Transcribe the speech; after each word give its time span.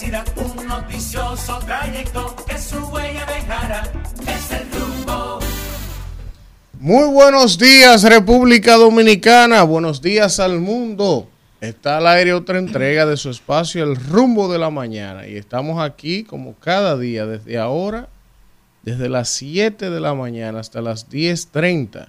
un 0.00 0.68
noticioso 0.68 1.58
trayecto 1.66 2.36
que 2.46 2.56
su 2.56 2.78
huella 2.86 3.26
el 3.26 4.80
rumbo. 4.80 5.40
Muy 6.78 7.08
buenos 7.08 7.58
días 7.58 8.04
República 8.04 8.76
Dominicana, 8.76 9.64
buenos 9.64 10.00
días 10.00 10.38
al 10.38 10.60
mundo. 10.60 11.28
Está 11.60 11.96
al 11.96 12.06
aire 12.06 12.32
otra 12.32 12.60
entrega 12.60 13.06
de 13.06 13.16
su 13.16 13.30
espacio 13.30 13.82
El 13.82 13.96
rumbo 13.96 14.46
de 14.46 14.60
la 14.60 14.70
mañana 14.70 15.26
y 15.26 15.36
estamos 15.36 15.82
aquí 15.82 16.22
como 16.22 16.54
cada 16.54 16.96
día 16.96 17.26
desde 17.26 17.58
ahora, 17.58 18.08
desde 18.84 19.08
las 19.08 19.30
7 19.30 19.90
de 19.90 20.00
la 20.00 20.14
mañana 20.14 20.60
hasta 20.60 20.80
las 20.80 21.10
10.30 21.10 22.08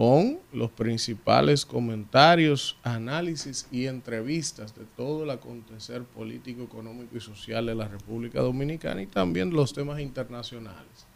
con 0.00 0.38
los 0.54 0.70
principales 0.70 1.66
comentarios, 1.66 2.78
análisis 2.82 3.68
y 3.70 3.84
entrevistas 3.84 4.74
de 4.74 4.86
todo 4.96 5.24
el 5.24 5.30
acontecer 5.30 6.04
político, 6.04 6.62
económico 6.62 7.18
y 7.18 7.20
social 7.20 7.66
de 7.66 7.74
la 7.74 7.86
República 7.86 8.40
Dominicana 8.40 9.02
y 9.02 9.06
también 9.06 9.50
los 9.50 9.74
temas 9.74 10.00
internacionales. 10.00 11.06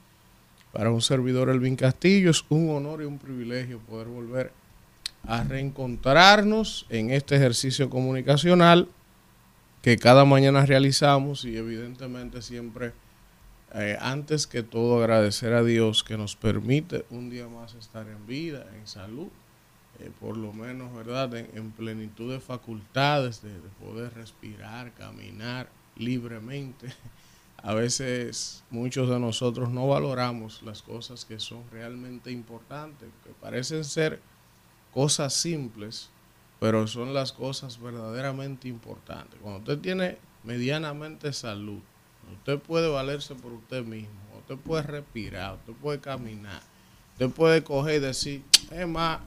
Para 0.71 0.91
un 0.91 1.01
servidor 1.01 1.49
Elvin 1.49 1.77
Castillo 1.77 2.31
es 2.31 2.45
un 2.51 2.77
honor 2.77 3.01
y 3.01 3.07
un 3.07 3.19
privilegio 3.19 3.79
poder 3.79 4.09
volver 4.09 4.53
a 5.23 5.43
reencontrarnos 5.45 6.85
en 6.91 7.09
este 7.09 7.37
ejercicio 7.37 7.89
comunicacional 7.89 8.87
que 9.81 9.97
cada 9.97 10.27
mañana 10.27 10.67
realizamos 10.67 11.47
y 11.47 11.57
evidentemente 11.57 12.43
siempre 12.43 12.93
eh, 13.77 13.99
antes 14.01 14.47
que 14.47 14.63
todo 14.63 14.99
agradecer 14.99 15.53
a 15.53 15.65
Dios 15.65 16.05
que 16.05 16.17
nos 16.17 16.37
permite 16.37 17.05
un 17.11 17.29
día 17.29 17.49
más 17.49 17.75
estar 17.75 18.07
en 18.07 18.25
vida, 18.25 18.65
en 18.79 18.87
salud, 18.87 19.27
eh, 19.99 20.13
por 20.21 20.37
lo 20.37 20.53
menos, 20.53 20.95
¿verdad? 20.95 21.35
En, 21.35 21.73
plenitud 21.73 22.31
de 22.31 22.39
facultades, 22.39 23.43
de, 23.43 23.51
poder 23.85 24.15
respirar, 24.15 24.93
caminar 24.95 25.69
libremente. 25.97 26.95
A 27.65 27.75
veces 27.75 28.63
muchos 28.71 29.09
de 29.09 29.19
nosotros 29.19 29.71
no 29.71 29.89
valoramos 29.89 30.63
las 30.63 30.83
cosas 30.83 31.25
que 31.25 31.41
son 31.41 31.63
realmente 31.73 32.31
importantes, 32.31 33.09
que 33.25 33.31
parecen 33.41 33.85
ser 33.85 34.21
cosas 34.93 35.35
simples, 35.35 36.11
pero 36.61 36.87
son 36.87 37.13
las 37.13 37.33
cosas 37.33 37.81
verdaderamente 37.81 38.69
importantes. 38.69 39.41
Cuando 39.43 39.61
usted 39.61 39.79
tiene 39.81 40.19
medianamente 40.45 41.33
salud, 41.33 41.81
Usted 42.33 42.59
puede 42.59 42.89
valerse 42.89 43.35
por 43.35 43.53
usted 43.53 43.85
mismo. 43.85 44.25
Usted 44.41 44.57
puede 44.57 44.83
respirar. 44.83 45.55
Usted 45.55 45.73
puede 45.75 46.01
caminar. 46.01 46.63
Usted 47.13 47.31
puede 47.31 47.63
coger 47.63 47.97
y 47.97 48.01
decir, 48.01 48.43
es 48.71 48.89
más, 48.89 49.21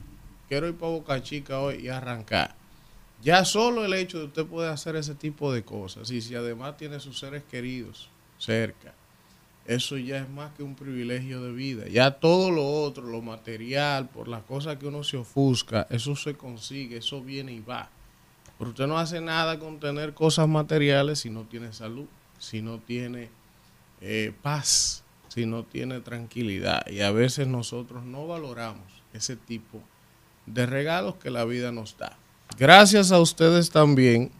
quiero 0.48 0.68
ir 0.68 0.76
para 0.76 0.92
Boca 0.92 1.22
Chica 1.22 1.58
hoy 1.58 1.86
y 1.86 1.88
arrancar. 1.88 2.54
Ya 3.22 3.44
solo 3.44 3.84
el 3.84 3.94
hecho 3.94 4.18
de 4.18 4.26
usted 4.26 4.46
poder 4.46 4.70
hacer 4.70 4.94
ese 4.94 5.14
tipo 5.14 5.52
de 5.52 5.64
cosas 5.64 6.10
y 6.10 6.20
si 6.20 6.34
además 6.34 6.76
tiene 6.76 7.00
sus 7.00 7.18
seres 7.18 7.42
queridos 7.50 8.10
cerca, 8.38 8.94
eso 9.66 9.98
ya 9.98 10.18
es 10.18 10.28
más 10.28 10.52
que 10.54 10.62
un 10.62 10.76
privilegio 10.76 11.42
de 11.42 11.52
vida. 11.52 11.88
Ya 11.88 12.12
todo 12.12 12.50
lo 12.50 12.66
otro, 12.66 13.04
lo 13.04 13.20
material, 13.20 14.08
por 14.08 14.28
las 14.28 14.42
cosas 14.44 14.76
que 14.76 14.86
uno 14.86 15.02
se 15.02 15.16
ofusca, 15.16 15.86
eso 15.90 16.14
se 16.14 16.34
consigue, 16.34 16.98
eso 16.98 17.20
viene 17.22 17.52
y 17.52 17.60
va. 17.60 17.90
Pero 18.58 18.70
usted 18.70 18.86
no 18.86 18.98
hace 18.98 19.20
nada 19.20 19.58
con 19.58 19.80
tener 19.80 20.14
cosas 20.14 20.46
materiales 20.46 21.20
si 21.20 21.30
no 21.30 21.42
tiene 21.42 21.72
salud 21.72 22.06
si 22.38 22.62
no 22.62 22.78
tiene 22.78 23.30
eh, 24.00 24.32
paz, 24.42 25.04
si 25.28 25.46
no 25.46 25.64
tiene 25.64 26.00
tranquilidad. 26.00 26.86
Y 26.88 27.00
a 27.00 27.10
veces 27.10 27.46
nosotros 27.46 28.04
no 28.04 28.26
valoramos 28.26 28.86
ese 29.12 29.36
tipo 29.36 29.82
de 30.46 30.66
regalos 30.66 31.16
que 31.16 31.30
la 31.30 31.44
vida 31.44 31.72
nos 31.72 31.96
da. 31.98 32.16
Gracias 32.58 33.12
a 33.12 33.20
ustedes 33.20 33.70
también 33.70 34.30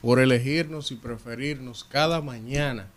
por 0.00 0.18
elegirnos 0.20 0.90
y 0.92 0.96
preferirnos 0.96 1.84
cada 1.84 2.20
mañana 2.20 2.88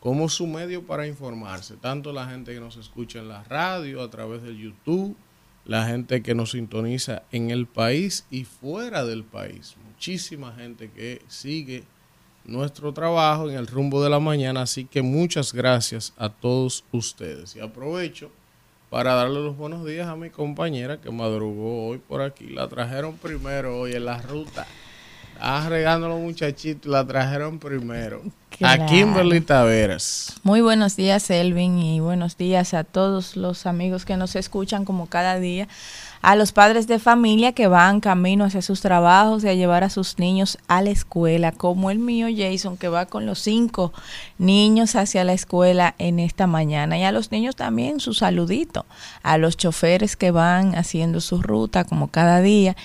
como 0.00 0.28
su 0.28 0.46
medio 0.46 0.86
para 0.86 1.06
informarse. 1.06 1.76
Tanto 1.76 2.12
la 2.12 2.28
gente 2.28 2.54
que 2.54 2.60
nos 2.60 2.76
escucha 2.76 3.18
en 3.18 3.28
la 3.28 3.42
radio, 3.44 4.02
a 4.02 4.10
través 4.10 4.42
del 4.42 4.56
YouTube, 4.56 5.16
la 5.64 5.86
gente 5.86 6.22
que 6.22 6.34
nos 6.34 6.52
sintoniza 6.52 7.24
en 7.30 7.50
el 7.50 7.66
país 7.66 8.24
y 8.30 8.44
fuera 8.44 9.04
del 9.04 9.24
país. 9.24 9.76
Muchísima 9.86 10.52
gente 10.54 10.90
que 10.90 11.22
sigue 11.28 11.84
nuestro 12.48 12.92
trabajo 12.92 13.48
en 13.48 13.56
el 13.56 13.66
rumbo 13.66 14.02
de 14.02 14.10
la 14.10 14.18
mañana. 14.18 14.62
Así 14.62 14.84
que 14.84 15.02
muchas 15.02 15.52
gracias 15.52 16.12
a 16.16 16.30
todos 16.30 16.84
ustedes. 16.90 17.54
Y 17.54 17.60
aprovecho 17.60 18.30
para 18.90 19.14
darle 19.14 19.40
los 19.40 19.56
buenos 19.56 19.84
días 19.86 20.08
a 20.08 20.16
mi 20.16 20.30
compañera 20.30 21.00
que 21.00 21.10
madrugó 21.10 21.88
hoy 21.88 21.98
por 21.98 22.22
aquí. 22.22 22.48
La 22.48 22.66
trajeron 22.68 23.16
primero 23.18 23.78
hoy 23.78 23.92
en 23.92 24.06
la 24.06 24.20
ruta. 24.20 24.66
Ah, 25.40 25.66
regando 25.68 26.08
los 26.08 26.18
muchachitos, 26.18 26.90
la 26.90 27.06
trajeron 27.06 27.60
primero. 27.60 28.22
A 28.60 28.86
Kimberly 28.86 29.40
Taveras. 29.40 30.34
Muy 30.42 30.62
buenos 30.62 30.96
días, 30.96 31.30
Elvin, 31.30 31.78
y 31.78 32.00
buenos 32.00 32.36
días 32.36 32.74
a 32.74 32.82
todos 32.82 33.36
los 33.36 33.66
amigos 33.66 34.04
que 34.04 34.16
nos 34.16 34.34
escuchan 34.34 34.84
como 34.84 35.06
cada 35.06 35.38
día 35.38 35.68
a 36.22 36.36
los 36.36 36.52
padres 36.52 36.86
de 36.86 36.98
familia 36.98 37.52
que 37.52 37.68
van 37.68 38.00
camino 38.00 38.44
hacia 38.44 38.62
sus 38.62 38.80
trabajos 38.80 39.44
y 39.44 39.48
a 39.48 39.54
llevar 39.54 39.84
a 39.84 39.90
sus 39.90 40.18
niños 40.18 40.58
a 40.68 40.82
la 40.82 40.90
escuela, 40.90 41.52
como 41.52 41.90
el 41.90 41.98
mío 41.98 42.26
Jason, 42.34 42.76
que 42.76 42.88
va 42.88 43.06
con 43.06 43.26
los 43.26 43.38
cinco 43.38 43.92
niños 44.38 44.96
hacia 44.96 45.24
la 45.24 45.32
escuela 45.32 45.94
en 45.98 46.18
esta 46.18 46.46
mañana. 46.46 46.98
Y 46.98 47.04
a 47.04 47.12
los 47.12 47.30
niños 47.30 47.56
también 47.56 48.00
su 48.00 48.14
saludito, 48.14 48.86
a 49.22 49.38
los 49.38 49.56
choferes 49.56 50.16
que 50.16 50.30
van 50.30 50.74
haciendo 50.74 51.20
su 51.20 51.40
ruta 51.42 51.84
como 51.84 52.08
cada 52.08 52.40
día 52.40 52.76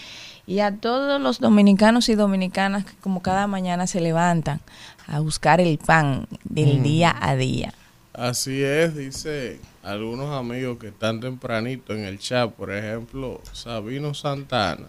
y 0.45 0.59
a 0.59 0.75
todos 0.75 1.21
los 1.21 1.39
dominicanos 1.39 2.09
y 2.09 2.15
dominicanas 2.15 2.85
que 2.85 2.93
como 3.01 3.21
cada 3.21 3.47
mañana 3.47 3.87
se 3.87 4.01
levantan 4.01 4.59
a 5.07 5.19
buscar 5.19 5.61
el 5.61 5.77
pan 5.77 6.27
del 6.43 6.79
mm. 6.79 6.83
día 6.83 7.15
a 7.19 7.35
día. 7.35 7.73
Así 8.13 8.61
es, 8.61 8.95
dice 8.95 9.59
algunos 9.83 10.33
amigos 10.33 10.77
que 10.79 10.87
están 10.87 11.19
tempranito 11.19 11.93
en 11.93 12.05
el 12.05 12.17
chat, 12.17 12.49
por 12.51 12.71
ejemplo, 12.71 13.41
Sabino 13.51 14.13
Santana. 14.13 14.87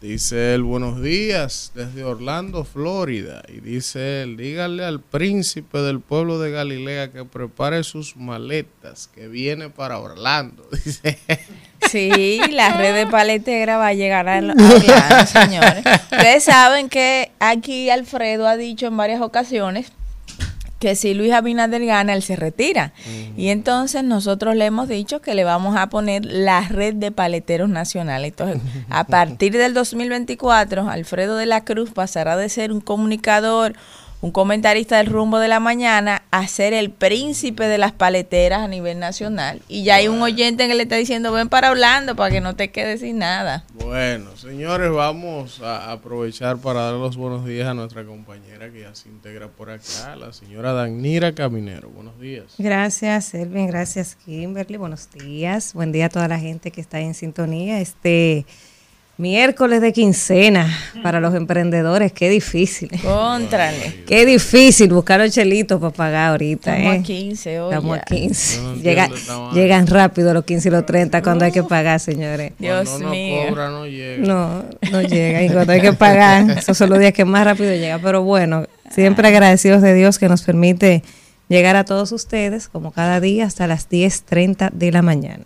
Dice 0.00 0.54
él, 0.54 0.62
buenos 0.62 1.02
días 1.02 1.72
desde 1.74 2.04
Orlando, 2.04 2.62
Florida. 2.62 3.42
Y 3.48 3.58
dice 3.58 4.22
él, 4.22 4.36
dígale 4.36 4.84
al 4.84 5.00
príncipe 5.00 5.78
del 5.78 5.98
pueblo 5.98 6.38
de 6.38 6.52
Galilea 6.52 7.10
que 7.10 7.24
prepare 7.24 7.82
sus 7.82 8.16
maletas, 8.16 9.08
que 9.12 9.26
viene 9.26 9.70
para 9.70 9.98
Orlando. 9.98 10.68
Dice. 10.84 11.18
Sí, 11.90 12.40
la 12.52 12.70
red 12.76 12.94
de 12.94 13.06
paletera 13.08 13.76
va 13.78 13.88
a 13.88 13.94
llegar 13.94 14.28
a 14.28 14.38
Orlando, 14.38 15.26
señores. 15.26 15.84
Ustedes 16.12 16.44
saben 16.44 16.88
que 16.88 17.32
aquí 17.40 17.90
Alfredo 17.90 18.46
ha 18.46 18.56
dicho 18.56 18.86
en 18.86 18.96
varias 18.96 19.20
ocasiones 19.20 19.90
que 20.78 20.94
si 20.94 21.14
Luis 21.14 21.32
Abinader 21.32 21.84
gana, 21.84 22.14
él 22.14 22.22
se 22.22 22.36
retira. 22.36 22.92
Y 23.36 23.48
entonces 23.48 24.04
nosotros 24.04 24.54
le 24.54 24.66
hemos 24.66 24.88
dicho 24.88 25.20
que 25.20 25.34
le 25.34 25.44
vamos 25.44 25.76
a 25.76 25.88
poner 25.88 26.24
la 26.24 26.60
red 26.60 26.94
de 26.94 27.10
paleteros 27.10 27.68
nacionales. 27.68 28.30
Entonces, 28.30 28.60
a 28.88 29.04
partir 29.06 29.56
del 29.56 29.74
2024, 29.74 30.88
Alfredo 30.88 31.36
de 31.36 31.46
la 31.46 31.64
Cruz 31.64 31.90
pasará 31.90 32.36
de 32.36 32.48
ser 32.48 32.72
un 32.72 32.80
comunicador, 32.80 33.74
un 34.20 34.32
comentarista 34.32 34.96
del 34.96 35.06
rumbo 35.06 35.38
de 35.38 35.48
la 35.48 35.60
mañana 35.60 36.22
a 36.30 36.46
ser 36.48 36.72
el 36.72 36.90
príncipe 36.90 37.68
de 37.68 37.78
las 37.78 37.92
paleteras 37.92 38.60
a 38.62 38.68
nivel 38.68 38.98
nacional. 38.98 39.62
Y 39.68 39.84
ya 39.84 39.96
hay 39.96 40.08
un 40.08 40.20
oyente 40.20 40.66
que 40.66 40.74
le 40.74 40.82
está 40.84 40.96
diciendo, 40.96 41.32
ven 41.32 41.48
para 41.48 41.68
hablando 41.68 42.16
para 42.16 42.30
que 42.30 42.40
no 42.40 42.56
te 42.56 42.70
quedes 42.70 43.00
sin 43.00 43.18
nada. 43.18 43.64
Bueno, 43.74 44.36
señores, 44.36 44.90
vamos 44.90 45.60
a 45.62 45.92
aprovechar 45.92 46.58
para 46.58 46.82
dar 46.82 46.94
los 46.94 47.16
buenos 47.16 47.46
días 47.46 47.68
a 47.68 47.74
nuestra 47.74 48.04
compañera 48.04 48.70
que 48.72 48.80
ya 48.80 48.94
se 48.94 49.08
integra 49.08 49.48
por 49.48 49.70
acá, 49.70 50.16
la 50.16 50.32
señora 50.32 50.72
Danira 50.72 51.34
Caminero. 51.34 51.88
Buenos 51.90 52.18
días. 52.18 52.54
Gracias, 52.58 53.34
Elvin. 53.34 53.68
Gracias, 53.68 54.16
Kimberly. 54.16 54.78
Buenos 54.78 55.10
días. 55.10 55.74
Buen 55.74 55.92
día 55.92 56.06
a 56.06 56.08
toda 56.08 56.26
la 56.26 56.38
gente 56.38 56.70
que 56.70 56.80
está 56.80 57.00
en 57.00 57.14
sintonía. 57.14 57.80
Este 57.80 58.46
Miércoles 59.18 59.80
de 59.80 59.92
quincena 59.92 60.72
para 61.02 61.18
los 61.18 61.34
emprendedores, 61.34 62.12
qué 62.12 62.30
difícil. 62.30 62.88
Contrale. 63.02 64.04
Qué 64.06 64.24
difícil 64.24 64.92
buscar 64.92 65.18
los 65.18 65.32
chelitos 65.32 65.80
para 65.80 65.92
pagar 65.92 66.30
ahorita. 66.30 66.76
Estamos 66.78 66.94
¿eh? 66.94 67.00
a 67.00 67.02
15 67.02 67.60
hoy. 67.60 67.74
Estamos 67.74 67.98
a 67.98 68.00
15. 68.02 68.60
llegan 69.54 69.86
rápido 69.88 70.32
los 70.32 70.44
15 70.44 70.68
y 70.68 70.70
los 70.70 70.86
30 70.86 71.20
cuando 71.24 71.44
hay 71.44 71.50
que 71.50 71.64
pagar, 71.64 71.98
señores. 71.98 72.52
Dios 72.60 73.00
mío. 73.00 73.56
no 73.56 73.88
llega. 73.88 74.24
No, 74.24 74.64
no 74.92 75.02
llega. 75.02 75.42
Y 75.42 75.50
cuando 75.50 75.72
hay 75.72 75.80
que 75.80 75.94
pagar, 75.94 76.48
esos 76.56 76.78
son 76.78 76.88
los 76.88 77.00
días 77.00 77.12
que 77.12 77.24
más 77.24 77.44
rápido 77.44 77.74
llega. 77.74 77.98
Pero 77.98 78.22
bueno, 78.22 78.68
siempre 78.88 79.26
agradecidos 79.26 79.82
de 79.82 79.94
Dios 79.94 80.20
que 80.20 80.28
nos 80.28 80.42
permite 80.42 81.02
llegar 81.48 81.74
a 81.74 81.84
todos 81.84 82.12
ustedes, 82.12 82.68
como 82.68 82.92
cada 82.92 83.18
día, 83.18 83.46
hasta 83.46 83.66
las 83.66 83.90
10.30 83.90 84.70
de 84.70 84.92
la 84.92 85.02
mañana. 85.02 85.44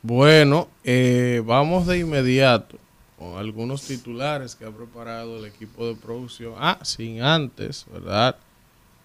Bueno, 0.00 0.68
eh, 0.84 1.42
vamos 1.44 1.86
de 1.86 1.98
inmediato 1.98 2.78
algunos 3.20 3.82
titulares 3.82 4.54
que 4.54 4.64
ha 4.64 4.70
preparado 4.70 5.38
el 5.38 5.46
equipo 5.46 5.86
de 5.86 5.94
producción. 5.94 6.54
Ah, 6.58 6.78
sin 6.82 7.22
antes, 7.22 7.86
¿verdad? 7.92 8.36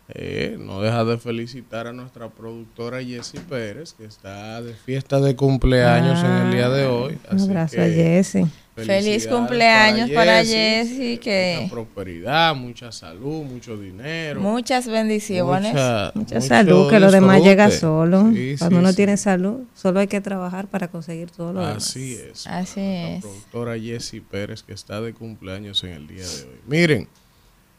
Eh, 0.10 0.58
no 0.60 0.82
deja 0.82 1.06
de 1.06 1.20
felicitar 1.20 1.86
a 1.86 1.94
nuestra 1.94 2.30
productora 2.30 3.04
Jessie 3.04 3.40
Pérez, 3.42 3.94
que 3.94 4.06
está 4.06 4.60
de 4.62 4.74
fiesta 4.74 5.20
de 5.20 5.36
cumpleaños 5.36 6.24
en 6.24 6.32
el 6.32 6.52
día 6.52 6.70
de 6.70 6.86
hoy. 6.88 7.20
un 7.32 7.40
abrazo 7.42 7.80
a 7.80 7.86
Jessie. 7.86 8.48
Feliz 8.86 9.28
cumpleaños 9.28 10.10
para. 10.12 10.44
Jessy, 10.44 11.18
que- 11.18 11.58
Mucha 11.62 11.74
prosperidad, 11.74 12.56
mucha 12.56 12.92
salud, 12.92 13.44
mucho 13.44 13.78
dinero. 13.78 14.40
Muchas 14.42 14.88
bendiciones. 14.88 15.74
mucha- 16.16 16.42
salud, 16.42 16.90
que 16.90 17.00
lo 17.00 17.12
demás 17.12 17.42
llega 17.44 17.70
solo. 17.72 18.32
Sí, 18.34 18.56
Cuando 18.58 18.76
sí, 18.78 18.80
uno 18.80 18.90
sí. 18.92 18.96
tiene 18.96 19.18
salud, 19.18 19.62
solo 19.76 20.00
hay 20.00 20.08
que 20.08 20.22
trabajar 20.22 20.68
para 20.68 20.88
conseguir 20.88 21.30
todo 21.32 21.54
lo 21.54 21.62
demás. 21.62 21.78
Así 21.90 22.14
es. 22.16 22.48
Así 22.48 22.80
La 22.80 23.10
es. 23.16 23.22
productora 23.22 23.80
Jessie 23.80 24.22
Pérez, 24.22 24.64
que 24.64 24.74
está 24.74 25.02
de 25.02 25.14
cumpleaños 25.14 25.84
en 25.84 25.92
el 25.92 26.08
día 26.08 26.24
de 26.24 26.44
hoy. 26.44 26.60
Miren, 26.68 27.08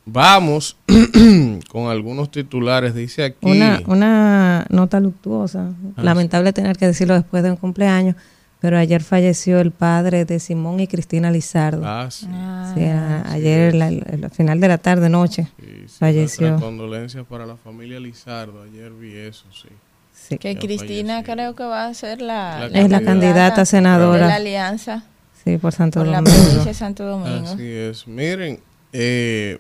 vamos 0.07 0.77
con 1.71 1.91
algunos 1.91 2.31
titulares. 2.31 2.95
Dice 2.95 3.25
aquí. 3.25 3.37
Una, 3.43 3.83
una 3.87 4.67
nota 4.71 5.01
luctuosa. 5.01 5.73
Ah, 5.97 6.03
Lamentable 6.03 6.53
tener 6.53 6.77
que 6.77 6.87
decirlo 6.87 7.15
después 7.15 7.43
de 7.43 7.51
un 7.51 7.57
cumpleaños, 7.57 8.17
pero 8.61 8.79
ayer 8.79 9.03
falleció 9.03 9.59
el 9.61 9.71
padre 9.71 10.25
de 10.25 10.39
Simón 10.39 10.81
y 10.81 10.87
Cristina 10.87 11.31
Lizardo. 11.31 11.83
Ah, 11.87 12.09
sí. 12.11 12.27
Ah, 12.31 12.73
Sí, 12.75 12.85
a- 12.85 13.33
ayer, 13.33 13.75
la- 13.75 13.89
el- 13.89 14.21
al 14.25 14.31
final 14.31 14.61
de 14.61 14.69
la 14.69 14.79
tarde, 14.79 15.09
noche, 15.09 15.49
sí, 15.59 15.67
sí, 15.89 15.99
falleció. 15.99 16.57
condolencias 16.61 17.27
para 17.27 17.47
la 17.47 17.57
familia 17.57 17.99
Lizardo. 17.99 18.63
Ayer 18.63 18.91
vi 18.93 19.17
eso, 19.17 19.45
sí. 19.53 19.69
Sí. 20.13 20.39
que 20.39 20.55
Ya 20.55 20.61
Cristina 20.61 21.15
falleció. 21.15 21.35
creo 21.35 21.55
que 21.57 21.65
va 21.65 21.87
a 21.87 21.95
ser 21.95 22.21
la, 22.21 22.69
La 22.69 22.81
Es 22.81 22.91
la 22.91 23.01
candidata 23.03 23.63
de 23.63 23.67
senadora. 23.67 24.27
la 24.29 24.35
alianza 24.37 25.03
Sí, 25.43 25.57
por 25.57 25.73
Santo 25.73 26.01
por 26.01 26.07
la 26.09 26.19
Domingo. 26.19 26.37
provincia 26.39 26.65
de 26.71 26.75
Santo 26.75 27.05
Domingo. 27.07 27.49
Así 27.53 27.67
es. 27.67 28.07
Miren, 28.07 28.61
eh, 28.93 29.59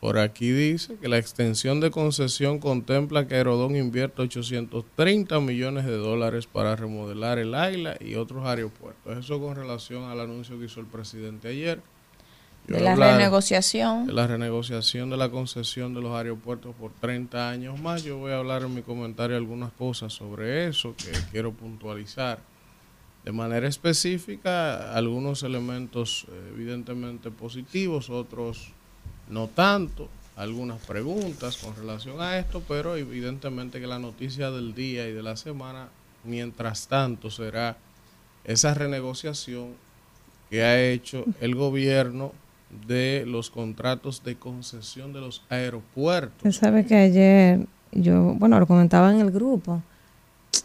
por 0.00 0.18
aquí 0.18 0.50
dice 0.52 0.96
que 0.96 1.08
la 1.08 1.18
extensión 1.18 1.80
de 1.80 1.90
concesión 1.90 2.60
contempla 2.60 3.26
que 3.26 3.34
Aerodón 3.34 3.74
invierte 3.74 4.22
830 4.22 5.40
millones 5.40 5.86
de 5.86 5.96
dólares 5.96 6.46
para 6.46 6.76
remodelar 6.76 7.38
el 7.38 7.54
Aila 7.54 7.96
y 8.00 8.14
otros 8.14 8.46
aeropuertos. 8.46 9.18
Eso 9.18 9.40
con 9.40 9.56
relación 9.56 10.04
al 10.04 10.20
anuncio 10.20 10.56
que 10.58 10.66
hizo 10.66 10.78
el 10.78 10.86
presidente 10.86 11.48
ayer. 11.48 11.80
Yo 12.68 12.76
de 12.76 12.82
la 12.82 12.94
renegociación. 12.94 14.06
de 14.06 14.12
la 14.12 14.26
renegociación 14.26 15.10
de 15.10 15.16
la 15.16 15.30
concesión 15.30 15.94
de 15.94 16.02
los 16.02 16.14
aeropuertos 16.14 16.76
por 16.76 16.92
30 16.92 17.50
años 17.50 17.80
más. 17.80 18.04
Yo 18.04 18.18
voy 18.18 18.30
a 18.30 18.38
hablar 18.38 18.62
en 18.62 18.74
mi 18.74 18.82
comentario 18.82 19.36
algunas 19.36 19.72
cosas 19.72 20.12
sobre 20.12 20.68
eso 20.68 20.94
que 20.96 21.10
quiero 21.32 21.52
puntualizar. 21.52 22.38
De 23.24 23.32
manera 23.32 23.66
específica, 23.66 24.94
algunos 24.94 25.42
elementos 25.42 26.26
eh, 26.30 26.50
evidentemente 26.54 27.30
positivos, 27.30 28.10
otros 28.10 28.72
no 29.30 29.48
tanto, 29.48 30.08
algunas 30.36 30.78
preguntas 30.86 31.56
con 31.56 31.74
relación 31.74 32.20
a 32.20 32.38
esto, 32.38 32.62
pero 32.66 32.96
evidentemente 32.96 33.80
que 33.80 33.86
la 33.86 33.98
noticia 33.98 34.50
del 34.50 34.74
día 34.74 35.08
y 35.08 35.12
de 35.12 35.22
la 35.22 35.36
semana, 35.36 35.88
mientras 36.24 36.86
tanto, 36.86 37.30
será 37.30 37.76
esa 38.44 38.72
renegociación 38.74 39.74
que 40.48 40.62
ha 40.62 40.80
hecho 40.80 41.24
el 41.40 41.54
gobierno 41.54 42.32
de 42.86 43.24
los 43.26 43.50
contratos 43.50 44.22
de 44.24 44.36
concesión 44.36 45.12
de 45.12 45.20
los 45.20 45.42
aeropuertos. 45.48 46.36
Usted 46.36 46.52
sabe 46.52 46.86
que 46.86 46.96
ayer, 46.96 47.66
yo, 47.92 48.34
bueno, 48.38 48.60
lo 48.60 48.66
comentaba 48.66 49.12
en 49.12 49.20
el 49.20 49.30
grupo, 49.30 49.82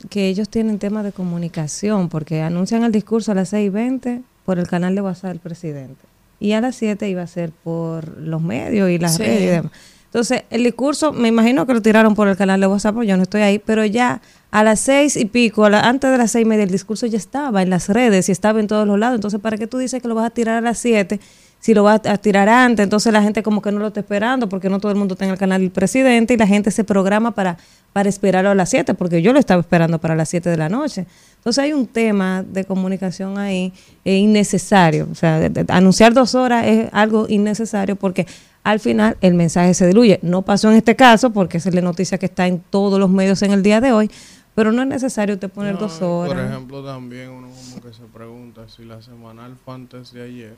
que 0.10 0.28
ellos 0.28 0.50
tienen 0.50 0.80
temas 0.80 1.04
de 1.04 1.12
comunicación, 1.12 2.10
porque 2.10 2.42
anuncian 2.42 2.84
el 2.84 2.92
discurso 2.92 3.32
a 3.32 3.36
las 3.36 3.54
6.20 3.54 4.24
por 4.46 4.60
el 4.60 4.68
canal 4.68 4.96
de 4.96 5.02
WhatsApp 5.02 5.32
del 5.32 5.40
presidente. 5.40 6.13
Y 6.44 6.52
a 6.52 6.60
las 6.60 6.76
7 6.76 7.08
iba 7.08 7.22
a 7.22 7.28
ser 7.28 7.52
por 7.64 8.18
los 8.18 8.42
medios 8.42 8.90
y 8.90 8.98
las 8.98 9.16
Sí. 9.16 9.24
redes 9.24 9.42
y 9.42 9.46
demás. 9.46 9.72
Entonces, 10.08 10.44
el 10.50 10.64
discurso, 10.66 11.14
me 11.14 11.30
imagino 11.30 11.66
que 11.66 11.74
lo 11.74 11.82
tiraron 11.82 12.16
por 12.16 12.28
el 12.28 12.36
canal 12.36 12.60
de 12.60 12.68
WhatsApp, 12.68 13.02
yo 13.04 13.16
no 13.16 13.24
estoy 13.24 13.42
ahí, 13.44 13.60
pero 13.60 13.86
ya 13.86 14.22
a 14.52 14.62
las 14.64 14.82
seis 14.82 15.16
y 15.16 15.24
pico, 15.26 15.64
a 15.66 15.70
la- 15.70 15.80
antes 15.88 16.12
de 16.12 16.18
las 16.18 16.32
seis 16.32 16.46
y 16.46 16.50
media, 16.50 16.66
el 16.66 16.70
discurso 16.70 17.06
ya 17.08 17.18
estaba 17.18 17.62
en 17.62 17.70
las 17.70 17.88
redes 17.88 18.28
y 18.28 18.34
estaba 18.34 18.60
en 18.60 18.68
todos 18.68 18.86
los 18.86 19.00
lados. 19.00 19.16
Entonces, 19.16 19.40
¿para 19.40 19.58
qué 19.58 19.68
tú 19.68 19.78
dices 19.78 20.02
que 20.02 20.08
lo 20.10 20.16
vas 20.16 20.28
a 20.28 20.30
tirar 20.32 20.58
a 20.58 20.62
las 20.62 20.78
siete? 20.78 21.20
Si 21.62 21.74
lo 21.74 21.84
vas 21.84 22.02
a 22.06 22.18
tirar 22.18 22.50
antes, 22.50 22.84
entonces 22.84 23.14
la 23.14 23.24
gente 23.24 23.42
como 23.42 23.62
que 23.62 23.72
no 23.72 23.80
lo 23.80 23.88
está 23.88 24.02
esperando 24.02 24.50
porque 24.50 24.70
no 24.70 24.80
todo 24.82 24.92
el 24.92 24.98
mundo 24.98 25.14
está 25.14 25.24
en 25.24 25.32
el 25.32 25.38
canal 25.38 25.62
del 25.62 25.72
presidente 25.72 26.34
y 26.34 26.38
la 26.38 26.46
gente 26.46 26.72
se 26.72 26.84
programa 26.84 27.32
para, 27.32 27.58
para 27.94 28.10
esperarlo 28.10 28.50
a 28.50 28.56
las 28.56 28.70
7, 28.70 28.94
porque 28.96 29.22
yo 29.22 29.32
lo 29.32 29.40
estaba 29.40 29.62
esperando 29.62 29.98
para 29.98 30.14
las 30.14 30.28
7 30.28 30.50
de 30.50 30.58
la 30.58 30.68
noche. 30.68 31.06
Entonces 31.44 31.62
hay 31.66 31.74
un 31.74 31.88
tema 31.88 32.42
de 32.48 32.64
comunicación 32.64 33.38
ahí 33.38 33.74
eh, 34.06 34.16
innecesario. 34.18 35.10
O 35.12 35.16
sea, 35.16 35.40
de- 35.40 35.50
de- 35.50 35.66
anunciar 35.74 36.14
dos 36.14 36.36
horas 36.36 36.66
es 36.66 36.88
algo 36.94 37.26
innecesario 37.28 37.98
porque 37.98 38.26
al 38.64 38.80
final 38.80 39.18
el 39.20 39.34
mensaje 39.34 39.74
se 39.74 39.86
diluye. 39.88 40.20
No 40.22 40.44
pasó 40.44 40.72
en 40.72 40.78
este 40.78 40.96
caso 40.96 41.32
porque 41.34 41.58
esa 41.58 41.68
es 41.68 41.76
la 41.76 41.82
noticia 41.82 42.18
que 42.18 42.28
está 42.28 42.48
en 42.48 42.62
todos 42.70 42.98
los 42.98 43.10
medios 43.10 43.42
en 43.42 43.52
el 43.52 43.62
día 43.62 43.82
de 43.82 43.92
hoy, 43.92 44.10
pero 44.56 44.72
no 44.72 44.84
es 44.84 44.88
necesario 44.88 45.36
usted 45.36 45.50
poner 45.50 45.74
No, 45.74 45.82
dos 45.82 46.02
horas. 46.02 46.34
Por 46.34 46.46
ejemplo, 46.46 46.82
también 46.86 47.30
uno 47.30 47.50
como 47.50 47.82
que 47.82 47.94
se 47.94 48.04
pregunta 48.04 48.62
si 48.70 48.86
la 48.86 49.02
semanal 49.02 49.58
fue 49.66 49.74
antes 49.74 50.14
de 50.14 50.24
ayer, 50.24 50.56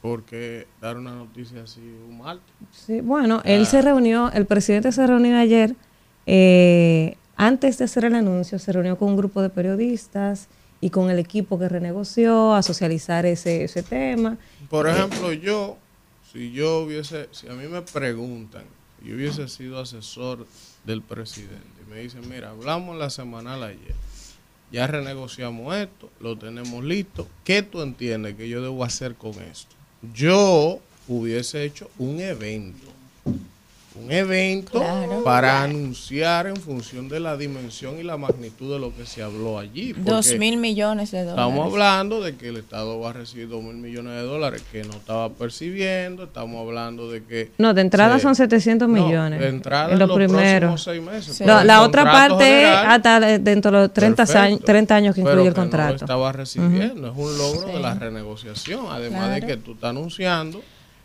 porque 0.00 0.66
dar 0.80 0.96
una 0.96 1.14
noticia 1.14 1.62
así 1.64 1.80
un 2.08 2.18
martes. 2.18 2.42
Sí, 2.72 3.02
bueno, 3.02 3.42
él 3.44 3.66
se 3.66 3.82
reunió, 3.82 4.32
el 4.32 4.46
presidente 4.46 4.90
se 4.92 5.06
reunió 5.06 5.36
ayer, 5.36 5.74
eh, 6.26 7.16
antes 7.36 7.78
de 7.78 7.84
hacer 7.84 8.04
el 8.04 8.14
anuncio, 8.14 8.58
se 8.58 8.72
reunió 8.72 8.98
con 8.98 9.10
un 9.10 9.16
grupo 9.16 9.42
de 9.42 9.48
periodistas 9.48 10.48
y 10.80 10.90
con 10.90 11.10
el 11.10 11.18
equipo 11.18 11.58
que 11.58 11.68
renegoció 11.68 12.54
a 12.54 12.62
socializar 12.62 13.24
ese, 13.24 13.64
ese 13.64 13.82
tema. 13.82 14.36
Por 14.68 14.88
ejemplo, 14.88 15.32
yo, 15.32 15.76
si 16.32 16.52
yo 16.52 16.80
hubiese, 16.80 17.28
si 17.30 17.48
a 17.48 17.52
mí 17.52 17.68
me 17.68 17.82
preguntan, 17.82 18.64
si 19.00 19.08
yo 19.08 19.16
hubiese 19.16 19.48
sido 19.48 19.80
asesor 19.80 20.46
del 20.84 21.02
presidente 21.02 21.82
y 21.86 21.90
me 21.90 22.00
dicen, 22.00 22.28
mira, 22.28 22.50
hablamos 22.50 22.96
la 22.96 23.10
semanal 23.10 23.62
ayer, 23.62 23.94
ya 24.72 24.86
renegociamos 24.86 25.76
esto, 25.76 26.10
lo 26.18 26.36
tenemos 26.36 26.82
listo, 26.82 27.28
¿qué 27.44 27.62
tú 27.62 27.82
entiendes 27.82 28.34
que 28.34 28.48
yo 28.48 28.62
debo 28.62 28.82
hacer 28.82 29.14
con 29.14 29.32
esto? 29.42 29.76
Yo 30.14 30.80
hubiese 31.06 31.64
hecho 31.64 31.90
un 31.98 32.20
evento, 32.20 32.88
un 33.94 34.10
evento 34.10 34.80
Claro. 34.80 35.22
para 35.22 35.62
anunciar 35.62 36.46
en 36.46 36.56
función 36.56 37.08
de 37.08 37.20
la 37.20 37.36
dimensión 37.36 37.98
y 37.98 38.02
la 38.02 38.16
magnitud 38.16 38.72
de 38.72 38.78
lo 38.78 38.94
que 38.96 39.04
se 39.06 39.22
habló 39.22 39.58
allí. 39.58 39.92
Dos 39.92 40.34
mil 40.38 40.56
millones 40.56 41.10
de 41.10 41.24
dólares. 41.24 41.38
Estamos 41.46 41.72
hablando 41.72 42.20
de 42.22 42.36
que 42.36 42.48
el 42.48 42.56
Estado 42.56 42.98
va 43.00 43.10
a 43.10 43.12
recibir 43.12 43.48
dos 43.48 43.62
mil 43.62 43.74
millones 43.76 44.14
de 44.14 44.22
dólares 44.22 44.62
que 44.72 44.82
no 44.84 44.92
estaba 44.92 45.28
percibiendo. 45.30 46.24
Estamos 46.24 46.66
hablando 46.66 47.10
de 47.10 47.22
que. 47.24 47.50
No, 47.58 47.74
de 47.74 47.82
entrada 47.82 48.16
se- 48.16 48.22
son 48.22 48.34
700 48.34 48.88
No, 48.88 48.94
millones. 48.94 49.40
de 49.40 49.48
entrada 49.48 49.86
en 49.86 49.92
en 49.92 49.98
lo 49.98 50.06
los 50.06 50.16
primero. 50.16 50.68
próximos 50.68 50.82
seis 50.82 51.02
meses. 51.02 51.36
Sí. 51.36 51.44
No, 51.44 51.62
la 51.62 51.82
otra 51.82 52.02
contrato 52.04 52.38
parte 52.38 52.44
es 52.62 52.68
general, 52.68 52.86
hasta 52.90 53.20
dentro 53.38 53.70
de 53.72 53.78
los 53.78 53.92
30, 53.92 54.16
perfecto, 54.24 54.40
años, 54.42 54.60
30 54.64 54.94
años 54.96 55.14
que 55.14 55.20
pero 55.22 55.32
incluye 55.34 55.48
el 55.48 55.54
que 55.54 55.60
No 55.60 55.64
contrato. 55.64 55.90
lo 55.92 55.96
estaba 55.96 56.32
recibiendo. 56.32 57.08
Es 57.08 57.16
un 57.16 57.38
logro 57.38 57.66
Sí. 57.68 57.72
de 57.74 57.80
la 57.80 57.94
renegociación. 57.94 58.86
Además 58.90 59.30
de 59.34 59.40
Claro. 59.40 59.46
que 59.46 59.56
tú 59.58 59.72
estás 59.72 59.90
anunciando 59.90 60.62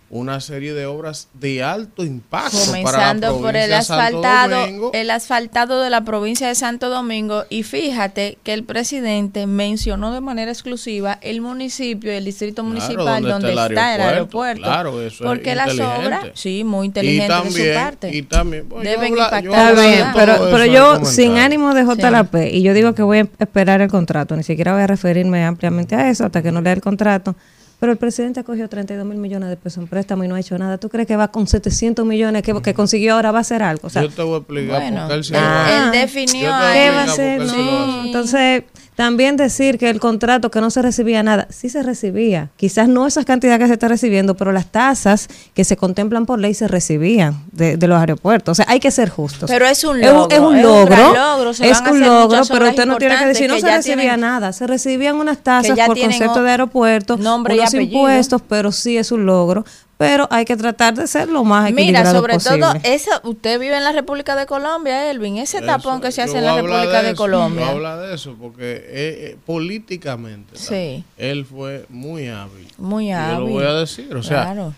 una 0.09 0.39
serie 0.39 0.73
de 0.73 0.85
obras 0.85 1.27
de 1.33 1.63
alto 1.63 2.05
impacto 2.05 2.57
para 2.57 2.65
la 2.65 2.77
comenzando 3.11 3.39
por 3.41 3.55
el 3.57 3.69
provincia 3.69 3.77
de 3.77 3.83
Santo 3.83 3.93
asfaltado, 4.17 4.61
Domingo. 4.61 4.91
el 4.93 5.11
asfaltado 5.11 5.81
de 5.81 5.89
la 5.89 6.01
provincia 6.05 6.47
de 6.47 6.55
Santo 6.55 6.89
Domingo 6.89 7.43
y 7.49 7.63
fíjate 7.63 8.37
que 8.43 8.53
el 8.53 8.63
presidente 8.63 9.47
mencionó 9.47 10.13
de 10.13 10.21
manera 10.21 10.49
exclusiva 10.49 11.17
el 11.21 11.41
municipio 11.41 12.13
y 12.13 12.15
el 12.15 12.23
distrito 12.23 12.61
Claro, 12.63 12.69
municipal 12.69 13.21
donde, 13.23 13.49
está 13.53 13.95
el 13.95 14.01
aeropuerto. 14.01 14.63
Claro, 14.63 15.01
eso 15.01 15.23
es 15.25 15.27
porque 15.29 15.55
las 15.55 15.73
obras, 15.77 16.27
sí, 16.35 16.63
muy 16.63 16.85
inteligente 16.85 17.25
y 17.25 17.27
también, 17.27 17.53
de 17.65 17.73
su 17.73 17.79
parte. 17.79 18.15
Y 18.15 18.21
también, 18.21 18.69
yo 18.69 18.79
Deben 18.79 19.11
habla- 19.19 19.39
impactar 19.41 19.75
bien, 19.75 20.05
pero, 20.15 20.35
pero 20.51 20.65
yo 20.65 21.03
sin 21.05 21.37
ánimo 21.37 21.73
de 21.73 21.83
JLP, 21.83 22.53
y 22.53 22.61
yo 22.61 22.73
digo 22.73 22.95
que 22.95 23.03
voy 23.03 23.17
a 23.19 23.27
esperar 23.39 23.81
el 23.81 23.89
contrato, 23.89 24.37
ni 24.37 24.43
siquiera 24.43 24.71
voy 24.73 24.83
a 24.83 24.87
referirme 24.87 25.43
ampliamente 25.43 25.95
a 25.95 26.09
eso 26.09 26.25
hasta 26.25 26.41
que 26.41 26.53
no 26.53 26.61
lea 26.61 26.71
el 26.73 26.81
contrato, 26.81 27.35
pero 27.79 27.91
el 27.91 27.97
presidente 27.97 28.39
ha 28.39 28.43
cogido 28.43 28.67
32 28.67 29.05
mil 29.05 29.17
millones 29.17 29.49
de 29.49 29.57
pesos 29.57 29.83
en 29.83 29.87
préstamo 29.87 30.23
y 30.23 30.27
no 30.27 30.35
ha 30.35 30.39
hecho 30.39 30.57
nada. 30.57 30.77
¿Tú 30.77 30.89
crees 30.89 31.07
que 31.07 31.15
va 31.15 31.27
con 31.27 31.45
700 31.45 32.05
millones 32.05 32.41
que, 32.41 32.59
que 32.61 32.73
consiguió 32.73 33.15
ahora 33.15 33.31
va 33.31 33.39
a 33.39 33.41
hacer 33.41 33.61
algo? 33.61 33.87
O 33.87 33.89
sea, 33.89 34.01
yo 34.01 34.09
te 34.09 34.21
voy 34.23 34.35
a 34.35 34.37
explicar 34.37 34.81
Bueno, 34.81 35.11
él 35.11 35.23
se 35.23 35.35
él 35.35 35.91
definió. 35.91 36.49
¿Qué 36.73 36.89
va 36.89 37.01
a 37.01 37.03
hacer? 37.03 37.41
No. 37.41 38.05
Entonces, 38.05 38.63
también 38.97 39.37
decir 39.37 39.77
que 39.77 39.91
el 39.91 39.99
contrato 39.99 40.49
que 40.49 40.59
no 40.59 40.71
se 40.71 40.81
recibía 40.81 41.21
nada, 41.21 41.45
sí 41.51 41.69
se 41.69 41.83
recibía. 41.83 42.49
Quizás 42.57 42.89
no 42.89 43.05
esas 43.05 43.25
cantidades 43.25 43.59
que 43.59 43.67
se 43.67 43.73
está 43.73 43.87
recibiendo, 43.87 44.35
pero 44.35 44.51
las 44.51 44.65
tasas 44.71 45.27
que 45.53 45.63
se 45.63 45.77
contemplan 45.77 46.25
por 46.25 46.39
ley 46.39 46.55
se 46.55 46.67
recibían 46.67 47.43
de, 47.51 47.77
de 47.77 47.87
los 47.87 47.99
aeropuertos. 47.99 48.53
O 48.53 48.55
sea, 48.55 48.65
hay 48.67 48.79
que 48.79 48.89
ser 48.89 49.09
justos. 49.09 49.51
Pero 49.51 49.67
es 49.67 49.83
un 49.83 50.01
logro, 50.01 50.27
es 50.31 50.39
un 50.39 50.55
es 50.55 50.61
un 50.61 50.61
logro. 50.63 51.53
se 51.53 51.69
es 51.69 51.79
un 51.79 51.99
logro, 51.99 52.41
pero 52.49 52.69
usted 52.69 52.87
no 52.87 52.97
tiene 52.97 53.19
que 53.19 53.25
decir, 53.27 53.47
no 53.47 53.53
que 53.53 53.61
se 53.61 53.67
ya 53.67 53.75
recibía 53.77 53.95
tienen- 54.01 54.19
nada. 54.21 54.51
Se 54.51 54.65
recibían 54.65 55.17
unas 55.17 55.37
tasas 55.43 55.77
por 55.85 55.99
concepto 55.99 56.41
de 56.41 56.49
aeropuerto, 56.49 57.17
unos 57.17 57.67
apellido. 57.75 57.99
impuestos, 57.99 58.41
pero 58.49 58.71
sí 58.71 58.97
es 58.97 59.11
un 59.11 59.27
logro. 59.27 59.63
Pero 59.97 60.27
hay 60.29 60.45
que 60.45 60.55
tratar 60.55 60.93
de 60.93 61.07
ser 61.07 61.27
lo 61.27 61.43
más 61.43 61.71
Mira, 61.71 61.81
equilibrado 61.81 62.15
sobre 62.19 62.33
posible. 62.35 62.59
todo, 62.59 62.73
eso, 62.83 63.09
usted 63.23 63.59
vive 63.59 63.75
en 63.77 63.83
la 63.83 63.91
República 63.93 64.35
de 64.35 64.45
Colombia, 64.45 65.09
Elvin, 65.09 65.37
ese 65.39 65.59
tapón 65.61 66.01
que 66.01 66.11
se 66.11 66.21
hace 66.21 66.37
en 66.37 66.45
la 66.45 66.55
República 66.55 67.01
de, 67.01 67.09
eso, 67.09 67.17
Colombia. 67.17 67.61
Yo 67.61 67.65
voy 67.65 67.85
a 67.85 67.91
hablar 67.93 68.07
de 68.07 68.13
eso 68.15 68.35
porque 68.39 68.73
eh, 68.75 68.83
eh, 69.31 69.37
políticamente 69.45 70.55
Sí. 70.57 71.03
él 71.17 71.45
fue 71.45 71.85
muy 71.89 72.27
hábil. 72.27 72.67
Muy 72.77 73.05
Y 73.07 73.09
Yo 73.09 73.17
hábil. 73.17 73.39
lo 73.39 73.47
voy 73.47 73.63
a 73.65 73.73
decir, 73.73 74.15
o 74.15 74.21
sea, 74.21 74.43
Claro. 74.43 74.73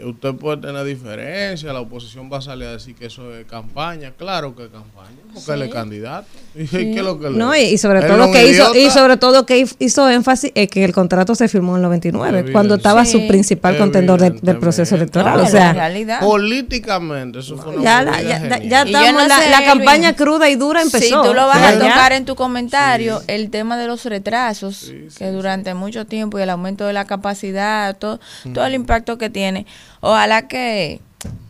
Usted 0.00 0.34
puede 0.34 0.56
tener 0.56 0.84
diferencia, 0.84 1.72
la 1.72 1.80
oposición 1.80 2.28
va 2.30 2.38
a 2.38 2.42
salir 2.42 2.66
a 2.66 2.72
decir 2.72 2.96
que 2.96 3.06
eso 3.06 3.32
es 3.32 3.44
campaña, 3.46 4.10
claro 4.18 4.56
que 4.56 4.64
es 4.64 4.68
campaña, 4.68 5.10
porque 5.32 5.52
él 5.52 5.62
es 5.62 5.72
candidato. 5.72 6.26
¿Y 6.56 6.66
qué 6.66 6.94
es 6.96 7.02
lo 7.04 7.16
que 7.20 7.30
le- 7.30 7.38
No, 7.38 7.54
y, 7.54 7.60
y 7.60 7.78
sobre 7.78 8.02
todo 8.02 8.32
que 8.32 8.48
hizo, 8.48 8.74
y 8.74 8.90
sobre 8.90 9.16
todo 9.18 9.46
que 9.46 9.64
hizo 9.78 10.10
énfasis 10.10 10.50
es 10.56 10.68
que 10.68 10.82
el 10.84 10.92
contrato 10.92 11.36
se 11.36 11.46
firmó 11.46 11.72
en 11.72 11.76
el 11.76 11.82
99, 11.82 12.28
Evidente. 12.28 12.52
cuando 12.52 12.74
estaba 12.74 13.04
su 13.04 13.18
Sí. 13.18 13.28
principal 13.28 13.78
contendor 13.78 14.20
del- 14.20 14.40
del 14.40 14.58
proceso 14.58 14.96
electoral. 14.96 15.38
No, 15.38 15.44
o 15.44 15.46
sea, 15.46 15.72
realidad. 15.72 16.18
Políticamente, 16.20 17.38
eso 17.38 17.56
fue 17.56 17.74
una 17.76 17.82
ya, 17.84 18.02
la- 18.02 18.20
ya, 18.22 18.36
estamos, 18.82 19.12
no 19.12 19.28
la, 19.28 19.38
sé, 19.38 19.50
la 19.50 19.58
Luis, 19.58 19.68
campaña 19.68 20.16
cruda 20.16 20.48
y 20.50 20.56
dura 20.56 20.82
empezó. 20.82 21.04
Si 21.04 21.10
tú 21.28 21.34
lo 21.34 21.46
vas 21.46 21.62
a 21.62 21.78
tocar 21.78 22.12
en 22.12 22.24
tu 22.24 22.34
comentario, 22.34 23.22
el 23.28 23.50
tema 23.50 23.76
de 23.76 23.86
los 23.86 24.04
retrasos, 24.04 24.92
que 25.16 25.30
durante 25.30 25.72
mucho 25.74 26.04
tiempo 26.04 26.38
y 26.38 26.42
el 26.42 26.50
aumento 26.50 26.84
de 26.86 26.92
la 26.92 27.04
capacidad, 27.04 27.96
todo, 27.96 28.18
todo 28.52 28.66
el 28.66 28.74
impacto 28.74 29.18
que 29.18 29.30
tiene. 29.30 29.66
Ojalá 30.06 30.48
que, 30.48 31.00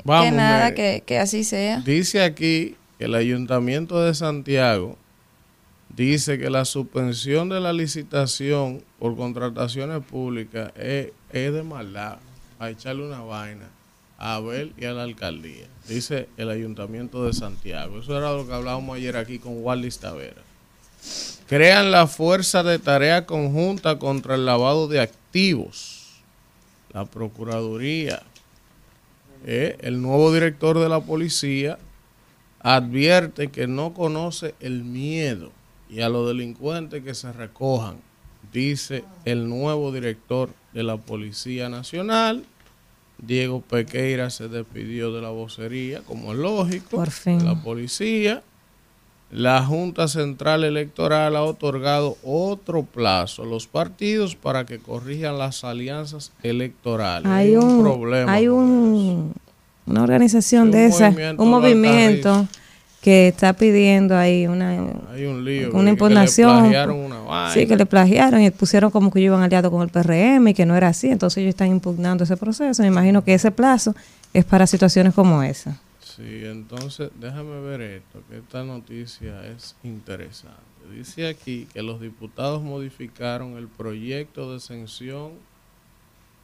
Vamos, 0.05 0.27
que 0.27 0.31
nada, 0.31 0.75
que, 0.75 1.03
que 1.05 1.19
así 1.19 1.43
sea. 1.43 1.81
Dice 1.81 2.23
aquí 2.23 2.77
que 2.99 3.07
el 3.07 3.17
Ayuntamiento 3.17 4.01
de 4.01 4.15
Santiago 4.15 4.97
dice 5.89 6.39
que 6.39 6.51
la 6.51 6.65
suspensión 6.65 7.49
de 7.49 7.59
la 7.59 7.73
licitación 7.73 8.85
por 9.01 9.17
contrataciones 9.17 10.05
públicas 10.05 10.71
es, 10.77 11.09
es 11.33 11.53
de 11.53 11.65
maldad, 11.65 12.19
a 12.61 12.71
echarle 12.71 13.05
una 13.05 13.23
vaina 13.23 13.69
a 14.19 14.37
Abel 14.37 14.73
y 14.79 14.85
a 14.85 14.93
la 14.93 15.03
alcaldía. 15.03 15.67
Dice 15.89 16.29
el 16.37 16.49
Ayuntamiento 16.49 17.27
de 17.27 17.33
Santiago. 17.33 17.99
Eso 17.99 18.17
era 18.17 18.33
lo 18.33 18.47
que 18.47 18.55
hablábamos 18.55 18.97
ayer 18.97 19.17
aquí 19.17 19.41
con 19.41 19.65
Wallis 19.65 19.99
Tavera. 19.99 20.43
Crean 21.49 21.91
la 21.91 22.07
fuerza 22.07 22.63
de 22.63 22.79
tarea 22.79 23.27
conjunta 23.27 23.99
contra 23.99 24.37
el 24.37 24.47
lavado 24.47 24.87
de 24.87 25.01
activos. 25.01 26.23
La 26.93 27.05
Procuraduría, 27.05 28.23
eh, 29.45 29.77
el 29.81 30.01
nuevo 30.03 30.33
director 30.33 30.79
de 30.79 30.89
la 30.89 31.01
policía 31.01 31.79
advierte 32.61 33.49
que 33.49 33.67
no 33.67 33.93
conoce 33.93 34.55
el 34.61 34.85
miedo 34.85 35.53
y 35.91 36.01
a 36.01 36.09
los 36.09 36.27
delincuentes 36.29 37.05
que 37.05 37.15
se 37.15 37.33
recojan, 37.33 37.97
dice 38.53 39.05
el 39.25 39.49
nuevo 39.49 39.93
director 39.93 40.49
de 40.73 40.83
la 40.83 40.97
Policía 40.97 41.69
Nacional. 41.69 42.45
Diego 43.19 43.61
Pequeira 43.61 44.29
se 44.31 44.49
despidió 44.49 45.13
de 45.13 45.23
la 45.23 45.29
vocería, 45.29 46.01
como 46.03 46.33
es 46.33 46.39
lógico, 46.39 46.97
Por 46.97 47.11
fin. 47.11 47.39
de 47.39 47.45
la 47.45 47.63
policía. 47.63 48.43
La 49.35 49.65
Junta 49.65 50.07
Central 50.07 50.63
Electoral 50.63 51.35
ha 51.35 51.43
otorgado 51.43 52.17
otro 52.23 52.85
plazo 52.85 53.43
a 53.43 53.47
los 53.47 53.67
partidos 53.67 54.37
para 54.37 54.65
que 54.65 54.79
corrijan 54.79 55.39
las 55.39 55.65
alianzas 55.65 56.31
electorales. 56.45 57.27
hay 57.27 57.57
un, 57.57 57.83
problema. 57.83 58.33
hay 58.33 58.47
un, 58.47 59.33
una 59.87 60.05
organización 60.05 60.71
de 60.71 60.87
un 60.87 60.93
esa, 60.93 61.11
movimiento 61.11 61.43
un 61.43 61.51
movimiento 61.51 62.49
que 63.01 63.27
está 63.27 63.55
pidiendo 63.55 64.17
ahí 64.17 64.47
una, 64.47 64.71
Hay 65.13 65.25
un 65.25 65.45
lío. 65.45 65.73
una 65.73 65.91
impugnación. 65.91 66.51
Que 66.51 66.55
le 66.55 66.69
plagiaron 66.69 66.97
una 67.01 67.19
vaina. 67.19 67.55
Sí, 67.55 67.67
que 67.67 67.77
le 67.77 67.87
plagiaron 67.87 68.41
y 68.41 68.51
pusieron 68.53 68.93
como 68.93 69.11
que 69.11 69.19
ellos 69.19 69.31
iban 69.31 69.43
aliados 69.43 69.73
con 69.73 69.83
el 69.83 69.89
PRM 69.89 70.47
y 70.47 70.55
que 70.55 70.65
no 70.65 70.77
era 70.77 70.87
así. 70.87 71.09
Entonces 71.09 71.39
ellos 71.39 71.51
están 71.51 71.71
impugnando 71.73 72.23
ese 72.23 72.37
proceso. 72.37 72.83
Me 72.83 72.89
imagino 72.89 73.25
que 73.25 73.35
ese 73.35 73.51
plazo 73.51 73.97
es 74.33 74.45
para 74.45 74.69
situaciones 74.69 75.13
como 75.13 75.43
esa. 75.43 75.77
Sí, 76.17 76.45
entonces 76.45 77.11
déjame 77.17 77.61
ver 77.61 77.81
esto, 77.81 78.23
que 78.29 78.39
esta 78.39 78.63
noticia 78.63 79.45
es 79.49 79.75
interesante. 79.83 80.61
Dice 80.93 81.27
aquí 81.27 81.67
que 81.73 81.83
los 81.83 82.01
diputados 82.01 82.63
modificaron 82.63 83.57
el 83.57 83.67
proyecto 83.67 84.51
de 84.51 84.59
exención 84.59 85.33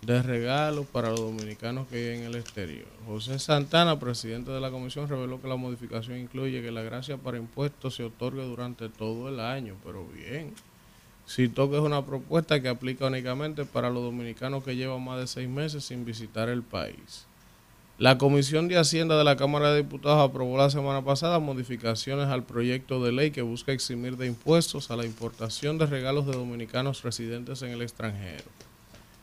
de 0.03 0.23
regalos 0.23 0.87
para 0.87 1.11
los 1.11 1.21
dominicanos 1.21 1.87
que 1.87 1.97
viven 1.97 2.21
en 2.21 2.27
el 2.27 2.37
exterior. 2.37 2.89
José 3.07 3.39
Santana, 3.39 4.01
presidente 4.01 4.51
de 4.51 4.61
la 4.61 4.71
comisión, 4.71 5.09
reveló 5.09 5.41
que 5.41 5.47
la 5.47 5.57
modificación 5.57 6.19
incluye 6.19 6.63
que 6.63 6.73
la 6.73 6.83
gracia 6.83 7.19
para 7.19 7.37
impuestos 7.37 7.95
se 7.95 8.03
otorgue 8.03 8.43
durante 8.43 8.89
todo 8.89 9.29
el 9.29 9.39
año, 9.39 9.77
pero 9.85 10.05
bien. 10.09 10.53
Citó 11.29 11.71
que 11.71 11.77
es 11.77 11.83
una 11.83 12.05
propuesta 12.05 12.61
que 12.61 12.69
aplica 12.69 13.07
únicamente 13.07 13.65
para 13.65 13.91
los 13.91 14.03
dominicanos 14.03 14.65
que 14.65 14.75
llevan 14.75 15.05
más 15.05 15.21
de 15.21 15.29
seis 15.29 15.49
meses 15.49 15.85
sin 15.85 16.05
visitar 16.05 16.49
el 16.49 16.63
país. 16.63 17.27
La 18.01 18.17
Comisión 18.17 18.67
de 18.67 18.79
Hacienda 18.79 19.19
de 19.19 19.25
la 19.25 19.37
Cámara 19.37 19.73
de 19.73 19.83
Diputados 19.83 20.27
aprobó 20.27 20.57
la 20.57 20.71
semana 20.71 21.05
pasada 21.05 21.39
modificaciones 21.39 22.29
al 22.29 22.45
proyecto 22.45 23.05
de 23.05 23.13
ley 23.13 23.31
que 23.31 23.43
busca 23.43 23.73
eximir 23.73 24.17
de 24.17 24.27
impuestos 24.27 24.91
a 24.91 24.97
la 24.97 25.05
importación 25.05 25.77
de 25.77 25.85
regalos 25.85 26.25
de 26.25 26.33
dominicanos 26.33 27.03
residentes 27.03 27.61
en 27.61 27.73
el 27.73 27.83
extranjero. 27.83 28.45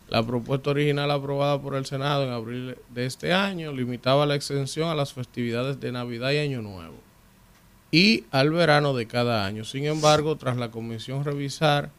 La 0.10 0.24
propuesta 0.24 0.70
original 0.70 1.10
aprobada 1.10 1.60
por 1.60 1.74
el 1.74 1.88
Senado 1.88 2.24
en 2.24 2.30
abril 2.30 2.78
de 2.94 3.08
este 3.08 3.34
año 3.34 3.72
limitaba 3.72 4.28
la 4.28 4.36
exención 4.36 4.90
a 4.90 4.96
las 4.96 5.12
festividades 5.12 5.80
de 5.80 5.92
Navidad 5.92 6.30
y 6.30 6.38
Año 6.38 6.62
Nuevo 6.62 6.98
y 7.90 8.26
al 8.30 8.52
verano 8.52 8.94
de 8.94 9.08
cada 9.08 9.48
año. 9.48 9.66
Sin 9.66 9.86
embargo, 9.86 10.36
tras 10.36 10.56
la 10.56 10.70
comisión 10.70 11.26
revisar 11.26 11.90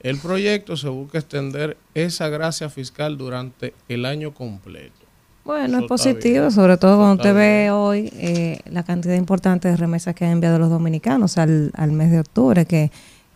el 0.00 0.16
proyecto, 0.16 0.78
se 0.78 0.88
busca 0.88 1.18
extender 1.18 1.76
esa 1.92 2.30
gracia 2.30 2.70
fiscal 2.70 3.18
durante 3.18 3.74
el 3.90 4.06
año 4.06 4.32
completo. 4.32 5.03
Bueno, 5.44 5.76
Eso 5.76 5.84
es 5.84 5.88
positivo, 5.88 6.40
bien. 6.40 6.50
sobre 6.52 6.76
todo 6.78 6.92
Eso 6.92 6.98
cuando 7.00 7.14
usted 7.22 7.34
ve 7.34 7.58
bien. 7.62 7.70
hoy 7.72 8.12
eh, 8.16 8.60
la 8.70 8.82
cantidad 8.82 9.14
importante 9.14 9.68
de 9.68 9.76
remesas 9.76 10.14
que 10.14 10.24
han 10.24 10.32
enviado 10.32 10.58
los 10.58 10.70
dominicanos 10.70 11.36
al, 11.38 11.70
al 11.74 11.92
mes 11.92 12.10
de 12.10 12.20
octubre, 12.20 12.64
que 12.64 12.90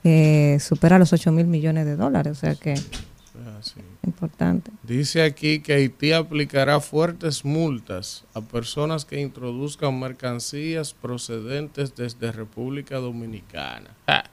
eh, 0.04 0.58
supera 0.60 0.98
los 0.98 1.12
8 1.12 1.32
mil 1.32 1.46
millones 1.46 1.84
de 1.84 1.96
dólares. 1.96 2.32
O 2.32 2.40
sea 2.40 2.54
que 2.54 2.72
así. 2.72 3.80
importante. 4.06 4.70
Dice 4.84 5.22
aquí 5.22 5.60
que 5.60 5.74
Haití 5.74 6.12
aplicará 6.12 6.80
fuertes 6.80 7.44
multas 7.44 8.24
a 8.32 8.40
personas 8.40 9.04
que 9.04 9.20
introduzcan 9.20 9.98
mercancías 10.00 10.94
procedentes 10.94 11.94
desde 11.94 12.32
República 12.32 12.96
Dominicana. 12.96 13.90
Ja. 14.06 14.24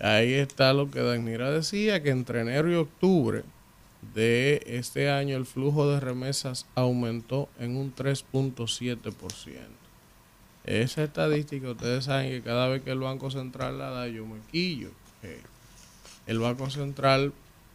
Ahí 0.00 0.32
está 0.32 0.72
lo 0.72 0.90
que 0.90 1.00
Danira 1.00 1.50
decía, 1.52 2.02
que 2.02 2.10
entre 2.10 2.40
enero 2.40 2.68
y 2.72 2.74
octubre 2.74 3.44
de 4.14 4.62
este 4.66 5.10
año 5.10 5.36
el 5.36 5.46
flujo 5.46 5.88
de 5.88 6.00
remesas 6.00 6.66
aumentó 6.74 7.48
en 7.58 7.76
un 7.76 7.94
3.7%. 7.94 9.12
Esa 10.64 11.04
estadística, 11.04 11.70
ustedes 11.70 12.04
saben 12.04 12.30
que 12.30 12.42
cada 12.42 12.68
vez 12.68 12.82
que 12.82 12.90
el 12.90 13.00
Banco 13.00 13.30
Central 13.30 13.78
la 13.78 13.90
da, 13.90 14.08
yo 14.08 14.26
me 14.26 14.40
quillo. 14.50 14.90
que 15.20 15.40
el 16.26 16.38
Banco 16.38 16.70
Central 16.70 17.32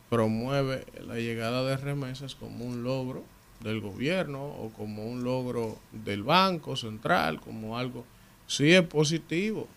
promueve 0.10 0.86
la 1.06 1.16
llegada 1.16 1.64
de 1.64 1.76
remesas 1.78 2.36
como 2.36 2.66
un 2.66 2.84
logro 2.84 3.24
del 3.62 3.82
gobierno 3.82 4.46
o 4.46 4.72
como 4.72 5.06
un 5.06 5.24
logro 5.24 5.78
del 5.92 6.24
Banco 6.24 6.76
Central, 6.76 7.42
como 7.42 7.78
algo, 7.78 8.06
sí 8.46 8.72
es 8.74 8.84
positivo, 8.84 9.68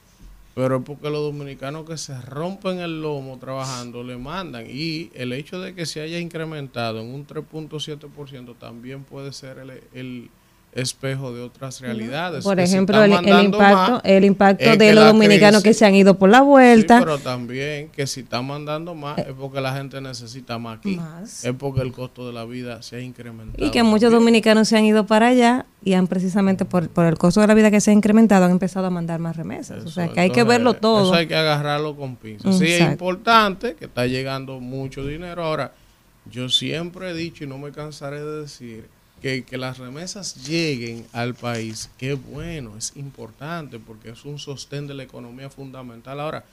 pero 0.54 0.78
es 0.78 0.82
porque 0.84 1.10
los 1.10 1.22
dominicanos 1.22 1.88
que 1.88 1.96
se 1.96 2.20
rompen 2.22 2.80
el 2.80 3.02
lomo 3.02 3.38
trabajando 3.38 4.02
le 4.02 4.16
mandan. 4.16 4.66
Y 4.68 5.10
el 5.14 5.32
hecho 5.32 5.60
de 5.60 5.74
que 5.74 5.86
se 5.86 6.00
haya 6.00 6.18
incrementado 6.18 7.00
en 7.00 7.14
un 7.14 7.26
3.7% 7.26 8.56
también 8.58 9.04
puede 9.04 9.32
ser 9.32 9.58
el, 9.58 9.82
el 9.92 10.30
espejo 10.72 11.32
de 11.32 11.42
otras 11.42 11.80
realidades. 11.80 12.44
Por 12.44 12.60
ejemplo, 12.60 13.02
el, 13.02 13.12
impacto, 13.12 13.58
más, 13.58 14.00
el 14.04 14.24
impacto 14.24 14.76
de 14.76 14.94
los 14.94 15.04
dominicanos 15.04 15.62
que 15.62 15.74
se 15.74 15.84
han 15.84 15.94
ido 15.94 16.16
por 16.16 16.30
la 16.30 16.38
Sí, 16.40 16.44
vuelta. 16.44 17.00
pero 17.00 17.18
también 17.18 17.88
que 17.88 18.06
si 18.06 18.20
está 18.20 18.40
mandando 18.40 18.94
más 18.94 19.18
es 19.18 19.34
porque 19.38 19.60
la 19.60 19.74
gente 19.74 20.00
necesita 20.00 20.58
más 20.58 20.78
aquí. 20.78 20.96
Más. 20.96 21.44
Es 21.44 21.52
porque 21.54 21.80
el 21.80 21.92
costo 21.92 22.26
de 22.26 22.32
la 22.32 22.44
vida 22.44 22.82
se 22.82 22.96
ha 22.96 23.00
incrementado. 23.00 23.64
Y 23.64 23.70
que 23.70 23.82
muchos 23.82 24.02
también. 24.02 24.20
dominicanos 24.20 24.68
se 24.68 24.76
han 24.76 24.84
ido 24.84 25.06
para 25.06 25.28
allá 25.28 25.66
y 25.82 25.94
han 25.94 26.06
precisamente 26.06 26.64
por, 26.64 26.88
por 26.88 27.06
el 27.06 27.18
costo 27.18 27.40
de 27.40 27.46
la 27.46 27.54
vida 27.54 27.70
que 27.70 27.80
se 27.80 27.90
ha 27.90 27.94
incrementado 27.94 28.44
han 28.44 28.52
empezado 28.52 28.86
a 28.86 28.90
mandar 28.90 29.18
más 29.18 29.36
remesas. 29.36 29.84
o 29.84 29.90
sea 29.90 30.08
que 30.08 30.20
hay 30.20 30.30
que 30.30 30.44
verlo 30.44 30.74
todo. 30.74 31.04
Eso 31.04 31.14
hay 31.14 31.26
que 31.26 31.36
agarrarlo 31.36 31.96
con 31.96 32.16
pinzas. 32.16 32.58
Sí, 32.58 32.66
es 32.66 32.80
importante 32.80 33.74
que 33.74 33.86
está 33.86 34.06
llegando 34.06 34.60
mucho 34.60 35.04
dinero. 35.04 35.42
Ahora, 35.44 35.72
yo 36.30 36.48
siempre 36.48 37.10
he 37.10 37.14
dicho 37.14 37.44
y 37.44 37.46
no 37.46 37.58
me 37.58 37.72
cansaré 37.72 38.22
de 38.22 38.42
decir 38.42 38.99
que, 39.20 39.44
las 39.58 39.78
remesas 39.78 40.46
lleguen 40.46 41.06
al 41.12 41.34
país, 41.34 41.90
qué 41.98 42.14
bueno, 42.14 42.76
es 42.76 42.96
importante 42.96 43.78
porque 43.78 44.10
es 44.10 44.24
un 44.24 44.38
sostén 44.38 44.86
de 44.86 44.94
la 44.94 45.02
economía 45.02 45.50
fundamental. 45.50 46.20
Ahora, 46.20 46.44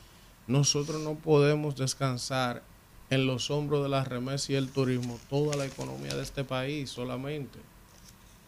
nosotros 0.48 1.02
no 1.02 1.16
podemos 1.16 1.76
descansar 1.76 2.62
en 3.10 3.26
los 3.26 3.50
hombros 3.50 3.84
de 3.84 3.90
las 3.90 4.08
remesas 4.08 4.50
y 4.50 4.56
el 4.56 4.70
turismo 4.70 5.18
toda 5.30 5.56
la 5.56 5.66
economía 5.66 6.14
de 6.16 6.24
este 6.24 6.44
país 6.44 6.90
solamente. 6.90 7.60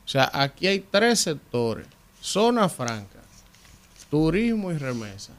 O 0.06 0.08
sea, 0.08 0.30
aquí 0.34 0.68
hay 0.68 0.80
tres 0.80 1.22
sectores. 1.22 1.88
Zona 2.22 2.68
franca, 2.68 3.22
turismo 4.10 4.72
y 4.72 4.78
remesa. 4.78 5.34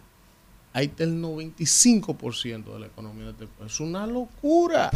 Ahí 0.73 0.87
está 0.87 1.05
el 1.05 1.21
95% 1.21 2.73
de 2.73 2.81
la 2.81 2.87
economía 2.87 3.27
de 3.27 3.31
este 3.33 3.47
país. 3.47 3.73
Es 3.73 3.81
una 3.81 4.07
locura. 4.07 4.91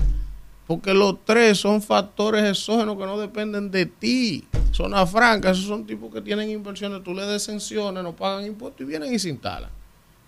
Porque 0.67 0.95
los 0.95 1.25
tres 1.25 1.59
son 1.59 1.83
factores 1.83 2.45
exógenos 2.45 2.97
que 2.97 3.05
no 3.05 3.19
dependen 3.19 3.71
de 3.71 3.87
ti. 3.87 4.45
Zona 4.73 5.07
franca, 5.07 5.51
esos 5.51 5.67
son 5.67 5.87
tipos 5.87 6.13
que 6.13 6.21
tienen 6.21 6.51
inversiones, 6.51 7.03
tú 7.05 7.15
le 7.15 7.23
des 7.27 7.43
exenciones, 7.43 8.03
no 8.03 8.17
pagan 8.17 8.47
impuestos 8.47 8.81
y 8.81 8.85
vienen 8.85 9.13
y 9.13 9.19
se 9.19 9.29
instalan. 9.29 9.71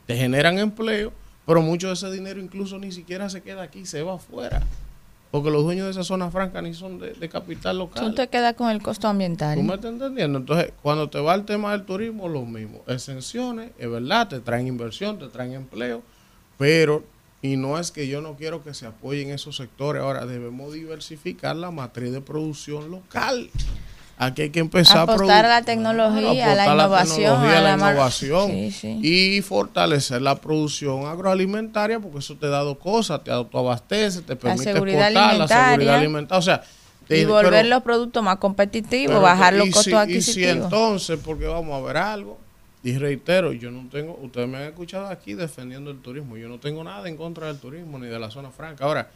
Te 0.07 0.17
generan 0.17 0.59
empleo, 0.59 1.13
pero 1.47 1.63
mucho 1.63 1.89
de 1.89 1.95
ese 1.95 2.11
dinero 2.11 2.41
incluso 2.41 2.79
ni 2.79 2.93
siquiera 2.93 3.29
se 3.29 3.43
queda 3.43 3.63
aquí, 3.63 3.87
se 3.87 4.03
va 4.03 4.15
afuera. 4.15 4.63
Porque 5.31 5.51
los 5.51 5.65
dueños 5.65 5.87
de 5.87 5.91
esa 5.91 6.05
zona 6.05 6.31
franca 6.31 6.63
ni 6.63 6.73
son 6.73 6.99
de, 6.99 7.13
de 7.13 7.29
capital 7.29 7.79
local. 7.79 8.05
Tú 8.05 8.15
te 8.15 8.29
quedas 8.29 8.55
con 8.55 8.71
el 8.71 8.81
costo 8.81 9.09
ambiental. 9.09 9.59
¿Tú 9.59 9.65
me 9.65 9.75
estás 9.75 9.91
entendiendo? 9.91 10.39
Entonces, 10.39 10.73
cuando 10.83 11.11
te 11.11 11.19
va 11.19 11.35
el 11.35 11.45
tema 11.45 11.73
del 11.73 11.85
turismo, 11.85 12.29
lo 12.29 12.43
mismo. 12.43 12.83
Exenciones, 12.87 13.73
es 13.79 13.91
verdad, 13.91 14.29
te 14.29 14.41
traen 14.41 14.67
inversión, 14.67 15.19
te 15.19 15.27
traen 15.29 15.55
empleo, 15.55 16.03
pero, 16.57 17.05
y 17.43 17.57
no 17.57 17.79
es 17.79 17.91
que 17.93 18.09
yo 18.09 18.21
no 18.21 18.35
quiero 18.37 18.63
que 18.65 18.75
se 18.75 18.87
apoyen 18.87 19.31
esos 19.31 19.57
sectores, 19.57 20.03
ahora 20.03 20.27
debemos 20.27 20.73
diversificar 20.73 21.55
la 21.57 21.71
matriz 21.71 22.13
de 22.13 22.21
producción 22.21 22.91
local. 22.91 23.51
Aquí 24.19 24.41
hay 24.43 24.51
que 24.51 24.61
empezar 24.61 25.01
Apostar 25.11 25.45
a 25.45 25.49
la 25.49 25.63
tecnología, 25.63 26.53
a 26.53 26.55
la 26.55 26.65
innovación, 26.73 27.17
tecnología, 27.35 27.59
a 27.59 27.61
la 27.61 27.73
innovación 27.75 28.51
Sí, 28.51 28.71
sí. 28.73 28.99
y 29.03 29.43
fortalecer 29.43 30.23
la 30.23 30.37
producción 30.37 31.05
agroalimentaria 31.05 32.01
porque 32.01 32.21
eso 32.21 32.35
te 32.37 32.49
da 32.49 32.61
dos 32.61 32.79
cosas, 32.79 33.23
te 33.23 33.31
autoabastece, 33.31 34.23
te 34.23 34.35
permite 34.35 34.71
exportar, 34.71 35.13
la 35.37 35.47
seguridad 35.47 35.97
alimentaria. 35.97 36.39
o 36.39 36.43
sea, 36.43 36.63
te- 37.07 37.21
Y 37.21 37.25
volver 37.27 37.51
pero- 37.53 37.69
los 37.69 37.83
productos 37.83 38.23
más 38.23 38.39
competitivos, 38.39 39.09
pero 39.09 39.21
bajar 39.21 39.53
los 39.53 39.69
costos 39.69 39.85
si- 39.85 39.91
Y 39.91 39.93
si 39.93 39.97
adquisitivos. 39.97 40.65
entonces, 40.65 41.19
porque 41.23 41.45
vamos 41.47 41.79
a 41.79 41.87
ver 41.87 41.99
algo, 41.99 42.39
y 42.83 42.99
reitero, 42.99 43.53
yo 43.53 43.71
no 43.71 43.89
tengo, 43.89 44.19
ustedes 44.23 44.49
me 44.49 44.59
han 44.59 44.65
escuchado 44.65 45.07
aquí 45.07 45.35
defendiendo 45.35 45.91
el 45.91 45.99
turismo, 45.99 46.37
yo 46.37 46.49
no 46.49 46.59
tengo 46.59 46.85
nada 46.85 47.09
en 47.09 47.17
contra 47.17 47.49
del 47.49 47.59
turismo 47.59 47.99
ni 47.99 48.07
de 48.07 48.19
la 48.19 48.31
zona 48.31 48.51
franca. 48.51 48.85
Ahora, 48.85 49.11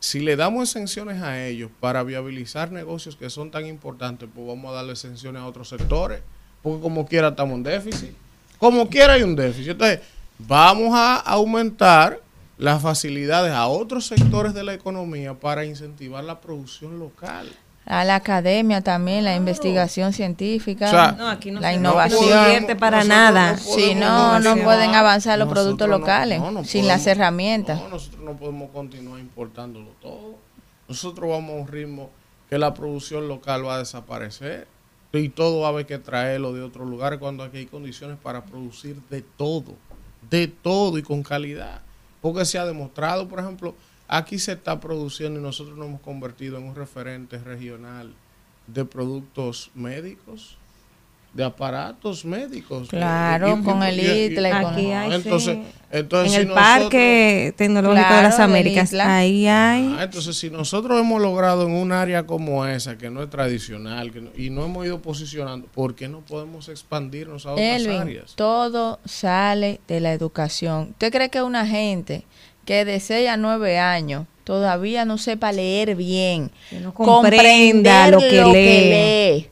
si 0.00 0.18
le 0.18 0.34
damos 0.34 0.68
exenciones 0.68 1.22
a 1.22 1.46
ellos 1.46 1.70
para 1.78 2.02
viabilizar 2.02 2.72
negocios 2.72 3.14
que 3.14 3.30
son 3.30 3.52
tan 3.52 3.66
importantes, 3.66 4.28
pues 4.34 4.46
vamos 4.46 4.72
a 4.72 4.74
darle 4.74 4.92
exenciones 4.92 5.40
a 5.40 5.46
otros 5.46 5.68
sectores, 5.68 6.20
porque 6.60 6.82
como 6.82 7.06
quiera 7.06 7.28
estamos 7.28 7.54
en 7.56 7.62
déficit. 7.62 8.12
Como 8.58 8.88
quiera 8.88 9.12
hay 9.12 9.22
un 9.22 9.36
déficit. 9.36 9.72
Entonces, 9.72 10.00
vamos 10.38 10.92
a 10.94 11.16
aumentar 11.16 12.20
las 12.58 12.82
facilidades 12.82 13.52
a 13.52 13.66
otros 13.68 14.06
sectores 14.06 14.54
de 14.54 14.64
la 14.64 14.74
economía 14.74 15.34
para 15.34 15.64
incentivar 15.64 16.24
la 16.24 16.40
producción 16.40 16.98
local. 16.98 17.48
A 17.92 18.04
la 18.04 18.14
academia 18.14 18.80
también, 18.80 19.24
la 19.24 19.36
investigación 19.36 20.14
científica, 20.14 20.86
O 20.86 20.90
sea, 20.90 21.12
No, 21.12 21.28
aquí 21.28 21.50
no 21.50 21.60
la 21.60 21.68
se- 21.70 21.74
innovación. 21.74 22.30
no 22.30 22.42
invierte 22.44 22.74
para 22.74 23.04
Nosotros 23.04 23.18
nada. 23.18 23.56
Si 23.58 23.94
no, 23.94 24.40
no 24.40 24.56
pueden 24.64 24.94
avanzar 24.94 25.38
los 25.38 25.48
productos 25.48 25.88
locales 25.88 26.40
no, 26.40 26.50
no 26.50 26.64
sin 26.64 26.88
las 26.88 27.06
herramientas. 27.06 27.78
No, 27.78 27.88
nosotros 27.90 28.22
no 28.24 28.32
podemos 28.36 28.70
continuar 28.70 29.20
importándolo 29.20 29.88
todo. 30.00 30.36
Nosotros 30.88 31.28
vamos 31.28 31.50
a 31.50 31.60
un 31.60 31.68
ritmo 31.68 32.10
que 32.48 32.56
la 32.58 32.72
producción 32.72 33.28
local 33.28 33.66
va 33.66 33.74
a 33.76 33.78
desaparecer 33.80 34.66
y 35.12 35.28
todo 35.28 35.60
va 35.60 35.66
a 35.66 35.70
haber 35.70 35.84
que 35.84 35.98
traerlo 35.98 36.54
de 36.54 36.62
otro 36.62 36.86
lugar 36.86 37.18
cuando 37.18 37.44
aquí 37.44 37.58
hay 37.58 37.66
condiciones 37.66 38.16
para 38.22 38.42
producir 38.42 38.96
de 39.10 39.20
todo, 39.20 39.74
de 40.30 40.48
todo 40.48 40.96
y 40.96 41.02
con 41.02 41.22
calidad. 41.22 41.82
Porque 42.22 42.46
se 42.46 42.58
ha 42.58 42.64
demostrado, 42.64 43.28
por 43.28 43.40
ejemplo, 43.40 43.74
aquí 44.18 44.38
se 44.38 44.52
está 44.52 44.78
produciendo 44.80 45.40
y 45.40 45.42
nosotros 45.42 45.76
nos 45.76 45.86
hemos 45.88 46.00
convertido 46.00 46.58
en 46.58 46.64
un 46.64 46.74
referente 46.74 47.38
regional 47.38 48.12
de 48.66 48.84
productos 48.84 49.70
médicos, 49.74 50.56
de 51.34 51.44
aparatos 51.44 52.26
médicos. 52.26 52.88
Claro, 52.90 53.58
con 53.64 53.82
el 53.82 54.34
con- 54.34 54.44
Aquí 54.52 54.92
hay, 54.92 55.12
entonces, 55.14 55.54
sí. 55.56 55.62
entonces 55.90 56.34
en 56.34 56.34
si 56.34 56.40
el 56.42 56.48
nosotros- 56.48 56.78
Parque 56.82 57.54
Tecnológico 57.56 58.02
Claro, 58.06 58.16
de 58.18 58.22
las 58.24 58.38
Américas, 58.38 58.92
ahí 58.92 59.46
hay. 59.46 59.94
Ah, 59.98 60.02
entonces, 60.04 60.36
si 60.36 60.50
nosotros 60.50 61.00
hemos 61.00 61.22
logrado 61.22 61.66
en 61.66 61.72
un 61.72 61.90
área 61.90 62.26
como 62.26 62.66
esa, 62.66 62.98
que 62.98 63.08
no 63.08 63.22
es 63.22 63.30
tradicional, 63.30 64.12
que 64.12 64.20
no- 64.20 64.30
y 64.36 64.50
no 64.50 64.66
hemos 64.66 64.84
ido 64.84 65.00
posicionando, 65.00 65.66
¿por 65.68 65.94
qué 65.94 66.06
no 66.06 66.20
podemos 66.20 66.68
expandirnos 66.68 67.46
a 67.46 67.52
otras 67.52 67.66
Elvin, 67.80 68.00
áreas? 68.02 68.34
todo 68.36 69.00
sale 69.06 69.80
de 69.88 70.00
la 70.00 70.12
educación. 70.12 70.88
¿Usted 70.90 71.10
cree 71.10 71.30
que 71.30 71.40
una 71.42 71.66
gente 71.66 72.24
que 72.64 72.84
de 72.84 73.00
6 73.00 73.28
a 73.28 73.36
9 73.36 73.78
años 73.78 74.26
todavía 74.44 75.04
no 75.04 75.18
sepa 75.18 75.52
leer 75.52 75.94
bien, 75.94 76.50
Que 76.70 76.80
no 76.80 76.92
comprenda 76.94 78.08
lo 78.08 78.18
que 78.18 78.30
lee. 78.30 78.42
lee? 78.44 78.52
Está 79.32 79.40
fuerte. 79.40 79.51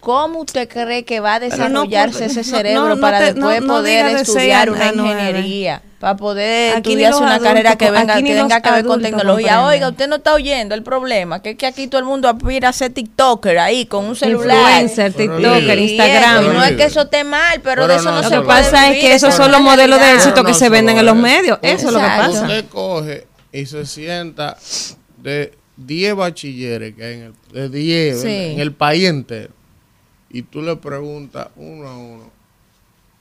¿Cómo 0.00 0.40
usted 0.40 0.68
cree 0.68 1.04
que 1.04 1.20
va 1.20 1.34
a 1.34 1.38
no 1.38 1.44
desarrollarse 1.46 2.24
ese 2.26 2.42
cerebro 2.44 2.88
no- 2.88 2.94
no 2.96 3.00
para 3.00 3.18
te- 3.18 3.24
después 3.34 3.62
poder 3.62 4.16
estudiar 4.16 4.70
una 4.70 4.88
a 4.88 4.92
nueve. 4.92 5.20
ingeniería? 5.22 5.82
Para 6.00 6.16
poder 6.16 6.76
Aquí 6.76 6.90
estudiarse 6.90 7.22
una 7.22 7.38
carrera 7.40 7.76
que 7.76 7.90
venga 7.90 8.16
que 8.16 8.22
tenga 8.22 8.60
que 8.60 8.70
ver 8.70 8.84
con 8.84 9.00
tecnología. 9.00 9.64
Oiga, 9.64 9.88
usted 9.88 10.08
no 10.08 10.16
está 10.16 10.34
oyendo 10.34 10.74
el 10.74 10.82
problema, 10.82 11.40
que 11.40 11.50
es 11.50 11.56
que 11.56 11.66
aquí 11.66 11.86
todo 11.86 11.98
el 12.00 12.04
mundo 12.04 12.28
aspira 12.28 12.68
a 12.68 12.72
ser 12.72 12.92
TikToker 12.92 13.58
ahí 13.58 13.86
con 13.86 14.04
un 14.04 14.14
celular. 14.14 14.56
Influencer, 14.82 15.12
TikToker. 15.14 15.78
Instagram. 15.78 16.44
Y 16.44 16.48
no 16.48 16.62
es 16.64 16.72
que 16.72 16.84
eso 16.84 17.00
esté 17.02 17.24
mal, 17.24 17.60
pero, 17.62 17.82
Pero 17.82 17.88
de 17.88 17.94
eso 17.96 18.10
no 18.10 18.22
no, 18.22 18.28
se 18.28 18.34
Lo 18.36 18.42
que 18.42 18.46
pasa 18.46 18.90
es 18.90 18.98
que 19.00 19.14
esos 19.14 19.34
son 19.34 19.50
los 19.50 19.60
modelos 19.62 19.98
de 19.98 20.12
éxito 20.12 20.44
que 20.44 20.52
no 20.52 20.54
se 20.54 20.68
venden 20.68 20.98
en 20.98 21.06
los 21.06 21.16
medios. 21.16 21.58
Eso 21.62 21.86
es 21.88 21.92
lo 21.94 21.98
que 22.00 22.06
pasa. 22.06 22.42
Usted 22.42 22.64
coge 22.68 23.26
y 23.52 23.64
se 23.64 23.86
sienta 23.86 24.56
de 25.16 25.56
10 25.76 26.14
bachilleres 26.16 26.94
que 26.94 27.04
hay 27.04 27.14
en 27.14 27.22
el, 27.22 27.34
de 27.52 27.68
10 27.68 28.20
Sí. 28.22 28.28
en 28.28 28.60
el 28.60 28.72
país 28.72 29.04
entero 29.04 29.52
y 30.30 30.42
tú 30.42 30.62
le 30.62 30.76
preguntas 30.76 31.48
uno 31.56 31.86
a 31.88 31.96
uno, 31.96 32.30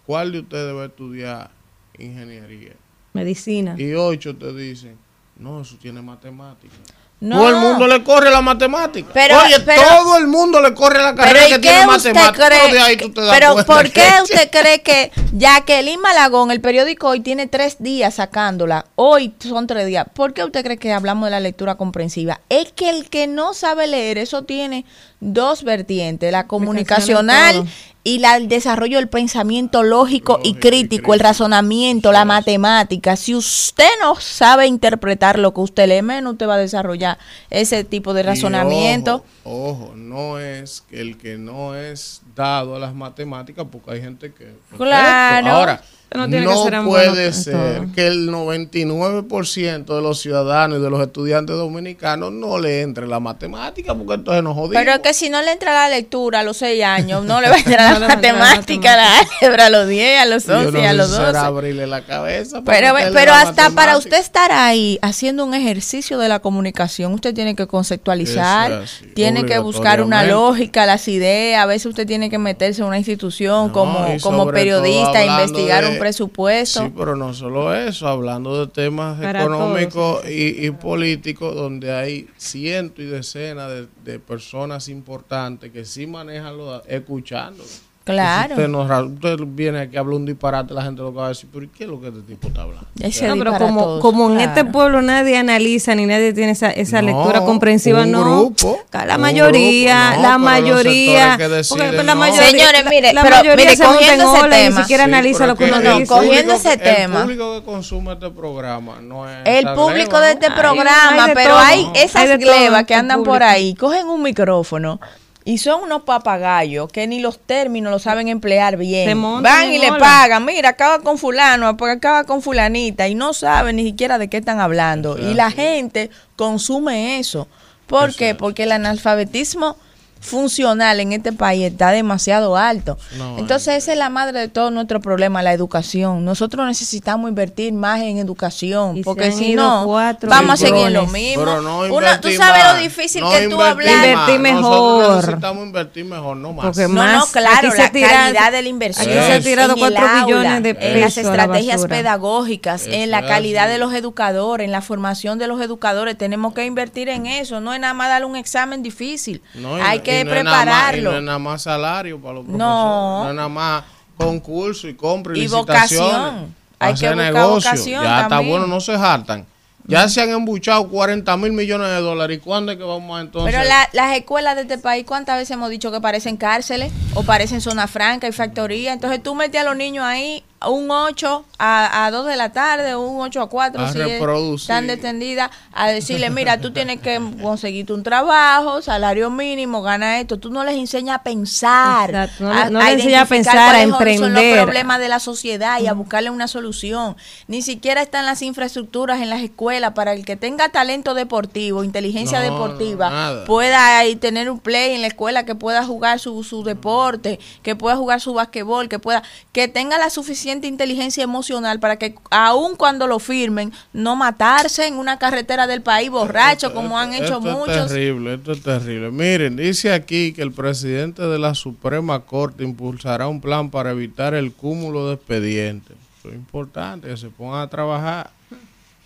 ¿cuál 0.06 0.32
de 0.32 0.40
ustedes 0.40 0.76
va 0.76 0.84
a 0.84 0.86
estudiar 0.88 1.52
ingeniería? 1.98 2.74
Medicina. 3.14 3.76
Y 3.78 3.94
ocho 3.94 4.36
te 4.36 4.54
dicen, 4.54 4.98
no, 5.38 5.62
eso 5.62 5.78
tiene 5.82 6.02
matemáticas. 6.02 6.78
No. 7.22 7.38
Todo 7.38 7.50
el 7.50 7.56
mundo 7.56 7.88
le 7.88 8.04
corre 8.04 8.30
la 8.30 8.42
matemática. 8.42 9.10
Pero- 9.14 9.38
Oye, 9.44 9.60
pero- 9.62 9.82
todo 9.82 10.18
el 10.18 10.28
mundo 10.28 10.62
le 10.62 10.74
corre 10.74 11.02
la 11.02 11.16
carrera 11.16 11.48
¿y 11.48 11.52
que 11.54 11.60
tiene 11.60 11.86
cree? 12.34 12.50
Pero 12.62 12.74
de 12.74 12.80
ahí 12.82 12.98
tú 12.98 13.12
te 13.14 13.22
das 13.22 13.34
pero 13.34 13.56
¿por 13.66 13.84
que- 13.84 13.92
qué 13.92 14.10
usted 14.22 14.50
cree 14.52 14.82
que 14.82 15.12
Jacqueline 15.34 16.00
Malagón, 16.02 16.52
el 16.52 16.60
periódico 16.62 17.08
hoy 17.08 17.22
tiene 17.22 17.48
tres 17.48 17.78
días 17.80 18.16
sacándola? 18.16 18.86
Hoy 18.96 19.34
son 19.40 19.66
tres 19.66 19.88
días. 19.88 20.06
¿Por 20.14 20.34
qué 20.34 20.44
usted 20.44 20.64
cree 20.64 20.78
que 20.78 20.92
hablamos 20.92 21.28
de 21.28 21.32
la 21.32 21.40
lectura 21.40 21.76
comprensiva? 21.76 22.42
Es 22.50 22.74
que 22.74 22.90
el 22.90 23.10
que 23.10 23.28
no 23.28 23.54
sabe 23.54 23.88
leer, 23.88 24.18
eso 24.18 24.44
tiene 24.44 24.86
dos 25.34 25.64
vertientes, 25.64 26.32
la 26.32 26.48
comunicacional 26.48 27.66
y 28.04 28.20
la, 28.20 28.38
el 28.38 28.48
desarrollo 28.48 28.98
del 28.98 29.10
pensamiento 29.10 29.82
lógico, 29.82 30.40
y 30.44 30.54
crítico, 30.54 31.16
el 31.16 31.20
razonamiento, 31.20 32.12
la 32.12 32.24
matemática. 32.24 33.16
Si 33.16 33.34
usted 33.34 33.90
no 34.00 34.16
sabe 34.20 34.68
interpretar 34.68 35.40
lo 35.40 35.54
que 35.56 35.62
usted 35.62 35.90
lee, 35.90 36.04
menos 36.04 36.34
usted 36.34 36.48
va 36.48 36.54
a 36.54 36.60
desarrollar 36.60 37.18
ese 37.50 37.84
tipo 37.84 38.14
de 38.14 38.22
razonamiento. 38.22 39.26
Ojo, 39.44 39.86
ojo, 39.86 39.96
no 39.96 40.40
es 40.40 40.84
que 40.88 41.02
el 41.02 41.18
que 41.18 41.40
no 41.40 41.76
es 41.76 42.22
dado 42.36 42.76
a 42.76 42.80
las 42.80 42.94
matemáticas, 42.94 43.66
porque 43.72 43.92
hay 43.92 44.02
gente 44.02 44.32
que. 44.32 44.54
Claro. 44.78 45.48
Ahora, 45.48 45.82
No 46.14 46.30
que 46.30 46.64
ser 46.64 46.74
en 46.76 46.86
bueno 46.86 47.12
puede 47.12 47.34
ser 47.34 47.54
todo. 47.82 47.94
que 47.94 48.08
el 48.08 48.30
99% 48.30 49.96
de 49.96 50.02
los 50.02 50.20
ciudadanos 50.22 50.80
y 50.80 50.82
de 50.82 50.90
los 50.90 51.02
estudiantes 51.02 51.56
dominicanos 51.56 52.32
no 52.32 52.58
le 52.58 52.82
entre 52.82 53.08
la 53.08 53.20
matemática, 53.20 53.94
porque 53.96 54.14
entonces 54.14 54.44
nos 54.44 54.54
jodimos. 54.56 54.76
Pero 54.78 54.94
es 54.94 55.00
que 55.00 55.14
si 55.14 55.30
no 55.30 55.42
le 55.42 55.52
entra 55.52 55.74
la 55.74 55.90
lectura 55.90 56.40
a 56.40 56.44
los 56.44 56.58
6 56.58 56.84
años, 56.84 57.24
no 57.26 57.42
le 57.42 57.50
va 57.50 57.56
a 57.56 57.58
entrar 57.66 57.94
No 57.94 58.00
la 58.00 58.08
matemática, 58.16 58.96
la 58.96 59.20
álgebra 59.20 59.66
a 59.68 59.70
los 59.70 59.88
10, 59.88 60.22
a 60.22 60.26
los 60.26 60.46
Yo 60.46 60.58
11, 60.60 60.72
no 60.82 60.88
a 60.90 60.94
los 60.94 61.08
si 61.10 61.16
será 61.16 61.28
12. 61.32 61.38
abrirle 61.46 61.88
la 61.88 62.02
cabeza. 62.02 62.62
Pero, 62.66 62.94
pero 63.14 63.32
la 63.32 63.42
hasta 63.42 63.70
para 63.72 63.98
usted 63.98 64.18
estar 64.20 64.52
ahí 64.52 65.00
haciendo 65.02 65.44
un 65.46 65.54
ejercicio 65.54 66.18
de 66.18 66.30
la 66.30 66.40
comunicación, 66.40 67.14
usted 67.14 67.34
tiene 67.34 67.56
que 67.56 67.68
conceptualizar, 67.68 68.72
así, 68.72 69.06
tiene 69.14 69.46
que 69.46 69.60
buscar 69.60 70.02
una 70.02 70.24
lógica, 70.24 70.86
las 70.86 71.08
ideas, 71.08 71.62
a 71.62 71.66
veces 71.66 71.88
usted 71.88 72.08
tiene 72.08 72.30
que 72.30 72.38
meterse 72.38 72.82
en 72.82 72.88
una 72.88 72.98
institución 72.98 73.68
No, 73.68 73.74
como, 73.74 74.06
como 74.22 74.48
periodista, 74.52 75.20
hablando 75.20 75.34
investigar 75.44 75.84
de- 75.86 75.92
un 75.92 76.00
presupuesto. 76.06 76.84
Sí, 76.84 76.94
pero 76.96 77.16
no 77.16 77.34
solo 77.34 77.74
eso, 77.74 78.08
hablando 78.08 78.64
de 78.64 78.72
temas 78.72 79.20
Para 79.20 79.42
económicos 79.42 80.24
y, 80.30 80.68
y 80.68 80.72
políticos, 80.72 81.56
donde 81.56 81.92
hay 81.92 82.28
cientos 82.38 83.04
y 83.04 83.08
decenas 83.08 83.70
de, 83.70 83.88
de 84.04 84.20
personas 84.20 84.88
importantes 84.88 85.72
que 85.72 85.84
sí 85.84 86.06
manejan 86.06 86.58
los 86.58 86.70
datos, 86.70 86.88
escuchando. 86.90 87.64
Claro. 88.06 88.54
Usted, 88.54 88.68
no 88.68 88.88
ra- 88.88 89.04
usted 89.04 89.36
viene 89.48 89.80
aquí 89.80 89.98
a 89.98 90.02
hablar 90.02 90.16
un 90.18 90.26
disparate, 90.28 90.74
la 90.76 90.84
gente 90.84 91.02
lo 91.02 91.12
que 91.12 91.18
va 91.18 91.26
a 91.26 91.30
decir, 91.30 91.50
pero 91.52 91.66
¿y 91.66 91.70
qué 91.70 91.86
es 91.86 91.90
lo 91.90 92.00
que 92.00 92.10
este 92.10 92.22
tipo 92.22 92.48
está 92.50 92.62
hablando? 92.62 92.86
Ese 93.02 93.28
No, 93.28 93.36
pero 93.36 93.58
como, 93.58 94.00
como 94.00 94.30
en 94.30 94.40
este 94.42 94.54
claro. 94.62 94.72
pueblo 94.72 95.02
nadie 95.02 95.36
analiza 95.38 95.96
ni 95.96 96.06
nadie 96.06 96.32
tiene 96.32 96.52
esa, 96.52 96.70
esa 96.70 97.02
No, 97.02 97.08
lectura 97.08 97.42
comprensiva, 97.42 98.04
un 98.04 98.12
no. 98.12 98.22
grupo, 98.24 98.78
la 98.94 99.16
un 99.16 99.22
mayoría, 99.22 100.10
grupo, 100.12 100.22
no, 100.22 100.28
la 100.30 100.38
mayoría. 100.38 101.38
porque 101.68 102.04
la 102.04 102.14
mayoría, 102.16 102.50
Señores, 102.52 102.86
mire, 102.88 103.12
la 103.12 103.24
pero 103.24 103.36
mayoría 103.38 103.66
mire, 103.66 103.76
se 103.76 103.84
cogiendo 103.84 104.36
ese 104.36 104.50
tema. 104.50 104.70
ni 104.78 104.82
siquiera 104.84 105.04
Sí, 105.06 105.10
analiza 105.10 105.48
lo 105.48 105.56
que 105.56 105.64
uno 105.66 105.78
dice. 105.82 106.06
cogiendo 106.06 106.54
público 106.54 106.70
ese 106.70 106.78
que- 106.78 106.84
tema. 106.94 107.16
El 107.18 107.24
público 107.24 107.54
que 107.60 107.66
consume 107.66 108.14
este 108.14 108.30
programa 108.30 109.00
no 109.02 109.28
es. 109.28 109.38
El 109.46 109.66
público 109.74 110.12
gleba, 110.12 110.26
de 110.28 110.32
este 110.34 110.52
programa, 110.52 111.24
hay 111.24 111.30
de 111.30 111.34
pero 111.34 111.50
todo. 111.56 111.60
hay 111.60 111.88
esas 111.96 112.38
glebas 112.38 112.84
que 112.86 112.94
andan 112.94 113.24
por 113.24 113.42
ahí, 113.42 113.74
cogen 113.74 114.06
un 114.08 114.22
micrófono 114.22 115.00
y 115.48 115.60
son 115.60 115.84
unos 115.84 116.02
papagayos 116.02 116.92
que 116.92 117.06
ni 117.06 117.20
los 117.20 117.38
términos 117.38 117.92
lo 117.92 118.00
saben 118.00 118.28
emplear 118.28 118.78
bien. 118.78 119.22
Van 119.44 119.72
y 119.72 119.78
le 119.78 119.94
pagan, 119.94 120.44
mira, 120.44 120.70
acaba 120.70 121.00
con 121.04 121.20
fulano, 121.20 121.68
acaba 121.68 122.24
con 122.24 122.42
fulanita 122.42 123.08
y 123.08 123.14
no 123.14 123.32
saben 123.34 123.76
ni 123.76 123.84
siquiera 123.84 124.18
de 124.18 124.28
qué 124.28 124.38
están 124.38 124.60
hablando. 124.60 125.20
Y 125.20 125.36
la 125.36 125.52
gente 125.52 126.10
consume 126.36 127.20
eso. 127.20 127.48
¿Por 127.86 128.10
Eso 128.10 128.18
qué? 128.18 128.30
es. 128.32 128.36
Porque 128.36 128.64
el 128.64 128.72
analfabetismo 128.72 129.78
funcional 130.20 131.00
en 131.00 131.12
este 131.14 131.32
país 131.32 131.64
está 131.72 131.92
demasiado 131.92 132.58
alto. 132.58 132.98
No, 133.18 133.38
Entonces 133.38 133.76
esa 133.76 133.92
es 133.94 133.98
la 133.98 134.10
madre 134.10 134.40
de 134.40 134.48
todo 134.48 134.72
nuestro 134.72 135.00
problema, 135.00 135.44
la 135.44 135.54
educación. 135.54 136.26
Nosotros 136.26 136.66
necesitamos 136.66 137.30
invertir 137.30 137.74
más 137.74 138.02
en 138.02 138.18
educación, 138.18 139.02
porque 139.04 139.26
han 139.26 139.34
si 139.34 139.54
no, 139.56 139.84
cuatro 139.86 140.28
vamos 140.30 140.54
a 140.54 140.58
seguir 140.58 140.90
lo 140.92 141.06
mismo. 141.08 141.44
Pero 141.46 141.62
no 141.62 141.80
Una- 141.94 142.20
tú 142.20 142.30
sabes 142.32 142.64
más, 142.64 142.74
lo 142.76 142.82
difícil 142.82 143.22
no 143.22 143.30
que 143.30 143.48
tú 143.48 143.62
invertir 143.62 143.86
más. 144.16 144.30
Invertir 144.30 144.54
Nosotros 144.62 145.00
mejor. 145.00 145.16
necesitamos 145.26 145.66
invertir 145.66 146.06
mejor, 146.06 146.38
no 146.38 146.54
más. 146.54 146.66
Porque 146.66 146.82
No, 146.84 146.90
más, 146.90 147.18
no, 147.20 147.26
claro, 147.32 147.70
la 147.78 147.92
tira- 147.92 148.10
calidad 148.10 148.52
de 148.52 148.62
la 148.64 148.70
inversión. 148.70 149.08
aquí 149.08 149.18
se 149.28 149.34
ha 149.34 149.42
tirado 149.42 149.74
en 149.74 149.78
el 149.78 149.80
cuatro 149.94 150.08
aula, 150.08 150.26
billones 150.26 150.64
de 150.64 150.70
En 150.70 151.02
las 151.02 151.14
pesos 151.14 151.30
a 151.32 151.36
la 151.36 151.44
estrategias 151.44 151.76
basura. 151.82 151.98
pedagógicas, 151.98 152.88
en 152.88 152.94
Eso 152.94 153.12
la 153.12 153.26
calidad 153.28 153.64
así. 153.66 153.74
de 153.74 153.78
los 153.78 153.94
educadores, 153.94 154.66
en 154.66 154.72
la 154.72 154.82
formación 154.82 155.38
de 155.38 155.48
los 155.48 155.62
educadores. 155.62 156.18
Tenemos 156.18 156.54
que 156.54 156.66
invertir 156.66 157.10
en 157.10 157.26
eso. 157.28 157.60
No 157.62 157.74
es 157.74 157.80
nada 157.80 157.94
más 157.94 158.10
darle 158.10 158.26
un 158.26 158.36
examen 158.36 158.82
difícil. 158.82 159.42
Hay 159.84 160.00
que 160.06 160.24
no 160.24 160.34
es 160.34 160.44
nada 160.44 160.58
más- 160.58 160.64
prepararlo. 160.66 161.00
y 161.00 161.04
no 161.14 161.18
es 161.20 161.24
nada 161.24 161.40
más 161.40 161.62
salario 161.62 162.20
para 162.22 162.34
los 162.36 162.46
No. 162.46 162.58
profesores. 162.58 163.24
No 163.26 163.30
es 163.30 163.36
nada 163.36 163.50
más 163.50 163.84
concurso 164.18 164.88
y 164.88 164.94
compra 164.96 165.38
y, 165.38 165.42
Y 165.42 165.48
vocación. 165.48 166.56
Hay 166.80 166.94
hacer 166.94 167.10
que 167.10 167.16
buscar 167.16 167.34
negocio. 167.34 167.72
vocación 167.72 168.04
Ya 168.04 168.16
está 168.18 168.30
también. 168.30 168.52
bueno, 168.52 168.68
no 168.68 168.80
se 168.80 168.94
hartan. 168.94 169.46
Ya 169.88 170.10
se 170.10 170.20
han 170.20 170.30
embuchado 170.30 170.88
40 170.88 171.38
mil 171.38 171.52
millones 171.54 171.90
de 171.90 171.98
dólares. 172.02 172.38
¿Y 172.38 172.40
cuándo 172.42 172.72
es 172.72 172.78
que 172.80 172.84
vamos 172.84 173.18
a 173.18 173.22
entonces? 173.22 173.54
Pero 173.54 173.68
la- 173.68 173.88
las 173.94 174.18
escuelas 174.18 174.56
de 174.56 174.64
este 174.64 174.80
país, 174.80 175.06
¿cuántas 175.06 175.38
veces 175.38 175.52
hemos 175.52 175.70
dicho 175.70 175.92
que 175.92 176.02
parecen 176.02 176.38
cárceles 176.38 176.92
o 177.14 177.22
parecen 177.22 177.62
zona 177.62 177.86
franca 177.88 178.28
y 178.28 178.32
factoría? 178.32 178.94
Entonces 178.94 179.22
tú 179.22 179.36
metes 179.36 179.62
a 179.62 179.64
los 179.64 179.76
niños 179.78 180.04
ahí 180.04 180.44
un 180.68 180.90
8 180.90 181.46
a, 181.60 182.06
a 182.06 182.12
2 182.12 182.26
de 182.26 182.36
la 182.38 182.52
tarde, 182.52 182.96
un 182.96 183.22
8 183.22 183.42
a 183.42 183.50
4, 183.50 183.82
A 183.82 183.92
si 183.92 184.00
es 184.02 184.08
reproducir. 184.20 184.68
tan 184.68 184.88
detendida, 184.88 185.52
a 185.74 185.90
decirle, 185.90 186.30
mira, 186.30 186.60
tú 186.60 186.72
tienes 186.72 187.02
que 187.02 187.22
conseguirte 187.42 187.94
un 187.94 188.02
trabajo, 188.04 188.82
salario 188.82 189.30
mínimo, 189.30 189.82
gana 189.84 190.20
esto. 190.20 190.40
Tú 190.40 190.50
no 190.50 190.64
les 190.64 190.76
enseñas 190.76 191.18
a 191.20 191.24
pensar, 191.24 192.10
Exacto, 192.10 192.44
no 192.46 192.70
no 192.72 192.80
les 192.80 192.94
enseñas 192.94 193.04
a 193.04 193.26
identificar 193.26 193.28
pensar, 193.28 193.58
a 193.58 193.66
cuáles 193.66 193.84
son- 194.20 194.28
emprender. 194.32 194.56
los 194.56 194.64
problemas 194.64 195.00
de 195.00 195.10
la 195.10 195.20
sociedad 195.20 195.80
y 195.82 195.88
a 195.88 195.94
buscarle 195.94 196.30
una 196.30 196.48
solución. 196.48 197.16
Ni 197.48 197.62
siquiera 197.62 198.02
están 198.02 198.26
las 198.26 198.42
infraestructuras 198.42 199.22
en 199.22 199.30
las 199.30 199.42
escuelas 199.42 199.92
para 199.94 200.14
el 200.14 200.26
que 200.26 200.36
tenga 200.36 200.70
talento 200.70 201.14
deportivo, 201.14 201.84
inteligencia 201.84 202.40
No, 202.40 202.46
deportiva, 202.46 203.10
nada. 203.10 203.46
pueda 203.46 204.00
ahí 204.00 204.16
tener 204.16 204.50
un 204.50 204.60
play 204.60 204.96
en 204.96 205.02
la 205.02 205.08
escuela, 205.08 205.46
que 205.46 205.54
pueda 205.54 205.84
jugar 205.86 206.20
su, 206.20 206.44
su 206.44 206.64
deporte, 206.64 207.40
que 207.62 207.76
pueda 207.76 207.96
jugar 207.98 208.20
su 208.22 208.34
basquetbol, 208.34 208.90
que 208.90 209.00
pueda, 209.00 209.22
que 209.52 209.68
tenga 209.68 209.98
la 209.98 210.10
suficiente 210.10 210.45
inteligencia 210.50 211.24
emocional 211.24 211.80
para 211.80 211.98
que 211.98 212.16
aun 212.32 212.76
cuando 212.76 213.08
lo 213.08 213.20
firmen, 213.20 213.72
no 213.94 214.16
matarse 214.16 214.88
en 214.88 214.96
una 214.96 215.18
carretera 215.18 215.68
del 215.68 215.82
país 215.82 216.10
borracho, 216.10 216.74
como 216.74 216.98
han 216.98 217.14
hecho 217.14 217.38
esto 217.38 217.42
muchos. 217.42 217.78
Es 217.78 217.88
terrible, 217.88 218.36
esto 218.36 218.52
es 218.52 218.62
terrible. 218.62 219.12
Miren, 219.12 219.56
dice 219.56 219.94
aquí 219.94 220.34
que 220.34 220.42
el 220.42 220.52
presidente 220.52 221.24
de 221.24 221.40
la 221.40 221.56
Suprema 221.56 222.22
Corte 222.22 222.64
impulsará 222.64 223.28
un 223.28 223.42
plan 223.42 223.70
para 223.70 223.92
evitar 223.92 224.34
el 224.34 224.52
cúmulo 224.54 225.08
de 225.08 225.16
expedientes. 225.16 225.98
Eso 226.20 226.30
es 226.30 226.36
importante, 226.36 227.08
que 227.08 227.18
se 227.18 227.30
pongan 227.30 227.62
a 227.62 227.70
trabajar. 227.70 228.35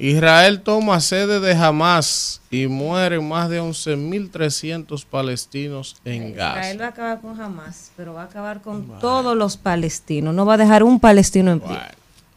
Israel 0.02 0.62
toma 0.62 1.02
sede 1.02 1.42
de 1.42 1.54
Hamas 1.54 2.42
y 2.50 2.68
mueren 2.68 3.28
más 3.28 3.50
de 3.50 3.62
11.300 3.62 5.06
palestinos 5.06 5.98
en 6.06 6.34
Gaza. 6.34 6.60
Israel 6.62 6.82
va 6.82 6.86
a 6.86 6.90
acabar 6.90 7.20
con 7.20 7.42
Hamas, 7.42 7.92
pero 7.98 8.14
va 8.14 8.22
a 8.22 8.26
acabar 8.26 8.62
con 8.62 8.98
todos 9.00 9.36
los 9.36 9.58
palestinos. 9.58 10.34
No 10.34 10.46
va 10.46 10.54
a 10.54 10.58
dejar 10.58 10.84
un 10.84 11.02
palestino 11.02 11.52
en 11.52 11.60
pie. 11.60 11.68
Bueno, 11.68 11.84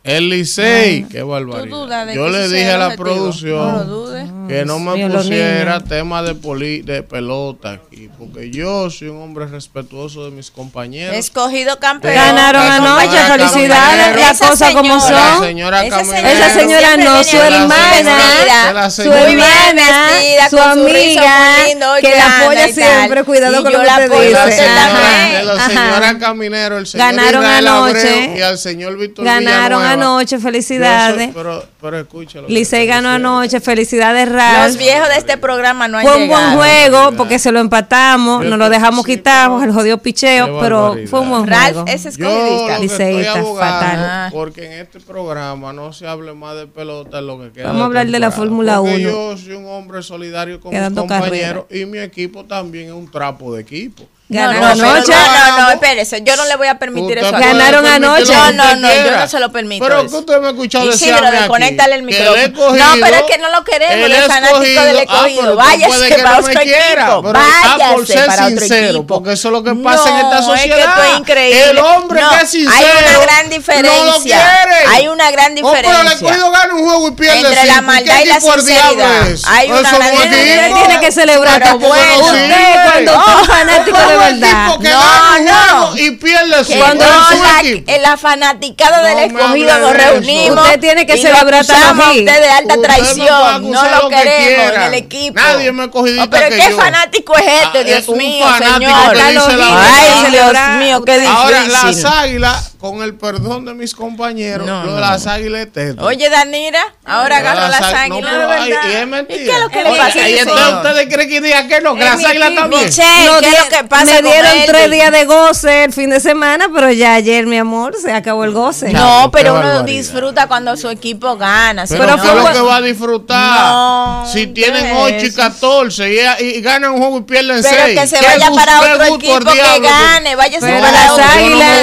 El 0.04 0.30
Licey, 0.30 1.04
qué 1.04 1.20
¿Tú 1.20 1.28
barbaridad. 1.28 1.68
dudas 1.68 2.06
de 2.08 2.14
Yo 2.16 2.24
que 2.24 2.30
le 2.32 2.48
dije 2.48 2.70
a 2.72 2.76
la 2.78 2.86
objetivo? 2.88 3.04
Producción 3.04 4.48
que 4.48 4.64
no 4.64 4.80
me 4.80 5.08
pusiera 5.08 5.78
tema 5.80 6.22
de, 6.24 6.34
poli- 6.34 6.82
de 6.82 7.04
pelota 7.04 7.70
aquí, 7.74 8.10
porque 8.18 8.50
yo 8.50 8.90
soy 8.90 9.08
un 9.08 9.22
hombre 9.22 9.46
respetuoso 9.46 10.24
de 10.24 10.32
mis 10.32 10.50
compañeros. 10.50 11.14
Escogido 11.16 11.78
campeón. 11.78 12.14
Ganaron 12.14 12.66
La 12.66 12.74
anoche, 12.76 13.06
señora 13.06 13.28
felicidades, 13.48 14.16
las 14.20 14.38
cosas 14.40 14.72
como 14.72 15.00
señora- 15.00 15.20
La 15.24 15.34
son. 15.36 15.44
señora 15.44 15.86
Esa 15.86 15.96
Caminero. 15.98 16.28
Esa 16.28 16.50
señora 16.50 16.96
no, 16.96 17.24
su 17.24 17.36
hermana, 17.36 18.72
la 18.74 18.90
su 18.90 19.02
señora- 19.02 19.20
muy 19.24 19.34
bien 19.36 19.46
vestida, 19.76 20.50
su 20.50 20.56
con 20.56 20.74
su 20.74 20.80
amiga, 20.80 21.56
lindo, 21.68 21.86
que 22.00 22.10
la 22.16 22.40
apoya 22.42 22.68
siempre, 22.68 23.24
cuidado 23.24 23.60
Y 23.60 23.62
con 23.62 23.72
yo 23.72 23.78
lo 23.78 23.84
que 23.84 23.86
la 23.86 23.96
te 23.96 24.20
dice. 24.28 24.66
Ajá. 24.66 25.42
la 25.44 25.66
señora 25.68 26.18
Caminero, 26.18 26.78
el 26.78 26.86
señor 26.88 27.06
Ganaron 27.06 27.42
Israel 27.44 27.66
anoche. 27.68 28.08
Abreu 28.24 28.36
y 28.36 28.42
al 28.42 28.58
señor 28.58 28.98
Víctor 28.98 29.24
Ganaron 29.24 29.78
Villanueva. 29.80 29.91
Anoche, 29.92 30.38
felicidades. 30.38 31.24
soy- 31.24 31.32
pero, 31.34 31.64
pero 31.80 31.98
escúchalo. 32.00 32.48
Licey 32.48 32.86
ganó 32.86 33.08
anoche, 33.10 33.60
felicidades, 33.60 34.26
Los 34.28 34.36
Ralph. 34.36 34.76
viejos 34.78 35.08
de 35.08 35.16
este 35.16 35.36
programa 35.38 35.88
no 35.88 35.98
han 35.98 36.06
Fue 36.06 36.16
un 36.22 36.28
buen 36.28 36.54
juego 36.56 37.12
porque 37.16 37.38
se 37.38 37.52
lo 37.52 37.60
empatamos, 37.60 38.44
Yo 38.44 38.50
nos 38.50 38.58
lo 38.58 38.68
dejamos 38.68 39.04
sí, 39.06 39.12
quitar, 39.16 39.50
el 39.62 39.72
jodido 39.72 39.98
picheo, 39.98 40.58
pero 40.60 40.96
fue 41.08 41.20
un 41.20 41.30
buen 41.30 41.46
Ralph 41.46 41.74
juego. 41.74 41.84
es 41.88 42.06
estoy 42.06 42.80
Liceísta, 42.80 43.44
fatal. 43.44 44.30
porque 44.32 44.66
en 44.66 44.72
este 44.72 45.00
programa 45.00 45.72
no 45.72 45.92
se 45.92 46.06
hable 46.06 46.32
más 46.34 46.56
de 46.56 46.66
pelota 46.66 47.18
en 47.20 47.26
lo 47.26 47.40
que 47.40 47.52
queda. 47.52 47.68
Vamos 47.68 47.82
a 47.82 47.84
hablar 47.86 48.06
de 48.08 48.18
la. 48.18 48.30
Fórmula 48.32 48.78
Porque 48.78 48.94
1. 48.96 49.10
Yo 49.10 49.36
soy 49.36 49.52
un 49.52 49.66
hombre 49.66 50.02
solidario 50.02 50.58
con 50.58 50.70
Quedando 50.70 51.02
mis 51.02 51.10
compañeros 51.12 51.66
y 51.70 51.84
mi 51.84 51.98
equipo 51.98 52.44
también 52.46 52.86
es 52.88 52.92
un 52.94 53.10
trapo 53.10 53.54
de 53.54 53.60
equipo. 53.60 54.04
No, 54.32 54.40
Ganaron 54.40 54.78
no, 54.78 54.90
anoche. 54.94 55.12
no, 55.12 55.48
no, 55.48 55.58
no, 55.60 55.70
espérese, 55.72 56.22
yo 56.22 56.36
no 56.36 56.44
le 56.46 56.56
voy 56.56 56.66
a 56.68 56.78
permitir 56.78 57.18
Usted 57.18 57.28
eso. 57.28 57.32
Ganaron 57.38 57.86
anoche. 57.86 58.32
No, 58.32 58.52
no, 58.52 58.76
no, 58.76 58.88
yo 58.94 59.10
no 59.10 59.28
se 59.28 59.38
lo 59.40 59.52
permito 59.52 59.84
Pero 59.84 60.06
que 60.08 60.16
usted 60.16 60.40
me 60.40 60.46
ha 60.46 60.50
escuchado 60.50 60.90
aquí 60.90 61.10
desconéctale 61.10 61.94
el 61.96 62.02
micrófono. 62.02 62.34
el 62.36 62.52
escogido- 62.52 62.84
No, 62.84 62.94
pero 63.00 63.16
es 63.16 63.22
que 63.24 63.38
no 63.38 63.48
lo 63.50 63.64
queremos, 63.64 63.94
el 64.06 64.12
el 64.12 64.22
fanático 64.22 64.82
del 64.82 64.96
escogido-. 64.98 65.52
Ah, 65.60 65.64
Váyase 65.64 66.08
que 66.08 66.14
para 66.22 66.30
no 66.30 66.38
otro 66.38 66.50
equipo. 66.60 66.76
ah, 66.98 67.20
por 67.22 67.32
Váyase 67.34 68.06
ser 68.06 68.26
para 68.26 68.46
otro 68.46 68.58
sincero, 68.58 68.88
equipo. 68.98 69.06
porque 69.14 69.32
eso 69.32 69.48
es 69.48 69.52
lo 69.52 69.62
que 69.62 69.74
pasa 69.74 70.08
en 70.08 70.16
esta 70.16 70.40
No, 70.40 70.54
es 70.54 70.62
que 70.62 70.68
sociedad. 70.70 70.94
es 71.12 71.18
increíble. 71.18 71.70
El 71.70 71.78
hombre 71.78 72.20
No, 72.22 72.30
que 72.30 72.36
es 72.44 72.50
sincero 72.50 72.72
Hay 72.76 72.84
una 73.04 73.20
gran 73.20 73.44
no 73.44 73.50
lo 73.50 73.56
diferencia. 73.56 74.58
quiere. 74.62 74.86
hay 74.96 75.08
una 75.08 75.30
gran 75.30 75.52
Oh, 75.62 75.72
pero 75.72 75.88
el 75.90 75.94
diferencia. 75.96 76.12
escogido 76.28 76.50
gana 76.50 76.74
un 76.74 76.84
juego 76.84 77.08
y 77.08 77.10
pierde 77.12 77.38
Entre 77.40 77.64
la 77.66 77.80
maldad 77.82 78.16
¿Qué 78.16 78.22
y 78.22 78.26
la 78.26 78.40
sinceridad. 78.40 79.26
Hay 79.48 79.70
una 79.70 79.80
gran 79.90 80.10
diferencia. 80.10 80.74
tiene 80.86 81.00
que 81.00 81.12
celebrar 81.12 81.62
Pero 81.62 81.78
bueno. 81.78 82.18
usted 82.20 82.52
Sí, 82.52 82.62
cuando 82.90 83.12
es 83.40 83.46
fanático 83.46 83.98
de 83.98 84.16
Verdad. 84.30 84.66
equipo 84.66 84.78
que 84.80 84.88
No, 84.90 85.00
gana 85.00 85.66
no. 85.72 85.96
y 85.96 86.10
pierde 86.12 86.56
Que 86.58 86.64
cinco. 86.64 86.86
no, 86.94 86.94
la, 87.42 87.60
equipo. 87.60 87.90
en 87.92 88.02
la 88.02 88.16
fanaticada 88.16 89.02
No 89.02 89.06
del 89.08 89.18
escogido 89.18 89.78
nos 89.78 89.92
reunimos. 89.92 90.64
Usted 90.64 90.80
tiene 90.80 91.06
que 91.06 91.16
celebrar 91.16 91.54
a 91.54 91.64
también. 91.64 92.28
usted 92.28 92.40
de 92.40 92.48
alta 92.48 92.74
Usted 92.74 92.82
traición. 92.88 93.70
No 93.70 93.82
lo 93.88 94.02
lo 94.02 94.08
que 94.08 94.16
queremos 94.16 94.72
en 94.76 94.82
el 94.82 94.94
equipo. 94.94 95.40
Nadie 95.40 95.72
me 95.72 95.84
escogidita 95.84 96.24
Oh, 96.24 96.30
pero 96.30 96.48
que 96.48 96.56
qué 96.56 96.70
yo. 96.70 96.76
fanático 96.78 97.36
es 97.36 97.44
este, 97.62 97.78
Ah, 97.78 97.82
Dios 97.84 97.98
es 98.00 98.08
mío, 98.08 98.46
señor. 98.58 98.92
Ay. 98.94 100.30
Dios 100.30 100.52
mío, 100.78 101.04
qué 101.04 101.12
difícil. 101.18 101.36
Ahora, 101.36 101.64
las 101.68 102.04
águilas, 102.04 102.71
con 102.82 103.00
el 103.02 103.14
perdón 103.14 103.64
de 103.64 103.72
mis 103.74 103.94
compañeros, 103.94 104.66
No, 104.66 104.82
lo 104.84 104.94
de 104.96 105.00
no, 105.00 105.06
las 105.08 105.26
águilas 105.26 105.68
teto. 105.72 106.04
Oye, 106.04 106.28
Danira, 106.28 106.82
ahora 107.04 107.38
agarra 107.38 107.68
las 107.68 107.80
águilas-. 107.80 108.32
No, 108.32 108.38
pero, 108.38 108.50
ay, 108.50 108.70
y 108.70 108.72
es 108.72 109.22
¿Y 109.22 109.44
qué 109.44 109.50
es 109.52 109.60
lo 109.60 109.68
que 109.70 109.84
le 109.84 109.90
pasa 109.96 110.08
ese 110.28 110.40
entonces 110.40 110.74
ustedes 110.74 111.14
creen 111.14 111.28
que 111.28 111.40
diga 111.40 111.68
que 111.68 111.80
no, 111.80 111.94
que 111.94 112.04
las 112.04 112.24
águilas 112.24 112.54
también. 112.56 112.84
Michelle, 112.84 113.26
Nos 113.26 113.40
¿qué 113.40 113.48
es 113.48 113.58
lo 113.60 113.68
que 113.78 113.84
pasa 113.84 114.04
me 114.04 114.12
con 114.22 114.24
dieron 114.32 114.52
tres 114.66 114.90
días 114.90 115.12
de 115.12 115.24
goce 115.26 115.84
el 115.84 115.92
fin 115.92 116.10
de 116.10 116.18
semana, 116.20 116.66
pero 116.74 116.90
ya 116.90 117.14
ayer, 117.14 117.46
mi 117.46 117.56
amor, 117.56 117.94
se 118.02 118.12
acabó 118.12 118.42
el 118.44 118.50
goce. 118.52 118.92
No, 118.92 119.30
pero 119.32 119.52
uno 119.52 119.62
barbaridad. 119.62 119.84
disfruta 119.84 120.48
cuando 120.48 120.76
su 120.76 120.88
equipo 120.90 121.36
gana. 121.36 121.84
Pero, 121.88 122.00
Pero 122.00 122.16
no- 122.16 122.22
¿qué 122.22 122.28
es 122.28 122.34
fue 122.34 122.42
lo 122.42 122.52
que 122.52 122.60
va 122.62 122.76
a 122.76 122.80
disfrutar? 122.82 123.60
No, 123.60 124.26
si 124.32 124.48
tienen 124.48 124.86
¿qué 124.86 124.92
8 124.96 125.14
y 125.20 125.26
es? 125.28 125.36
14 125.36 126.12
y, 126.40 126.44
y 126.44 126.60
ganan 126.60 126.90
un 126.92 126.98
juego 126.98 127.18
y 127.18 127.22
pierden 127.22 127.62
6. 127.62 127.74
Pero 127.78 128.00
que 128.00 128.06
se 128.08 128.16
vaya 128.20 128.50
para 128.52 128.80
otro 128.80 129.04
equipo 129.14 129.38
que 129.52 129.80
gane, 129.80 130.34
váyase 130.34 130.66
Pero 130.66 130.80
para 130.80 130.92
las 130.92 131.18
águilas- 131.36 131.80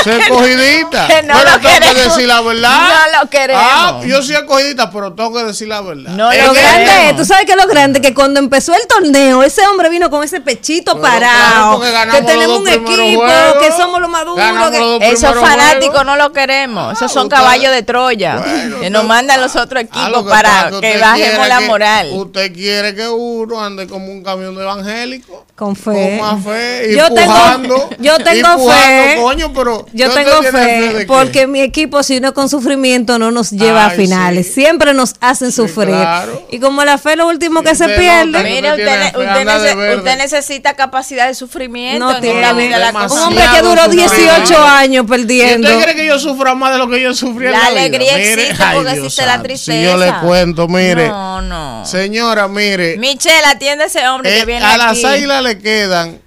Soy 0.05 0.13
escogidita. 0.21 1.07
Que 1.15 1.23
no 1.23 1.35
pero 1.39 1.51
lo 1.51 1.61
tengo 1.61 1.75
que 1.75 1.81
queremos. 1.81 2.15
decir 2.17 2.29
la 2.29 2.41
verdad. 2.41 2.81
No 3.13 3.21
lo 3.23 3.31
queremos. 3.31 3.63
Ah, 3.67 4.01
yo 4.05 4.23
soy 4.23 4.35
escogidita, 4.37 4.91
pero 4.91 5.13
tengo 5.13 5.35
que 5.35 5.45
decir 5.45 5.69
la 5.69 5.81
verdad. 5.81 6.11
No 6.13 6.31
lo 6.33 6.53
grande 6.55 7.11
es, 7.11 7.17
tú 7.17 7.25
sabes 7.25 7.45
que 7.47 7.57
lo 7.57 7.67
grande, 7.67 8.01
que 8.01 8.15
cuando 8.15 8.41
empezó 8.41 8.75
el 8.75 8.87
torneo, 8.87 9.43
ese 9.43 9.67
hombre 9.67 9.89
vino 9.91 10.11
con 10.11 10.23
ese 10.25 10.41
pechito 10.41 10.93
Pero 10.93 11.03
parado, 11.03 11.81
que 11.81 12.23
tenemos 12.23 12.59
un 12.61 12.69
equipo, 12.69 12.87
juegos. 13.25 13.55
que 13.61 13.73
somos 13.73 14.01
los 14.01 14.11
maduros. 14.11 14.45
Que- 14.71 15.11
Esos 15.11 15.35
fanáticos 15.39 16.05
no 16.05 16.17
lo 16.17 16.33
queremos. 16.33 16.93
Esos 16.95 17.13
son 17.13 17.25
usted- 17.25 17.37
caballos 17.37 17.73
de 17.73 17.83
Troya. 17.83 18.37
Bueno, 18.37 18.81
que 18.81 18.91
nos 18.91 19.05
mandan 19.05 19.41
los 19.41 19.55
otros 19.57 19.85
Ah, 19.93 20.07
equipos 20.07 20.25
para 20.29 20.71
que, 20.81 20.99
bajemos 20.99 21.49
la 21.49 21.61
moral. 21.61 22.11
Usted 22.13 22.53
quiere 22.53 22.95
que 22.95 23.09
uno 23.09 23.63
ande 23.63 23.87
como 23.87 24.07
un 24.11 24.23
camión 24.23 24.55
de 24.57 24.63
evangélico. 24.63 25.45
Con 25.57 25.77
fe. 25.77 26.19
Con 26.19 26.21
más 26.37 26.45
fe 26.45 26.89
y 26.91 26.97
Yo 26.97 27.09
tengo, 27.13 27.84
Yo 27.99 28.19
tengo 28.19 28.71
fe. 28.71 29.17
coño, 29.21 29.53
pero 29.53 29.87
Yo 29.93 30.09
¿usted 30.09 30.25
tengo 30.25 30.43
fe 30.43 30.95
qué? 30.99 31.05
porque 31.07 31.47
mi 31.47 31.61
equipo, 31.61 32.03
si 32.03 32.21
no 32.21 32.33
con 32.35 32.49
sufrimiento, 32.49 33.19
no 33.19 33.31
nos 33.31 33.51
lleva 33.51 33.87
a 33.87 33.91
finales. 33.91 34.47
sí. 34.49 34.63
Siempre 34.65 34.95
nos 34.95 35.15
hacen 35.21 35.51
Sí, 35.53 35.57
sufrir. 35.57 35.89
claro. 35.95 36.47
Y 36.51 36.59
como 36.59 36.85
la 36.85 36.97
fe 36.99 37.13
es 37.13 37.19
lo 37.19 37.29
último 37.29 37.63
que 37.63 37.75
se 37.75 37.87
pierde, 37.89 38.43
Mire, 38.43 38.71
usted 38.73 39.15
usted, 39.17 39.47
nece- 39.47 40.17
necesita 40.17 40.75
capacidad 40.75 41.27
de 41.27 41.35
sufrimiento 41.35 42.05
no 42.07 42.15
en 42.17 42.21
tiene. 42.23 42.41
La, 42.41 42.87
demasiado. 42.87 43.15
Un 43.15 43.21
hombre 43.29 43.45
que 43.55 43.63
duró 43.63 43.83
sufrimiento. 43.85 44.17
18 44.17 44.65
años 44.65 45.05
¿Y 45.05 45.09
perdiendo. 45.09 45.69
usted 45.69 45.83
cree 45.83 45.95
que 45.97 46.07
yo 46.07 46.19
sufra 46.19 46.55
más 46.55 46.73
de 46.73 46.79
lo 46.79 46.89
que 46.89 47.01
yo 47.03 47.15
sufrí 47.15 47.47
en 47.47 47.53
La 47.53 47.59
la 47.59 47.71
vida? 47.71 47.81
alegría 47.81 48.13
Mire, 48.17 48.33
existe 48.33 48.63
ay, 48.63 48.77
porque 48.77 48.93
Dios 48.93 49.05
existe 49.05 49.27
la 49.27 49.43
tristeza. 49.43 49.79
Si 49.79 49.85
yo 49.85 49.97
le 49.97 50.13
cuento, 50.23 50.69
mire, 50.69 51.09
No, 51.09 51.43
no. 51.43 51.85
señora, 51.85 52.49
mire, 52.49 52.97
Michelle, 52.97 53.45
atiende 53.47 53.85
a 53.85 53.87
ese 53.89 54.07
hombre 54.09 54.35
eh, 54.35 54.41
que 54.41 54.47
viene 54.47 54.65
a 54.65 54.77
las 54.77 55.05
águilas 55.05 55.43
le 55.43 55.59
quedan, 55.59 56.21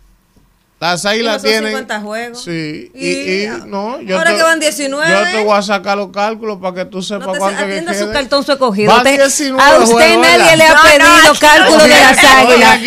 las 0.79 1.05
águilas 1.05 1.41
son 1.41 1.49
tienen 1.49 1.69
50 1.71 1.99
juegos. 2.01 2.43
Sí, 2.43 2.91
y, 2.93 3.07
Y- 3.07 3.43
y 3.45 3.47
no, 3.65 3.99
yo 4.01 4.17
ahora 4.17 4.29
te, 4.31 4.37
que 4.37 4.43
van 4.43 4.59
19. 4.59 5.11
Yo 5.11 5.23
te 5.37 5.43
voy 5.43 5.57
a 5.57 5.61
sacar 5.63 5.97
los 5.97 6.11
cálculos 6.11 6.59
para 6.61 6.75
que 6.75 6.85
tú 6.85 7.01
sepas 7.01 7.25
No 7.27 7.33
te 7.33 7.39
cuánto 7.39 7.65
que 7.65 7.93
su 7.97 8.11
cartón 8.11 8.43
su 8.45 8.51
escogido. 8.51 8.91
Van 8.91 8.99
Usted- 8.99 9.17
19 9.17 9.61
a 9.63 9.77
usted 9.79 9.91
juegos, 9.93 10.21
nadie 10.21 10.37
¿verdad? 10.37 10.55
le 10.57 10.63
ha 10.63 10.69
No, 10.69 10.75
no, 10.75 10.83
pedido 10.83 11.31
aquí- 11.31 11.39
cálculo 11.39 11.83
de 11.83 11.89
las 11.89 12.17
águilas. 12.23 12.79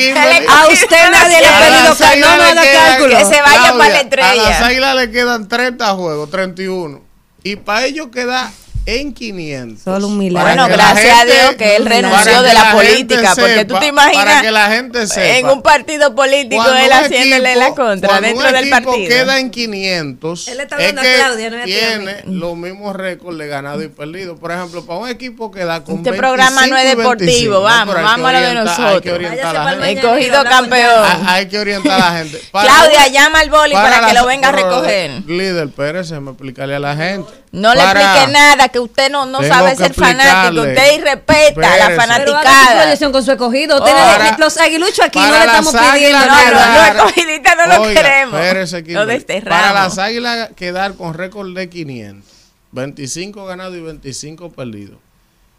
A 0.48 0.68
usted 0.68 1.10
nadie 1.10 1.40
le 1.40 1.46
ha 1.48 1.58
pedido 1.58 1.96
cálculo. 1.96 2.26
No 2.54 2.62
quedan- 2.62 2.86
cálculo. 2.90 3.18
Que 3.18 3.24
se 3.24 3.42
vaya 3.42 3.42
Claudia, 3.54 3.78
para 3.78 3.88
la 3.90 4.00
estrella. 4.00 4.30
A 4.30 4.34
las 4.50 4.60
águilas 4.62 4.94
le 4.96 5.10
quedan 5.10 5.48
30 5.48 5.86
juegos, 5.94 6.30
31. 6.30 7.02
Y 7.42 7.56
para 7.56 7.86
ellos 7.86 8.08
queda 8.12 8.52
en 8.86 9.12
500. 9.12 9.82
Solo 9.82 10.06
un 10.08 10.18
milagro. 10.18 10.48
Bueno, 10.48 10.66
que 10.66 10.72
gracias 10.72 11.18
a 11.18 11.24
Dios 11.24 11.54
que 11.56 11.76
él 11.76 11.86
renunció 11.86 12.42
que 12.42 12.48
de 12.48 12.54
la, 12.54 12.72
política, 12.72 13.32
porque 13.36 13.64
tú 13.64 13.78
te 13.78 13.86
imaginas 13.86 14.24
Para 14.24 14.42
que 14.42 14.50
la 14.50 14.68
gente 14.70 15.06
sepa. 15.06 15.38
en 15.38 15.48
un 15.48 15.62
partido 15.62 16.14
político 16.14 16.64
él 16.74 16.92
haciéndole 16.92 17.56
la 17.56 17.74
contra 17.74 18.20
dentro 18.20 18.46
un 18.48 18.54
del 18.54 18.70
partido. 18.70 19.08
queda 19.08 19.38
en 19.38 19.50
500. 19.50 20.48
Él 20.48 20.60
está 20.60 20.76
es 20.76 20.88
hablando 20.88 21.00
a 21.00 21.04
que 21.04 21.14
Claudia, 21.14 21.50
no 21.50 21.56
es 21.56 21.60
a 21.60 21.64
a 21.64 21.66
tiene 21.66 22.16
los 22.26 22.56
mismos 22.56 22.96
récords 22.96 23.38
de 23.38 23.46
ganado 23.46 23.82
y 23.82 23.88
perdido. 23.88 24.36
Por 24.36 24.52
ejemplo, 24.52 24.84
para 24.84 24.98
un 25.00 25.08
equipo 25.08 25.50
que 25.50 25.64
da 25.64 25.84
con 25.84 25.96
Este 25.96 26.12
programa 26.12 26.66
no 26.66 26.76
es 26.76 26.84
25 26.84 26.92
y 26.92 26.96
deportivo, 26.96 27.26
25, 27.26 27.62
vamos, 27.62 27.94
que 27.94 28.02
vamos 28.02 28.28
a 28.28 28.32
lo 28.32 28.40
de 28.40 28.46
que 28.46 28.54
nosotros. 28.54 29.14
orientar 29.14 29.46
a 29.46 29.52
Váyase 29.52 29.54
la 29.54 29.64
pa'l 29.64 29.68
gente. 29.68 29.80
mañana. 29.80 30.00
Escogido 30.00 30.38
habla 30.38 30.50
con 30.50 30.60
campeón. 30.60 31.04
Hay, 31.04 31.22
hay 31.26 31.48
que 31.48 31.58
orientar 31.58 31.92
a 31.92 31.98
la 31.98 32.18
gente. 32.18 32.40
Para 32.52 32.68
Claudia, 32.68 33.08
llama 33.08 33.40
al 33.40 33.50
boli 33.50 33.74
para, 33.74 34.06
que 34.06 34.14
lo 34.14 34.26
venga 34.26 34.48
a 34.48 34.52
recoger. 34.52 35.10
Líder, 35.26 35.68
espérese, 35.68 36.20
me 36.20 36.30
explicarle 36.30 36.76
a 36.76 36.78
la 36.80 36.96
gente. 36.96 37.30
No 37.52 37.74
le 37.74 37.80
explique 37.82 38.32
nada, 38.32 38.68
que 38.68 38.78
usted 38.78 39.10
no, 39.10 39.26
no 39.26 39.40
Tengo 39.40 39.52
sabe 39.52 39.74
ser 39.74 39.92
fanático. 39.92 40.62
Usted 40.62 40.98
irrespeta 40.98 41.72
a 41.72 41.76
la. 41.78 41.86
Pero 41.88 42.00
fanaticada. 42.00 42.80
proyección 42.82 43.12
con 43.12 43.24
su 43.24 43.32
escogido. 43.32 43.80
Para- 43.80 44.38
los 44.38 44.56
aguiluchos 44.56 45.04
aquí 45.04 45.18
no 45.18 45.30
le 45.32 45.38
estamos 45.44 45.72
pidiendo 45.72 46.18
águilas 46.18 46.26
No, 46.26 46.32
no, 46.32 46.50
nada. 46.52 46.94
no, 46.94 47.76
lo 47.76 47.82
queremos. 47.94 48.40
espérese, 48.40 48.84
Lo. 48.84 49.50
Para 49.50 49.72
las 49.72 49.98
águilas 49.98 50.50
quedar 50.54 50.94
con 50.94 51.14
récord 51.14 51.52
de 51.54 51.68
500, 51.68 52.30
25 52.70 53.44
ganados 53.46 53.76
y 53.76 53.80
25 53.80 54.50
perdidos. 54.52 54.98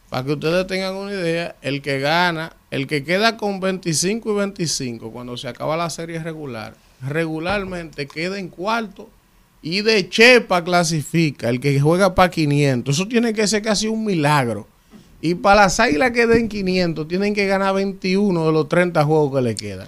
Para 0.09 0.23
que 0.25 0.31
ustedes 0.33 0.67
tengan 0.67 0.95
una 0.95 1.11
idea, 1.11 1.55
el 1.61 1.81
que 1.81 1.99
gana, 1.99 2.53
el 2.69 2.87
que 2.87 3.03
queda 3.03 3.35
con 3.37 3.59
25 3.59 4.31
y 4.31 4.35
25 4.35 5.11
cuando 5.11 5.35
se 5.37 5.47
acaba 5.49 5.75
la 5.77 5.89
serie 5.89 6.19
regular, 6.19 6.73
regularmente 7.01 8.07
queda 8.07 8.37
en 8.39 8.47
cuarto 8.49 9.09
y 9.61 9.81
de 9.81 10.09
Chepa 10.09 10.63
clasifica, 10.63 11.49
el 11.49 11.59
que 11.59 11.79
juega 11.79 12.15
para 12.15 12.31
500. 12.31 12.95
Eso 12.95 13.07
tiene 13.07 13.33
que 13.33 13.47
ser 13.47 13.61
casi 13.61 13.87
un 13.87 14.03
milagro. 14.03 14.67
Y 15.21 15.35
para 15.35 15.61
las 15.61 15.79
águilas 15.79 16.11
que 16.11 16.25
den 16.25 16.49
500, 16.49 17.07
tienen 17.07 17.35
que 17.35 17.45
ganar 17.45 17.75
21 17.75 18.45
de 18.47 18.51
los 18.51 18.67
30 18.67 19.03
juegos 19.03 19.35
que 19.35 19.41
le 19.41 19.55
quedan. 19.55 19.87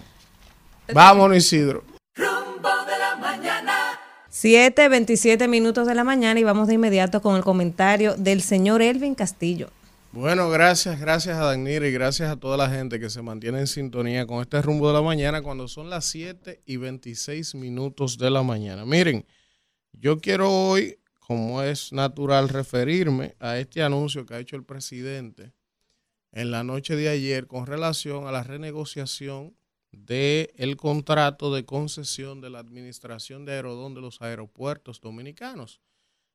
Vámonos, 0.94 1.38
Isidro. 1.38 1.84
Rumbo 2.16 2.70
de 2.86 3.00
la 3.00 3.16
mañana. 3.20 4.00
7, 4.30 4.90
27 4.90 5.48
minutos 5.48 5.88
de 5.88 5.96
la 5.96 6.04
mañana 6.04 6.40
y 6.40 6.44
vamos 6.44 6.68
de 6.68 6.76
inmediato 6.76 7.22
con 7.22 7.36
el 7.36 7.44
comentario 7.44 8.16
del 8.16 8.42
señor 8.42 8.84
Elvin 8.84 9.16
Castillo. 9.16 9.70
Bueno, 10.12 10.52
gracias, 10.52 11.00
gracias 11.00 11.40
a 11.40 11.46
Danira 11.46 11.88
y 11.88 11.92
gracias 11.92 12.30
a 12.30 12.36
toda 12.36 12.56
la 12.56 12.70
gente 12.70 13.00
que 13.00 13.10
se 13.10 13.24
mantiene 13.24 13.62
en 13.62 13.66
sintonía 13.66 14.28
con 14.28 14.42
este 14.42 14.62
rumbo 14.62 14.88
de 14.88 14.94
la 14.94 15.02
mañana 15.02 15.42
cuando 15.42 15.68
son 15.68 15.90
las 15.90 16.06
7 16.06 16.62
y 16.68 16.78
26 16.78 17.56
minutos 17.56 18.20
de 18.20 18.30
la 18.30 18.44
mañana. 18.44 18.86
Miren, 18.86 19.26
yo 19.94 20.20
quiero 20.20 20.52
hoy, 20.52 21.00
como 21.20 21.64
es 21.64 21.94
natural, 21.94 22.50
referirme 22.50 23.36
a 23.40 23.58
este 23.58 23.82
anuncio 23.82 24.26
que 24.26 24.34
ha 24.34 24.40
hecho 24.40 24.56
el 24.56 24.66
presidente 24.66 25.54
en 26.32 26.52
la 26.52 26.64
noche 26.64 26.96
de 26.96 27.10
ayer 27.10 27.48
con 27.48 27.66
relación 27.66 28.28
a 28.28 28.32
la 28.32 28.44
renegociación 28.44 29.56
del 29.92 30.50
el 30.56 30.76
contrato 30.76 31.54
de 31.54 31.66
concesión 31.66 32.42
de 32.42 32.50
la 32.50 32.60
Administración 32.60 33.46
de 33.46 33.54
Aerodón 33.54 33.94
de 33.94 34.02
los 34.02 34.22
aeropuertos 34.22 35.00
dominicanos, 35.00 35.80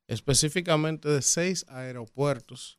específicamente 0.07 1.09
de 1.09 1.23
seis 1.23 1.67
aeropuertos 1.69 2.79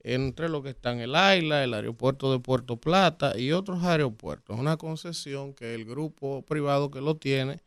entre 0.00 0.48
lo 0.48 0.62
que 0.62 0.70
están 0.70 1.00
el 1.00 1.14
AILA, 1.14 1.64
el 1.64 1.74
aeropuerto 1.74 2.32
de 2.32 2.38
Puerto 2.38 2.80
Plata 2.80 3.38
y 3.38 3.52
otros 3.52 3.82
aeropuertos. 3.82 4.58
Una 4.58 4.76
concesión 4.76 5.52
que 5.52 5.74
el 5.74 5.84
grupo 5.84 6.42
privado 6.46 6.90
que 6.90 7.00
lo 7.00 7.16
tiene 7.16 7.60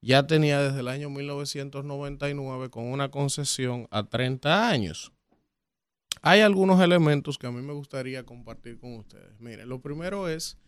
ya 0.00 0.26
tenía 0.26 0.60
desde 0.60 0.80
el 0.80 0.88
año 0.88 1.10
1999 1.10 2.70
con 2.70 2.84
una 2.86 3.10
concesión 3.10 3.86
a 3.90 4.04
30 4.04 4.68
años. 4.68 5.12
Hay 6.22 6.40
algunos 6.40 6.80
elementos 6.80 7.38
que 7.38 7.46
a 7.46 7.50
mí 7.50 7.62
me 7.62 7.72
gustaría 7.72 8.24
compartir 8.24 8.78
con 8.78 8.94
ustedes. 8.96 9.40
Miren, 9.40 9.68
lo 9.68 9.80
primero 9.80 10.28
es 10.28 10.58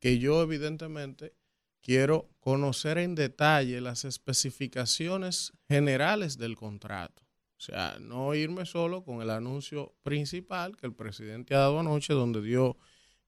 que 0.00 0.18
yo 0.18 0.42
evidentemente 0.42 1.34
quiero 1.82 2.30
conocer 2.40 2.98
en 2.98 3.14
detalle 3.14 3.80
las 3.80 4.04
especificaciones 4.04 5.52
generales 5.68 6.38
del 6.38 6.56
contrato. 6.56 7.22
O 7.58 7.60
sea, 7.60 7.98
no 8.00 8.34
irme 8.34 8.66
solo 8.66 9.02
con 9.02 9.20
el 9.20 9.30
anuncio 9.30 9.94
principal 10.02 10.76
que 10.76 10.86
el 10.86 10.94
presidente 10.94 11.54
ha 11.54 11.58
dado 11.58 11.80
anoche, 11.80 12.14
donde 12.14 12.40
dio 12.40 12.76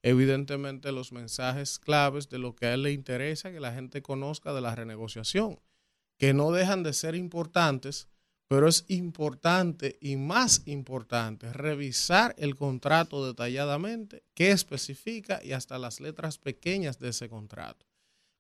evidentemente 0.03 0.93
los 0.93 1.13
mensajes 1.13 1.79
claves 1.79 2.29
de 2.29 2.39
lo 2.39 2.55
que 2.55 2.67
a 2.67 2.75
él 2.75 2.83
le 2.83 2.93
interesa 2.93 3.53
que 3.53 3.61
la 3.61 3.73
gente 3.73 4.03
conozca 4.03 4.53
de 4.53 4.61
la 4.61 4.75
renegociación, 4.75 5.61
que 6.19 6.33
no 6.35 6.53
dejan 6.53 6.83
de 6.83 6.93
ser 6.93 7.15
importantes, 7.15 8.09
pero 8.49 8.67
es 8.67 8.85
importante 8.89 9.97
y 10.01 10.17
más 10.17 10.63
importante 10.67 11.53
revisar 11.53 12.35
el 12.37 12.57
contrato 12.57 13.25
detalladamente, 13.27 14.25
qué 14.35 14.51
especifica 14.51 15.41
y 15.45 15.53
hasta 15.53 15.79
las 15.79 16.01
letras 16.01 16.39
pequeñas 16.39 16.99
de 16.99 17.11
ese 17.11 17.29
contrato. 17.29 17.87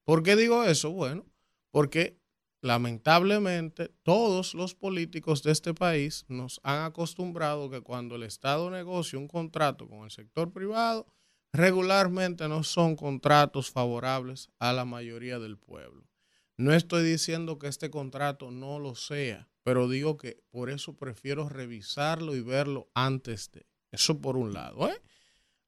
¿Por 0.04 0.22
qué 0.22 0.34
digo 0.34 0.64
eso? 0.64 0.90
Bueno, 0.90 1.26
porque 1.70 2.18
lamentablemente 2.62 3.88
todos 4.02 4.54
los 4.54 4.74
políticos 4.74 5.42
de 5.42 5.52
este 5.52 5.74
país 5.74 6.24
nos 6.28 6.60
han 6.64 6.84
acostumbrado 6.84 7.70
que 7.70 7.80
cuando 7.80 8.16
el 8.16 8.24
Estado 8.24 8.70
negocia 8.70 9.18
un 9.18 9.28
contrato 9.28 9.88
con 9.88 10.04
el 10.04 10.10
sector 10.10 10.52
privado, 10.52 11.06
regularmente 11.52 12.48
no 12.48 12.62
son 12.62 12.96
contratos 12.96 13.70
favorables 13.70 14.50
a 14.58 14.72
la 14.72 14.84
mayoría 14.84 15.38
del 15.38 15.58
pueblo. 15.58 16.08
No 16.56 16.74
estoy 16.74 17.02
diciendo 17.02 17.58
que 17.58 17.68
este 17.68 17.90
contrato 17.90 18.50
no 18.50 18.78
lo 18.78 18.94
sea, 18.94 19.48
pero 19.62 19.88
digo 19.88 20.16
que 20.16 20.42
por 20.50 20.70
eso 20.70 20.96
prefiero 20.96 21.48
revisarlo 21.48 22.36
y 22.36 22.40
verlo 22.40 22.90
antes 22.94 23.50
de. 23.52 23.66
Eso 23.90 24.20
por 24.20 24.36
un 24.36 24.52
lado. 24.52 24.88
¿eh? 24.88 25.02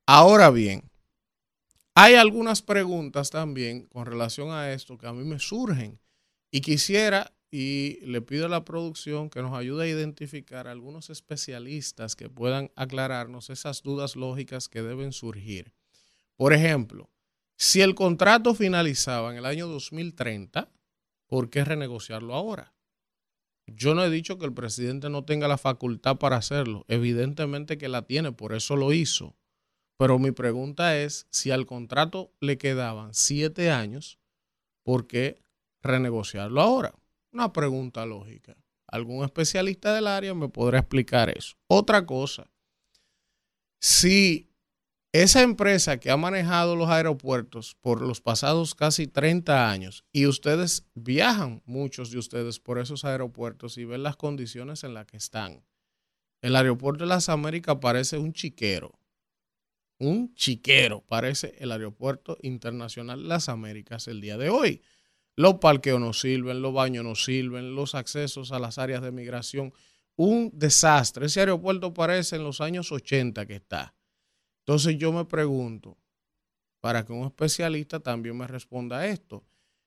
Ahora 0.07 0.51
bien, 0.51 0.91
hay 1.95 2.15
algunas 2.15 2.63
preguntas 2.63 3.31
también 3.31 3.87
con 3.87 4.07
relación 4.07 4.51
a 4.51 4.73
esto 4.73 4.97
que 4.97 5.07
a 5.07 5.13
mí 5.13 5.25
me 5.25 5.39
surgen 5.39 6.01
y 6.51 6.61
quisiera 6.61 7.33
y 7.55 7.99
le 8.01 8.23
pido 8.23 8.47
a 8.47 8.49
la 8.49 8.65
producción 8.65 9.29
que 9.29 9.43
nos 9.43 9.53
ayude 9.53 9.85
a 9.85 9.87
identificar 9.87 10.67
algunos 10.67 11.11
especialistas 11.11 12.17
que 12.17 12.31
puedan 12.31 12.73
aclararnos 12.77 13.51
esas 13.51 13.83
dudas 13.83 14.17
lógicas 14.17 14.71
que 14.71 14.81
deben 14.81 15.13
surgir. 15.13 15.75
Por 16.37 16.55
ejemplo, 16.55 17.11
si 17.59 17.83
el 17.83 17.95
contrato 17.95 18.55
finalizaba 18.55 19.31
en 19.31 19.37
el 19.37 19.45
año 19.45 19.69
2030, 19.69 20.73
¿por 21.27 21.51
qué 21.51 21.63
renegociarlo 21.63 22.35
ahora? 22.35 22.73
Yo 23.67 23.95
no 23.95 24.03
he 24.03 24.11
dicho 24.11 24.39
que 24.39 24.47
el 24.47 24.55
presidente 24.55 25.11
no 25.11 25.27
tenga 25.27 25.47
la 25.47 25.59
facultad 25.59 26.17
para 26.17 26.37
hacerlo. 26.37 26.87
Evidentemente 26.89 27.77
que 27.77 27.89
la 27.89 28.07
tiene, 28.07 28.33
por 28.33 28.55
eso 28.55 28.77
lo 28.77 28.95
hizo. 28.95 29.37
Pero 29.99 30.19
mi 30.19 30.33
pregunta 30.33 30.99
es, 30.99 31.27
si 31.31 31.51
al 31.51 31.67
contrato 31.67 32.33
le 32.41 32.57
quedaban 32.57 33.13
siete 33.13 33.71
años, 33.71 34.19
¿por 34.83 35.07
qué 35.07 35.39
renegociarlo 35.83 36.63
ahora? 36.63 36.95
Una 37.33 37.53
pregunta 37.53 38.05
lógica. 38.07 38.57
Algún 38.87 39.25
especialista 39.25 39.95
del 39.95 40.07
área 40.07 40.35
me 40.35 40.49
podrá 40.49 40.81
explicar 40.81 41.31
eso. 41.31 41.57
Otra 41.67 42.05
cosa, 42.05 42.51
si 43.81 44.53
esa 45.13 45.43
empresa 45.43 45.99
que 45.99 46.11
ha 46.11 46.17
manejado 46.17 46.77
los 46.77 46.89
aeropuertos 46.89 47.77
por 47.81 48.01
los 48.01 48.21
pasados 48.21 48.75
casi 48.75 49.07
30 49.07 49.71
años 49.71 50.05
y 50.13 50.27
ustedes 50.27 50.87
viajan, 50.95 51.63
muchos 51.67 52.11
de 52.11 52.19
ustedes, 52.19 52.61
por 52.61 52.79
esos 52.79 53.05
aeropuertos 53.05 53.77
y 53.77 53.85
ven 53.85 54.03
las 54.03 54.17
condiciones 54.17 54.85
en 54.85 54.95
las 54.95 55.07
que 55.07 55.17
están. 55.17 55.65
El 56.41 56.57
aeropuerto 56.57 57.05
de 57.05 57.09
las 57.09 57.29
Américas 57.29 57.77
parece 57.81 58.19
un 58.19 58.33
chiquero. 58.33 58.99
Un 59.99 60.35
chiquero 60.35 61.03
parece 61.03 61.55
el 61.59 61.73
aeropuerto 61.73 62.39
internacional 62.43 63.23
de 63.23 63.29
las 63.29 63.49
Américas 63.49 64.09
el 64.09 64.21
día 64.21 64.37
de 64.37 64.49
hoy. 64.49 64.83
Los 65.37 65.55
parqueos 65.55 66.01
no 66.01 66.13
sirven, 66.13 66.61
los 66.61 66.75
baños 66.75 67.05
no 67.05 67.15
sirven, 67.15 67.75
los 67.75 67.95
accesos 67.95 68.53
a 68.53 68.59
las 68.59 68.79
áreas 68.79 69.03
de 69.03 69.13
migración. 69.13 69.73
Un 70.17 70.51
desastre. 70.53 71.27
Ese 71.27 71.41
aeropuerto 71.41 71.95
parece 71.95 72.37
en 72.37 72.45
los 72.45 72.61
años 72.61 72.93
80 72.93 73.47
que 73.47 73.57
está. 73.57 73.95
Entonces 74.61 74.97
yo 74.99 75.13
me 75.13 75.25
pregunto, 75.25 75.97
para 76.81 77.05
que 77.05 77.13
un 77.13 77.27
especialista 77.27 78.01
también 78.01 78.37
me 78.37 78.47
responda 78.47 78.99
a 78.99 79.07
esto, 79.07 79.45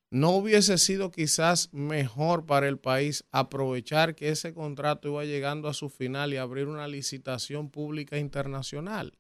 ¿no 0.10 0.32
hubiese 0.32 0.78
sido 0.78 1.12
quizás 1.12 1.72
mejor 1.74 2.46
para 2.46 2.68
el 2.68 2.80
país 2.80 3.24
aprovechar 3.32 4.16
que 4.16 4.30
ese 4.30 4.54
contrato 4.54 5.10
iba 5.10 5.26
llegando 5.26 5.68
a 5.68 5.74
su 5.74 5.90
final 5.90 6.34
y 6.34 6.38
abrir 6.38 6.68
una 6.68 6.88
licitación 6.88 7.70
pública 7.70 8.18
internacional? 8.18 9.18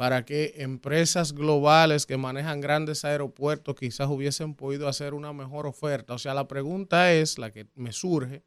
Para 0.00 0.24
que 0.24 0.54
empresas 0.56 1.34
globales 1.34 2.06
que 2.06 2.16
manejan 2.16 2.62
grandes 2.62 3.04
aeropuertos 3.04 3.74
quizás 3.78 4.08
hubiesen 4.08 4.54
podido 4.54 4.88
hacer 4.88 5.12
una 5.12 5.34
mejor 5.34 5.66
oferta. 5.66 6.14
O 6.14 6.18
sea, 6.18 6.32
la 6.32 6.48
pregunta 6.48 7.12
es, 7.12 7.36
la 7.36 7.52
que 7.52 7.66
me 7.74 7.92
surge, 7.92 8.42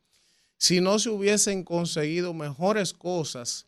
si 0.58 0.82
no 0.82 0.98
se 0.98 1.12
hubiesen 1.12 1.64
conseguido 1.64 2.34
mejores 2.34 2.92
cosas 2.92 3.68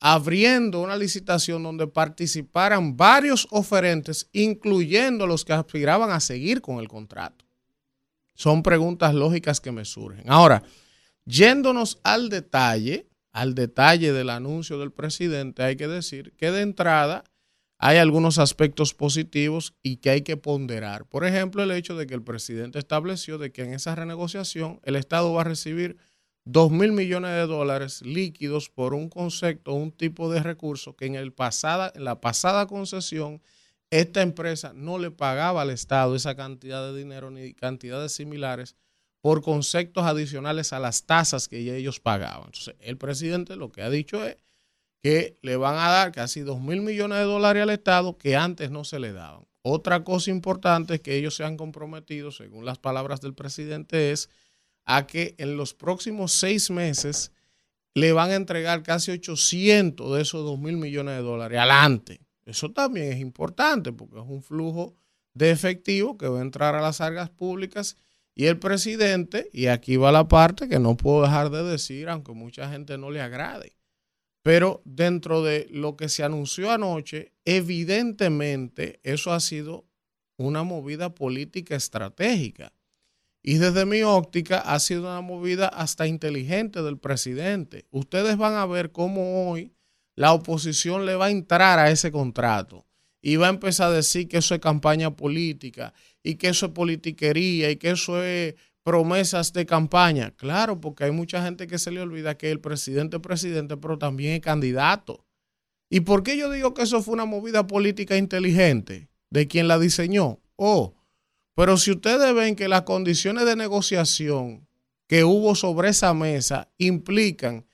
abriendo 0.00 0.82
una 0.82 0.96
licitación 0.96 1.62
donde 1.62 1.86
participaran 1.86 2.96
varios 2.96 3.46
oferentes, 3.52 4.28
incluyendo 4.32 5.24
los 5.24 5.44
que 5.44 5.52
aspiraban 5.52 6.10
a 6.10 6.18
seguir 6.18 6.60
con 6.60 6.80
el 6.80 6.88
contrato. 6.88 7.44
Son 8.34 8.60
preguntas 8.60 9.14
lógicas 9.14 9.60
que 9.60 9.70
me 9.70 9.84
surgen. 9.84 10.28
Ahora, 10.28 10.64
yéndonos 11.26 12.00
al 12.02 12.28
detalle, 12.28 13.06
al 13.32 13.54
detalle 13.54 14.12
del 14.12 14.30
anuncio 14.30 14.78
del 14.78 14.92
presidente, 14.92 15.62
hay 15.62 15.76
que 15.76 15.88
decir 15.88 16.32
que 16.36 16.50
de 16.50 16.62
entrada 16.62 17.24
hay 17.78 17.96
algunos 17.96 18.38
aspectos 18.38 18.92
positivos 18.92 19.74
y 19.82 19.96
que 19.96 20.10
hay 20.10 20.20
que 20.22 20.36
ponderar. 20.36 21.06
Por 21.06 21.24
ejemplo, 21.24 21.62
el 21.62 21.70
hecho 21.70 21.96
de 21.96 22.06
que 22.06 22.14
el 22.14 22.22
presidente 22.22 22.78
estableció 22.78 23.38
de 23.38 23.52
que 23.52 23.62
en 23.62 23.72
esa 23.72 23.94
renegociación 23.94 24.80
el 24.84 24.96
Estado 24.96 25.32
va 25.32 25.40
a 25.40 25.44
recibir 25.44 25.96
2 26.44 26.70
mil 26.72 26.92
millones 26.92 27.30
de 27.30 27.46
dólares 27.46 28.02
líquidos 28.02 28.68
por 28.68 28.92
un 28.92 29.08
concepto, 29.08 29.72
un 29.72 29.92
tipo 29.92 30.30
de 30.30 30.42
recurso 30.42 30.94
que 30.94 31.06
en, 31.06 31.14
el 31.14 31.34
en 31.38 32.04
la 32.04 32.20
pasada 32.20 32.66
concesión 32.66 33.40
esta 33.90 34.22
empresa 34.22 34.72
no 34.74 34.98
le 34.98 35.10
pagaba 35.10 35.62
al 35.62 35.70
Estado 35.70 36.14
esa 36.14 36.36
cantidad 36.36 36.86
de 36.86 36.98
dinero 36.98 37.30
ni 37.30 37.54
cantidades 37.54 38.12
similares 38.12 38.76
por 39.20 39.42
conceptos 39.42 40.04
adicionales 40.04 40.72
a 40.72 40.78
las 40.78 41.04
tasas 41.04 41.48
que 41.48 41.76
ellos 41.76 42.00
pagaban. 42.00 42.46
Entonces, 42.46 42.74
el 42.80 42.96
presidente 42.96 43.56
lo 43.56 43.70
que 43.70 43.82
ha 43.82 43.90
dicho 43.90 44.24
es 44.24 44.36
que 45.02 45.38
le 45.42 45.56
van 45.56 45.76
a 45.76 45.90
dar 45.90 46.12
casi 46.12 46.40
2 46.40 46.60
mil 46.60 46.82
millones 46.82 47.18
de 47.18 47.24
dólares 47.24 47.62
al 47.62 47.70
Estado 47.70 48.16
que 48.16 48.36
antes 48.36 48.70
no 48.70 48.84
se 48.84 48.98
le 48.98 49.12
daban. 49.12 49.46
Otra 49.62 50.04
cosa 50.04 50.30
importante 50.30 50.94
es 50.94 51.00
que 51.00 51.16
ellos 51.16 51.34
se 51.34 51.44
han 51.44 51.56
comprometido, 51.56 52.30
según 52.30 52.64
las 52.64 52.78
palabras 52.78 53.20
del 53.20 53.34
presidente, 53.34 54.10
es 54.10 54.30
a 54.86 55.06
que 55.06 55.34
en 55.38 55.56
los 55.56 55.74
próximos 55.74 56.32
seis 56.32 56.70
meses 56.70 57.32
le 57.94 58.12
van 58.12 58.30
a 58.30 58.36
entregar 58.36 58.82
casi 58.82 59.10
800 59.10 60.14
de 60.14 60.22
esos 60.22 60.44
2 60.44 60.58
mil 60.58 60.76
millones 60.76 61.16
de 61.16 61.22
dólares 61.22 61.58
adelante. 61.58 62.20
Eso 62.46 62.70
también 62.70 63.12
es 63.12 63.20
importante 63.20 63.92
porque 63.92 64.18
es 64.18 64.26
un 64.26 64.42
flujo 64.42 64.94
de 65.34 65.50
efectivo 65.50 66.16
que 66.16 66.28
va 66.28 66.38
a 66.38 66.42
entrar 66.42 66.74
a 66.74 66.80
las 66.80 67.00
arcas 67.00 67.30
públicas 67.30 67.96
y 68.40 68.46
el 68.46 68.58
presidente, 68.58 69.50
y 69.52 69.66
aquí 69.66 69.98
va 69.98 70.10
la 70.10 70.26
parte 70.26 70.66
que 70.66 70.78
no 70.78 70.96
puedo 70.96 71.20
dejar 71.20 71.50
de 71.50 71.62
decir, 71.62 72.08
aunque 72.08 72.32
mucha 72.32 72.70
gente 72.70 72.96
no 72.96 73.10
le 73.10 73.20
agrade, 73.20 73.76
pero 74.42 74.80
dentro 74.86 75.42
de 75.42 75.66
lo 75.70 75.94
que 75.94 76.08
se 76.08 76.24
anunció 76.24 76.70
anoche, 76.70 77.34
evidentemente 77.44 78.98
eso 79.02 79.34
ha 79.34 79.40
sido 79.40 79.84
una 80.38 80.62
movida 80.62 81.14
política 81.14 81.76
estratégica. 81.76 82.72
Y 83.42 83.58
desde 83.58 83.84
mi 83.84 84.04
óptica 84.04 84.60
ha 84.60 84.80
sido 84.80 85.02
una 85.02 85.20
movida 85.20 85.68
hasta 85.68 86.06
inteligente 86.06 86.82
del 86.82 86.96
presidente. 86.96 87.88
Ustedes 87.90 88.38
van 88.38 88.54
a 88.54 88.64
ver 88.64 88.90
cómo 88.90 89.50
hoy 89.50 89.74
la 90.14 90.32
oposición 90.32 91.04
le 91.04 91.14
va 91.14 91.26
a 91.26 91.30
entrar 91.30 91.78
a 91.78 91.90
ese 91.90 92.10
contrato 92.10 92.86
y 93.20 93.36
va 93.36 93.48
a 93.48 93.50
empezar 93.50 93.90
a 93.90 93.96
decir 93.96 94.28
que 94.28 94.38
eso 94.38 94.54
es 94.54 94.62
campaña 94.62 95.14
política 95.14 95.92
y 96.22 96.34
que 96.36 96.48
eso 96.48 96.66
es 96.66 96.72
politiquería 96.72 97.70
y 97.70 97.76
que 97.76 97.90
eso 97.90 98.22
es 98.22 98.54
promesas 98.82 99.52
de 99.52 99.66
campaña. 99.66 100.32
Claro, 100.36 100.80
porque 100.80 101.04
hay 101.04 101.10
mucha 101.10 101.42
gente 101.42 101.66
que 101.66 101.78
se 101.78 101.90
le 101.90 102.00
olvida 102.00 102.36
que 102.36 102.50
el 102.50 102.60
presidente 102.60 103.16
es 103.16 103.22
presidente, 103.22 103.76
pero 103.76 103.98
también 103.98 104.34
es 104.34 104.40
candidato. 104.40 105.24
¿Y 105.88 106.00
por 106.00 106.22
qué 106.22 106.36
yo 106.36 106.50
digo 106.50 106.72
que 106.72 106.82
eso 106.82 107.02
fue 107.02 107.14
una 107.14 107.24
movida 107.24 107.66
política 107.66 108.16
inteligente 108.16 109.08
de 109.30 109.48
quien 109.48 109.68
la 109.68 109.78
diseñó? 109.78 110.40
Oh, 110.56 110.94
pero 111.54 111.76
si 111.76 111.90
ustedes 111.90 112.34
ven 112.34 112.56
que 112.56 112.68
las 112.68 112.82
condiciones 112.82 113.44
de 113.44 113.56
negociación 113.56 114.66
que 115.06 115.24
hubo 115.24 115.54
sobre 115.54 115.90
esa 115.90 116.14
mesa 116.14 116.68
implican 116.78 117.66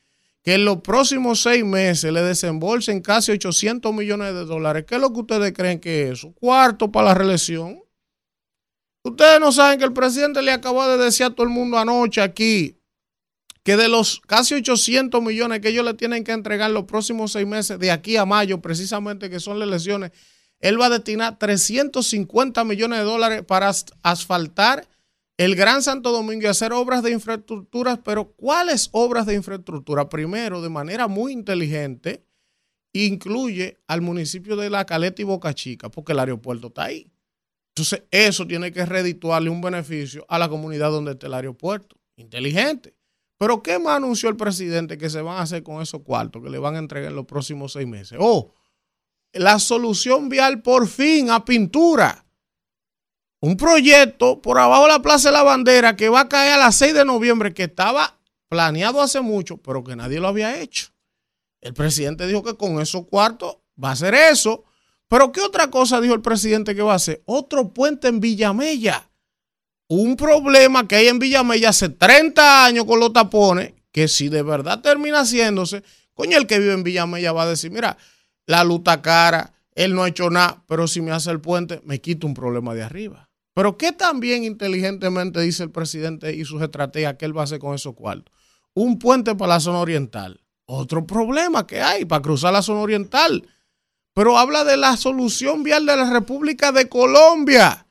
que 0.43 0.55
en 0.55 0.65
los 0.65 0.81
próximos 0.81 1.43
seis 1.43 1.65
meses 1.65 2.13
le 2.13 2.23
desembolsen 2.23 3.01
casi 3.01 3.33
800 3.33 3.93
millones 3.93 4.33
de 4.33 4.45
dólares, 4.45 4.85
¿qué 4.89 4.95
es 4.95 5.01
lo 5.01 5.13
que 5.13 5.21
ustedes 5.21 5.53
creen 5.53 5.79
que 5.79 6.05
es 6.05 6.13
eso? 6.13 6.33
Cuarto 6.33 6.91
para 6.91 7.09
la 7.09 7.15
reelección. 7.15 7.83
Ustedes 9.07 9.39
no 9.39 9.53
saben 9.53 9.79
que 9.79 9.85
el 9.85 9.93
presidente 9.93 10.43
le 10.43 10.51
acabó 10.51 10.85
de 10.89 10.99
decir 10.99 11.27
a 11.27 11.31
todo 11.31 11.45
el 11.45 11.53
mundo 11.53 11.79
anoche 11.79 12.21
aquí 12.21 12.77
que 13.63 13.77
de 13.77 13.89
los 13.89 14.21
casi 14.27 14.55
800 14.55 15.23
millones 15.23 15.61
que 15.61 15.69
ellos 15.69 15.85
le 15.85 15.95
tienen 15.95 16.25
que 16.25 16.33
entregar 16.33 16.73
los 16.73 16.87
próximos 16.87 17.31
seis 17.31 17.47
meses, 17.47 17.79
de 17.79 17.93
aquí 17.93 18.17
a 18.17 18.25
mayo, 18.25 18.61
precisamente 18.61 19.31
que 19.31 19.39
son 19.39 19.61
las 19.61 19.69
elecciones, 19.69 20.11
él 20.59 20.81
va 20.81 20.87
a 20.87 20.91
destinar 20.91 21.39
350 21.39 22.65
millones 22.65 22.99
de 22.99 23.05
dólares 23.05 23.45
para 23.47 23.73
asfaltar 24.03 24.89
el 25.37 25.55
Gran 25.55 25.85
Santo 25.85 26.11
Domingo 26.11 26.43
y 26.43 26.47
hacer 26.47 26.73
obras 26.73 27.05
de 27.05 27.13
infraestructura. 27.13 28.03
Pero 28.03 28.33
¿cuáles 28.33 28.89
obras 28.91 29.25
de 29.27 29.35
infraestructura? 29.35 30.09
Primero, 30.09 30.63
de 30.63 30.69
manera 30.69 31.07
muy 31.07 31.33
inteligente, 31.33 32.27
incluye 32.93 33.79
al 33.87 34.01
municipio 34.01 34.57
de 34.57 34.69
La 34.69 34.85
Caleta 34.85 35.23
y 35.23 35.27
Boca 35.27 35.55
Chica, 35.55 35.91
porque 35.91 36.11
el 36.11 36.19
aeropuerto 36.19 36.69
está 36.69 36.85
ahí. 36.85 37.09
Entonces, 37.77 38.05
eso 38.11 38.47
tiene 38.47 38.73
que 38.73 38.87
redituarle 38.87 39.51
un 39.51 39.61
beneficio 39.61 40.25
a 40.31 40.39
la 40.39 40.49
comunidad 40.49 40.91
donde 40.91 41.13
está 41.13 41.27
el 41.27 41.35
aeropuerto. 41.35 41.95
Inteligente. 42.17 42.97
Pero, 43.37 43.63
¿qué 43.63 43.79
más 43.79 43.99
anunció 43.99 44.31
el 44.31 44.37
presidente 44.37 44.97
que 44.97 45.11
se 45.11 45.21
van 45.21 45.37
a 45.37 45.43
hacer 45.43 45.63
con 45.63 45.83
esos 45.83 46.01
cuartos 46.01 46.43
que 46.43 46.49
le 46.49 46.57
van 46.57 46.77
a 46.77 46.79
entregar 46.79 47.11
en 47.11 47.17
los 47.17 47.27
próximos 47.27 47.75
seis 47.75 47.87
meses? 47.87 48.17
Oh, 48.19 48.55
la 49.35 49.59
solución 49.59 50.31
vial 50.31 50.63
por 50.63 50.89
fin 50.89 51.29
a 51.29 51.45
pintura. 51.45 52.25
Un 53.43 53.59
proyecto 53.59 54.41
por 54.41 54.59
abajo 54.59 54.85
de 54.85 54.93
la 54.93 55.03
Plaza 55.03 55.29
de 55.29 55.35
la 55.35 55.43
Bandera 55.43 55.97
que 55.97 56.09
va 56.09 56.21
a 56.21 56.29
caer 56.31 56.55
a 56.55 56.57
las 56.57 56.77
6 56.77 56.95
de 56.95 57.05
noviembre, 57.05 57.53
que 57.53 57.65
estaba 57.65 58.19
planeado 58.49 59.03
hace 59.03 59.21
mucho, 59.21 59.59
pero 59.59 59.85
que 59.85 59.95
nadie 59.97 60.19
lo 60.19 60.29
había 60.29 60.59
hecho. 60.63 60.89
El 61.61 61.75
presidente 61.75 62.27
dijo 62.27 62.43
que 62.43 62.57
con 62.57 62.81
esos 62.81 63.07
cuartos 63.07 63.59
va 63.83 63.91
a 63.91 63.93
hacer 63.93 64.15
eso. 64.15 64.65
Pero 65.09 65.31
¿qué 65.33 65.41
otra 65.41 65.71
cosa 65.71 66.01
dijo 66.01 66.15
el 66.15 66.23
presidente 66.23 66.75
que 66.75 66.83
va 66.83 66.93
a 66.93 66.97
hacer? 66.97 67.23
Otro 67.27 67.69
puente 67.69 68.09
en 68.09 68.21
Villamella. 68.21 69.09
Un 69.89 70.17
problema 70.17 70.89
que 70.89 70.97
hay 70.97 71.09
en 71.09 71.21
Villamella 71.21 71.69
hace 71.69 71.89
30 71.89 72.65
años 72.65 72.85
con 72.87 72.99
los 72.99 73.13
tapones, 73.13 73.75
que 73.93 74.09
si 74.09 74.29
de 74.29 74.43
verdad 74.43 74.81
termina 74.81 75.21
haciéndose, 75.21 75.85
coño, 76.15 76.37
el 76.37 76.47
que 76.47 76.59
vive 76.59 76.73
en 76.73 76.83
Villamella 76.83 77.33
va 77.33 77.45
a 77.45 77.49
decir, 77.49 77.71
mira, 77.71 77.97
la 78.47 78.65
luta 78.65 79.01
cara, 79.01 79.53
él 79.77 79.95
no 79.95 80.03
ha 80.03 80.09
hecho 80.09 80.29
nada, 80.29 80.65
pero 80.67 80.89
si 80.89 81.01
me 81.01 81.13
hace 81.13 81.31
el 81.31 81.41
puente, 81.41 81.81
me 81.85 82.01
quito 82.01 82.27
un 82.27 82.35
problema 82.35 82.75
de 82.75 82.83
arriba. 82.83 83.29
Pero 83.55 83.79
¿qué 83.79 83.93
también 83.93 84.45
inteligentemente 84.45 85.41
dice 85.41 85.63
el 85.63 85.71
presidente 85.71 86.35
y 86.35 86.45
sus 86.45 86.61
estrategias 86.63 87.15
que 87.15 87.25
él 87.25 87.37
va 87.37 87.43
a 87.43 87.45
hacer 87.45 87.59
con 87.59 87.75
esos 87.75 87.95
cuartos? 87.95 88.35
Un 88.75 88.99
puente 88.99 89.35
para 89.35 89.55
la 89.55 89.61
zona 89.61 89.79
oriental. 89.79 90.41
Otro 90.67 91.07
problema 91.07 91.67
que 91.67 91.81
hay 91.81 92.05
para 92.05 92.21
cruzar 92.21 92.53
la 92.53 92.61
zona 92.61 92.81
oriental 92.81 93.47
pero 94.17 94.39
habla 94.39 94.65
de 94.65 94.79
la 94.79 94.97
solución 94.97 95.63
vial 95.63 95.85
de 95.85 95.95
la 95.95 96.11
República 96.11 96.73
de 96.73 96.89
Colombia. 96.89 97.87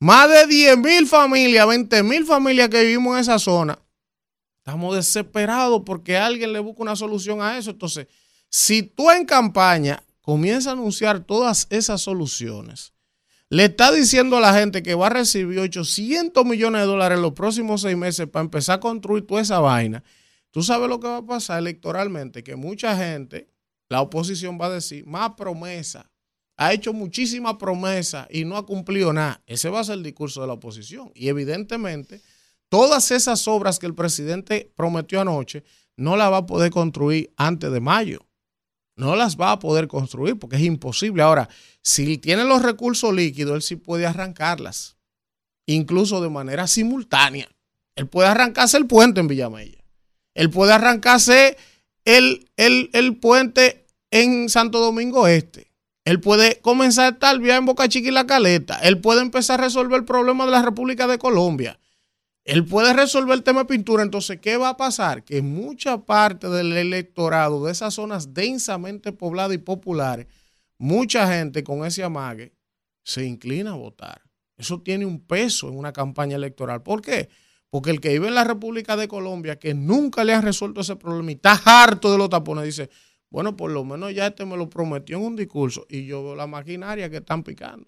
Más 0.00 0.28
de 0.28 0.48
10 0.48 0.78
mil 0.78 1.06
familias, 1.06 1.68
20 1.68 2.02
mil 2.02 2.26
familias 2.26 2.68
que 2.68 2.82
vivimos 2.82 3.14
en 3.14 3.20
esa 3.20 3.38
zona. 3.38 3.78
Estamos 4.58 4.96
desesperados 4.96 5.82
porque 5.86 6.16
alguien 6.16 6.52
le 6.52 6.58
busca 6.58 6.82
una 6.82 6.96
solución 6.96 7.40
a 7.42 7.56
eso. 7.56 7.70
Entonces, 7.70 8.08
si 8.48 8.82
tú 8.82 9.08
en 9.08 9.24
campaña 9.24 10.02
comienzas 10.20 10.66
a 10.66 10.72
anunciar 10.72 11.20
todas 11.20 11.68
esas 11.70 12.00
soluciones, 12.00 12.92
le 13.50 13.66
está 13.66 13.92
diciendo 13.92 14.36
a 14.36 14.40
la 14.40 14.52
gente 14.52 14.82
que 14.82 14.96
va 14.96 15.06
a 15.06 15.10
recibir 15.10 15.60
800 15.60 16.44
millones 16.44 16.80
de 16.80 16.86
dólares 16.88 17.18
en 17.18 17.22
los 17.22 17.34
próximos 17.34 17.82
seis 17.82 17.96
meses 17.96 18.26
para 18.26 18.42
empezar 18.42 18.78
a 18.78 18.80
construir 18.80 19.24
toda 19.28 19.42
esa 19.42 19.60
vaina, 19.60 20.02
tú 20.50 20.64
sabes 20.64 20.88
lo 20.88 20.98
que 20.98 21.06
va 21.06 21.18
a 21.18 21.24
pasar 21.24 21.60
electoralmente, 21.60 22.42
que 22.42 22.56
mucha 22.56 22.96
gente 22.96 23.48
la 23.90 24.00
oposición 24.00 24.58
va 24.58 24.66
a 24.66 24.70
decir, 24.70 25.04
más 25.04 25.32
promesa, 25.34 26.10
ha 26.56 26.72
hecho 26.72 26.92
muchísimas 26.92 27.56
promesas 27.56 28.26
y 28.30 28.44
no 28.44 28.56
ha 28.56 28.64
cumplido 28.64 29.12
nada. 29.12 29.42
Ese 29.46 29.68
va 29.68 29.80
a 29.80 29.84
ser 29.84 29.96
el 29.96 30.02
discurso 30.02 30.40
de 30.40 30.46
la 30.46 30.52
oposición. 30.54 31.10
Y 31.14 31.28
evidentemente, 31.28 32.22
todas 32.68 33.10
esas 33.10 33.46
obras 33.48 33.78
que 33.78 33.86
el 33.86 33.94
presidente 33.94 34.72
prometió 34.76 35.20
anoche, 35.20 35.64
no 35.96 36.16
las 36.16 36.30
va 36.30 36.38
a 36.38 36.46
poder 36.46 36.70
construir 36.70 37.32
antes 37.36 37.70
de 37.72 37.80
mayo. 37.80 38.26
No 38.96 39.16
las 39.16 39.36
va 39.36 39.52
a 39.52 39.58
poder 39.58 39.88
construir 39.88 40.38
porque 40.38 40.56
es 40.56 40.62
imposible. 40.62 41.22
Ahora, 41.22 41.48
si 41.82 42.18
tiene 42.18 42.44
los 42.44 42.62
recursos 42.62 43.12
líquidos, 43.14 43.54
él 43.54 43.62
sí 43.62 43.76
puede 43.76 44.06
arrancarlas. 44.06 44.96
incluso 45.66 46.20
de 46.20 46.28
manera 46.28 46.66
simultánea. 46.66 47.48
Él 47.94 48.08
puede 48.08 48.28
arrancarse 48.28 48.76
el 48.76 48.86
puente 48.86 49.20
en 49.20 49.28
Villamella. 49.28 49.84
Él 50.34 50.50
puede 50.50 50.72
arrancarse 50.72 51.56
el, 52.04 52.50
el, 52.56 52.90
el 52.92 53.16
puente 53.18 53.79
en 54.10 54.48
Santo 54.48 54.80
Domingo 54.80 55.26
Este. 55.26 55.70
Él 56.04 56.20
puede 56.20 56.60
comenzar 56.60 57.18
tal 57.18 57.40
vía 57.40 57.56
en 57.56 57.66
Boca 57.66 57.88
Chica 57.88 58.08
y 58.08 58.12
La 58.12 58.26
Caleta. 58.26 58.78
Él 58.78 59.00
puede 59.00 59.20
empezar 59.20 59.60
a 59.60 59.64
resolver 59.64 60.00
el 60.00 60.04
problema 60.04 60.46
de 60.46 60.52
la 60.52 60.62
República 60.62 61.06
de 61.06 61.18
Colombia. 61.18 61.78
Él 62.44 62.64
puede 62.64 62.92
resolver 62.94 63.34
el 63.34 63.42
tema 63.42 63.60
de 63.60 63.66
pintura. 63.66 64.02
Entonces, 64.02 64.40
¿qué 64.40 64.56
va 64.56 64.70
a 64.70 64.76
pasar? 64.76 65.24
Que 65.24 65.42
mucha 65.42 65.98
parte 65.98 66.48
del 66.48 66.76
electorado 66.76 67.64
de 67.64 67.72
esas 67.72 67.94
zonas 67.94 68.32
densamente 68.32 69.12
pobladas 69.12 69.54
y 69.54 69.58
populares, 69.58 70.26
mucha 70.78 71.32
gente 71.32 71.62
con 71.62 71.84
ese 71.84 72.02
amague 72.02 72.54
se 73.04 73.24
inclina 73.24 73.72
a 73.72 73.76
votar. 73.76 74.22
Eso 74.56 74.80
tiene 74.80 75.06
un 75.06 75.20
peso 75.20 75.68
en 75.68 75.76
una 75.76 75.92
campaña 75.92 76.36
electoral. 76.36 76.82
¿Por 76.82 77.02
qué? 77.02 77.28
Porque 77.68 77.90
el 77.90 78.00
que 78.00 78.10
vive 78.10 78.28
en 78.28 78.34
la 78.34 78.44
República 78.44 78.96
de 78.96 79.06
Colombia, 79.06 79.58
que 79.58 79.74
nunca 79.74 80.24
le 80.24 80.34
han 80.34 80.42
resuelto 80.42 80.80
ese 80.80 80.96
problema 80.96 81.30
y 81.30 81.34
está 81.34 81.52
harto 81.64 82.10
de 82.10 82.18
los 82.18 82.28
tapones, 82.28 82.64
dice, 82.64 82.90
bueno, 83.30 83.56
por 83.56 83.70
lo 83.70 83.84
menos 83.84 84.12
ya 84.12 84.26
este 84.26 84.44
me 84.44 84.56
lo 84.56 84.68
prometió 84.68 85.16
en 85.16 85.24
un 85.24 85.36
discurso 85.36 85.86
y 85.88 86.04
yo 86.04 86.22
veo 86.22 86.34
la 86.34 86.48
maquinaria 86.48 87.08
que 87.08 87.18
están 87.18 87.44
picando. 87.44 87.86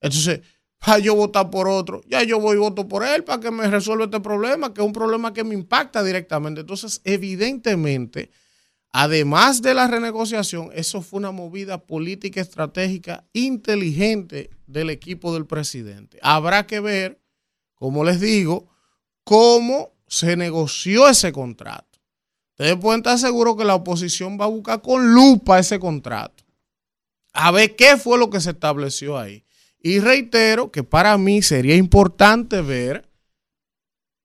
Entonces, 0.00 0.40
para 0.78 0.98
yo 0.98 1.14
votar 1.14 1.50
por 1.50 1.68
otro, 1.68 2.00
ya 2.06 2.22
yo 2.22 2.40
voy 2.40 2.56
y 2.56 2.60
voto 2.60 2.88
por 2.88 3.04
él 3.04 3.24
para 3.24 3.40
que 3.40 3.50
me 3.50 3.68
resuelva 3.68 4.04
este 4.04 4.20
problema, 4.20 4.72
que 4.72 4.80
es 4.80 4.86
un 4.86 4.92
problema 4.92 5.34
que 5.34 5.44
me 5.44 5.54
impacta 5.54 6.02
directamente. 6.02 6.62
Entonces, 6.62 7.02
evidentemente, 7.04 8.30
además 8.92 9.60
de 9.60 9.74
la 9.74 9.88
renegociación, 9.88 10.70
eso 10.72 11.02
fue 11.02 11.18
una 11.18 11.32
movida 11.32 11.84
política 11.84 12.40
estratégica 12.40 13.24
inteligente 13.32 14.50
del 14.66 14.88
equipo 14.88 15.34
del 15.34 15.46
presidente. 15.46 16.18
Habrá 16.22 16.66
que 16.66 16.80
ver, 16.80 17.20
como 17.74 18.04
les 18.04 18.20
digo, 18.20 18.70
cómo 19.24 19.92
se 20.06 20.36
negoció 20.36 21.08
ese 21.08 21.32
contrato. 21.32 21.89
Ustedes 22.60 22.76
pueden 22.76 23.00
estar 23.00 23.18
seguros 23.18 23.56
que 23.56 23.64
la 23.64 23.74
oposición 23.74 24.38
va 24.38 24.44
a 24.44 24.48
buscar 24.48 24.82
con 24.82 25.14
lupa 25.14 25.58
ese 25.58 25.80
contrato. 25.80 26.44
A 27.32 27.50
ver 27.52 27.74
qué 27.74 27.96
fue 27.96 28.18
lo 28.18 28.28
que 28.28 28.38
se 28.38 28.50
estableció 28.50 29.16
ahí. 29.16 29.46
Y 29.78 29.98
reitero 29.98 30.70
que 30.70 30.84
para 30.84 31.16
mí 31.16 31.40
sería 31.40 31.74
importante 31.74 32.60
ver, 32.60 33.08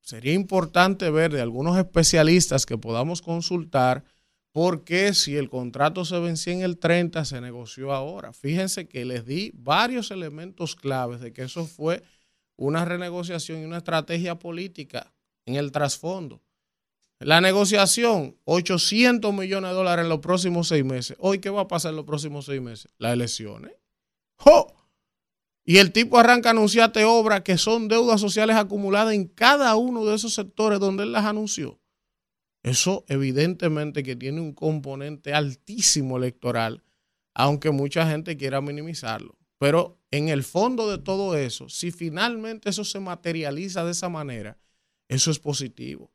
sería 0.01 0.33
importante 0.33 1.09
ver 1.11 1.31
de 1.31 1.39
algunos 1.39 1.77
especialistas 1.77 2.65
que 2.65 2.77
podamos 2.77 3.21
consultar 3.21 4.03
por 4.51 4.83
qué 4.83 5.13
si 5.13 5.38
el 5.38 5.49
contrato 5.49 6.03
se 6.03 6.19
vencía 6.19 6.55
en 6.55 6.61
el 6.61 6.77
30 6.77 7.23
se 7.23 7.39
negoció 7.39 7.93
ahora. 7.93 8.33
Fíjense 8.33 8.89
que 8.89 9.05
les 9.05 9.25
di 9.25 9.53
varios 9.55 10.11
elementos 10.11 10.75
claves 10.75 11.21
de 11.21 11.31
que 11.31 11.43
eso 11.43 11.65
fue 11.65 12.03
una 12.57 12.83
renegociación 12.83 13.61
y 13.61 13.63
una 13.63 13.77
estrategia 13.77 14.38
política 14.38 15.13
en 15.45 15.55
el 15.55 15.71
trasfondo. 15.71 16.41
La 17.20 17.39
negociación, 17.39 18.38
800 18.43 19.34
millones 19.34 19.70
de 19.70 19.76
dólares 19.76 20.03
en 20.03 20.09
los 20.09 20.20
próximos 20.20 20.68
seis 20.68 20.84
meses. 20.84 21.16
Hoy, 21.22 21.39
¿qué 21.39 21.49
va 21.49 21.61
a 21.61 21.68
pasar 21.68 21.91
en 21.91 21.95
los 21.95 22.05
próximos 22.05 22.45
seis 22.45 22.61
meses? 22.61 22.91
Las 22.97 23.13
elecciones. 23.13 23.72
¡Jo! 24.36 24.76
Y 25.63 25.78
el 25.78 25.93
tipo 25.93 26.20
arranca 26.20 26.49
a 26.49 26.51
anunciarte 26.51 27.05
obras 27.05 27.41
que 27.41 27.57
son 27.57 27.88
deudas 27.88 28.20
sociales 28.20 28.57
acumuladas 28.57 29.13
en 29.13 29.28
cada 29.28 29.76
uno 29.78 30.05
de 30.05 30.16
esos 30.16 30.34
sectores 30.34 30.80
donde 30.80 31.03
él 31.03 31.13
las 31.13 31.24
anunció. 31.24 31.80
Eso 32.63 33.05
evidentemente 33.07 34.03
que 34.03 34.18
tiene 34.18 34.41
un 34.41 34.53
componente 34.53 35.34
altísimo 35.34 36.18
electoral, 36.18 36.84
aunque 37.34 37.72
mucha 37.72 38.05
gente 38.09 38.36
quiera 38.36 38.59
minimizarlo. 38.59 39.38
Pero 39.57 40.01
en 40.11 40.28
el 40.28 40.43
fondo 40.43 40.91
de 40.91 40.97
todo 40.97 41.38
eso, 41.38 41.70
si 41.70 41.91
finalmente 41.91 42.70
eso 42.70 42.84
se 42.84 42.99
materializa 42.99 43.86
de 43.86 43.91
esa 43.91 44.09
manera, 44.09 44.57
eso 45.07 45.32
es 45.32 45.39
positivo 45.39 46.11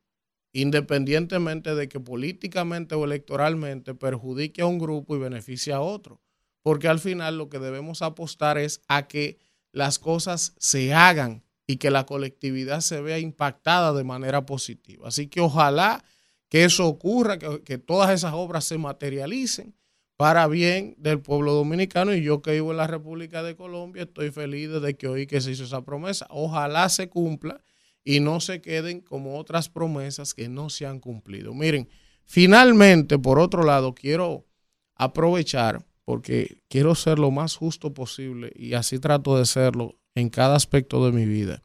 independientemente 0.53 1.75
de 1.75 1.89
que 1.89 2.01
políticamente 2.01 2.95
o 2.95 3.05
electoralmente 3.05 3.95
perjudique 3.95 4.63
a 4.63 4.67
un 4.67 4.79
grupo 4.79 5.17
y 5.17 5.21
beneficie 5.21 5.73
a 5.73 5.81
otro. 5.81 6.21
Porque 6.63 6.89
al 6.89 6.99
final 6.99 7.39
lo 7.39 7.49
que 7.49 7.59
debemos 7.59 8.03
apostar 8.03 8.59
es 8.59 8.83
a 8.89 9.07
que 9.07 9.39
las 9.73 9.99
cosas 9.99 10.55
se 10.59 10.93
hagan 10.93 11.43
y 11.67 11.77
que 11.77 11.91
la 11.91 12.05
colectividad 12.05 12.81
se 12.81 13.01
vea 13.01 13.19
impactada 13.19 13.93
de 13.93 14.05
manera 14.05 14.45
positiva. 14.45 15.09
Así 15.09 15.29
que 15.29 15.41
ojalá 15.41 16.03
que 16.49 16.65
eso 16.65 16.87
ocurra, 16.87 17.39
que, 17.39 17.79
todas 17.79 18.11
esas 18.11 18.33
obras 18.35 18.65
se 18.65 18.77
materialicen 18.77 19.75
para 20.17 20.49
bien 20.49 20.97
del 20.99 21.21
pueblo 21.21 21.55
dominicano 21.55 22.13
y 22.13 22.23
yo 22.23 22.43
que 22.43 22.53
vivo 22.53 22.73
en 22.73 22.77
la 22.77 22.89
República 22.89 23.43
de 23.43 23.55
Colombia 23.55 24.03
estoy 24.03 24.33
feliz 24.33 24.69
de 24.69 24.97
que 24.97 25.07
hoy 25.07 25.27
que 25.27 25.41
se 25.41 25.53
hizo 25.53 25.65
esa 25.65 25.83
promesa. 25.83 26.27
Ojalá 26.29 26.89
se 26.89 27.09
cumpla 27.09 27.63
y 28.05 28.21
no 28.21 28.41
se 28.41 28.61
queden 28.61 29.01
como 29.01 29.39
otras 29.39 29.69
promesas 29.69 30.35
que 30.35 30.49
no 30.49 30.71
se 30.71 30.87
han 30.87 31.01
cumplido. 31.01 31.55
Miren, 31.55 31.89
finalmente, 32.25 33.19
por 33.19 33.39
otro 33.39 33.63
lado, 33.63 33.95
quiero 33.95 34.47
aprovechar, 34.95 35.85
porque 36.05 36.63
quiero 36.69 36.95
ser 36.95 37.19
lo 37.19 37.31
más 37.31 37.57
justo 37.57 37.95
posible 37.95 38.53
y 38.55 38.75
así 38.75 38.99
trato 38.99 39.39
de 39.39 39.47
serlo 39.47 39.99
en 40.15 40.29
cada 40.29 40.57
aspecto 40.57 41.05
de 41.05 41.13
mi 41.13 41.27
vida. 41.27 41.63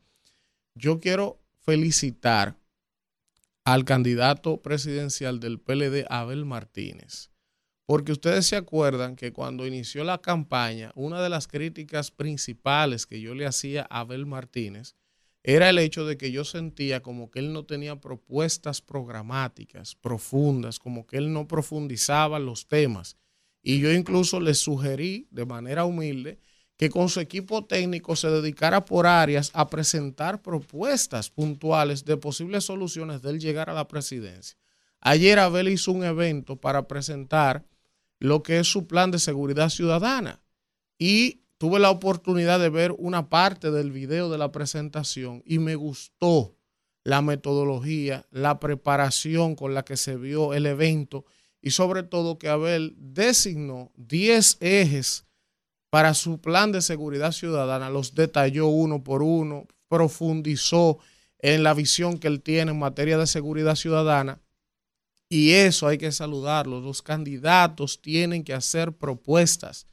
Yo 0.75 0.99
quiero 0.99 1.39
felicitar 1.61 2.57
al 3.63 3.83
candidato 3.83 4.61
presidencial 4.61 5.39
del 5.39 5.59
PLD, 5.59 6.05
Abel 6.09 6.45
Martínez. 6.45 7.31
Porque 7.87 8.11
ustedes 8.11 8.47
se 8.47 8.55
acuerdan 8.55 9.15
que 9.15 9.31
cuando 9.31 9.67
inició 9.67 10.03
la 10.03 10.19
campaña, 10.19 10.91
una 10.95 11.21
de 11.21 11.29
las 11.29 11.47
críticas 11.47 12.11
principales 12.11 13.05
que 13.05 13.21
yo 13.21 13.35
le 13.35 13.45
hacía 13.45 13.87
a 13.89 14.01
Abel 14.01 14.25
Martínez 14.25 14.95
era 15.47 15.69
el 15.69 15.77
hecho 15.77 16.07
de 16.07 16.17
que 16.17 16.31
yo 16.31 16.43
sentía 16.43 17.03
como 17.03 17.29
que 17.29 17.37
él 17.37 17.53
no 17.53 17.65
tenía 17.65 18.01
propuestas 18.01 18.81
programáticas 18.81 19.93
profundas, 19.93 20.79
como 20.79 21.05
que 21.05 21.17
él 21.17 21.31
no 21.31 21.47
profundizaba 21.47 22.39
los 22.39 22.67
temas. 22.67 23.15
Y 23.61 23.79
yo 23.79 23.91
incluso 23.91 24.39
le 24.39 24.55
sugerí 24.55 25.27
de 25.29 25.45
manera 25.45 25.85
humilde 25.85 26.39
que 26.77 26.89
con 26.89 27.09
su 27.09 27.19
equipo 27.19 27.63
técnico 27.63 28.15
se 28.15 28.31
dedicara 28.31 28.85
por 28.85 29.05
áreas 29.05 29.51
a 29.53 29.69
presentar 29.69 30.41
propuestas 30.41 31.29
puntuales 31.29 32.05
de 32.05 32.17
posibles 32.17 32.63
soluciones 32.63 33.21
de 33.21 33.29
él 33.29 33.39
llegar 33.39 33.69
a 33.69 33.75
la 33.75 33.87
presidencia. 33.87 34.57
Ayer 34.99 35.37
Abel 35.37 35.69
hizo 35.69 35.91
un 35.91 36.03
evento 36.03 36.55
para 36.55 36.87
presentar 36.87 37.63
lo 38.17 38.41
que 38.41 38.57
es 38.57 38.67
su 38.67 38.87
plan 38.87 39.11
de 39.11 39.19
seguridad 39.19 39.69
ciudadana 39.69 40.41
y 40.97 41.44
tuve 41.57 41.79
la 41.79 41.89
oportunidad 41.89 42.59
de 42.59 42.69
ver 42.69 42.93
una 42.97 43.29
parte 43.29 43.71
del 43.71 43.91
video 43.91 44.29
de 44.29 44.37
la 44.37 44.51
presentación 44.51 45.43
y 45.45 45.59
me 45.59 45.75
gustó 45.75 46.55
la 47.03 47.21
metodología, 47.21 48.25
la 48.31 48.59
preparación 48.59 49.55
con 49.55 49.73
la 49.73 49.85
que 49.85 49.95
se 49.95 50.17
vio 50.17 50.53
el 50.53 50.65
evento 50.65 51.25
y 51.61 51.71
sobre 51.71 52.03
todo 52.03 52.37
que 52.37 52.49
Abel 52.49 52.95
designó 52.97 53.91
10 53.95 54.57
ejes 54.59 55.25
para 55.89 56.13
su 56.13 56.41
plan 56.41 56.71
de 56.71 56.81
seguridad 56.81 57.31
ciudadana, 57.31 57.89
los 57.89 58.15
detalló 58.15 58.67
uno 58.67 59.03
por 59.03 59.23
uno, 59.23 59.67
profundizó 59.87 60.97
en 61.39 61.63
la 61.63 61.73
visión 61.73 62.17
que 62.17 62.27
él 62.27 62.41
tiene 62.41 62.71
en 62.71 62.79
materia 62.79 63.17
de 63.17 63.27
seguridad 63.27 63.75
ciudadana 63.75 64.41
y 65.29 65.51
eso 65.51 65.87
hay 65.87 65.97
que 65.97 66.11
saludarlo. 66.11 66.81
Los 66.81 67.01
candidatos 67.01 68.01
tienen 68.01 68.43
que 68.43 68.53
hacer 68.53 68.93
propuestas 68.93 69.87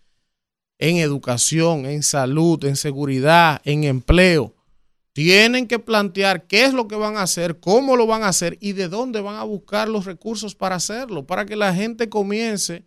en 0.83 0.97
educación, 0.97 1.87
en 1.87 2.03
salud, 2.03 2.65
en 2.65 2.75
seguridad, 2.75 3.63
en 3.65 3.85
empleo. 3.85 4.53
Tienen 5.13 5.69
que 5.69 5.79
plantear 5.79 6.49
qué 6.49 6.65
es 6.65 6.75
lo 6.75 6.89
que 6.89 6.97
van 6.97 7.17
a 7.17 7.23
hacer, 7.23 7.61
cómo 7.61 7.95
lo 7.95 8.09
van 8.09 8.25
a 8.25 8.29
hacer 8.29 8.59
y 8.61 8.73
de 8.73 8.89
dónde 8.89 9.21
van 9.21 9.37
a 9.37 9.45
buscar 9.45 9.89
los 9.89 10.07
recursos 10.07 10.57
para 10.57 10.75
hacerlo, 10.75 11.25
para 11.25 11.47
que 11.47 11.55
la 11.55 11.73
gente 11.73 12.09
comience 12.09 12.85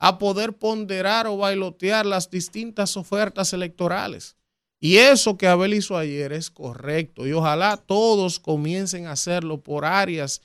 a 0.00 0.18
poder 0.18 0.54
ponderar 0.54 1.28
o 1.28 1.36
bailotear 1.36 2.04
las 2.04 2.28
distintas 2.30 2.96
ofertas 2.96 3.52
electorales. 3.52 4.34
Y 4.80 4.96
eso 4.96 5.38
que 5.38 5.46
Abel 5.46 5.74
hizo 5.74 5.96
ayer 5.96 6.32
es 6.32 6.50
correcto 6.50 7.28
y 7.28 7.32
ojalá 7.32 7.76
todos 7.76 8.40
comiencen 8.40 9.06
a 9.06 9.12
hacerlo 9.12 9.62
por 9.62 9.84
áreas 9.84 10.42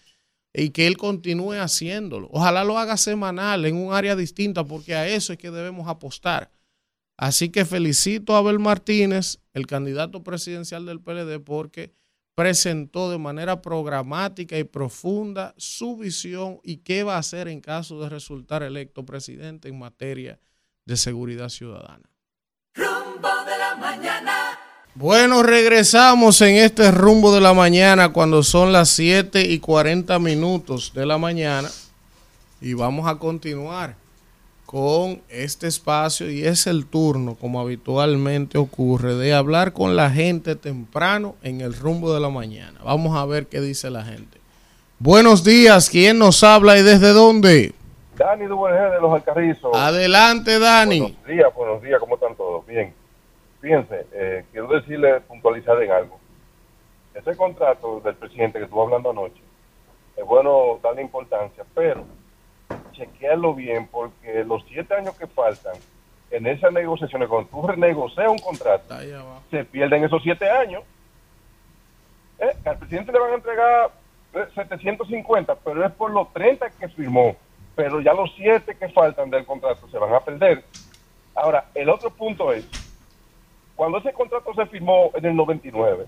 y 0.54 0.70
que 0.70 0.86
él 0.86 0.98
continúe 0.98 1.54
haciéndolo. 1.54 2.30
Ojalá 2.32 2.64
lo 2.64 2.78
haga 2.78 2.96
semanal 2.96 3.66
en 3.66 3.76
un 3.76 3.92
área 3.92 4.16
distinta 4.16 4.64
porque 4.64 4.94
a 4.94 5.08
eso 5.08 5.34
es 5.34 5.40
que 5.40 5.50
debemos 5.50 5.88
apostar. 5.88 6.52
Así 7.18 7.50
que 7.50 7.66
felicito 7.66 8.36
a 8.36 8.40
Abel 8.40 8.60
Martínez, 8.60 9.40
el 9.54 9.68
candidato 9.68 10.24
presidencial 10.24 10.86
del 10.86 11.00
PLD, 11.00 11.40
porque 11.40 11.94
presentó 12.36 13.10
de 13.10 13.18
manera 13.18 13.62
programática 13.62 14.58
y 14.58 14.66
profunda 14.66 15.54
su 15.58 15.96
visión 15.96 16.60
y 16.64 16.78
qué 16.78 17.04
va 17.04 17.16
a 17.16 17.20
hacer 17.20 17.48
en 17.48 17.62
caso 17.62 18.02
de 18.02 18.10
resultar 18.10 18.62
electo 18.62 19.06
presidente 19.06 19.70
en 19.70 19.80
materia 19.80 20.38
de 20.86 20.98
seguridad 20.98 21.48
ciudadana. 21.48 22.10
Rumbo 22.76 23.30
de 23.46 23.58
la 23.58 23.76
mañana. 23.76 24.60
Bueno, 24.94 25.44
regresamos 25.44 26.42
en 26.42 26.56
este 26.56 26.92
rumbo 26.92 27.34
de 27.34 27.42
la 27.42 27.54
mañana 27.54 28.12
cuando 28.12 28.44
son 28.44 28.74
las 28.74 28.90
7 28.90 29.42
y 29.42 29.60
40 29.60 30.20
minutos 30.20 30.92
de 30.94 31.06
la 31.06 31.18
mañana 31.18 31.70
y 32.60 32.74
vamos 32.74 33.08
a 33.08 33.18
continuar 33.18 33.96
con 34.76 35.22
este 35.30 35.68
espacio 35.68 36.30
y 36.30 36.46
es 36.46 36.68
el 36.68 36.86
turno, 36.86 37.36
como 37.40 37.62
habitualmente 37.62 38.58
ocurre, 38.58 39.16
de 39.16 39.34
hablar 39.34 39.72
con 39.72 39.96
la 39.96 40.10
gente 40.10 40.58
temprano 40.58 41.36
en 41.44 41.62
el 41.62 41.74
rumbo 41.74 42.14
de 42.14 42.20
la 42.20 42.28
mañana. 42.28 42.82
Vamos 42.84 43.16
a 43.16 43.26
ver 43.26 43.48
qué 43.48 43.62
dice 43.62 43.90
la 43.90 44.04
gente. 44.04 44.38
Buenos 45.00 45.46
días, 45.46 45.90
¿quién 45.90 46.20
nos 46.20 46.44
habla 46.44 46.78
y 46.78 46.84
desde 46.84 47.14
dónde? 47.14 47.74
Dani 48.18 48.48
UNG 48.48 48.92
de 48.92 49.00
los 49.00 49.14
Alcarrizos. 49.14 49.74
Adelante, 49.74 50.60
Dani. 50.60 51.00
Buenos 51.00 51.26
días, 51.26 51.56
buenos 51.56 51.82
días, 51.82 51.98
¿cómo 52.02 52.16
están 52.16 52.36
todos? 52.36 52.68
Bien. 52.68 52.94
Fíjense, 53.62 54.06
eh, 54.12 54.44
quiero 54.52 54.68
decirle, 54.68 55.22
puntualizar 55.22 55.82
en 55.82 55.92
algo. 55.92 56.20
Ese 57.14 57.34
contrato 57.38 58.02
del 58.02 58.16
presidente 58.16 58.60
que 58.60 58.66
estuvo 58.66 58.84
hablando 58.84 59.12
anoche, 59.12 59.42
es 60.18 60.26
bueno 60.26 60.82
darle 60.84 61.02
importancia, 61.02 61.64
pero 61.74 62.04
chequearlo 62.92 63.54
bien, 63.54 63.88
porque 63.88 64.44
los 64.44 64.64
siete 64.68 64.94
años 64.94 65.16
que 65.18 65.28
faltan 65.28 65.76
en 66.32 66.48
esas 66.48 66.72
negociaciones, 66.74 67.30
cuando 67.30 67.50
tú 67.50 67.68
renegocias 67.68 68.30
un 68.30 68.40
contrato, 68.40 68.96
se 69.52 69.66
pierden 69.66 70.04
esos 70.04 70.22
siete 70.24 70.50
años. 70.50 70.84
Eh, 72.40 72.52
al 72.66 72.78
presidente 72.78 73.12
le 73.12 73.20
van 73.20 73.32
a 73.32 73.36
entregar 73.36 73.92
eh, 74.34 74.46
750, 74.54 75.56
pero 75.64 75.86
es 75.86 75.92
por 75.94 76.12
los 76.12 76.32
30 76.34 76.70
que 76.72 76.90
firmó. 76.90 77.36
Pero 77.76 78.02
ya 78.02 78.14
los 78.14 78.34
siete 78.36 78.76
que 78.76 78.90
faltan 78.90 79.30
del 79.30 79.46
contrato 79.46 79.88
se 79.90 79.98
van 79.98 80.14
a 80.14 80.20
perder. 80.20 80.64
Ahora, 81.34 81.66
el 81.74 81.90
otro 81.90 82.10
punto 82.10 82.52
es, 82.52 82.66
cuando 83.76 83.98
ese 83.98 84.14
contrato 84.14 84.54
se 84.54 84.66
firmó 84.68 85.12
en 85.14 85.26
el 85.26 85.36
99, 85.36 86.06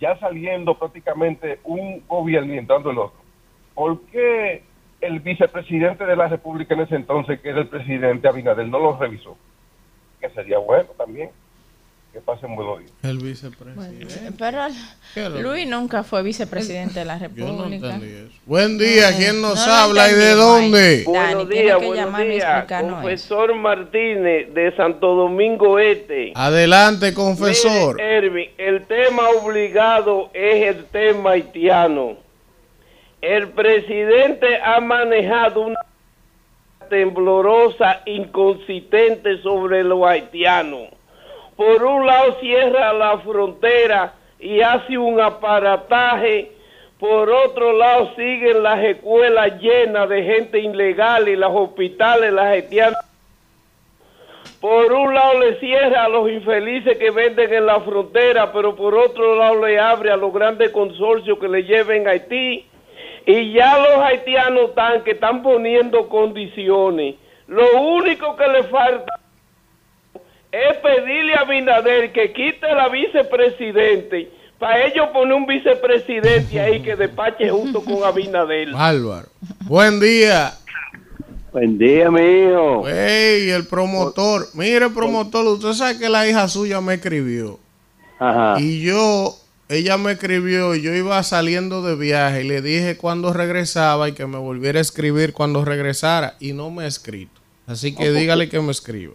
ya 0.00 0.16
saliendo 0.18 0.78
prácticamente 0.78 1.60
un 1.64 2.04
gobierno 2.06 2.54
y 2.54 2.58
entrando 2.58 2.90
el 2.90 2.98
otro, 2.98 3.20
¿por 3.74 4.00
qué 4.06 4.62
el 5.00 5.20
vicepresidente 5.20 6.04
de 6.04 6.16
la 6.16 6.28
República 6.28 6.74
en 6.74 6.80
ese 6.80 6.96
entonces, 6.96 7.40
que 7.40 7.48
era 7.50 7.60
el 7.60 7.68
presidente 7.68 8.28
Abinader, 8.28 8.66
no 8.68 8.78
lo 8.78 8.96
revisó? 8.98 9.36
Que 10.20 10.28
sería 10.30 10.58
bueno 10.58 10.88
también. 10.98 11.30
Que 12.12 12.18
pasen 12.20 12.56
buenos 12.56 12.80
días. 12.80 12.90
El 13.04 13.18
vicepresidente. 13.18 14.32
Pero. 15.14 15.40
Luis 15.40 15.64
nunca 15.68 16.02
fue 16.02 16.24
vicepresidente 16.24 16.98
de 16.98 17.04
la 17.04 17.18
Yo 17.18 17.28
no 17.28 17.58
República. 17.62 17.94
entendí 17.94 18.14
eso. 18.16 18.40
Buen 18.46 18.78
día, 18.78 19.16
¿quién 19.16 19.40
nos 19.40 19.64
no 19.64 19.72
habla 19.72 20.10
y 20.10 20.14
de 20.14 20.30
dónde? 20.32 21.04
Dani, 21.04 21.04
buenos 21.04 21.48
tiene 21.48 21.62
días, 21.62 21.78
que 21.78 21.86
buenos 21.86 22.18
días. 22.18 22.44
explicarnos 22.44 22.90
eso. 22.90 23.00
Confesor 23.02 23.54
Martínez 23.54 24.52
de 24.52 24.76
Santo 24.76 25.14
Domingo 25.14 25.78
Este. 25.78 26.32
Adelante, 26.34 27.14
confesor. 27.14 27.94
Mire, 27.94 28.16
Erwin, 28.16 28.50
el 28.58 28.86
tema 28.86 29.28
obligado 29.40 30.30
es 30.34 30.74
el 30.76 30.86
tema 30.86 31.30
haitiano. 31.30 32.16
El 33.20 33.48
presidente 33.50 34.60
ha 34.62 34.80
manejado 34.80 35.62
una 35.62 35.80
temblorosa, 36.88 38.02
inconsistente 38.06 39.40
sobre 39.42 39.84
los 39.84 40.04
haitianos. 40.06 40.88
Por 41.56 41.84
un 41.84 42.06
lado 42.06 42.38
cierra 42.40 42.92
la 42.92 43.18
frontera 43.18 44.14
y 44.38 44.60
hace 44.62 44.96
un 44.96 45.20
aparataje, 45.20 46.52
por 46.98 47.30
otro 47.30 47.72
lado 47.72 48.14
siguen 48.16 48.62
las 48.62 48.82
escuelas 48.82 49.60
llenas 49.60 50.08
de 50.08 50.22
gente 50.22 50.58
ilegal 50.58 51.28
y 51.28 51.36
los 51.36 51.52
hospitales, 51.54 52.32
las 52.32 52.46
haitianas 52.46 53.10
por 54.60 54.92
un 54.92 55.14
lado 55.14 55.40
le 55.40 55.58
cierra 55.58 56.04
a 56.04 56.08
los 56.10 56.30
infelices 56.30 56.98
que 56.98 57.10
venden 57.10 57.52
en 57.52 57.64
la 57.64 57.80
frontera, 57.80 58.52
pero 58.52 58.76
por 58.76 58.94
otro 58.94 59.34
lado 59.36 59.66
le 59.66 59.78
abre 59.78 60.10
a 60.10 60.18
los 60.18 60.34
grandes 60.34 60.70
consorcios 60.70 61.38
que 61.38 61.48
le 61.48 61.62
lleven 61.62 62.06
a 62.06 62.10
Haití. 62.10 62.66
Y 63.26 63.52
ya 63.52 63.78
los 63.78 64.04
haitianos 64.04 64.70
están 64.70 65.02
que 65.04 65.12
están 65.12 65.42
poniendo 65.42 66.08
condiciones. 66.08 67.16
Lo 67.46 67.80
único 67.80 68.36
que 68.36 68.48
le 68.48 68.62
falta 68.64 69.20
es 70.52 70.76
pedirle 70.78 71.34
a 71.34 71.44
Binader 71.44 72.12
que 72.12 72.32
quite 72.32 72.74
la 72.74 72.88
vicepresidente 72.88 74.30
para 74.60 74.84
ellos 74.84 75.08
poner 75.08 75.34
un 75.34 75.46
vicepresidente 75.46 76.60
ahí 76.60 76.82
que 76.82 76.94
despache 76.94 77.48
junto 77.48 77.82
con 77.82 78.04
Abinader. 78.04 78.70
Bárbaro. 78.72 79.28
Buen 79.64 79.98
día. 79.98 80.52
Buen 81.50 81.78
día, 81.78 82.10
mi 82.10 82.20
hijo. 82.20 82.86
Ey, 82.86 83.50
el 83.50 83.66
promotor. 83.66 84.46
Mire, 84.54 84.90
promotor, 84.90 85.46
usted 85.46 85.72
sabe 85.72 85.98
que 85.98 86.08
la 86.10 86.28
hija 86.28 86.46
suya 86.46 86.80
me 86.82 86.94
escribió. 86.94 87.58
Ajá. 88.18 88.60
Y 88.60 88.82
yo, 88.82 89.34
ella 89.70 89.96
me 89.96 90.12
escribió 90.12 90.74
y 90.74 90.82
yo 90.82 90.92
iba 90.92 91.22
saliendo 91.22 91.80
de 91.82 91.94
viaje 91.94 92.44
y 92.44 92.48
le 92.48 92.60
dije 92.60 92.96
cuando 92.96 93.32
regresaba 93.32 94.08
y 94.08 94.12
que 94.12 94.26
me 94.26 94.36
volviera 94.36 94.78
a 94.78 94.82
escribir 94.82 95.32
cuando 95.32 95.64
regresara 95.64 96.34
y 96.40 96.52
no 96.52 96.70
me 96.70 96.82
ha 96.82 96.86
escrito. 96.88 97.40
Así 97.68 97.94
que 97.94 98.10
dígale 98.10 98.48
que 98.48 98.60
me 98.60 98.72
escriba. 98.72 99.14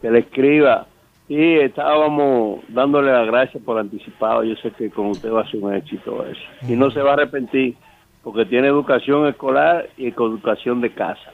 que 0.00 0.10
le 0.10 0.18
escriba. 0.18 0.88
Sí, 1.28 1.54
estábamos 1.60 2.60
dándole 2.68 3.12
las 3.12 3.28
gracias 3.28 3.62
por 3.62 3.78
anticipado. 3.78 4.42
Yo 4.42 4.56
sé 4.56 4.72
que 4.72 4.90
con 4.90 5.06
usted 5.06 5.30
va 5.30 5.42
a 5.42 5.50
ser 5.50 5.62
un 5.62 5.72
éxito 5.72 6.26
eso. 6.26 6.40
Y 6.68 6.74
no 6.74 6.90
se 6.90 7.00
va 7.00 7.10
a 7.10 7.12
arrepentir, 7.14 7.76
porque 8.24 8.44
tiene 8.44 8.66
educación 8.66 9.28
escolar 9.28 9.88
y 9.96 10.08
educación 10.08 10.80
de 10.80 10.92
casa. 10.92 11.30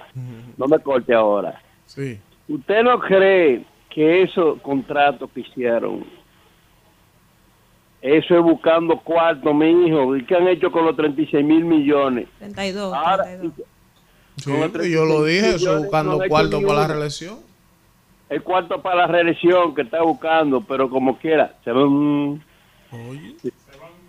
No 0.58 0.66
me 0.66 0.78
corte 0.78 1.14
ahora. 1.14 1.58
Sí. 1.86 2.18
¿Usted 2.48 2.82
no 2.82 2.98
cree 2.98 3.64
que 3.88 4.22
esos 4.22 4.60
contratos 4.60 5.30
que 5.34 5.40
hicieron, 5.40 6.04
eso 8.00 8.36
es 8.36 8.42
buscando 8.42 8.98
cuarto, 9.00 9.52
mi 9.54 9.86
hijo? 9.86 10.16
¿Y 10.16 10.24
qué 10.24 10.36
han 10.36 10.48
hecho 10.48 10.70
con 10.70 10.84
los 10.86 10.96
36 10.96 11.44
mil 11.44 11.64
millones? 11.64 12.28
32. 12.38 12.94
Ahora, 12.94 13.24
32. 13.24 13.54
Sí, 14.36 14.50
Con 14.50 14.62
otros 14.62 14.86
yo 14.86 15.04
lo 15.04 15.24
dije, 15.24 15.48
eso 15.50 15.56
millones 15.56 15.82
buscando 15.82 16.12
no 16.18 16.28
cuarto 16.28 16.62
para 16.62 16.80
la 16.80 16.86
reelección. 16.88 17.38
el 18.30 18.42
cuarto 18.42 18.80
para 18.82 18.96
la 18.96 19.06
reelección 19.08 19.74
que 19.74 19.82
está 19.82 20.02
buscando, 20.02 20.60
pero 20.62 20.88
como 20.88 21.18
quiera, 21.18 21.54
se 21.64 21.72
ven... 21.72 22.42
Oye. 22.92 23.34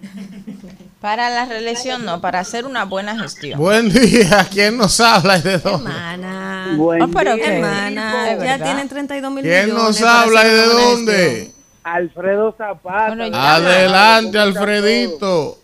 Para 1.01 1.29
la 1.29 1.45
reelección 1.45 2.03
no, 2.05 2.19
para 2.21 2.39
hacer 2.39 2.65
una 2.65 2.83
buena 2.85 3.17
gestión. 3.19 3.57
Buen 3.59 3.89
día, 3.89 4.47
¿quién 4.51 4.77
nos 4.77 4.99
habla 4.99 5.37
y 5.37 5.41
de 5.41 5.57
dónde? 5.57 5.89
Hermana. 5.91 6.73
Buen 6.77 7.01
Ah, 7.03 7.07
pero 7.13 7.35
día. 7.35 7.43
qué- 7.45 7.55
Hermana, 7.57 8.31
Es 8.31 8.43
ya 8.43 8.63
tienen 8.63 8.87
32 8.89 9.31
mil 9.31 9.43
¿Quién 9.43 9.65
millones. 9.65 9.83
nos 9.83 9.99
para 10.01 10.21
habla 10.21 10.45
y 10.47 10.49
de 10.51 10.65
dónde? 10.65 11.51
Alfredo 11.83 12.51
Zapata. 12.57 13.15
Bueno, 13.15 13.35
Adelante, 13.35 14.37
¿Cómo 14.37 14.49
está 14.49 14.61
Alfredito. 14.61 15.57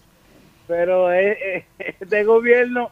Pero 0.67 1.11
eh, 1.13 1.37
eh, 1.41 1.65
este 1.99 2.23
gobierno, 2.23 2.89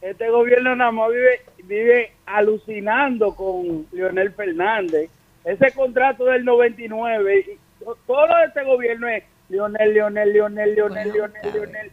este 0.00 0.28
gobierno 0.30 0.74
nada 0.76 0.90
más 0.92 1.10
vive, 1.10 1.40
vive 1.64 2.12
alucinando 2.26 3.34
con 3.34 3.86
Leonel 3.92 4.32
Fernández. 4.32 5.10
Ese 5.44 5.72
contrato 5.72 6.26
del 6.26 6.44
99, 6.44 7.38
y 7.80 7.84
to- 7.84 7.96
todo 8.06 8.26
lo 8.26 8.36
de 8.38 8.44
este 8.46 8.64
gobierno 8.64 9.08
es 9.08 9.24
Leonel, 9.48 9.94
Leonel, 9.94 10.32
Leonel, 10.32 10.74
Leonel, 10.74 11.12
Leonel. 11.12 11.52
Leonel. 11.52 11.90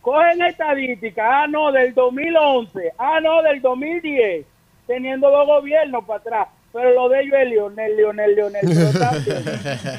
Cogen 0.00 0.42
estadística, 0.42 1.42
ah 1.42 1.46
no, 1.46 1.72
del 1.72 1.94
2011, 1.94 2.92
ah 2.98 3.20
no, 3.22 3.42
del 3.42 3.60
2010, 3.62 4.44
teniendo 4.86 5.30
dos 5.30 5.46
gobiernos 5.46 6.04
para 6.04 6.20
atrás. 6.20 6.48
Pero 6.74 6.90
lo 6.92 7.08
de 7.08 7.20
ellos 7.20 7.34
es 7.40 7.48
Leonel, 7.50 7.96
Leonel, 7.96 8.34
Leonel. 8.34 8.60
Pero 8.66 8.98
también, 8.98 9.44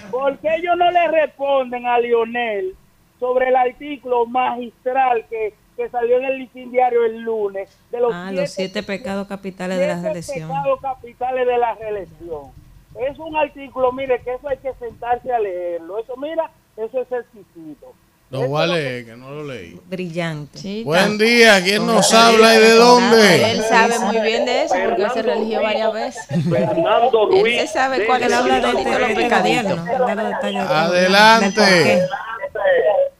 ¿Por 0.11 0.37
qué 0.39 0.55
ellos 0.57 0.75
no 0.77 0.91
le 0.91 1.07
responden 1.07 1.85
a 1.87 1.97
Lionel 1.99 2.75
sobre 3.17 3.47
el 3.47 3.55
artículo 3.55 4.25
magistral 4.25 5.25
que, 5.29 5.53
que 5.77 5.89
salió 5.89 6.17
en 6.17 6.25
el 6.25 6.37
listín 6.39 6.71
diario 6.71 7.05
el 7.05 7.21
lunes 7.21 7.69
de 7.91 7.99
los, 8.01 8.13
Ah, 8.13 8.29
los 8.33 8.51
siete 8.51 8.83
pecados 8.83 9.25
capitales 9.27 9.79
de 9.79 9.87
la 9.87 9.93
siete 9.93 10.07
reelección. 10.09 10.49
pecados 10.49 10.81
capitales 10.81 11.47
de 11.47 11.57
la 11.57 11.75
reelección? 11.75 12.51
Es 12.99 13.17
un 13.19 13.35
artículo, 13.37 13.93
mire, 13.93 14.19
que 14.21 14.33
eso 14.33 14.47
hay 14.49 14.57
que 14.57 14.73
sentarse 14.73 15.31
a 15.31 15.39
leerlo. 15.39 15.99
Eso, 15.99 16.15
mira, 16.17 16.49
eso 16.75 17.01
es 17.01 17.11
exquisito. 17.11 17.93
A 18.33 18.65
leer, 18.65 19.05
que 19.05 19.15
no 19.15 19.29
lo 19.31 19.43
leí. 19.45 19.79
Brillante. 19.85 20.57
Sí, 20.57 20.83
Buen 20.83 21.17
día, 21.17 21.63
¿quién 21.63 21.85
nos 21.85 22.11
habla 22.13 22.55
y 22.55 22.59
de 22.59 22.71
Él 22.71 22.77
dónde? 22.77 23.61
sabe 23.69 23.99
muy 23.99 24.19
bien 24.19 24.45
de 24.45 24.63
eso 24.63 24.75
porque 24.83 25.03
él 25.03 25.11
se 25.13 25.21
religió 25.21 25.61
varias 25.61 25.93
veces. 25.93 26.27
Fernando 26.49 27.29
Él 27.31 27.41
Ruiz. 27.41 27.61
se 27.61 27.67
sabe 27.67 28.05
cuál 28.05 28.21
es 28.21 28.25
Él 28.25 28.31
la 28.31 28.37
habla 28.39 28.59
de 28.59 28.67
este, 28.67 28.99
los 28.99 29.09
él 29.09 29.15
del- 29.15 30.57
Adelante. 30.57 32.01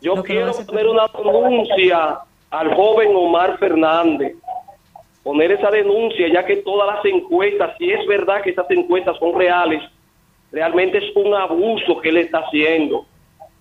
Yo 0.02 0.24
quiero 0.24 0.52
poner 0.66 0.88
una 0.88 1.08
denuncia 1.08 2.20
al 2.52 2.76
joven 2.76 3.16
Omar 3.16 3.58
Fernández. 3.60 4.36
Poner 5.24 5.52
esa 5.54 5.72
denuncia, 5.72 6.28
ya 6.32 6.46
que 6.46 6.58
todas 6.58 6.96
las 6.96 7.06
encuestas, 7.06 7.76
si 7.78 7.90
es 7.92 8.06
verdad 8.08 8.42
que 8.44 8.52
esas 8.52 8.70
encuestas 8.70 9.18
son 9.20 9.34
reales, 9.38 9.82
realmente 10.52 11.00
es 11.00 11.16
un 11.16 11.34
abuso 11.34 12.00
que 12.02 12.10
él 12.10 12.18
está 12.18 12.40
haciendo. 12.40 13.06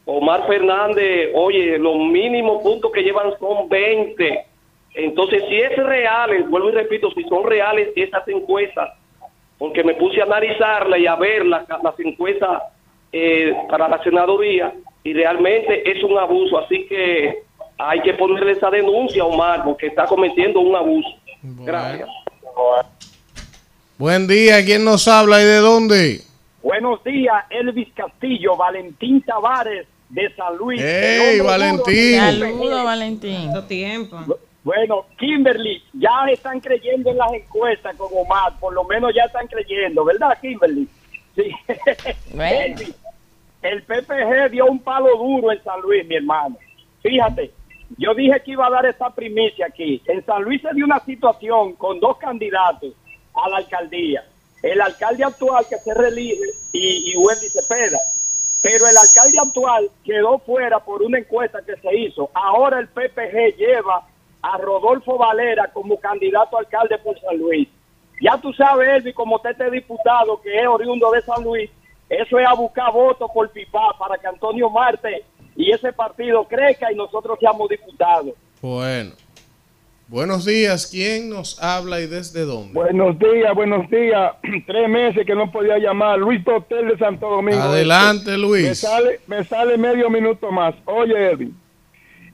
Omar 0.06 0.46
Fernández, 0.46 1.30
oye, 1.34 1.78
los 1.78 1.96
mínimos 1.96 2.62
puntos 2.62 2.92
que 2.92 3.02
llevan 3.02 3.32
son 3.38 3.68
20. 3.68 4.44
Entonces, 4.94 5.42
si 5.48 5.56
es 5.56 5.76
real, 5.76 6.44
vuelvo 6.44 6.68
y 6.68 6.72
repito, 6.72 7.10
si 7.12 7.24
son 7.24 7.44
reales 7.44 7.88
esas 7.96 8.26
encuestas, 8.28 8.90
porque 9.58 9.82
me 9.82 9.94
puse 9.94 10.20
a 10.20 10.24
analizarla 10.24 10.98
y 10.98 11.06
a 11.06 11.16
ver 11.16 11.46
las, 11.46 11.66
las 11.68 11.98
encuestas 12.00 12.62
eh, 13.12 13.54
para 13.70 13.88
la 13.88 14.02
senaduría 14.02 14.74
y 15.02 15.14
realmente 15.14 15.90
es 15.90 16.02
un 16.04 16.18
abuso, 16.18 16.58
así 16.58 16.86
que 16.86 17.42
hay 17.78 18.00
que 18.02 18.14
ponerle 18.14 18.52
esa 18.52 18.70
denuncia 18.70 19.22
a 19.22 19.26
Omar 19.26 19.64
porque 19.64 19.86
está 19.86 20.06
cometiendo 20.06 20.60
un 20.60 20.76
abuso. 20.76 21.08
Gracias. 21.42 22.08
Buen 23.96 24.26
día, 24.26 24.64
¿quién 24.64 24.84
nos 24.84 25.08
habla 25.08 25.40
y 25.40 25.44
de 25.44 25.58
dónde? 25.58 26.20
Buenos 26.62 27.02
días, 27.04 27.44
Elvis 27.50 27.92
Castillo, 27.94 28.56
Valentín 28.56 29.22
Tavares 29.22 29.86
de 30.14 30.32
San 30.34 30.56
Luis. 30.56 30.80
¡Ey, 30.80 31.40
Valentín! 31.40 32.20
Saludos, 32.20 32.84
Valentín. 32.84 33.52
Tanto 33.52 33.64
tiempo. 33.64 34.38
Bueno, 34.62 35.06
Kimberly, 35.18 35.82
ya 35.92 36.26
están 36.30 36.60
creyendo 36.60 37.10
en 37.10 37.18
las 37.18 37.32
encuestas 37.32 37.94
con 37.96 38.08
Omar, 38.12 38.58
por 38.60 38.72
lo 38.72 38.84
menos 38.84 39.12
ya 39.14 39.24
están 39.24 39.46
creyendo, 39.48 40.04
¿verdad, 40.04 40.38
Kimberly? 40.40 40.88
Sí. 41.34 41.50
Bueno. 42.34 42.76
El 43.62 43.82
PPG 43.82 44.50
dio 44.50 44.66
un 44.66 44.78
palo 44.78 45.16
duro 45.16 45.50
en 45.50 45.62
San 45.64 45.80
Luis, 45.80 46.06
mi 46.06 46.16
hermano. 46.16 46.56
Fíjate, 47.02 47.50
yo 47.96 48.14
dije 48.14 48.42
que 48.44 48.52
iba 48.52 48.66
a 48.66 48.70
dar 48.70 48.84
esta 48.84 49.08
primicia 49.10 49.66
aquí. 49.66 50.02
En 50.06 50.24
San 50.24 50.42
Luis 50.42 50.60
se 50.60 50.74
dio 50.74 50.84
una 50.84 51.00
situación 51.00 51.74
con 51.74 51.98
dos 51.98 52.18
candidatos 52.18 52.92
a 53.34 53.48
la 53.48 53.56
alcaldía. 53.58 54.22
El 54.62 54.80
alcalde 54.82 55.24
actual 55.24 55.64
que 55.68 55.78
se 55.78 55.94
reelige 55.94 56.44
y, 56.72 57.12
y 57.12 57.16
Wendy 57.16 57.48
Cepeda. 57.48 57.98
Pero 58.64 58.86
el 58.88 58.96
alcalde 58.96 59.38
actual 59.38 59.90
quedó 60.02 60.38
fuera 60.38 60.80
por 60.80 61.02
una 61.02 61.18
encuesta 61.18 61.60
que 61.60 61.76
se 61.76 61.94
hizo. 61.98 62.30
Ahora 62.32 62.80
el 62.80 62.88
PPG 62.88 63.58
lleva 63.58 64.08
a 64.40 64.56
Rodolfo 64.56 65.18
Valera 65.18 65.70
como 65.70 66.00
candidato 66.00 66.56
a 66.56 66.60
alcalde 66.60 66.96
por 66.96 67.20
San 67.20 67.36
Luis. 67.36 67.68
Ya 68.22 68.38
tú 68.40 68.54
sabes, 68.54 68.88
Elvi, 68.88 69.12
como 69.12 69.36
usted 69.36 69.50
este 69.50 69.70
diputado 69.70 70.40
que 70.40 70.58
es 70.58 70.66
oriundo 70.66 71.10
de 71.10 71.20
San 71.20 71.44
Luis, 71.44 71.70
eso 72.08 72.38
es 72.38 72.46
a 72.46 72.54
buscar 72.54 72.90
votos 72.90 73.30
por 73.34 73.50
pipa 73.50 73.98
para 73.98 74.16
que 74.16 74.28
Antonio 74.28 74.70
Marte 74.70 75.26
y 75.56 75.70
ese 75.70 75.92
partido 75.92 76.44
crezca 76.48 76.90
y 76.90 76.96
nosotros 76.96 77.38
seamos 77.38 77.68
diputados. 77.68 78.32
Bueno. 78.62 79.12
Buenos 80.14 80.44
días, 80.44 80.86
¿quién 80.86 81.28
nos 81.28 81.60
habla 81.60 82.00
y 82.00 82.06
desde 82.06 82.42
dónde? 82.42 82.72
Buenos 82.72 83.18
días, 83.18 83.52
buenos 83.52 83.90
días. 83.90 84.30
Tres 84.64 84.88
meses 84.88 85.26
que 85.26 85.34
no 85.34 85.50
podía 85.50 85.76
llamar. 85.76 86.20
Luis 86.20 86.40
Hotel 86.46 86.86
de 86.86 86.98
Santo 86.98 87.28
Domingo. 87.28 87.60
Adelante, 87.60 88.30
Me 88.30 88.38
Luis. 88.38 88.78
sale, 88.78 89.18
me 89.26 89.42
sale 89.42 89.76
medio 89.76 90.08
minuto 90.08 90.52
más. 90.52 90.72
Oye, 90.84 91.32
Edwin, 91.32 91.56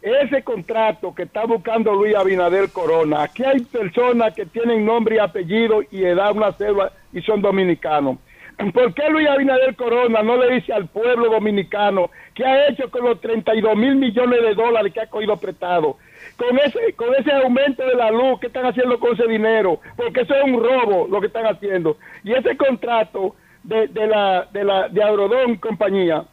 ese 0.03 0.43
contrato 0.43 1.15
que 1.15 1.23
está 1.23 1.47
buscando 1.47 1.95
Luis 1.95 2.15
Abinader 2.15 2.69
Corona, 2.69 3.23
aquí 3.23 3.45
hay 3.45 3.61
personas 3.61 4.35
que 4.35 4.45
tienen 4.45 4.85
nombre 4.85 5.17
y 5.17 5.19
apellido 5.19 5.81
y 5.91 6.05
edad, 6.05 6.33
una 6.37 6.53
cédula 6.53 6.93
y 7.15 7.23
son 7.23 7.41
dominicanos. 7.41 8.19
¿Por 8.75 8.93
qué 8.93 9.09
Luis 9.09 9.27
Abinader 9.27 9.75
Corona 9.75 10.23
no 10.23 10.37
le 10.37 10.57
dice 10.57 10.75
al 10.75 10.87
pueblo 10.89 11.31
dominicano 11.31 12.11
qué 12.35 12.45
ha 12.45 12.69
hecho 12.69 12.91
con 12.91 13.07
los 13.07 13.19
32 13.23 13.75
mil 13.75 13.97
millones 13.97 14.43
de 14.43 14.55
dólares 14.55 14.93
que 14.93 15.01
ha 15.01 15.07
cogido 15.07 15.39
prestado? 15.39 15.97
Con 16.41 16.59
ese, 16.59 16.95
con 16.97 17.15
ese 17.15 17.31
aumento 17.33 17.85
de 17.85 17.95
la 17.95 18.11
luz, 18.11 18.41
¿qué 18.41 18.47
están 18.47 18.65
haciendo 18.65 18.99
con 18.99 19.13
ese 19.13 19.27
dinero? 19.29 19.79
Porque 19.95 20.23
eso 20.23 20.35
es 20.35 20.43
un 20.45 20.55
robo 20.63 21.07
lo 21.07 21.21
que 21.21 21.27
están 21.27 21.45
haciendo. 21.45 21.99
Y 22.25 22.33
ese 22.33 22.57
contrato 22.57 23.37
de, 23.63 23.89
de 23.89 24.07
la, 24.07 24.49
de 24.51 24.65
la, 24.65 24.89
de 24.89 25.03
Agrodón 25.03 25.57
compañía, 25.57 26.25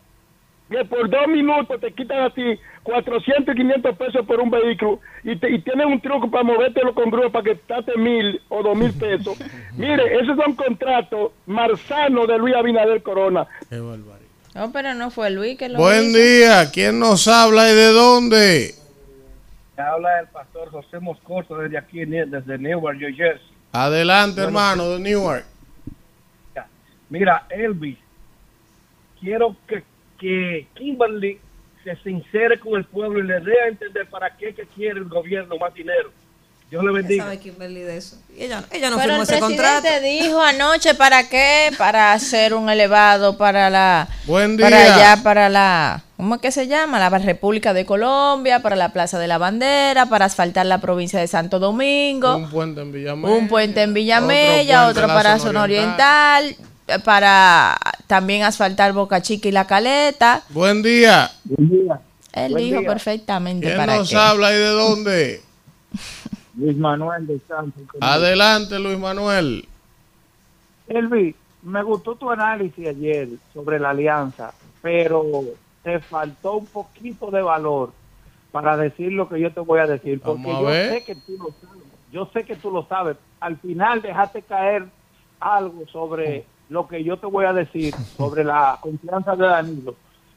que 0.69 0.85
por 0.85 1.09
dos 1.09 1.27
minutos 1.27 1.81
te 1.81 1.91
quitan 1.91 2.21
a 2.21 2.29
ti 2.29 2.57
400 2.83 3.53
y 3.53 3.57
500 3.57 3.97
pesos 3.97 4.25
por 4.25 4.39
un 4.39 4.49
vehículo 4.49 5.01
y, 5.25 5.35
te, 5.35 5.49
y 5.51 5.59
tienes 5.59 5.85
un 5.87 5.99
truco 5.99 6.31
para 6.31 6.45
movértelo 6.45 6.93
con 6.95 7.09
grúa 7.09 7.29
para 7.29 7.43
que 7.43 7.55
tate 7.55 7.97
mil 7.97 8.39
o 8.47 8.63
dos 8.63 8.77
mil 8.77 8.93
pesos. 8.93 9.37
Mire, 9.75 10.03
esos 10.21 10.37
son 10.37 10.55
contratos 10.55 11.31
marzanos 11.47 12.29
de 12.29 12.37
Luis 12.37 12.55
Abinader 12.55 13.03
Corona. 13.03 13.45
Qué 13.69 13.77
barbaridad. 13.77 14.15
No, 14.55 14.71
pero 14.71 14.93
no 14.93 15.11
fue 15.11 15.29
Luis 15.31 15.57
que 15.57 15.67
lo 15.67 15.79
Buen 15.79 16.11
hizo. 16.11 16.17
día, 16.17 16.71
¿quién 16.71 16.97
nos 16.97 17.27
habla 17.27 17.69
y 17.69 17.75
de 17.75 17.87
dónde? 17.91 18.73
Habla 19.77 20.21
el 20.21 20.27
pastor 20.27 20.71
José 20.71 20.99
Moscoso 20.99 21.57
desde 21.57 21.77
aquí, 21.77 22.03
desde 22.05 22.57
Newark, 22.57 22.97
New 22.97 23.15
Jersey. 23.15 23.47
Adelante, 23.71 24.41
hermano, 24.41 24.89
de 24.91 24.99
Newark. 24.99 25.45
Mira, 27.09 27.45
Elvis, 27.49 27.97
quiero 29.19 29.55
que, 29.67 29.83
que 30.19 30.67
Kimberly 30.75 31.39
se 31.83 31.95
sincere 31.97 32.59
con 32.59 32.75
el 32.75 32.83
pueblo 32.83 33.19
y 33.19 33.23
le 33.27 33.39
dé 33.39 33.53
a 33.61 33.67
entender 33.69 34.09
para 34.09 34.35
qué 34.35 34.53
que 34.53 34.65
quiere 34.65 34.99
el 34.99 35.05
gobierno 35.05 35.55
más 35.57 35.73
dinero. 35.73 36.11
Dios 36.69 36.83
le 36.83 36.89
¿Qué 36.89 36.95
bendiga. 36.97 37.23
sabe 37.23 37.39
Kimberly 37.39 37.81
de 37.81 37.95
eso? 37.95 38.17
Ella, 38.37 38.61
ella 38.73 38.89
no 38.89 38.97
Pero 38.97 39.07
firmó 39.09 39.21
el 39.23 39.29
ese 39.29 39.39
contrato. 39.39 39.81
presidente 39.83 40.05
dijo 40.25 40.41
anoche 40.41 40.95
para 40.95 41.29
qué, 41.29 41.71
para 41.77 42.11
hacer 42.11 42.53
un 42.53 42.69
elevado 42.69 43.37
para 43.37 43.69
la, 43.69 44.09
Buen 44.25 44.57
día. 44.57 44.65
para 44.69 44.81
allá, 44.95 45.23
para 45.23 45.47
la, 45.47 46.03
¿cómo 46.17 46.35
es 46.35 46.41
que 46.41 46.51
se 46.51 46.67
llama? 46.67 46.99
La 46.99 47.09
República 47.09 47.73
de 47.73 47.85
Colombia, 47.85 48.61
para 48.61 48.75
la 48.75 48.91
Plaza 48.91 49.17
de 49.19 49.27
la 49.27 49.37
Bandera, 49.37 50.07
para 50.07 50.25
asfaltar 50.25 50.65
la 50.65 50.79
provincia 50.81 51.19
de 51.19 51.27
Santo 51.27 51.59
Domingo, 51.59 52.35
Un 52.35 52.49
puente 52.49 52.81
en 52.81 52.91
Villamella. 52.91 53.33
un 53.35 53.47
puente 53.47 53.81
en 53.83 53.93
Villamella, 53.93 54.87
otro, 54.87 55.07
la 55.07 55.13
para 55.13 55.39
Zona 55.39 55.63
Oriental, 55.63 56.55
para 57.05 57.77
también 58.07 58.43
asfaltar 58.43 58.93
Boca 58.93 59.21
Chica 59.21 59.47
y 59.47 59.51
La 59.51 59.65
Caleta. 59.67 60.43
Buen 60.49 60.81
día. 60.81 61.31
Él 62.33 62.51
Buen 62.51 62.63
dijo 62.63 62.79
día. 62.81 62.89
perfectamente 62.89 63.65
¿Quién 63.67 63.77
para 63.77 63.95
nos 63.97 64.09
qué. 64.09 64.15
habla 64.15 64.51
y 64.51 64.57
de 64.57 64.67
dónde? 64.67 65.41
Luis 66.55 66.77
Manuel 66.77 67.27
de 67.27 67.39
Santos. 67.47 67.83
Adelante, 68.01 68.79
Luis 68.79 68.97
Manuel. 68.97 69.67
Elvis, 70.87 71.35
me 71.63 71.83
gustó 71.83 72.15
tu 72.15 72.31
análisis 72.31 72.87
ayer 72.87 73.27
sobre 73.53 73.79
la 73.79 73.89
alianza, 73.91 74.53
pero 74.81 75.23
te 75.87 76.01
faltó 76.01 76.55
un 76.57 76.65
poquito 76.65 77.31
de 77.31 77.41
valor 77.41 77.93
para 78.51 78.75
decir 78.75 79.13
lo 79.13 79.29
que 79.29 79.39
yo 79.39 79.53
te 79.53 79.61
voy 79.61 79.79
a 79.79 79.87
decir, 79.87 80.19
porque 80.19 80.51
a 80.51 80.59
yo 80.59 80.69
sé 80.69 81.03
que 81.05 81.15
tú 81.15 81.37
lo 81.37 81.45
sabes, 81.61 81.83
yo 82.11 82.29
sé 82.33 82.43
que 82.43 82.55
tú 82.57 82.71
lo 82.71 82.83
sabes. 82.87 83.15
Al 83.39 83.55
final 83.55 84.01
dejaste 84.01 84.41
caer 84.41 84.83
algo 85.39 85.87
sobre 85.87 86.43
lo 86.67 86.89
que 86.89 87.05
yo 87.05 87.15
te 87.15 87.27
voy 87.27 87.45
a 87.45 87.53
decir 87.53 87.95
sobre 88.17 88.43
la 88.43 88.77
confianza 88.81 89.37
de 89.37 89.45
Danilo, 89.45 89.95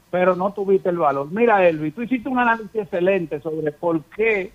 pero 0.09 0.37
no 0.37 0.53
tuviste 0.53 0.87
el 0.87 0.99
valor. 0.99 1.27
Mira, 1.29 1.67
Elvis, 1.67 1.95
tú 1.95 2.03
hiciste 2.03 2.29
un 2.29 2.39
análisis 2.39 2.73
excelente 2.73 3.41
sobre 3.41 3.73
por 3.73 4.01
qué 4.05 4.53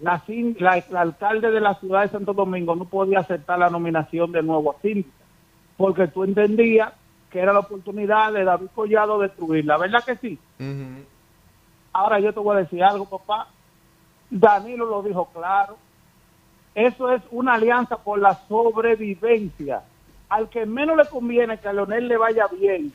la, 0.00 0.20
la, 0.58 0.82
la 0.90 1.00
alcalde 1.00 1.52
de 1.52 1.60
la 1.60 1.74
ciudad 1.76 2.02
de 2.02 2.08
Santo 2.08 2.32
Domingo 2.32 2.74
no 2.74 2.86
podía 2.86 3.20
aceptar 3.20 3.60
la 3.60 3.70
nominación 3.70 4.32
de 4.32 4.42
nuevo 4.42 4.74
síndico, 4.82 5.10
porque 5.76 6.08
tú 6.08 6.24
entendías 6.24 6.92
que 7.30 7.40
era 7.40 7.52
la 7.52 7.60
oportunidad 7.60 8.32
de 8.32 8.44
David 8.44 8.68
Collado 8.74 9.18
destruirla, 9.18 9.76
¿verdad 9.76 10.04
que 10.04 10.16
sí? 10.16 10.38
Ahora 11.92 12.20
yo 12.20 12.32
te 12.32 12.40
voy 12.40 12.56
a 12.56 12.60
decir 12.60 12.82
algo, 12.82 13.04
papá. 13.06 13.48
Danilo 14.30 14.86
lo 14.86 15.02
dijo 15.02 15.26
claro. 15.32 15.76
Eso 16.74 17.10
es 17.10 17.22
una 17.30 17.54
alianza 17.54 17.96
por 17.96 18.18
la 18.18 18.38
sobrevivencia. 18.48 19.82
Al 20.28 20.48
que 20.48 20.66
menos 20.66 20.96
le 20.96 21.06
conviene 21.06 21.58
que 21.58 21.68
a 21.68 21.72
Leonel 21.72 22.06
le 22.06 22.16
vaya 22.16 22.46
bien 22.46 22.92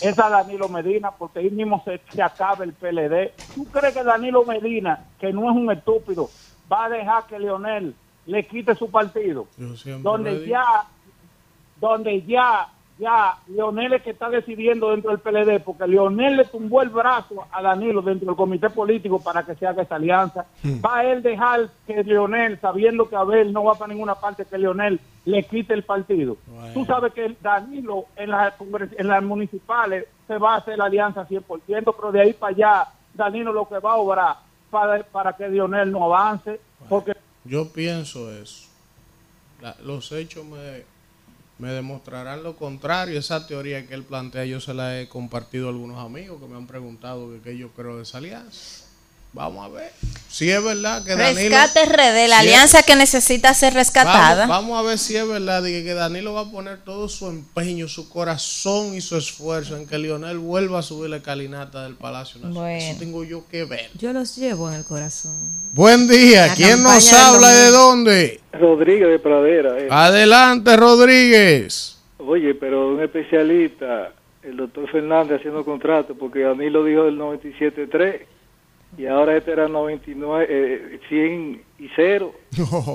es 0.00 0.18
a 0.18 0.28
Danilo 0.28 0.68
Medina, 0.68 1.10
porque 1.10 1.38
ahí 1.38 1.50
mismo 1.50 1.82
se, 1.84 2.00
se 2.12 2.22
acaba 2.22 2.64
el 2.64 2.74
PLD. 2.74 3.32
¿Tú 3.54 3.64
crees 3.66 3.94
que 3.94 4.04
Danilo 4.04 4.44
Medina, 4.44 5.06
que 5.18 5.32
no 5.32 5.50
es 5.50 5.56
un 5.56 5.70
estúpido, 5.70 6.28
va 6.70 6.84
a 6.84 6.88
dejar 6.90 7.26
que 7.26 7.38
Leonel 7.38 7.94
le 8.26 8.46
quite 8.46 8.74
su 8.74 8.90
partido? 8.90 9.46
Yo 9.56 9.74
siempre 9.76 9.98
le 9.98 10.02
donde 10.02 10.46
ya 10.46 10.64
donde 11.80 12.22
ya 12.22 12.68
ya 12.98 13.36
Leonel 13.48 13.92
es 13.92 14.02
que 14.02 14.10
está 14.10 14.30
decidiendo 14.30 14.90
dentro 14.90 15.10
del 15.10 15.20
PLD 15.20 15.60
porque 15.62 15.86
Leonel 15.86 16.38
le 16.38 16.44
tumbó 16.46 16.80
el 16.80 16.88
brazo 16.88 17.46
a 17.52 17.60
Danilo 17.60 18.00
dentro 18.00 18.26
del 18.28 18.36
comité 18.36 18.70
político 18.70 19.20
para 19.22 19.42
que 19.44 19.54
se 19.54 19.66
haga 19.66 19.82
esa 19.82 19.96
alianza 19.96 20.46
va 20.84 20.98
a 20.98 21.04
él 21.04 21.22
dejar 21.22 21.68
que 21.86 22.02
Leonel 22.02 22.58
sabiendo 22.58 23.06
que 23.08 23.16
Abel 23.16 23.52
no 23.52 23.64
va 23.64 23.74
para 23.74 23.92
ninguna 23.92 24.14
parte 24.14 24.46
que 24.46 24.56
Leonel 24.56 24.98
le 25.26 25.42
quite 25.42 25.74
el 25.74 25.82
partido 25.82 26.38
Bueno. 26.46 26.72
tú 26.72 26.84
sabes 26.86 27.12
que 27.12 27.36
Danilo 27.42 28.06
en 28.16 28.30
las 28.30 28.54
congres- 28.56 28.94
en 28.98 29.08
las 29.08 29.22
municipales 29.22 30.06
se 30.26 30.38
va 30.38 30.54
a 30.54 30.56
hacer 30.58 30.78
la 30.78 30.86
alianza 30.86 31.26
100% 31.28 31.92
pero 31.94 32.12
de 32.12 32.20
ahí 32.22 32.32
para 32.32 32.54
allá 32.54 32.88
Danilo 33.12 33.52
lo 33.52 33.68
que 33.68 33.78
va 33.78 33.92
a 33.92 33.96
obrar 33.96 34.36
para, 34.70 35.02
para 35.02 35.34
que 35.34 35.46
Leonel 35.48 35.92
no 35.92 36.04
avance 36.04 36.58
porque 36.88 37.12
Yo 37.44 37.70
pienso 37.72 38.32
eso. 38.32 38.68
La- 39.60 39.76
los 39.84 40.10
hechos 40.12 40.44
me, 40.44 40.84
me 41.58 41.72
demostrarán 41.72 42.42
lo 42.42 42.56
contrario. 42.56 43.18
Esa 43.18 43.46
teoría 43.46 43.86
que 43.86 43.94
él 43.94 44.04
plantea, 44.04 44.44
yo 44.44 44.60
se 44.60 44.74
la 44.74 45.00
he 45.00 45.08
compartido 45.08 45.66
a 45.68 45.70
algunos 45.70 45.98
amigos 46.04 46.40
que 46.40 46.48
me 46.48 46.56
han 46.56 46.66
preguntado 46.66 47.30
qué 47.42 47.56
yo 47.56 47.70
creo 47.70 47.96
de 47.96 48.02
esa 48.02 48.18
alianza. 48.18 48.85
Vamos 49.32 49.64
a 49.66 49.68
ver. 49.68 49.90
Si 50.28 50.50
es 50.50 50.62
verdad 50.62 51.04
que 51.04 51.14
Danilo... 51.14 51.56
Rescate 51.56 51.84
RD, 51.86 51.96
la 52.28 52.40
si 52.40 52.46
es- 52.48 52.52
alianza 52.54 52.82
que 52.82 52.96
necesita 52.96 53.52
ser 53.54 53.74
rescatada. 53.74 54.46
Vamos, 54.46 54.48
vamos 54.74 54.78
a 54.78 54.88
ver 54.88 54.98
si 54.98 55.16
es 55.16 55.26
verdad 55.26 55.64
y 55.64 55.84
que, 55.84 55.94
Danilo 55.94 56.32
va 56.34 56.42
a 56.42 56.50
poner 56.50 56.78
todo 56.84 57.08
su 57.08 57.26
empeño, 57.28 57.86
su 57.88 58.08
corazón 58.08 58.94
y 58.94 59.00
su 59.00 59.16
esfuerzo 59.16 59.76
en 59.76 59.86
que 59.86 59.98
Lionel 59.98 60.38
vuelva 60.38 60.80
a 60.80 60.82
subir 60.82 61.10
la 61.10 61.20
calinata 61.22 61.84
del 61.84 61.94
Palacio 61.94 62.40
Nacional. 62.40 62.52
Bueno. 62.54 62.78
Eso 62.90 62.98
tengo 62.98 63.24
yo 63.24 63.46
que 63.48 63.64
ver. 63.64 63.90
Yo 63.98 64.12
los 64.12 64.36
llevo 64.36 64.68
en 64.68 64.74
el 64.76 64.84
corazón. 64.84 65.36
Buen 65.72 66.08
día. 66.08 66.48
La 66.48 66.54
¿Quién 66.54 66.82
nos 66.82 67.12
habla 67.12 67.48
de 67.48 67.70
dónde? 67.70 68.40
Rodríguez 68.52 69.08
de 69.08 69.18
Pradera. 69.18 69.78
eh. 69.78 69.88
Adelante, 69.90 70.76
Rodríguez. 70.76 71.98
Oye, 72.18 72.54
pero 72.54 72.88
un 72.88 73.02
especialista, 73.02 74.12
el 74.42 74.56
doctor 74.56 74.90
Fernández 74.90 75.38
haciendo 75.38 75.64
contrato, 75.64 76.14
porque 76.14 76.40
Danilo 76.40 76.84
dijo 76.84 77.04
del 77.04 77.16
97.3 77.18 78.20
y 78.98 79.06
ahora 79.06 79.36
este 79.36 79.52
era 79.52 79.68
99, 79.68 80.46
eh, 80.48 81.00
100 81.08 81.62
y 81.78 81.88
0. 81.96 82.32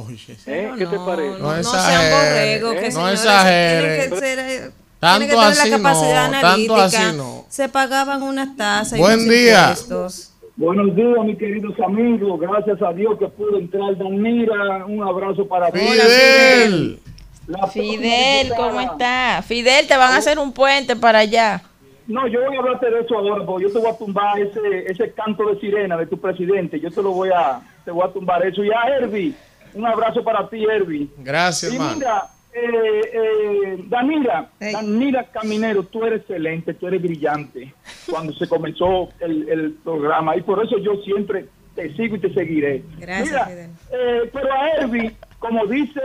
Oye, 0.08 0.38
¿Eh? 0.48 0.72
¿Qué 0.78 0.86
te 0.88 0.98
parece? 0.98 1.40
No 1.40 1.52
No, 1.52 1.56
exagere, 1.58 1.98
sean 1.98 2.12
borregos, 2.12 2.74
que 2.76 2.86
no 2.86 2.92
señores, 2.92 3.20
exagere. 3.20 3.82
tienen 3.82 4.10
que 4.10 4.18
ser, 4.18 4.40
eh, 4.40 4.72
Tanto 5.00 5.18
tienen 5.20 5.30
que 5.30 5.36
tener 5.36 5.52
así 5.60 5.70
la 5.70 5.78
no, 5.78 5.84
capacidad 5.84 6.32
tanto 6.32 6.48
analítica. 6.76 6.84
así 6.86 7.18
no. 7.18 7.46
Se 7.50 7.70
pagaban 7.70 8.22
unas 8.24 8.56
tasas. 8.58 8.98
y 8.98 9.02
Buen 9.02 9.20
unos 9.20 9.30
día. 9.30 9.62
impuestos. 9.70 10.28
Buenos 10.58 10.96
días, 10.96 11.18
mis 11.26 11.38
queridos 11.38 11.74
amigos. 11.80 12.40
Gracias 12.40 12.82
a 12.82 12.94
Dios 12.94 13.18
que 13.18 13.28
pudo 13.28 13.58
entrar 13.58 13.98
Danira. 13.98 14.86
Un 14.86 15.02
abrazo 15.02 15.48
para. 15.48 15.72
Fidel. 15.72 17.00
La 17.48 17.68
Fidel, 17.68 18.48
próxima 18.50 18.56
¿cómo 18.70 18.82
está? 18.82 19.44
Fidel, 19.48 19.88
te 19.88 19.98
van 19.98 20.14
a 20.14 20.18
hacer 20.18 20.38
un 20.40 20.54
puente 20.54 20.96
para 20.96 21.20
allá. 21.20 21.64
No, 22.12 22.28
yo 22.28 22.42
voy 22.46 22.56
a 22.56 22.60
hablarte 22.60 22.90
de 22.92 23.00
eso 23.02 23.18
ahora, 23.18 23.46
porque 23.46 23.64
yo 23.68 23.74
te 23.74 23.80
voy 23.80 23.90
a 23.90 23.98
tumbar 23.98 24.40
ese, 24.40 24.60
ese 24.88 25.12
canto 25.14 25.46
de 25.50 25.60
sirena 25.60 25.98
de 25.98 26.08
tu 26.08 26.20
presidente. 26.20 26.80
Yo 26.80 26.90
te 26.92 27.02
lo 27.02 27.12
voy 27.12 27.30
a, 27.34 27.62
te 27.86 27.92
voy 27.92 28.08
a 28.08 28.12
tumbar 28.12 28.46
eso. 28.46 28.64
Y 28.64 28.70
a 28.72 28.82
Herbie, 28.98 29.34
un 29.74 29.86
abrazo 29.86 30.24
para 30.24 30.48
ti, 30.50 30.64
Herbie. 30.64 31.08
Gracias, 31.18 31.72
Y 31.72 31.76
hermano. 31.76 31.96
mira, 31.98 32.24
eh, 32.54 33.02
eh, 33.14 33.84
Danila, 33.88 34.50
Hey. 34.60 34.74
Danila 34.74 35.24
Caminero, 35.32 35.84
tú 35.84 36.04
eres 36.06 36.22
excelente, 36.22 36.74
tú 36.74 36.88
eres 36.88 37.02
brillante 37.02 37.74
cuando 38.10 38.34
se 38.34 38.48
comenzó 38.48 39.10
el, 39.22 39.48
el 39.48 39.72
programa 39.84 40.36
y 40.36 40.42
por 40.42 40.64
eso 40.66 40.78
yo 40.80 40.96
siempre 41.04 41.46
te 41.76 41.94
sigo 41.96 42.18
y 42.18 42.20
te 42.20 42.34
seguiré. 42.34 42.84
Gracias, 43.00 43.48
Mira, 43.48 43.70
eh, 43.94 44.30
pero 44.34 44.52
a 44.52 44.70
Herbie, 44.72 45.16
como 45.42 45.66
dice 45.66 46.00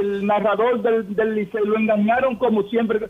el 0.00 0.24
narrador 0.24 0.80
del, 0.82 1.12
del 1.16 1.34
liceo, 1.34 1.64
lo 1.64 1.76
engañaron 1.76 2.36
como 2.36 2.62
siempre, 2.68 3.00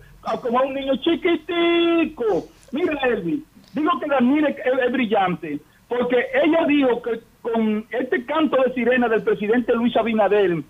como 0.41 0.59
a 0.59 0.63
un 0.63 0.73
niño 0.73 0.97
chiquitico. 0.97 2.47
Mira, 2.73 2.99
Herbie, 3.03 3.41
digo 3.75 3.91
que 4.01 4.07
Danila 4.09 4.49
es, 4.49 4.91
brillante, 4.93 5.59
porque 5.87 6.17
ella 6.43 6.65
dijo 6.67 7.03
que 7.03 7.21
con 7.43 7.85
este 7.91 8.25
canto 8.25 8.57
de 8.63 8.73
sirena 8.73 9.09
del 9.11 9.23
presidente 9.23 9.75
Luis 9.75 9.95
Abinader, 9.95 10.63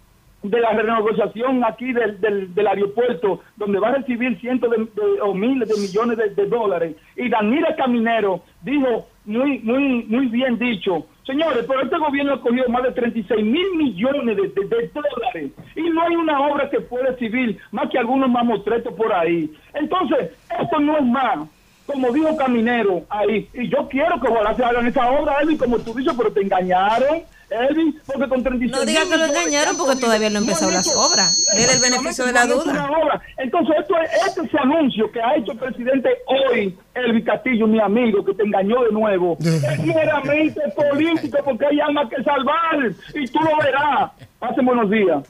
de 0.42 0.60
la 0.60 0.72
renegociación 0.72 1.64
aquí 1.64 1.92
del, 1.92 2.20
del, 2.54 2.66
aeropuerto, 2.66 3.40
donde 3.56 3.78
va 3.78 3.88
a 3.90 3.98
recibir 3.98 4.36
cientos 4.40 4.68
de, 4.70 4.78
de- 4.78 5.20
o 5.20 5.32
miles 5.32 5.68
de 5.68 5.76
millones 5.80 6.18
de, 6.36 6.46
dólares. 6.46 6.96
Y 7.16 7.28
Danila 7.28 7.74
Caminero 7.76 8.42
dijo, 8.62 9.06
muy, 9.24 9.60
muy, 9.60 10.04
muy 10.08 10.26
bien 10.26 10.58
dicho, 10.58 11.06
señores, 11.28 11.66
pero 11.68 11.82
este 11.82 11.98
gobierno 11.98 12.32
ha 12.32 12.40
cogido 12.40 12.68
más 12.70 12.82
de 12.84 12.92
36 12.92 13.44
mil 13.44 13.76
millones 13.76 14.34
de, 14.34 14.48
dólares 14.48 15.50
y 15.76 15.82
no 15.90 16.02
hay 16.02 16.16
una 16.16 16.40
obra 16.40 16.70
que 16.70 16.80
pueda 16.80 17.10
recibir 17.10 17.58
más 17.70 17.90
que 17.90 17.98
algunos 17.98 18.30
mamotretos 18.30 18.94
por 18.94 19.12
ahí. 19.12 19.52
Entonces, 19.74 20.30
esto 20.58 20.80
no 20.80 20.96
es 20.96 21.04
más. 21.04 21.46
Como 21.86 22.12
dijo 22.12 22.36
Caminero 22.36 23.02
ahí, 23.08 23.48
y 23.54 23.68
yo 23.68 23.88
quiero 23.88 24.20
que 24.20 24.28
ojalá 24.28 24.54
se 24.54 24.64
hagan 24.64 24.86
esa 24.86 25.10
obra, 25.10 25.40
Elvin, 25.40 25.58
como 25.58 25.78
tú 25.78 25.94
dices, 25.94 26.14
pero 26.16 26.32
te 26.32 26.42
engañaron, 26.42 27.22
Elvin, 27.50 28.00
porque 28.06 28.28
con 28.28 28.42
36 28.42 28.70
No 28.70 28.84
diga 28.84 29.00
mil 29.00 29.10
que 29.10 29.16
lo 29.16 29.24
engañaron 29.24 29.74
que 29.74 29.82
porque 29.82 30.00
todavía 30.00 30.30
no 30.30 30.38
han 30.38 30.44
cogido, 30.44 30.68
empezado 30.68 30.68
han 30.68 30.74
las 30.74 30.96
obras. 30.96 31.44
Dele 31.54 31.72
el 31.72 31.80
beneficio 31.80 32.26
de 32.26 32.32
la 32.32 32.46
duda. 32.46 33.22
Entonces, 33.38 33.76
esto 33.80 33.94
es, 34.00 34.26
este 34.26 34.40
es 34.42 34.52
el 34.52 34.58
anuncio 34.58 35.10
que 35.10 35.20
ha 35.20 35.36
hecho 35.36 35.52
el 35.52 35.58
presidente 35.58 36.08
hoy, 36.26 36.76
Elvin 36.94 37.24
Castillo, 37.24 37.66
mi 37.66 37.80
amigo, 37.80 38.24
que 38.24 38.34
te 38.34 38.42
engañó 38.42 38.82
de 38.84 38.92
nuevo. 38.92 39.38
es 39.40 39.84
meramente 39.84 40.60
político 40.76 41.38
porque 41.44 41.66
hay 41.66 41.80
almas 41.80 42.08
que 42.10 42.22
salvar 42.22 42.92
y 43.14 43.26
tú 43.28 43.38
lo 43.40 43.56
verás. 43.62 44.10
Pasen 44.38 44.66
buenos 44.66 44.90
días. 44.90 45.24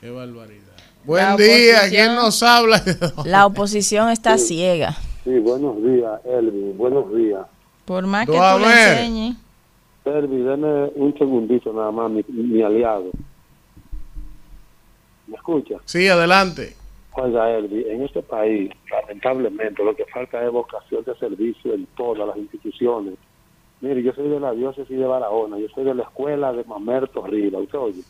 Qué 0.00 0.10
barbaridad. 0.10 0.70
Buen 1.04 1.36
día. 1.36 1.88
¿quién 1.88 2.14
nos 2.14 2.42
habla? 2.42 2.82
La 3.24 3.46
oposición 3.46 4.10
está 4.10 4.36
ciega. 4.38 4.96
Sí, 5.24 5.38
buenos 5.38 5.76
días, 5.82 6.20
Elvi, 6.24 6.72
buenos 6.72 7.14
días. 7.14 7.42
Por 7.84 8.06
más 8.06 8.26
que 8.26 8.32
Tú 8.32 8.38
tú 8.38 8.58
le 8.60 8.92
enseñes. 8.92 9.36
Elvi, 10.18 10.42
deme 10.42 10.90
un 10.94 11.16
segundito 11.16 11.72
nada 11.72 11.90
más, 11.90 12.10
mi, 12.10 12.24
mi 12.28 12.62
aliado. 12.62 13.10
¿Me 15.26 15.36
escucha? 15.36 15.76
Sí, 15.84 16.08
adelante. 16.08 16.74
Oiga, 17.12 17.50
Elvi, 17.50 17.84
en 17.88 18.02
este 18.02 18.22
país, 18.22 18.70
lamentablemente, 18.90 19.84
lo 19.84 19.94
que 19.94 20.04
falta 20.06 20.44
es 20.44 20.50
vocación 20.50 21.04
de 21.04 21.14
servicio 21.16 21.74
en 21.74 21.86
todas 21.96 22.26
las 22.26 22.36
instituciones. 22.36 23.14
Mire, 23.80 24.02
yo 24.02 24.12
soy 24.12 24.28
de 24.28 24.38
la 24.38 24.52
diócesis 24.52 24.98
de 24.98 25.06
Barahona, 25.06 25.58
yo 25.58 25.68
soy 25.68 25.84
de 25.84 25.94
la 25.94 26.02
escuela 26.02 26.52
de 26.52 26.64
Mamerto 26.64 27.26
Riva, 27.26 27.58
¿usted 27.58 27.78
oye? 27.78 28.02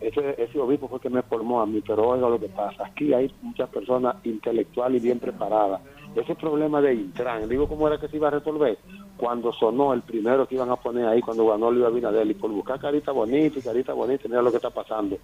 Ese, 0.00 0.42
ese 0.42 0.58
obispo 0.58 0.88
fue 0.88 1.00
que 1.00 1.10
me 1.10 1.22
formó 1.22 1.60
a 1.60 1.66
mí, 1.66 1.82
pero 1.86 2.08
oiga 2.08 2.28
lo 2.28 2.38
que 2.38 2.48
pasa, 2.48 2.86
aquí 2.86 3.12
hay 3.12 3.32
muchas 3.42 3.68
personas 3.68 4.16
intelectuales 4.24 5.02
y 5.02 5.06
bien 5.06 5.18
preparadas. 5.18 5.80
Ese 6.14 6.34
problema 6.34 6.80
de 6.80 6.94
Intran, 6.94 7.48
digo 7.48 7.68
cómo 7.68 7.86
era 7.86 7.98
que 7.98 8.08
se 8.08 8.16
iba 8.16 8.28
a 8.28 8.32
resolver 8.32 8.78
cuando 9.20 9.52
sonó 9.52 9.92
el 9.92 10.00
primero 10.00 10.48
que 10.48 10.54
iban 10.54 10.70
a 10.70 10.76
poner 10.76 11.06
ahí 11.06 11.20
cuando 11.20 11.46
ganó 11.46 11.70
Luis 11.70 11.84
Abinader 11.84 12.26
y 12.26 12.32
por 12.32 12.50
buscar 12.50 12.80
carita 12.80 13.12
bonita 13.12 13.58
y 13.58 13.62
carita 13.62 13.92
bonita, 13.92 14.26
mira 14.26 14.40
lo 14.40 14.50
que 14.50 14.56
está 14.56 14.70
pasando. 14.70 15.18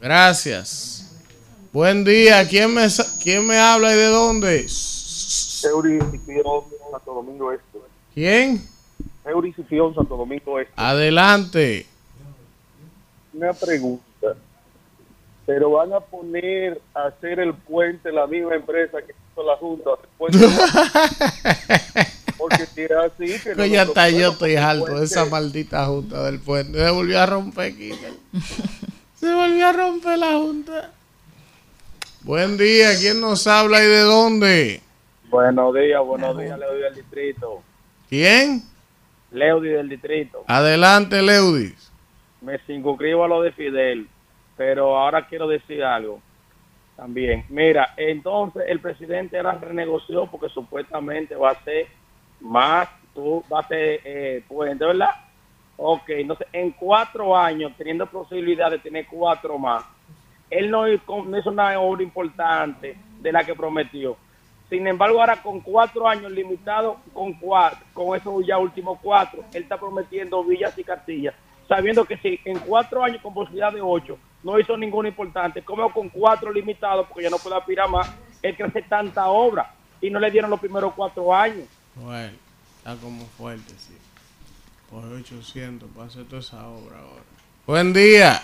Gracias. 0.00 1.02
Buen 1.70 2.02
día, 2.02 2.48
¿quién 2.48 2.72
me, 2.72 2.86
quién 3.22 3.46
me 3.46 3.58
habla 3.58 3.92
y 3.92 3.96
de 3.96 4.06
dónde? 4.06 4.66
Santo 6.90 7.12
Domingo 7.12 7.52
Este. 7.52 7.78
¿Quién? 8.14 8.66
Eurición, 9.26 9.94
Santo 9.94 10.16
Domingo 10.16 10.58
Este. 10.58 10.72
Adelante. 10.74 11.86
Una 13.34 13.52
pregunta. 13.52 14.02
Pero 15.44 15.72
van 15.72 15.92
a 15.92 16.00
poner 16.00 16.80
a 16.94 17.08
hacer 17.08 17.38
el 17.38 17.52
puente 17.52 18.10
la 18.10 18.26
misma 18.26 18.54
empresa 18.54 19.02
que 19.02 19.12
hizo 19.12 19.42
la 19.42 19.56
Junta. 19.58 19.90
el 20.02 20.08
puente. 20.16 20.38
Porque 22.36 22.66
si 22.66 22.82
es 22.82 22.90
así, 22.90 23.38
que 23.42 23.54
no 23.54 23.64
ya 23.64 23.82
está, 23.82 24.10
yo 24.10 24.32
estoy 24.32 24.54
poner 24.54 24.58
harto 24.58 24.84
de 24.84 24.90
puente. 24.90 25.04
esa 25.04 25.24
maldita 25.26 25.86
junta 25.86 26.22
del 26.24 26.40
puente. 26.40 26.78
Se 26.78 26.90
volvió 26.90 27.20
a 27.20 27.26
romper. 27.26 27.72
Se 29.14 29.34
volvió 29.34 29.66
a 29.66 29.72
romper 29.72 30.18
la 30.18 30.32
junta. 30.32 30.92
Buen 32.22 32.56
día, 32.58 32.96
¿quién 32.98 33.20
nos 33.20 33.46
habla 33.46 33.82
y 33.82 33.86
de 33.86 34.00
dónde? 34.00 34.80
Buenos 35.28 35.74
días, 35.74 36.04
buenos 36.04 36.38
días, 36.38 36.58
Leody 36.58 36.80
del 36.80 36.94
Distrito. 36.94 37.62
¿Quién? 38.08 38.62
Leody 39.30 39.68
del 39.70 39.88
Distrito. 39.88 40.44
Adelante, 40.46 41.22
Leudis. 41.22 41.90
Me 42.40 42.58
circunscribo 42.60 43.24
a 43.24 43.28
lo 43.28 43.42
de 43.42 43.52
Fidel, 43.52 44.08
pero 44.56 44.96
ahora 44.96 45.26
quiero 45.26 45.48
decir 45.48 45.82
algo 45.82 46.20
también. 46.96 47.44
Mira, 47.48 47.94
entonces 47.96 48.64
el 48.68 48.80
presidente 48.80 49.36
ahora 49.36 49.58
renegoció 49.60 50.26
porque 50.26 50.48
supuestamente 50.48 51.34
va 51.34 51.50
a 51.50 51.64
ser 51.64 51.86
más, 52.40 52.88
tú 53.14 53.42
va 53.52 53.60
a 53.60 53.68
ser 53.68 54.00
eh, 54.04 54.42
puente, 54.46 54.84
¿verdad? 54.84 55.10
Ok, 55.76 56.08
entonces 56.08 56.46
en 56.52 56.70
cuatro 56.72 57.36
años, 57.36 57.72
teniendo 57.76 58.06
posibilidad 58.06 58.70
de 58.70 58.78
tener 58.78 59.06
cuatro 59.06 59.58
más, 59.58 59.84
él 60.48 60.70
no 60.70 60.88
hizo 60.88 61.50
una 61.50 61.78
obra 61.80 62.02
importante 62.02 62.96
de 63.20 63.32
la 63.32 63.44
que 63.44 63.54
prometió. 63.54 64.16
Sin 64.68 64.86
embargo, 64.86 65.20
ahora 65.20 65.42
con 65.42 65.60
cuatro 65.60 66.08
años 66.08 66.30
limitados, 66.32 66.96
con 67.12 67.34
cuatro, 67.34 67.78
con 67.92 68.16
esos 68.16 68.44
ya 68.46 68.58
últimos 68.58 68.98
cuatro, 69.02 69.44
él 69.52 69.62
está 69.62 69.78
prometiendo 69.78 70.42
villas 70.42 70.76
y 70.76 70.84
castillas, 70.84 71.34
sabiendo 71.68 72.04
que 72.04 72.16
si 72.16 72.40
en 72.44 72.58
cuatro 72.58 73.02
años 73.04 73.22
con 73.22 73.34
posibilidad 73.34 73.72
de 73.72 73.80
ocho 73.80 74.18
no 74.42 74.58
hizo 74.58 74.76
ninguna 74.76 75.08
importante, 75.08 75.62
como 75.62 75.92
con 75.92 76.08
cuatro 76.08 76.52
limitados, 76.52 77.06
porque 77.06 77.24
ya 77.24 77.30
no 77.30 77.38
puede 77.38 77.56
aspirar 77.56 77.88
más, 77.88 78.12
él 78.42 78.56
crece 78.56 78.82
tanta 78.82 79.28
obra 79.28 79.72
y 80.00 80.10
no 80.10 80.18
le 80.18 80.30
dieron 80.30 80.50
los 80.50 80.60
primeros 80.60 80.94
cuatro 80.94 81.34
años. 81.34 81.66
Bueno, 81.96 82.36
está 82.78 82.94
como 82.96 83.24
fuerte, 83.38 83.72
sí. 83.78 83.96
Por 84.90 85.04
800 85.04 85.88
para 85.90 86.06
hacer 86.06 86.24
toda 86.26 86.40
esa 86.40 86.68
obra 86.68 86.98
ahora. 86.98 87.22
Buen 87.66 87.92
día. 87.92 88.40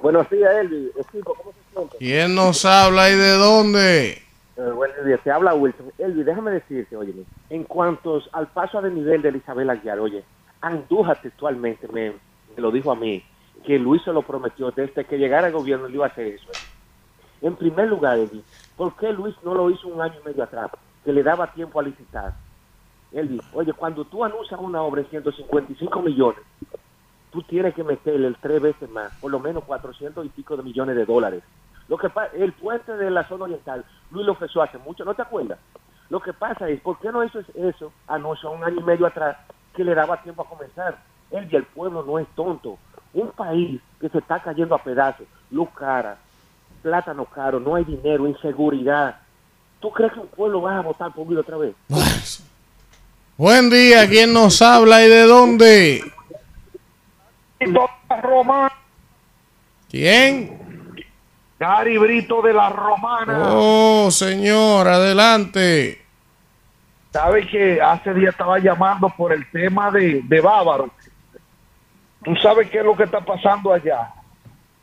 Buenos 0.00 0.30
días, 0.30 0.54
Elvi. 0.54 0.90
¿cómo 1.22 1.52
se 1.52 1.74
siente? 1.74 1.96
¿Quién 1.98 2.34
nos 2.34 2.64
habla 2.64 3.10
y 3.10 3.16
de 3.16 3.32
dónde? 3.32 4.22
Eh, 4.56 4.70
buenos 4.74 5.04
días, 5.04 5.20
te 5.24 5.30
habla 5.32 5.54
Wilson. 5.54 5.92
Elvi, 5.98 6.22
déjame 6.22 6.52
decirte, 6.52 6.96
oye, 6.96 7.12
en 7.50 7.64
cuanto 7.64 8.22
al 8.32 8.46
paso 8.48 8.78
a 8.78 8.82
nivel 8.82 9.22
de 9.22 9.36
Isabel 9.36 9.70
Aguiar, 9.70 9.98
oye, 9.98 10.24
Andújar 10.60 11.20
textualmente 11.20 11.88
me, 11.88 12.10
me 12.10 12.62
lo 12.62 12.70
dijo 12.70 12.92
a 12.92 12.96
mí, 12.96 13.24
que 13.66 13.78
Luis 13.78 14.02
se 14.02 14.12
lo 14.12 14.22
prometió 14.22 14.70
desde 14.70 15.04
que 15.04 15.18
llegara 15.18 15.48
al 15.48 15.52
gobierno, 15.52 15.88
le 15.88 15.94
iba 15.94 16.06
a 16.06 16.10
hacer 16.10 16.26
eso. 16.28 16.48
En 17.40 17.56
primer 17.56 17.88
lugar, 17.88 18.18
Elvi, 18.18 18.44
¿por 18.76 18.96
qué 18.96 19.12
Luis 19.12 19.34
no 19.42 19.54
lo 19.54 19.70
hizo 19.70 19.88
un 19.88 20.00
año 20.00 20.14
y 20.22 20.28
medio 20.28 20.44
atrás? 20.44 20.70
Que 21.04 21.12
le 21.12 21.22
daba 21.22 21.52
tiempo 21.52 21.80
a 21.80 21.82
licitar. 21.82 22.36
Elvi, 23.10 23.40
oye, 23.52 23.72
cuando 23.74 24.04
tú 24.06 24.24
anuncias 24.24 24.58
una 24.60 24.82
obra 24.82 25.02
en 25.02 25.08
155 25.10 26.00
millones, 26.02 26.40
tú 27.30 27.42
tienes 27.42 27.74
que 27.74 27.84
meterle 27.84 28.34
tres 28.40 28.60
veces 28.60 28.88
más, 28.90 29.12
por 29.20 29.30
lo 29.30 29.38
menos 29.40 29.64
400 29.64 30.24
y 30.24 30.30
pico 30.30 30.56
de 30.56 30.62
millones 30.62 30.96
de 30.96 31.04
dólares. 31.04 31.42
Lo 31.88 31.98
que 31.98 32.08
pa- 32.10 32.26
el 32.26 32.52
puente 32.54 32.96
de 32.96 33.10
la 33.10 33.26
zona 33.28 33.44
oriental, 33.44 33.84
Luis 34.10 34.24
lo 34.26 34.32
ofreció 34.32 34.62
hace 34.62 34.78
mucho, 34.78 35.04
¿no 35.04 35.14
te 35.14 35.22
acuerdas? 35.22 35.58
Lo 36.08 36.20
que 36.20 36.32
pasa 36.32 36.68
es, 36.68 36.80
¿por 36.80 36.98
qué 37.00 37.10
no 37.10 37.24
hizo 37.24 37.40
eso 37.54 37.92
anunció 38.06 38.50
un 38.50 38.64
año 38.64 38.80
y 38.80 38.84
medio 38.84 39.06
atrás 39.06 39.36
que 39.74 39.84
le 39.84 39.94
daba 39.94 40.22
tiempo 40.22 40.42
a 40.42 40.48
comenzar? 40.48 41.02
Él 41.30 41.48
y 41.50 41.56
el 41.56 41.64
pueblo 41.66 42.02
no 42.04 42.18
es 42.18 42.28
tonto. 42.34 42.78
Un 43.14 43.30
país 43.32 43.80
que 44.00 44.08
se 44.10 44.18
está 44.18 44.40
cayendo 44.40 44.74
a 44.74 44.82
pedazos, 44.82 45.26
luz 45.50 45.68
cara, 45.74 46.18
plátano 46.82 47.26
caro, 47.26 47.60
no 47.60 47.74
hay 47.74 47.84
dinero, 47.84 48.26
inseguridad. 48.26 49.20
¿Tú 49.82 49.90
crees 49.90 50.12
que 50.12 50.20
un 50.20 50.28
pueblo 50.28 50.62
va 50.62 50.78
a 50.78 50.80
votar 50.80 51.12
por 51.12 51.26
Luis 51.26 51.40
otra 51.40 51.56
vez? 51.56 51.74
Buen 53.36 53.68
día, 53.68 54.08
¿quién 54.08 54.32
nos 54.32 54.62
habla 54.62 55.04
y 55.04 55.08
de 55.08 55.22
dónde? 55.22 56.04
Romana. 58.22 58.72
¿Quién? 59.90 60.94
Gary 61.58 61.98
Brito 61.98 62.40
de 62.42 62.52
la 62.52 62.70
Romana. 62.70 63.54
Oh, 63.54 64.08
señor, 64.12 64.86
adelante. 64.86 66.00
Sabe 67.10 67.46
que 67.48 67.80
hace 67.80 68.14
día 68.14 68.30
estaba 68.30 68.60
llamando 68.60 69.08
por 69.08 69.32
el 69.32 69.50
tema 69.50 69.90
de, 69.90 70.22
de 70.22 70.40
Bávaro. 70.40 70.90
Tú 72.22 72.36
sabes 72.36 72.70
qué 72.70 72.78
es 72.78 72.84
lo 72.84 72.96
que 72.96 73.04
está 73.04 73.20
pasando 73.20 73.72
allá. 73.72 74.12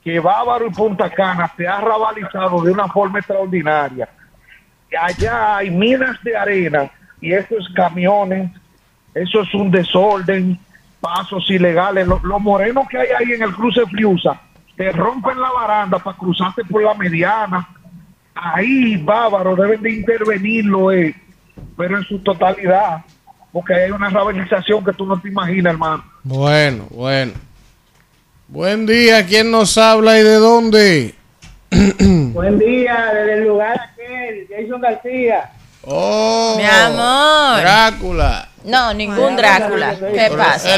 Que 0.04 0.20
Bávaro 0.20 0.68
y 0.68 0.72
Punta 0.72 1.10
Cana 1.10 1.50
se 1.56 1.66
ha 1.66 1.80
rabalizado 1.80 2.62
de 2.62 2.72
una 2.72 2.90
forma 2.90 3.20
extraordinaria. 3.20 4.10
Allá 4.98 5.58
hay 5.58 5.70
minas 5.70 6.18
de 6.24 6.36
arena 6.36 6.90
y 7.22 7.34
esos 7.34 7.70
camiones, 7.76 8.52
eso 9.14 9.42
es 9.42 9.54
un 9.54 9.70
desorden, 9.70 10.60
pasos 11.00 11.50
ilegales. 11.50 12.08
Los, 12.08 12.24
los 12.24 12.42
morenos 12.42 12.88
que 12.88 12.98
hay 12.98 13.08
ahí 13.18 13.34
en 13.34 13.44
el 13.44 13.54
cruce 13.54 13.86
Friusa 13.86 14.40
te 14.80 14.94
rompen 14.94 15.40
la 15.40 15.52
baranda 15.52 16.00
para 16.00 16.16
cruzarte 16.16 16.64
por 16.64 16.82
la 16.82 16.94
mediana. 16.94 17.68
Ahí, 18.34 18.96
Bávaro, 18.96 19.54
deben 19.54 19.82
de 19.82 19.92
intervenirlo, 19.92 20.92
eh, 20.94 21.14
pero 21.76 21.98
en 21.98 22.04
su 22.06 22.20
totalidad, 22.20 23.04
porque 23.52 23.74
hay 23.74 23.92
una 23.92 24.10
rabelización 24.10 24.86
que 24.86 24.94
tú 24.94 25.06
no 25.06 25.20
te 25.20 25.28
imaginas, 25.28 25.74
hermano. 25.74 26.06
Bueno, 26.24 26.88
bueno. 26.92 27.34
Buen 28.48 28.86
día, 28.86 29.26
¿quién 29.26 29.52
nos 29.52 29.78
habla 29.78 30.18
y 30.18 30.24
de 30.24 30.36
dónde? 30.36 31.16
Buen 31.70 32.58
día, 32.58 33.12
desde 33.14 33.34
el 33.34 33.48
lugar 33.50 33.89
Jason 34.70 34.82
García. 34.82 35.52
Oh, 35.84 36.56
Mi 36.58 36.66
amor. 36.66 37.62
Drácula. 37.62 38.50
No, 38.64 38.94
ningún 38.94 39.36
Drácula. 39.36 39.96
¿Qué 39.98 40.32
pasa? 40.38 40.76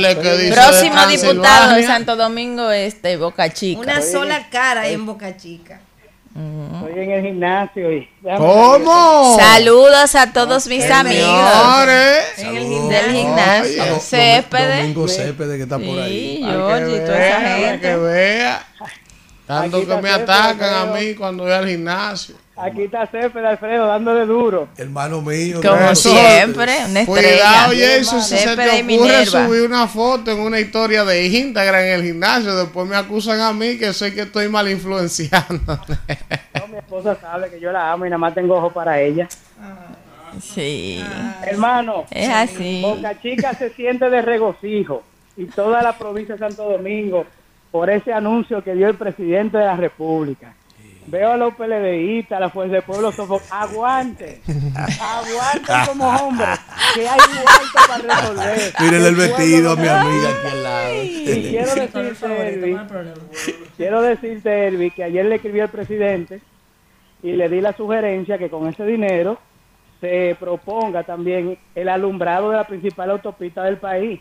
Próximo 0.51 1.07
de 1.07 1.17
diputado 1.17 1.75
de. 1.75 1.83
Santo 1.85 2.15
Domingo 2.15 2.69
Este, 2.71 3.17
Boca 3.17 3.49
Chica. 3.49 3.81
Una 3.81 4.01
sola 4.01 4.47
cara 4.49 4.81
ahí 4.81 4.93
en 4.93 5.05
Boca 5.05 5.35
Chica. 5.35 5.79
Estoy 6.33 7.03
en 7.03 7.11
el 7.11 7.23
gimnasio 7.25 7.91
y... 7.91 8.09
¿Cómo? 8.37 9.37
Saludos 9.37 10.15
a 10.15 10.31
todos 10.31 10.65
mis 10.67 10.89
amigos 10.89 11.27
Señores. 12.37 12.89
del 12.89 13.11
gimnasio. 13.11 13.99
Céspedes. 13.99 14.77
Domingo 14.77 15.07
Céspedes 15.09 15.57
que 15.57 15.63
está 15.63 15.77
por 15.77 15.99
ahí. 15.99 16.37
Sí, 16.37 16.41
toda 16.45 16.79
esa 16.79 17.37
que 17.55 17.65
gente. 17.65 17.95
vea. 17.97 18.65
Tanto 19.45 19.77
Aquí 19.77 19.85
que 19.87 19.95
me 19.97 20.09
atacan 20.09 20.73
a 20.73 20.85
mí 20.93 21.15
cuando 21.15 21.43
voy 21.43 21.51
al 21.51 21.67
gimnasio. 21.67 22.35
Aquí 22.63 22.83
está 22.83 23.07
César 23.07 23.45
Alfredo 23.45 23.87
dándole 23.87 24.25
duro. 24.25 24.67
Hermano 24.77 25.21
mío. 25.21 25.59
Como 25.61 25.89
Eso- 25.91 26.11
siempre, 26.11 26.73
una 26.89 27.05
Cuidado, 27.05 27.71
estrella. 27.73 27.97
Jason, 27.97 28.21
si 28.21 28.37
se 28.37 28.55
te 28.55 28.93
ocurre 28.95 29.25
subir 29.25 29.61
una 29.63 29.87
foto 29.87 30.31
en 30.31 30.39
una 30.39 30.59
historia 30.59 31.03
de 31.03 31.25
Instagram 31.27 31.81
en 31.85 31.93
el 31.93 32.03
gimnasio, 32.03 32.55
después 32.55 32.87
me 32.87 32.95
acusan 32.95 33.39
a 33.39 33.51
mí 33.53 33.77
que 33.77 33.93
sé 33.93 34.13
que 34.13 34.21
estoy 34.21 34.47
mal 34.49 34.69
influenciando. 34.69 35.79
No, 36.59 36.67
mi 36.67 36.77
esposa 36.77 37.17
sabe 37.19 37.49
que 37.49 37.59
yo 37.59 37.71
la 37.71 37.91
amo 37.91 38.05
y 38.05 38.09
nada 38.09 38.17
más 38.19 38.33
tengo 38.35 38.55
ojo 38.57 38.71
para 38.71 38.99
ella. 39.01 39.27
Sí. 40.41 41.03
Hermano, 41.45 42.05
Es 42.11 42.29
así. 42.29 42.81
Boca 42.81 43.19
Chica 43.21 43.53
se 43.53 43.69
siente 43.71 44.09
de 44.09 44.21
regocijo 44.21 45.03
y 45.37 45.45
toda 45.45 45.81
la 45.81 45.97
provincia 45.97 46.35
de 46.35 46.39
Santo 46.39 46.69
Domingo 46.69 47.25
por 47.71 47.89
ese 47.89 48.13
anuncio 48.13 48.63
que 48.63 48.73
dio 48.75 48.87
el 48.87 48.95
presidente 48.95 49.57
de 49.57 49.65
la 49.65 49.75
República. 49.75 50.53
Veo 51.07 51.31
a 51.31 51.37
los 51.37 51.55
PLDistas, 51.55 52.37
a 52.37 52.39
la 52.39 52.49
Fuerza 52.49 52.75
del 52.75 52.83
Pueblo, 52.83 53.11
aguante, 53.49 54.41
aguante 54.75 55.73
como 55.87 56.07
hombre, 56.07 56.45
que 56.93 57.09
hay 57.09 57.19
muerto 57.33 57.79
para 57.87 58.21
resolver. 58.21 58.73
Mírenle 58.79 59.09
el 59.09 59.15
vestido 59.15 59.71
a 59.71 59.75
mi 59.75 59.87
amiga 59.87 60.29
aquí 60.29 60.47
al 60.51 60.63
lado. 60.63 61.03
Y 61.03 61.47
quiero 61.49 61.75
decirte, 61.75 62.47
Elvi, 62.49 62.77
quiero 63.77 64.01
decirte, 64.01 64.67
Elvi, 64.67 64.91
que 64.91 65.03
ayer 65.03 65.25
le 65.25 65.35
escribí 65.35 65.59
al 65.59 65.69
presidente 65.69 66.41
y 67.23 67.33
le 67.33 67.49
di 67.49 67.61
la 67.61 67.73
sugerencia 67.73 68.37
que 68.37 68.49
con 68.49 68.67
ese 68.67 68.85
dinero 68.85 69.39
se 69.99 70.35
proponga 70.39 71.03
también 71.03 71.57
el 71.75 71.89
alumbrado 71.89 72.51
de 72.51 72.57
la 72.57 72.63
principal 72.65 73.11
autopista 73.11 73.63
del 73.63 73.77
país. 73.77 74.19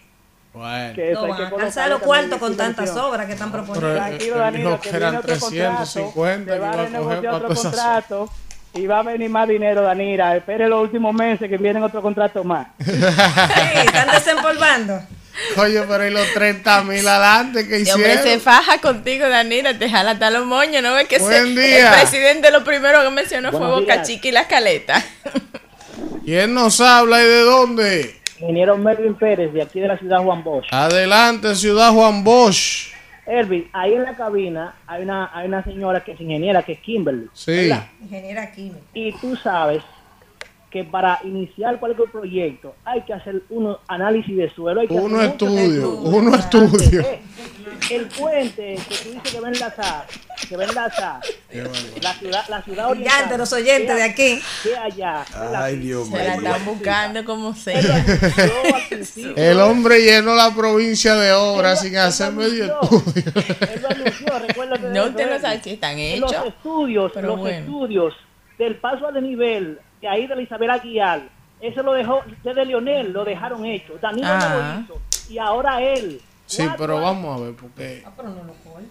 Bueno. 0.52 0.94
Que 0.94 1.12
eso 1.12 1.26
No 1.26 1.32
hay 1.34 1.38
que 1.40 1.46
alcanzar 1.46 1.88
los 1.90 2.00
cuartos 2.00 2.38
con 2.38 2.56
tantas 2.56 2.90
obras 2.96 3.26
que 3.26 3.32
están 3.34 3.52
Pero, 3.52 3.64
proponiendo. 3.64 3.96
eh, 3.96 4.08
Tranquilo, 4.08 4.38
Danilo, 4.38 4.80
que 4.80 4.88
eran 4.88 5.00
viene 5.00 5.18
otro 5.18 5.28
350 5.28 6.58
contrato, 6.58 6.82
que 6.82 6.90
se 6.90 6.98
va 6.98 7.12
a 7.14 7.20
para 7.22 7.36
otro 7.36 7.54
contrato 7.54 8.28
y 8.74 8.86
va 8.86 8.98
a 8.98 9.02
venir 9.02 9.30
más 9.30 9.48
dinero, 9.48 9.82
Danira. 9.82 10.36
Espere 10.36 10.68
los 10.68 10.82
últimos 10.82 11.14
meses 11.14 11.48
que 11.48 11.56
vienen 11.56 11.82
otro 11.84 12.02
contrato 12.02 12.42
más. 12.44 12.66
Sí, 12.84 12.90
están 13.86 14.10
desempolvando. 14.10 15.00
Oye, 15.56 15.82
pero 15.88 16.06
y 16.06 16.10
los 16.10 16.26
30 16.34 16.82
mil 16.82 17.06
adelante 17.06 17.66
que 17.66 17.76
Este 17.78 17.92
hombre 17.94 18.14
se 18.14 18.18
hicieron. 18.20 18.40
faja 18.40 18.78
contigo, 18.80 19.28
Danira, 19.28 19.78
te 19.78 19.88
jala 19.88 20.10
hasta 20.10 20.28
los 20.30 20.44
moños, 20.44 20.82
¿no 20.82 20.92
ves 20.94 21.06
que 21.08 21.18
Buen 21.18 21.54
se- 21.54 21.60
día. 21.60 21.88
el 21.94 22.00
presidente 22.00 22.50
lo 22.50 22.64
primero 22.64 23.00
que 23.02 23.10
mencionó 23.10 23.50
fue 23.52 23.60
Boca 23.68 23.94
días. 23.94 24.06
Chica 24.08 24.28
y 24.28 24.32
la 24.32 24.48
caleta? 24.48 25.02
¿Quién 26.24 26.52
nos 26.54 26.80
habla 26.80 27.22
y 27.22 27.26
de 27.26 27.40
dónde? 27.42 28.19
Ingeniero 28.40 28.76
Melvin 28.78 29.14
Pérez, 29.14 29.52
de 29.52 29.62
aquí 29.62 29.80
de 29.80 29.88
la 29.88 29.98
ciudad 29.98 30.22
Juan 30.22 30.42
Bosch. 30.42 30.66
Adelante, 30.72 31.54
Ciudad 31.54 31.92
Juan 31.92 32.24
Bosch. 32.24 32.92
Elvin, 33.26 33.68
ahí 33.72 33.94
en 33.94 34.02
la 34.02 34.16
cabina 34.16 34.74
hay 34.86 35.02
una, 35.02 35.30
hay 35.32 35.46
una 35.46 35.62
señora 35.62 36.02
que 36.02 36.12
es 36.12 36.20
ingeniera, 36.20 36.62
que 36.62 36.72
es 36.72 36.80
Kimberly. 36.80 37.28
Sí. 37.32 37.52
¿verdad? 37.52 37.86
Ingeniera 38.00 38.50
química. 38.50 38.80
Y 38.94 39.12
tú 39.12 39.36
sabes 39.36 39.82
que 40.70 40.84
para 40.84 41.18
iniciar 41.24 41.80
cualquier 41.80 42.10
proyecto 42.10 42.74
hay 42.84 43.02
que 43.02 43.12
hacer 43.12 43.42
unos 43.50 43.78
análisis 43.88 44.36
de 44.36 44.48
suelo. 44.50 44.80
Hay 44.82 44.86
que 44.88 44.94
Uno 44.94 45.16
hacer 45.18 45.30
estudio, 45.30 45.60
estudios. 45.64 46.14
uno 46.14 46.36
estudio. 46.36 47.06
El 47.90 48.06
puente 48.06 48.76
que 48.88 48.94
tú 48.96 49.10
dices 49.14 49.32
que 49.32 49.40
va 49.40 49.48
a 49.48 49.50
enlazar, 49.50 50.06
que 50.48 50.56
va 50.56 50.62
a 50.62 50.66
enlazar 50.68 51.20
la 52.00 52.14
ciudad, 52.14 52.44
la 52.48 52.62
ciudad 52.62 52.90
oriental. 52.90 53.38
Los 53.38 53.52
oyentes 53.52 53.96
de 53.96 54.02
aquí. 54.02 54.40
Que 54.62 54.76
allá. 54.76 55.24
Ay, 55.56 55.76
Dios 55.78 56.06
Se 56.08 56.16
la 56.24 56.36
mío. 56.36 56.50
están 56.50 56.64
buscando 56.66 57.24
como 57.24 57.54
sea. 57.54 57.78
al. 57.80 59.36
El 59.36 59.60
hombre 59.60 60.00
llenó 60.02 60.34
la 60.36 60.54
provincia 60.54 61.14
de 61.16 61.32
obras 61.32 61.80
sin 61.80 61.96
hacer 61.96 62.32
medio 62.32 62.80
estudio. 62.80 63.32
Él 63.72 63.82
lo 63.82 63.88
anunció, 63.90 64.38
recuérdate 64.46 64.86
de 64.88 64.94
No, 64.94 65.04
usted 65.06 65.30
no 65.30 65.40
sabe 65.40 65.60
si 65.62 65.70
están 65.70 65.96
los 66.20 66.32
hechos. 66.32 66.46
estudios, 66.46 67.10
pero 67.14 67.28
los 67.28 67.40
bueno. 67.40 67.58
estudios 67.58 68.14
del 68.58 68.76
paso 68.76 69.06
a 69.08 69.12
desnivel 69.12 69.78
de 70.00 70.08
ahí 70.08 70.26
de 70.26 70.36
la 70.36 70.42
Isabel 70.42 70.70
Aguilar, 70.70 71.28
eso 71.60 71.82
lo 71.82 71.92
dejó 71.92 72.20
desde 72.42 72.64
Leonel, 72.64 73.12
lo 73.12 73.24
dejaron 73.24 73.64
hecho. 73.66 73.94
Danilo 74.00 74.26
no 74.28 74.32
Ah. 74.34 74.74
lo 74.88 74.94
hizo. 74.96 75.02
Y 75.30 75.38
ahora 75.38 75.82
él. 75.82 76.20
Sí, 76.46 76.62
Cuatro 76.64 76.78
pero 76.78 76.96
años- 76.98 77.04
vamos 77.04 77.40
a 77.40 77.44
ver, 77.44 77.54
porque... 77.54 78.02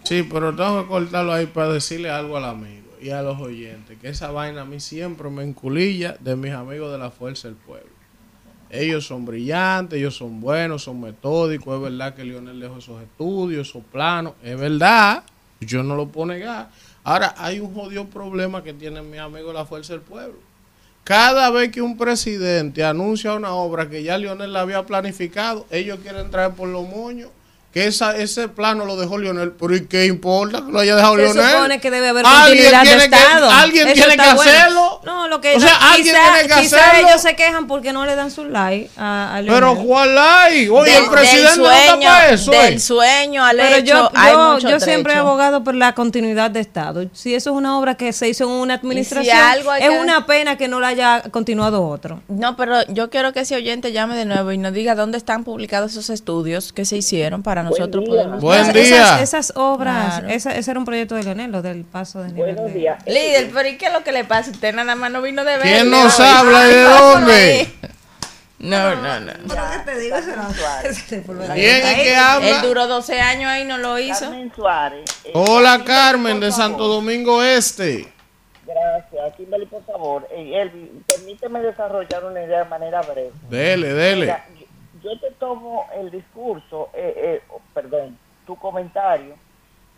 Sí, 0.04 0.22
pero 0.22 0.54
tengo 0.54 0.82
que 0.82 0.88
cortarlo 0.88 1.32
ahí 1.32 1.46
para 1.46 1.68
decirle 1.72 2.08
algo 2.10 2.36
al 2.36 2.44
amigo 2.46 2.88
y 3.02 3.10
a 3.10 3.20
los 3.22 3.38
oyentes, 3.40 3.98
que 4.00 4.08
esa 4.08 4.30
vaina 4.30 4.62
a 4.62 4.64
mí 4.64 4.80
siempre 4.80 5.28
me 5.30 5.42
enculilla 5.42 6.16
de 6.20 6.36
mis 6.36 6.52
amigos 6.52 6.90
de 6.92 6.98
la 6.98 7.10
Fuerza 7.10 7.48
del 7.48 7.56
Pueblo. 7.56 7.90
Ellos 8.70 9.04
son 9.06 9.26
brillantes, 9.26 9.98
ellos 9.98 10.16
son 10.16 10.40
buenos, 10.40 10.84
son 10.84 11.00
metódicos, 11.00 11.74
es 11.76 11.82
verdad 11.82 12.14
que 12.14 12.24
Lionel 12.24 12.60
dejó 12.60 12.78
esos 12.78 13.02
estudios, 13.02 13.68
esos 13.68 13.82
planos, 13.84 14.34
es 14.44 14.58
verdad, 14.58 15.24
yo 15.60 15.82
no 15.82 15.96
lo 15.96 16.06
puedo 16.06 16.28
negar. 16.28 16.68
Ahora, 17.02 17.34
hay 17.36 17.58
un 17.58 17.74
jodido 17.74 18.06
problema 18.06 18.62
que 18.62 18.72
tienen 18.72 19.10
mis 19.10 19.18
amigos 19.20 19.48
de 19.48 19.54
la 19.54 19.64
Fuerza 19.66 19.92
del 19.94 20.02
Pueblo. 20.02 20.38
Cada 21.04 21.50
vez 21.50 21.70
que 21.72 21.82
un 21.82 21.96
presidente 21.96 22.84
anuncia 22.84 23.34
una 23.34 23.52
obra 23.52 23.88
que 23.88 24.02
ya 24.02 24.18
Lionel 24.18 24.52
la 24.52 24.60
había 24.60 24.86
planificado, 24.86 25.66
ellos 25.70 25.98
quieren 26.02 26.30
traer 26.30 26.52
por 26.52 26.68
los 26.68 26.88
moños 26.88 27.30
que 27.72 27.86
esa, 27.86 28.16
ese 28.16 28.48
plano 28.48 28.84
lo 28.84 28.96
dejó 28.96 29.16
Lionel. 29.18 29.52
Pero 29.52 29.76
¿y 29.76 29.86
qué 29.86 30.06
importa 30.06 30.62
que 30.66 30.72
lo 30.72 30.80
haya 30.80 30.96
dejado 30.96 31.16
Se 31.16 31.22
Lionel? 31.22 31.50
supone 31.52 31.80
que 31.80 31.90
debe 31.92 32.08
haber 32.08 32.26
Alguien 32.26 32.42
continuidad 32.72 32.80
de 32.82 32.88
tiene 32.88 33.08
que- 33.10 33.16
Estado. 33.16 33.50
alguien 33.50 33.88
Eso 33.88 33.94
tiene 33.94 34.16
que 34.16 34.34
bueno. 34.34 34.40
hacerlo. 34.50 35.00
No, 35.04 35.28
lo 35.28 35.40
que 35.40 35.54
O 35.56 35.60
sea, 35.60 35.70
no, 35.78 35.86
alguien 35.92 36.14
quizá- 36.16 36.32
tiene 36.34 36.48
que 36.54 36.60
quizá 36.62 36.76
hacerlo. 36.90 37.08
ellos 37.08 37.22
se 37.22 37.36
quejan 37.36 37.66
porque 37.68 37.92
no 37.92 38.06
le 38.06 38.16
dan 38.16 38.30
su 38.32 38.44
like 38.46 38.90
a, 38.96 39.36
a 39.36 39.40
Pero 39.42 39.60
Leonel. 39.74 39.86
¿cuál 39.86 40.18
hay? 40.18 40.68
Oye, 40.68 40.90
Del- 40.92 41.04
el 41.04 41.10
presidente 41.10 41.56
no 41.58 41.70
está 41.70 42.00
para 42.00 42.30
eso. 42.30 42.50
del 42.50 42.74
¿eh? 42.74 42.80
sueño 42.80 43.44
al 43.44 43.56
Pero 43.56 43.76
hecho, 43.76 43.84
yo, 43.94 44.10
hay 44.14 44.32
yo, 44.32 44.52
mucho 44.52 44.68
yo 44.68 44.80
siempre 44.80 45.12
he 45.12 45.16
abogado 45.16 45.62
por 45.62 45.74
la 45.76 45.94
continuidad 45.94 46.50
de 46.50 46.58
Estado. 46.60 47.04
Si 47.12 47.34
eso 47.36 47.50
es 47.50 47.56
una 47.56 47.78
obra 47.78 47.94
que 47.96 48.12
se 48.12 48.28
hizo 48.28 48.44
en 48.44 48.50
una 48.50 48.74
administración, 48.74 49.36
algo 49.36 49.72
es 49.74 49.80
que- 49.88 49.90
una 49.90 50.26
pena 50.26 50.56
que 50.56 50.66
no 50.66 50.80
la 50.80 50.88
haya 50.88 51.22
continuado 51.30 51.86
otro. 51.86 52.20
No, 52.28 52.56
pero 52.56 52.84
yo 52.88 53.10
quiero 53.10 53.32
que 53.32 53.40
ese 53.40 53.54
oyente 53.54 53.92
llame 53.92 54.16
de 54.16 54.24
nuevo 54.24 54.50
y 54.50 54.58
nos 54.58 54.72
diga 54.72 54.96
dónde 54.96 55.18
están 55.18 55.44
publicados 55.44 55.92
esos 55.92 56.10
estudios 56.10 56.72
que 56.72 56.84
se 56.84 56.96
hicieron 56.96 57.42
para 57.44 57.59
nosotros 57.62 58.04
poder 58.06 58.26
Buen 58.40 58.60
Esas- 58.60 58.74
día. 58.74 58.82
Esas, 58.84 59.22
esas 59.22 59.52
obras, 59.56 60.20
Claro. 60.20 60.28
esa- 60.34 60.54
ese 60.56 60.70
era 60.70 60.80
un 60.80 60.86
proyecto 60.86 61.14
de 61.14 61.22
Leonel, 61.24 61.52
lo 61.52 61.62
del 61.62 61.84
paso 61.84 62.22
de 62.22 62.32
nivel. 62.32 62.54
Buenos 62.56 62.72
de- 62.72 62.78
días. 62.80 63.06
Líder, 63.06 63.50
pero 63.54 63.68
¿y 63.68 63.76
qué 63.76 63.86
es 63.86 63.92
lo 63.92 64.02
que 64.04 64.12
le 64.12 64.24
pasa? 64.24 64.50
Usted 64.50 64.74
nada 64.74 64.94
más 64.94 65.10
no 65.10 65.22
vino 65.22 65.44
de 65.44 65.56
ver. 65.58 65.62
¿Quién 65.66 65.90
nos 65.90 66.18
habla 66.20 66.68
y 66.68 66.74
de 66.74 66.82
dónde? 66.82 67.68
No, 68.58 68.94
no, 68.94 69.20
no. 69.20 69.32
¿Quién 71.54 71.86
es 71.86 72.02
que 72.02 72.16
habla? 72.16 72.48
Él 72.48 72.62
duró 72.62 72.86
12 72.86 73.20
años 73.20 73.50
ahí, 73.50 73.64
no 73.64 73.78
lo 73.78 73.98
hizo. 73.98 74.20
Carmen 74.26 74.52
Suárez. 74.54 75.04
eh, 75.24 75.32
Hola 75.34 75.82
Carmen 75.84 76.40
de 76.40 76.52
Santo 76.52 76.86
Domingo 76.88 77.42
Este. 77.42 78.12
Gracias. 78.66 79.34
Kimberly, 79.36 79.66
por 79.66 79.84
favor. 79.84 80.26
Eh, 80.30 80.60
Elvin, 80.60 81.04
permíteme 81.06 81.60
desarrollar 81.60 82.24
una 82.24 82.42
idea 82.42 82.64
de 82.64 82.70
manera 82.70 83.00
breve. 83.02 83.30
Dele, 83.48 83.92
dele. 83.94 84.26
Mira, 84.26 84.44
yo 85.02 85.18
te 85.18 85.30
tomo 85.38 85.86
el 85.98 86.10
discurso, 86.10 86.90
eh, 86.94 87.14
eh, 87.16 87.42
perdón, 87.80 88.18
tu 88.46 88.56
comentario, 88.56 89.34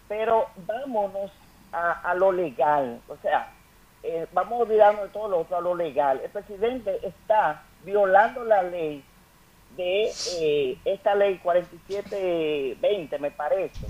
pero 0.08 0.46
vámonos 0.66 1.32
a, 1.72 2.14
lo 2.14 2.30
legal. 2.30 3.00
O 3.08 3.16
sea, 3.16 3.50
eh, 4.02 4.26
vamos 4.32 4.52
a 4.52 4.62
olvidarnos 4.62 5.04
de 5.04 5.08
todo 5.08 5.28
lo 5.28 5.40
otro, 5.40 5.56
a 5.56 5.60
lo 5.60 5.74
legal. 5.74 6.20
El 6.22 6.30
presidente 6.30 7.00
está 7.02 7.62
violando 7.84 8.44
la 8.44 8.62
ley 8.62 9.02
de 9.76 10.12
eh, 10.38 10.78
esta 10.84 11.14
ley 11.14 11.38
4720, 11.38 13.18
me 13.18 13.30
parece, 13.30 13.86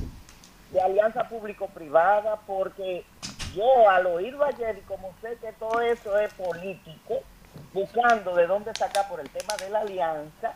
de 0.70 0.80
alianza 0.80 1.28
público-privada, 1.28 2.36
porque 2.47 3.05
yo 3.55 3.90
al 3.90 4.07
oírlo 4.07 4.45
ayer, 4.45 4.78
y 4.78 4.82
como 4.82 5.12
sé 5.20 5.36
que 5.40 5.53
todo 5.55 5.80
eso 5.80 6.16
es 6.18 6.32
político, 6.34 7.20
buscando 7.74 8.34
de 8.36 8.47
dónde 8.47 8.72
sacar 8.74 9.09
por 9.09 9.20
el 9.20 9.28
tema 9.28 9.55
de 9.59 9.68
la 9.68 9.80
alianza, 9.80 10.55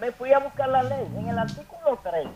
me 0.00 0.12
fui 0.12 0.32
a 0.32 0.38
buscar 0.38 0.68
la 0.68 0.84
ley. 0.84 1.06
En 1.16 1.28
el 1.28 1.38
artículo 1.38 1.98
3 2.02 2.28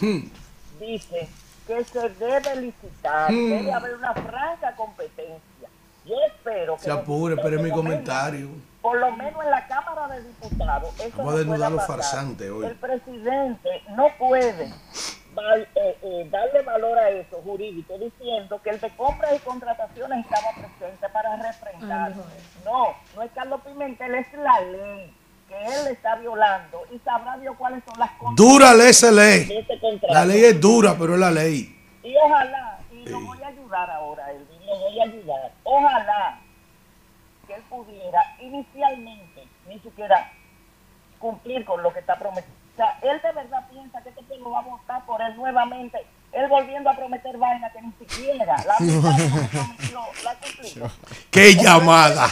dice 0.80 1.28
que 1.66 1.84
se 1.84 2.08
debe 2.10 2.56
licitar, 2.60 3.30
Hmm. 3.30 3.48
debe 3.50 3.72
haber 3.72 3.94
una 3.96 4.14
franca 4.14 4.74
competencia. 4.76 5.68
Yo 6.04 6.14
espero 6.28 6.76
que 6.76 6.82
Se 6.82 6.90
apure, 6.92 7.34
mi 7.34 7.42
por 7.42 7.50
lo 7.52 7.60
menos- 7.62 7.76
comentario. 7.76 8.48
Por 8.80 8.98
lo 9.00 9.10
menos 9.10 9.44
en 9.44 9.50
la 9.50 9.66
Cámara 9.66 10.06
de 10.14 10.22
Diputados, 10.22 10.94
eso 11.00 11.16
Vamos 11.16 11.32
a 11.32 11.32
no 11.32 11.38
desnudar 11.38 11.72
los 11.72 11.84
farsantes 11.86 12.48
hoy. 12.48 12.66
El 12.66 12.76
presidente 12.76 13.82
no 13.96 14.06
puede 14.16 14.72
val- 15.34 15.66
eh, 15.74 15.98
eh, 16.02 16.28
darle 16.30 16.62
valor 16.62 16.96
a 16.96 17.10
eso 17.10 17.42
jurídico 17.42 17.98
diciendo 17.98 18.60
que 18.62 18.70
el 18.70 18.80
de 18.80 18.90
compras 18.96 19.32
y 19.34 19.40
contrataciones 19.40 20.24
estaba 20.24 20.52
presente 20.52 21.08
para 21.08 21.34
refrendar. 21.36 22.12
No, 22.64 22.94
no 23.16 23.22
es 23.22 23.30
Carlos 23.32 23.60
Pimentel, 23.66 24.14
es 24.14 24.32
la 24.34 24.60
ley 24.60 25.12
que 25.56 25.74
él 25.74 25.86
está 25.88 26.16
violando 26.16 26.82
y 26.92 26.98
sabrá 27.00 27.36
Dios 27.38 27.54
cuáles 27.56 27.82
son 27.84 27.98
las 27.98 28.10
Dura 28.34 28.74
ley 28.74 28.88
esa 28.90 29.10
ley. 29.10 29.48
este. 29.50 29.78
La 30.08 30.24
ley 30.24 30.44
es 30.44 30.60
dura, 30.60 30.96
pero 30.98 31.14
es 31.14 31.20
la 31.20 31.30
ley. 31.30 31.72
Y 32.02 32.14
ojalá, 32.16 32.78
y 32.92 33.08
lo 33.08 33.20
voy 33.20 33.42
a 33.42 33.48
ayudar 33.48 33.90
ahora, 33.90 34.30
Elvin, 34.30 34.66
lo 34.66 34.78
voy 34.78 35.00
a 35.00 35.04
ayudar. 35.04 35.52
Ojalá 35.64 36.40
que 37.46 37.54
él 37.54 37.62
pudiera 37.68 38.20
inicialmente 38.40 39.46
ni 39.68 39.78
siquiera 39.80 40.32
cumplir 41.18 41.64
con 41.64 41.82
lo 41.82 41.92
que 41.92 42.00
está 42.00 42.16
prometido. 42.18 42.54
O 42.74 42.76
sea, 42.76 42.98
él 43.02 43.20
de 43.22 43.32
verdad 43.32 43.66
piensa 43.70 44.02
que 44.02 44.10
este 44.10 44.22
pueblo 44.24 44.50
va 44.50 44.58
a 44.60 44.62
votar 44.62 45.06
por 45.06 45.20
él 45.22 45.34
nuevamente. 45.36 45.98
Él 46.32 46.46
volviendo 46.48 46.90
a 46.90 46.94
prometer 46.96 47.36
vaina 47.38 47.70
que 47.72 47.80
ni 47.80 47.92
siquiera 47.92 48.56
la 48.66 48.76
que 48.76 48.84
prometió 49.50 50.00
la 50.22 50.34
cumplió. 50.34 50.90
¡Qué 51.30 51.54
llamada! 51.54 52.28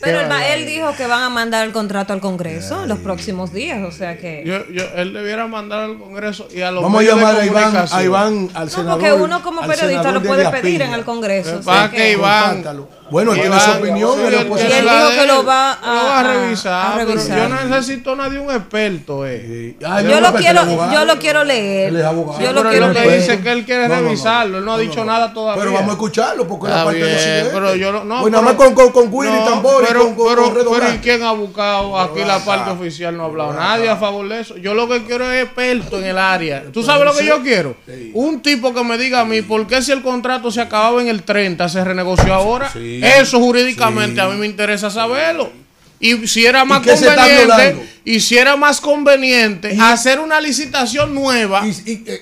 Pero 0.00 0.20
él, 0.20 0.30
va- 0.30 0.46
él 0.48 0.66
dijo 0.66 0.94
que 0.94 1.06
van 1.06 1.22
a 1.22 1.28
mandar 1.30 1.66
el 1.66 1.72
contrato 1.72 2.12
al 2.12 2.20
Congreso 2.20 2.82
en 2.82 2.88
los 2.88 2.98
próximos 2.98 3.52
días, 3.52 3.82
o 3.82 3.90
sea 3.90 4.18
que... 4.18 4.42
Yo, 4.44 4.68
yo, 4.70 4.84
él 4.94 5.12
debiera 5.14 5.46
mandar 5.46 5.80
al 5.80 5.98
Congreso 5.98 6.48
y 6.54 6.60
a 6.60 6.70
los 6.70 6.82
Vamos 6.82 7.00
a 7.00 7.04
llamar 7.06 7.36
a 7.40 7.46
Iván, 7.46 7.86
a 7.90 8.02
Iván, 8.02 8.50
al 8.54 8.64
No, 8.66 8.70
senador. 8.70 9.00
porque 9.00 9.12
uno 9.14 9.42
como 9.42 9.62
periodista 9.62 10.12
lo 10.12 10.20
de 10.20 10.28
puede 10.28 10.48
pedir 10.50 10.74
Piña. 10.80 10.84
en 10.86 10.94
el 10.94 11.04
Congreso. 11.04 11.56
o 11.56 11.60
Eh, 11.60 11.62
sea 11.62 11.72
va 11.72 11.90
que- 11.90 11.96
que 11.96 12.12
Iván. 12.12 12.44
Compártalo. 12.56 12.88
Bueno, 13.10 13.32
él 13.34 13.40
tiene 13.40 13.60
su 13.60 13.70
opinión. 13.70 14.10
sí, 14.14 14.20
él 14.26 14.34
es 14.34 14.40
él 14.40 14.82
dijo 14.84 15.08
que 15.20 15.26
lo 15.26 15.44
va 15.44 15.72
a- 15.72 15.78
Lo 15.80 16.08
va 16.08 16.16
a 16.16 16.20
a- 16.20 16.22
revisar, 16.22 16.94
pero 17.06 17.14
yo 17.14 17.48
no 17.48 17.64
necesito 17.64 18.12
a 18.12 18.16
nadie 18.16 18.38
un 18.38 18.50
experto, 18.50 19.26
eh. 19.26 19.76
Ay, 19.86 20.06
Yo 20.08 20.20
lo 20.20 20.34
quiero, 20.34 20.60
abogado. 20.60 20.92
yo 20.92 21.04
lo 21.04 21.18
quiero 21.18 21.44
leer. 21.44 21.88
Él 21.90 21.96
es 21.96 22.04
abogado. 22.04 22.40
Yo 22.40 22.52
lo 22.52 22.60
pero 22.60 22.70
quiero 22.70 22.88
lo 22.88 22.94
que 22.94 23.00
leer. 23.06 23.20
dice 23.20 23.40
que 23.40 23.52
él 23.52 23.64
quiere 23.64 23.88
No, 23.88 23.94
no, 23.94 24.00
no. 24.00 24.06
revisarlo, 24.08 24.58
él 24.58 24.64
no 24.64 24.72
ha 24.72 24.78
dicho 24.78 25.04
nada 25.04 25.32
todavía. 25.32 25.60
Pero 25.62 25.72
vamos 25.74 25.88
a 25.90 25.92
escucharlo 25.92 26.46
porque 26.48 26.68
la 26.68 26.84
parte 26.84 26.98
de 27.04 27.44
pero 27.52 27.74
yo 27.76 27.92
no- 27.92 28.04
no, 28.04 28.20
Pues 28.20 28.32
nada 28.32 28.44
más 28.44 28.54
con, 28.54 28.74
con, 28.74 28.90
con 28.92 29.08
Willy 29.12 29.32
No, 29.32 29.44
Tambor 29.44 29.82
y 29.82 29.86
pero, 29.86 30.00
con, 30.00 30.14
con, 30.14 30.28
pero, 30.28 30.42
con 30.42 30.52
pero 30.52 30.64
Redoblante. 30.64 30.96
¿y 30.96 30.98
quién 30.98 31.22
ha 31.22 31.32
buscado 31.32 31.98
aquí 31.98 32.20
la 32.24 32.38
parte 32.40 32.70
oficial? 32.70 33.16
No 33.16 33.22
ha 33.24 33.26
hablado 33.26 33.52
nadie 33.52 33.88
a 33.88 33.96
favor 33.96 34.28
de 34.28 34.40
eso. 34.40 34.56
Yo 34.56 34.74
lo 34.74 34.88
que 34.88 35.04
quiero 35.04 35.30
es 35.30 35.44
experto 35.44 35.98
en 35.98 36.04
el 36.06 36.18
área. 36.18 36.64
¿Tú 36.72 36.82
sabes 36.82 37.04
lo 37.04 37.14
que 37.14 37.24
yo 37.24 37.42
quiero? 37.42 37.76
Un 38.14 38.40
tipo 38.42 38.74
que 38.74 38.82
me 38.84 38.98
diga 38.98 39.20
a 39.20 39.24
mí 39.24 39.42
por 39.42 39.66
qué 39.66 39.80
si 39.82 39.92
el 39.92 40.02
contrato 40.02 40.50
se 40.50 40.60
acababa 40.60 41.00
en 41.00 41.08
el 41.08 41.22
30 41.22 41.68
se 41.68 41.84
renegoció 41.84 42.34
ahora. 42.34 42.68
Sí. 42.70 42.95
Eso 43.02 43.38
jurídicamente 43.40 44.20
a 44.20 44.28
mí 44.28 44.36
me 44.36 44.46
interesa 44.46 44.90
saberlo. 44.90 45.50
Y 45.98 46.26
si 46.26 46.44
era 46.44 46.64
más 46.64 46.80
conveniente, 46.86 47.76
y 48.08 48.20
si 48.20 48.38
era 48.38 48.56
más 48.56 48.80
conveniente 48.80 49.76
hacer 49.80 50.20
una 50.20 50.40
licitación 50.40 51.12
nueva 51.14 51.62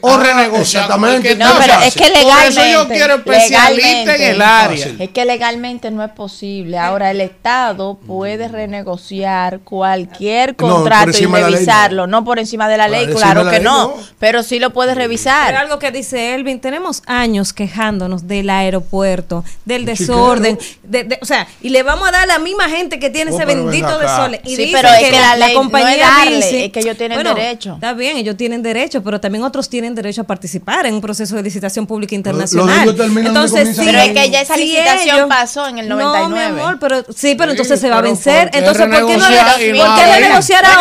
o 0.00 0.08
ah, 0.14 0.18
renegociar. 0.22 0.84
exactamente. 0.84 1.36
No, 1.36 1.50
pero 1.60 1.74
es 1.82 1.94
que 1.94 2.04
Por 2.22 2.42
eso 2.42 2.60
yo 2.62 2.84
legalmente. 2.88 2.94
quiero 2.94 3.14
especialista 3.16 3.68
en 3.68 3.76
legalmente, 3.76 4.30
el 4.30 4.42
área. 4.42 4.86
Es 4.98 5.10
que 5.10 5.24
legalmente 5.26 5.90
no 5.90 6.02
es 6.02 6.10
posible. 6.12 6.78
Ahora, 6.78 7.10
el 7.10 7.20
Estado 7.20 7.98
puede 8.06 8.48
renegociar 8.48 9.60
cualquier 9.60 10.56
No, 10.58 10.74
contrato 10.76 11.10
y 11.18 11.26
la 11.26 11.48
revisarlo. 11.50 12.06
No 12.06 12.24
por 12.24 12.38
encima 12.38 12.68
de 12.68 12.76
la 12.78 12.88
ley, 12.88 13.06
claro 13.08 13.44
la 13.44 13.50
que 13.50 13.56
ley, 13.58 13.64
no. 13.64 13.88
no. 13.88 13.94
Pero 14.18 14.42
sí 14.42 14.58
lo 14.58 14.70
puede 14.70 14.90
Pero 14.94 15.02
revisar. 15.02 15.54
algo 15.54 15.78
que 15.78 15.90
dice 15.90 16.34
Elvin, 16.34 16.60
tenemos 16.60 17.02
años 17.06 17.52
quejándonos 17.52 18.26
del 18.26 18.48
aeropuerto, 18.48 19.44
del 19.66 19.84
desorden, 19.84 20.58
de- 20.82 21.04
de- 21.04 21.18
o 21.20 21.26
sea, 21.26 21.46
y 21.60 21.68
le 21.68 21.82
vamos 21.82 22.08
a 22.08 22.12
dar 22.12 22.22
a 22.22 22.26
la 22.26 22.38
misma 22.38 22.68
gente 22.70 22.98
que 22.98 23.10
tiene 23.10 23.30
Oh, 23.30 23.34
ese 23.36 23.46
pero 23.46 23.64
bendito 23.66 23.98
desorden. 23.98 24.40
Y 24.44 24.56
Sí, 24.56 24.64
dicen 24.66 24.80
pero 24.80 24.94
es 24.94 25.10
que 25.10 25.20
la 25.20 25.36
ley 25.36 25.54
no 25.82 25.88
es 25.88 25.98
darle, 26.00 26.36
dice- 26.36 26.64
es 26.66 26.72
que 26.72 26.80
ellos 26.80 26.96
tienen 26.96 27.16
Bueno, 27.16 27.34
derecho. 27.34 27.74
Está 27.74 27.92
bien, 27.94 28.16
ellos 28.16 28.36
tienen 28.36 28.62
derecho, 28.62 29.02
pero 29.02 29.20
también 29.20 29.44
otros 29.44 29.68
tienen 29.68 29.94
derecho 29.94 30.20
a 30.22 30.24
participar 30.24 30.86
en 30.86 30.94
un 30.94 31.00
proceso 31.00 31.34
de 31.36 31.42
licitación 31.42 31.86
pública 31.86 32.12
lo 32.12 32.16
internacional. 32.16 32.94
termina 32.96 33.30
donde 33.30 33.40
Entonces, 33.40 33.76
sí, 33.76 33.82
Pero 33.84 33.98
es 33.98 34.12
que 34.12 34.30
ya 34.30 34.40
esa 34.40 34.56
licitación 34.56 35.16
ellos- 35.16 35.28
pasó 35.28 35.66
en 35.68 35.78
el 35.78 35.88
No, 35.88 35.96
99. 35.96 36.52
mi 36.52 36.60
amor, 36.60 36.78
pero 36.80 37.02
sí, 37.14 37.34
pero 37.34 37.50
Sí, 37.52 37.56
entonces 37.56 37.80
se 37.80 37.90
va 37.90 37.98
a 37.98 38.00
vencer. 38.00 38.42
¿por 38.44 38.50
qué 38.52 38.58
Entonces, 38.58 38.82
¿por 38.86 38.90
qué 38.94 39.00
no, 39.00 39.06
renegociar 39.08 39.56
re- 39.58 39.66
y 39.66 39.70
¿por 39.78 39.88
no 39.88 39.94
qué 39.94 40.00
ahora? 40.02 40.18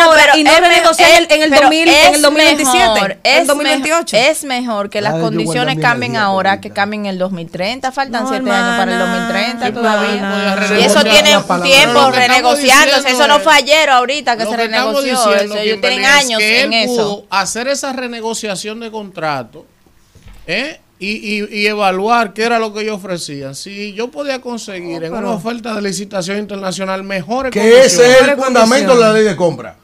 Bueno, 0.06 0.32
y 0.36 0.44
no 0.44 0.50
renegociar 0.60 1.10
en 1.10 1.16
el, 1.18 1.26
en 1.32 1.42
el 1.42 1.50
pero 1.50 1.62
2000, 1.62 1.88
en 1.88 1.94
es 1.94 2.14
el 2.16 2.22
2027, 2.22 2.84
mejor, 2.94 3.10
en 3.22 3.34
el 3.34 3.40
es 3.42 3.46
2028? 3.46 4.16
mejor- 4.16 4.30
es 4.30 4.44
mejor 4.44 4.90
que 4.90 5.00
las 5.00 5.14
condiciones 5.14 5.78
cambien 5.78 6.16
ahora 6.16 6.60
que 6.60 6.70
cambien 6.70 7.06
en 7.06 7.10
el 7.10 7.18
2030. 7.18 7.92
Faltan 7.92 8.24
No, 8.24 8.28
siete 8.28 8.50
años 8.50 8.76
para 8.78 8.82
el 8.92 9.00
hermana. 9.00 9.28
2030 9.28 9.66
Sí, 9.66 9.72
pero 9.72 9.80
todavía. 9.82 10.78
Y 10.78 10.82
eso 10.84 11.02
tiene 11.04 11.30
tiempo 11.62 12.00
lo 12.00 12.10
renegociándose. 12.10 13.10
Eso 13.10 13.26
no 13.28 13.40
fue 13.40 13.54
ayer 13.54 13.90
ahorita 13.90 14.36
que 14.36 14.44
Lo 14.44 14.50
se 14.50 14.56
que 14.56 14.62
estamos 14.90 15.04
diciendo, 15.04 15.56
ellos 15.56 15.80
tienen 15.80 16.04
años 16.04 16.38
que 16.38 16.62
en 16.62 16.72
él 16.72 16.84
eso. 16.84 16.94
pudo 16.94 17.26
hacer 17.30 17.68
esa 17.68 17.92
renegociación 17.92 18.80
de 18.80 18.90
contrato 18.90 19.66
¿eh? 20.46 20.80
y, 20.98 21.08
y- 21.42 21.48
y 21.62 21.66
evaluar 21.66 22.32
qué 22.32 22.44
era 22.44 22.58
lo 22.58 22.72
que 22.72 22.82
ellos 22.82 22.96
ofrecían. 22.96 23.54
Si 23.54 23.92
yo 23.94 24.10
podía 24.10 24.40
conseguir 24.40 25.02
en 25.04 25.12
una 25.14 25.30
oferta 25.32 25.74
de 25.74 25.82
licitación 25.82 26.38
internacional 26.38 27.02
mejores 27.02 27.50
Que 27.52 27.60
condiciones. 27.60 27.92
ese 27.94 28.12
es 28.12 28.28
el 28.28 28.36
fundamento 28.36 28.94
de 28.94 29.00
la 29.00 29.12
ley 29.12 29.24
de 29.24 29.36
compra. 29.36 29.76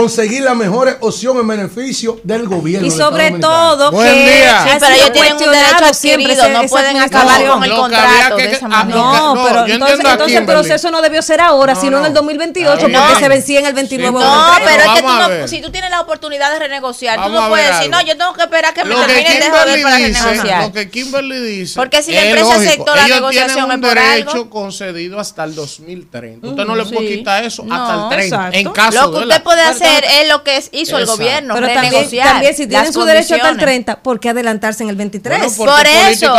Conseguir 0.00 0.42
las 0.42 0.54
mejores 0.54 0.96
opciones 1.00 1.40
en 1.40 1.48
beneficio 1.48 2.20
del 2.22 2.46
gobierno. 2.46 2.86
Y 2.86 2.90
sobre 2.90 3.30
todo 3.32 3.90
Buen 3.92 4.12
que 4.12 4.20
día. 4.40 4.62
Sí, 4.64 4.70
pero 4.78 4.94
ellos 4.94 5.12
tienen 5.12 5.32
un 5.32 5.38
derecho 5.38 5.94
siempre 5.94 6.24
adquirido, 6.32 6.44
ese- 6.44 6.52
no 6.52 6.68
pueden 6.68 6.96
acabar 6.98 7.46
con 7.46 7.64
el 7.64 7.70
que 7.70 7.76
contrato 7.76 8.36
que- 8.36 8.42
de 8.48 8.52
esa 8.52 8.68
manera. 8.68 8.96
lo 8.98 9.02
que- 9.02 9.16
No, 9.18 9.34
no, 9.34 9.44
pero 9.44 9.66
entonces, 9.66 9.98
entonces 10.04 10.36
el 10.38 10.44
proceso 10.46 10.90
no 10.90 11.00
debió 11.00 11.22
ser 11.22 11.40
ahora, 11.40 11.72
No, 11.74 11.80
sino 11.80 11.98
en 11.98 12.04
el 12.04 12.12
2028, 12.14 12.86
Está 12.86 13.06
porque 13.06 13.22
se 13.22 13.28
vencía 13.30 13.60
en 13.60 13.66
el 13.66 13.72
29 13.72 14.18
Sí, 14.18 14.24
de 14.24 14.30
No, 14.30 14.52
pero 14.64 14.82
es 14.82 14.88
que 14.90 15.00
tú 15.02 15.08
no, 15.08 15.48
si 15.48 15.62
tú 15.62 15.70
tienes 15.70 15.90
la 15.90 16.00
oportunidad 16.02 16.52
de 16.52 16.58
renegociar, 16.58 17.16
Vamos 17.18 17.32
tú 17.36 17.42
no 17.42 17.48
puedes 17.48 17.66
decir, 17.68 17.84
algo. 17.94 17.96
no, 17.96 18.06
yo 18.06 18.18
tengo 18.18 18.32
que 18.34 18.42
esperar 18.42 18.74
que 18.74 18.84
me 18.84 18.94
terminen 18.94 19.40
de 19.40 19.50
joder 19.50 19.82
para 19.82 19.96
renegociar. 19.96 20.62
lo 20.64 20.72
que 20.72 20.90
Kimberly 20.90 21.38
dice, 21.40 21.74
Porque 21.76 22.02
si 22.02 22.12
la 22.12 22.20
es 22.20 22.26
empresa 22.26 22.54
aceptó 22.54 22.94
la 22.94 23.08
negociación 23.08 23.72
es 23.72 23.78
por 23.78 23.94
derecho 23.94 24.30
algo. 24.32 24.50
concedido 24.50 25.18
hasta 25.20 25.44
el 25.44 25.54
2030. 25.54 26.48
Usted 26.48 26.64
no 26.66 26.76
le 26.76 26.84
puede 26.84 27.08
sí. 27.08 27.16
quitar 27.16 27.44
eso 27.44 27.64
hasta 27.70 27.94
el 28.02 28.08
30. 28.10 28.36
exacto. 28.36 28.58
En 28.58 28.68
caso 28.72 28.92
Lo 29.00 29.06
que 29.12 29.16
de 29.18 29.22
usted 29.24 29.28
la- 29.38 29.42
puede 29.42 29.62
hacer 29.62 29.85
es 29.88 30.28
lo 30.28 30.42
que 30.44 30.56
es- 30.56 30.68
hizo 30.72 30.98
el 30.98 31.06
gobierno, 31.06 31.54
Pero 31.54 31.66
también, 31.68 31.92
renegociar. 31.92 32.28
también 32.28 32.54
si 32.56 32.66
tienen 32.66 32.92
su 32.92 33.04
derecho 33.04 33.34
hasta 33.34 33.48
el 33.48 33.54
condiciones. 33.56 33.64
30, 33.64 34.02
¿por 34.02 34.20
qué 34.20 34.30
adelantarse 34.30 34.82
en 34.82 34.90
el 34.90 34.96
23? 34.96 35.38
Bueno, 35.38 35.54
Por 35.56 35.86
es 35.86 36.22
eso, 36.22 36.34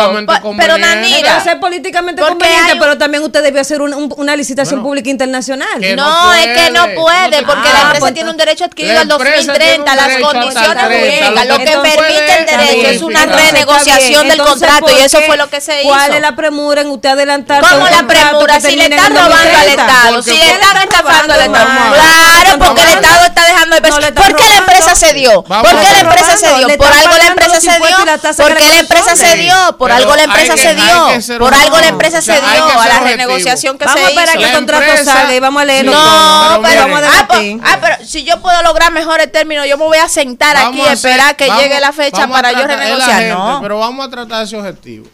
pero. 0.56 0.78
Danira, 0.78 1.30
Debe 1.32 1.40
ser 1.44 1.60
políticamente 1.60 2.22
conveniente, 2.22 2.72
un- 2.74 2.78
pero 2.78 2.98
también 2.98 3.22
usted 3.22 3.42
debió 3.42 3.60
hacer 3.60 3.80
un- 3.82 3.92
un- 3.94 4.14
una 4.16 4.36
licitación 4.36 4.80
Bueno, 4.80 4.88
pública 4.88 5.10
internacional. 5.10 5.68
No, 5.96 6.24
no 6.26 6.32
es 6.34 6.46
que 6.46 6.70
no 6.70 6.84
puede. 6.94 7.42
porque 7.42 7.68
Ah, 7.68 7.72
la 7.72 7.80
empresa 7.82 8.00
pues 8.00 8.14
tiene 8.14 8.30
un 8.30 8.36
derecho 8.36 8.64
adquirido 8.64 8.98
al 9.00 9.10
empresa 9.10 9.24
tiene 9.42 9.46
2030, 9.46 9.90
un 9.90 9.96
las 9.96 10.16
condiciones 10.18 10.68
30, 10.68 10.86
jurídicas, 10.86 11.46
lo 11.46 11.58
que 11.58 11.64
permite 11.64 12.38
el 12.38 12.46
derecho 12.46 12.88
es 12.88 13.02
una 13.02 13.26
renegociación 13.26 14.28
del 14.28 14.38
contrato 14.38 14.86
¿por 14.86 14.92
y 14.92 14.98
eso 15.00 15.20
fue 15.22 15.36
lo 15.36 15.48
que 15.50 15.60
se 15.60 15.80
hizo. 15.82 15.88
¿Cuál 15.88 16.14
es 16.14 16.20
la 16.20 16.36
premura 16.36 16.80
en 16.82 16.88
usted 16.90 17.08
adelantarse? 17.10 17.68
¿Cómo 17.70 17.86
la 17.88 18.06
premura? 18.06 18.60
Si 18.60 18.76
le 18.76 18.84
están 18.84 19.12
el 19.12 19.18
robando 19.18 19.34
al 19.36 19.66
2030? 19.66 19.82
Estado, 19.92 20.22
si 20.22 20.30
le 20.30 20.50
están 20.52 20.76
estafando 20.82 21.34
al 21.34 21.40
Estado. 21.40 21.94
Claro, 21.94 22.58
porque 22.64 22.82
el. 22.82 22.88
Estado 22.88 23.24
está 23.28 23.44
dejando 23.46 23.76
de 23.76 23.80
No 23.80 23.84
pensar. 23.88 24.04
están 24.04 24.24
¿Por 24.24 24.36
qué 24.36 24.48
la 24.48 24.56
empresa 24.58 24.94
se 24.94 25.12
dio? 25.14 25.42
Vamos 25.44 25.70
¿Por 25.70 25.78
a 25.78 25.82
qué 25.82 25.92
la 25.92 26.00
empresa 26.00 26.36
se 26.36 26.46
dio? 26.48 26.76
Por 26.78 26.92
algo 26.92 27.16
la 27.16 27.26
empresa 27.28 27.60
se 27.60 27.70
dio. 27.70 27.96
¿Por 28.36 28.56
qué 28.56 28.68
la 28.68 28.78
empresa 28.80 29.16
se 29.16 29.36
dio? 29.36 29.76
Por 29.78 29.92
algo 29.92 30.16
la 30.16 30.22
empresa 30.24 30.56
se 30.56 30.74
dio. 30.74 31.38
Por 31.38 31.54
algo 31.54 31.78
la 31.78 31.88
empresa 31.88 32.20
se 32.22 32.32
dio 32.32 32.80
a 32.80 32.88
la 32.88 33.00
renegociación 33.00 33.78
que 33.78 33.84
Vamos 33.84 34.00
se 34.00 34.06
a 34.06 34.08
esperar 34.10 34.28
hizo. 34.36 34.38
que 34.38 34.44
el 34.50 34.56
contrato 34.56 35.04
salga 35.04 35.34
y 35.34 35.40
vamos 35.40 35.62
a 35.62 35.64
leerlo. 35.64 35.92
No, 35.92 36.60
pero, 36.62 36.80
vamos 36.82 37.02
a 37.02 37.20
ah, 37.20 37.28
pues, 37.28 37.56
ah, 37.62 37.78
pero 37.80 37.96
si 38.04 38.24
yo 38.24 38.40
puedo 38.40 38.62
lograr 38.62 38.92
mejores 38.92 39.30
términos, 39.30 39.66
yo 39.66 39.76
me 39.78 39.84
voy 39.84 39.98
a 39.98 40.08
sentar 40.08 40.56
aquí 40.56 40.78
Vamos 40.78 40.88
y 40.88 40.92
esperar 40.92 41.36
que 41.36 41.46
vamos- 41.48 41.62
llegue 41.62 41.80
la 41.80 41.92
fecha 41.92 42.18
vamos 42.20 42.36
para 42.36 42.52
yo 42.52 42.66
renegociar. 42.66 43.22
No. 43.24 43.58
Pero 43.62 43.78
vamos 43.78 44.06
a 44.06 44.10
tratar 44.10 44.44
ese 44.44 44.56
objetivo. 44.56 45.06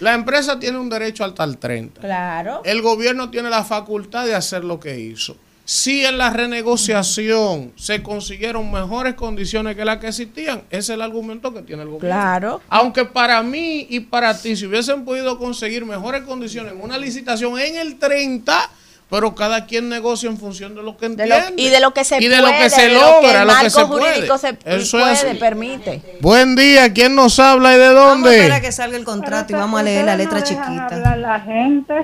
La 0.00 0.12
empresa 0.12 0.58
tiene 0.58 0.78
un 0.78 0.90
derecho 0.90 1.24
hasta 1.24 1.42
el 1.44 1.56
30. 1.58 2.00
Claro. 2.02 2.60
El 2.64 2.82
gobierno 2.82 3.30
tiene 3.30 3.48
la 3.48 3.64
facultad 3.64 4.26
de 4.26 4.34
hacer 4.34 4.62
lo 4.64 4.78
que 4.78 4.98
hizo. 4.98 5.36
Si 5.68 6.04
en 6.06 6.16
la 6.16 6.30
renegociación 6.30 7.72
se 7.76 8.00
consiguieron 8.02 8.70
mejores 8.70 9.14
condiciones 9.14 9.74
que 9.74 9.84
las 9.84 9.98
que 9.98 10.06
existían, 10.08 10.62
ese 10.70 10.78
es 10.78 10.90
el 10.90 11.02
argumento 11.02 11.52
que 11.52 11.62
tiene 11.62 11.82
el 11.82 11.88
gobierno. 11.88 12.08
Claro. 12.08 12.60
Aunque 12.68 13.04
para 13.04 13.42
mí 13.42 13.84
y 13.90 13.98
para 14.00 14.38
ti, 14.40 14.54
si 14.56 14.66
hubiesen 14.66 15.04
podido 15.04 15.38
conseguir 15.38 15.84
mejores 15.84 16.22
condiciones 16.22 16.72
en 16.72 16.80
una 16.80 16.96
licitación 16.98 17.58
en 17.58 17.76
el 17.76 17.98
30, 17.98 18.70
pero 19.10 19.34
cada 19.34 19.66
quien 19.66 19.88
negocia 19.88 20.28
en 20.28 20.38
función 20.38 20.74
de 20.76 20.82
lo 20.82 20.96
que 20.96 21.08
De 21.08 21.24
entiende. 21.24 21.50
lo- 21.50 21.62
y 21.62 21.68
de 21.68 21.80
lo 21.80 21.92
que 21.94 22.04
se 22.04 22.16
Y 22.22 22.28
de 22.28 22.38
puede, 22.38 22.52
lo 22.52 22.58
que 22.58 22.70
se 22.70 22.88
logra, 22.88 23.42
el 23.42 23.46
lo 23.48 23.54
que 23.54 23.62
marco 23.62 23.70
se 23.70 23.86
puede. 23.86 24.12
jurídico 24.14 24.38
se 24.38 24.48
Eso 24.64 24.76
es 24.76 24.90
puede, 24.90 25.30
así. 25.30 25.38
permite. 25.38 26.02
Buen 26.20 26.54
día, 26.56 26.92
¿quién 26.92 27.14
nos 27.16 27.38
habla 27.40 27.74
y 27.74 27.78
de 27.78 27.92
Vamos 27.92 28.26
a 28.26 28.30
esperar 28.30 28.50
a 28.50 28.54
dónde? 28.54 28.66
que 28.66 28.72
salga 28.72 28.96
el 28.96 29.04
contrato 29.04 29.52
y 29.52 29.56
vamos 29.56 29.80
a 29.80 29.82
leer 29.82 30.04
la 30.04 30.16
letra 30.16 30.42
chiquita. 30.42 30.86
hablar 30.86 31.18
la 31.18 31.40
gente. 31.40 31.94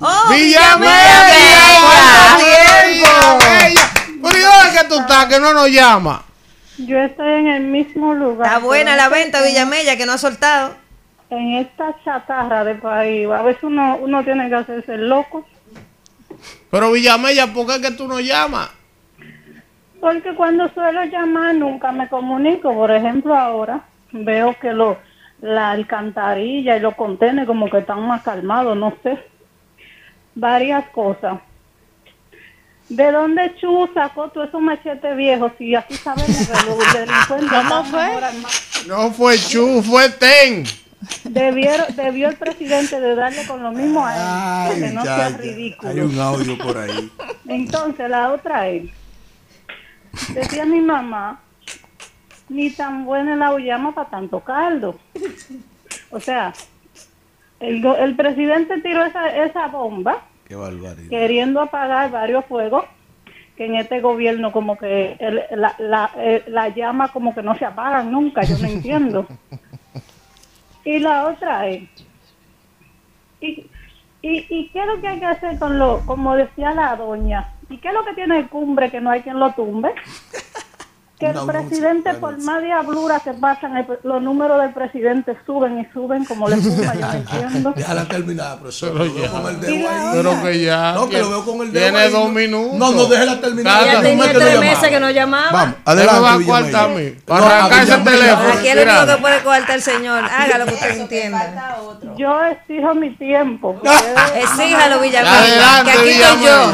¡Oh, 0.00 0.32
Villamella, 0.32 1.26
Villamella. 2.86 3.90
Pero 4.22 4.38
¿y 4.38 4.40
dónde 4.40 4.78
que 4.78 4.88
tú 4.88 4.94
estás 4.98 5.26
que 5.26 5.38
no 5.38 5.52
nos 5.52 5.70
llama? 5.70 6.24
Yo 6.78 6.98
estoy 6.98 7.32
en 7.32 7.48
el 7.48 7.62
mismo 7.64 8.14
lugar. 8.14 8.46
Está 8.46 8.58
buena 8.60 8.96
la 8.96 9.10
pero 9.10 9.22
venta, 9.22 9.42
Villamella, 9.42 9.96
que 9.98 10.06
no 10.06 10.12
ha 10.12 10.18
soltado. 10.18 10.74
En 11.28 11.56
esta 11.56 11.94
chatarra 12.02 12.64
de 12.64 12.76
país, 12.76 13.28
a 13.28 13.42
veces 13.42 13.62
uno, 13.62 13.98
uno 14.00 14.24
tiene 14.24 14.48
que 14.48 14.54
hacerse 14.54 14.96
loco. 14.96 15.46
Pero 16.70 16.92
Villamella, 16.92 17.48
¿por 17.48 17.66
qué 17.66 17.74
es 17.74 17.80
que 17.80 17.90
tú 17.90 18.08
nos 18.08 18.22
llamas? 18.22 18.70
Porque 20.00 20.34
cuando 20.34 20.68
suelo 20.70 21.04
llamar 21.04 21.54
nunca 21.56 21.92
me 21.92 22.08
comunico. 22.08 22.72
Por 22.72 22.90
ejemplo, 22.90 23.36
ahora 23.36 23.82
veo 24.12 24.56
que 24.58 24.72
lo, 24.72 24.96
la 25.42 25.72
alcantarilla 25.72 26.78
y 26.78 26.80
los 26.80 26.94
contenedores 26.94 27.46
como 27.46 27.68
que 27.68 27.78
están 27.78 28.06
más 28.06 28.22
calmados, 28.22 28.74
no 28.76 28.94
sé. 29.02 29.29
Varias 30.34 30.88
cosas. 30.90 31.40
¿De 32.88 33.12
dónde 33.12 33.54
Chu 33.60 33.88
sacó 33.94 34.28
todos 34.30 34.48
esos 34.48 34.60
machetes 34.60 35.16
viejos? 35.16 35.52
Si 35.58 35.74
así 35.76 35.94
sabemos 35.94 36.26
que 36.26 36.66
los 36.66 36.92
delincuentes 36.92 37.48
¿Cómo 37.50 37.80
están 37.80 37.86
fue? 37.86 38.88
No 38.88 39.10
fue 39.12 39.38
Chu, 39.38 39.82
fue 39.82 40.08
Ten. 40.08 40.64
Debieron, 41.24 41.86
debió 41.96 42.28
el 42.28 42.36
presidente 42.36 43.00
de 43.00 43.14
darle 43.14 43.46
con 43.46 43.62
lo 43.62 43.70
mismo 43.72 44.04
a 44.04 44.14
él, 44.14 44.22
Ay, 44.22 44.80
que 44.80 44.94
no 44.94 45.04
ya, 45.04 45.16
sea 45.16 45.30
ya. 45.30 45.36
ridículo. 45.38 45.90
Hay 45.90 46.00
un 46.00 46.18
audio 46.18 46.58
por 46.58 46.76
ahí. 46.76 47.12
Entonces, 47.48 48.10
la 48.10 48.32
otra 48.32 48.68
es, 48.68 48.90
decía 50.34 50.66
mi 50.66 50.80
mamá, 50.80 51.40
ni 52.48 52.70
tan 52.70 53.04
buena 53.04 53.36
la 53.36 53.56
llama 53.58 53.94
para 53.94 54.10
tanto 54.10 54.40
caldo. 54.40 54.98
O 56.10 56.20
sea, 56.20 56.52
el, 57.60 57.84
el 57.84 58.16
presidente 58.16 58.80
tiró 58.80 59.04
esa, 59.04 59.28
esa 59.44 59.66
bomba 59.68 60.22
Qué 60.48 60.54
barbaridad. 60.56 61.08
queriendo 61.10 61.60
apagar 61.60 62.10
varios 62.10 62.44
fuegos 62.46 62.84
que 63.56 63.66
en 63.66 63.76
este 63.76 64.00
gobierno 64.00 64.50
como 64.52 64.76
que 64.78 65.16
el- 65.18 65.42
la, 65.50 65.74
la, 65.78 66.10
eh, 66.16 66.42
la 66.48 66.68
llama 66.70 67.08
como 67.12 67.34
que 67.34 67.42
no 67.42 67.54
se 67.56 67.66
apagan 67.66 68.10
nunca, 68.10 68.42
yo 68.42 68.56
no 68.58 68.66
entiendo. 68.68 69.26
Y 70.84 70.98
la 70.98 71.26
otra 71.28 71.66
es, 71.68 71.82
¿y, 73.40 73.66
y, 74.22 74.46
y 74.48 74.68
qué 74.72 74.80
es 74.80 74.86
lo 74.86 75.00
que 75.00 75.08
hay 75.08 75.18
que 75.20 75.26
hacer 75.26 75.58
con 75.58 75.78
lo, 75.78 76.00
como 76.06 76.34
decía 76.36 76.72
la 76.72 76.96
doña, 76.96 77.52
¿y 77.68 77.76
qué 77.76 77.88
es 77.88 77.94
lo 77.94 78.04
que 78.04 78.14
tiene 78.14 78.38
el 78.38 78.48
cumbre 78.48 78.90
que 78.90 79.00
no 79.00 79.10
hay 79.10 79.20
quien 79.20 79.38
lo 79.38 79.52
tumbe? 79.52 79.90
Que 81.20 81.26
el 81.26 81.38
presidente, 81.46 82.14
por 82.14 82.38
más 82.38 82.62
diablura 82.62 83.20
que 83.20 83.34
pasan, 83.34 83.76
el- 83.76 83.86
los 84.04 84.22
números 84.22 84.58
del 84.62 84.72
presidente 84.72 85.36
suben 85.44 85.78
y 85.78 85.86
suben 85.92 86.24
como 86.24 86.48
le 86.48 86.56
espuma, 86.56 86.94
yo 86.94 87.00
no 87.00 87.12
entiendo. 87.12 87.72
Déjala 87.76 88.04
terminar, 88.08 88.58
profesor. 88.58 88.92
Pero 88.94 89.04
Lo 89.04 89.14
veo 89.14 89.24
ya. 89.26 89.30
con 89.30 89.46
el 89.54 89.60
dedo 89.60 89.88
ahí. 89.90 90.08
Pero 90.14 90.42
que 90.42 90.60
ya. 90.62 90.92
No, 90.94 91.02
que 91.04 91.08
tiene- 91.10 91.22
lo 91.24 91.30
veo 91.30 91.44
con 91.44 91.60
el 91.66 91.72
dedo 91.72 91.82
Tiene 91.84 91.98
ahí. 91.98 92.10
dos 92.10 92.30
minutos. 92.30 92.78
No, 92.78 92.92
no, 92.92 93.04
déjela 93.04 93.38
terminar. 93.40 93.84
Ya 93.84 94.00
tenía 94.00 94.32
tres 94.32 94.60
meses 94.60 94.88
que 94.88 94.98
no 95.00 95.10
llamaba. 95.10 95.50
Vamos, 95.52 95.74
me 95.76 95.82
va 95.84 95.92
adelante, 95.92 96.42
a 96.42 96.46
cuartar 96.46 96.84
a 96.84 96.88
mí. 96.88 97.10
Para 97.26 97.46
arrancar 97.66 97.82
ese 97.84 97.96
teléfono. 97.98 98.52
Aquí 98.54 98.68
es 98.68 98.76
lo 98.76 98.82
único 98.82 99.06
que 99.06 99.16
puede 99.20 99.40
coartar 99.42 99.76
el 99.76 99.82
señor. 99.82 100.24
Haga 100.30 100.58
lo 100.58 100.64
que 100.66 100.72
usted 100.74 101.00
entienda. 101.00 101.76
Yo 102.16 102.44
exijo 102.46 102.94
mi 102.94 103.10
tiempo. 103.16 103.78
Exíjalo, 104.36 105.00
Villamella. 105.00 105.38
Adelante, 105.38 105.92
que 105.92 105.98
aquí 105.98 106.08
estoy 106.08 106.44
yo. 106.46 106.72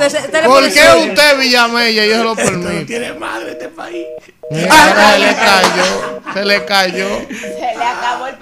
Este 0.00 0.42
¿Por 0.46 0.60
qué 0.62 0.80
usted, 1.10 1.38
Villamella, 1.38 2.04
y 2.04 2.08
yo 2.10 2.16
se 2.16 2.24
lo 2.24 2.34
permito? 2.34 2.86
tiene 2.86 3.12
madre 3.14 3.54
este 3.66 3.76
país. 3.76 4.06
Mira, 4.50 5.12
se 5.12 5.18
le 5.18 5.34
cayó, 5.34 6.20
se 6.34 6.44
le 6.44 6.64
cayó. 6.64 7.08
Se 7.28 7.74
le 7.76 7.82
acabó 7.82 8.26
el 8.28 8.36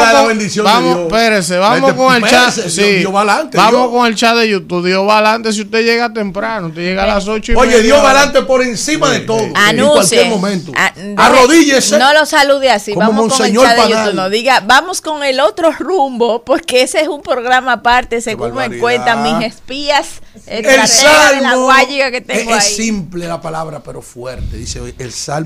da 0.00 0.12
la 0.12 0.18
con- 0.20 0.28
bendición 0.28 0.64
de 0.64 0.72
vamos, 0.72 0.94
Dios. 0.96 1.06
espérese, 1.12 1.58
vamos 1.58 1.92
con 1.94 2.14
el 2.16 2.30
chat. 2.30 2.50
Sí, 2.52 2.82
Dios- 2.82 2.98
Dios 3.00 3.14
va 3.14 3.20
adelante, 3.22 3.56
vamos 3.56 3.80
Dios. 3.80 3.90
con 3.90 4.06
el 4.06 4.14
chat 4.14 4.36
de 4.36 4.48
YouTube. 4.48 4.86
Dios 4.86 5.08
va 5.08 5.14
adelante 5.18 5.52
si 5.52 5.62
usted 5.62 5.82
llega 5.84 6.12
temprano. 6.12 6.68
Usted 6.68 6.82
llega 6.82 7.02
a 7.02 7.06
las 7.08 7.26
8 7.26 7.52
y 7.52 7.56
Oye, 7.56 7.66
media. 7.70 7.82
Dios 7.82 7.98
adelante 7.98 8.42
por 8.42 8.62
encima 8.62 9.10
de 9.10 9.20
todo. 9.20 9.40
En 9.40 9.56
Anuncie. 9.56 9.92
cualquier 10.18 10.28
momento. 10.28 10.72
Ah, 10.76 10.92
deje- 10.94 11.14
Arrodíllese. 11.16 11.98
No 11.98 12.12
lo 12.12 12.26
salude 12.26 12.70
así. 12.70 12.94
Como 12.94 13.08
vamos 13.08 13.36
con 13.36 13.46
el 13.46 13.56
chat 13.56 13.76
de. 13.76 13.88
YouTube. 13.90 14.14
No 14.14 14.30
diga, 14.30 14.60
vamos 14.60 15.00
con 15.00 15.24
el 15.24 15.40
otro 15.40 15.72
rumbo, 15.78 16.44
porque 16.44 16.82
ese 16.82 17.00
es 17.00 17.08
un 17.08 17.22
programa 17.22 17.72
aparte, 17.72 18.20
según 18.20 18.54
me 18.54 18.78
cuentan 18.78 19.22
mis 19.24 19.46
espías. 19.48 20.20
El 20.46 20.64
la 20.64 20.86
salmo 20.86 21.68
que 22.10 22.16
es, 22.18 22.26
tengo 22.26 22.54
es 22.56 22.64
ahí. 22.64 22.74
simple 22.74 23.26
la 23.26 23.40
palabra, 23.40 23.80
pero 23.84 24.00
fuerte. 24.00 24.56
Dice 24.56 24.80
hoy 24.80 24.94
el 24.98 25.12
salmo 25.12 25.39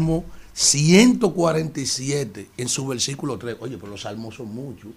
147 0.53 2.49
en 2.57 2.69
su 2.69 2.87
versículo 2.87 3.39
3. 3.39 3.57
Oye, 3.61 3.77
pero 3.79 3.93
los 3.93 4.03
salmos 4.03 4.35
son 4.37 4.55
muchos. 4.55 4.91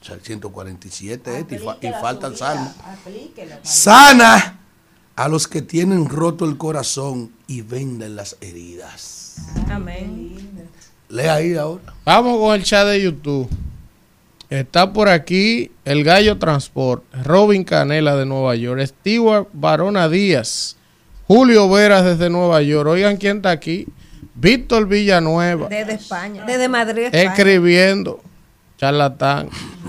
O 0.00 0.04
sea, 0.04 0.16
147 0.22 1.38
este 1.40 1.56
y, 1.56 1.58
fa- 1.58 1.76
y 1.80 1.88
falta 2.00 2.28
el 2.28 2.36
salmo. 2.36 2.72
Sana 3.62 4.60
a 5.16 5.28
los 5.28 5.48
que 5.48 5.62
tienen 5.62 6.08
roto 6.08 6.44
el 6.44 6.56
corazón 6.56 7.32
y 7.48 7.62
venden 7.62 8.14
las 8.16 8.36
heridas. 8.40 9.36
Amén. 9.70 10.36
Lea 11.08 11.34
ahí 11.34 11.54
ahora. 11.56 11.94
Vamos 12.04 12.38
con 12.38 12.54
el 12.54 12.62
chat 12.64 12.86
de 12.86 13.02
YouTube. 13.02 13.48
Está 14.50 14.92
por 14.92 15.08
aquí 15.08 15.72
el 15.84 16.04
Gallo 16.04 16.38
Transport, 16.38 17.04
Robin 17.24 17.64
Canela 17.64 18.16
de 18.16 18.24
Nueva 18.24 18.54
York, 18.56 18.80
Stewart 18.86 19.48
Barona 19.52 20.08
Díaz, 20.08 20.76
Julio 21.26 21.68
Veras 21.68 22.04
desde 22.04 22.30
Nueva 22.30 22.62
York. 22.62 22.88
Oigan 22.88 23.16
quién 23.18 23.38
está 23.38 23.50
aquí. 23.50 23.86
Víctor 24.40 24.86
Villanueva, 24.86 25.68
Desde 25.68 25.94
España. 25.94 26.44
Desde 26.46 26.68
Madrid, 26.68 27.04
España. 27.04 27.22
escribiendo. 27.24 28.20
Charlatán. 28.78 29.48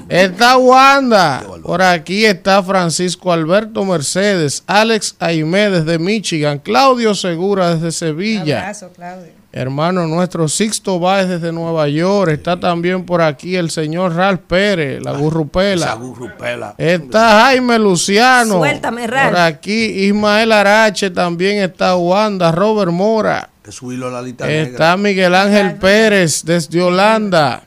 Está 0.10 0.58
Wanda. 0.58 1.44
Por 1.62 1.84
aquí 1.84 2.26
está 2.26 2.64
Francisco 2.64 3.32
Alberto 3.32 3.86
Mercedes, 3.86 4.64
Alex 4.66 5.16
Aimé 5.20 5.70
desde 5.70 6.00
Michigan, 6.00 6.58
Claudio 6.58 7.14
Segura 7.14 7.76
desde 7.76 7.92
Sevilla. 7.92 8.62
Abrazo, 8.62 8.90
Claudio. 8.96 9.40
Hermano 9.52 10.06
nuestro 10.08 10.48
Sixto 10.48 11.00
Báez 11.00 11.28
desde 11.28 11.52
Nueva 11.52 11.88
York. 11.88 12.32
Está 12.32 12.60
también 12.60 13.06
por 13.06 13.22
aquí 13.22 13.56
el 13.56 13.70
señor 13.70 14.16
Ralph 14.16 14.42
Pérez, 14.48 15.02
la 15.04 15.12
Esa 15.12 15.20
gurrupela. 15.20 15.94
gurrupela. 15.96 16.76
Está 16.78 17.42
Jaime 17.44 17.78
Luciano. 17.78 18.58
Suéltame, 18.58 19.06
Ralph. 19.06 19.30
Por 19.32 19.40
aquí 19.40 19.86
Ismael 20.08 20.52
Arache 20.52 21.12
también 21.12 21.58
está 21.60 21.96
Wanda, 21.96 22.52
Robert 22.52 22.92
Mora. 22.92 23.50
Que 23.70 23.74
subirlo 23.74 24.08
a 24.08 24.12
la 24.12 24.24
lista 24.24 24.50
Está 24.52 24.96
negra. 24.96 24.98
Miguel 24.98 25.36
Ángel 25.36 25.76
Pérez 25.76 26.44
desde 26.44 26.82
Holanda. 26.82 27.62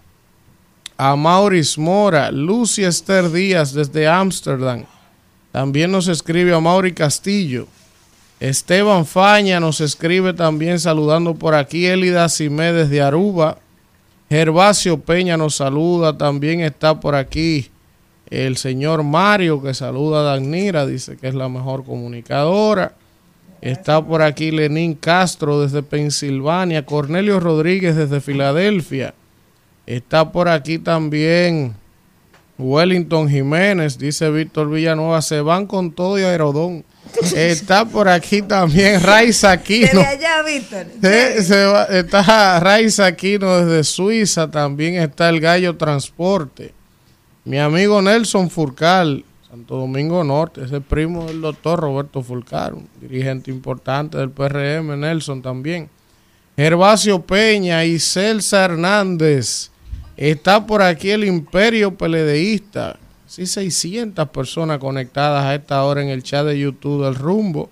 A 0.96 1.14
Maurice 1.14 1.80
Mora, 1.80 2.32
Lucy 2.32 2.82
Esther 2.82 3.30
Díaz 3.30 3.72
desde 3.72 4.08
Ámsterdam. 4.08 4.84
También 5.52 5.92
nos 5.92 6.08
escribe 6.08 6.52
a 6.52 6.58
Mauri 6.58 6.92
Castillo. 6.92 7.68
Esteban 8.40 9.06
Faña 9.06 9.60
nos 9.60 9.80
escribe 9.80 10.32
también 10.32 10.80
saludando 10.80 11.36
por 11.36 11.54
aquí. 11.54 11.86
Elida 11.86 12.28
Simé 12.28 12.72
desde 12.72 13.00
Aruba. 13.00 13.58
Gervasio 14.28 14.98
Peña 14.98 15.36
nos 15.36 15.54
saluda. 15.54 16.18
También 16.18 16.62
está 16.62 16.98
por 16.98 17.14
aquí 17.14 17.70
el 18.28 18.56
señor 18.56 19.04
Mario 19.04 19.62
que 19.62 19.72
saluda 19.72 20.22
a 20.22 20.22
Danira. 20.34 20.84
Dice 20.84 21.16
que 21.16 21.28
es 21.28 21.34
la 21.36 21.48
mejor 21.48 21.84
comunicadora. 21.84 22.96
Está 23.62 24.04
por 24.04 24.20
aquí 24.22 24.50
Lenín 24.50 24.94
Castro 24.94 25.60
desde 25.62 25.82
Pensilvania. 25.82 26.84
Cornelio 26.84 27.38
Rodríguez 27.40 27.96
desde 27.96 28.20
Filadelfia. 28.20 29.14
Está 29.86 30.30
por 30.32 30.48
aquí 30.48 30.78
también 30.78 31.74
Wellington 32.58 33.28
Jiménez, 33.28 33.98
dice 33.98 34.30
Víctor 34.30 34.68
Villanueva, 34.70 35.22
se 35.22 35.40
van 35.40 35.66
con 35.66 35.92
todo 35.92 36.18
y 36.18 36.22
aerodón. 36.22 36.84
Está 37.36 37.84
por 37.84 38.08
aquí 38.08 38.42
también 38.42 39.02
Raiza 39.02 39.50
Aquino. 39.52 39.86
Desde 39.86 40.06
allá, 40.06 40.42
Víctor. 40.42 40.86
Se 41.42 41.64
va- 41.66 41.84
está 41.84 42.60
Raiza 42.60 43.06
Aquino 43.06 43.64
desde 43.64 43.84
Suiza, 43.84 44.50
también 44.50 44.94
está 44.94 45.28
el 45.28 45.40
Gallo 45.40 45.76
Transporte. 45.76 46.72
Mi 47.44 47.58
amigo 47.58 48.00
Nelson 48.00 48.48
Furcal, 48.50 49.24
Santo 49.52 49.76
Domingo 49.76 50.24
Norte, 50.24 50.64
ese 50.64 50.80
primo 50.80 51.26
del 51.26 51.42
doctor 51.42 51.78
Roberto 51.78 52.22
Furcal, 52.22 52.72
un 52.72 52.88
dirigente 52.98 53.50
importante 53.50 54.16
del 54.16 54.30
PRM, 54.30 54.98
Nelson 54.98 55.42
también. 55.42 55.90
Gervasio 56.56 57.20
Peña 57.20 57.84
y 57.84 57.98
Celsa 57.98 58.64
Hernández. 58.64 59.70
Está 60.16 60.66
por 60.66 60.80
aquí 60.80 61.10
el 61.10 61.24
Imperio 61.24 61.94
Peledeísta. 61.94 62.98
Sí, 63.26 63.44
600 63.44 64.26
personas 64.30 64.78
conectadas 64.78 65.44
a 65.44 65.54
esta 65.54 65.84
hora 65.84 66.02
en 66.02 66.08
el 66.08 66.22
chat 66.22 66.46
de 66.46 66.58
YouTube 66.58 67.04
del 67.04 67.14
Rumbo. 67.14 67.68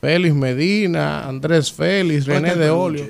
Félix 0.00 0.32
Medina, 0.32 1.26
Andrés 1.26 1.72
Félix, 1.72 2.26
René 2.26 2.54
de 2.54 2.66
el 2.66 2.70
Olio. 2.70 3.04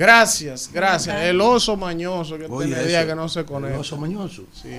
Gracias, 0.00 0.70
gracias. 0.72 1.20
El 1.24 1.38
oso 1.42 1.76
mañoso 1.76 2.38
que 2.38 2.46
Oye, 2.46 2.68
tiene 2.68 2.84
día 2.84 3.06
que 3.06 3.14
no 3.14 3.28
se 3.28 3.44
conecta. 3.44 3.74
el 3.74 3.80
oso 3.82 3.98
mañoso. 3.98 4.44
Sí. 4.50 4.70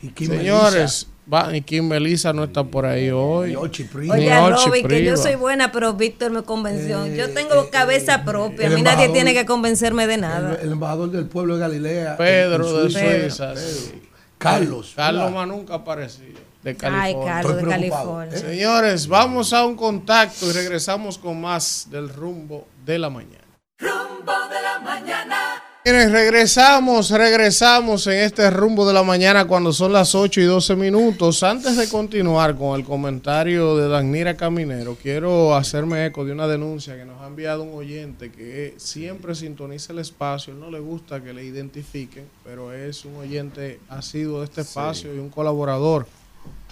Y 0.00 0.08
Kim 0.08 0.28
Señores, 0.28 1.08
va, 1.30 1.54
y 1.54 1.60
Kim 1.60 1.86
Melissa 1.86 2.32
no 2.32 2.44
está 2.44 2.64
por 2.64 2.86
ahí 2.86 3.10
hoy. 3.10 3.50
Ni 3.50 3.56
Ochi 3.56 3.86
Robin, 3.92 4.88
que 4.88 5.04
yo 5.04 5.18
soy 5.18 5.34
buena, 5.34 5.70
pero 5.72 5.92
Víctor 5.92 6.30
me 6.30 6.42
convenció. 6.42 7.04
Eh, 7.04 7.14
yo 7.18 7.34
tengo 7.34 7.68
cabeza 7.68 8.24
propia. 8.24 8.68
A 8.68 8.70
mí 8.70 8.80
nadie 8.80 9.10
tiene 9.10 9.34
que 9.34 9.44
convencerme 9.44 10.06
de 10.06 10.16
nada. 10.16 10.54
el 10.62 10.72
embajador 10.72 11.10
del 11.10 11.26
pueblo 11.26 11.56
de 11.56 11.60
Galilea. 11.60 12.16
Pedro 12.16 12.84
de 12.84 12.90
Suiza. 12.90 13.54
Sí. 13.56 14.00
Carlos. 14.38 14.94
Carlos 14.96 15.32
nunca 15.48 15.74
apareció. 15.74 16.24
De 16.62 16.70
Ay, 16.70 16.76
California. 16.76 17.32
Carlos 17.34 17.56
de 17.58 17.64
California. 17.68 18.38
¿eh? 18.38 18.40
Señores, 18.40 19.06
vamos 19.06 19.52
a 19.52 19.66
un 19.66 19.76
contacto 19.76 20.48
y 20.48 20.52
regresamos 20.52 21.18
con 21.18 21.38
más 21.42 21.88
del 21.90 22.08
rumbo 22.08 22.66
de 22.86 22.98
la 22.98 23.10
mañana. 23.10 23.45
Rumbo 23.78 24.32
de 24.48 24.62
la 24.62 24.78
mañana. 24.78 25.62
Miren, 25.84 26.10
regresamos, 26.10 27.10
regresamos 27.10 28.06
en 28.06 28.20
este 28.20 28.50
rumbo 28.50 28.88
de 28.88 28.94
la 28.94 29.02
mañana 29.02 29.46
cuando 29.46 29.70
son 29.72 29.92
las 29.92 30.14
8 30.14 30.40
y 30.40 30.44
12 30.44 30.76
minutos. 30.76 31.42
Antes 31.42 31.76
de 31.76 31.86
continuar 31.88 32.56
con 32.56 32.78
el 32.80 32.86
comentario 32.86 33.76
de 33.76 33.88
Danira 33.88 34.34
Caminero, 34.34 34.96
quiero 35.00 35.54
hacerme 35.54 36.06
eco 36.06 36.24
de 36.24 36.32
una 36.32 36.48
denuncia 36.48 36.96
que 36.96 37.04
nos 37.04 37.20
ha 37.20 37.26
enviado 37.26 37.64
un 37.64 37.74
oyente 37.74 38.32
que 38.32 38.74
siempre 38.78 39.34
sintoniza 39.34 39.92
el 39.92 39.98
espacio. 39.98 40.54
Él 40.54 40.60
no 40.60 40.70
le 40.70 40.80
gusta 40.80 41.22
que 41.22 41.34
le 41.34 41.44
identifiquen, 41.44 42.24
pero 42.44 42.72
es 42.72 43.04
un 43.04 43.16
oyente 43.16 43.78
asiduo 43.90 44.38
de 44.38 44.46
este 44.46 44.62
espacio 44.62 45.14
y 45.14 45.18
un 45.18 45.28
colaborador. 45.28 46.06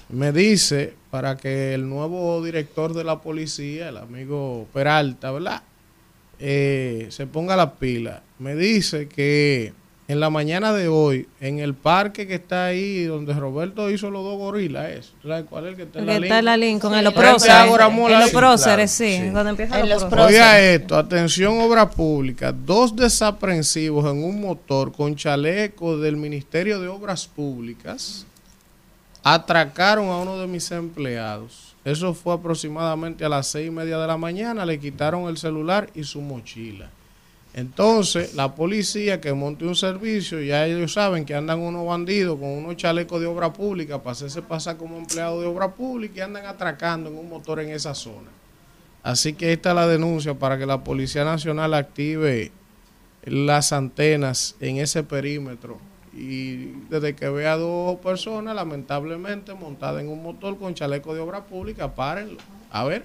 Me 0.09 0.32
dice 0.32 0.94
para 1.10 1.36
que 1.36 1.74
el 1.74 1.86
nuevo 1.89 2.43
director 2.43 2.94
de 2.94 3.05
la 3.05 3.20
policía, 3.20 3.90
el 3.90 3.98
amigo 3.98 4.66
Peralta, 4.72 5.31
¿verdad? 5.31 5.62
Eh, 6.46 7.06
se 7.08 7.26
ponga 7.26 7.56
la 7.56 7.76
pila. 7.76 8.22
Me 8.38 8.54
dice 8.54 9.08
que 9.08 9.72
en 10.08 10.20
la 10.20 10.28
mañana 10.28 10.74
de 10.74 10.88
hoy, 10.88 11.26
en 11.40 11.58
el 11.58 11.72
parque 11.72 12.26
que 12.26 12.34
está 12.34 12.66
ahí, 12.66 13.04
donde 13.04 13.32
Roberto 13.32 13.90
hizo 13.90 14.10
los 14.10 14.22
dos 14.22 14.36
gorilas, 14.36 14.90
eso. 14.90 15.12
¿Tú 15.22 15.28
sabes 15.28 15.46
cuál 15.48 15.64
es 15.64 15.70
el 15.70 15.76
que 15.76 15.82
está 15.84 16.00
en 16.00 16.04
Que 16.04 16.20
la 16.20 16.26
está 16.26 16.38
en 16.40 16.44
la 16.44 16.56
Lincoln, 16.58 16.94
en 16.96 17.04
los 17.04 17.14
próceres. 17.14 17.56
Mola, 17.90 18.14
En 18.14 18.20
los 18.20 18.28
sí, 18.28 18.36
próceres, 18.36 18.90
sí. 18.90 19.16
sí. 19.16 19.30
Cuando 19.32 19.48
empiezan 19.48 19.80
En 19.80 19.88
los 19.88 20.02
los 20.02 20.10
próceres. 20.10 20.36
Oiga 20.36 20.60
esto, 20.60 20.98
atención 20.98 21.58
obra 21.58 21.90
pública, 21.90 22.52
dos 22.52 22.94
desaprensivos 22.94 24.04
en 24.04 24.22
un 24.22 24.42
motor 24.42 24.92
con 24.92 25.16
chaleco 25.16 25.96
del 25.96 26.18
Ministerio 26.18 26.78
de 26.78 26.88
Obras 26.88 27.26
Públicas 27.26 28.26
atracaron 29.22 30.10
a 30.10 30.18
uno 30.18 30.38
de 30.38 30.46
mis 30.46 30.70
empleados. 30.70 31.73
Eso 31.85 32.15
fue 32.15 32.35
aproximadamente 32.35 33.24
a 33.24 33.28
las 33.28 33.47
seis 33.47 33.69
y 33.69 33.70
media 33.70 33.98
de 33.98 34.06
la 34.06 34.16
mañana, 34.16 34.65
le 34.65 34.78
quitaron 34.78 35.28
el 35.28 35.36
celular 35.36 35.90
y 35.94 36.05
su 36.05 36.20
mochila. 36.20 36.90
Entonces, 37.52 38.35
la 38.35 38.55
policía 38.55 39.20
que 39.20 39.32
monte 39.32 39.65
un 39.65 39.77
servicio, 39.77 40.40
ya 40.40 40.66
ellos 40.66 40.94
saben 40.94 41.24
que 41.24 41.35
andan 41.36 41.61
unos 41.61 41.86
bandidos 41.86 42.39
con 42.39 42.48
unos 42.48 42.77
chalecos 42.77 43.20
de 43.20 43.27
obra 43.27 43.52
pública 43.52 43.98
para 43.98 44.12
hacerse 44.12 44.43
pasar 44.43 44.77
como 44.77 44.97
empleado 44.97 45.40
de 45.40 45.47
obra 45.47 45.73
pública 45.73 46.15
y 46.16 46.20
andan 46.23 46.47
atracando 46.47 47.11
en 47.11 47.16
un 47.16 47.28
motor 47.28 47.61
en 47.61 47.70
esa 47.70 47.94
zona. 47.94 48.31
Así 49.05 49.35
que 49.35 49.52
esta 49.52 49.69
es 49.69 49.77
la 49.77 49.86
denuncia 49.86 50.35
para 50.35 50.59
que 50.59 50.66
la 50.66 50.82
Policía 50.82 51.24
Nacional 51.24 51.74
active 51.74 52.51
las 53.23 53.73
antenas 53.73 54.56
en 54.59 54.78
ese 54.78 55.05
perímetro. 55.05 55.78
Y 56.16 56.66
desde 56.88 57.16
que 57.16 57.28
vea 57.28 57.56
dos 57.56 57.98
personas, 57.98 58.54
lamentablemente, 58.54 59.52
montadas 59.54 60.02
en 60.02 60.08
un 60.08 60.22
motor 60.22 60.58
con 60.58 60.74
chaleco 60.74 61.14
de 61.14 61.20
obra 61.20 61.44
pública, 61.44 61.94
párenlo. 61.94 62.38
A 62.70 62.84
ver. 62.84 63.04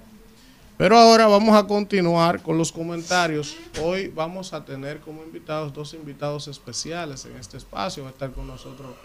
Pero 0.77 0.97
ahora 0.97 1.27
vamos 1.27 1.57
a 1.57 1.67
continuar 1.67 2.41
con 2.41 2.57
los 2.57 2.71
comentarios. 2.71 3.57
Hoy 3.83 4.07
vamos 4.07 4.53
a 4.53 4.63
tener 4.63 4.99
como 5.01 5.23
invitados 5.23 5.73
dos 5.73 5.93
invitados 5.93 6.47
especiales 6.47 7.25
en 7.25 7.35
este 7.35 7.57
espacio. 7.57 8.03
Va 8.03 8.09
a 8.09 8.13
estar 8.13 8.31
con 8.31 8.47
nosotros 8.47 8.95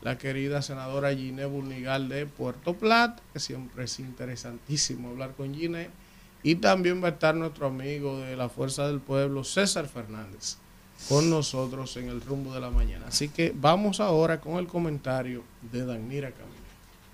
la 0.00 0.16
querida 0.16 0.62
senadora 0.62 1.14
Gine 1.14 1.44
Burnigal 1.44 2.08
de 2.08 2.24
Puerto 2.24 2.74
Plata, 2.74 3.22
que 3.32 3.40
siempre 3.40 3.84
es 3.84 3.98
interesantísimo 3.98 5.10
hablar 5.10 5.32
con 5.36 5.54
Gine. 5.54 5.90
Y 6.42 6.54
también 6.54 7.02
va 7.02 7.08
a 7.08 7.10
estar 7.10 7.34
nuestro 7.34 7.66
amigo 7.66 8.20
de 8.20 8.36
la 8.36 8.48
Fuerza 8.48 8.86
del 8.86 9.00
Pueblo, 9.00 9.44
César 9.44 9.88
Fernández, 9.88 10.56
con 11.08 11.30
nosotros 11.30 11.96
en 11.96 12.08
el 12.08 12.20
rumbo 12.20 12.52
de 12.52 12.60
la 12.60 12.70
mañana. 12.70 13.06
Así 13.08 13.28
que 13.28 13.52
vamos 13.54 14.00
ahora 14.00 14.40
con 14.40 14.56
el 14.58 14.66
comentario 14.66 15.42
de 15.72 15.84
Danira 15.84 16.30
Camilo. 16.30 16.58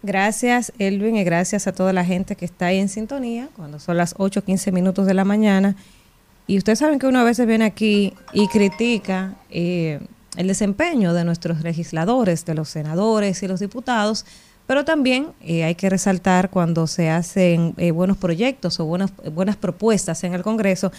Gracias, 0.02 0.72
Elvin, 0.78 1.16
y 1.16 1.24
gracias 1.24 1.66
a 1.66 1.72
toda 1.72 1.92
la 1.92 2.04
gente 2.04 2.36
que 2.36 2.44
está 2.44 2.66
ahí 2.66 2.78
en 2.78 2.90
sintonía 2.90 3.48
cuando 3.56 3.78
son 3.78 3.96
las 3.96 4.14
8 4.18 4.40
o 4.40 4.42
15 4.42 4.70
minutos 4.70 5.06
de 5.06 5.14
la 5.14 5.24
mañana. 5.24 5.76
Y 6.46 6.58
ustedes 6.58 6.78
saben 6.78 6.98
que 6.98 7.06
uno 7.06 7.20
a 7.20 7.24
veces 7.24 7.46
viene 7.46 7.64
aquí 7.64 8.12
y 8.34 8.48
critica 8.48 9.34
eh, 9.48 10.00
el 10.36 10.46
desempeño 10.46 11.14
de 11.14 11.24
nuestros 11.24 11.62
legisladores, 11.62 12.44
de 12.44 12.54
los 12.54 12.68
senadores 12.68 13.42
y 13.42 13.48
los 13.48 13.60
diputados, 13.60 14.26
pero 14.66 14.84
también 14.84 15.28
eh, 15.40 15.64
hay 15.64 15.74
que 15.74 15.88
resaltar 15.88 16.50
cuando 16.50 16.86
se 16.86 17.08
hacen 17.08 17.74
eh, 17.78 17.90
buenos 17.90 18.16
proyectos 18.16 18.80
o 18.80 18.84
buenas 18.84 19.56
propuestas 19.56 20.22
en 20.24 20.34
el 20.34 20.42
Congreso. 20.42 20.92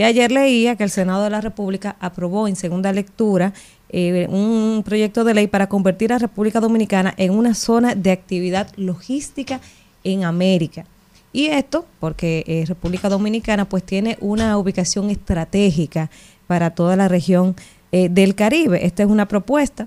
Y 0.00 0.02
ayer 0.02 0.32
leía 0.32 0.76
que 0.76 0.84
el 0.84 0.88
Senado 0.88 1.24
de 1.24 1.28
la 1.28 1.42
República 1.42 1.94
aprobó 2.00 2.48
en 2.48 2.56
segunda 2.56 2.90
lectura 2.90 3.52
eh, 3.90 4.26
un 4.30 4.82
proyecto 4.82 5.24
de 5.24 5.34
ley 5.34 5.46
para 5.46 5.68
convertir 5.68 6.10
a 6.10 6.18
República 6.18 6.58
Dominicana 6.58 7.12
en 7.18 7.32
una 7.32 7.52
zona 7.52 7.94
de 7.94 8.10
actividad 8.10 8.72
logística 8.76 9.60
en 10.02 10.24
América. 10.24 10.86
Y 11.34 11.48
esto 11.48 11.84
porque 11.98 12.44
eh, 12.46 12.64
República 12.66 13.10
Dominicana 13.10 13.68
pues 13.68 13.84
tiene 13.84 14.16
una 14.22 14.56
ubicación 14.56 15.10
estratégica 15.10 16.08
para 16.46 16.70
toda 16.70 16.96
la 16.96 17.06
región 17.06 17.54
eh, 17.92 18.08
del 18.08 18.34
Caribe. 18.34 18.86
Esta 18.86 19.02
es 19.02 19.08
una 19.10 19.28
propuesta 19.28 19.86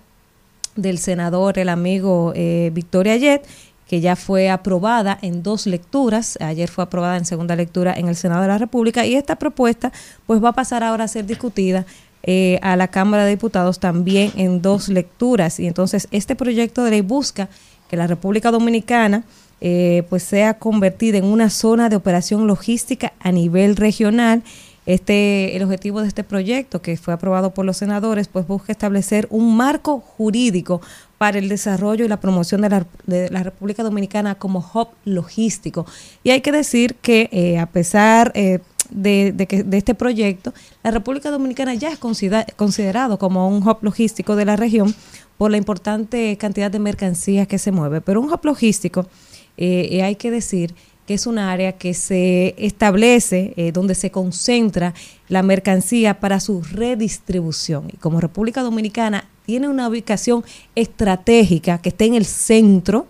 del 0.75 0.99
senador, 0.99 1.57
el 1.57 1.69
amigo 1.69 2.33
Victoria 2.71 3.17
Yet, 3.17 3.47
que 3.93 4.01
ya 4.01 4.15
fue 4.15 4.49
aprobada 4.49 5.19
en 5.21 5.43
dos 5.43 5.67
lecturas. 5.67 6.39
Ayer 6.41 6.67
fue 6.67 6.83
aprobada 6.83 7.15
en 7.15 7.25
segunda 7.25 7.55
lectura 7.55 7.93
en 7.93 8.07
el 8.07 8.15
Senado 8.15 8.41
de 8.41 8.47
la 8.47 8.57
República 8.57 9.05
y 9.05 9.13
esta 9.13 9.35
propuesta 9.35 9.91
pues 10.25 10.43
va 10.43 10.49
a 10.49 10.53
pasar 10.53 10.83
ahora 10.83 11.03
a 11.03 11.07
ser 11.07 11.27
discutida 11.27 11.85
eh, 12.23 12.57
a 12.63 12.75
la 12.75 12.87
Cámara 12.87 13.23
de 13.23 13.29
Diputados 13.29 13.77
también 13.77 14.31
en 14.35 14.63
dos 14.63 14.89
lecturas. 14.89 15.59
Y 15.59 15.67
entonces 15.67 16.07
este 16.09 16.35
proyecto 16.35 16.83
de 16.83 16.89
ley 16.89 17.01
busca 17.01 17.49
que 17.87 17.95
la 17.95 18.07
República 18.07 18.49
Dominicana 18.49 19.25
eh, 19.61 20.01
pues 20.09 20.23
sea 20.23 20.55
convertida 20.55 21.19
en 21.19 21.25
una 21.25 21.51
zona 21.51 21.87
de 21.89 21.95
operación 21.95 22.47
logística 22.47 23.13
a 23.19 23.31
nivel 23.31 23.75
regional. 23.75 24.41
Este, 24.87 25.55
el 25.55 25.63
objetivo 25.63 26.01
de 26.01 26.07
este 26.07 26.23
proyecto, 26.23 26.81
que 26.81 26.97
fue 26.97 27.13
aprobado 27.13 27.53
por 27.53 27.63
los 27.63 27.77
senadores, 27.77 28.27
pues 28.27 28.47
busca 28.47 28.71
establecer 28.71 29.27
un 29.29 29.55
marco 29.55 29.99
jurídico 29.99 30.81
para 31.23 31.39
el 31.39 31.47
desarrollo 31.47 32.03
y 32.03 32.09
la 32.09 32.19
promoción 32.19 32.59
de 32.59 33.29
la, 33.29 33.43
República 33.43 33.81
Dominicana 33.81 34.35
como 34.35 34.59
hub 34.59 34.89
logístico. 35.05 35.85
Y 36.21 36.31
hay 36.31 36.41
que 36.41 36.51
decir 36.51 36.95
que 36.95 37.29
eh, 37.31 37.59
a 37.59 37.65
pesar 37.65 38.33
eh, 38.35 38.59
de, 38.89 39.31
de, 39.31 39.47
que, 39.47 39.63
de 39.63 39.77
este 39.77 39.95
proyecto, 39.95 40.53
la 40.83 40.91
República 40.91 41.31
Dominicana 41.31 41.75
ya 41.75 41.93
es 41.93 41.97
considera, 41.97 42.45
considerado 42.57 43.17
como 43.19 43.47
un 43.47 43.65
hub 43.65 43.77
logístico 43.83 44.35
de 44.35 44.43
la 44.43 44.57
región 44.57 44.93
por 45.37 45.49
la 45.49 45.55
importante 45.55 46.35
cantidad 46.35 46.69
de 46.69 46.79
mercancías 46.79 47.47
que 47.47 47.57
se 47.57 47.71
mueve. 47.71 48.01
Pero 48.01 48.19
un 48.19 48.29
hub 48.29 48.41
logístico, 48.43 49.07
eh, 49.55 50.03
hay 50.03 50.17
que 50.17 50.29
decir 50.29 50.75
que 51.05 51.13
es 51.15 51.27
un 51.27 51.37
área 51.37 51.73
que 51.73 51.93
se 51.93 52.55
establece, 52.57 53.53
eh, 53.57 53.71
donde 53.71 53.95
se 53.95 54.11
concentra 54.11 54.93
la 55.27 55.43
mercancía 55.43 56.19
para 56.19 56.39
su 56.39 56.61
redistribución. 56.61 57.87
Y 57.91 57.97
como 57.97 58.21
República 58.21 58.61
Dominicana 58.61 59.25
tiene 59.45 59.67
una 59.67 59.87
ubicación 59.89 60.43
estratégica 60.75 61.77
que 61.79 61.89
está 61.89 62.05
en 62.05 62.15
el 62.15 62.25
centro, 62.25 63.05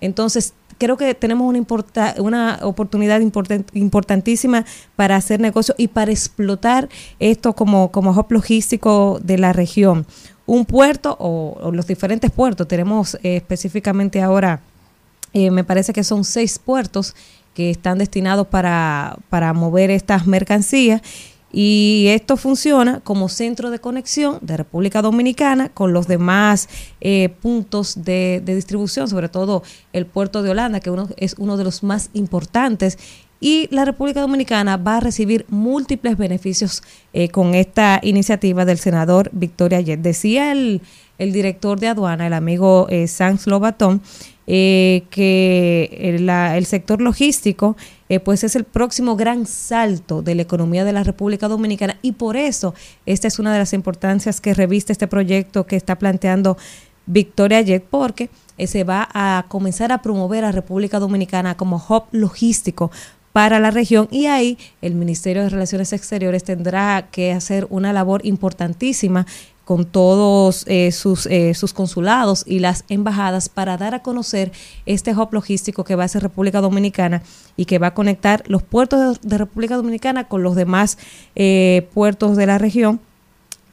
entonces 0.00 0.54
creo 0.78 0.96
que 0.96 1.14
tenemos 1.14 1.46
una, 1.46 2.14
una 2.18 2.58
oportunidad 2.62 3.20
important, 3.20 3.68
importantísima 3.76 4.64
para 4.96 5.16
hacer 5.16 5.38
negocio 5.38 5.74
y 5.76 5.88
para 5.88 6.10
explotar 6.10 6.88
esto 7.18 7.52
como, 7.54 7.92
como 7.92 8.12
hub 8.12 8.26
logístico 8.30 9.20
de 9.22 9.36
la 9.36 9.52
región. 9.52 10.06
Un 10.46 10.64
puerto 10.64 11.16
o, 11.20 11.58
o 11.60 11.70
los 11.70 11.86
diferentes 11.86 12.30
puertos, 12.30 12.66
tenemos 12.66 13.14
eh, 13.16 13.36
específicamente 13.36 14.22
ahora 14.22 14.62
eh, 15.32 15.50
me 15.50 15.64
parece 15.64 15.92
que 15.92 16.04
son 16.04 16.24
seis 16.24 16.58
puertos 16.58 17.14
que 17.54 17.70
están 17.70 17.98
destinados 17.98 18.46
para, 18.46 19.18
para 19.28 19.52
mover 19.52 19.90
estas 19.90 20.26
mercancías 20.26 21.02
y 21.52 22.06
esto 22.08 22.36
funciona 22.36 23.00
como 23.00 23.28
centro 23.28 23.70
de 23.70 23.80
conexión 23.80 24.38
de 24.40 24.56
República 24.56 25.02
Dominicana 25.02 25.68
con 25.68 25.92
los 25.92 26.06
demás 26.06 26.68
eh, 27.00 27.28
puntos 27.40 28.04
de, 28.04 28.40
de, 28.44 28.54
distribución, 28.54 29.08
sobre 29.08 29.28
todo 29.28 29.64
el 29.92 30.06
puerto 30.06 30.42
de 30.42 30.50
Holanda, 30.50 30.78
que 30.78 30.90
uno, 30.90 31.08
es 31.16 31.34
uno 31.38 31.56
de 31.56 31.64
los 31.64 31.82
más 31.82 32.10
importantes 32.12 32.98
y 33.40 33.68
la 33.70 33.86
República 33.86 34.20
Dominicana 34.20 34.76
va 34.76 34.98
a 34.98 35.00
recibir 35.00 35.46
múltiples 35.48 36.16
beneficios 36.16 36.82
eh, 37.12 37.30
con 37.30 37.54
esta 37.54 37.98
iniciativa 38.02 38.66
del 38.66 38.78
senador 38.78 39.30
Victoria 39.32 39.80
Yet. 39.80 40.00
Decía 40.00 40.52
el, 40.52 40.82
el 41.18 41.32
director 41.32 41.80
de 41.80 41.88
aduana, 41.88 42.26
el 42.26 42.34
amigo 42.34 42.86
eh, 42.90 43.08
Sanz 43.08 43.46
Lobatón, 43.46 44.02
eh, 44.52 45.04
que 45.10 45.96
el, 46.00 46.26
la- 46.26 46.56
el 46.58 46.66
sector 46.66 47.00
logístico 47.00 47.76
eh, 48.08 48.18
pues 48.18 48.42
es 48.42 48.56
el 48.56 48.64
próximo 48.64 49.14
gran 49.14 49.46
salto 49.46 50.22
de 50.22 50.34
la 50.34 50.42
economía 50.42 50.84
de 50.84 50.92
la 50.92 51.04
República 51.04 51.46
Dominicana. 51.46 51.98
Y 52.02 52.12
por 52.12 52.36
eso 52.36 52.74
esta 53.06 53.28
es 53.28 53.38
una 53.38 53.52
de 53.52 53.60
las 53.60 53.72
importancias 53.74 54.40
que 54.40 54.52
reviste 54.52 54.92
este 54.92 55.06
proyecto 55.06 55.66
que 55.66 55.76
está 55.76 55.96
planteando 56.00 56.56
Victoria 57.06 57.60
Jet 57.60 57.84
porque 57.88 58.28
eh, 58.58 58.66
se 58.66 58.82
va 58.82 59.08
a 59.14 59.44
comenzar 59.46 59.92
a 59.92 60.02
promover 60.02 60.44
a 60.44 60.50
República 60.50 60.98
Dominicana 60.98 61.56
como 61.56 61.76
hub 61.88 62.04
logístico 62.10 62.90
para 63.32 63.60
la 63.60 63.70
región. 63.70 64.08
Y 64.10 64.26
ahí 64.26 64.58
el 64.82 64.96
Ministerio 64.96 65.44
de 65.44 65.48
Relaciones 65.50 65.92
Exteriores 65.92 66.42
tendrá 66.42 67.06
que 67.12 67.30
hacer 67.32 67.68
una 67.70 67.92
labor 67.92 68.26
importantísima 68.26 69.24
con 69.70 69.84
todos 69.84 70.64
eh, 70.66 70.90
sus, 70.90 71.26
eh, 71.26 71.54
sus 71.54 71.72
consulados 71.72 72.42
y 72.44 72.58
las 72.58 72.82
embajadas 72.88 73.48
para 73.48 73.76
dar 73.76 73.94
a 73.94 74.02
conocer 74.02 74.50
este 74.84 75.14
hub 75.14 75.28
logístico 75.30 75.84
que 75.84 75.94
va 75.94 76.02
a 76.02 76.08
ser 76.08 76.24
República 76.24 76.60
Dominicana 76.60 77.22
y 77.56 77.66
que 77.66 77.78
va 77.78 77.86
a 77.86 77.94
conectar 77.94 78.42
los 78.48 78.64
puertos 78.64 79.20
de, 79.20 79.38
República 79.38 79.76
Dominicana 79.76 80.26
con 80.26 80.42
los 80.42 80.56
demás 80.56 80.98
eh, 81.36 81.86
puertos 81.94 82.36
de 82.36 82.46
la 82.46 82.58
región 82.58 82.98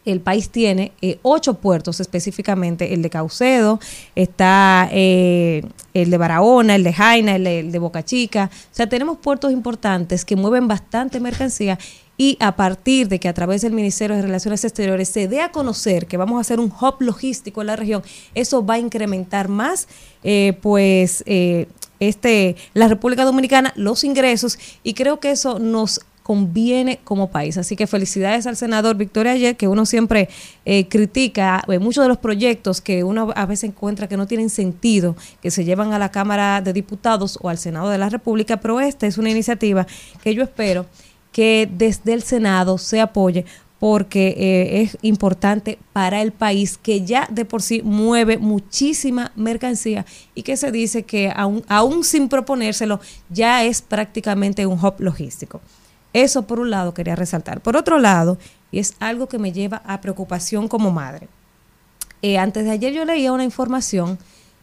el 0.08 0.22
país 0.22 0.50
tiene 0.50 0.94
eh, 1.02 1.20
ocho 1.22 1.56
puertos 1.56 2.00
específicamente, 2.00 2.94
el 2.94 3.02
de 3.02 3.10
Caucedo, 3.10 3.80
está 4.16 4.88
eh, 4.92 5.64
el 5.94 6.10
de 6.10 6.18
Barahona, 6.18 6.76
el 6.76 6.84
de 6.84 6.94
Jaina, 6.94 7.36
el 7.36 7.44
de, 7.44 7.60
el 7.60 7.72
de 7.74 7.80
Boca 7.80 8.04
Chica. 8.06 8.50
O 8.54 8.76
sea, 8.76 8.88
tenemos 8.88 9.18
puertos 9.18 9.52
importantes 9.52 10.24
que 10.24 10.38
mueven 10.38 10.68
bastante 10.70 11.20
mercancía 11.20 11.78
y 12.18 12.38
a 12.40 12.56
partir 12.56 13.08
de 13.08 13.20
que 13.20 13.28
a 13.28 13.34
través 13.34 13.62
del 13.62 13.74
Ministerio 13.74 14.16
de 14.16 14.24
Relaciones 14.24 14.64
Exteriores 14.64 15.10
se 15.10 15.28
dé 15.28 15.42
a 15.42 15.52
conocer 15.52 16.08
que 16.08 16.18
vamos 16.18 16.38
a 16.38 16.42
hacer 16.42 16.60
un 16.60 16.72
hub 16.72 16.96
logístico 17.00 17.62
en 17.62 17.68
la 17.68 17.76
región, 17.76 18.04
eso 18.34 18.66
va 18.66 18.76
a 18.76 18.80
incrementar 18.80 19.48
más, 19.50 19.88
eh, 20.24 20.58
pues, 20.62 21.24
eh, 21.28 21.68
este, 22.00 22.56
la 22.74 22.88
República 22.88 23.24
Dominicana, 23.24 23.74
los 23.76 24.04
ingresos 24.04 24.58
y 24.84 24.94
creo 24.94 25.20
que 25.20 25.32
eso 25.32 25.60
nos 25.60 26.02
conviene 26.28 27.00
como 27.06 27.32
país. 27.32 27.58
Así 27.58 27.78
que 27.78 27.88
felicidades 27.88 28.48
al 28.48 28.58
senador 28.58 28.98
Victoria 28.98 29.32
Ayer, 29.32 29.56
que 29.56 29.70
uno 29.70 29.86
siempre 29.86 30.28
eh, 30.66 30.86
critica 30.90 31.64
eh, 31.70 31.80
muchos 31.80 32.04
de 32.04 32.10
los 32.10 32.18
proyectos 32.18 32.82
que 32.82 33.06
uno 33.06 33.32
a 33.34 33.46
veces 33.46 33.70
encuentra 33.70 34.10
que 34.10 34.18
no 34.18 34.28
tienen 34.28 34.50
sentido, 34.50 35.16
que 35.42 35.52
se 35.52 35.64
llevan 35.64 35.94
a 35.94 36.00
la 36.00 36.12
Cámara 36.12 36.60
de 36.60 36.74
Diputados 36.74 37.40
o 37.42 37.48
al 37.48 37.58
Senado 37.58 37.90
de 37.90 37.98
la 37.98 38.10
República, 38.10 38.58
pero 38.58 38.82
esta 38.82 39.08
es 39.08 39.18
una 39.18 39.30
iniciativa 39.30 39.88
que 40.22 40.36
yo 40.36 40.44
espero 40.44 40.86
que 41.38 41.70
desde 41.72 42.14
el 42.14 42.24
Senado 42.24 42.80
se 42.80 43.00
apoye 43.00 43.46
porque 43.78 44.30
eh, 44.30 44.82
es 44.82 44.98
importante 45.04 45.78
para 45.94 46.24
el 46.24 46.32
país 46.32 46.80
que 46.80 47.06
ya 47.06 47.28
de 47.30 47.46
por 47.46 47.62
sí 47.62 47.84
mueve 47.84 48.40
muchísima 48.40 49.32
mercancía 49.36 50.04
y 50.34 50.42
que 50.42 50.58
se 50.58 50.72
dice 50.72 51.04
que 51.04 51.32
aún, 51.36 52.04
sin 52.04 52.28
proponérselo 52.28 53.00
ya 53.30 53.64
es 53.64 53.84
prácticamente 53.84 54.66
un 54.66 54.84
hub 54.84 54.96
logístico. 54.98 55.62
Eso 56.12 56.48
por 56.48 56.60
un 56.60 56.72
lado 56.72 56.96
quería 56.96 57.16
resaltar. 57.16 57.62
Por 57.62 57.78
otro 57.78 58.00
lado, 58.00 58.40
y 58.72 58.80
es 58.80 58.96
algo 59.00 59.28
que 59.28 59.38
me 59.38 59.52
lleva 59.52 59.84
a 59.86 60.02
preocupación 60.02 60.68
como 60.68 60.90
madre. 60.90 61.28
Eh, 62.24 62.40
antes 62.40 62.66
de 62.66 62.72
ayer 62.72 62.94
yo 62.94 63.06
leía 63.06 63.32
una 63.32 63.44
información 63.44 64.18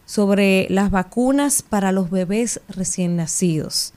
sobre 0.05 0.67
las 0.69 0.91
vacunas 0.91 1.61
para 1.61 1.93
los 1.93 2.09
bebés 2.09 2.59
recién 2.67 3.15
nacidos. 3.15 3.93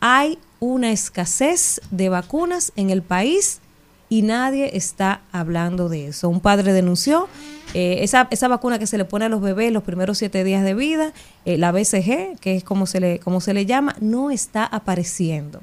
Hay 0.00 0.38
una 0.60 0.90
escasez 0.92 1.80
de 1.90 2.08
vacunas 2.08 2.72
en 2.76 2.90
el 2.90 3.02
país 3.02 3.60
y 4.08 4.22
nadie 4.22 4.76
está 4.76 5.22
hablando 5.32 5.88
de 5.88 6.08
eso. 6.08 6.28
Un 6.28 6.40
padre 6.40 6.72
denunció 6.72 7.28
eh, 7.74 7.98
esa, 8.02 8.28
esa 8.30 8.46
vacuna 8.48 8.78
que 8.78 8.86
se 8.86 8.98
le 8.98 9.04
pone 9.04 9.24
a 9.24 9.28
los 9.28 9.40
bebés 9.40 9.72
los 9.72 9.82
primeros 9.82 10.18
siete 10.18 10.44
días 10.44 10.62
de 10.64 10.74
vida, 10.74 11.12
eh, 11.44 11.58
la 11.58 11.72
BCG, 11.72 12.38
que 12.40 12.56
es 12.56 12.64
como 12.64 12.86
se, 12.86 13.00
le, 13.00 13.18
como 13.18 13.40
se 13.40 13.52
le 13.52 13.66
llama, 13.66 13.96
no 14.00 14.30
está 14.30 14.64
apareciendo. 14.64 15.60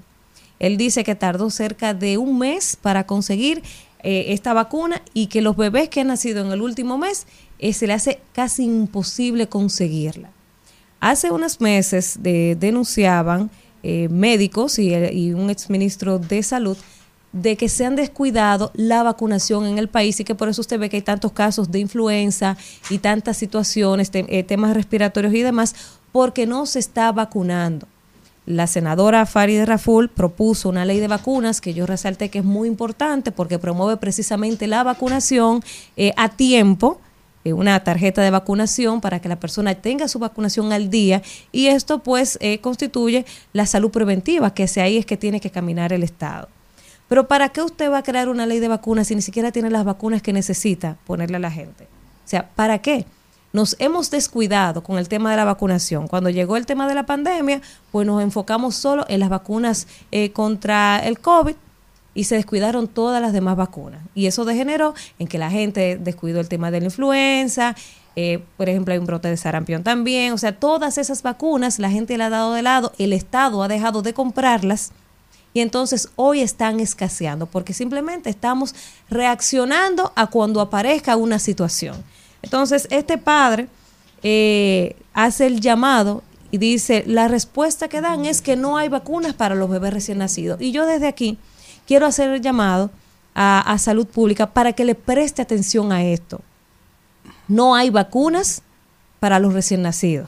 Él 0.60 0.78
dice 0.78 1.04
que 1.04 1.16
tardó 1.16 1.50
cerca 1.50 1.94
de 1.94 2.18
un 2.18 2.38
mes 2.38 2.78
para 2.82 3.06
conseguir 3.08 3.64
eh, 4.04 4.26
esta 4.30 4.54
vacuna 4.54 5.02
y 5.14 5.28
que 5.28 5.42
los 5.42 5.56
bebés 5.56 5.88
que 5.90 6.02
han 6.02 6.08
nacido 6.08 6.46
en 6.46 6.52
el 6.52 6.62
último 6.62 6.98
mes 6.98 7.26
se 7.72 7.88
le 7.88 7.94
hace 7.94 8.20
casi 8.34 8.66
imposible 8.66 9.48
conseguirla. 9.48 10.30
Hace 11.00 11.32
unos 11.32 11.62
meses 11.62 12.18
de- 12.22 12.58
denunciaban 12.60 13.50
eh, 13.84 14.08
médicos 14.10 14.80
y, 14.80 14.94
el- 14.94 15.16
y 15.16 15.34
un 15.34 15.50
exministro 15.50 16.18
de 16.20 16.42
salud 16.42 16.78
de 17.32 17.58
que 17.58 17.68
se 17.68 17.84
han 17.86 17.96
descuidado 17.96 18.72
la 18.76 19.02
vacunación 19.04 19.66
en 19.66 19.78
el 19.80 19.88
país 19.88 20.20
y 20.20 20.24
que 20.24 20.36
por 20.36 20.50
eso 20.50 20.62
usted 20.62 20.80
ve 20.80 20.90
que 20.90 20.98
hay 20.98 21.02
tantos 21.02 21.32
casos 21.32 21.72
de 21.72 21.80
influenza 21.80 22.58
y 22.92 23.00
tantas 23.00 23.38
situaciones, 23.38 24.12
te- 24.12 24.26
eh, 24.30 24.44
temas 24.44 24.76
respiratorios 24.76 25.34
y 25.34 25.42
demás, 25.42 25.74
porque 26.12 26.46
no 26.46 26.66
se 26.68 26.78
está 26.80 27.12
vacunando. 27.12 27.88
La 28.46 28.68
senadora 28.68 29.26
Farideh 29.26 29.66
Raful 29.66 30.10
propuso 30.10 30.68
una 30.70 30.86
ley 30.86 31.00
de 31.00 31.08
vacunas 31.08 31.60
que 31.62 31.74
yo 31.74 31.86
resalté 31.86 32.30
que 32.30 32.40
es 32.40 32.46
muy 32.46 32.68
importante 32.68 33.32
porque 33.32 33.58
promueve 33.58 33.98
precisamente 33.98 34.68
la 34.68 34.84
vacunación 34.84 35.64
eh, 35.98 36.12
a 36.18 36.30
tiempo, 36.30 37.00
eh, 37.44 37.54
una 37.54 37.84
tarjeta 37.84 38.22
de 38.22 38.30
vacunación 38.30 39.02
para 39.02 39.20
que 39.20 39.30
la 39.30 39.40
persona 39.40 39.76
tenga 39.76 40.08
su 40.08 40.20
vacunación 40.20 40.72
al 40.72 40.90
día 40.90 41.22
y 41.52 41.68
esto 41.68 42.00
pues 42.00 42.38
eh, 42.42 42.60
constituye 42.60 43.26
la 43.52 43.66
salud 43.66 43.92
preventiva, 43.92 44.54
que 44.54 44.64
hacia 44.64 44.84
ahí 44.84 44.98
es 44.98 45.06
que 45.06 45.18
tiene 45.18 45.40
que 45.40 45.52
caminar 45.52 45.94
el 45.94 46.04
Estado. 46.04 46.50
Pero 47.08 47.28
¿para 47.28 47.50
qué 47.50 47.62
usted 47.62 47.92
va 47.92 48.00
a 48.00 48.04
crear 48.04 48.30
una 48.30 48.46
ley 48.46 48.60
de 48.60 48.68
vacunas 48.68 49.08
si 49.08 49.16
ni 49.16 49.22
siquiera 49.22 49.52
tiene 49.52 49.70
las 49.70 49.84
vacunas 49.84 50.22
que 50.22 50.34
necesita 50.34 50.98
ponerle 51.06 51.38
a 51.38 51.40
la 51.40 51.52
gente? 51.52 51.84
O 51.84 52.28
sea, 52.28 52.50
¿para 52.56 52.80
qué? 52.80 53.06
Nos 53.52 53.76
hemos 53.78 54.10
descuidado 54.10 54.82
con 54.82 54.98
el 54.98 55.08
tema 55.08 55.30
de 55.30 55.38
la 55.38 55.46
vacunación. 55.46 56.08
Cuando 56.08 56.32
llegó 56.32 56.58
el 56.58 56.66
tema 56.66 56.88
de 56.88 56.96
la 56.96 57.06
pandemia, 57.06 57.62
pues 57.92 58.08
nos 58.08 58.24
enfocamos 58.24 58.74
solo 58.74 59.06
en 59.10 59.20
las 59.20 59.30
vacunas 59.30 59.88
eh, 60.12 60.32
contra 60.32 60.98
el 61.06 61.20
COVID 61.20 61.56
y 62.16 62.26
se 62.26 62.36
descuidaron 62.36 62.88
todas 62.88 63.22
las 63.22 63.34
demás 63.34 63.58
vacunas. 63.58 64.02
Y 64.14 64.28
eso 64.28 64.46
degeneró 64.46 64.94
en 65.20 65.28
que 65.28 65.38
la 65.38 65.50
gente 65.50 65.98
descuidó 65.98 66.40
el 66.40 66.48
tema 66.48 66.72
de 66.72 66.80
la 66.80 66.86
influenza, 66.86 67.76
eh, 68.16 68.44
por 68.58 68.70
ejemplo, 68.70 68.94
hay 68.94 69.00
un 69.00 69.06
brote 69.06 69.28
de 69.28 69.38
sarampión 69.38 69.84
también. 69.84 70.34
O 70.34 70.38
sea, 70.38 70.58
todas 70.58 70.98
esas 70.98 71.24
vacunas 71.24 71.80
la 71.80 71.90
gente 71.90 72.18
la 72.18 72.28
ha 72.28 72.30
dado 72.30 72.54
de 72.54 72.62
lado, 72.62 72.94
el 72.98 73.14
Estado 73.14 73.64
ha 73.64 73.68
dejado 73.68 74.02
de 74.02 74.14
comprarlas 74.14 74.92
y 75.54 75.62
entonces 75.62 76.10
hoy 76.16 76.42
están 76.42 76.80
escaseando 76.80 77.46
porque 77.46 77.74
simplemente 77.74 78.30
estamos 78.30 78.74
reaccionando 79.10 80.12
a 80.16 80.28
cuando 80.28 80.62
aparezca 80.62 81.16
una 81.16 81.40
situación. 81.40 82.04
Entonces, 82.42 82.88
este 82.90 83.18
padre 83.18 83.68
eh, 84.24 84.96
hace 85.14 85.48
el 85.48 85.62
llamado 85.62 86.24
y 86.52 86.58
dice, 86.58 87.04
la 87.08 87.28
respuesta 87.28 87.88
que 87.88 88.02
dan 88.02 88.26
es 88.26 88.42
que 88.42 88.56
no 88.56 88.78
hay 88.78 88.90
vacunas 88.90 89.34
para 89.34 89.56
los 89.56 89.70
bebés 89.70 89.94
recién 89.94 90.18
nacidos. 90.18 90.62
Y 90.62 90.72
yo 90.72 90.86
desde 90.86 91.08
aquí 91.08 91.38
quiero 91.94 92.08
hacer 92.08 92.32
el 92.32 92.42
llamado 92.42 92.90
a, 93.36 93.60
a 93.72 93.78
salud 93.78 94.08
pública 94.08 94.48
para 94.52 94.74
que 94.74 94.84
le 94.84 94.96
preste 94.96 95.44
atención 95.44 95.92
a 95.92 96.04
esto. 96.04 96.42
No 97.48 97.76
hay 97.76 97.92
vacunas 97.92 98.64
para 99.20 99.38
los 99.38 99.54
recién 99.54 99.84
nacidos. 99.84 100.28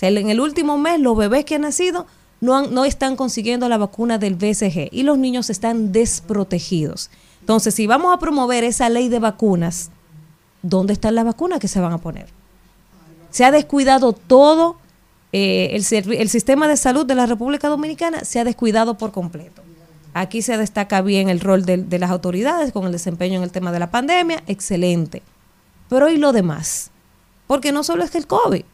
En 0.00 0.28
el 0.30 0.40
último 0.40 0.78
mes 0.78 0.98
los 0.98 1.16
bebés 1.16 1.44
que 1.44 1.54
han 1.54 1.60
nacido 1.62 2.06
no, 2.40 2.56
han- 2.56 2.74
no 2.74 2.84
están 2.84 3.14
consiguiendo 3.14 3.68
la 3.68 3.78
vacuna 3.78 4.18
del 4.18 4.34
BCG 4.34 4.88
y 4.90 5.04
los 5.04 5.16
niños 5.16 5.48
están 5.48 5.92
desprotegidos. 5.92 7.08
Entonces, 7.38 7.72
si 7.76 7.86
vamos 7.86 8.12
a 8.12 8.18
promover 8.18 8.64
esa 8.64 8.88
ley 8.88 9.08
de 9.08 9.20
vacunas, 9.20 9.90
¿dónde 10.62 10.92
están 10.92 11.14
las 11.14 11.24
vacunas 11.24 11.60
que 11.60 11.68
se 11.68 11.78
van 11.80 11.92
a 11.92 11.98
poner? 11.98 12.26
Se 13.30 13.44
ha 13.44 13.52
descuidado 13.52 14.12
todo, 14.12 14.76
eh, 15.32 15.68
el, 15.72 16.12
el 16.14 16.28
sistema 16.28 16.66
de 16.66 16.76
salud 16.76 17.06
de 17.06 17.14
la 17.14 17.26
República 17.26 17.68
Dominicana 17.68 18.24
se 18.24 18.40
ha 18.40 18.44
descuidado 18.44 18.98
por 18.98 19.12
completo. 19.12 19.62
Aquí 20.18 20.40
se 20.40 20.56
destaca 20.56 21.02
bien 21.02 21.28
el 21.28 21.40
rol 21.40 21.66
de, 21.66 21.98
las 21.98 22.10
autoridades 22.10 22.72
con 22.72 22.86
el 22.86 22.92
desempeño 22.92 23.36
en 23.36 23.42
el 23.42 23.52
tema 23.52 23.70
de 23.70 23.78
la 23.78 23.90
pandemia, 23.90 24.42
excelente. 24.46 25.22
Pero 25.90 26.08
¿y 26.08 26.16
lo 26.16 26.32
demás? 26.32 26.90
Porque 27.46 27.70
no 27.70 27.84
solo 27.84 28.02
es 28.02 28.10
que 28.10 28.16
el 28.16 28.26
COVID, 28.26 28.64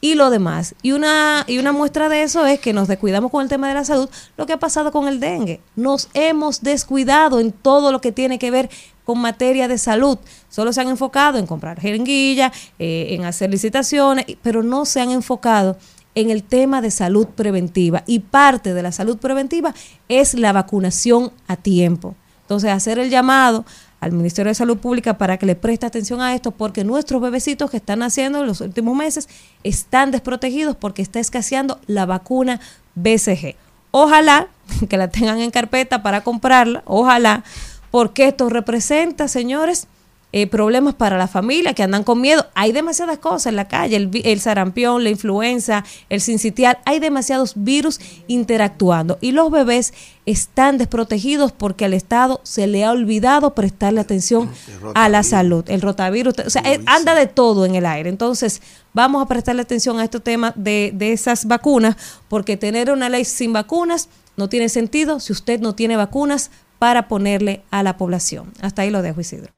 y 0.00 0.14
lo 0.14 0.30
demás. 0.30 0.74
Y 0.80 0.92
una, 0.92 1.44
y 1.46 1.58
una 1.58 1.72
muestra 1.72 2.08
de 2.08 2.22
eso 2.22 2.46
es 2.46 2.60
que 2.60 2.72
nos 2.72 2.88
descuidamos 2.88 3.30
con 3.30 3.42
el 3.42 3.50
tema 3.50 3.68
de 3.68 3.74
la 3.74 3.84
salud, 3.84 4.08
lo 4.38 4.46
que 4.46 4.54
ha 4.54 4.58
pasado 4.58 4.90
con 4.90 5.06
el 5.06 5.20
dengue. 5.20 5.60
Nos 5.76 6.08
hemos 6.14 6.62
descuidado 6.62 7.40
en 7.40 7.52
todo 7.52 7.92
lo 7.92 8.00
que 8.00 8.10
tiene 8.10 8.38
que 8.38 8.50
ver 8.50 8.70
con 9.04 9.18
materia 9.18 9.68
de 9.68 9.76
salud. 9.76 10.18
Solo 10.48 10.72
se 10.72 10.80
han 10.80 10.88
enfocado 10.88 11.36
en 11.36 11.46
comprar 11.46 11.78
jeringuilla, 11.78 12.52
eh, 12.78 13.08
en 13.10 13.26
hacer 13.26 13.50
licitaciones, 13.50 14.24
pero 14.42 14.62
no 14.62 14.86
se 14.86 15.02
han 15.02 15.10
enfocado 15.10 15.76
en 16.14 16.30
el 16.30 16.42
tema 16.42 16.80
de 16.80 16.90
salud 16.90 17.26
preventiva. 17.26 18.02
Y 18.06 18.20
parte 18.20 18.74
de 18.74 18.82
la 18.82 18.92
salud 18.92 19.18
preventiva 19.18 19.74
es 20.08 20.34
la 20.34 20.52
vacunación 20.52 21.32
a 21.46 21.56
tiempo. 21.56 22.14
Entonces, 22.42 22.70
hacer 22.70 22.98
el 22.98 23.10
llamado 23.10 23.64
al 24.00 24.12
Ministerio 24.12 24.50
de 24.50 24.54
Salud 24.54 24.78
Pública 24.78 25.18
para 25.18 25.36
que 25.36 25.46
le 25.46 25.54
preste 25.54 25.86
atención 25.86 26.20
a 26.20 26.34
esto, 26.34 26.50
porque 26.50 26.84
nuestros 26.84 27.20
bebecitos 27.20 27.70
que 27.70 27.76
están 27.76 28.00
naciendo 28.00 28.40
en 28.40 28.46
los 28.46 28.60
últimos 28.60 28.96
meses 28.96 29.28
están 29.62 30.10
desprotegidos 30.10 30.74
porque 30.74 31.02
está 31.02 31.20
escaseando 31.20 31.78
la 31.86 32.06
vacuna 32.06 32.60
BCG. 32.94 33.56
Ojalá 33.90 34.48
que 34.88 34.96
la 34.96 35.08
tengan 35.08 35.38
en 35.40 35.50
carpeta 35.50 36.02
para 36.02 36.22
comprarla, 36.22 36.82
ojalá, 36.86 37.44
porque 37.90 38.28
esto 38.28 38.48
representa, 38.48 39.28
señores, 39.28 39.86
eh, 40.32 40.46
problemas 40.46 40.94
para 40.94 41.18
la 41.18 41.28
familia 41.28 41.74
que 41.74 41.82
andan 41.82 42.04
con 42.04 42.20
miedo. 42.20 42.46
Hay 42.54 42.72
demasiadas 42.72 43.18
cosas 43.18 43.46
en 43.46 43.56
la 43.56 43.68
calle, 43.68 43.96
el, 43.96 44.10
el 44.24 44.40
sarampión, 44.40 45.02
la 45.02 45.10
influenza, 45.10 45.84
el 46.08 46.20
sincitial, 46.20 46.78
hay 46.84 47.00
demasiados 47.00 47.54
virus 47.56 48.00
interactuando 48.28 49.18
y 49.20 49.32
los 49.32 49.50
bebés 49.50 49.92
están 50.26 50.78
desprotegidos 50.78 51.52
porque 51.52 51.84
al 51.84 51.94
Estado 51.94 52.40
se 52.44 52.66
le 52.66 52.84
ha 52.84 52.92
olvidado 52.92 53.54
prestarle 53.54 54.00
atención 54.00 54.50
a 54.94 55.08
la 55.08 55.22
salud. 55.22 55.64
El 55.68 55.80
rotavirus, 55.80 56.34
o 56.46 56.50
sea, 56.50 56.62
eh, 56.64 56.80
anda 56.86 57.14
de 57.14 57.26
todo 57.26 57.66
en 57.66 57.74
el 57.74 57.86
aire. 57.86 58.08
Entonces, 58.08 58.62
vamos 58.92 59.22
a 59.22 59.26
prestarle 59.26 59.62
atención 59.62 59.98
a 59.98 60.04
este 60.04 60.20
tema 60.20 60.52
de, 60.56 60.92
de 60.94 61.12
esas 61.12 61.46
vacunas 61.46 61.96
porque 62.28 62.56
tener 62.56 62.90
una 62.90 63.08
ley 63.08 63.24
sin 63.24 63.52
vacunas 63.52 64.08
no 64.36 64.48
tiene 64.48 64.68
sentido 64.68 65.20
si 65.20 65.32
usted 65.32 65.60
no 65.60 65.74
tiene 65.74 65.96
vacunas 65.96 66.50
para 66.78 67.08
ponerle 67.08 67.62
a 67.70 67.82
la 67.82 67.96
población. 67.96 68.52
Hasta 68.60 68.82
ahí 68.82 68.90
lo 68.90 69.02
dejo, 69.02 69.20
Isidro. 69.20 69.52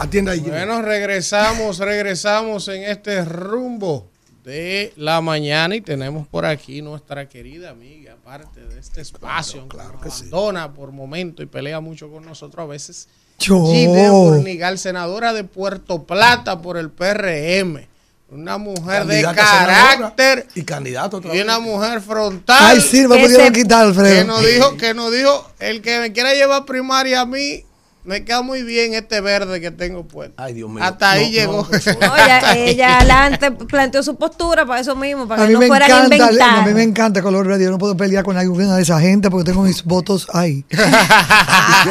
Atienda 0.00 0.32
ahí. 0.32 0.40
Bueno, 0.40 0.80
regresamos, 0.82 1.78
regresamos 1.78 2.68
en 2.68 2.84
este 2.84 3.24
rumbo 3.24 4.08
de 4.44 4.92
la 4.96 5.20
mañana 5.20 5.76
y 5.76 5.80
tenemos 5.82 6.26
por 6.26 6.46
aquí 6.46 6.80
nuestra 6.80 7.28
querida 7.28 7.70
amiga, 7.70 8.16
parte 8.24 8.60
de 8.60 8.80
este 8.80 9.02
espacio, 9.02 9.68
claro, 9.68 10.00
que 10.00 10.08
abandona 10.08 10.72
por 10.72 10.92
momento 10.92 11.42
y 11.42 11.46
pelea 11.46 11.80
mucho 11.80 12.10
con 12.10 12.24
nosotros 12.24 12.64
a 12.64 12.66
veces. 12.66 13.08
Yo. 13.38 13.64
Gidea 13.66 14.10
Fornigal, 14.10 14.78
senadora 14.78 15.32
de 15.34 15.44
Puerto 15.44 16.04
Plata 16.04 16.60
por 16.62 16.76
el 16.78 16.90
PRM. 16.90 17.86
Una 18.30 18.58
mujer 18.58 19.06
de 19.06 19.22
Candidata 19.22 19.34
carácter 19.34 20.46
Y 20.54 20.62
candidato 20.62 21.16
otra 21.16 21.34
y 21.34 21.40
una 21.40 21.58
mujer 21.58 22.00
frontal. 22.00 22.58
Ay, 22.60 22.80
sí, 22.80 23.06
me 23.08 23.16
que 23.16 23.22
pudieron 23.24 23.46
se- 23.48 23.52
quitar, 23.52 23.86
Alfredo. 23.86 24.14
Que 24.14 24.24
nos 24.24 24.46
dijo, 24.46 24.76
que 24.76 24.94
nos 24.94 25.12
dijo, 25.12 25.50
el 25.58 25.82
que 25.82 25.98
me 25.98 26.12
quiera 26.12 26.32
llevar 26.32 26.64
primaria 26.64 27.22
a 27.22 27.26
mí, 27.26 27.64
me 28.04 28.24
queda 28.24 28.40
muy 28.42 28.62
bien 28.62 28.94
este 28.94 29.20
verde 29.20 29.60
que 29.60 29.70
tengo 29.70 30.04
puesto. 30.04 30.34
Ay, 30.42 30.54
Dios 30.54 30.70
mío. 30.70 30.82
Hasta 30.82 31.10
ahí 31.12 31.26
No, 31.26 31.30
llegó. 31.32 31.56
no, 31.62 31.64
pues, 31.68 31.86
ella, 31.86 32.54
ella 32.56 32.96
adelante 32.98 33.52
planteó 33.52 34.02
su 34.02 34.16
postura 34.16 34.64
para 34.66 34.80
eso 34.80 34.96
mismo, 34.96 35.28
para 35.28 35.44
A 35.44 35.46
que 35.46 35.52
no 35.52 35.58
me 35.60 35.66
fueran 35.66 35.90
a 35.90 35.96
encanta, 35.96 36.16
inventar. 36.16 36.58
a 36.58 36.62
mí 36.66 36.74
me 36.74 36.82
encanta 36.82 37.22
color 37.22 37.46
verde. 37.46 37.64
Yo 37.64 37.70
no 37.70 37.78
puedo 37.78 37.96
pelear 37.96 38.24
con 38.24 38.36
alguna 38.36 38.76
de 38.76 38.82
esa 38.82 38.98
gente 39.00 39.30
porque 39.30 39.50
tengo 39.50 39.62
mis 39.62 39.84
votos 39.84 40.26
ahí. 40.32 40.64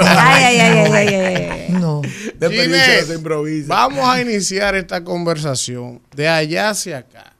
Ay, 0.02 0.44
ay, 0.44 0.60
ay, 0.60 0.78
ay, 0.92 1.08
ay, 1.08 1.36
ay. 1.36 1.66
No. 1.70 2.02
No 2.40 2.50
se. 2.50 3.64
Vamos 3.68 4.08
a 4.08 4.22
iniciar 4.22 4.76
esta 4.76 5.04
conversación 5.04 6.02
de 6.16 6.28
allá 6.28 6.70
hacia 6.70 7.00
acá. 7.00 7.34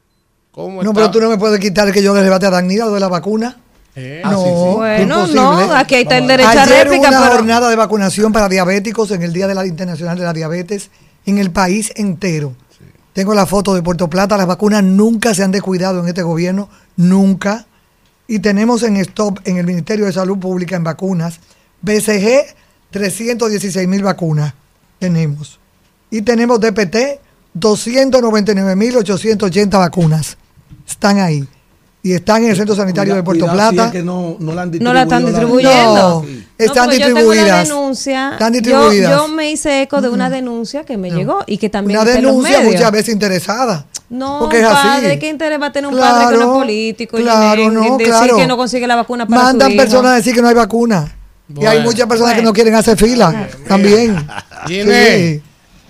¿Cómo 0.50 0.82
No, 0.82 0.90
está? 0.90 0.94
pero 1.00 1.10
tú 1.10 1.20
no 1.20 1.28
me 1.30 1.38
puedes 1.38 1.60
quitar 1.60 1.92
que 1.92 2.02
yo 2.02 2.14
le 2.14 2.22
rebate 2.22 2.46
a 2.46 2.50
Danila 2.50 2.86
lo 2.86 2.92
de 2.94 3.00
la 3.00 3.08
vacuna. 3.08 3.56
Eh, 3.96 4.22
No, 4.24 4.76
Bueno, 4.76 5.16
imposible. 5.26 5.40
no, 5.42 5.74
aquí 5.74 5.96
está 5.96 6.16
el 6.18 6.28
derecho 6.28 6.48
a 6.48 6.64
réplica, 6.64 7.08
hubo 7.08 7.08
una 7.08 7.20
pero- 7.22 7.32
jornada 7.36 7.68
de 7.70 7.76
vacunación 7.76 8.32
para 8.32 8.48
diabéticos 8.48 9.10
en 9.10 9.22
el 9.22 9.32
Día 9.32 9.48
de 9.48 9.54
la 9.54 9.66
Internacional 9.66 10.16
de 10.16 10.24
la 10.24 10.32
Diabetes 10.32 10.90
en 11.26 11.38
el 11.38 11.50
país 11.50 11.92
entero. 11.96 12.54
Tengo 13.12 13.34
la 13.34 13.44
foto 13.46 13.74
de 13.74 13.82
Puerto 13.82 14.08
Plata, 14.08 14.36
las 14.36 14.46
vacunas 14.46 14.84
nunca 14.84 15.34
se 15.34 15.42
han 15.42 15.50
descuidado 15.50 15.98
en 16.00 16.06
este 16.08 16.22
gobierno, 16.22 16.68
nunca. 16.96 17.66
Y 18.28 18.38
tenemos 18.38 18.84
en 18.84 18.96
stop 18.98 19.40
en 19.44 19.56
el 19.56 19.66
Ministerio 19.66 20.06
de 20.06 20.12
Salud 20.12 20.38
Pública 20.38 20.76
en 20.76 20.84
vacunas, 20.84 21.40
BCG, 21.82 22.54
316 22.92 23.88
mil 23.88 24.04
vacunas 24.04 24.54
tenemos. 25.00 25.58
Y 26.10 26.22
tenemos 26.22 26.60
DPT, 26.60 27.18
299.880 27.58 29.78
vacunas. 29.78 30.36
Están 30.88 31.18
ahí. 31.18 31.46
Y 32.02 32.12
están 32.14 32.42
en 32.44 32.50
el 32.50 32.56
Centro 32.56 32.74
Sanitario 32.74 33.14
de 33.14 33.22
Puerto 33.22 33.44
si 33.46 33.50
Plata. 33.52 33.86
es 33.86 33.92
que 33.92 34.02
no, 34.02 34.36
no 34.38 34.54
la 34.54 34.62
han 34.62 34.70
No 34.80 34.94
la 34.94 35.02
están 35.02 35.26
distribuyendo. 35.26 36.24
No, 36.24 36.24
están 36.56 36.84
porque 36.86 36.98
Yo 36.98 37.06
tengo 37.06 37.20
una 37.20 37.32
distribuidas. 37.32 37.68
denuncia. 37.68 38.30
Están 38.32 38.52
Yo- 38.54 38.60
distribuidas. 38.60 39.10
Yo, 39.18 39.28
me 39.28 39.50
hice 39.50 39.82
eco 39.82 40.00
de 40.00 40.08
una 40.08 40.30
denuncia 40.30 40.84
que 40.84 40.96
me 40.96 41.10
llegó 41.10 41.40
y 41.46 41.58
que 41.58 41.68
también 41.68 42.00
Una 42.00 42.10
en 42.10 42.22
los 42.22 42.32
denuncia 42.36 42.60
muchas 42.62 42.90
veces 42.90 43.12
interesada. 43.12 43.84
No, 44.08 44.38
porque 44.40 44.60
es 44.60 44.66
padre, 44.66 45.08
así. 45.10 45.18
¿qué 45.18 45.28
interés 45.28 45.60
va 45.60 45.66
a 45.66 45.72
tener 45.72 45.90
un 45.92 45.98
padre 45.98 46.32
que 46.32 46.42
no 46.42 46.52
es 46.52 46.58
político? 46.58 47.16
claro, 47.18 47.60
Ginés, 47.62 47.72
no, 47.74 47.84
en 47.84 47.96
decir 47.98 48.12
claro. 48.14 48.36
que 48.38 48.46
no 48.46 48.56
consigue 48.56 48.86
la 48.86 48.96
vacuna 48.96 49.26
para 49.26 49.42
Mandan 49.42 49.68
su 49.68 49.74
hijo? 49.74 49.82
personas 49.82 50.12
a 50.12 50.14
decir 50.16 50.34
que 50.34 50.42
no 50.42 50.48
hay 50.48 50.54
vacuna. 50.54 51.16
y 51.54 51.66
hay 51.66 51.80
muchas 51.82 52.06
personas 52.08 52.34
que 52.34 52.42
no 52.42 52.52
quieren 52.54 52.74
hacer 52.76 52.96
fila 52.96 53.46
también. 53.68 54.16
Sí. 54.66 55.42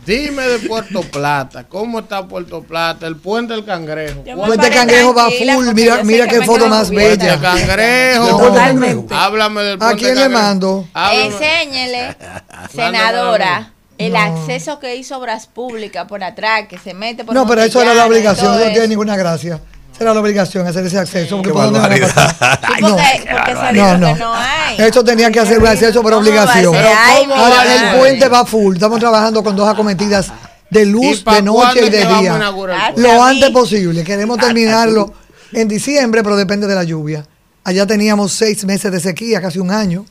Dime 0.06 0.42
de 0.42 0.58
Puerto 0.68 1.02
Plata. 1.02 1.64
¿Cómo 1.68 2.00
está 2.00 2.26
Puerto 2.26 2.62
Plata? 2.62 3.06
El 3.06 3.16
puente 3.16 3.52
del 3.54 3.64
cangrejo. 3.64 4.22
¿Cuál- 4.24 4.36
Puente 4.36 4.56
paré 4.58 4.74
Cangrejo 4.74 5.14
va 5.14 5.30
full. 5.30 5.74
Mira, 5.74 6.02
mira 6.04 6.26
qué 6.26 6.42
foto 6.42 6.66
más 6.68 6.90
bella. 6.90 7.40
cangrejo. 7.40 8.38
Totalmente. 8.38 9.14
Háblame 9.14 9.62
del 9.62 9.74
¿A 9.74 9.78
puente 9.78 10.02
quién 10.02 10.14
le 10.16 10.28
mando? 10.28 10.86
Háblame. 10.94 11.26
Enséñele, 11.26 12.16
senadora, 12.74 13.72
el 13.98 14.12
No. 14.14 14.18
acceso 14.18 14.78
que 14.80 14.96
hizo 14.96 15.18
Obras 15.18 15.46
Públicas 15.46 16.06
por 16.08 16.24
atrás, 16.24 16.66
que 16.68 16.78
se 16.78 16.94
mete 16.94 17.24
por 17.24 17.34
No, 17.34 17.46
pero 17.46 17.62
eso 17.62 17.80
era 17.82 17.94
la 17.94 18.06
obligación. 18.06 18.58
no 18.58 18.70
tiene 18.72 18.88
ninguna 18.88 19.16
gracia. 19.16 19.60
Esa 20.00 20.04
era 20.06 20.14
la 20.14 20.20
obligación, 20.22 20.66
hacer 20.66 20.86
ese 20.86 20.98
acceso. 20.98 21.36
Porque 21.36 21.52
¿por 21.52 21.62
dónde 21.64 21.78
van 21.78 21.92
a 21.92 21.94
barbaridad. 21.94 22.14
pasar? 22.38 22.60
Sí, 22.74 22.80
No. 22.82 22.88
porque, 22.96 23.30
porque 23.36 23.66
se 23.66 23.72
No, 23.74 23.98
no. 24.16 24.34
hay. 24.34 24.76
Eso 24.78 25.04
tenía 25.04 25.30
que 25.30 25.40
hacer 25.40 25.58
un 25.58 25.66
acceso 25.66 26.00
por 26.00 26.12
¿Cómo 26.14 26.24
va 26.24 26.30
a 26.30 26.42
obligación. 26.42 26.74
Ahora, 26.74 27.92
el 27.92 27.98
puente 27.98 28.26
va 28.30 28.46
full. 28.46 28.76
Estamos 28.76 28.98
trabajando 28.98 29.44
con 29.44 29.54
dos 29.54 29.68
acometidas 29.68 30.32
de 30.70 30.82
¿Y 30.84 30.86
luz, 30.86 31.22
de 31.22 31.42
noche 31.42 31.86
y 31.86 31.90
de 31.90 31.98
día. 32.06 32.50
Lo 32.96 33.22
antes 33.22 33.50
posible. 33.50 34.02
Queremos 34.02 34.38
terminarlo 34.38 35.12
en 35.52 35.68
diciembre, 35.68 36.22
pero 36.22 36.34
depende 36.34 36.66
de 36.66 36.74
la 36.76 36.84
lluvia. 36.84 37.26
Allá 37.64 37.86
teníamos 37.86 38.32
seis 38.32 38.64
meses 38.64 38.90
de 38.90 39.00
sequía, 39.00 39.42
casi 39.42 39.58
un 39.58 39.70
año, 39.70 40.06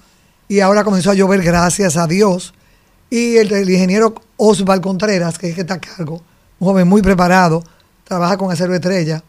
y 0.47 0.59
ahora 0.59 0.83
comenzó 0.83 1.09
a 1.09 1.13
llover, 1.15 1.41
gracias 1.41 1.97
a 1.97 2.05
Dios. 2.05 2.53
Y 3.09 3.37
el, 3.37 3.51
el 3.51 3.67
ingeniero 3.67 4.13
Osval 4.37 4.81
Contreras, 4.81 5.39
que 5.39 5.47
es 5.47 5.51
el 5.53 5.55
que 5.55 5.61
está 5.61 5.73
a 5.73 5.79
cargo, 5.81 6.21
un 6.59 6.67
joven 6.67 6.87
muy 6.87 7.01
preparado, 7.01 7.63
trabaja 8.03 8.37
con 8.37 8.51
Acero 8.51 8.75
Estrella, 8.75 9.23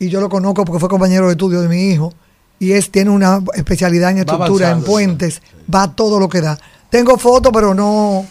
y 0.00 0.08
yo 0.08 0.20
lo 0.20 0.28
conozco 0.28 0.64
porque 0.64 0.80
fue 0.80 0.88
compañero 0.88 1.26
de 1.26 1.32
estudio 1.32 1.60
de 1.60 1.68
mi 1.68 1.90
hijo, 1.90 2.12
y 2.58 2.72
es 2.72 2.90
tiene 2.90 3.10
una 3.10 3.40
especialidad 3.54 4.10
en 4.10 4.18
estructura, 4.18 4.70
en 4.70 4.82
puentes, 4.82 5.40
va 5.72 5.94
todo 5.94 6.18
lo 6.18 6.28
que 6.28 6.40
da. 6.40 6.58
Tengo 6.90 7.16
fotos, 7.16 7.52
pero 7.54 7.72
no 7.74 8.26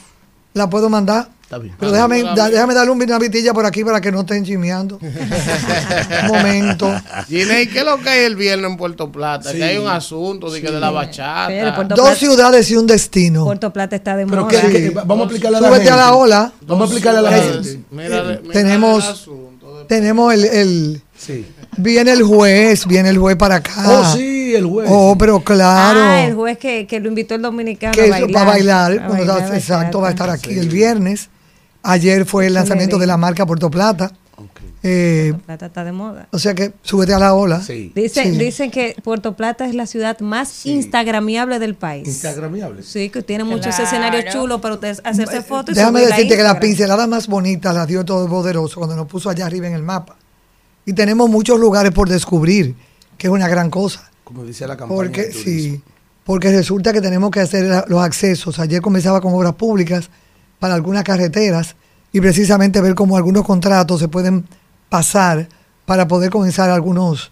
la 0.54 0.70
puedo 0.70 0.90
mandar. 0.90 1.30
Está 1.44 1.58
bien. 1.58 1.74
Pero 1.80 1.92
déjame, 1.92 2.22
da- 2.22 2.48
déjame 2.50 2.76
darle 2.76 2.92
un- 2.92 3.02
una 3.02 3.18
vitilla 3.18 3.54
por 3.56 3.66
aquí 3.66 3.84
para 3.84 4.00
que 4.00 4.12
no 4.12 4.20
estén 4.20 4.46
chimeando. 4.46 5.00
un 5.02 6.28
momento. 6.28 6.94
Ginés, 7.28 7.70
¿qué 7.70 7.80
es 7.80 7.86
lo 7.86 7.98
que 8.00 8.10
hay 8.10 8.26
el 8.26 8.36
viernes 8.36 8.70
en 8.70 8.78
Puerto 8.78 9.12
Plata? 9.12 9.52
Sí. 9.52 9.58
Que 9.58 9.64
hay 9.64 9.78
un 9.80 9.88
asunto 9.88 10.52
de, 10.52 10.62
que 10.62 10.70
de 10.70 10.80
la 10.80 10.92
bachata. 10.92 11.48
Pero 11.48 11.72
Dos 11.72 11.88
Plata- 11.88 12.16
ciudades 12.16 12.70
y 12.70 12.76
un 12.76 12.86
destino. 12.86 13.46
Puerto 13.46 13.74
Plata 13.74 13.96
está 13.96 14.16
de 14.16 14.28
Pero 14.28 14.46
moda. 14.46 14.62
¿qué- 14.62 14.72
qué- 14.72 14.90
vamos 14.92 15.22
a 15.22 15.24
explicarle 15.24 15.58
a 15.58 15.62
la 15.62 15.68
Súbete 15.70 15.86
gente. 15.86 16.00
a 16.00 16.06
la 16.06 16.14
ola. 16.14 16.54
Vamos 16.68 16.82
a 16.84 16.86
explicarle 16.86 17.20
a 17.20 17.22
la 17.24 17.32
gente. 17.32 17.80
Mira, 17.90 18.24
mira 18.44 18.54
Tenemos- 18.54 19.06
el 19.06 19.12
asunto 19.12 19.80
de- 19.80 19.86
Tenemos 19.86 20.34
el, 20.34 20.46
el- 20.46 21.02
Sí. 21.18 21.48
Viene 21.78 22.12
el 22.12 22.24
juez, 22.24 22.86
viene 22.88 23.10
el 23.10 23.18
juez 23.18 23.38
para 23.38 23.56
acá. 23.56 23.74
Oh, 23.88 24.16
sí, 24.16 24.54
el 24.56 24.66
juez. 24.66 24.88
Oh, 24.92 25.16
pero 25.18 25.40
claro. 25.42 26.00
Ah, 26.02 26.24
el 26.26 26.36
juez 26.36 26.58
que, 26.58 26.86
que 26.88 27.00
lo 27.00 27.08
invitó 27.10 27.36
el 27.36 27.42
dominicano 27.42 27.94
que 27.94 28.06
a 28.08 28.10
bailar. 28.10 28.36
va 28.36 28.42
a 28.42 28.46
bailar. 28.46 28.92
A 29.52 29.56
exacto, 29.56 30.02
va 30.02 30.08
a 30.08 30.12
estar 30.12 30.30
aquí 30.30 30.58
el 30.58 30.70
viernes. 30.70 31.30
Ayer 31.84 32.26
fue 32.26 32.48
el 32.48 32.54
lanzamiento 32.56 32.98
de 32.98 33.08
la 33.08 33.18
marca 33.18 33.46
Puerto 33.46 33.70
Plata. 33.72 34.12
Eh, 34.82 35.30
Puerto 35.32 35.46
Plata 35.46 35.66
está 35.66 35.84
de 35.84 35.92
moda. 35.92 36.28
o 36.32 36.40
sea 36.40 36.54
que 36.56 36.72
súbete 36.84 37.14
a 37.14 37.20
la 37.20 37.34
ola. 37.34 37.62
Sí. 37.62 37.92
Dicen, 37.96 38.34
Sí. 38.34 38.40
dicen 38.40 38.72
que 38.72 38.96
Puerto 39.04 39.36
Plata 39.36 39.66
es 39.66 39.76
la 39.76 39.86
ciudad 39.86 40.20
más 40.22 40.66
instagramiable 40.66 41.60
del 41.60 41.76
país. 41.76 42.08
Instagramiable. 42.08 42.84
Sí, 42.84 43.10
que 43.10 43.22
tiene 43.22 43.44
muchos 43.44 43.78
escenarios 43.80 44.26
chulos 44.34 44.60
para 44.62 44.76
ustedes 44.76 45.02
hacerse 45.04 45.42
fotos. 45.42 45.76
y 45.76 45.80
Déjame 45.80 46.04
a 46.04 46.08
decirte 46.08 46.36
que 46.38 46.44
la 46.44 46.60
pincelada 46.60 47.08
más 47.08 47.28
bonita 47.28 47.72
la 47.74 47.86
dio 47.86 48.04
todo 48.06 48.28
poderoso 48.28 48.78
cuando 48.78 48.96
nos 48.96 49.08
puso 49.08 49.30
allá 49.30 49.46
arriba 49.46 49.68
en 49.68 49.74
el 49.74 49.84
mapa. 49.84 50.16
Y 50.90 50.94
tenemos 50.94 51.30
muchos 51.30 51.60
lugares 51.60 51.92
por 51.92 52.10
descubrir, 52.10 52.74
que 53.16 53.28
es 53.28 53.32
una 53.32 53.48
gran 53.48 53.70
cosa. 53.70 54.10
Como 54.24 54.44
dice 54.44 54.66
la 54.66 54.76
campaña. 54.76 54.98
Porque 54.98 55.32
sí, 55.32 55.80
porque 56.24 56.52
resulta 56.52 56.92
que 56.92 57.00
tenemos 57.00 57.30
que 57.30 57.42
hacer 57.42 57.84
los 57.88 58.02
accesos. 58.02 58.58
Ayer 58.58 58.82
comenzaba 58.82 59.22
con 59.22 59.32
obras 59.36 59.54
públicas 59.54 60.10
para 60.58 60.74
algunas 60.74 61.04
carreteras 61.04 61.76
y 62.12 62.20
precisamente 62.22 62.82
ver 62.82 62.96
cómo 62.96 63.18
algunos 63.18 63.46
contratos 63.46 64.00
se 64.00 64.08
pueden 64.08 64.46
pasar 64.90 65.48
para 65.86 66.08
poder 66.08 66.32
comenzar 66.32 66.72
algunos 66.72 67.32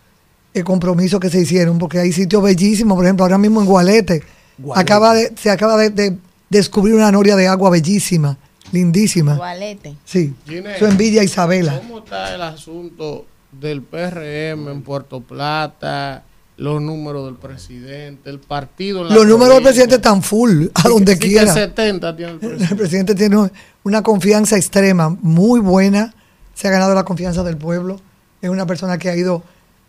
eh, 0.53 0.63
compromisos 0.63 1.19
que 1.19 1.31
se 1.31 1.41
hicieron, 1.41 1.79
porque 1.79 1.97
hay 1.97 2.11
sitios 2.11 2.43
bellísimos, 2.43 2.95
por 2.95 3.05
ejemplo, 3.05 3.25
ahora 3.25 3.39
mismo 3.39 3.59
en 3.59 3.65
Gualete, 3.65 4.21
Gualete. 4.59 4.79
acaba 4.93 5.15
de, 5.15 5.33
se 5.35 5.49
acaba 5.49 5.77
de, 5.77 5.89
de 5.89 6.15
descubrir 6.51 6.93
una 6.93 7.11
noria 7.11 7.35
de 7.35 7.47
agua 7.47 7.71
bellísima, 7.71 8.37
lindísima. 8.71 9.33
Gualete. 9.33 9.95
Sí, 10.05 10.35
Ginés, 10.47 10.75
eso 10.75 10.87
en 10.87 10.95
Villa 10.95 11.23
Isabela. 11.23 11.79
¿Cómo 11.79 11.97
está 11.97 12.35
el 12.35 12.41
asunto 12.43 13.25
del 13.51 13.81
PRM 13.81 14.69
en 14.69 14.81
Puerto 14.83 15.21
Plata? 15.21 16.23
Los 16.57 16.81
números 16.81 17.25
del 17.25 17.35
presidente, 17.35 18.31
el 18.31 18.39
partido. 18.39 19.01
en 19.01 19.09
la 19.09 19.15
Los 19.15 19.27
números 19.27 19.55
del 19.55 19.63
presidente 19.63 19.95
están 19.95 20.23
full, 20.23 20.65
a 20.73 20.89
donde 20.89 21.13
Sí 21.13 21.19
que 21.19 21.27
quiera. 21.27 21.53
70 21.53 22.15
tiene 22.15 22.31
el 22.31 22.37
presidente. 22.39 22.65
El 22.73 22.77
presidente 22.77 23.15
tiene 23.15 23.51
una 23.83 24.01
confianza 24.01 24.57
extrema, 24.57 25.09
muy 25.09 25.59
buena. 25.59 26.15
Se 26.55 26.67
ha 26.67 26.71
ganado 26.71 26.95
la 26.95 27.03
confianza 27.03 27.43
del 27.43 27.57
pueblo. 27.57 27.99
Es 28.41 28.49
una 28.49 28.65
persona 28.65 28.97
que 28.97 29.09
ha 29.09 29.15
ido 29.15 29.43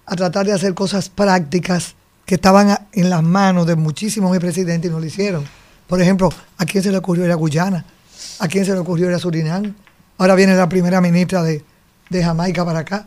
a 0.05 0.15
tratar 0.17 0.45
de 0.45 0.53
hacer 0.53 0.75
cosas 0.75 1.09
prácticas 1.09 1.95
que 2.27 2.35
estaban 2.35 2.79
en 2.93 3.09
las 3.09 3.23
manos 3.23 3.67
de 3.67 3.75
muchísimos 3.75 4.37
presidentes 4.39 4.91
y 4.91 4.93
no 4.93 5.01
lo 5.01 5.07
hicieron. 5.07 5.45
Por 5.87 6.03
ejemplo, 6.03 6.29
¿a 6.59 6.67
quién 6.67 6.83
se 6.83 6.91
le 6.91 6.99
ocurrió 6.99 7.25
ir 7.25 7.33
a 7.33 7.35
Guyana? 7.37 7.87
¿A 8.41 8.49
quién 8.49 8.67
se 8.67 8.73
le 8.73 8.79
ocurrió 8.79 9.09
ir 9.09 9.15
a 9.15 9.19
Surinam? 9.19 9.75
Ahora 10.19 10.35
viene 10.35 10.55
la 10.55 10.69
primera 10.69 11.01
ministra 11.01 11.43
de, 11.43 11.65
de 12.11 12.23
Jamaica 12.23 12.65
para 12.67 12.81
acá. 12.81 13.07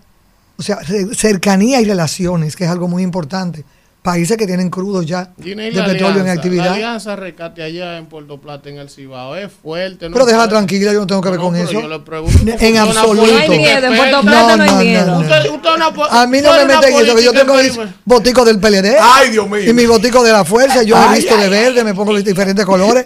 O 0.62 0.64
sea, 0.64 0.78
ce- 0.86 1.16
cercanía 1.16 1.82
y 1.82 1.86
relaciones, 1.86 2.56
que 2.56 2.66
es 2.66 2.70
algo 2.70 2.88
muy 2.88 3.02
importante. 3.02 3.66
Países 4.02 4.36
que 4.36 4.48
tienen 4.48 4.72
crudos 4.72 5.06
ya 5.06 5.30
de 5.38 5.56
petróleo 5.86 6.22
en 6.22 6.30
actividad. 6.30 6.66
La 6.66 6.74
alianza 6.74 7.16
rescate 7.16 7.62
allá 7.62 8.00
en 8.00 8.08
Puerto 8.08 8.40
Plata, 8.42 8.68
en 8.68 8.78
el 8.80 8.90
Cibao, 8.90 9.36
es 9.36 9.52
fuerte. 9.52 10.10
¿no? 10.10 10.14
Pero 10.16 10.26
deja 10.26 10.48
tranquila, 10.50 10.92
yo 10.92 11.02
no 11.02 11.06
tengo 11.06 11.22
que 11.22 11.30
ver 11.30 11.38
No, 11.38 11.46
con 11.46 11.56
eso. 11.56 11.72
yo 11.74 11.88
le 11.88 12.00
pregunto 12.00 12.40
cómo 12.40 12.58
en 12.60 12.78
absoluto. 12.78 13.28
No 13.32 13.38
hay 13.38 13.50
miedo, 13.50 13.88
en 13.88 13.96
Puerto 13.96 14.22
Plata 14.22 14.58
no 14.58 14.64
hay 14.64 14.86
miedo. 14.88 15.20
Usted- 15.20 15.50
usted 15.52 15.70
una 15.76 15.94
po- 15.94 16.06
a 16.06 16.26
mí 16.26 16.42
no 16.42 16.52
me 16.52 16.66
meten 16.66 16.94
en 16.96 17.06
eso, 17.06 17.16
que 17.16 17.24
yo 17.24 17.32
tengo 17.32 17.54
mis 17.54 17.78
boticos 18.04 18.44
del 18.48 18.60
PLD. 18.60 18.98
Ay, 19.00 19.30
Dios 19.30 19.48
mío. 19.48 19.70
Y 19.70 19.72
mi 19.74 19.86
botico 19.86 20.24
de 20.24 20.32
la 20.32 20.46
fuerza, 20.46 20.82
yo 20.82 20.98
me 20.98 21.04
Ay, 21.04 21.20
visto 21.22 21.38
de 21.38 21.44
ay, 21.44 21.50
verde, 21.52 21.84
me 21.84 21.94
pongo 21.94 22.14
los 22.14 22.24
diferentes 22.24 22.66
colores. 22.66 23.06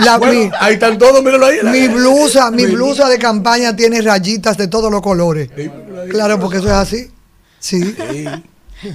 La- 0.00 0.18
Bueno, 0.18 0.34
mi, 0.34 0.50
ahí 0.58 0.74
están 0.74 0.98
todos, 0.98 1.22
míralo 1.22 1.46
ahí. 1.46 1.58
mi 1.62 1.86
blusa, 1.86 2.50
mi 2.50 2.66
blusa 2.66 3.08
de 3.08 3.18
campaña 3.20 3.76
tiene 3.76 4.02
rayitas 4.02 4.56
de 4.56 4.66
todos 4.66 4.90
los 4.90 5.00
colores. 5.00 5.48
Claro, 6.10 6.40
porque 6.40 6.56
eso 6.58 6.66
es 6.66 6.72
así. 6.72 7.10
Sí. 7.60 7.94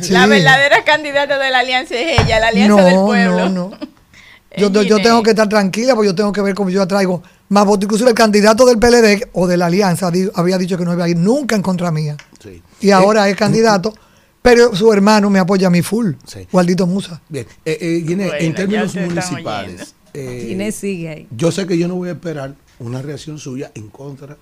Sí. 0.01 0.11
La 0.13 0.27
verdadera 0.27 0.83
candidata 0.83 1.37
de 1.37 1.49
la 1.51 1.59
alianza 1.59 1.95
es 1.95 2.19
ella, 2.21 2.39
la 2.39 2.47
alianza 2.49 2.77
No, 2.77 2.83
del 2.85 2.95
pueblo. 2.95 3.49
no, 3.49 3.69
no. 3.71 3.77
Yo, 4.57 4.71
yo- 4.71 4.81
yo 4.81 4.97
tengo 4.99 5.21
que 5.21 5.29
estar 5.29 5.47
tranquila 5.47 5.93
porque 5.93 6.07
yo 6.07 6.15
tengo 6.15 6.31
que 6.31 6.41
ver 6.41 6.55
cómo 6.55 6.71
yo 6.71 6.81
atraigo 6.81 7.21
más 7.49 7.65
votos. 7.65 7.83
Inclusive 7.83 8.09
el 8.09 8.15
candidato 8.15 8.65
del 8.65 8.79
PLD 8.79 9.29
o 9.33 9.45
de 9.47 9.57
la 9.57 9.67
alianza 9.67 10.09
di- 10.09 10.27
había 10.33 10.57
dicho 10.57 10.75
que 10.75 10.83
no 10.83 10.91
iba 10.93 11.05
a 11.05 11.09
ir 11.09 11.17
nunca 11.17 11.55
en 11.55 11.61
contra 11.61 11.91
mía. 11.91 12.17
Sí. 12.43 12.61
Y 12.81 12.89
ahora 12.89 13.29
es 13.29 13.35
candidato, 13.37 13.93
pero 14.41 14.75
su 14.75 14.91
hermano 14.91 15.29
me 15.29 15.37
apoya 15.37 15.67
a 15.67 15.69
mí 15.69 15.83
full. 15.83 16.13
Sí. 16.25 16.47
Gualdito 16.51 16.87
Musa. 16.87 17.21
Bien, 17.29 17.45
eh, 17.63 17.77
eh, 17.79 18.03
Bueno, 18.03 18.33
en 18.39 18.55
términos 18.55 18.95
municipales, 18.95 19.93
eh, 20.15 20.45
Guinea 20.49 20.71
sigue 20.71 21.09
ahí. 21.09 21.27
yo 21.29 21.51
sé 21.51 21.67
que 21.67 21.77
yo 21.77 21.87
no 21.87 21.95
voy 21.95 22.09
a 22.09 22.13
esperar 22.13 22.55
una 22.79 23.03
reacción 23.03 23.37
suya 23.37 23.71
en 23.75 23.87
contra 23.89 24.35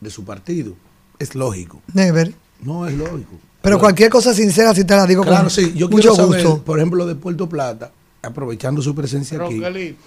de 0.00 0.10
su 0.10 0.24
partido. 0.24 0.74
Es 1.20 1.36
lógico. 1.36 1.80
Never. 1.94 2.34
No 2.62 2.86
es 2.88 2.94
lógico. 2.94 3.38
Pero 3.62 3.78
cualquier 3.78 4.10
cosa 4.10 4.34
sincera 4.34 4.74
sí 4.74 4.84
te 4.84 4.94
la 4.96 5.06
digo 5.06 5.22
Claro, 5.22 5.42
con 5.42 5.50
sí. 5.50 5.72
Yo 5.76 5.88
mucho 5.88 6.10
quiero 6.14 6.16
saber, 6.28 6.44
gusto. 6.44 6.62
por 6.64 6.78
ejemplo, 6.78 7.06
de 7.06 7.14
Puerto 7.14 7.48
Plata, 7.48 7.90
aprovechando 8.22 8.82
su 8.82 8.94
presencia 8.94 9.38
aquí, 9.42 9.58
Roquelito. 9.60 10.02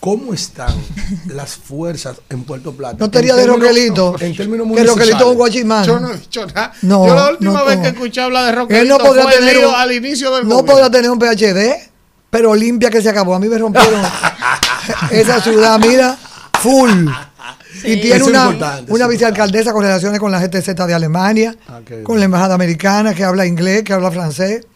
¿cómo 0.00 0.34
están 0.34 0.74
las 1.28 1.54
fuerzas 1.56 2.16
en 2.28 2.42
Puerto 2.44 2.72
Plata? 2.72 2.96
No 2.98 3.10
te 3.10 3.20
En 3.20 3.36
de 3.36 3.46
Roquelito. 3.46 4.14
En 4.20 4.36
términos 4.36 4.66
Que. 4.74 4.84
Roquelito 4.84 5.18
es 5.18 5.24
un 5.24 5.34
guachimán. 5.36 5.84
Yo 5.84 6.00
no 6.00 6.12
he 6.12 6.16
dicho 6.18 6.46
nada. 6.46 6.72
No, 6.82 7.06
yo 7.06 7.14
la 7.14 7.30
última 7.30 7.52
no, 7.60 7.64
vez 7.64 7.76
no. 7.76 7.82
que 7.82 7.88
escuché 7.90 8.20
hablar 8.20 8.44
de 8.44 8.50
Él 8.50 8.56
Roquelito 8.56 8.98
no 8.98 9.04
podrá 9.04 9.22
fue 9.22 9.32
tener 9.34 9.66
un- 9.66 9.74
al 9.74 9.92
inicio 9.92 10.30
del 10.34 10.42
No 10.48 10.56
gobierno. 10.56 10.72
podrá 10.72 10.90
tener 10.90 11.10
un 11.10 11.18
PhD, 11.18 11.90
pero 12.30 12.54
limpia 12.54 12.90
que 12.90 13.00
se 13.00 13.08
acabó. 13.08 13.34
A 13.34 13.38
mí 13.38 13.48
me 13.48 13.56
rompieron 13.58 14.00
esa 15.10 15.40
ciudad, 15.40 15.78
mira, 15.80 16.16
full. 16.60 17.08
Y 17.84 18.00
tiene 18.00 18.16
es 18.16 18.22
una, 18.22 18.48
una 18.88 19.06
vicealcaldesa 19.06 19.72
con 19.72 19.82
relaciones 19.82 20.18
con 20.20 20.30
la 20.32 20.40
GTZ 20.40 20.74
de 20.86 20.94
Alemania, 20.94 21.56
Ah, 21.68 21.80
con 22.02 22.18
la 22.18 22.24
embajada 22.24 22.54
americana, 22.54 23.14
que 23.14 23.24
habla 23.24 23.46
inglés, 23.46 23.82
que 23.82 23.92
habla 23.92 24.10
francés. 24.10 24.66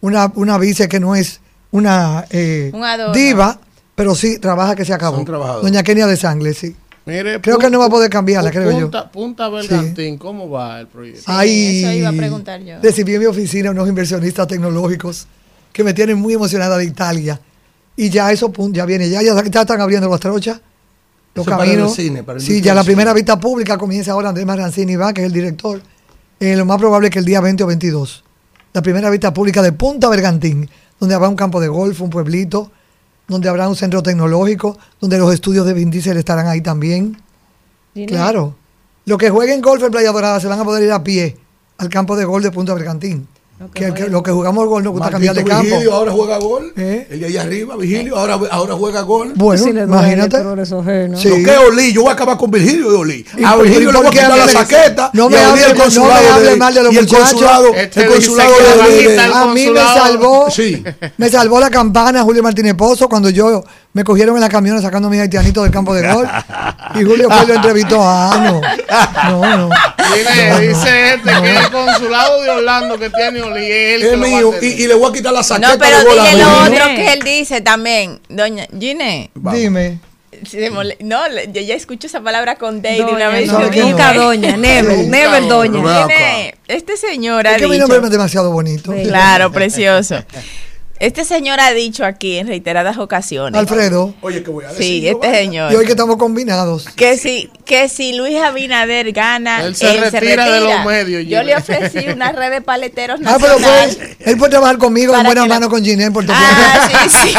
Una, 0.00 0.30
una 0.34 0.58
vice 0.58 0.88
que 0.88 0.98
no 1.00 1.14
es 1.14 1.40
una 1.70 2.24
eh, 2.30 2.70
Un 2.74 3.12
diva, 3.12 3.58
pero 3.94 4.14
sí 4.14 4.38
trabaja 4.38 4.74
que 4.74 4.84
se 4.84 4.92
acabó. 4.92 5.22
Doña 5.62 5.82
Kenia 5.82 6.06
de 6.06 6.16
Sangre, 6.16 6.54
sí. 6.54 6.74
Mire, 7.04 7.40
Creo 7.40 7.58
que 7.58 7.68
no 7.68 7.80
va 7.80 7.86
a 7.86 7.90
poder 7.90 8.08
cambiarla, 8.10 8.50
pu- 8.50 8.52
creo 8.52 8.70
yo. 8.70 8.80
punta, 8.82 9.10
Punta 9.10 9.48
Bergantín, 9.48 10.18
¿cómo 10.18 10.48
va 10.48 10.78
el 10.80 10.86
proyecto? 10.86 11.22
Ay, 11.26 11.82
eso 11.82 11.92
iba 11.92 12.08
a 12.10 12.12
preguntar 12.12 12.60
yo. 12.62 12.76
Recibí 12.80 13.14
en 13.14 13.20
mi 13.20 13.26
oficina 13.26 13.70
unos 13.72 13.88
inversionistas 13.88 14.46
tecnológicos 14.46 15.26
que 15.72 15.82
me 15.82 15.94
tienen 15.94 16.18
muy 16.18 16.34
emocionada 16.34 16.76
de 16.78 16.84
Italia. 16.84 17.40
Y 17.96 18.08
ya 18.08 18.30
eso 18.30 18.52
ya 18.70 18.86
viene, 18.86 19.08
ya, 19.10 19.20
ya, 19.20 19.34
ya 19.42 19.60
están 19.62 19.80
abriendo 19.80 20.08
las 20.08 20.20
trochas, 20.20 20.60
los 21.34 21.46
Eso 21.46 21.50
para 21.50 21.64
caminos. 21.64 21.98
el 21.98 22.04
cine, 22.04 22.22
para 22.22 22.38
el 22.38 22.44
sí, 22.44 22.60
ya 22.60 22.74
la 22.74 22.84
primera 22.84 23.12
vista 23.12 23.38
pública 23.38 23.78
comienza 23.78 24.12
ahora 24.12 24.30
Andrés 24.30 24.46
Marancini 24.46 24.96
va, 24.96 25.12
que 25.12 25.22
es 25.22 25.26
el 25.26 25.32
director. 25.32 25.80
Eh, 26.40 26.56
lo 26.56 26.64
más 26.66 26.78
probable 26.78 27.08
es 27.08 27.12
que 27.12 27.18
el 27.20 27.24
día 27.24 27.40
20 27.40 27.62
o 27.62 27.66
22. 27.66 28.24
La 28.72 28.82
primera 28.82 29.10
vista 29.10 29.32
pública 29.32 29.62
de 29.62 29.72
Punta 29.72 30.08
Bergantín, 30.08 30.68
donde 30.98 31.14
habrá 31.14 31.28
un 31.28 31.36
campo 31.36 31.60
de 31.60 31.68
golf, 31.68 32.00
un 32.00 32.10
pueblito, 32.10 32.70
donde 33.28 33.48
habrá 33.48 33.68
un 33.68 33.76
centro 33.76 34.02
tecnológico, 34.02 34.78
donde 35.00 35.18
los 35.18 35.32
estudios 35.32 35.66
de 35.66 35.72
Vin 35.72 35.90
Diesel 35.90 36.16
estarán 36.16 36.46
ahí 36.46 36.60
también. 36.60 37.16
Claro. 38.06 38.54
Los 39.04 39.18
que 39.18 39.30
jueguen 39.30 39.60
golf 39.60 39.82
en 39.82 39.90
Playa 39.90 40.12
Dorada 40.12 40.40
se 40.40 40.46
van 40.46 40.60
a 40.60 40.64
poder 40.64 40.84
ir 40.84 40.92
a 40.92 41.02
pie 41.02 41.36
al 41.78 41.88
campo 41.88 42.16
de 42.16 42.24
golf 42.24 42.44
de 42.44 42.50
Punta 42.50 42.74
Bergantín. 42.74 43.26
Que, 43.74 43.84
el 43.86 43.94
que- 43.94 44.30
jugamos 44.32 44.66
golf 44.66 44.84
nos 44.84 44.92
gusta 44.92 45.10
cambiar 45.10 45.34
de 45.34 45.44
campo. 45.44 45.64
Vigilio 45.64 45.94
ahora 45.94 46.12
juega 46.12 46.38
gol. 46.38 46.72
¿Eh? 46.76 47.06
El 47.10 47.20
de 47.20 47.26
allá 47.26 47.42
arriba, 47.42 47.76
Vigilio, 47.76 48.16
ahora, 48.16 48.38
ahora 48.50 48.74
juega 48.74 49.00
gol. 49.02 49.32
Bueno, 49.34 49.68
imagínate. 49.68 50.36
es, 50.88 51.10
¿no? 51.10 51.16
Sí. 51.18 51.28
Lo 51.28 51.34
que 51.36 51.50
es 51.50 51.58
Oli, 51.58 51.92
yo 51.92 52.02
voy 52.02 52.10
a 52.10 52.12
acabar 52.14 52.36
con 52.36 52.50
Virgilio 52.50 52.90
de 52.90 52.96
Oli. 52.96 53.26
¿Y 53.36 53.44
A 53.44 53.56
Virgilio 53.56 53.92
le 53.92 53.98
voy 53.98 54.06
a 54.06 54.10
quitar 54.10 54.38
la 54.38 54.48
saqueta. 54.48 55.10
no 55.12 55.28
me 55.28 55.36
hable- 55.36 55.62
el 55.62 55.68
no 55.68 55.74
me 55.74 55.80
consulado 55.80 56.32
hable 56.34 56.56
mal 56.56 56.74
de 56.74 56.82
los 56.82 56.92
y 56.92 56.96
el 56.98 57.04
muchachos. 57.04 57.28
consulado, 57.30 57.74
Este 57.74 58.00
el 58.02 58.06
dice 58.06 58.14
consulado 58.14 58.52
de- 58.56 58.62
la 58.76 58.86
de- 58.88 59.20
A 59.32 59.46
mí 59.46 59.66
me 59.66 59.66
consulado- 59.72 59.98
salvó, 60.06 60.50
Sí. 60.50 60.84
me 61.16 61.28
salvó 61.30 61.60
la 61.60 61.70
campana 61.70 62.22
Julio 62.22 62.42
Martínez 62.42 62.74
Pozo 62.74 63.08
cuando 63.08 63.30
yo 63.30 63.64
me 63.94 64.04
cogieron 64.04 64.34
en 64.36 64.40
la 64.40 64.48
camioneta 64.48 64.82
sacando 64.82 65.08
a 65.08 65.10
mis 65.10 65.20
haitianitos 65.20 65.62
del 65.64 65.72
campo 65.72 65.94
de 65.94 66.10
golf. 66.12 66.28
Y 66.94 67.04
Julio 67.04 67.28
fue 67.30 67.46
lo 67.46 67.54
entrevistó. 67.54 67.98
Ah, 68.02 68.40
no. 68.44 69.40
No, 69.40 69.56
no. 69.56 69.68
Mire, 70.14 70.68
dice 70.68 71.14
este 71.14 71.30
que 71.42 71.56
el 71.56 71.70
consulado 71.70 72.42
de 72.42 72.50
Orlando 72.50 72.98
que 72.98 73.10
tiene 73.10 73.42
Él 73.56 74.02
Es 74.02 74.18
mío. 74.18 74.52
Y, 74.60 74.66
y 74.66 74.86
le 74.86 74.94
voy 74.94 75.10
a 75.10 75.12
quitar 75.12 75.32
la 75.32 75.42
saqueta 75.42 75.72
No, 75.72 75.78
pero 75.78 75.98
dile 75.98 76.42
lo 76.42 76.62
otro 76.64 76.84
que 76.94 77.12
él 77.12 77.20
dice 77.24 77.60
también. 77.60 78.20
Doña 78.28 78.66
Gine, 78.78 79.30
Dime. 79.34 79.98
no, 81.00 81.20
yo 81.52 81.60
ya 81.60 81.74
escucho 81.74 82.06
esa 82.06 82.20
palabra 82.20 82.56
con 82.56 82.82
Day 82.82 82.98
Doña, 82.98 83.14
una 83.14 83.28
vez. 83.28 83.50
no, 83.50 83.60
yo 83.62 83.70
que 83.70 83.80
no. 83.80 83.90
Nunca 83.90 84.14
doña, 84.14 84.56
never, 84.56 85.06
never 85.06 85.46
doña. 85.46 86.06
Gine, 86.06 86.54
este 86.68 86.96
señor 86.96 87.46
ha 87.46 87.56
Es 87.56 87.62
que 87.62 87.68
mi 87.68 87.78
nombre 87.78 87.98
es 87.98 88.10
demasiado 88.10 88.50
bonito. 88.50 88.92
Claro, 89.04 89.52
precioso. 89.52 90.16
Este 91.02 91.24
señor 91.24 91.58
ha 91.58 91.72
dicho 91.72 92.04
aquí 92.04 92.38
en 92.38 92.46
reiteradas 92.46 92.96
ocasiones. 92.96 93.58
Alfredo. 93.58 94.14
Oye, 94.20 94.44
que 94.44 94.50
voy 94.50 94.64
a 94.64 94.68
decir. 94.68 94.84
Sí, 94.84 95.08
este 95.08 95.26
vaya. 95.26 95.38
señor. 95.40 95.72
Y 95.72 95.74
hoy 95.74 95.84
que 95.84 95.90
estamos 95.90 96.16
combinados. 96.16 96.86
Que 96.94 97.18
si, 97.18 97.50
que 97.64 97.88
si 97.88 98.12
Luis 98.12 98.36
Abinader 98.40 99.10
gana, 99.10 99.64
Él 99.64 99.74
se 99.74 99.96
retira 99.96 100.48
de 100.48 100.60
los 100.60 100.84
medios, 100.86 101.26
Yo 101.26 101.42
le 101.42 101.56
ofrecí 101.56 102.06
una 102.14 102.30
red 102.30 102.52
de 102.52 102.60
paleteros 102.60 103.18
Ah, 103.26 103.36
pero 103.40 103.56
pues, 103.58 103.98
él 104.20 104.36
puede 104.36 104.50
trabajar 104.52 104.78
conmigo 104.78 105.12
en 105.16 105.24
buena 105.24 105.42
la- 105.42 105.48
mano 105.54 105.68
con 105.68 105.82
Ginés 105.84 106.06
en 106.06 106.12
Puerto 106.12 106.32
Plata. 106.32 106.90
Ah, 106.94 107.08
sí, 107.08 107.32
sí. 107.32 107.34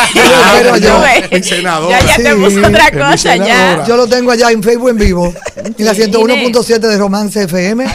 Ves. 1.22 1.31
Mi 1.31 1.44
senadora. 1.44 1.99
Ya, 2.02 2.06
ya 2.06 2.15
te 2.18 2.35
Sí. 2.35 2.41
puso 2.41 2.68
otra 2.68 2.91
cosa 2.91 3.35
ya. 3.38 3.85
Yo 3.88 3.95
lo 3.95 4.07
tengo 4.07 4.31
allá 4.31 4.52
en 4.52 4.61
Facebook 4.61 4.90
en 4.90 4.98
vivo. 4.98 5.34
En 5.56 5.85
la 5.85 5.94
101.7 5.94 6.80
de 6.80 6.98
Romance 6.98 7.44
FM. 7.44 7.85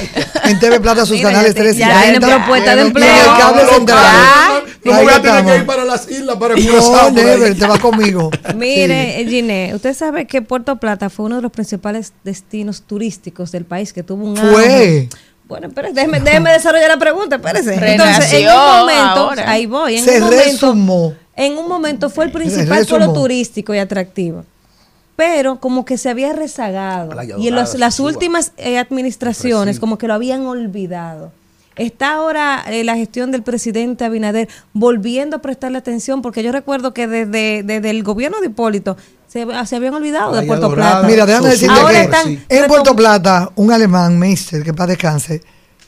En 0.45 0.59
TV 0.61 0.81
Plata 0.81 1.03
sus 1.05 1.19
Mira, 1.19 1.29
canales 1.29 1.55
ya 1.55 1.61
3 1.61 1.75
y 1.75 1.77
tiene 1.77 1.93
40. 1.93 2.27
propuesta 2.37 2.71
de 2.75 2.77
Y 2.77 2.81
en 2.81 2.87
empleo. 2.87 3.07
el 3.15 3.39
cable 3.39 3.67
central. 3.67 4.65
No, 4.85 4.93
no 4.93 4.99
me 4.99 5.05
voy 5.05 5.13
a 5.13 5.17
tener 5.23 5.29
estamos. 5.39 5.53
que 5.53 5.59
ir 5.59 5.67
para 5.67 5.85
las 5.85 6.11
islas 6.11 6.37
para 6.37 6.55
No, 6.57 6.63
Curazao. 6.67 7.07
ahí. 7.09 7.13
Never, 7.15 7.59
te 7.59 7.67
vas 7.67 7.79
conmigo. 7.81 8.31
Mire, 8.57 9.25
Giné, 9.29 9.73
usted 9.75 9.95
sabe 9.95 10.27
que 10.27 10.43
Puerto 10.43 10.77
Plata 10.77 11.11
fue 11.11 11.27
uno 11.27 11.37
de 11.37 11.43
los 11.43 11.53
principales 11.53 12.13
destinos 12.25 12.83
turísticos 12.83 13.51
del 13.53 13.65
país 13.65 13.93
que 13.93 14.03
tuvo 14.03 14.25
un 14.25 14.37
Fue. 14.37 15.09
Bueno, 15.47 15.69
pero 15.75 15.91
déjeme, 15.93 16.21
déjeme 16.21 16.53
desarrollar 16.53 16.89
la 16.91 16.99
pregunta, 16.99 17.37
espérese. 17.37 17.73
Entonces, 17.75 18.33
en 18.35 18.47
Renació 18.47 18.51
un 18.55 18.79
momento, 18.81 19.03
ahora. 19.21 19.51
ahí 19.51 19.65
voy, 19.67 19.97
en 19.97 20.05
Se 20.05 20.17
un 20.19 20.25
momento, 20.25 20.45
resumó. 20.45 21.15
en 21.37 21.57
un 21.57 21.69
momento 21.69 22.11
fue 22.11 22.27
el 22.27 22.33
principal 22.33 22.85
polo 22.87 23.13
turístico 23.15 23.75
y 23.75 23.79
atractivo. 23.79 24.45
Pero 25.17 25.59
como 25.59 25.85
que 25.85 25.97
se 25.99 26.11
había 26.11 26.33
rezagado. 26.33 27.11
Y 27.39 27.49
en 27.49 27.55
los- 27.55 27.75
las 27.75 27.99
últimas 27.99 28.53
eh, 28.57 28.79
administraciones 28.79 29.81
como 29.81 29.99
que 29.99 30.07
lo 30.07 30.15
habían 30.15 30.47
olvidado. 30.47 31.33
Está 31.79 32.15
ahora 32.15 32.65
eh, 32.69 32.85
la 32.85 32.97
gestión 32.97 33.31
del 33.31 33.43
presidente 33.43 34.05
Abinader 34.05 34.49
volviendo 34.73 35.37
a 35.37 35.39
prestarle 35.41 35.79
atención, 35.79 36.23
porque 36.23 36.43
yo 36.43 36.53
recuerdo 36.53 36.93
que 36.93 37.07
desde, 37.07 37.63
desde 37.63 37.91
el 37.91 38.03
gobierno 38.03 38.41
de 38.41 38.49
Hipólito 38.49 38.97
se, 39.29 39.47
se 39.67 39.77
habían 39.77 39.95
olvidado 39.95 40.35
de 40.35 40.47
Puerto 40.47 40.69
Dorada. 40.69 41.01
Plata. 41.01 41.07
Mira, 41.07 41.27
déjame 41.27 41.51
decirte 41.51 41.75
Ahora 41.75 41.93
que 41.93 42.03
están 42.03 42.45
en 42.49 42.67
Puerto 42.67 42.97
Plata, 42.97 43.51
un 43.55 43.71
alemán, 43.71 44.19
Meister, 44.19 44.63
que 44.63 44.75
para 44.75 44.89
descanse, 44.89 45.41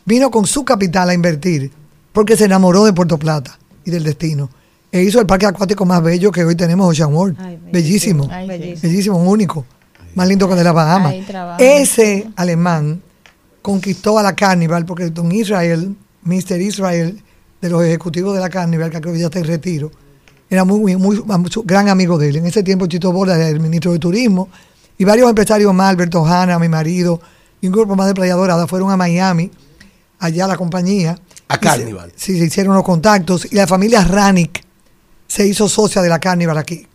vino 0.05 0.31
con 0.31 0.47
su 0.47 0.65
capital 0.65 1.11
a 1.11 1.15
invertir 1.15 1.71
porque 2.12 2.37
se 2.37 2.45
enamoró 2.45 2.85
de 2.85 2.93
Puerto 2.93 3.19
Plata 3.19 3.59
y 3.85 3.91
del 3.91 4.05
destino. 4.05 4.49
E 4.93 5.03
hizo 5.03 5.21
el 5.21 5.27
parque 5.27 5.47
acuático 5.47 5.85
más 5.87 6.03
bello 6.03 6.33
que 6.33 6.45
hoy 6.45 6.57
tenemos, 6.57 6.89
Ocean 6.89 7.15
World. 7.15 7.37
Ay, 7.41 7.59
Bellísimo. 7.71 8.29
Ay. 8.31 8.49
Bellísimo. 8.49 8.81
Bellísimo, 8.83 9.17
un 9.19 9.29
único. 9.29 9.65
Más 10.15 10.27
lindo 10.27 10.47
que 10.47 10.53
el 10.53 10.59
de 10.59 10.65
la 10.65 10.73
Bahamas. 10.73 11.15
Ese 11.59 12.29
alemán 12.37 13.01
conquistó 13.71 14.19
a 14.19 14.23
la 14.23 14.35
Carnival 14.35 14.85
porque 14.85 15.11
Don 15.11 15.31
Israel, 15.31 15.95
Mr. 16.25 16.61
Israel, 16.61 17.23
de 17.61 17.69
los 17.71 17.83
ejecutivos 17.85 18.35
de 18.35 18.41
la 18.41 18.51
Carnival, 18.51 18.91
que 18.91 19.01
creo 19.01 19.13
que 19.15 19.21
ya 19.21 19.27
está 19.27 19.39
en 19.39 19.45
retiro, 19.45 19.91
era 20.49 20.65
muy, 20.65 20.97
muy, 20.97 21.23
muy- 21.23 21.51
gran 21.65 21.89
amigo 21.89 22.19
de 22.19 22.31
él. 22.31 22.37
En 22.37 22.47
ese 22.47 22.63
tiempo 22.65 22.87
Chito 22.87 23.13
Borda 23.13 23.37
era 23.37 23.49
el 23.49 23.61
ministro 23.61 23.93
de 23.93 23.99
Turismo 24.01 24.49
y 24.99 25.05
varios 25.05 25.29
empresarios 25.29 25.73
más, 25.73 25.91
Alberto 25.91 26.27
Hanna, 26.27 26.59
mi 26.59 26.69
marido, 26.69 27.21
y 27.61 27.69
un 27.69 27.73
grupo 27.73 27.95
más 27.95 28.09
de 28.09 28.15
Playa 28.15 28.35
Dorada 28.35 28.67
fueron 28.67 28.91
a 28.91 28.97
Miami, 28.97 29.51
allá 30.19 30.47
a 30.47 30.49
la 30.49 30.57
compañía, 30.57 31.17
A 31.49 31.59
Carnival. 31.59 32.13
Sí, 32.17 32.39
se 32.39 32.47
hicieron 32.47 32.75
los 32.75 32.83
contactos 32.85 33.47
y 33.51 33.55
la 33.55 33.67
familia 33.67 34.03
Ranik 34.05 34.65
se 35.29 35.47
hizo 35.47 35.69
socia 35.69 36.03
de 36.03 36.09
la 36.09 36.19
Carnival 36.19 36.59
aquí. 36.59 36.87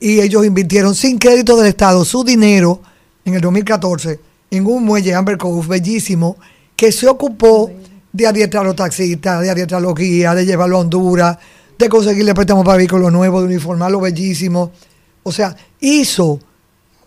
Y 0.00 0.20
ellos 0.20 0.44
invirtieron 0.44 0.94
sin 0.94 1.16
crédito 1.18 1.56
del 1.56 1.68
Estado 1.68 2.04
su 2.04 2.24
dinero 2.24 2.82
en 3.24 3.34
el 3.34 3.40
2014 3.40 4.20
en 4.56 4.66
un 4.66 4.84
muelle 4.84 5.14
Amber 5.14 5.36
Cove 5.38 5.66
bellísimo 5.66 6.36
que 6.76 6.90
se 6.92 7.06
ocupó 7.08 7.70
de 8.12 8.26
adiestrar 8.26 8.64
a 8.64 8.66
los 8.68 8.76
taxistas, 8.76 9.40
de 9.40 9.50
adiestrar 9.50 9.78
a 9.78 9.82
los 9.82 9.94
guías, 9.94 10.34
de 10.36 10.46
llevarlo 10.46 10.76
a 10.76 10.80
Honduras, 10.80 11.38
de 11.78 11.88
conseguirle 11.88 12.34
préstamos 12.34 12.64
para 12.64 12.76
vehículos 12.78 13.12
nuevos, 13.12 13.42
de 13.42 13.46
uniformarlo 13.48 14.00
bellísimo. 14.00 14.70
O 15.22 15.32
sea, 15.32 15.56
hizo 15.80 16.38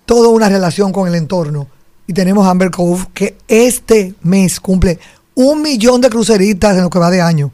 toda 0.05 0.29
una 0.29 0.49
relación 0.49 0.91
con 0.91 1.07
el 1.07 1.15
entorno. 1.15 1.67
Y 2.07 2.13
tenemos 2.13 2.47
Amber 2.47 2.71
Cove 2.71 3.05
que 3.13 3.37
este 3.47 4.15
mes 4.23 4.59
cumple 4.59 4.99
un 5.35 5.61
millón 5.61 5.99
de 6.01 6.09
cruceristas 6.09 6.75
en 6.77 6.83
lo 6.83 6.89
que 6.89 6.99
va 6.99 7.09
de 7.09 7.21
año. 7.21 7.51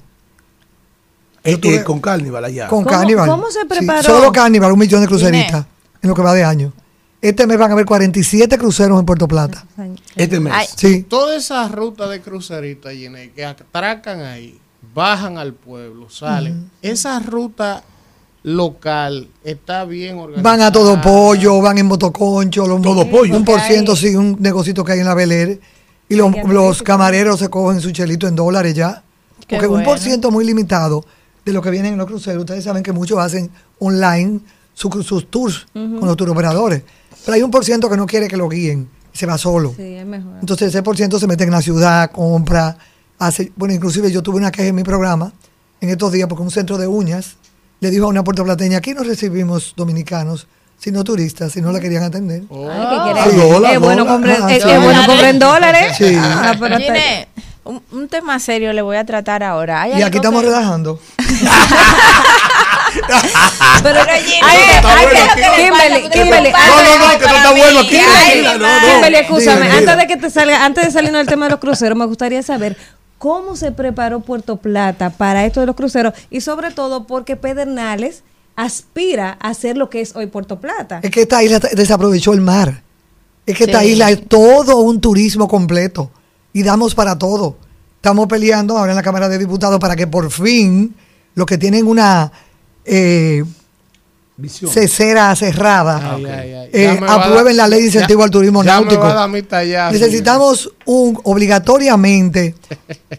Tuve- 1.43 1.75
eh, 1.81 1.83
con 1.83 1.99
Carnival 1.99 2.45
allá. 2.45 2.67
Con 2.67 2.83
¿Cómo- 2.85 2.95
Carnival. 2.97 3.29
cómo 3.29 3.51
se 3.51 3.61
Sí, 3.61 3.67
preparó? 3.67 4.01
solo 4.03 4.31
Carnival, 4.31 4.71
un 4.71 4.79
millón 4.79 5.01
de 5.01 5.07
cruceristas 5.07 5.65
en 6.01 6.09
lo 6.09 6.15
que 6.15 6.21
va 6.21 6.33
de 6.33 6.43
año. 6.43 6.71
Este 7.23 7.47
mes 7.47 7.57
van 7.57 7.69
a 7.69 7.73
haber 7.73 7.85
47 7.85 8.57
cruceros 8.57 8.99
en 8.99 9.05
Puerto 9.05 9.29
Plata. 9.29 9.65
Este 10.13 10.41
mes. 10.41 10.53
Sí. 10.75 11.03
Toda 11.03 11.37
esa 11.37 11.65
ruta 11.69 12.09
de 12.09 12.19
cruceritas, 12.19 12.91
que 13.33 13.45
atracan 13.45 14.19
ahí, 14.19 14.59
bajan 14.93 15.37
al 15.37 15.53
pueblo, 15.53 16.09
salen. 16.09 16.69
Esa 16.81 17.19
ruta 17.19 17.81
local 18.43 19.29
está 19.41 19.85
bien 19.85 20.17
organizada. 20.17 20.57
Van 20.57 20.61
a 20.67 20.69
todo 20.73 20.99
pollo, 20.99 21.61
van 21.61 21.77
en 21.77 21.85
motoconcho. 21.85 22.67
Los, 22.67 22.81
Todo 22.81 23.09
pollo. 23.09 23.37
Un 23.37 23.45
por 23.45 23.61
ciento, 23.61 23.95
sí, 23.95 24.13
un 24.17 24.35
negocito 24.41 24.83
que 24.83 24.91
hay 24.91 24.99
en 24.99 25.05
la 25.05 25.13
Beler. 25.13 25.61
Y 26.09 26.17
los, 26.17 26.29
los 26.45 26.83
camareros 26.83 27.39
se 27.39 27.49
cogen 27.49 27.79
su 27.79 27.91
chelito 27.91 28.27
en 28.27 28.35
dólares 28.35 28.73
ya. 28.75 29.01
Qué 29.47 29.55
Porque 29.55 29.67
un 29.67 29.85
por 29.85 29.97
ciento 29.97 30.29
muy 30.29 30.43
limitado 30.43 31.05
de 31.45 31.53
lo 31.53 31.61
que 31.61 31.69
vienen 31.69 31.93
en 31.93 31.99
los 31.99 32.07
cruceros. 32.07 32.41
Ustedes 32.41 32.65
saben 32.65 32.83
que 32.83 32.91
muchos 32.91 33.17
hacen 33.17 33.49
online 33.79 34.41
su 34.73 34.89
cru- 34.89 35.03
sus 35.03 35.29
tours 35.29 35.65
con 35.73 36.01
los 36.05 36.17
tour 36.17 36.29
operadores. 36.29 36.83
Pero 37.25 37.35
hay 37.35 37.41
un 37.43 37.51
por 37.51 37.63
ciento 37.63 37.89
que 37.89 37.97
no 37.97 38.05
quiere 38.05 38.27
que 38.27 38.37
lo 38.37 38.49
guíen. 38.49 38.89
y 39.13 39.17
Se 39.17 39.25
va 39.25 39.37
solo. 39.37 39.73
Sí, 39.75 39.95
es 39.95 40.05
mejor. 40.05 40.33
Entonces 40.41 40.69
ese 40.69 40.83
por 40.83 40.97
ciento 40.97 41.19
se 41.19 41.27
mete 41.27 41.43
en 41.43 41.51
la 41.51 41.61
ciudad, 41.61 42.11
compra, 42.11 42.77
hace, 43.19 43.51
bueno, 43.55 43.73
inclusive 43.73 44.11
yo 44.11 44.21
tuve 44.23 44.37
una 44.37 44.51
queja 44.51 44.69
en 44.69 44.75
mi 44.75 44.83
programa 44.83 45.31
en 45.79 45.89
estos 45.89 46.11
días 46.11 46.27
porque 46.27 46.43
un 46.43 46.51
centro 46.51 46.77
de 46.77 46.87
uñas 46.87 47.35
le 47.79 47.91
dijo 47.91 48.05
a 48.05 48.07
una 48.09 48.23
puertoplateña, 48.23 48.77
aquí 48.79 48.93
no 48.93 49.03
recibimos 49.03 49.73
dominicanos, 49.75 50.47
sino 50.79 51.03
turistas, 51.03 51.51
si 51.51 51.61
no 51.61 51.71
la 51.71 51.79
querían 51.79 52.03
atender. 52.03 52.43
Ay, 52.51 53.13
¿qué? 53.25 53.31
Sí, 53.31 53.37
dólar, 53.37 53.73
es 53.73 53.79
bueno 53.79 54.05
comprar, 54.05 54.37
Ah, 54.41 54.49
sí. 54.49 54.61
bueno 54.81 55.47
dólares. 55.47 55.95
Sí. 55.97 56.15
Ah, 56.17 56.55
pero 56.59 56.77
Ginés, 56.77 57.27
un, 57.65 57.81
un 57.91 58.07
tema 58.09 58.39
serio 58.39 58.73
le 58.73 58.81
voy 58.81 58.97
a 58.97 59.05
tratar 59.05 59.43
ahora. 59.43 59.81
Hay 59.83 59.99
Y 59.99 60.01
aquí 60.01 60.17
estamos 60.17 60.41
que- 60.41 60.47
relajando. 60.47 60.99
Pero 63.83 64.01
aquí. 64.01 64.39
Kimberly, 65.55 66.03
No, 66.03 66.09
Kimberly, 66.09 66.51
no, 66.51 66.83
no, 66.83 67.13
no, 67.13 67.19
que 67.19 67.25
no 67.27 67.35
está 67.35 67.51
bueno 67.51 67.79
aquí. 67.79 67.97
No, 68.43 68.57
no. 68.57 68.67
Kimberly, 68.87 69.15
escúchame, 69.17 69.71
antes 69.71 69.97
de 69.97 70.07
que 70.07 70.17
te 70.17 70.29
salga, 70.29 70.65
antes 70.65 70.85
de 70.85 70.91
salirnos 70.91 71.19
del 71.19 71.27
tema 71.27 71.45
de 71.45 71.51
los 71.51 71.59
cruceros, 71.59 71.97
me 71.97 72.05
gustaría 72.05 72.43
saber 72.43 72.77
cómo 73.17 73.55
se 73.55 73.71
preparó 73.71 74.19
Puerto 74.19 74.57
Plata 74.57 75.09
para 75.09 75.45
esto 75.45 75.61
de 75.61 75.65
los 75.65 75.75
cruceros 75.75 76.13
y 76.29 76.41
sobre 76.41 76.71
todo 76.71 77.07
porque 77.07 77.35
Pedernales 77.35 78.23
aspira 78.55 79.37
a 79.39 79.53
ser 79.53 79.77
lo 79.77 79.89
que 79.89 80.01
es 80.01 80.15
hoy 80.15 80.27
Puerto 80.27 80.59
Plata. 80.59 80.99
Es 81.01 81.11
que 81.11 81.21
esta 81.21 81.43
isla 81.43 81.59
desaprovechó 81.59 82.33
el 82.33 82.41
mar. 82.41 82.81
Es 83.45 83.57
que 83.57 83.65
esta 83.65 83.83
isla 83.83 84.09
es 84.09 84.27
todo 84.27 84.77
un 84.77 85.01
turismo 85.01 85.47
completo. 85.47 86.11
Y 86.53 86.63
damos 86.63 86.95
para 86.95 87.17
todo. 87.17 87.57
Estamos 87.95 88.27
peleando 88.27 88.77
ahora 88.77 88.91
en 88.91 88.95
la 88.95 89.03
Cámara 89.03 89.27
de 89.29 89.37
Diputados 89.37 89.79
para 89.79 89.95
que 89.95 90.07
por 90.07 90.29
fin 90.29 90.95
los 91.35 91.45
que 91.47 91.57
tienen 91.57 91.87
una 91.87 92.31
eh, 92.85 93.43
Visión. 94.35 94.71
cesera 94.71 95.35
cerrada 95.35 96.15
Ay, 96.15 96.25
ay, 96.25 96.53
ay. 96.53 96.69
eh, 96.73 96.99
aprueben 97.07 97.55
la 97.55 97.67
ley 97.67 97.81
de 97.81 97.85
incentivo 97.87 98.21
ya- 98.21 98.25
al 98.25 98.31
turismo 98.31 98.63
ya 98.63 98.79
me 98.79 98.85
náutico. 98.85 99.01
va 99.03 99.11
a 99.11 99.13
dar 99.13 99.29
mi 99.29 99.43
tallazo, 99.43 99.93
Necesitamos 99.93 100.71
un 100.85 101.19
obligatoriamente 101.23 102.55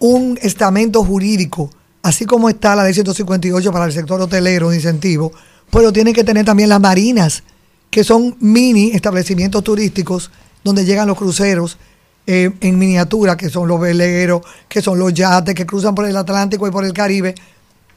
un 0.01 0.37
estamento 0.43 1.05
jurídico, 1.05 1.71
así 2.03 2.25
como 2.27 2.49
está 2.49 2.75
la 2.75 2.83
ley 2.85 2.95
158 2.95 3.73
para 3.73 3.85
el 3.85 3.93
sector 3.93 4.21
hotelero 4.21 4.71
de 4.71 4.77
incentivo, 4.77 5.33
pero 5.71 5.93
tienen 5.93 6.15
que 6.15 6.25
tener 6.25 6.45
también 6.45 6.69
las 6.69 6.81
marinas, 6.81 7.45
que 7.91 8.03
son 8.05 8.37
mini 8.41 8.91
establecimientos 8.91 9.63
turísticos 9.63 10.31
donde 10.65 10.85
llegan 10.85 11.07
los 11.07 11.17
cruceros 11.17 11.79
eh, 12.27 12.51
en 12.61 12.79
miniatura, 12.79 13.37
que 13.37 13.51
son 13.51 13.69
los 13.69 13.79
veleros, 13.81 14.41
que 14.69 14.81
son 14.83 14.99
los 14.99 15.13
yates 15.15 15.55
que 15.55 15.65
cruzan 15.67 15.95
por 15.95 16.07
el 16.07 16.17
Atlántico 16.17 16.67
y 16.67 16.71
por 16.71 16.85
el 16.85 16.93
Caribe, 16.93 17.35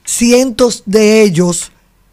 cientos 0.08 0.84
de 0.86 1.22
ellos 1.22 1.72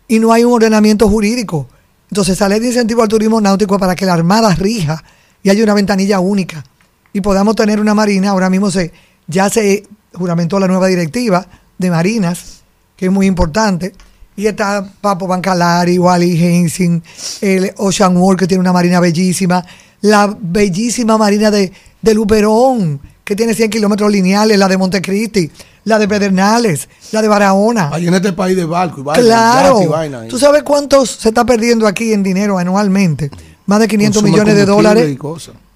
y 0.08 0.18
no 0.18 0.32
hay 0.32 0.44
un 0.44 0.52
ordenamiento 0.52 1.08
jurídico. 1.08 1.68
Entonces, 2.10 2.34
esa 2.34 2.48
ley 2.48 2.60
de 2.60 2.66
incentivo 2.66 3.02
al 3.02 3.08
turismo 3.08 3.40
náutico 3.40 3.78
para 3.78 3.94
que 3.94 4.04
la 4.04 4.12
Armada 4.12 4.54
rija 4.54 5.02
y 5.42 5.48
haya 5.48 5.62
una 5.62 5.74
ventanilla 5.74 6.20
única 6.20 6.64
y 7.12 7.20
podamos 7.20 7.56
tener 7.56 7.80
una 7.80 7.94
marina. 7.94 8.30
Ahora 8.30 8.50
mismo 8.50 8.70
se 8.70 8.92
ya 9.26 9.48
se 9.48 9.86
juramentó 10.12 10.58
la 10.58 10.66
nueva 10.66 10.88
directiva 10.88 11.46
de 11.78 11.90
marinas, 11.90 12.62
que 12.96 13.06
es 13.06 13.12
muy 13.12 13.26
importante. 13.26 13.94
Y 14.36 14.46
está 14.46 14.86
Papo 15.00 15.28
Bancalari, 15.28 15.96
Wally 15.96 16.36
Hensing, 16.36 17.02
el 17.40 17.72
Ocean 17.76 18.16
World, 18.16 18.40
que 18.40 18.46
tiene 18.48 18.60
una 18.60 18.72
marina 18.72 18.98
bellísima, 18.98 19.64
la 20.00 20.36
bellísima 20.38 21.16
marina 21.16 21.52
de, 21.52 21.72
de 22.02 22.14
Luperón, 22.14 23.00
que 23.24 23.34
tiene 23.34 23.54
100 23.54 23.70
kilómetros 23.70 24.12
lineales, 24.12 24.58
la 24.58 24.68
de 24.68 24.76
Montecristi, 24.76 25.50
la 25.84 25.98
de 25.98 26.06
Pedernales, 26.06 26.88
la 27.12 27.22
de 27.22 27.28
Barahona. 27.28 27.90
Ahí 27.92 28.06
en 28.06 28.14
este 28.14 28.32
país 28.32 28.56
de 28.56 28.64
barco 28.64 29.00
y 29.00 29.02
vaina, 29.02 29.22
Claro. 29.22 29.82
y 29.82 29.86
vaina. 29.86 30.28
¿Tú 30.28 30.38
sabes 30.38 30.62
cuántos 30.62 31.10
se 31.10 31.28
está 31.28 31.44
perdiendo 31.44 31.86
aquí 31.86 32.12
en 32.12 32.22
dinero 32.22 32.58
anualmente? 32.58 33.30
Más 33.66 33.80
de 33.80 33.88
500 33.88 34.22
Consume 34.22 34.30
millones 34.30 34.56
de 34.56 34.66
dólares 34.66 35.18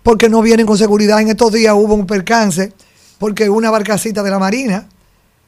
porque 0.02 0.28
no 0.28 0.42
vienen 0.42 0.66
con 0.66 0.76
seguridad. 0.76 1.20
En 1.20 1.28
estos 1.28 1.52
días 1.52 1.74
hubo 1.74 1.94
un 1.94 2.06
percance 2.06 2.72
porque 3.18 3.48
una 3.48 3.70
barcacita 3.70 4.22
de 4.22 4.30
la 4.30 4.38
Marina, 4.38 4.86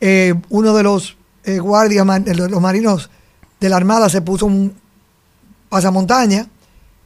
eh, 0.00 0.34
uno 0.48 0.74
de 0.74 0.82
los 0.82 1.16
eh, 1.44 1.58
guardias, 1.58 2.06
los 2.26 2.60
marinos 2.60 3.10
de 3.60 3.68
la 3.68 3.76
Armada 3.76 4.08
se 4.08 4.22
puso 4.22 4.46
un 4.46 4.74
pasamontaña. 5.68 6.46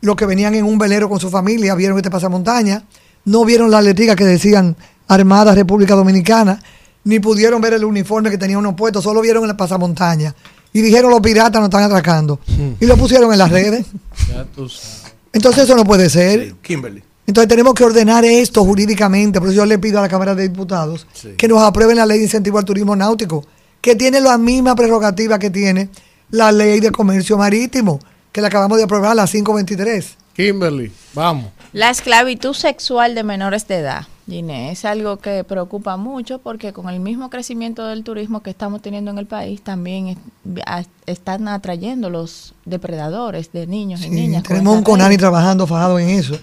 Los 0.01 0.17
que 0.17 0.27
venían 0.27 0.55
en 0.55 0.65
un 0.65 0.79
velero 0.79 1.09
con 1.09 1.19
su 1.19 1.31
familia 1.31 1.75
vieron 1.75 1.97
este 1.97 2.11
pasamontaña, 2.11 2.85
no 3.25 3.45
vieron 3.45 3.71
las 3.71 3.85
letricas 3.85 4.17
que 4.17 4.25
decían 4.25 4.77
Armada 5.09 5.55
República 5.55 5.95
Dominicana, 5.95 6.61
ni 7.05 7.21
pudieron 7.21 7.61
ver 7.61 7.75
el 7.75 7.85
uniforme 7.85 8.31
que 8.31 8.39
tenía 8.39 8.59
unos 8.59 8.75
puestos, 8.75 9.05
solo 9.05 9.21
vieron 9.21 9.49
el 9.49 9.57
pasamontaña. 9.57 10.35
Y 10.73 10.81
dijeron 10.81 11.11
los 11.11 11.21
piratas 11.21 11.61
nos 11.61 11.69
están 11.69 11.85
atracando. 11.85 12.41
Y 12.81 12.87
lo 12.87 12.97
pusieron 12.97 13.33
en 13.33 13.39
las 13.39 13.51
redes. 13.51 13.87
Ya 14.29 14.45
tú 14.45 14.69
sabes. 14.69 15.15
Entonces 15.33 15.65
eso 15.65 15.77
no 15.77 15.85
puede 15.85 16.11
ser. 16.11 16.55
Kimberly. 16.63 17.03
Entonces 17.27 17.49
tenemos 17.49 17.75
que 17.75 17.85
ordenar 17.85 18.25
esto 18.25 18.65
jurídicamente. 18.65 19.41
Por 19.41 19.49
eso 19.49 19.59
yo 19.59 19.67
le 19.67 19.79
pido 19.79 19.99
a 19.99 20.03
la 20.03 20.09
Cámara 20.09 20.35
de 20.35 20.49
Diputados 20.49 21.07
que 21.37 21.49
nos 21.49 21.63
aprueben 21.63 21.97
la 21.97 22.07
ley 22.07 22.19
de 22.19 22.25
incentivo 22.25 22.59
al 22.59 22.65
turismo 22.65 22.95
náutico, 22.97 23.47
que 23.81 23.95
tiene 23.95 24.21
la 24.21 24.37
misma 24.37 24.75
prerrogativa 24.75 25.39
que 25.39 25.51
tiene 25.51 25.89
la 26.31 26.53
ley 26.53 26.81
de 26.81 26.91
comercio 26.91 27.39
marítimo, 27.39 28.01
que 28.33 28.41
la 28.41 28.49
acabamos 28.49 28.79
de 28.79 28.85
aprobar, 28.85 29.15
la 29.17 29.27
523. 29.27 30.17
Kimberly, 30.35 30.93
vamos. 31.15 31.47
La 31.73 31.91
esclavitud 31.91 32.55
sexual 32.55 33.15
de 33.15 33.23
menores 33.23 33.67
de 33.69 33.77
edad, 33.77 34.07
Ginés, 34.29 34.81
es 34.81 34.85
algo 34.85 35.19
que 35.19 35.45
preocupa 35.45 35.97
mucho 35.97 36.39
porque 36.41 36.73
con 36.73 36.89
el 36.89 36.99
mismo 37.01 37.31
crecimiento 37.31 37.87
del 37.87 38.03
turismo 38.05 38.43
que 38.43 38.51
estamos 38.51 38.83
teniendo 38.83 39.11
en 39.13 39.19
el 39.19 39.27
país, 39.27 39.63
también 39.63 40.09
es- 40.09 40.19
a- 40.67 40.85
están 41.07 41.47
atrayendo 41.49 42.11
los 42.11 42.55
depredadores 42.65 43.53
de 43.53 43.67
niños 43.67 44.03
y 44.05 44.11
niñas. 44.11 44.43
con 44.43 44.49
tenemos 44.57 44.77
un 44.77 44.83
CONANI 44.83 45.17
trabajando 45.17 45.67
fajado 45.67 45.99
en 45.99 46.09
eso, 46.11 46.37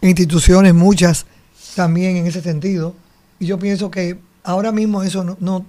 instituciones 0.00 0.72
muchas 0.74 1.26
también 1.76 2.16
en 2.16 2.26
ese 2.26 2.40
sentido. 2.40 2.94
Y 3.38 3.46
yo 3.46 3.58
pienso 3.58 3.90
que 3.90 4.18
ahora 4.42 4.72
mismo 4.72 5.02
eso 5.02 5.22
no, 5.24 5.36
no 5.40 5.66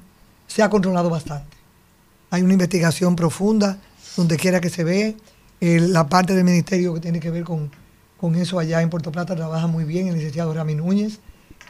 se 0.48 0.64
ha 0.64 0.70
controlado 0.70 1.10
bastante. 1.10 1.56
Hay 2.30 2.42
una 2.42 2.54
investigación 2.54 3.16
profunda 3.16 3.80
donde 4.16 4.38
quiera 4.38 4.62
que 4.62 4.70
se 4.70 4.84
ve. 4.84 5.18
El- 5.60 5.94
la 5.94 6.07
parte 6.07 6.34
del 6.34 6.44
ministerio 6.44 6.94
que 6.94 6.99
tiene 6.99 7.19
que 7.19 7.30
ver 7.32 7.44
con, 7.44 7.72
con 8.18 8.36
eso 8.36 8.60
allá 8.60 8.82
en 8.82 8.90
Puerto 8.90 9.11
Plata 9.11 9.36
trabaja 9.36 9.68
muy 9.68 9.84
bien 9.84 10.07
el 10.07 10.15
licenciado 10.15 10.53
Rami 10.53 10.76
Núñez. 10.76 11.19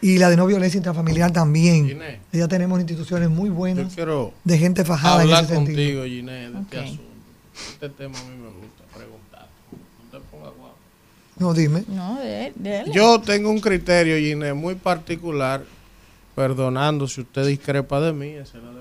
Y 0.01 0.17
la 0.17 0.29
de 0.29 0.35
no 0.35 0.45
violencia 0.45 0.77
intrafamiliar 0.77 1.31
también. 1.31 1.99
Allá 2.33 2.47
tenemos 2.49 2.79
instituciones 2.79 3.29
muy 3.29 3.49
buenas 3.49 3.95
de 4.43 4.57
gente 4.57 4.83
fajada 4.83 5.15
en 5.17 5.21
hablar 5.21 5.43
ese 5.45 5.53
sentido. 5.55 5.77
contigo, 5.77 6.03
Ginés, 6.03 6.53
de 6.53 6.59
este 6.59 6.79
asunto. 6.79 7.03
Este 7.71 7.89
tema 7.89 8.19
a 8.19 8.23
mí 8.23 8.35
me 8.37 8.47
gusta 8.49 8.83
preguntar. 8.93 9.47
No 9.71 10.19
te 10.19 10.25
pongas 10.29 10.51
guapo. 10.57 10.75
No, 11.39 11.53
dime. 11.53 11.85
No, 11.87 12.19
de, 12.19 12.51
de 12.55 12.79
él. 12.81 12.91
Yo 12.91 13.21
tengo 13.21 13.49
un 13.49 13.61
criterio, 13.61 14.17
Ginés, 14.17 14.53
muy 14.53 14.75
particular, 14.75 15.63
perdonando 16.35 17.07
si 17.07 17.21
usted 17.21 17.47
discrepa 17.47 18.01
de 18.01 18.11
mí, 18.11 18.27
esa 18.31 18.57
es 18.57 18.63
la. 18.63 18.74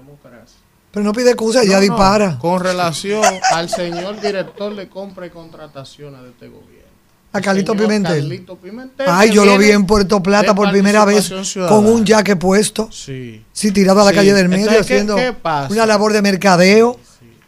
Pero 0.95 1.05
no 1.05 1.13
pide 1.13 1.31
excusa, 1.31 1.65
ya 1.65 1.75
No, 1.75 1.81
dispara. 1.81 2.39
Con 2.39 2.61
relación 2.63 3.23
al 3.53 3.69
señor 3.69 4.21
director 4.21 4.75
de 4.77 4.89
compra 4.89 5.27
y 5.27 5.31
contrataciones 5.31 6.23
de 6.23 6.29
este 6.31 6.47
gobierno. 6.49 6.85
A 7.33 7.41
Carlito 7.41 7.73
Pimentel. 7.75 8.21
Carlito 8.21 8.57
Pimentel, 8.57 9.07
Ay, 9.11 9.33
yo 9.33 9.45
lo 9.45 9.59
vi 9.59 9.71
en 9.73 9.87
Puerto 9.87 10.23
Plata 10.23 10.55
por 10.55 10.71
primera 10.71 11.05
vez 11.05 11.33
con 11.69 11.85
un 11.87 12.07
jaque 12.07 12.37
puesto. 12.37 12.89
Sí. 12.93 13.43
Sí, 13.53 13.73
tirado 13.73 14.03
a 14.03 14.05
la 14.05 14.11
Sí. 14.11 14.17
calle 14.17 14.33
del 14.35 14.49
medio, 14.49 14.67
Entonces, 14.67 14.87
¿qué- 14.87 14.95
haciendo 14.95 15.17
qué 15.17 15.33
pasa? 15.33 15.73
una 15.73 15.85
labor 15.85 16.13
de 16.13 16.23
mercadeo 16.23 16.97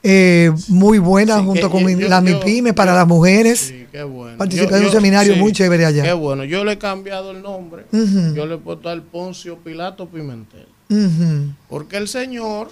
eh, 0.03 0.53
muy 0.69 0.99
buena 0.99 1.39
Sí, 1.39 1.45
junto 1.45 1.69
que 1.71 1.73
con 1.85 1.89
yo- 1.99 2.09
las 2.09 2.23
yo- 2.25 2.35
MIPIMES 2.39 2.75
para 2.75 2.95
las 2.95 3.07
mujeres. 3.09 3.59
Sí, 3.61 3.87
qué 3.93 4.03
bueno. 4.05 4.39
Participé 4.39 4.71
Yo- 4.71 4.77
en 4.77 4.83
un 4.83 4.89
yo- 4.89 4.93
seminario 4.93 5.35
sí, 5.35 5.41
muy 5.41 5.53
chévere 5.53 5.85
allá. 5.87 6.03
Qué 6.03 6.13
bueno. 6.13 6.45
Yo 6.45 6.65
le 6.65 6.73
he 6.73 6.79
cambiado 6.79 7.31
el 7.33 7.43
nombre. 7.43 7.87
Yo 7.93 8.47
le 8.47 8.55
he 8.57 8.59
puesto 8.59 8.89
al 8.89 9.03
Poncio 9.03 9.57
Pilato 9.59 10.07
Pimentel. 10.09 10.67
Ujú. 10.89 11.53
Porque 11.69 11.97
el 11.97 12.07
señor, 12.09 12.69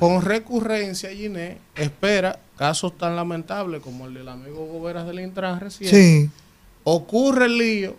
con 0.00 0.22
recurrencia, 0.22 1.10
Giné, 1.10 1.58
espera 1.76 2.38
casos 2.56 2.96
tan 2.98 3.14
lamentables 3.16 3.80
como 3.82 4.06
el 4.06 4.14
del 4.14 4.28
amigo 4.28 4.66
Goberas 4.66 5.06
del 5.06 5.20
Intran 5.20 5.60
recién. 5.60 5.90
Sí. 5.90 6.30
Ocurre 6.84 7.46
el 7.46 7.58
lío, 7.58 7.96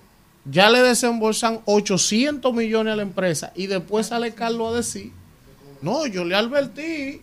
ya 0.49 0.69
le 0.69 0.81
desembolsan 0.81 1.61
800 1.65 2.53
millones 2.53 2.93
a 2.93 2.95
la 2.97 3.01
empresa 3.03 3.51
y 3.55 3.67
después 3.67 4.07
sale 4.07 4.33
Carlos 4.33 4.73
a 4.73 4.77
decir, 4.77 5.11
no, 5.81 6.05
yo 6.07 6.25
le 6.25 6.35
advertí, 6.35 7.21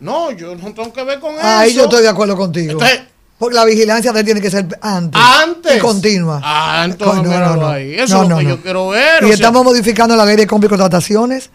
no, 0.00 0.30
yo 0.30 0.54
no 0.54 0.72
tengo 0.72 0.92
que 0.92 1.02
ver 1.04 1.18
con 1.20 1.34
Ahí 1.40 1.70
eso. 1.70 1.78
yo 1.78 1.84
estoy 1.84 2.02
de 2.02 2.08
acuerdo 2.08 2.36
contigo. 2.36 2.72
Entonces- 2.72 3.00
Porque 3.38 3.56
la 3.56 3.64
vigilancia 3.64 4.12
de 4.12 4.20
él 4.20 4.24
tiene 4.26 4.40
que 4.40 4.50
ser 4.52 4.78
antes. 4.80 5.20
Antes. 5.20 5.76
Y 5.76 5.80
continua. 5.80 6.40
Ah, 6.44 6.82
entonces 6.84 7.24
No, 7.24 7.40
no, 7.40 7.56
no. 7.56 7.68
ahí. 7.68 7.94
Eso 7.94 8.18
No, 8.18 8.22
es 8.22 8.28
lo 8.28 8.34
no, 8.34 8.38
que 8.38 8.44
no. 8.44 8.50
yo 8.50 8.62
quiero 8.62 8.88
ver. 8.90 9.22
Y 9.22 9.24
o 9.24 9.26
sea, 9.28 9.34
estamos 9.34 9.64
modificando 9.64 10.14
la 10.14 10.24
ley 10.24 10.36
de 10.36 10.46
compra 10.46 10.66
y 10.66 10.68
contrataciones 10.68 11.50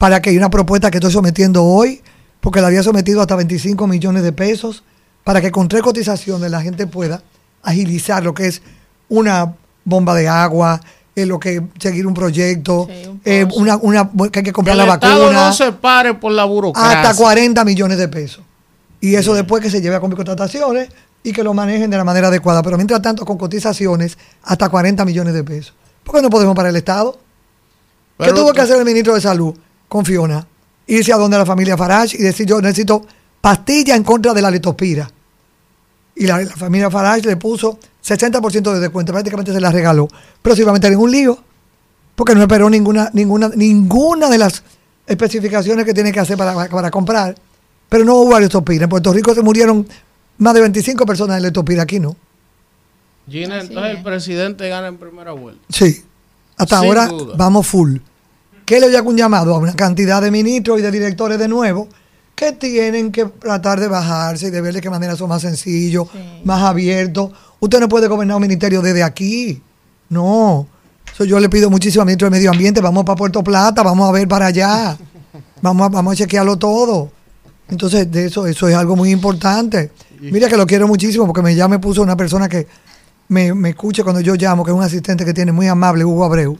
para 0.00 0.22
que 0.22 0.34
una 0.34 0.48
propuesta 0.48 0.90
que 0.90 0.96
estoy 0.96 1.12
sometiendo 1.12 1.62
hoy, 1.62 2.00
porque 2.40 2.62
la 2.62 2.68
había 2.68 2.82
sometido 2.82 3.20
hasta 3.20 3.36
25 3.36 3.86
millones 3.86 4.22
de 4.22 4.32
pesos, 4.32 4.82
para 5.24 5.42
que 5.42 5.50
con 5.50 5.68
tres 5.68 5.82
cotizaciones 5.82 6.50
la 6.50 6.62
gente 6.62 6.86
pueda 6.86 7.22
agilizar 7.62 8.24
lo 8.24 8.32
que 8.32 8.46
es 8.46 8.62
una 9.10 9.56
bomba 9.84 10.14
de 10.14 10.26
agua, 10.26 10.80
eh, 11.14 11.26
lo 11.26 11.38
que 11.38 11.62
seguir 11.78 12.06
un 12.06 12.14
proyecto, 12.14 12.88
eh, 13.26 13.46
una, 13.54 13.76
una, 13.76 14.10
que 14.32 14.38
hay 14.38 14.42
que 14.42 14.54
comprar 14.54 14.74
que 14.74 14.86
la 14.86 14.94
Estado 14.94 15.20
vacuna, 15.20 15.48
no 15.48 15.52
se 15.52 15.70
pare 15.72 16.14
por 16.14 16.32
la 16.32 16.44
burocracia. 16.44 17.02
hasta 17.02 17.22
40 17.22 17.62
millones 17.66 17.98
de 17.98 18.08
pesos. 18.08 18.42
Y 19.02 19.16
eso 19.16 19.34
después 19.34 19.62
que 19.62 19.68
se 19.68 19.82
lleve 19.82 19.96
a 19.96 20.00
contrataciones 20.00 20.88
y 21.22 21.34
que 21.34 21.44
lo 21.44 21.52
manejen 21.52 21.90
de 21.90 21.98
la 21.98 22.04
manera 22.04 22.28
adecuada. 22.28 22.62
Pero 22.62 22.78
mientras 22.78 23.02
tanto, 23.02 23.26
con 23.26 23.36
cotizaciones, 23.36 24.16
hasta 24.44 24.70
40 24.70 25.04
millones 25.04 25.34
de 25.34 25.44
pesos. 25.44 25.74
¿Por 26.04 26.14
qué 26.14 26.22
no 26.22 26.30
podemos 26.30 26.56
para 26.56 26.70
el 26.70 26.76
Estado? 26.76 27.18
¿Qué 28.18 28.32
tuvo 28.32 28.54
que 28.54 28.62
hacer 28.62 28.78
el 28.78 28.86
ministro 28.86 29.14
de 29.14 29.20
Salud 29.20 29.54
con 29.90 30.04
Fiona? 30.06 30.46
Irse 30.86 31.12
a 31.12 31.16
donde 31.16 31.36
la 31.36 31.44
familia 31.44 31.76
Farage 31.76 32.16
y 32.16 32.22
decir, 32.22 32.46
yo 32.46 32.60
necesito 32.62 33.04
pastilla 33.40 33.96
en 33.96 34.04
contra 34.04 34.32
de 34.32 34.40
la 34.40 34.50
litospira. 34.50 35.10
Y 36.14 36.26
la, 36.26 36.40
la 36.40 36.56
familia 36.56 36.90
Farage 36.90 37.26
le 37.26 37.36
puso 37.36 37.78
60% 38.04 38.72
de 38.72 38.80
descuento, 38.80 39.12
prácticamente 39.12 39.52
se 39.52 39.60
la 39.60 39.70
regaló. 39.70 40.08
Pero 40.40 40.54
se 40.56 40.62
iba 40.62 40.70
a 40.70 40.74
meter 40.74 40.92
en 40.92 40.98
un 40.98 41.10
lío, 41.10 41.38
porque 42.14 42.34
no 42.34 42.40
esperó 42.40 42.70
ninguna, 42.70 43.10
ninguna, 43.12 43.50
ninguna 43.54 44.28
de 44.30 44.38
las 44.38 44.62
especificaciones 45.06 45.84
que 45.84 45.92
tiene 45.92 46.12
que 46.12 46.20
hacer 46.20 46.36
para, 46.38 46.68
para 46.68 46.90
comprar. 46.90 47.34
Pero 47.88 48.04
no 48.04 48.14
hubo 48.16 48.38
litospira. 48.38 48.84
En 48.84 48.90
Puerto 48.90 49.12
Rico 49.12 49.34
se 49.34 49.42
murieron 49.42 49.86
más 50.38 50.54
de 50.54 50.60
25 50.60 51.04
personas 51.04 51.40
de 51.42 51.48
litospira, 51.48 51.82
aquí 51.82 51.98
no. 51.98 52.16
Gina, 53.28 53.60
entonces 53.60 53.96
el 53.96 54.02
presidente 54.02 54.68
gana 54.68 54.88
en 54.88 54.98
primera 54.98 55.32
vuelta. 55.32 55.62
Sí. 55.68 56.04
Hasta 56.56 56.78
Sin 56.80 56.88
ahora 56.88 57.06
duda. 57.06 57.34
vamos 57.36 57.66
full. 57.66 57.96
¿Qué 58.70 58.78
le 58.78 58.96
hago 58.96 59.10
un 59.10 59.16
llamado 59.16 59.52
a 59.52 59.58
una 59.58 59.74
cantidad 59.74 60.22
de 60.22 60.30
ministros 60.30 60.78
y 60.78 60.82
de 60.82 60.92
directores 60.92 61.40
de 61.40 61.48
nuevo 61.48 61.88
que 62.36 62.52
tienen 62.52 63.10
que 63.10 63.24
tratar 63.24 63.80
de 63.80 63.88
bajarse 63.88 64.46
y 64.46 64.50
de 64.50 64.60
ver 64.60 64.74
de 64.74 64.80
qué 64.80 64.88
manera 64.88 65.16
son 65.16 65.28
más 65.28 65.42
sencillos, 65.42 66.06
más 66.44 66.62
abiertos? 66.62 67.32
Usted 67.58 67.80
no 67.80 67.88
puede 67.88 68.06
gobernar 68.06 68.36
un 68.36 68.42
ministerio 68.42 68.80
desde 68.80 69.02
aquí. 69.02 69.60
No. 70.08 70.68
So, 71.16 71.24
yo 71.24 71.40
le 71.40 71.48
pido 71.48 71.68
muchísimo 71.68 72.02
al 72.02 72.06
ministro 72.06 72.26
de 72.26 72.30
Medio 72.30 72.52
Ambiente, 72.52 72.80
vamos 72.80 73.02
para 73.02 73.16
Puerto 73.16 73.42
Plata, 73.42 73.82
vamos 73.82 74.08
a 74.08 74.12
ver 74.12 74.28
para 74.28 74.46
allá. 74.46 74.96
Vamos 75.60 75.86
a, 75.86 75.88
vamos 75.88 76.12
a 76.12 76.16
chequearlo 76.18 76.56
todo. 76.56 77.10
Entonces, 77.70 78.08
de 78.08 78.26
eso, 78.26 78.46
eso 78.46 78.68
es 78.68 78.76
algo 78.76 78.94
muy 78.94 79.10
importante. 79.10 79.90
Mira 80.20 80.48
que 80.48 80.56
lo 80.56 80.64
quiero 80.64 80.86
muchísimo 80.86 81.26
porque 81.26 81.42
me, 81.42 81.56
ya 81.56 81.66
me 81.66 81.80
puso 81.80 82.02
una 82.02 82.16
persona 82.16 82.48
que 82.48 82.68
me, 83.26 83.52
me 83.52 83.70
escucha 83.70 84.04
cuando 84.04 84.20
yo 84.20 84.36
llamo, 84.36 84.64
que 84.64 84.70
es 84.70 84.76
un 84.76 84.84
asistente 84.84 85.24
que 85.24 85.34
tiene 85.34 85.50
muy 85.50 85.66
amable, 85.66 86.04
Hugo 86.04 86.24
Abreu. 86.24 86.56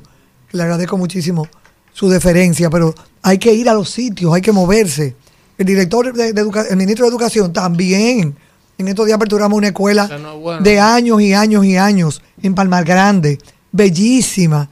Le 0.50 0.62
agradezco 0.64 0.98
muchísimo 0.98 1.46
su 1.92 2.08
deferencia, 2.08 2.70
pero 2.70 2.94
hay 3.22 3.38
que 3.38 3.52
ir 3.52 3.68
a 3.68 3.74
los 3.74 3.90
sitios, 3.90 4.32
hay 4.34 4.40
que 4.42 4.52
moverse. 4.52 5.14
El 5.58 5.66
director 5.66 6.12
de, 6.14 6.32
de 6.32 6.42
educa- 6.42 6.66
el 6.70 6.76
ministro 6.76 7.04
de 7.04 7.10
Educación 7.10 7.52
también. 7.52 8.34
En 8.78 8.88
estos 8.88 9.04
días 9.04 9.16
aperturamos 9.16 9.58
una 9.58 9.66
escuela 9.68 10.04
Eso 10.06 10.18
no 10.18 10.32
es 10.34 10.40
bueno. 10.40 10.62
de 10.62 10.80
años 10.80 11.20
y 11.20 11.34
años 11.34 11.64
y 11.66 11.76
años 11.76 12.22
en 12.42 12.54
Palmar 12.54 12.84
Grande, 12.84 13.36
bellísima. 13.72 14.70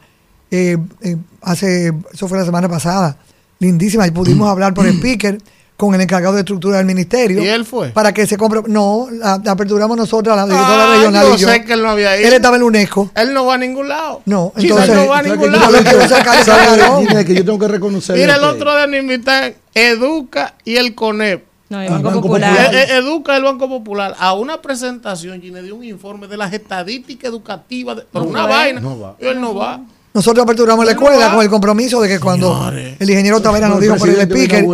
Eh, 0.51 0.79
eh, 1.03 1.17
hace, 1.43 1.93
eso 2.13 2.27
fue 2.29 2.39
la 2.39 2.45
semana 2.47 2.69
pasada, 2.69 3.19
lindísima. 3.59 4.07
Y 4.07 4.11
pudimos 4.13 4.49
hablar 4.51 4.73
por 4.73 4.87
speaker 4.87 5.39
con 5.79 5.95
el 5.95 6.01
encargado 6.01 6.35
de 6.35 6.41
estructura 6.41 6.79
del 6.79 6.87
ministerio. 6.87 7.41
¿Y 7.41 7.47
él 7.47 7.65
fue? 7.65 7.91
Para 7.91 8.13
que 8.13 8.27
se 8.27 8.37
compre. 8.37 8.63
No, 8.67 9.07
la, 9.13 9.41
la 9.45 9.53
aperturamos 9.53 9.97
nosotros, 9.97 10.37
la 10.37 10.45
directora 10.45 10.85
Ah, 10.93 10.97
regional 10.97 11.27
yo 11.29 11.35
y 11.35 11.39
yo. 11.39 11.49
sé 11.49 11.65
que 11.65 11.73
él 11.75 11.83
no 11.83 11.91
había 11.91 12.19
ido. 12.19 12.27
Él 12.27 12.35
estaba 12.35 12.57
en 12.57 12.65
UNESCO. 12.65 13.13
Él 13.15 13.33
no 13.33 13.47
va 13.47 13.55
a 13.55 13.59
ningún 13.59 13.89
lado. 13.89 14.21
No, 14.25 14.53
entonces. 14.57 14.89
él 14.89 14.97
no 14.97 15.07
va 15.07 15.19
a 15.19 15.23
ningún 15.23 15.45
yo 15.45 15.47
lado. 15.53 17.25
que 17.25 17.33
yo 17.33 17.45
tengo 17.45 17.61
que 17.61 17.69
reconocerle 17.69 18.23
Mira, 18.23 18.35
el 18.35 18.43
otro 18.43 18.75
de 18.75 18.99
invitar 18.99 19.55
Educa 19.73 20.55
y 20.65 20.75
el 20.77 20.97
CONEP. 20.97 21.45
No, 21.69 21.81
el 21.81 21.91
Banco 22.03 22.23
Popular. 22.23 22.75
Eh, 22.75 22.79
eh, 22.83 22.97
Educa 22.97 23.37
el 23.37 23.45
Banco 23.45 23.69
Popular 23.69 24.17
a 24.19 24.33
una 24.33 24.61
presentación, 24.61 25.41
Gina, 25.41 25.63
de 25.63 25.71
un 25.71 25.85
informe 25.85 26.27
de 26.27 26.37
las 26.39 26.53
estadísticas 26.53 27.31
educativas, 27.31 27.99
de- 27.99 28.03
pero 28.13 28.25
No 28.25 28.31
una 28.33 28.43
va. 28.43 28.49
vaina. 28.49 28.81
No 28.81 28.99
va. 28.99 29.15
Y 29.21 29.27
él 29.27 29.41
no 29.41 29.55
va. 29.55 29.81
Nosotros 30.19 30.43
aperturamos 30.43 30.85
la 30.85 30.91
escuela 30.91 31.31
con 31.33 31.43
el 31.45 31.49
compromiso 31.49 32.01
de 32.01 32.09
que 32.09 32.19
cuando 32.19 32.73
el 32.73 33.09
ingeniero 33.09 33.41
Tavera 33.41 33.69
nos 33.69 33.81
dijo 33.81 33.95
por 33.95 34.09
el 34.09 34.21
speaker 34.23 34.67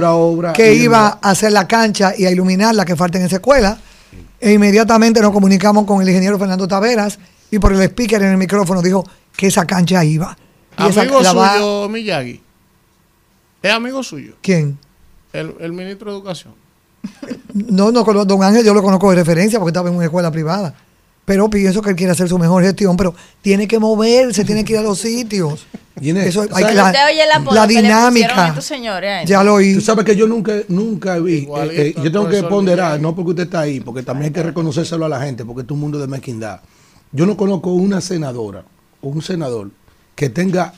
que 0.54 0.74
iba 0.74 1.18
a 1.20 1.30
hacer 1.30 1.52
la 1.52 1.68
cancha 1.68 2.14
y 2.16 2.24
a 2.24 2.30
iluminar 2.30 2.74
la 2.74 2.86
que 2.86 2.96
falta 2.96 3.18
en 3.18 3.26
esa 3.26 3.36
escuela, 3.36 3.76
e 4.40 4.52
inmediatamente 4.52 5.20
nos 5.20 5.32
comunicamos 5.32 5.84
con 5.84 6.00
el 6.00 6.08
ingeniero 6.08 6.38
Fernando 6.38 6.66
Taveras 6.66 7.18
y 7.50 7.58
por 7.58 7.74
el 7.74 7.82
speaker 7.82 8.22
en 8.22 8.30
el 8.30 8.36
micrófono 8.38 8.80
dijo 8.80 9.06
que 9.36 9.48
esa 9.48 9.66
cancha 9.66 10.02
iba. 10.02 10.34
Y 10.78 10.86
esa 10.88 11.02
Amigo 11.02 11.20
la 11.20 11.34
va- 11.34 11.52
suyo, 11.58 11.88
Miyagi. 11.90 12.40
Es 13.62 13.70
amigo 13.70 14.02
suyo. 14.02 14.36
¿Quién? 14.40 14.78
El, 15.34 15.54
el 15.60 15.74
ministro 15.74 16.10
de 16.10 16.16
Educación. 16.16 16.54
No, 17.52 17.92
no, 17.92 18.02
don 18.02 18.42
Ángel 18.42 18.64
yo 18.64 18.72
lo 18.72 18.82
conozco 18.82 19.10
de 19.10 19.16
referencia 19.16 19.58
porque 19.58 19.72
estaba 19.72 19.90
en 19.90 19.96
una 19.96 20.06
escuela 20.06 20.30
privada. 20.30 20.74
Pero 21.24 21.48
pienso 21.48 21.80
que 21.80 21.90
él 21.90 21.96
quiere 21.96 22.12
hacer 22.12 22.28
su 22.28 22.38
mejor 22.38 22.62
gestión, 22.62 22.96
pero 22.96 23.14
tiene 23.40 23.66
que 23.66 23.78
moverse, 23.78 24.44
tiene 24.44 24.64
que 24.64 24.74
ir 24.74 24.78
a 24.80 24.82
los 24.82 24.98
sitios. 24.98 25.66
Eso, 25.96 26.42
hay 26.42 26.48
¿sabes? 26.48 26.66
que- 26.66 27.55
la, 27.55 27.66
dinámica. 27.66 28.48
estos 28.48 28.64
señores. 28.64 29.10
ahí. 29.10 29.26
Ya 29.26 29.42
lo 29.44 29.55
oí. 29.55 29.74
Tú 29.74 29.80
sabes 29.80 30.05
que 30.05 30.16
yo 30.16 30.26
nunca, 30.26 30.52
nunca 30.68 31.18
vi. 31.18 31.34
Igualito 31.34 31.80
eh, 31.80 31.88
eh, 31.88 31.94
al 31.96 32.05
yo 32.05 32.12
tengo 32.12 32.28
que 32.28 32.42
ponderar, 32.42 33.01
no 33.01 33.14
porque 33.14 33.30
usted 33.30 33.44
está 33.44 33.60
ahí, 33.60 33.80
porque 33.80 34.02
también 34.02 34.26
hay 34.26 34.32
que 34.32 34.42
reconocérselo 34.42 35.05
a 35.05 35.09
la 35.09 35.20
gente, 35.20 35.44
porque 35.44 35.62
es 35.62 35.70
un 35.70 35.80
mundo 35.80 35.98
de 35.98 36.09
mezquindad. 36.09 36.60
Yo 37.12 37.26
no 37.26 37.36
conozco 37.36 37.72
una 37.72 38.01
senadora 38.01 38.64
o 39.01 39.09
un 39.09 39.22
senador 39.22 39.70
que 40.16 40.30
tenga 40.30 40.74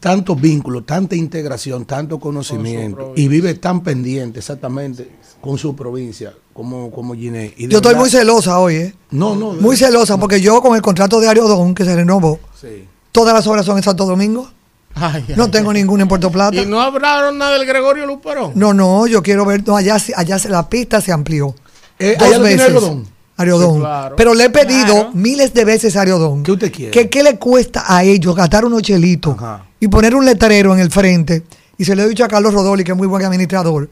tantos 0.00 0.40
vínculos, 0.40 0.86
tanta 0.86 1.14
integración, 1.14 1.84
tanto 1.84 2.18
conocimiento 2.18 3.12
y 3.16 3.28
vive 3.28 3.54
tan 3.54 3.82
pendiente 3.82 4.38
exactamente 4.38 5.10
con 5.40 5.58
su 5.58 5.76
provincia 5.76 6.32
como, 6.56 6.90
como. 6.90 7.14
Y 7.14 7.24
Yo 7.30 7.36
estoy 7.78 7.80
verdad- 7.80 7.98
muy 8.00 8.10
celosa 8.10 8.58
hoy, 8.58 8.74
¿eh? 8.76 8.94
No, 9.10 9.36
no. 9.36 9.52
Muy 9.52 9.76
celosa 9.76 10.16
porque 10.18 10.40
yo 10.40 10.60
con 10.62 10.74
el 10.74 10.82
contrato 10.82 11.20
de 11.20 11.28
Ariodón 11.28 11.74
que 11.74 11.84
se 11.84 11.94
renovó, 11.94 12.40
Sí. 12.60 12.86
todas 13.12 13.34
las 13.34 13.46
obras 13.46 13.66
son 13.66 13.76
en 13.76 13.82
Santo 13.82 14.06
Domingo. 14.06 14.48
Ay, 14.94 15.26
No 15.36 15.50
tengo 15.50 15.74
ninguna 15.74 16.04
en 16.04 16.08
Puerto 16.08 16.30
Plata. 16.32 16.56
Y 16.56 16.64
no 16.64 16.80
hablaron 16.80 17.36
nada 17.36 17.58
del 17.58 17.66
Gregorio 17.66 18.06
Luperón. 18.06 18.52
No, 18.54 18.72
no, 18.72 19.06
yo 19.06 19.22
quiero 19.22 19.44
ver, 19.44 19.62
no, 19.66 19.76
allá, 19.76 19.98
se- 19.98 20.14
allá 20.16 20.38
la 20.48 20.66
pista 20.70 21.02
se 21.02 21.12
amplió. 21.12 21.54
Eh, 21.98 22.16
Dos 22.18 22.28
allá 22.28 22.38
veces. 22.38 22.60
Ariodón. 22.62 23.06
Ariodón. 23.36 23.74
Sí, 23.74 23.80
claro. 23.80 24.16
Pero 24.16 24.32
le 24.32 24.44
he 24.44 24.50
pedido 24.50 24.94
Claro. 24.94 25.10
miles 25.12 25.52
de 25.52 25.64
veces 25.66 25.94
a 25.96 26.00
Ariodón. 26.00 26.42
¿Qué 26.42 26.52
usted 26.52 26.72
quiere? 26.72 26.90
Que 26.90 27.10
qué 27.10 27.22
le 27.22 27.36
cuesta 27.38 27.84
a 27.86 28.02
ellos 28.02 28.34
gastar 28.34 28.64
unos 28.64 28.80
chelitos 28.80 29.34
Ajá. 29.36 29.66
y 29.78 29.88
poner 29.88 30.14
un 30.14 30.24
letrero 30.24 30.72
en 30.72 30.80
el 30.80 30.90
frente. 30.90 31.42
Y 31.76 31.84
se 31.84 31.94
lo 31.94 32.02
he 32.04 32.08
dicho 32.08 32.24
a 32.24 32.28
Carlos 32.28 32.54
Rodoli, 32.54 32.82
que 32.82 32.92
es 32.92 32.96
muy 32.96 33.06
buen 33.06 33.22
administrador. 33.22 33.90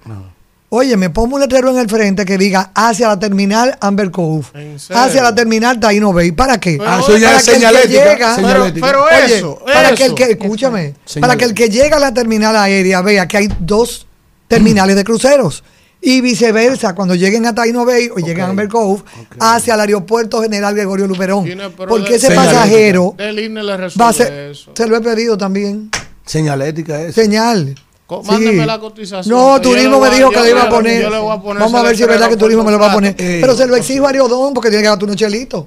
Oye, 0.77 0.97
me 0.97 1.09
pongo 1.09 1.37
un 1.37 1.41
letrero 1.41 1.71
en 1.71 1.79
el 1.79 1.89
frente 1.89 2.25
que 2.25 2.37
diga 2.37 2.73
hacia 2.75 3.07
la 3.07 3.17
terminal 3.17 3.77
Amber 3.81 4.11
Cove, 4.11 4.45
hacia 4.91 5.23
la 5.23 5.33
terminal 5.33 5.79
Taino 5.79 6.13
Bay. 6.13 6.33
¿Para 6.33 6.59
qué? 6.59 6.79
Pero 6.79 6.91
Ah, 6.91 6.99
eso 7.01 7.17
ya 7.17 7.29
para 7.29 7.39
es 7.39 7.45
que 7.45 7.51
el 7.53 7.57
que 7.61 7.67
señalética, 7.67 8.13
llega- 8.13 8.35
señalética. 8.35 8.87
Pero 8.89 9.05
Oye, 9.05 9.37
eso, 9.37 9.59
para 9.65 9.95
que 9.95 10.05
el 10.05 10.15
que, 10.17 10.25
escúchame, 10.33 10.81
Señalética. 11.05 11.21
para 11.21 11.37
que 11.37 11.45
el 11.45 11.55
que 11.55 11.69
llega 11.69 11.97
a 11.99 12.01
la 12.01 12.13
terminal 12.13 12.57
aérea 12.57 13.03
vea 13.03 13.29
que 13.29 13.37
hay 13.37 13.49
dos 13.61 14.09
terminales 14.49 14.97
de 14.97 15.05
cruceros. 15.05 15.63
Y 16.07 16.21
viceversa, 16.23 16.93
cuando 16.97 17.15
lleguen 17.15 17.47
a 17.47 17.55
Taino 17.55 17.85
Bay 17.85 18.09
o 18.15 18.19
lleguen 18.19 18.41
a 18.41 18.49
Amber 18.49 18.69
Cove, 18.69 19.05
hacia 19.39 19.75
el 19.75 19.81
aeropuerto 19.81 20.43
general 20.43 20.75
Gregorio 20.75 21.07
Luperón. 21.07 21.45
Pero 21.45 21.71
Porque 21.87 22.11
de- 22.11 22.17
ese 22.17 22.27
Señalética. 22.27 22.59
pasajero 22.61 23.15
Del 23.17 23.39
INE 23.39 23.63
le 23.63 23.77
va 23.77 24.09
a 24.09 24.13
ser, 24.13 24.51
eso. 24.51 24.73
se 24.77 24.87
lo 24.89 24.97
he 24.97 25.01
pedido 25.01 25.39
también. 25.39 25.89
Señalética 26.27 27.01
es. 27.01 27.15
Señal. 27.15 27.77
Co- 28.07 28.23
Sí. 28.23 28.31
mándeme 28.31 28.67
la 28.67 28.79
cotización. 28.79 29.35
No, 29.35 29.61
turismo 29.61 29.99
me 30.01 30.11
dijo 30.11 30.31
que 30.31 30.41
le 30.41 30.51
iba 30.51 30.63
a 30.65 30.69
poner. 30.69 31.03
yo 31.03 31.11
le 31.11 31.19
voy 31.19 31.37
a 31.37 31.41
poner 31.41 31.63
Vamos 31.63 31.81
a 31.81 31.83
ver 31.85 31.97
si 31.97 32.03
es 32.03 32.09
verdad 32.09 32.29
que 32.29 32.37
turismo 32.37 32.63
me 32.63 32.71
lo 32.73 32.79
va 32.79 32.91
a 32.91 32.95
poner. 32.95 33.17
Plata. 33.17 33.31
Pero 33.41 33.57
se 33.57 33.67
lo 33.67 33.77
exijo 33.77 34.07
a 34.07 34.11
Ariodón 34.11 34.53
porque 34.53 34.69
tiene 34.69 34.83
que 34.83 34.89
gastar 34.89 35.05
unos 35.05 35.17
chelitos. 35.17 35.65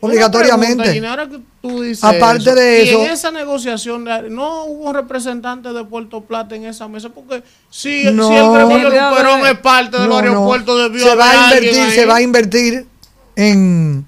obligatoriamente. 0.00 0.82
pregunta, 0.84 1.28
que 1.30 1.38
tú 1.62 1.80
dices 1.82 2.04
Aparte 2.04 2.42
eso, 2.50 2.54
de 2.54 2.84
y 2.84 2.88
eso- 2.90 3.04
en 3.06 3.10
esa 3.10 3.30
negociación 3.30 4.04
de- 4.04 4.28
no 4.28 4.64
hubo 4.66 4.92
representantes 4.92 5.72
de 5.72 5.82
Puerto 5.84 6.20
Plata 6.20 6.54
en 6.54 6.66
esa 6.66 6.86
mesa 6.88 7.08
porque 7.08 7.42
si, 7.70 8.04
No. 8.12 8.28
si 8.28 8.34
el 8.34 8.50
Gregorio 8.50 8.90
Luperón 8.90 9.46
es 9.46 9.58
parte 9.60 9.96
del 9.98 10.08
No, 10.08 10.14
no. 10.20 10.28
aeropuerto 10.28 10.76
debió 10.76 11.02
se 11.08 11.14
va 11.14 11.30
a 11.30 11.44
invertir, 11.56 11.80
ahí. 11.80 11.90
se 11.92 12.04
va 12.06 12.16
a 12.16 12.20
invertir 12.20 12.86
en, 13.34 14.04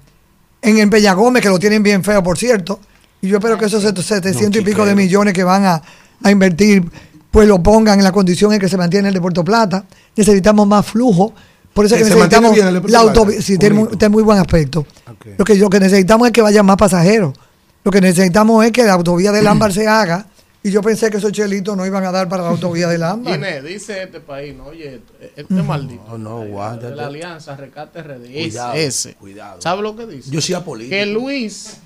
en 0.61 0.77
el 0.77 0.89
Pellagómez, 0.89 1.41
que 1.41 1.49
lo 1.49 1.57
tienen 1.57 1.81
bien 1.81 2.03
feo, 2.03 2.21
por 2.21 2.37
cierto. 2.37 2.79
Y 3.21 3.29
yo 3.29 3.37
espero 3.37 3.57
que 3.57 3.65
esos 3.65 3.81
700 3.81 4.61
y 4.61 4.63
pico 4.63 4.85
de 4.85 4.93
millones 4.93 5.33
que 5.33 5.43
van 5.43 5.65
a, 5.65 5.81
a 6.23 6.29
invertir, 6.31 6.83
pues 7.31 7.47
lo 7.47 7.61
pongan 7.61 7.99
en 7.99 8.03
la 8.03 8.11
condición 8.11 8.53
en 8.53 8.59
que 8.59 8.69
se 8.69 8.77
mantiene 8.77 9.09
el 9.09 9.13
de 9.13 9.21
Puerto 9.21 9.43
Plata. 9.43 9.85
Necesitamos 10.15 10.67
más 10.67 10.85
flujo. 10.85 11.33
Por 11.73 11.85
eso 11.85 11.95
es 11.95 12.03
Que 12.03 12.09
necesitamos 12.09 12.53
bien 12.53 12.67
el 12.67 12.73
de 12.75 12.81
Puerto 12.81 12.93
la 12.93 12.99
autovía. 13.03 13.41
Sí, 13.41 13.57
tiene 13.57 13.75
muy, 13.75 13.87
tiene 13.89 14.09
muy 14.09 14.23
buen 14.23 14.39
aspecto. 14.39 14.85
Lo, 15.37 15.45
que, 15.45 15.55
lo 15.55 15.69
que 15.69 15.79
necesitamos 15.79 16.27
es 16.27 16.33
que 16.33 16.41
vayan 16.41 16.65
más 16.65 16.77
pasajeros. 16.77 17.33
Lo 17.83 17.91
que 17.91 18.01
necesitamos 18.01 18.65
es 18.65 18.71
que 18.71 18.83
la 18.83 18.93
autovía 18.93 19.31
del 19.31 19.47
Ámbar 19.47 19.71
se 19.71 19.87
haga. 19.87 20.25
Y 20.67 20.71
yo 20.71 20.81
pensé 20.81 21.09
que 21.09 21.15
esos 21.15 21.31
chelitos 21.31 21.77
no 21.77 21.85
iban 21.85 22.03
a 22.03 22.11
dar 22.11 22.27
para 22.27 22.43
la 22.43 22.49
autovía 22.49 22.89
del 22.89 23.01
Ámbar. 23.03 23.35
Gine, 23.35 23.61
dice 23.61 24.03
este 24.03 24.19
país, 24.19 24.53
no, 24.53 24.65
oye, 24.65 24.99
este 25.35 25.53
maldito. 25.53 26.03
No, 26.09 26.17
no, 26.17 26.45
guárdate. 26.45 26.93
la 26.93 27.07
Alianza 27.07 27.55
Rescate 27.55 28.01
RD. 28.03 28.23
Cuidado, 28.33 28.73
ese. 28.73 29.13
cuidado. 29.15 29.61
¿Sabe 29.61 29.81
lo 29.81 29.95
que 29.95 30.05
dice? 30.07 30.29
Yo 30.29 30.41
sí 30.41 30.53
apolítico. 30.53 30.93
Que 30.93 31.05
Luis 31.05 31.77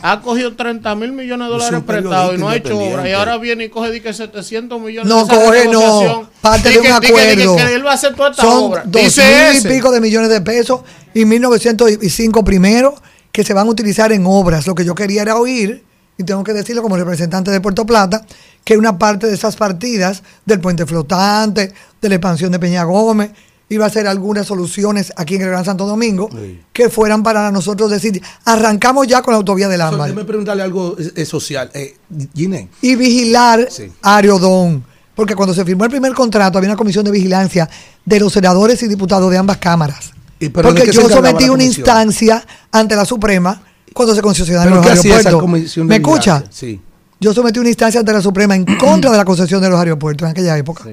ha 0.00 0.22
cogido 0.22 0.54
30 0.56 0.94
mil 0.94 1.12
millones 1.12 1.48
de 1.48 1.52
soy 1.52 1.60
dólares 1.60 1.84
prestados 1.86 2.34
y 2.36 2.38
no 2.38 2.48
ha 2.48 2.56
hecho 2.56 2.78
obra. 2.78 3.06
Y 3.06 3.12
ahora 3.12 3.36
viene 3.36 3.64
y 3.64 3.68
coge 3.68 4.00
que 4.00 4.14
700 4.14 4.80
millones 4.80 5.08
No, 5.12 5.26
de 5.26 5.34
esa 5.34 5.44
coge, 5.44 5.68
no. 5.68 6.30
Parte 6.40 6.70
de 6.70 6.78
un 6.78 6.82
que- 6.84 6.88
di 6.92 6.94
que- 7.00 7.06
di 7.06 7.12
que- 7.36 7.42
acuerdo. 7.42 7.56
que 7.66 7.74
él 7.74 7.84
va 7.86 7.90
a 7.90 7.94
hacer 7.94 8.14
toda 8.14 8.30
esta 8.30 8.42
Son 8.44 8.62
obra. 8.72 8.82
dos 8.86 9.02
Dice 9.02 9.22
mil 9.52 9.58
y 9.66 9.68
pico 9.76 9.90
de 9.92 10.00
millones 10.00 10.30
de 10.30 10.40
pesos 10.40 10.80
y 11.12 11.26
1905 11.26 12.42
primero 12.44 12.94
que 13.30 13.44
se 13.44 13.52
van 13.52 13.66
a 13.66 13.70
utilizar 13.70 14.10
en 14.10 14.24
obras. 14.26 14.66
Lo 14.66 14.74
que 14.74 14.86
yo 14.86 14.94
quería 14.94 15.20
era 15.20 15.36
oír, 15.36 15.84
y 16.18 16.24
tengo 16.24 16.44
que 16.44 16.52
decirlo 16.52 16.82
como 16.82 16.96
representante 16.96 17.50
de 17.50 17.60
Puerto 17.60 17.86
Plata, 17.86 18.24
que 18.64 18.76
una 18.76 18.98
parte 18.98 19.26
de 19.26 19.34
esas 19.34 19.56
partidas 19.56 20.22
del 20.44 20.60
puente 20.60 20.86
flotante, 20.86 21.72
de 22.00 22.08
la 22.08 22.14
expansión 22.14 22.52
de 22.52 22.58
Peña 22.58 22.84
Gómez, 22.84 23.30
iba 23.68 23.86
a 23.86 23.90
ser 23.90 24.06
algunas 24.06 24.46
soluciones 24.46 25.12
aquí 25.16 25.36
en 25.36 25.42
el 25.42 25.48
Gran 25.48 25.64
Santo 25.64 25.86
Domingo 25.86 26.28
que 26.72 26.90
fueran 26.90 27.22
para 27.22 27.50
nosotros 27.50 27.90
decir, 27.90 28.22
arrancamos 28.44 29.06
ya 29.06 29.22
con 29.22 29.32
la 29.32 29.38
autovía 29.38 29.68
del 29.68 29.80
Ámbar 29.80 30.08
déjame 30.08 30.24
preguntarle 30.24 30.62
algo 30.62 30.96
eh, 30.98 31.10
eh, 31.16 31.24
social. 31.24 31.70
Eh, 31.72 31.96
Gine, 32.34 32.68
y 32.82 32.94
vigilar 32.96 33.66
a 34.02 34.16
Ariodón. 34.16 34.84
Porque 35.14 35.34
cuando 35.34 35.54
se 35.54 35.64
firmó 35.64 35.84
el 35.84 35.90
primer 35.90 36.12
contrato 36.14 36.58
había 36.58 36.70
una 36.70 36.76
comisión 36.76 37.04
de 37.04 37.10
vigilancia 37.10 37.68
de 38.04 38.20
los 38.20 38.32
senadores 38.32 38.82
y 38.82 38.88
diputados 38.88 39.30
de 39.30 39.38
ambas 39.38 39.58
cámaras. 39.58 40.12
¿Y 40.38 40.48
pero 40.48 40.72
de 40.72 40.80
Porque 40.80 40.92
yo 40.92 41.08
sometí 41.08 41.48
una 41.48 41.64
instancia 41.64 42.44
ante 42.70 42.96
la 42.96 43.04
Suprema 43.04 43.62
cuando 43.92 44.14
se 44.14 44.22
concesionaron 44.22 44.80
¿pero 44.82 44.94
los 44.94 45.04
aeropuertos. 45.04 45.76
¿Me 45.84 45.96
escucha? 45.96 46.44
Sí. 46.50 46.80
Yo 47.20 47.32
sometí 47.32 47.58
una 47.60 47.68
instancia 47.68 48.00
ante 48.00 48.12
la 48.12 48.20
Suprema 48.20 48.54
en 48.56 48.64
contra 48.76 49.10
de 49.10 49.16
la 49.16 49.24
concesión 49.24 49.60
de 49.62 49.68
los 49.70 49.78
aeropuertos 49.78 50.26
en 50.26 50.32
aquella 50.32 50.56
época. 50.58 50.84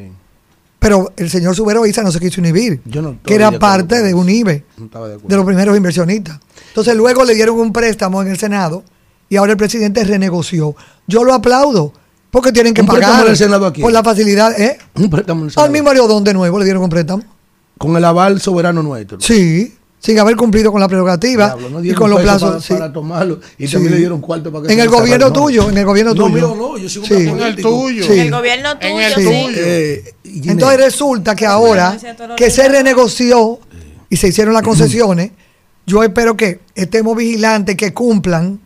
Pero 0.80 1.12
el 1.18 1.30
señor 1.30 1.56
Subero 1.56 1.86
Isa 1.86 2.04
no 2.04 2.12
se 2.12 2.20
quiso 2.20 2.40
inhibir, 2.40 2.82
Yo 2.86 3.02
no 3.02 3.18
que 3.24 3.36
era 3.36 3.52
de 3.52 3.60
parte 3.60 4.02
de 4.02 4.14
un 4.14 4.30
IBE, 4.30 4.64
no 4.78 5.06
de 5.08 5.36
los 5.36 5.46
primeros 5.46 5.76
inversionistas. 5.76 6.40
Entonces 6.70 6.96
luego 6.96 7.26
le 7.26 7.36
dieron 7.36 7.60
un 7.60 7.74
préstamo 7.74 8.22
en 8.22 8.30
el 8.30 8.38
Senado 8.38 8.84
y 9.28 9.36
ahora 9.36 9.52
el 9.52 9.58
presidente 9.58 10.04
renegoció. 10.06 10.76
Yo 11.06 11.24
lo 11.26 11.34
aplaudo, 11.34 11.92
porque 12.32 12.52
tienen 12.54 12.74
que 12.74 12.82
¿Un 12.82 12.88
préstamo 12.88 13.12
pagar 13.12 13.26
en 13.26 13.32
el 13.32 13.38
Senado 13.38 13.66
aquí? 13.66 13.82
por 13.82 13.92
la 13.92 14.04
facilidad. 14.04 14.58
¿eh? 14.60 14.78
Un 14.96 15.10
préstamo 15.10 15.42
en 15.42 15.46
el 15.46 15.50
Al 15.50 15.52
Senado. 15.54 15.72
mismo 15.74 15.90
Ariodón 15.90 16.24
de 16.24 16.34
nuevo 16.34 16.58
le 16.60 16.64
dieron 16.66 16.84
un 16.84 16.90
préstamo. 16.90 17.24
Con 17.78 17.98
el 17.98 18.06
aval 18.06 18.40
soberano 18.40 18.82
nuestro. 18.82 19.20
Sí, 19.20 19.76
sin 20.00 20.18
haber 20.18 20.36
cumplido 20.38 20.72
con 20.72 20.80
la 20.80 20.88
prerrogativa 20.88 21.48
Diablo, 21.56 21.70
no 21.70 21.84
y 21.84 21.94
con 21.94 22.10
los 22.10 22.22
plazos. 22.22 22.50
para, 22.50 22.62
sí. 22.62 22.74
para 22.74 22.94
tomarlo. 22.94 23.40
Y 23.58 23.68
Sí. 23.68 23.74
también 23.74 23.94
le 23.94 24.00
dieron 24.00 24.22
cuarto 24.22 24.52
para 24.52 24.66
que 24.66 24.72
En 24.74 24.80
se 24.80 24.84
el 24.86 24.90
gobierno 24.90 25.34
tuyo, 25.34 25.70
en 25.70 25.78
el 25.78 25.86
gobierno 25.86 26.14
No, 26.14 26.24
tuyo. 26.26 26.36
mío 26.36 26.56
no, 26.58 26.78
yo 26.78 26.88
soy 26.90 27.02
un 27.02 27.08
Sí. 27.08 27.28
En 27.28 27.40
el 27.42 27.56
tuyo. 27.58 28.06
En 28.06 28.20
el 28.20 28.32
gobierno 28.32 28.78
tuyo, 28.80 28.90
En 28.90 29.00
el 29.02 29.14
sí. 29.14 29.24
tuyo. 29.24 29.58
Eh, 29.58 30.14
Entonces 30.46 30.80
resulta 30.80 31.36
que 31.36 31.46
ahora 31.46 31.98
que 32.38 32.50
se 32.50 32.68
renegoció 32.70 33.60
y 34.10 34.16
se 34.16 34.30
hicieron 34.30 34.54
las 34.54 34.64
concesiones, 34.64 35.32
yo 35.86 36.04
espero 36.04 36.38
que 36.38 36.60
estemos 36.76 37.18
vigilantes, 37.18 37.76
que 37.76 37.94
cumplan 37.94 38.60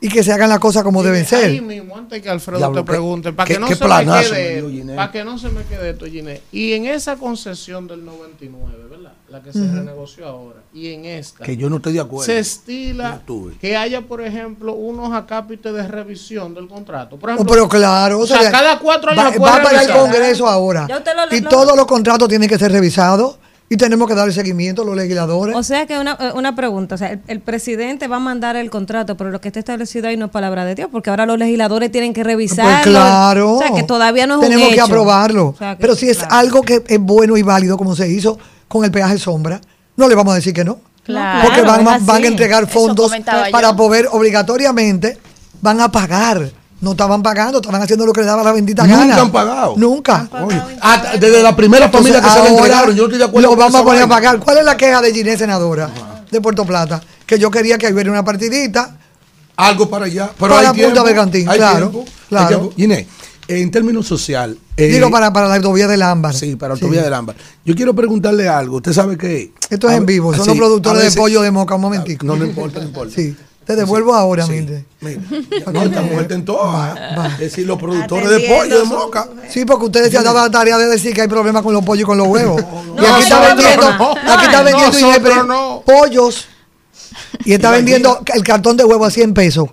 y 0.00 0.08
que 0.08 0.22
se 0.22 0.32
hagan 0.32 0.48
las 0.48 0.60
cosas 0.60 0.84
como 0.84 1.02
deben 1.02 1.22
Ahí 1.22 1.26
ser. 1.26 1.62
mismo, 1.62 1.96
antes 1.96 2.22
que 2.22 2.28
Alfredo 2.28 2.58
Diablo, 2.58 2.84
te 2.84 2.86
pregunte, 2.86 3.32
para 3.32 3.48
que 3.48 3.58
no 3.58 3.66
se 3.66 3.74
me 3.84 4.04
quede, 4.04 4.94
para 4.94 5.10
que 5.10 5.24
no 5.24 5.38
se 5.38 5.48
me 5.48 5.62
quede 5.64 5.90
esto, 5.90 6.06
Ginés. 6.06 6.40
Y 6.52 6.72
en 6.74 6.86
esa 6.86 7.16
concesión 7.16 7.88
del 7.88 8.04
99, 8.04 8.76
¿verdad? 8.84 8.87
La 9.30 9.42
que 9.42 9.52
se 9.52 9.60
renegoció 9.60 10.26
ahora, 10.26 10.60
y 10.72 10.90
en 10.94 11.04
esta, 11.04 11.44
Que 11.44 11.54
yo 11.56 11.68
no 11.68 11.76
estoy 11.76 11.92
de 11.92 12.00
acuerdo. 12.00 12.24
se 12.24 12.38
estila 12.38 13.20
que 13.60 13.76
haya, 13.76 14.00
por 14.00 14.22
ejemplo, 14.22 14.72
unos 14.72 15.12
acápites 15.12 15.70
de 15.74 15.86
revisión 15.86 16.54
del 16.54 16.66
contrato. 16.66 17.18
Por 17.18 17.28
Oh, 17.28 17.32
ejemplo, 17.34 17.52
pero 17.54 17.68
claro, 17.68 18.20
o 18.20 18.26
sea, 18.26 18.50
cada 18.50 18.78
cuatro 18.78 19.10
años 19.10 19.34
va, 19.42 19.56
va 19.58 19.62
para 19.62 19.82
el. 19.82 19.90
Congreso 19.92 20.46
ahora. 20.48 20.88
Lo- 20.88 21.36
y 21.36 21.40
lo- 21.40 21.50
todos 21.50 21.76
los 21.76 21.84
contratos 21.86 22.26
tienen 22.28 22.48
que 22.48 22.58
ser 22.58 22.72
revisados 22.72 23.36
y 23.68 23.76
tenemos 23.76 24.08
que 24.08 24.14
darle 24.14 24.32
seguimiento 24.32 24.80
a 24.80 24.84
los 24.86 24.96
legisladores. 24.96 25.54
O 25.54 25.62
sea 25.62 25.84
que 25.86 25.98
una, 25.98 26.16
eh, 26.18 26.30
una 26.34 26.56
pregunta, 26.56 26.94
o 26.94 26.98
sea, 26.98 27.10
el, 27.12 27.20
el 27.26 27.40
presidente 27.40 28.08
va 28.08 28.16
a 28.16 28.20
mandar 28.20 28.56
el 28.56 28.70
contrato, 28.70 29.14
pero 29.18 29.28
lo 29.30 29.42
que 29.42 29.48
está 29.48 29.60
establecido 29.60 30.08
ahí 30.08 30.16
no 30.16 30.24
es 30.26 30.30
palabra 30.30 30.64
de 30.64 30.74
Dios, 30.74 30.88
porque 30.90 31.10
ahora 31.10 31.26
los 31.26 31.36
legisladores 31.38 31.92
tienen 31.92 32.14
que 32.14 32.24
revisarlo. 32.24 32.70
Pues 32.72 32.86
claro. 32.86 33.56
O 33.56 33.58
sea, 33.58 33.72
que 33.74 33.82
todavía 33.82 34.26
no 34.26 34.36
es 34.36 34.40
Tenemos 34.40 34.64
un 34.68 34.70
que 34.70 34.76
hecho. 34.76 34.84
aprobarlo. 34.86 35.48
O 35.48 35.54
sea, 35.58 35.76
que- 35.76 35.82
Pero 35.82 35.94
si 35.96 36.08
es 36.08 36.16
claro. 36.16 36.34
algo 36.34 36.62
que 36.62 36.82
es 36.86 36.98
bueno 36.98 37.36
y 37.36 37.42
válido, 37.42 37.76
como 37.76 37.94
se 37.94 38.08
hizo 38.08 38.38
con 38.68 38.84
el 38.84 38.90
peaje 38.90 39.18
sombra, 39.18 39.60
no 39.96 40.08
le 40.08 40.14
vamos 40.14 40.32
a 40.32 40.36
decir 40.36 40.52
que 40.52 40.64
no. 40.64 40.78
Claro, 41.04 41.48
Porque 41.48 41.62
van, 41.62 41.88
a- 41.88 41.98
van 41.98 42.22
a 42.22 42.26
entregar 42.26 42.66
fondos 42.68 43.10
para 43.50 43.70
yo. 43.70 43.76
poder 43.76 44.08
obligatoriamente, 44.12 45.18
van 45.60 45.80
a 45.80 45.90
pagar. 45.90 46.50
No 46.80 46.92
estaban 46.92 47.22
pagando, 47.24 47.58
estaban 47.58 47.82
haciendo 47.82 48.06
lo 48.06 48.12
que 48.12 48.20
les 48.20 48.28
daba 48.28 48.44
la 48.44 48.52
bendita 48.52 48.84
Nunca 48.84 48.98
gana. 48.98 49.20
han 49.22 49.32
pagado. 49.32 49.74
Nunca. 49.76 50.28
Ah, 50.80 51.02
desde 51.18 51.42
la 51.42 51.56
primera 51.56 51.86
Entonces, 51.86 52.12
familia 52.12 52.28
que 52.28 52.28
se 52.32 52.42
le 52.44 52.48
ahora 52.50 52.58
entregaron, 52.62 52.90
yo 52.94 53.02
no 53.02 53.06
estoy 53.08 53.18
de 53.18 53.24
acuerdo 53.24 53.48
Lo 53.48 53.50
con 53.50 53.58
vamos 53.58 53.80
a 53.80 53.84
poner 53.84 54.02
a 54.02 54.06
pagar. 54.06 54.38
¿Cuál 54.38 54.58
es 54.58 54.64
la 54.64 54.76
queja 54.76 55.00
de 55.00 55.12
Ginés, 55.12 55.38
senadora 55.40 55.90
de 56.30 56.40
Puerto 56.40 56.64
Plata? 56.64 57.00
Que 57.26 57.36
yo 57.38 57.50
quería 57.50 57.78
que 57.78 57.92
hubiera 57.92 58.12
una 58.12 58.24
partidita 58.24 58.96
Algo 59.56 59.90
para 59.90 60.04
allá. 60.04 60.30
Pero 60.38 60.54
Para 60.54 60.60
hay 60.60 60.66
Punta 60.66 60.82
tiempo, 60.84 61.02
Bergantín, 61.04 61.48
hay 61.48 61.58
claro, 61.58 61.78
tiempo, 61.90 62.04
hay 62.06 62.26
claro. 62.28 62.48
tiempo. 62.48 62.72
Gine, 62.76 63.08
en 63.48 63.70
términos 63.70 64.06
social. 64.06 64.56
eh, 64.76 64.86
Digo, 64.88 65.10
para, 65.10 65.32
para 65.32 65.48
la 65.48 65.56
autovía 65.56 65.88
del 65.88 66.02
Ámbar. 66.02 66.34
Sí, 66.34 66.54
para 66.56 66.74
la 66.74 66.78
Sí. 66.78 66.84
autovía 66.84 67.02
del 67.02 67.14
Ámbar. 67.14 67.34
Yo 67.64 67.74
quiero 67.74 67.94
preguntarle 67.94 68.48
algo. 68.48 68.76
Usted 68.76 68.92
sabe 68.92 69.16
que. 69.16 69.52
Esto 69.70 69.88
es 69.88 69.94
a 69.94 69.96
en 69.96 70.06
vivo, 70.06 70.32
son 70.34 70.44
sí, 70.44 70.50
los 70.50 70.58
productores 70.58 71.00
veces- 71.02 71.14
de 71.14 71.20
pollo 71.20 71.42
de 71.42 71.50
moca. 71.50 71.74
Un 71.74 71.80
momentico. 71.80 72.24
No, 72.26 72.36
no 72.36 72.44
importa, 72.44 72.80
no 72.80 72.86
importa. 72.86 73.14
Sí, 73.14 73.34
te 73.64 73.74
devuelvo 73.76 74.14
ahora, 74.14 74.44
Sí. 74.46 74.52
Milde. 74.52 74.84
Mira, 75.00 75.20
no, 75.72 75.82
esta 75.82 76.02
mujer 76.02 76.20
está 76.22 76.34
en 76.34 76.44
todas. 76.44 76.98
Es 77.34 77.38
decir, 77.38 77.66
los 77.66 77.78
productores 77.78 78.28
de 78.30 78.40
pollo 78.40 78.78
de 78.80 78.84
moca. 78.84 79.28
Sí, 79.48 79.64
porque 79.64 79.86
ustedes 79.86 80.10
se 80.10 80.18
han 80.18 80.24
dado 80.24 80.38
la 80.38 80.50
tarea 80.50 80.76
de 80.78 80.86
decir 80.86 81.14
que 81.14 81.22
hay 81.22 81.28
problemas 81.28 81.62
con 81.62 81.72
los 81.72 81.84
pollos 81.84 82.02
y 82.02 82.06
con 82.06 82.18
los 82.18 82.26
huevos. 82.28 82.60
y 82.60 83.00
no, 83.00 83.06
aquí 83.14 83.22
está 83.22 83.40
vendiendo, 83.54 83.92
no. 83.98 84.10
aquí 84.32 84.44
está 84.46 84.62
vendiendo 84.62 85.82
pollos 85.86 86.46
y 87.44 87.52
está 87.52 87.70
vendiendo 87.70 88.20
el 88.34 88.42
cartón 88.42 88.76
de 88.76 88.84
huevo 88.84 89.04
a 89.04 89.10
100 89.10 89.32
pesos. 89.34 89.68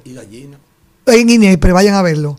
En 1.08 1.30
Inepre, 1.30 1.72
vayan 1.72 1.94
a 1.96 2.02
verlo. 2.02 2.38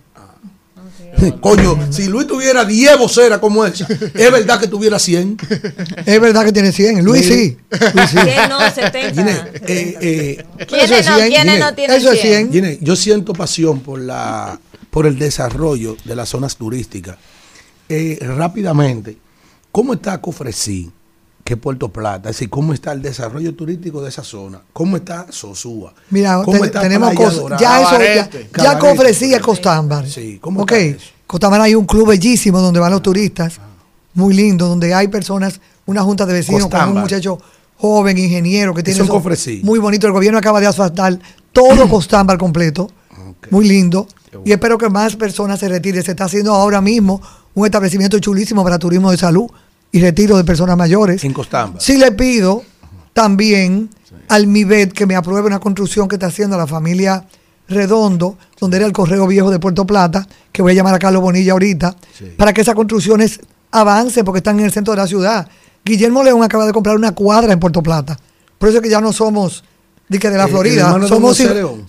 Coño, 1.41 1.79
si 1.91 2.07
Luis 2.07 2.27
tuviera 2.27 2.65
10 2.65 2.99
voceras 2.99 3.39
como 3.39 3.65
esa, 3.65 3.87
es 3.87 4.33
verdad 4.33 4.61
que 4.61 4.69
tuviera 4.69 4.99
100. 4.99 5.39
Es 6.07 6.21
verdad 6.21 6.45
que 6.45 6.53
tiene 6.53 6.73
100. 6.73 7.05
Luis 7.05 7.27
sí. 7.27 7.57
Luis 7.95 8.11
sí. 8.11 8.17
¿Quién 8.17 8.49
no? 8.49 8.71
70. 8.71 9.15
Gine, 9.15 9.33
eh, 9.67 9.99
eh, 10.01 10.45
¿Quiénes 10.67 10.91
Eso 10.91 10.97
es 10.97 11.07
no? 11.07 11.17
100, 11.17 11.29
¿Quiénes 11.29 11.55
Gine, 11.55 11.59
no 11.59 11.75
tienen 11.75 11.97
Eso 11.97 12.13
es 12.13 12.21
100? 12.21 12.51
100. 12.51 12.53
Gine, 12.53 12.79
yo 12.81 12.97
siento 12.97 13.33
pasión 13.33 13.81
por 13.81 14.01
la 14.01 14.59
por 14.91 15.07
el 15.07 15.19
desarrollo 15.19 15.97
de 16.05 16.17
las 16.17 16.31
zonas 16.31 16.57
turísticas. 16.57 17.17
Eh, 17.89 18.19
rápidamente, 18.21 19.19
¿cómo 19.71 19.93
está 19.95 20.21
Cofresí, 20.21 20.91
que 21.47 21.55
es 21.55 21.61
Puerto 21.61 21.89
Plata? 21.91 22.29
Es 22.29 22.37
decir, 22.37 22.51
¿cómo 22.51 22.75
está 22.75 22.91
el 22.93 23.01
desarrollo 23.01 23.55
turístico 23.55 24.03
de 24.03 24.09
esa 24.09 24.25
zona? 24.25 24.61
¿Cómo 24.73 24.97
está 24.97 25.27
Sosúa? 25.31 25.95
Mira, 26.11 26.43
¿Cómo 26.45 26.59
te- 26.59 26.67
está 26.67 26.81
tenemos 26.81 27.11
Playa 27.11 27.25
cosas. 27.25 27.41
Dorada? 27.41 27.61
Ya 27.63 27.83
eso, 27.83 27.99
ya, 28.01 28.63
ya 28.65 28.79
Costámbar. 29.41 30.09
Sí, 30.09 30.39
¿cómo 30.41 30.63
Ok, 30.63 30.73
está 30.73 30.97
eso? 30.97 31.11
Costámbar 31.27 31.61
hay 31.61 31.75
un 31.77 31.87
club 31.87 32.09
bellísimo 32.09 32.61
donde 32.61 32.81
van 32.81 32.91
los 32.91 33.01
turistas, 33.01 33.61
muy 34.15 34.35
lindo, 34.35 34.67
donde 34.67 34.93
hay 34.93 35.07
personas, 35.09 35.61
una 35.87 36.03
junta 36.03 36.27
de 36.27 36.33
vecinos 36.33 36.67
con 36.67 36.89
un 36.89 37.01
muchacho 37.03 37.39
joven, 37.77 38.19
ingeniero, 38.19 38.75
que 38.75 38.83
tiene 38.83 38.97
Eso 39.01 39.05
muy 39.63 39.79
bonito. 39.79 40.09
El 40.09 40.13
gobierno 40.13 40.39
acaba 40.41 40.61
de 40.61 40.67
asfaltar 40.67 41.17
todo 41.53 41.89
Costámbar 41.89 42.39
completo, 42.39 42.91
muy 43.51 43.69
lindo. 43.69 44.09
Y 44.45 44.51
espero 44.51 44.77
que 44.79 44.91
más 44.91 45.15
personas 45.15 45.61
se 45.61 45.69
retiren. 45.69 46.03
Se 46.03 46.11
está 46.11 46.25
haciendo 46.25 46.53
ahora 46.53 46.81
mismo 46.81 47.23
un 47.55 47.65
establecimiento 47.65 48.19
chulísimo 48.19 48.65
para 48.65 48.79
turismo 48.79 49.11
de 49.13 49.17
salud 49.17 49.49
y 49.93 50.01
retiro 50.01 50.37
de 50.37 50.45
personas 50.45 50.77
mayores. 50.77 51.23
En 51.25 51.33
Costamba. 51.33 51.81
Sí 51.81 51.97
le 51.97 52.13
pido 52.13 52.63
también 53.13 53.89
al 54.29 54.47
MIBET 54.47 54.93
que 54.93 55.07
me 55.07 55.15
apruebe 55.17 55.47
una 55.47 55.61
construcción 55.61 56.09
que 56.09 56.17
está 56.17 56.27
haciendo 56.27 56.57
la 56.57 56.67
familia 56.67 57.25
Redondo, 57.69 58.39
donde 58.61 58.77
era 58.77 58.87
el 58.87 58.93
Correo 58.93 59.27
Viejo 59.27 59.51
de 59.51 59.59
Puerto 59.59 59.85
Plata, 59.87 60.27
que 60.53 60.63
voy 60.63 60.73
a 60.73 60.75
llamar 60.75 60.95
a 60.95 60.99
Carlos 60.99 61.21
Bonilla 61.23 61.53
ahorita, 61.53 61.97
para 62.37 62.53
que 62.53 62.61
esas 62.61 62.75
construcciones 62.77 63.41
avancen 63.73 64.25
porque 64.25 64.39
están 64.39 64.59
en 64.61 64.67
el 64.67 64.73
centro 64.73 64.93
de 64.95 64.99
la 64.99 65.07
ciudad. 65.07 65.49
Guillermo 65.85 66.23
León 66.23 66.43
acaba 66.45 66.65
de 66.67 66.73
comprar 66.73 66.97
una 66.97 67.13
cuadra 67.13 67.53
en 67.53 67.59
Puerto 67.59 67.83
Plata. 67.83 68.19
Por 68.59 68.69
eso 68.69 68.79
es 68.79 68.83
que 68.85 68.91
ya 68.91 69.01
no 69.01 69.13
somos 69.13 69.65
de 70.09 70.19
que 70.19 70.31
de 70.31 70.37
la 70.37 70.45
El- 70.45 70.49
el 70.49 70.55
Florida. 70.55 70.99
de 70.99 71.09
Somos 71.09 71.41
hijos- 71.41 71.55
León. 71.55 71.87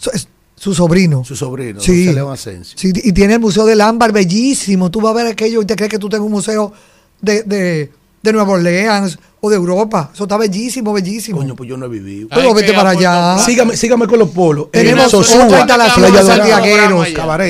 su- 0.55 0.73
sobrino. 0.73 1.23
Su 1.23 1.35
sobrino, 1.35 1.79
Sí. 1.79 2.11
León 2.11 2.33
Asensio. 2.33 2.75
Sí, 2.77 2.91
y 2.95 3.11
tiene 3.11 3.35
el 3.35 3.39
Museo 3.39 3.65
del 3.65 3.81
Ámbar 3.81 4.11
bellísimo. 4.11 4.89
Tú 4.89 4.99
vas 5.01 5.11
a 5.11 5.15
ver 5.17 5.27
aquello 5.27 5.61
y 5.61 5.65
te 5.65 5.75
crees 5.75 5.91
que 5.91 5.99
tú 5.99 6.09
tengas 6.09 6.25
un 6.25 6.31
museo 6.31 6.73
de, 7.21 7.43
de, 7.43 7.91
de 8.21 8.33
Nueva 8.33 8.53
Orleans 8.53 9.17
o 9.39 9.49
de 9.49 9.55
Europa. 9.55 10.11
Eso 10.13 10.23
está 10.23 10.37
bellísimo, 10.37 10.93
bellísimo. 10.93 11.37
Coño, 11.37 11.55
pues 11.55 11.69
yo 11.69 11.77
no 11.77 11.85
he 11.85 11.89
vivido. 11.89 12.27
Pero 12.33 12.53
vete 12.53 12.73
para 12.73 12.91
allá. 12.91 13.37
Sígame, 13.39 13.75
sígame 13.77 14.07
con 14.07 14.19
los 14.19 14.29
polos. 14.29 14.71
Tenemos 14.71 15.13
otra 15.13 15.59
instalación 15.59 16.13
de 16.13 16.23
santiagueros 16.23 17.07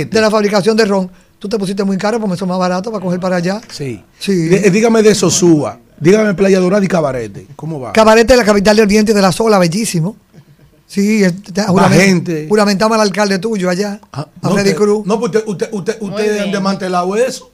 de 0.09 0.21
la 0.21 0.31
fabricación 0.31 0.75
de 0.77 0.85
ron. 0.85 1.09
Tú 1.39 1.47
te 1.47 1.57
pusiste 1.59 1.83
muy 1.83 1.97
caro 1.97 2.19
porque 2.19 2.33
eso 2.35 2.45
es 2.45 2.49
más 2.49 2.57
barato 2.57 2.91
para 2.91 3.03
coger 3.03 3.19
para 3.19 3.35
allá. 3.35 3.61
Sí. 3.71 4.03
Sí. 4.17 4.49
Eh, 4.51 4.71
dígame 4.71 5.03
de 5.03 5.13
Sosúa. 5.13 5.79
Dígame 5.99 6.33
Playa 6.33 6.59
Dorada 6.59 6.83
y 6.83 6.87
Cabarete. 6.87 7.47
¿Cómo 7.55 7.79
va? 7.79 7.93
Cabaret 7.93 8.27
de 8.27 8.37
la 8.37 8.43
capital 8.43 8.75
del 8.77 8.87
viento 8.87 9.11
y 9.11 9.15
de 9.15 9.21
la 9.21 9.31
sola, 9.31 9.57
bellísimo. 9.59 10.15
Sí, 10.87 11.23
es- 11.23 11.33
juramentamos 12.47 12.95
al 12.95 13.01
alcalde 13.01 13.39
tuyo 13.39 13.69
allá, 13.69 13.99
a 14.11 14.27
No, 14.41 14.51
Freddy 14.53 14.69
usted- 14.69 14.75
Cruz. 14.75 15.05
No, 15.05 15.19
pues 15.19 15.31
usted, 15.35 15.43
usted, 15.47 15.69
usted, 15.71 15.97
ustedes 16.01 16.41
han 16.41 16.51
desmantelado 16.51 17.15
eso. 17.15 17.51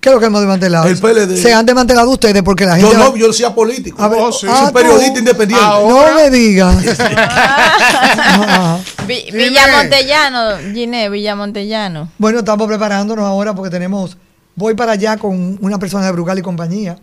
¿Qué 0.00 0.08
es 0.08 0.14
lo 0.14 0.20
que 0.20 0.26
hemos 0.26 0.40
desmantelado? 0.40 0.88
El 0.88 0.98
PLD. 0.98 1.36
Se 1.36 1.52
han 1.52 1.66
desmantelado 1.66 2.08
ustedes 2.10 2.42
porque 2.42 2.64
la 2.64 2.76
gente. 2.76 2.90
Yo 2.92 2.98
no, 2.98 3.16
yo 3.16 3.26
decía 3.28 3.54
político. 3.54 4.02
A 4.02 4.08
ver, 4.08 4.18
Oh, 4.22 4.32
sí. 4.32 4.46
ah, 4.48 4.62
soy 4.64 4.72
periodista 4.72 5.12
tú. 5.12 5.18
independiente. 5.18 5.66
No 5.66 6.14
me 6.14 6.30
digas. 6.30 6.82
Vi- 9.06 9.30
Villa 9.32 9.66
Montellano, 9.76 10.72
Giné, 10.72 11.08
Villa 11.10 11.34
Montellano. 11.36 12.10
Bueno, 12.18 12.40
estamos 12.40 12.66
preparándonos 12.66 13.24
ahora 13.24 13.54
porque 13.54 13.70
tenemos. 13.70 14.16
Voy 14.56 14.74
para 14.74 14.92
allá 14.92 15.16
con 15.16 15.58
una 15.60 15.78
persona 15.78 16.06
de 16.06 16.12
Brugal 16.12 16.38
y 16.38 16.42
compañía 16.42 16.98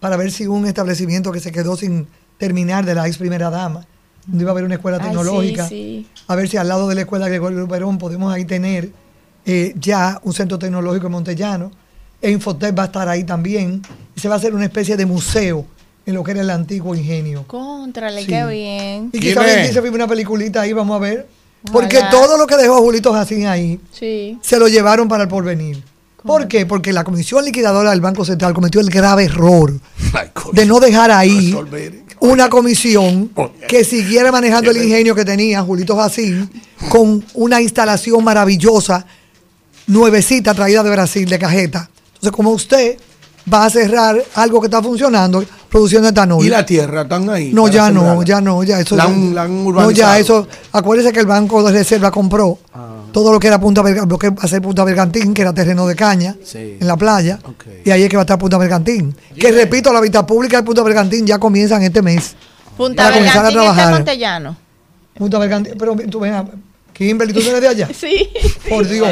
para 0.00 0.16
ver 0.16 0.30
si 0.30 0.46
un 0.46 0.66
establecimiento 0.66 1.32
que 1.32 1.40
se 1.40 1.52
quedó 1.52 1.76
sin 1.76 2.06
terminar 2.38 2.84
de 2.84 2.94
la 2.94 3.06
ex 3.06 3.18
primera 3.18 3.50
dama, 3.50 3.86
donde 4.26 4.42
iba 4.44 4.50
a 4.50 4.52
haber 4.52 4.64
una 4.64 4.74
escuela 4.74 4.98
Ay, 5.00 5.06
tecnológica, 5.08 5.68
sí, 5.68 6.08
a 6.26 6.34
ver 6.34 6.48
si 6.48 6.56
al 6.56 6.68
lado 6.68 6.88
de 6.88 6.94
la 6.96 7.02
escuela 7.02 7.28
Gregorio 7.28 7.68
Perón 7.68 7.98
podemos 7.98 8.32
ahí 8.32 8.44
tener 8.44 8.90
eh, 9.44 9.74
ya 9.78 10.20
un 10.24 10.32
centro 10.32 10.58
tecnológico 10.58 11.06
en 11.06 11.12
Montellano. 11.12 11.70
E 12.22 12.30
Infotec 12.30 12.78
va 12.78 12.84
a 12.84 12.86
estar 12.86 13.08
ahí 13.08 13.24
también. 13.24 13.82
Y 14.16 14.20
se 14.20 14.28
va 14.28 14.34
a 14.34 14.38
hacer 14.38 14.54
una 14.54 14.64
especie 14.64 14.96
de 14.96 15.04
museo 15.04 15.66
en 16.06 16.14
lo 16.14 16.22
que 16.24 16.30
era 16.30 16.40
el 16.40 16.50
antiguo 16.50 16.94
ingenio. 16.94 17.44
Contrale, 17.46 18.20
Sí. 18.22 18.26
qué 18.28 18.44
bien. 18.46 19.10
Y 19.12 19.18
quizás 19.20 19.44
se 19.72 19.82
filme 19.82 19.96
una 19.96 20.06
peliculita 20.08 20.60
ahí, 20.62 20.72
vamos 20.72 20.96
a 20.96 20.98
ver. 21.00 21.26
Porque 21.72 21.98
Ojalá. 21.98 22.10
todo 22.10 22.38
lo 22.38 22.46
que 22.46 22.56
dejó 22.56 22.78
Julito 22.78 23.12
Jacín 23.12 23.46
ahí 23.46 23.78
Sí. 23.92 24.38
se 24.42 24.58
lo 24.58 24.66
llevaron 24.68 25.08
para 25.08 25.24
el 25.24 25.28
porvenir. 25.28 25.82
¿Por 26.24 26.46
qué? 26.46 26.66
Porque 26.66 26.92
la 26.92 27.02
Comisión 27.02 27.44
Liquidadora 27.44 27.90
del 27.90 28.00
Banco 28.00 28.24
Central 28.24 28.52
cometió 28.54 28.80
el 28.80 28.90
grave 28.90 29.24
error 29.24 29.72
de 30.52 30.66
no 30.66 30.78
dejar 30.78 31.10
ahí 31.10 31.52
una 32.20 32.48
comisión 32.48 33.30
que 33.68 33.82
siguiera 33.82 34.30
manejando 34.30 34.70
el 34.70 34.76
ingenio 34.84 35.16
que 35.16 35.24
tenía 35.24 35.62
Julito 35.62 35.96
Jacín 35.96 36.48
con 36.88 37.24
una 37.34 37.60
instalación 37.60 38.22
maravillosa, 38.22 39.04
nuevecita, 39.88 40.54
traída 40.54 40.82
de 40.84 40.90
Brasil, 40.90 41.28
de 41.28 41.38
cajeta. 41.40 41.90
Entonces, 42.22 42.36
como 42.36 42.50
usted 42.50 42.96
va 43.52 43.64
a 43.64 43.70
cerrar 43.70 44.16
algo 44.36 44.60
que 44.60 44.68
está 44.68 44.80
funcionando, 44.80 45.44
produciendo 45.68 46.08
etanol. 46.08 46.44
Y 46.46 46.48
la 46.48 46.64
tierra 46.64 47.02
están 47.02 47.28
ahí. 47.28 47.52
No, 47.52 47.66
ya 47.66 47.90
no, 47.90 48.22
ya 48.22 48.40
no, 48.40 48.62
ya 48.62 48.78
eso. 48.78 48.94
La 48.94 49.06
ya- 49.06 49.10
han- 49.10 49.34
la 49.34 49.42
han 49.42 49.64
no, 49.64 49.90
ya 49.90 50.16
eso. 50.20 50.46
Acuérdese 50.70 51.12
que 51.12 51.18
el 51.18 51.26
Banco 51.26 51.60
de 51.64 51.72
Reserva 51.72 52.12
compró 52.12 52.60
todo 53.10 53.32
lo 53.32 53.40
que 53.40 53.48
era 53.48 53.58
Punta 53.58 53.82
lo 53.82 54.16
que 54.18 54.30
va 54.30 54.36
a 54.40 54.46
ser 54.46 54.62
Punta 54.62 54.84
Bergantín, 54.84 55.34
que 55.34 55.42
era 55.42 55.52
terreno 55.52 55.84
de 55.84 55.96
caña 55.96 56.36
Sí. 56.44 56.76
en 56.80 56.86
la 56.86 56.96
playa. 56.96 57.40
Y 57.84 57.90
ahí 57.90 58.04
es 58.04 58.08
que 58.08 58.16
va 58.16 58.22
a 58.22 58.24
estar 58.24 58.38
Punta 58.38 58.56
Bergantín. 58.56 59.16
Que 59.36 59.50
repito, 59.50 59.92
la 59.92 60.00
vista 60.00 60.24
pública 60.24 60.58
de 60.58 60.62
Punta 60.62 60.84
Bergantín 60.84 61.26
ya 61.26 61.40
comienzan 61.40 61.82
este 61.82 62.02
mes. 62.02 62.36
Punta 62.76 63.02
Para 63.02 63.16
comenzar 63.16 63.38
a 63.38 63.42
Bergantín 63.48 63.60
está 63.62 63.72
trabajar. 63.74 63.94
Montellano. 63.94 64.56
Punta 65.18 65.38
Bergantín, 65.40 65.74
pero 65.76 65.96
tú 66.08 66.20
ven, 66.20 66.34
a- 66.34 66.44
Kimberly, 66.92 67.32
¿tú 67.32 67.40
eres 67.40 67.60
de 67.60 67.68
allá? 67.68 67.88
Sí. 67.98 68.30
Por 68.68 68.86
Dios. 68.86 69.08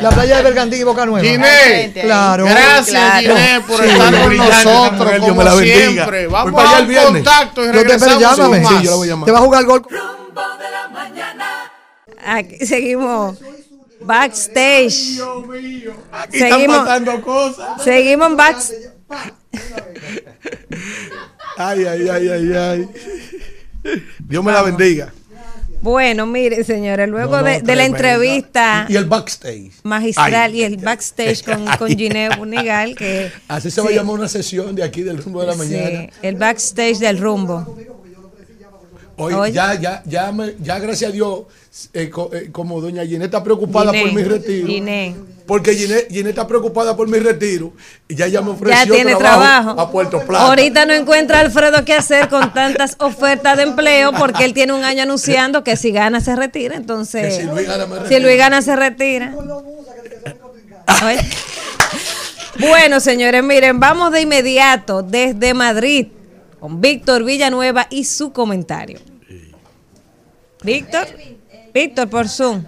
La 0.00 0.10
playa 0.10 0.38
de 0.38 0.42
Bergantín 0.42 0.80
y 0.80 0.84
Boca 0.84 1.06
Nueva. 1.06 1.26
Giné, 1.26 1.92
Claro. 1.94 2.44
gracias 2.44 2.88
Claro. 2.88 3.20
Giné 3.36 3.60
por 3.66 3.80
Sí. 3.82 3.88
estar 3.90 4.12
con 4.22 4.36
nosotros 4.36 5.10
Dios 5.10 5.20
como 5.20 5.34
me 5.36 5.44
la 5.44 5.54
bendiga. 5.54 5.76
siempre. 5.92 6.26
Voy 6.26 6.32
Vamos 6.32 6.54
para 6.54 6.68
allá 6.68 6.76
a 6.76 6.78
el 6.80 6.84
un 6.84 6.90
viernes. 6.90 7.12
contacto 7.24 7.62
y 7.62 7.66
Yo 7.66 7.72
te 7.72 7.78
espero, 7.78 7.98
regresamos 7.98 8.20
llámame. 8.38 8.62
con 8.62 8.72
más. 8.72 8.78
Sí, 8.80 8.84
yo 8.84 8.90
la 8.90 8.96
voy 8.96 9.06
a 9.06 9.10
llamar. 9.10 9.26
Te 9.26 9.32
va 9.32 9.38
a 9.38 9.42
jugar 9.42 9.64
gol. 9.64 9.86
Aquí 12.26 12.66
seguimos 12.66 13.38
backstage. 14.00 15.20
Aquí 16.12 16.36
están 16.36 16.50
Seguimos, 16.50 16.78
pasando 16.78 17.22
cosas. 17.22 17.82
seguimos 17.82 18.30
en 18.30 18.36
backstage. 18.36 18.90
Ay, 21.56 21.84
ay, 21.84 22.08
ay, 22.08 22.28
ay, 22.28 22.52
ay. 22.56 22.88
Dios 24.18 24.44
me 24.44 24.52
la 24.52 24.62
bendiga. 24.62 25.12
Bueno, 25.82 26.26
mire, 26.26 26.62
señores, 26.64 27.08
luego 27.08 27.36
No, 27.36 27.42
no, 27.42 27.48
de, 27.48 27.62
de 27.62 27.74
la 27.76 27.84
entrevista 27.86 28.86
Y 28.88 28.96
el 28.96 29.06
backstage. 29.06 29.70
magistral 29.82 30.34
Ay. 30.52 30.60
y 30.60 30.62
el 30.64 30.76
backstage 30.76 31.42
con, 31.42 31.64
con 31.78 31.88
Ay. 31.88 31.96
Gineo 31.96 32.36
Bunigal, 32.36 32.94
que 32.94 33.32
Así 33.48 33.70
se 33.70 33.80
va 33.80 33.86
a 33.86 33.90
sí, 33.90 33.96
llamar 33.96 34.14
una 34.16 34.28
sesión 34.28 34.74
de 34.74 34.82
aquí 34.82 35.02
del 35.02 35.22
rumbo 35.22 35.40
de 35.40 35.46
la 35.46 35.52
sí, 35.54 35.58
mañana. 35.58 36.08
el 36.22 36.36
backstage 36.36 36.98
del 36.98 37.18
rumbo. 37.18 37.76
Oye, 39.22 39.34
Oye. 39.36 39.52
ya, 39.52 39.74
ya, 39.74 40.02
ya, 40.06 40.32
me- 40.32 40.54
ya, 40.62 40.78
gracias 40.78 41.10
a 41.10 41.12
Dios, 41.12 41.40
eh, 41.92 42.08
co- 42.08 42.30
eh, 42.32 42.48
como 42.50 42.80
doña 42.80 43.04
Ginette 43.04 43.24
está 43.26 43.44
preocupada 43.44 43.92
Giné, 43.92 44.02
por 44.04 44.12
mi 44.14 44.22
retiro. 44.24 44.66
Giné. 44.66 45.14
Porque 45.46 45.74
Ginette, 45.74 46.08
Ginette 46.08 46.28
está 46.30 46.46
preocupada 46.46 46.96
por 46.96 47.08
mi 47.08 47.18
retiro. 47.18 47.72
Y 48.08 48.14
ya 48.14 48.26
ella 48.26 48.40
me 48.40 48.50
ofreció 48.52 48.84
Ya 48.86 48.90
tiene 48.90 49.16
trabajo, 49.16 49.42
trabajo. 49.74 49.80
a 49.80 49.90
Puerto 49.90 50.20
Plata. 50.24 50.46
Ahorita 50.46 50.86
no 50.86 50.92
encuentra 50.94 51.38
a 51.38 51.40
Alfredo 51.40 51.84
qué 51.84 51.92
hacer 51.94 52.28
con 52.28 52.54
tantas 52.54 52.96
ofertas 53.00 53.56
de 53.56 53.64
empleo 53.64 54.12
porque 54.12 54.44
él 54.44 54.54
tiene 54.54 54.72
un 54.72 54.84
año 54.84 55.02
anunciando 55.02 55.64
que 55.64 55.76
si 55.76 55.90
gana 55.90 56.20
se 56.20 56.34
retira. 56.36 56.76
Entonces, 56.76 57.34
Que 57.36 57.42
si 57.42 57.46
Luis 57.48 57.66
gana, 57.66 57.86
me 57.86 57.96
si 57.96 58.02
retiro. 58.04 58.20
Luis 58.22 58.36
gana 58.38 58.62
se 58.62 58.76
retira. 58.76 59.34
Bueno, 62.58 63.00
señores, 63.00 63.42
miren, 63.42 63.80
vamos 63.80 64.12
de 64.12 64.20
inmediato 64.22 65.02
desde 65.02 65.54
Madrid 65.54 66.08
con 66.58 66.80
Víctor 66.80 67.24
Villanueva 67.24 67.86
y 67.90 68.04
su 68.04 68.32
comentario. 68.32 68.98
Víctor, 70.62 71.06
Víctor 71.74 72.08
por 72.10 72.28
Zoom. 72.28 72.64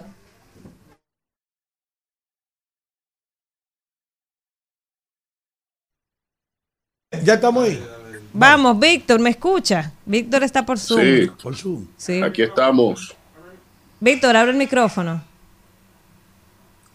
Ya 7.23 7.35
estamos 7.35 7.65
ahí. 7.65 7.83
Vamos, 8.33 8.79
Víctor, 8.79 9.19
¿me 9.19 9.29
escucha? 9.29 9.91
Víctor 10.05 10.43
está 10.43 10.65
por 10.65 10.79
Zoom. 10.79 10.99
Sí, 11.01 11.31
Por 11.41 11.55
Zoom. 11.55 11.85
Sí. 11.95 12.21
aquí 12.23 12.41
estamos. 12.41 13.15
Víctor, 13.99 14.35
abre 14.35 14.51
el 14.51 14.57
micrófono. 14.57 15.23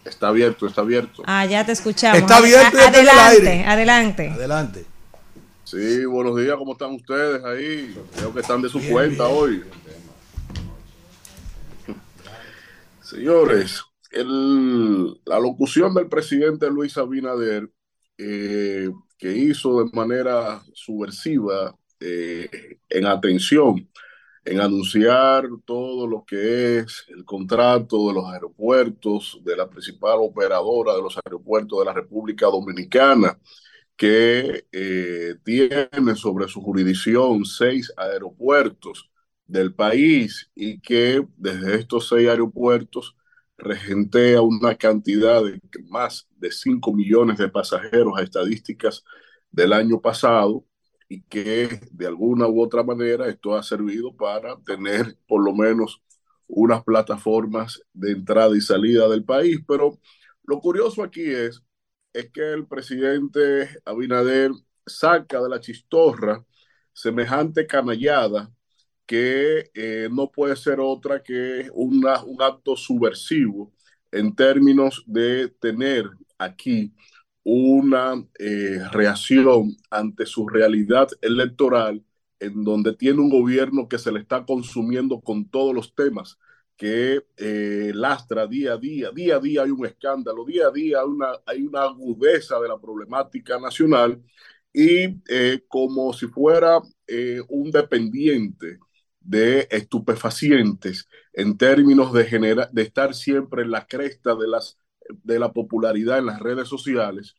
Está 0.03 0.27
abierto, 0.27 0.67
está 0.67 0.81
abierto. 0.81 1.23
Ah, 1.25 1.45
ya 1.45 1.65
te 1.65 1.71
escuchamos. 1.71 2.19
Está 2.19 2.37
abierto 2.37 2.77
y 2.77 2.79
A- 2.79 2.83
está 2.87 2.99
en 2.99 3.03
el 3.05 3.09
adelante, 3.09 3.49
aire. 3.49 3.65
adelante. 3.65 4.29
Adelante. 4.29 4.85
Sí, 5.63 6.03
buenos 6.05 6.35
días, 6.35 6.55
¿cómo 6.57 6.73
están 6.73 6.91
ustedes 6.95 7.43
ahí? 7.45 7.95
Creo 8.15 8.33
que 8.33 8.39
están 8.41 8.61
de 8.61 8.69
su 8.69 8.81
cuenta 8.89 9.27
hoy. 9.27 9.63
Señores, 13.09 13.81
la 14.11 15.39
locución 15.39 15.95
del 15.95 16.07
presidente 16.07 16.69
Luis 16.69 16.95
Abinader, 16.95 17.67
eh, 18.19 18.91
que 19.17 19.35
hizo 19.35 19.83
de 19.83 19.89
manera 19.91 20.61
subversiva 20.75 21.75
eh, 21.99 22.77
en 22.87 23.07
atención, 23.07 23.89
en 24.45 24.59
anunciar 24.59 25.47
todo 25.65 26.05
lo 26.05 26.23
que 26.23 26.77
es 26.77 27.05
el 27.07 27.25
contrato 27.25 28.09
de 28.09 28.13
los 28.13 28.25
aeropuertos, 28.31 29.39
de 29.43 29.57
la 29.57 29.67
principal 29.67 30.19
operadora 30.19 30.93
de 30.93 31.01
los 31.01 31.17
aeropuertos 31.25 31.79
de 31.79 31.85
la 31.85 31.93
República 31.93 32.45
Dominicana, 32.45 33.39
que 33.97 34.65
eh, 34.71 35.35
tiene 35.43 36.15
sobre 36.15 36.47
su 36.47 36.61
jurisdicción 36.61 37.43
seis 37.43 37.91
aeropuertos 37.97 39.08
del 39.49 39.73
país 39.73 40.51
y 40.55 40.79
que 40.79 41.25
desde 41.37 41.75
estos 41.75 42.07
seis 42.07 42.29
aeropuertos 42.29 43.15
regentea 43.57 44.41
una 44.41 44.75
cantidad 44.75 45.43
de 45.43 45.59
más 45.89 46.27
de 46.37 46.51
5 46.51 46.93
millones 46.93 47.37
de 47.37 47.49
pasajeros 47.49 48.13
a 48.17 48.21
estadísticas 48.23 49.03
del 49.51 49.73
año 49.73 49.99
pasado 49.99 50.65
y 51.09 51.23
que 51.23 51.81
de 51.91 52.07
alguna 52.07 52.47
u 52.47 52.61
otra 52.61 52.83
manera 52.83 53.27
esto 53.27 53.55
ha 53.55 53.63
servido 53.63 54.15
para 54.15 54.55
tener 54.61 55.17
por 55.27 55.43
lo 55.43 55.53
menos 55.53 56.01
unas 56.47 56.83
plataformas 56.83 57.81
de 57.93 58.11
entrada 58.11 58.55
y 58.55 58.61
salida 58.61 59.09
del 59.09 59.23
país. 59.23 59.59
Pero 59.67 59.97
lo 60.43 60.59
curioso 60.59 61.03
aquí 61.03 61.23
es, 61.23 61.63
es 62.13 62.29
que 62.31 62.53
el 62.53 62.67
presidente 62.67 63.69
Abinader 63.83 64.51
saca 64.85 65.41
de 65.41 65.49
la 65.49 65.59
chistorra 65.59 66.45
semejante 66.93 67.65
canallada 67.65 68.51
que 69.09 69.71
eh, 69.73 70.07
no 70.11 70.31
puede 70.31 70.55
ser 70.55 70.79
otra 70.79 71.23
que 71.23 71.67
una, 71.73 72.23
un 72.23 72.39
acto 72.43 72.75
subversivo 72.77 73.73
en 74.11 74.35
términos 74.35 75.03
de 75.07 75.47
tener 75.59 76.05
aquí 76.37 76.93
una 77.43 78.23
eh, 78.37 78.79
reacción 78.91 79.75
ante 79.89 80.27
su 80.27 80.47
realidad 80.47 81.09
electoral 81.21 82.05
en 82.39 82.63
donde 82.63 82.93
tiene 82.93 83.19
un 83.21 83.31
gobierno 83.31 83.87
que 83.89 83.97
se 83.97 84.11
le 84.11 84.19
está 84.19 84.45
consumiendo 84.45 85.21
con 85.21 85.49
todos 85.49 85.73
los 85.73 85.95
temas, 85.95 86.37
que 86.77 87.25
eh, 87.37 87.91
lastra 87.95 88.45
día 88.45 88.73
a 88.73 88.77
día, 88.77 89.11
día 89.11 89.37
a 89.37 89.39
día 89.39 89.63
hay 89.63 89.71
un 89.71 89.85
escándalo, 89.87 90.45
día 90.45 90.67
a 90.67 90.71
día 90.71 90.99
hay 91.47 91.63
una, 91.63 91.81
agudeza 91.81 92.59
de 92.59 92.67
la 92.67 92.79
problemática 92.79 93.59
nacional 93.59 94.21
y 94.71 95.19
eh, 95.29 95.63
como 95.67 96.13
si 96.13 96.27
fuera 96.27 96.79
un 97.49 97.71
dependiente 97.71 98.77
de 99.19 99.67
estupefacientes 99.71 101.07
en 101.33 101.57
términos 101.57 102.13
de, 102.13 102.25
genera, 102.25 102.69
de 102.71 102.83
estar 102.83 103.13
siempre 103.13 103.63
en 103.63 103.71
la 103.71 103.85
cresta 103.87 104.35
de, 104.35 104.47
las, 104.47 104.79
de 105.09 105.39
la 105.39 105.51
popularidad 105.53 106.19
en 106.19 106.27
las 106.27 106.39
redes 106.39 106.67
sociales, 106.67 107.35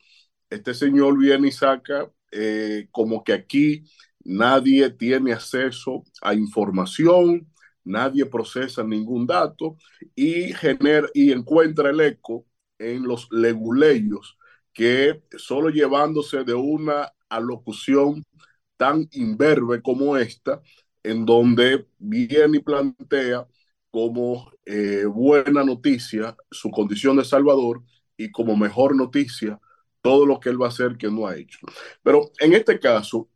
este 0.51 0.75
señor 0.75 1.19
viene 1.19 1.49
y 1.49 1.53
saca 1.53 2.11
eh, 2.33 2.89
como 2.91 3.25
que 3.25 3.33
aquí 3.33 3.85
nadie 4.25 4.91
tiene 4.91 5.33
acceso 5.33 6.05
a 6.23 6.35
información, 6.35 7.49
nadie 7.85 8.27
procesa 8.27 8.85
ningún 8.85 9.27
dato 9.27 9.77
y, 10.15 10.53
genera, 10.53 11.09
y 11.15 11.33
encuentra 11.33 11.91
el 11.91 12.01
eco 12.01 12.47
en 12.79 13.05
los 13.05 13.29
leguleyos 13.31 14.37
que 14.73 15.23
solo 15.37 15.71
llevándose 15.71 16.45
de 16.45 16.55
una 16.55 17.13
alocución 17.29 18.25
tan 18.77 19.09
imberbe 19.13 19.83
como 19.83 20.17
esta, 20.17 20.63
en 21.03 21.25
donde 21.27 21.87
viene 21.99 22.59
y 22.59 22.61
plantea 22.61 23.47
como 23.91 24.51
eh, 24.65 25.05
buena 25.07 25.65
noticia 25.65 26.37
su 26.51 26.71
condición 26.71 27.17
de 27.17 27.25
Salvador 27.25 27.83
y 28.17 28.31
como 28.31 28.57
mejor 28.57 28.95
noticia 28.97 29.61
todo 30.03 30.27
lo 30.27 30.41
que 30.41 30.49
él 30.51 30.61
va 30.61 30.67
a 30.67 30.69
hacer 30.71 30.97
que 30.97 31.11
no 31.11 31.27
ha 31.27 31.37
hecho. 31.37 31.59
Pero 32.03 32.31
en 32.41 32.55
este 32.55 32.79
caso, 32.79 33.29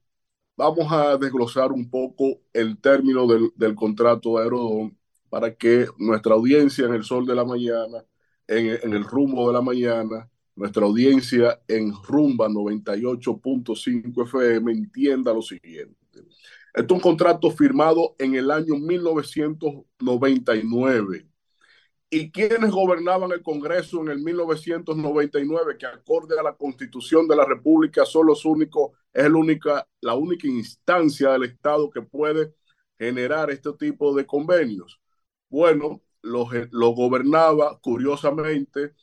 vamos 0.56 0.90
a 0.92 1.16
desglosar 1.18 1.72
un 1.72 1.90
poco 1.90 2.40
el 2.52 2.78
término 2.80 3.26
del, 3.26 3.50
del 3.56 3.74
contrato 3.74 4.36
de 4.36 4.44
Aerodón 4.44 4.98
para 5.28 5.54
que 5.54 5.86
nuestra 5.98 6.34
audiencia 6.34 6.86
en 6.86 6.94
el 6.94 7.04
sol 7.04 7.26
de 7.26 7.34
la 7.34 7.44
mañana, 7.44 8.04
en, 8.46 8.78
en 8.82 8.92
el 8.94 9.04
rumbo 9.04 9.48
de 9.48 9.54
la 9.54 9.62
mañana, 9.62 10.30
nuestra 10.56 10.84
audiencia 10.84 11.60
en 11.66 11.92
Rumba 12.06 12.48
98.5 12.48 14.22
FM 14.24 14.72
entienda 14.72 15.32
lo 15.34 15.42
siguiente. 15.42 15.96
Este 16.74 16.92
es 16.92 16.96
un 16.96 17.00
contrato 17.00 17.50
firmado 17.52 18.16
en 18.18 18.34
el 18.34 18.50
año 18.50 18.74
1999. 18.76 21.28
¿Y 22.10 22.30
quiénes 22.32 22.70
gobernaban 22.70 23.32
el 23.32 23.42
Congreso 23.42 24.02
en 24.02 24.08
el 24.08 24.18
1999? 24.20 25.78
Que 25.78 25.86
acorde 25.86 26.38
a 26.38 26.42
la 26.42 26.56
Constitución 26.56 27.28
de 27.28 27.36
la 27.36 27.44
República 27.44 28.04
son 28.04 28.26
los 28.26 28.44
únicos, 28.44 28.90
es 29.12 29.24
el 29.24 29.36
única, 29.36 29.86
la 30.00 30.14
única 30.14 30.48
instancia 30.48 31.30
del 31.30 31.44
Estado 31.44 31.90
que 31.90 32.02
puede 32.02 32.54
generar 32.98 33.50
este 33.50 33.72
tipo 33.74 34.14
de 34.14 34.26
convenios. 34.26 35.00
Bueno, 35.48 36.02
lo, 36.22 36.48
lo 36.72 36.88
gobernaba, 36.90 37.78
curiosamente, 37.80 38.94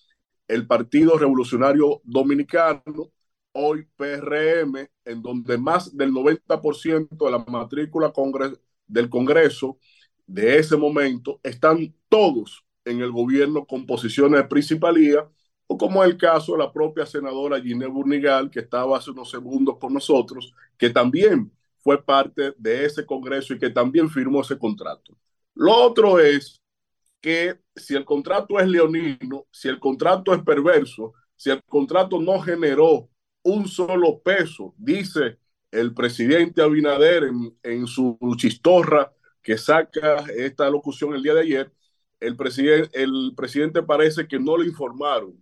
el 0.47 0.67
Partido 0.67 1.17
Revolucionario 1.17 2.01
Dominicano, 2.03 3.11
hoy 3.53 3.87
PRM, 3.95 4.87
en 5.05 5.21
donde 5.21 5.57
más 5.57 5.95
del 5.95 6.11
90% 6.11 7.25
de 7.25 7.31
la 7.31 7.39
matrícula 7.39 8.11
congres 8.11 8.59
del 8.87 9.09
Congreso 9.09 9.77
de 10.27 10.57
ese 10.57 10.77
momento 10.77 11.39
están 11.43 11.93
todos 12.09 12.65
en 12.85 13.01
el 13.01 13.11
gobierno 13.11 13.65
con 13.65 13.85
posiciones 13.85 14.41
de 14.41 14.47
principalía, 14.47 15.27
o 15.67 15.77
como 15.77 16.03
el 16.03 16.17
caso 16.17 16.53
de 16.53 16.59
la 16.59 16.71
propia 16.71 17.05
senadora 17.05 17.61
Ginés 17.61 17.89
Burnigal, 17.89 18.49
que 18.49 18.59
estaba 18.59 18.97
hace 18.97 19.11
unos 19.11 19.29
segundos 19.29 19.77
con 19.79 19.93
nosotros, 19.93 20.53
que 20.77 20.89
también 20.89 21.51
fue 21.77 22.03
parte 22.03 22.53
de 22.57 22.85
ese 22.85 23.05
Congreso 23.05 23.53
y 23.53 23.59
que 23.59 23.69
también 23.69 24.09
firmó 24.09 24.41
ese 24.41 24.57
contrato. 24.57 25.17
Lo 25.55 25.73
otro 25.73 26.19
es 26.19 26.61
que 27.21 27.59
si 27.75 27.95
el 27.95 28.03
contrato 28.03 28.59
es 28.59 28.67
leonino, 28.67 29.45
si 29.51 29.69
el 29.69 29.79
contrato 29.79 30.33
es 30.33 30.43
perverso, 30.43 31.13
si 31.35 31.51
el 31.51 31.61
contrato 31.63 32.19
no 32.19 32.39
generó 32.39 33.09
un 33.43 33.67
solo 33.67 34.21
peso, 34.21 34.73
dice 34.77 35.37
el 35.71 35.93
presidente 35.93 36.61
Abinader 36.61 37.29
en, 37.63 37.87
su 37.87 38.17
chistorra 38.37 39.13
que 39.41 39.57
saca 39.57 40.25
esta 40.35 40.69
locución 40.69 41.15
el 41.15 41.23
día 41.23 41.33
de 41.33 41.41
ayer, 41.41 41.71
el, 42.19 42.35
presidente, 42.35 43.01
el 43.01 43.33
presidente 43.35 43.81
parece 43.81 44.27
que 44.27 44.39
no 44.39 44.57
le 44.57 44.67
informaron 44.67 45.35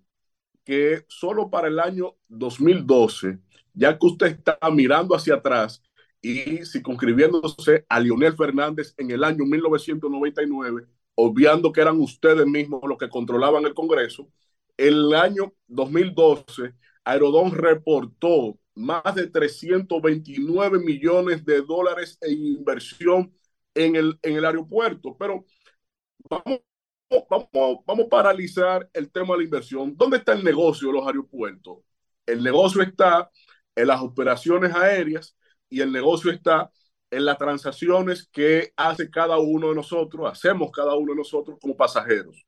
que 0.63 1.03
solo 1.07 1.49
para 1.49 1.67
el 1.67 1.79
año 1.79 2.15
2012, 2.27 3.39
ya 3.73 3.97
que 3.97 4.05
usted 4.05 4.27
está 4.27 4.57
mirando 4.71 5.15
hacia 5.15 5.35
atrás 5.35 5.81
y 6.21 6.65
circunscribiéndose 6.65 7.85
a 7.89 7.99
Leonel 7.99 8.35
Fernández 8.35 8.93
en 8.97 9.11
el 9.11 9.23
año 9.23 9.45
1999, 9.45 10.85
obviando 11.15 11.71
que 11.71 11.81
eran 11.81 11.99
ustedes 11.99 12.45
mismos 12.45 12.81
los 12.87 12.97
que 12.97 13.09
controlaban 13.09 13.65
el 13.65 13.73
Congreso, 13.73 14.29
el 14.77 15.13
año 15.13 15.53
2012, 15.67 16.73
Aerodón 17.09 17.51
reportó 17.51 18.59
más 18.75 19.15
de 19.15 19.27
329 19.27 20.79
millones 20.79 21.43
de 21.43 21.61
dólares 21.61 22.17
en 22.21 22.45
inversión 22.45 23.33
en 23.73 23.95
el, 23.95 24.19
en 24.21 24.35
el 24.35 24.45
aeropuerto. 24.45 25.17
Pero 25.17 25.43
vamos, 26.29 26.61
vamos, 27.29 27.79
vamos 27.85 28.05
a 28.05 28.09
paralizar 28.09 28.87
el 28.93 29.11
tema 29.11 29.33
de 29.33 29.39
la 29.39 29.43
inversión. 29.45 29.97
¿Dónde 29.97 30.17
está 30.17 30.33
el 30.33 30.43
negocio 30.43 30.89
de 30.89 30.93
los 30.93 31.07
aeropuertos? 31.07 31.79
El 32.27 32.43
negocio 32.43 32.83
está 32.83 33.31
en 33.75 33.87
las 33.87 34.01
operaciones 34.01 34.75
aéreas 34.75 35.35
y 35.67 35.81
el 35.81 35.91
negocio 35.91 36.31
está 36.31 36.71
en 37.09 37.25
las 37.25 37.39
transacciones 37.39 38.29
que 38.31 38.71
hace 38.77 39.09
cada 39.09 39.39
uno 39.39 39.69
de 39.69 39.75
nosotros, 39.75 40.31
hacemos 40.31 40.69
cada 40.71 40.93
uno 40.95 41.13
de 41.13 41.17
nosotros 41.17 41.57
como 41.59 41.75
pasajeros. 41.75 42.45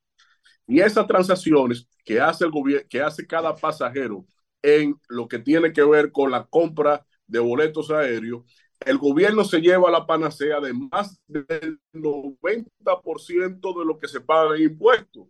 Y 0.68 0.78
esas 0.78 1.06
transacciones 1.08 1.88
que 2.04 2.20
hace 2.20 2.44
el 2.44 2.86
que 2.88 3.02
hace 3.02 3.26
cada 3.26 3.56
pasajero 3.56 4.24
en 4.62 4.96
lo 5.08 5.28
que 5.28 5.38
tiene 5.38 5.72
que 5.72 5.84
ver 5.84 6.12
con 6.12 6.30
la 6.30 6.46
compra 6.46 7.04
de 7.26 7.38
boletos 7.38 7.90
aéreos, 7.90 8.44
el 8.80 8.98
gobierno 8.98 9.44
se 9.44 9.60
lleva 9.60 9.90
la 9.90 10.06
panacea 10.06 10.60
de 10.60 10.72
más 10.72 11.20
del 11.26 11.78
90% 11.92 13.78
de 13.78 13.84
lo 13.84 13.98
que 13.98 14.08
se 14.08 14.20
paga 14.20 14.56
en 14.56 14.62
impuestos. 14.62 15.26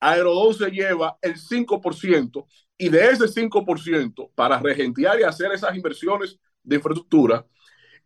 Aerodón 0.00 0.54
se 0.54 0.70
lleva 0.70 1.16
el 1.22 1.36
5% 1.36 2.46
y 2.76 2.88
de 2.88 3.10
ese 3.10 3.28
5% 3.28 4.30
para 4.34 4.58
regentear 4.58 5.20
y 5.20 5.22
hacer 5.22 5.52
esas 5.52 5.76
inversiones 5.76 6.38
de 6.64 6.76
infraestructura, 6.76 7.46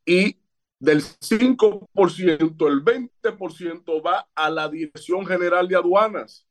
y 0.05 0.39
del 0.79 1.03
5%, 1.03 2.69
el 2.69 2.85
20% 2.85 4.03
va 4.05 4.29
a 4.35 4.51
la 4.51 4.69
Dirección 4.69 5.27
General 5.27 5.67
de 5.67 5.77
Aduanas 5.77 6.46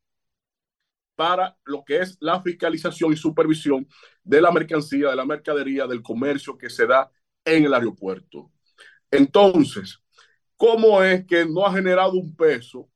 para 1.15 1.57
lo 1.63 1.83
que 1.85 1.99
es 1.99 2.17
la 2.19 2.41
fiscalización 2.41 3.13
y 3.13 3.17
supervisión 3.17 3.87
de 4.23 4.41
la 4.41 4.51
mercancía, 4.51 5.09
de 5.09 5.15
la 5.15 5.25
mercadería, 5.25 5.87
del 5.87 6.01
comercio 6.01 6.57
que 6.57 6.69
se 6.69 6.85
da 6.85 7.09
en 7.43 7.65
el 7.65 7.73
aeropuerto. 7.73 8.51
Entonces, 9.11 9.99
¿cómo 10.57 11.01
es 11.03 11.25
que 11.25 11.45
no 11.45 11.65
ha 11.65 11.73
generado 11.73 12.13
un 12.13 12.35
peso 12.35 12.89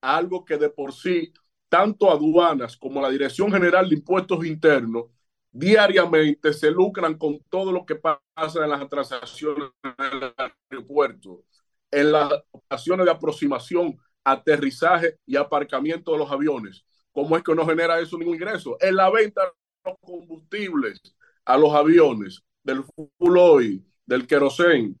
algo 0.00 0.44
que 0.44 0.58
de 0.58 0.70
por 0.70 0.92
sí 0.92 1.32
tanto 1.68 2.10
aduanas 2.10 2.76
como 2.76 3.00
la 3.00 3.08
Dirección 3.08 3.50
General 3.50 3.88
de 3.88 3.94
Impuestos 3.94 4.44
Internos 4.44 5.06
diariamente 5.50 6.52
se 6.52 6.70
lucran 6.70 7.16
con 7.16 7.38
todo 7.48 7.72
lo 7.72 7.86
que 7.86 7.96
pasa 7.96 8.64
en 8.64 8.70
las 8.70 8.88
transacciones 8.88 9.70
en 9.82 10.22
el 10.22 10.34
aeropuerto, 10.70 11.44
en 11.90 12.12
las 12.12 12.32
operaciones 12.50 13.06
de 13.06 13.12
aproximación, 13.12 13.98
aterrizaje 14.24 15.18
y 15.26 15.36
aparcamiento 15.36 16.12
de 16.12 16.18
los 16.18 16.30
aviones. 16.30 16.84
¿Cómo 17.12 17.36
es 17.36 17.42
que 17.42 17.54
no 17.54 17.66
genera 17.66 18.00
eso 18.00 18.18
ningún 18.18 18.36
ingreso? 18.36 18.76
En 18.80 18.96
la 18.96 19.10
venta 19.10 19.42
de 19.44 19.50
los 19.90 19.98
combustibles 20.00 21.00
a 21.44 21.56
los 21.58 21.72
aviones, 21.74 22.42
del 22.62 22.84
full 22.84 23.82
del 24.06 24.26
querosén. 24.26 24.98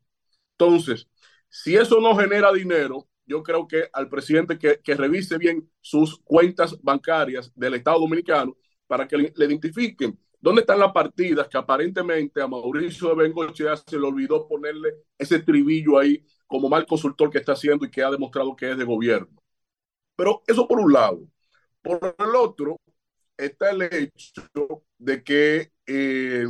Entonces, 0.52 1.08
si 1.48 1.76
eso 1.76 2.00
no 2.00 2.16
genera 2.16 2.52
dinero, 2.52 3.08
yo 3.26 3.42
creo 3.42 3.66
que 3.66 3.88
al 3.92 4.08
presidente 4.08 4.58
que, 4.58 4.80
que 4.82 4.94
revise 4.94 5.38
bien 5.38 5.70
sus 5.80 6.18
cuentas 6.20 6.76
bancarias 6.82 7.52
del 7.54 7.74
Estado 7.74 8.00
Dominicano 8.00 8.56
para 8.86 9.06
que 9.08 9.16
le, 9.16 9.32
le 9.36 9.46
identifiquen 9.46 10.18
¿Dónde 10.42 10.62
están 10.62 10.80
las 10.80 10.90
partidas 10.90 11.46
que 11.46 11.56
aparentemente 11.56 12.42
a 12.42 12.48
Mauricio 12.48 13.10
de 13.10 13.14
Bengochea 13.14 13.76
se 13.76 13.96
le 13.96 14.04
olvidó 14.08 14.48
ponerle 14.48 15.04
ese 15.16 15.38
tribillo 15.38 15.96
ahí 16.00 16.26
como 16.48 16.68
mal 16.68 16.84
consultor 16.84 17.30
que 17.30 17.38
está 17.38 17.52
haciendo 17.52 17.86
y 17.86 17.90
que 17.92 18.02
ha 18.02 18.10
demostrado 18.10 18.56
que 18.56 18.72
es 18.72 18.76
de 18.76 18.82
gobierno? 18.84 19.28
Pero 20.16 20.42
eso 20.46 20.68
por 20.68 20.80
un 20.80 20.92
lado. 20.92 21.28
Por 21.82 22.14
el 22.18 22.36
otro, 22.36 22.80
está 23.36 23.70
el 23.70 23.82
hecho 23.82 24.84
de 24.98 25.24
que 25.24 25.72
eh, 25.86 26.46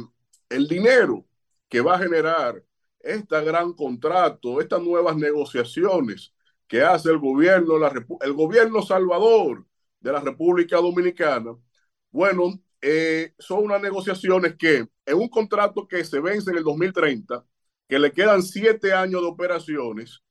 el 0.48 0.68
dinero 0.68 1.26
que 1.68 1.80
va 1.80 1.96
a 1.96 1.98
generar 1.98 2.62
este 3.00 3.40
gran 3.42 3.72
contrato, 3.74 4.60
estas 4.60 4.82
nuevas 4.82 5.16
negociaciones 5.16 6.34
que 6.68 6.82
hace 6.82 7.10
el 7.10 7.18
gobierno, 7.18 7.78
la, 7.78 7.92
el 8.20 8.32
gobierno 8.34 8.82
Salvador 8.82 9.66
de 10.00 10.12
la 10.12 10.20
República 10.20 10.76
Dominicana, 10.76 11.56
bueno, 12.10 12.60
eh, 12.80 13.34
son 13.38 13.64
unas 13.64 13.80
negociaciones 13.82 14.56
que 14.56 14.88
en 15.06 15.16
un 15.16 15.28
contrato 15.28 15.86
que 15.88 16.04
se 16.04 16.20
vence 16.20 16.50
en 16.50 16.58
el 16.58 16.64
2030, 16.64 17.44
que 17.88 17.98
le 17.98 18.12
quedan 18.12 18.42
siete 18.42 18.92
años 18.92 19.22
de 19.22 19.28
operaciones, 19.28 20.22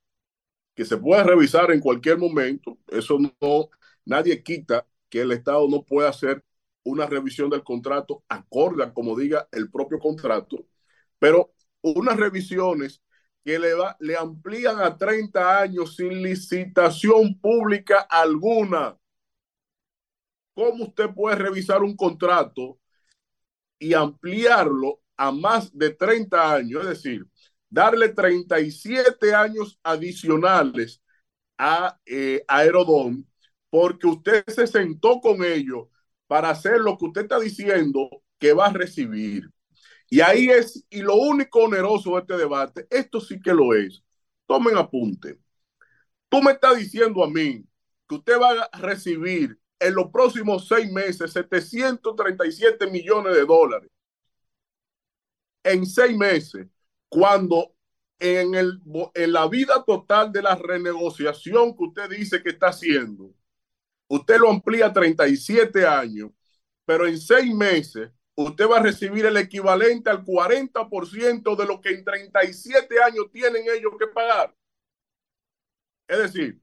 que 0.76 0.86
se 0.86 0.98
puede 0.98 1.24
revisar 1.24 1.72
en 1.72 1.80
cualquier 1.80 2.18
momento. 2.18 2.78
Eso 2.88 3.18
no, 3.20 3.70
nadie 4.06 4.42
quita 4.44 4.86
que 5.12 5.22
el 5.22 5.32
Estado 5.34 5.68
no 5.70 5.84
pueda 5.84 6.10
hacer 6.10 6.44
una 6.84 7.06
revisión 7.06 7.50
del 7.50 7.64
contrato 7.64 8.24
acorde 8.30 8.92
como 8.94 9.16
diga 9.16 9.48
el 9.52 9.70
propio 9.70 10.00
contrato, 10.00 10.66
pero 11.20 11.54
unas 11.82 12.18
revisiones 12.18 13.04
que 13.44 13.60
le, 13.60 13.74
va, 13.74 13.96
le 14.00 14.16
amplían 14.18 14.80
a 14.80 14.98
30 14.98 15.60
años 15.62 15.96
sin 15.96 16.24
licitación 16.24 17.40
pública 17.40 18.00
alguna. 18.10 18.98
¿Cómo 20.54 20.86
usted 20.86 21.10
puede 21.14 21.36
revisar 21.36 21.84
un 21.84 21.96
contrato 21.96 22.80
y 23.80 23.94
ampliarlo 23.94 25.02
a 25.18 25.32
más 25.32 25.76
de 25.78 25.92
30 25.92 26.54
años? 26.54 26.84
Es 26.84 26.90
decir, 26.90 27.26
darle 27.70 28.10
37 28.10 29.34
años 29.34 29.80
adicionales 29.84 31.02
a 31.58 32.00
eh, 32.06 32.44
Aerodón 32.48 33.31
porque 33.72 34.06
usted 34.06 34.44
se 34.48 34.68
sentó 34.68 35.22
con 35.22 35.44
ellos 35.44 35.88
para 36.28 36.52
hacer 36.52 36.80
lo 36.80 36.98
que 36.98 37.06
usted 37.06 37.22
está 37.22 37.40
diciendo 37.40 38.10
que 38.38 38.54
va 38.54 38.68
a 38.68 38.74
recibir. 38.74 39.50
Y 40.10 40.22
ahí 40.22 40.50
es, 40.50 40.86
y 40.90 41.02
lo 41.02 41.16
único 41.16 41.64
oneroso 41.64 42.12
de 42.12 42.20
este 42.20 42.38
debate, 42.38 42.86
esto 42.90 43.22
sí 43.22 43.40
que 43.42 43.54
lo 43.54 43.74
es. 43.74 44.04
Tomen 44.46 44.78
apunte. 44.78 45.40
Tú 46.30 46.42
me 46.42 46.52
estás 46.52 46.78
diciendo 46.78 47.24
a 47.24 47.30
mí 47.30 47.64
que 48.08 48.16
usted 48.16 48.40
va 48.40 48.68
a 48.72 48.80
recibir 48.80 49.58
en 49.80 49.96
los 49.96 50.12
próximos 50.12 50.68
seis 50.68 50.92
meses 50.92 51.32
737 51.32 52.88
millones 52.92 53.36
de 53.36 53.46
dólares. 53.46 53.90
En 55.64 55.86
seis 55.86 56.18
meses, 56.18 56.68
cuando 57.08 57.74
en, 58.20 58.54
el, 58.54 58.82
en 59.14 59.32
la 59.32 59.48
vida 59.48 59.84
total 59.86 60.32
de 60.34 60.42
la 60.42 60.56
renegociación 60.56 61.76
que 61.76 61.84
usted 61.86 62.10
dice 62.10 62.44
que 62.44 62.50
está 62.50 62.68
haciendo, 62.68 63.34
usted 64.12 64.40
lo 64.40 64.50
amplía 64.50 64.88
a 64.88 64.94
37 64.94 65.88
años, 65.88 66.32
pero 66.86 67.08
en 67.08 67.18
seis 67.18 67.54
meses 67.56 68.12
usted 68.36 68.68
va 68.68 68.78
a 68.78 68.84
recibir 68.84 69.26
el 69.26 69.38
equivalente 69.38 70.10
al 70.10 70.26
40% 70.26 71.56
de 71.56 71.66
lo 71.66 71.80
que 71.80 71.92
en 71.92 72.04
37 72.04 73.02
años 73.02 73.32
tienen 73.32 73.64
ellos 73.74 73.94
que 73.98 74.08
pagar. 74.08 74.54
Es 76.10 76.18
decir, 76.18 76.62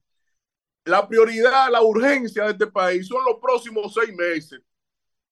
la 0.85 1.09
prioridad, 1.09 1.71
la 1.71 1.81
urgencia 1.81 2.45
de 2.45 2.51
este 2.51 2.67
país 2.67 3.09
son 3.09 3.25
los 3.25 3.39
próximos 3.41 3.95
seis 3.95 4.15
meses. 4.15 4.61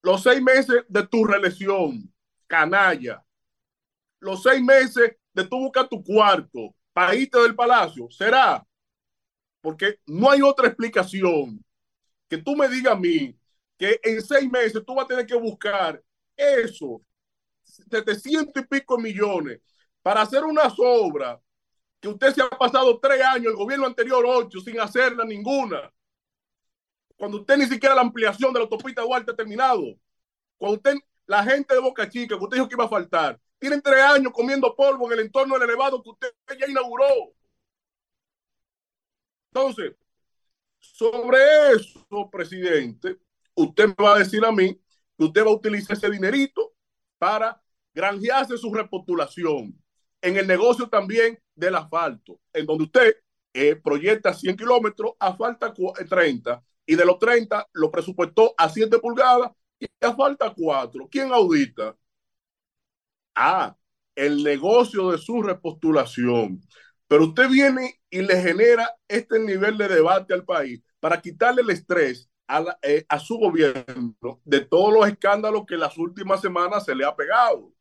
Los 0.03 0.23
seis 0.23 0.41
meses 0.41 0.85
de 0.89 1.07
tu 1.07 1.23
reelección, 1.27 2.11
canalla. 2.47 3.23
Los 4.21 4.43
seis 4.43 4.63
meses 4.63 5.17
de 5.35 5.45
tu 5.45 5.59
buscar 5.59 5.87
tu 5.87 6.03
cuarto, 6.03 6.75
país 6.95 7.31
del 7.31 7.55
palacio. 7.55 8.09
¿Será? 8.11 8.67
Porque 9.61 10.01
no 10.07 10.31
hay 10.31 10.41
otra 10.41 10.69
explicación 10.69 11.63
que 12.29 12.39
tú 12.39 12.57
me 12.57 12.69
digas 12.69 12.95
a 12.95 12.97
mí 12.97 13.37
que 13.79 14.01
en 14.03 14.23
seis 14.23 14.51
meses 14.51 14.83
tú 14.85 14.95
vas 14.95 15.05
a 15.05 15.09
tener 15.09 15.27
que 15.27 15.35
buscar 15.37 16.03
eso, 16.37 17.03
700 17.65 18.63
y 18.63 18.67
pico 18.67 18.99
millones, 18.99 19.61
para 20.03 20.23
hacer 20.23 20.45
unas 20.45 20.75
obras 20.79 21.39
que 22.01 22.09
usted 22.09 22.35
se 22.35 22.43
ha 22.43 22.49
pasado 22.51 22.99
tres 23.01 23.23
años, 23.23 23.49
el 23.53 23.57
gobierno 23.57 23.87
anterior 23.87 24.25
ocho, 24.27 24.61
sin 24.61 24.79
hacerla 24.81 25.25
ninguna. 25.25 25.93
Cuando 27.17 27.39
usted 27.41 27.57
ni 27.57 27.67
siquiera 27.67 27.95
la 27.95 28.03
ampliación 28.03 28.53
de 28.53 28.61
la 28.61 28.65
autopista 28.65 29.03
Duarte 29.03 29.33
ha 29.33 29.37
terminado. 29.37 29.83
Cuando 30.59 30.77
usted, 30.77 30.95
la 31.27 31.43
gente 31.45 31.75
de 31.75 31.81
Boca 31.81 32.09
Chica, 32.09 32.37
que 32.39 32.45
usted 32.45 32.57
dijo 32.57 32.69
que 32.69 32.75
iba 32.75 32.85
a 32.85 32.89
faltar, 32.89 33.41
tienen 33.59 33.83
tres 33.83 34.01
años 34.03 34.33
comiendo 34.33 34.75
polvo 34.77 35.07
en 35.07 35.19
el 35.19 35.27
entorno 35.27 35.55
del 35.55 35.69
elevado 35.69 36.03
que 36.03 36.11
usted 36.11 36.29
ya 36.59 36.67
inauguró. 36.69 37.07
Entonces, 39.53 39.95
sobre 40.93 41.39
eso, 41.75 42.31
presidente, 42.31 43.17
usted 43.55 43.89
me 43.89 44.05
va 44.05 44.17
a 44.17 44.19
decir 44.19 44.45
a 44.45 44.53
mí 44.53 44.79
que 45.17 45.25
usted 45.25 45.45
va 45.45 45.51
a 45.51 45.55
utilizar 45.55 45.97
ese 45.97 46.11
dinerito 46.11 46.75
para 47.19 47.63
granjearse 47.95 48.59
su 48.59 48.73
repostulación 48.73 49.75
en 50.21 50.37
el 50.37 50.47
negocio 50.47 50.89
también 50.89 51.39
del 51.55 51.77
asfalto, 51.77 52.41
en 52.53 52.67
donde 52.67 52.85
usted 52.85 53.17
eh, 53.55 53.77
proyecta 53.77 54.35
100 54.35 54.57
kilómetros, 54.57 55.13
a 55.19 55.35
falta 55.35 55.73
30, 55.73 56.63
y 56.85 56.95
de 56.95 57.05
los 57.05 57.19
30 57.19 57.69
lo 57.73 57.91
presupuestó 57.91 58.55
a 58.59 58.69
7 58.69 58.99
pulgadas 58.99 59.53
y 59.79 59.87
a 60.01 60.15
falta 60.15 60.53
4. 60.55 61.09
¿Quién 61.11 61.33
audita? 61.33 61.97
Ah, 63.35 63.77
el 64.15 64.43
negocio 64.43 65.11
de 65.11 65.19
su 65.19 65.43
repostulación. 65.43 66.61
Pero 67.07 67.27
usted 67.27 67.49
viene 67.49 68.01
y 68.17 68.23
le 68.23 68.41
genera 68.41 68.91
este 69.07 69.39
nivel 69.39 69.77
de 69.77 69.89
debate 69.89 70.33
al 70.33 70.43
país 70.43 70.83
para 70.99 71.21
quitarle 71.21 71.61
el 71.61 71.69
estrés 71.69 72.31
a, 72.49 72.65
eh, 72.81 73.05
a, 73.11 73.19
su 73.19 73.37
gobierno 73.37 74.41
de 74.43 74.61
todos 74.61 74.95
los 74.95 75.07
escándalos 75.07 75.67
que 75.67 75.77
las 75.77 75.99
últimas 75.99 76.41
semanas 76.41 76.87
se 76.87 76.95
le 76.95 77.05
ha 77.05 77.15
pegado. 77.15 77.75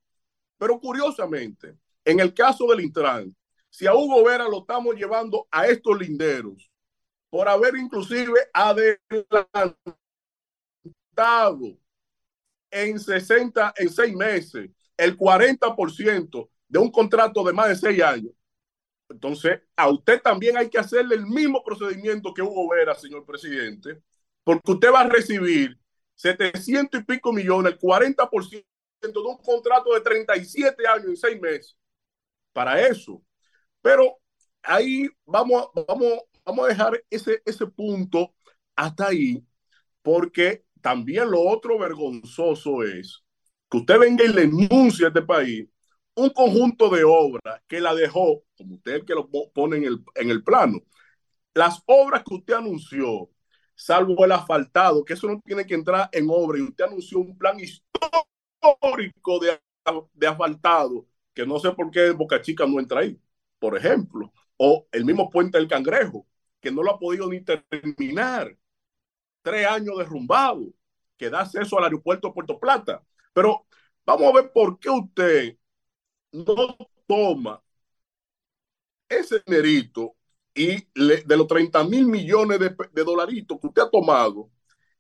Pero 0.58 0.78
curiosamente, 0.78 1.78
en 2.04 2.20
el 2.20 2.34
caso 2.34 2.68
del 2.68 2.82
Intran, 2.82 3.34
si 3.70 3.88
a 3.88 3.94
Hugo 3.94 4.26
Vera 4.26 4.50
lo 4.50 4.60
estamos 4.60 4.96
llevando 4.96 5.48
a 5.50 5.68
estos 5.68 5.98
linderos 5.98 6.70
por 7.30 7.48
haber 7.48 7.78
inclusive 7.78 8.38
adelantado 8.52 9.70
en 12.72 13.00
60, 13.00 13.74
en 13.78 13.90
seis 13.90 14.14
meses, 14.14 14.70
el 14.98 15.18
40% 15.18 16.50
de 16.68 16.80
un 16.80 16.92
contrato 16.92 17.42
de 17.46 17.54
más 17.54 17.70
de 17.70 17.76
seis 17.78 18.04
años. 18.04 18.34
Entonces, 19.10 19.62
a 19.76 19.90
usted 19.90 20.22
también 20.22 20.58
hay 20.58 20.70
que 20.70 20.80
hacerle 20.80 21.16
el 21.16 21.26
mismo 21.26 21.64
procedimiento 21.64 22.34
que 22.34 22.42
Hugo 22.42 22.70
Vera, 22.70 22.96
señor 22.96 23.26
presidente, 23.26 24.02
porque 24.44 24.72
usted 24.72 24.92
va 24.92 25.02
a 25.02 25.10
recibir 25.10 25.80
700 26.16 27.02
y 27.02 27.04
pico 27.04 27.32
millones, 27.32 27.74
el 27.74 27.80
40% 27.80 28.66
de 29.02 29.20
un 29.20 29.38
contrato 29.38 29.94
de 29.94 30.02
37 30.02 30.88
años 30.88 31.12
y 31.12 31.16
6 31.16 31.40
meses 31.42 31.78
para 32.54 32.82
eso. 32.88 33.22
Pero 33.82 34.18
ahí 34.64 35.08
vamos, 35.26 35.70
vamos, 35.88 36.22
vamos 36.44 36.66
a 36.66 36.70
dejar 36.70 37.04
ese, 37.10 37.42
ese 37.46 37.68
punto 37.68 38.34
hasta 38.76 39.08
ahí, 39.08 39.46
porque 40.02 40.66
también 40.82 41.30
lo 41.30 41.42
otro 41.42 41.78
vergonzoso 41.78 42.84
es 42.84 43.24
que 43.70 43.78
usted 43.78 44.00
venga 44.00 44.24
y 44.24 44.30
le 44.30 44.44
enuncie 44.44 45.06
a 45.06 45.10
este 45.10 45.22
país 45.22 45.68
un 46.16 46.30
conjunto 46.30 46.90
de 46.90 47.04
obras 47.04 47.62
que 47.68 47.82
la 47.82 47.94
dejó, 47.94 48.44
como 48.58 48.76
usted 48.76 49.04
que 49.06 49.14
lo 49.14 49.30
pone 49.54 49.78
en 49.78 49.86
el, 49.86 50.04
en 50.16 50.30
el 50.30 50.44
plano, 50.44 50.80
las 51.54 51.82
obras 51.88 52.24
que 52.24 52.36
usted 52.36 52.54
anunció 52.56 53.30
salvo 53.76 54.26
el 54.26 54.32
asfaltado, 54.32 55.04
que 55.06 55.14
eso 55.14 55.28
no 55.28 55.42
tiene 55.46 55.66
que 55.66 55.76
entrar 55.76 56.10
en 56.12 56.28
obra. 56.30 56.60
Y 56.60 56.62
usted 56.64 56.86
anunció 56.86 57.20
un 57.20 57.38
plan 57.38 57.58
histórico 57.60 59.40
de, 59.40 59.60
de 60.14 60.28
asfaltado, 60.28 61.08
que 61.34 61.46
no 61.46 61.60
sé 61.60 61.72
por 61.72 61.92
qué 61.92 62.12
Boca 62.12 62.42
Chica 62.42 62.66
no 62.66 62.80
entra 62.80 63.02
ahí, 63.02 63.20
por 63.60 63.78
ejemplo. 63.78 64.32
O 64.58 64.88
el 64.92 65.06
mismo 65.06 65.30
puente 65.30 65.58
del 65.58 65.68
Cangrejo, 65.68 66.26
que 66.62 66.72
no 66.72 66.82
lo 66.84 66.92
ha 66.92 67.00
podido 67.00 67.30
ni 67.30 67.42
terminar. 67.42 68.58
Tres 69.42 69.68
años 69.68 69.98
derrumbado, 69.98 70.74
que 71.18 71.30
da 71.30 71.42
acceso 71.42 71.78
al 71.78 71.86
aeropuerto 71.86 72.30
de 72.30 72.34
Puerto 72.34 72.60
Plata. 72.60 73.04
Pero 73.34 73.66
vamos 74.06 74.28
a 74.30 74.42
ver 74.42 74.52
por 74.52 74.80
qué 74.80 74.90
usted 74.90 75.58
no 76.36 76.78
toma 77.08 77.62
ese 79.08 79.42
dinerito 79.46 80.16
y 80.54 80.78
de 80.94 81.38
los 81.38 81.48
30 81.48 81.84
mil 81.84 82.08
millones 82.08 82.60
de, 82.60 82.76
de, 82.92 83.04
dolaritos 83.04 83.60
que 83.60 83.68
usted 83.68 83.82
ha 83.84 83.90
tomado 83.90 84.50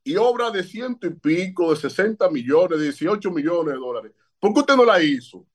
y 0.03 0.16
obra 0.18 0.52
de 0.52 0.64
ciento 0.64 1.07
y 1.07 1.16
pico, 1.16 1.72
de 1.72 1.78
60 1.78 2.30
millones, 2.30 2.78
de 2.78 2.86
18 2.86 3.32
millones 3.32 3.74
de 3.74 3.80
dólares, 3.80 4.12
¿por 4.40 4.53
qué 4.53 4.60
usted 4.60 4.76
no 4.76 4.86
la 4.86 5.02
hizo? 5.02 5.48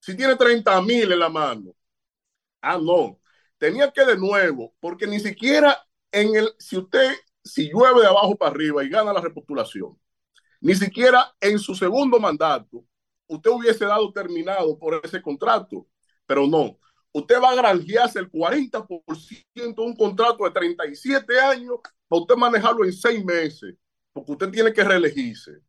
Si 0.00 0.16
tiene 0.16 0.36
30 0.36 0.80
mil 0.82 1.12
en 1.12 1.18
la 1.18 1.28
mano. 1.28 1.74
Ah, 2.62 2.78
no. 2.78 3.20
Tenía 3.58 3.92
que 3.92 4.04
de 4.04 4.16
nuevo, 4.16 4.74
porque 4.80 5.06
ni 5.06 5.20
siquiera 5.20 5.78
en 6.10 6.34
el, 6.34 6.48
si 6.58 6.78
usted, 6.78 7.12
si 7.44 7.70
llueve 7.70 8.00
de 8.00 8.06
abajo 8.08 8.36
para 8.36 8.52
arriba 8.52 8.82
y 8.84 8.88
gana 8.88 9.12
la 9.12 9.20
repostulación, 9.20 9.98
ni 10.60 10.74
siquiera 10.74 11.34
en 11.40 11.58
su 11.58 11.74
segundo 11.74 12.18
mandato, 12.20 12.84
usted 13.34 13.50
hubiese 13.50 13.84
dado 13.84 14.12
terminado 14.12 14.78
por 14.78 15.00
ese 15.04 15.20
contrato, 15.20 15.86
pero 16.26 16.46
no 16.46 16.78
usted 17.12 17.40
va 17.40 17.50
a 17.50 17.54
granjearse 17.54 18.18
el 18.18 18.30
40% 18.30 19.44
de 19.54 19.82
un 19.82 19.94
contrato 19.94 20.44
de 20.44 20.50
37 20.50 21.40
años 21.40 21.76
para 22.08 22.22
usted 22.22 22.36
manejarlo 22.36 22.84
en 22.84 22.92
seis 22.92 23.24
meses, 23.24 23.74
porque 24.12 24.32
usted 24.32 24.50
tiene 24.50 24.72
que 24.72 24.84
reelegirse. 24.84 25.60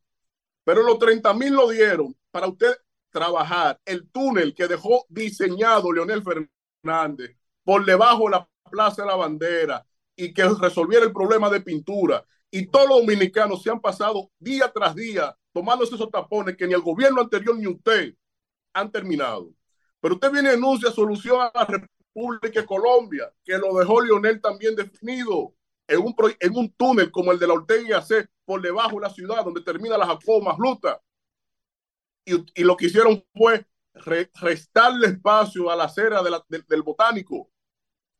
Pero 0.63 0.81
los 0.83 0.97
30 0.97 1.33
mil 1.33 1.53
lo 1.53 1.69
dieron 1.69 2.15
para 2.31 2.47
usted 2.47 2.73
trabajar 3.11 3.79
el 3.85 4.09
túnel 4.09 4.55
que 4.55 4.67
dejó 4.67 5.05
diseñado 5.09 5.91
Leonel 5.91 6.23
Fernández 6.23 7.37
por 7.63 7.85
debajo 7.85 8.25
de 8.25 8.31
la 8.31 8.49
Plaza 8.71 9.03
de 9.03 9.09
la 9.09 9.15
Bandera 9.15 9.85
y 10.15 10.33
que 10.33 10.47
resolviera 10.47 11.05
el 11.05 11.13
problema 11.13 11.49
de 11.49 11.61
pintura. 11.61 12.25
Y 12.49 12.67
todos 12.67 12.87
los 12.87 12.99
dominicanos 13.01 13.61
se 13.61 13.69
han 13.69 13.81
pasado 13.81 14.31
día 14.39 14.71
tras 14.71 14.95
día 14.95 15.35
tomando 15.53 15.83
esos 15.85 16.09
tapones 16.11 16.57
que 16.57 16.67
ni 16.67 16.73
el 16.73 16.81
gobierno 16.81 17.21
anterior 17.21 17.55
ni 17.57 17.67
usted 17.67 18.15
han 18.73 18.91
terminado. 18.91 19.53
Pero 20.01 20.15
usted 20.15 20.31
viene 20.31 20.49
y 20.51 20.53
anuncia 20.55 20.91
solución 20.91 21.39
a 21.41 21.51
la 21.53 21.65
República 21.65 22.61
de 22.61 22.65
Colombia, 22.65 23.31
que 23.43 23.57
lo 23.57 23.73
dejó 23.77 24.01
Lionel 24.01 24.41
también 24.41 24.75
definido 24.75 25.53
en 25.87 25.99
un, 25.99 26.15
en 26.39 26.57
un 26.57 26.71
túnel 26.73 27.11
como 27.11 27.31
el 27.31 27.39
de 27.39 27.47
la 27.47 27.53
Ortega 27.53 27.81
y 27.81 27.87
Gasset 27.89 28.29
por 28.45 28.61
debajo 28.61 28.95
de 28.95 29.01
la 29.01 29.09
ciudad, 29.09 29.43
donde 29.45 29.61
termina 29.61 29.97
la 29.97 30.07
Jacoma 30.07 30.55
Ruta. 30.57 31.01
Y, 32.25 32.35
y 32.55 32.63
lo 32.63 32.75
que 32.77 32.85
hicieron 32.87 33.23
fue 33.33 33.65
re- 33.93 34.31
restarle 34.41 35.07
espacio 35.07 35.69
a 35.69 35.75
la 35.75 35.85
acera 35.85 36.23
de 36.23 36.31
la- 36.31 36.45
del- 36.47 36.65
del 36.67 36.81
botánico. 36.81 37.49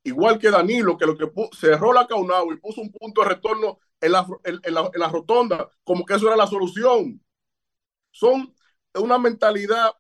Igual 0.04 0.38
que 0.38 0.52
Danilo, 0.52 0.98
que 0.98 1.06
lo 1.06 1.18
que 1.18 1.32
cerró 1.58 1.94
la 1.94 2.06
Caunao 2.08 2.52
y 2.52 2.58
puso 2.58 2.82
un 2.82 2.92
punto 2.92 3.22
de 3.22 3.30
retorno 3.30 3.80
en 4.04 4.14
la, 4.14 4.28
en- 4.46 4.62
en 4.64 4.74
la- 4.76 4.92
en 4.94 5.00
la 5.02 5.10
rotonda, 5.10 5.70
como 5.86 6.06
que 6.06 6.16
eso 6.16 6.28
era 6.28 6.38
la 6.38 6.48
solución. 6.48 7.22
Son 8.12 8.54
una 8.96 9.18
mentalidad 9.20 9.92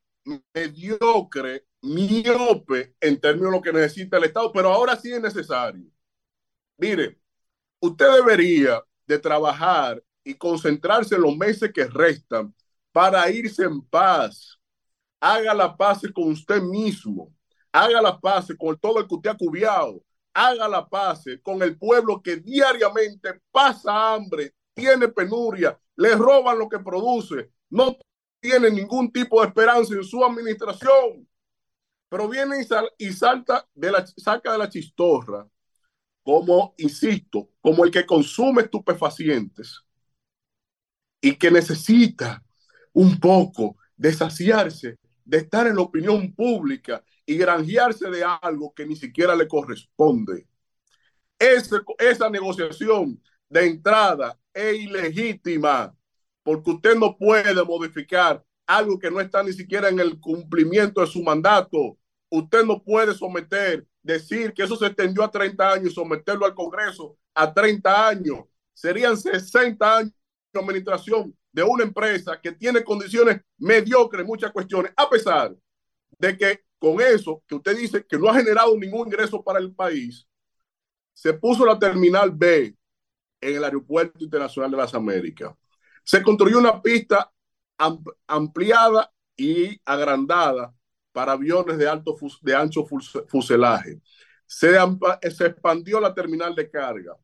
mediocre, 0.54 1.66
miope 1.82 2.96
en 3.02 3.20
términos 3.20 3.52
de 3.52 3.58
lo 3.58 3.62
que 3.64 3.74
necesita 3.74 4.18
el 4.18 4.26
Estado, 4.26 4.52
pero 4.54 4.72
ahora 4.74 4.96
sí 4.98 5.12
es 5.14 5.22
necesario. 5.22 5.86
Mire, 6.78 7.20
usted 7.82 8.08
debería 8.16 8.84
de 9.08 9.20
trabajar 9.20 10.04
y 10.24 10.36
concentrarse 10.36 11.16
en 11.16 11.22
los 11.24 11.38
meses 11.38 11.72
que 11.74 11.86
restan 11.86 12.54
para 12.92 13.30
irse 13.32 13.64
en 13.66 13.82
paz. 13.84 14.60
Haga 15.22 15.54
la 15.54 15.76
paz 15.78 16.02
con 16.14 16.32
usted 16.32 16.62
mismo. 16.62 17.34
Haga 17.72 18.02
la 18.02 18.20
paz 18.20 18.48
con 18.60 18.78
todo 18.80 19.00
el 19.02 19.08
que 19.08 19.16
usted 19.16 19.32
ha 19.32 19.38
cubiado. 19.38 20.04
Haga 20.34 20.68
la 20.68 20.88
paz 20.90 21.26
con 21.44 21.62
el 21.62 21.78
pueblo 21.78 22.22
que 22.22 22.38
diariamente 22.38 23.42
pasa 23.52 24.14
hambre, 24.14 24.54
tiene 24.74 25.08
penuria, 25.10 25.80
le 25.96 26.16
roban 26.16 26.58
lo 26.58 26.68
que 26.68 26.80
produce, 26.80 27.52
no 27.70 27.98
tiene 28.40 28.72
ningún 28.72 29.12
tipo 29.12 29.42
de 29.42 29.48
esperanza 29.48 29.94
en 29.94 30.04
su 30.04 30.24
administración. 30.26 31.28
Pero 32.10 32.30
viene 32.30 32.62
y, 32.62 32.66
sal- 32.66 32.92
y 32.98 33.12
salta 33.14 33.68
de 33.74 33.92
la, 33.92 34.06
saca 34.08 34.52
de 34.54 34.58
la 34.60 34.70
chistorra 34.70 35.48
como, 36.24 36.76
insisto, 36.78 37.50
como 37.62 37.86
el 37.86 37.92
que 37.92 38.06
consume 38.06 38.64
estupefacientes 38.64 39.82
y 41.22 41.36
que 41.36 41.52
necesita 41.52 42.44
un 42.94 43.20
poco 43.20 43.78
de 43.96 44.14
saciarse, 44.14 44.98
de 45.26 45.38
estar 45.38 45.68
en 45.68 45.76
la 45.76 45.82
opinión 45.84 46.34
pública 46.34 47.04
y 47.26 47.38
granjearse 47.38 48.10
de 48.10 48.24
algo 48.42 48.74
que 48.74 48.86
ni 48.86 48.96
siquiera 48.96 49.36
le 49.36 49.48
corresponde. 49.48 50.48
Ese- 51.40 51.82
esa 52.00 52.30
negociación 52.30 53.22
de 53.50 53.68
entrada 53.68 54.40
es 54.54 54.76
ilegítima 54.80 55.96
porque 56.44 56.72
usted 56.72 56.96
no 56.96 57.18
puede 57.18 57.64
modificar 57.64 58.44
algo 58.66 58.98
que 59.00 59.12
no 59.12 59.20
está 59.20 59.44
ni 59.44 59.54
siquiera 59.54 59.90
en 59.90 60.00
el 60.00 60.20
cumplimiento 60.20 61.02
de 61.02 61.08
su 61.08 61.22
mandato. 61.22 61.98
Usted 62.30 62.64
no 62.66 62.82
puede 62.84 63.14
someter, 63.14 63.86
decir 64.02 64.54
que 64.54 64.64
eso 64.64 64.76
se 64.76 64.88
extendió 64.88 65.24
a 65.24 65.32
30 65.32 65.72
años 65.74 65.92
y 65.92 65.96
someterlo 65.96 66.46
al 66.46 66.56
Congreso 66.56 67.18
a 67.34 67.54
30 67.54 68.08
años. 68.08 68.40
Serían 68.74 69.18
60 69.18 69.98
años 69.98 70.14
de 70.54 70.60
administración 70.60 71.36
de 71.52 71.64
una 71.64 71.84
empresa 71.84 72.40
que 72.42 72.52
tiene 72.52 72.84
condiciones 72.84 73.42
mediocres 73.58 74.26
muchas 74.26 74.52
cuestiones, 74.52 74.92
a 74.96 75.10
pesar 75.10 75.56
de 76.20 76.38
que 76.38 76.62
con 76.84 77.00
eso 77.02 77.42
que 77.48 77.56
usted 77.56 77.78
dice 77.78 78.06
que 78.06 78.18
no 78.18 78.30
ha 78.30 78.36
generado 78.36 78.78
ningún 78.78 79.08
ingreso 79.08 79.42
para 79.42 79.60
el 79.60 79.74
país, 79.74 80.28
se 81.14 81.34
puso 81.34 81.66
la 81.66 81.80
terminal 81.80 82.32
B 82.32 82.76
en 83.42 83.56
el 83.56 83.64
Aeropuerto 83.64 84.24
Internacional 84.24 84.72
de 84.72 84.78
las 84.78 84.94
Américas. 84.94 85.54
Se 86.04 86.24
construyó 86.24 86.60
una 86.60 86.82
pista 86.82 87.32
am- 87.78 88.04
ampliada 88.28 89.12
y 89.38 89.80
agrandada 89.86 90.74
para 91.12 91.34
aviones 91.34 91.78
de, 91.78 91.88
alto 91.88 92.16
de 92.42 92.56
ancho 92.56 92.86
fus- 92.86 93.24
fuselaje. 93.28 94.02
Se, 94.46 94.76
se 95.32 95.46
expandió 95.48 96.00
la 96.00 96.14
terminal 96.14 96.56
de 96.56 96.70
carga. 96.70 97.16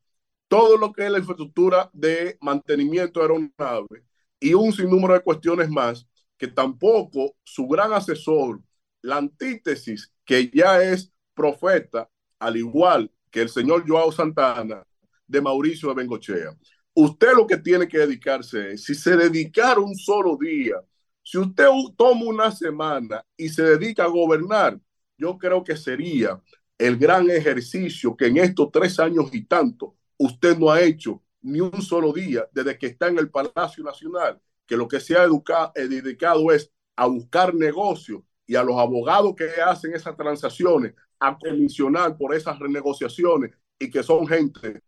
Todo 0.48 0.76
lo 0.76 0.92
que 0.92 1.06
es 1.06 1.10
la 1.12 1.18
infraestructura 1.18 1.90
de 1.92 2.36
mantenimiento 2.40 3.20
de 3.20 3.26
aeronaves 3.26 4.02
y 4.40 4.54
un 4.54 4.72
sinnúmero 4.72 5.14
de 5.14 5.20
cuestiones 5.22 5.68
más 5.70 6.06
que 6.38 6.48
tampoco 6.48 7.36
su 7.44 7.68
gran 7.68 7.92
asesor, 7.92 8.60
la 9.02 9.16
antítesis, 9.16 10.12
que 10.24 10.50
ya 10.52 10.82
es 10.82 11.12
profeta, 11.34 12.08
al 12.38 12.56
igual 12.56 13.10
que 13.30 13.42
el 13.42 13.48
señor 13.48 13.84
Joao 13.86 14.12
Santana, 14.12 14.84
de 15.26 15.40
Mauricio 15.40 15.88
de 15.90 15.94
Bengochea. 15.94 16.56
Usted 16.92 17.32
lo 17.36 17.46
que 17.46 17.56
tiene 17.56 17.86
que 17.86 17.98
dedicarse 17.98 18.72
es, 18.72 18.84
si 18.84 18.94
se 18.94 19.16
dedicara 19.16 19.80
un 19.80 19.94
solo 19.94 20.36
día, 20.36 20.76
si 21.22 21.38
usted 21.38 21.66
toma 21.96 22.24
una 22.24 22.50
semana 22.50 23.24
y 23.36 23.48
se 23.48 23.62
dedica 23.62 24.04
a 24.04 24.08
gobernar, 24.08 24.78
yo 25.16 25.38
creo 25.38 25.62
que 25.62 25.76
sería 25.76 26.40
el 26.76 26.96
gran 26.96 27.30
ejercicio 27.30 28.16
que 28.16 28.26
en 28.26 28.38
estos 28.38 28.70
tres 28.72 28.98
años 28.98 29.28
y 29.32 29.44
tanto 29.44 29.96
usted 30.16 30.58
no 30.58 30.70
ha 30.70 30.80
hecho 30.80 31.22
ni 31.42 31.60
un 31.60 31.82
solo 31.82 32.12
día 32.12 32.48
desde 32.52 32.76
que 32.76 32.86
está 32.86 33.08
en 33.08 33.18
el 33.18 33.30
Palacio 33.30 33.84
Nacional, 33.84 34.40
que 34.66 34.76
lo 34.76 34.88
que 34.88 34.98
se 34.98 35.16
ha 35.16 35.24
eh, 35.24 35.88
dedicado 35.88 36.50
es 36.52 36.70
a 36.96 37.06
buscar 37.06 37.54
negocios 37.54 38.22
y 38.50 38.56
a 38.56 38.64
los 38.64 38.76
abogados 38.76 39.36
que 39.36 39.48
hacen 39.64 39.94
esas 39.94 40.16
transacciones, 40.16 40.92
a 41.20 41.38
comisionar 41.38 42.18
por 42.18 42.34
esas 42.34 42.58
renegociaciones 42.58 43.52
y 43.78 43.88
que 43.88 44.02
son 44.02 44.26
gente 44.26 44.82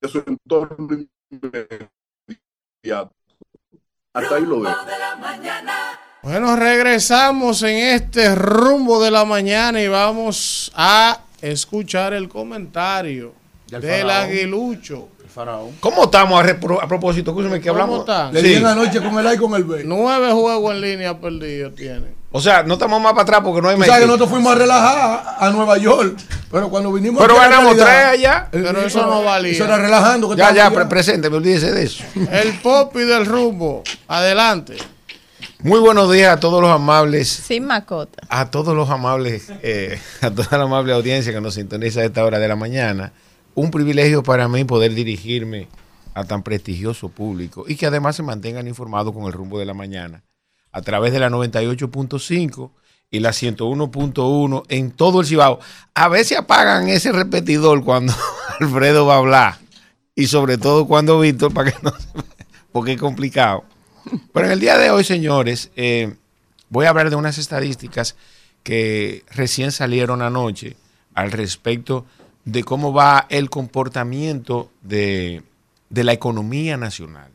de 0.00 0.08
su 0.08 0.24
entorno 0.26 1.04
inmediato. 1.28 3.14
Hasta 4.14 4.34
ahí 4.34 4.46
lo 4.46 4.62
dejo. 4.62 4.76
Bueno, 6.22 6.56
regresamos 6.56 7.62
en 7.64 7.76
este 7.76 8.34
rumbo 8.34 9.04
de 9.04 9.10
la 9.10 9.26
mañana 9.26 9.82
y 9.82 9.88
vamos 9.88 10.72
a 10.74 11.20
escuchar 11.42 12.14
el 12.14 12.30
comentario 12.30 13.34
Del 13.66 13.82
del 13.82 14.08
faraón. 15.30 15.70
¿Cómo 15.80 16.04
estamos 16.04 16.38
a, 16.42 16.46
repro- 16.46 16.78
a 16.82 16.86
propósito? 16.88 17.30
Escúchame 17.30 17.60
que 17.60 17.68
¿Cómo 17.68 17.80
hablamos. 17.82 18.00
están? 18.00 18.34
Sí. 18.34 18.60
con 19.00 19.18
el 19.18 19.26
A 19.26 19.34
y 19.34 19.36
con 19.38 19.54
el 19.54 19.64
B. 19.64 19.82
Nueve 19.84 20.32
juegos 20.32 20.74
en 20.74 20.80
línea 20.80 21.18
perdidos 21.18 21.74
tienen. 21.74 22.20
O 22.32 22.40
sea, 22.40 22.62
no 22.62 22.74
estamos 22.74 23.00
más 23.02 23.12
para 23.12 23.22
atrás 23.22 23.40
porque 23.42 23.60
no 23.60 23.68
hay 23.70 23.74
Tú 23.76 23.80
sabes 23.82 23.94
que 23.94 23.98
Messi. 24.00 24.06
nosotros 24.06 24.30
fuimos 24.30 24.52
a 24.52 24.54
relajar 24.54 25.36
a 25.40 25.50
Nueva 25.50 25.78
York, 25.78 26.16
pero 26.50 26.68
cuando 26.70 26.92
vinimos 26.92 27.20
Pero 27.20 27.34
ganamos 27.36 27.74
realidad, 27.76 27.86
tres 27.86 28.04
allá. 28.20 28.48
eh, 28.52 28.62
Pero 28.64 28.80
eso 28.82 29.06
no 29.06 29.24
valía. 29.24 29.50
Eso 29.52 29.64
era 29.64 29.78
relajando. 29.78 30.30
que 30.30 30.36
Ya, 30.36 30.52
ya, 30.54 30.70
pre 30.70 30.84
presente, 30.86 31.28
me 31.28 31.38
olvídese 31.38 31.72
de 31.72 31.82
eso. 31.82 32.04
El 32.30 32.52
popi 32.60 33.00
del 33.00 33.26
rumbo. 33.26 33.82
Adelante. 34.06 34.76
Muy 35.62 35.80
buenos 35.80 36.10
días 36.12 36.32
a 36.36 36.40
todos 36.40 36.62
los 36.62 36.70
amables, 36.70 37.28
Sin 37.28 37.66
macota. 37.66 38.22
a 38.28 38.50
todos 38.50 38.74
los 38.76 38.88
amables, 38.90 39.50
eh, 39.62 40.00
a 40.22 40.30
toda 40.30 40.56
la 40.56 40.64
amable 40.64 40.92
audiencia 40.92 41.32
que 41.32 41.40
nos 41.40 41.54
sintoniza 41.54 42.00
a 42.00 42.04
esta 42.04 42.24
hora 42.24 42.38
de 42.38 42.46
la 42.48 42.56
mañana. 42.56 43.12
Un 43.54 43.70
privilegio 43.70 44.22
para 44.22 44.48
mí 44.48 44.64
poder 44.64 44.94
dirigirme 44.94 45.68
a 46.14 46.24
tan 46.24 46.42
prestigioso 46.42 47.08
público 47.08 47.64
y 47.66 47.76
que 47.76 47.86
además 47.86 48.16
se 48.16 48.22
mantengan 48.22 48.68
informados 48.68 49.12
con 49.12 49.24
el 49.24 49.32
rumbo 49.32 49.58
de 49.58 49.66
la 49.66 49.74
mañana 49.74 50.22
a 50.72 50.82
través 50.82 51.12
de 51.12 51.20
la 51.20 51.30
98.5 51.30 52.70
y 53.10 53.20
la 53.20 53.30
101.1 53.30 54.64
en 54.68 54.90
todo 54.92 55.20
el 55.20 55.26
Cibao. 55.26 55.58
A 55.94 56.08
veces 56.08 56.38
apagan 56.38 56.88
ese 56.88 57.12
repetidor 57.12 57.84
cuando 57.84 58.14
Alfredo 58.60 59.06
va 59.06 59.14
a 59.14 59.18
hablar 59.18 59.58
y 60.14 60.26
sobre 60.26 60.58
todo 60.58 60.86
cuando 60.86 61.20
Víctor, 61.20 61.52
para 61.52 61.72
que 61.72 61.78
no 61.82 61.92
porque 62.72 62.92
es 62.92 63.00
complicado. 63.00 63.64
Pero 64.32 64.46
en 64.46 64.52
el 64.52 64.60
día 64.60 64.78
de 64.78 64.90
hoy, 64.90 65.04
señores, 65.04 65.70
eh, 65.76 66.14
voy 66.68 66.86
a 66.86 66.90
hablar 66.90 67.10
de 67.10 67.16
unas 67.16 67.38
estadísticas 67.38 68.16
que 68.62 69.24
recién 69.30 69.72
salieron 69.72 70.22
anoche 70.22 70.76
al 71.14 71.32
respecto 71.32 72.06
cómo 72.64 72.92
va 72.92 73.26
el 73.28 73.50
comportamiento 73.50 74.70
de, 74.82 75.42
de 75.88 76.04
la 76.04 76.12
economía 76.12 76.76
nacional. 76.76 77.30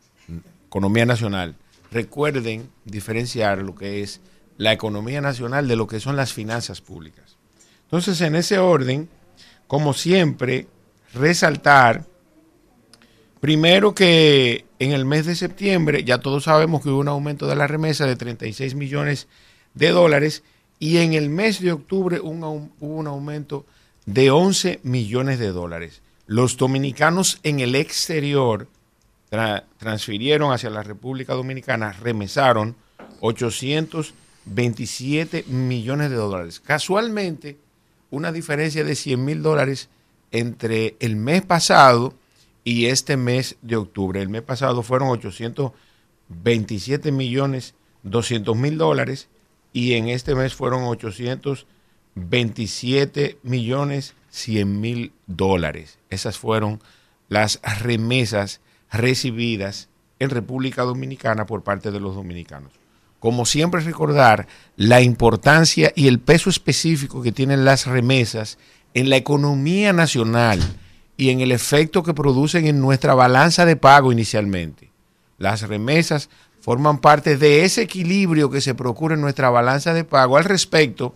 Economía 0.66 1.06
nacional. 1.06 1.56
Recuerden 1.90 2.68
diferenciar 2.84 3.58
lo 3.58 3.74
que 3.74 4.02
es 4.02 4.20
la 4.58 4.72
economía 4.72 5.20
nacional 5.20 5.68
de 5.68 5.76
lo 5.76 5.86
que 5.86 6.00
son 6.00 6.16
las 6.16 6.32
finanzas 6.32 6.80
públicas. 6.80 7.36
Entonces, 7.84 8.20
en 8.20 8.34
ese 8.34 8.58
orden, 8.58 9.08
como 9.66 9.94
siempre, 9.94 10.66
resaltar 11.14 12.04
Primero 13.40 13.94
que 13.94 14.64
en 14.78 14.92
el 14.92 15.04
mes 15.04 15.26
de 15.26 15.36
septiembre 15.36 16.04
ya 16.04 16.18
todos 16.18 16.44
sabemos 16.44 16.82
que 16.82 16.88
hubo 16.88 17.00
un 17.00 17.08
aumento 17.08 17.46
de 17.46 17.54
la 17.54 17.66
remesa 17.66 18.06
de 18.06 18.16
36 18.16 18.74
millones 18.74 19.28
de 19.74 19.90
dólares 19.90 20.42
y 20.78 20.96
en 20.98 21.12
el 21.12 21.28
mes 21.28 21.60
de 21.60 21.72
octubre 21.72 22.18
un 22.18 22.42
hubo 22.42 22.74
un 22.80 23.06
aumento 23.06 23.66
de 24.06 24.30
11 24.30 24.80
millones 24.82 25.38
de 25.38 25.48
dólares. 25.52 26.00
Los 26.26 26.56
dominicanos 26.56 27.38
en 27.42 27.60
el 27.60 27.74
exterior 27.74 28.68
tra- 29.30 29.64
transfirieron 29.78 30.52
hacia 30.52 30.70
la 30.70 30.82
República 30.82 31.34
Dominicana, 31.34 31.92
remesaron 31.92 32.74
827 33.20 35.44
millones 35.48 36.10
de 36.10 36.16
dólares. 36.16 36.60
Casualmente, 36.60 37.56
una 38.10 38.32
diferencia 38.32 38.84
de 38.84 38.94
100 38.94 39.24
mil 39.24 39.42
dólares 39.42 39.88
entre 40.32 40.96
el 41.00 41.16
mes 41.16 41.42
pasado 41.42 42.14
y 42.64 42.86
este 42.86 43.16
mes 43.16 43.56
de 43.62 43.76
octubre. 43.76 44.20
El 44.20 44.28
mes 44.28 44.42
pasado 44.42 44.82
fueron 44.82 45.08
827 45.08 47.12
millones 47.12 47.74
200 48.02 48.56
mil 48.56 48.76
dólares 48.78 49.28
y 49.72 49.94
en 49.94 50.08
este 50.08 50.34
mes 50.34 50.54
fueron 50.54 50.84
827 52.16 53.38
millones 53.42 54.14
100 54.30 54.80
mil 54.80 55.12
dólares. 55.26 55.98
Esas 56.10 56.38
fueron 56.38 56.80
las 57.28 57.60
remesas 57.80 58.60
recibidas 58.90 59.88
en 60.18 60.30
República 60.30 60.82
Dominicana 60.82 61.46
por 61.46 61.62
parte 61.62 61.90
de 61.90 62.00
los 62.00 62.14
dominicanos. 62.14 62.72
Como 63.18 63.46
siempre 63.46 63.80
recordar 63.80 64.46
la 64.76 65.00
importancia 65.00 65.92
y 65.94 66.06
el 66.08 66.20
peso 66.20 66.50
específico 66.50 67.22
que 67.22 67.32
tienen 67.32 67.64
las 67.64 67.86
remesas 67.86 68.58
en 68.94 69.10
la 69.10 69.16
economía 69.16 69.92
nacional 69.92 70.60
y 71.16 71.30
en 71.30 71.40
el 71.40 71.50
efecto 71.50 72.02
que 72.02 72.14
producen 72.14 72.66
en 72.66 72.80
nuestra 72.80 73.14
balanza 73.14 73.64
de 73.64 73.76
pago 73.76 74.12
inicialmente. 74.12 74.90
Las 75.38 75.62
remesas 75.62 76.28
forman 76.60 76.98
parte 76.98 77.36
de 77.36 77.64
ese 77.64 77.82
equilibrio 77.82 78.50
que 78.50 78.60
se 78.60 78.74
procura 78.74 79.14
en 79.14 79.20
nuestra 79.20 79.50
balanza 79.50 79.92
de 79.92 80.04
pago 80.04 80.36
al 80.36 80.44
respecto 80.44 81.14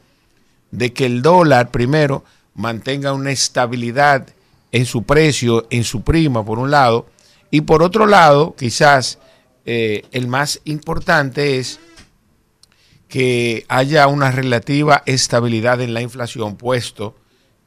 de 0.70 0.92
que 0.92 1.06
el 1.06 1.22
dólar, 1.22 1.70
primero, 1.70 2.24
mantenga 2.54 3.12
una 3.12 3.30
estabilidad 3.30 4.28
en 4.72 4.86
su 4.86 5.02
precio, 5.02 5.66
en 5.70 5.84
su 5.84 6.02
prima, 6.02 6.44
por 6.44 6.58
un 6.58 6.70
lado, 6.70 7.06
y 7.50 7.62
por 7.62 7.82
otro 7.82 8.06
lado, 8.06 8.54
quizás 8.56 9.18
eh, 9.64 10.04
el 10.12 10.28
más 10.28 10.60
importante 10.64 11.58
es 11.58 11.80
que 13.08 13.64
haya 13.68 14.06
una 14.06 14.30
relativa 14.30 15.02
estabilidad 15.04 15.80
en 15.80 15.94
la 15.94 16.00
inflación, 16.00 16.56
puesto 16.56 17.16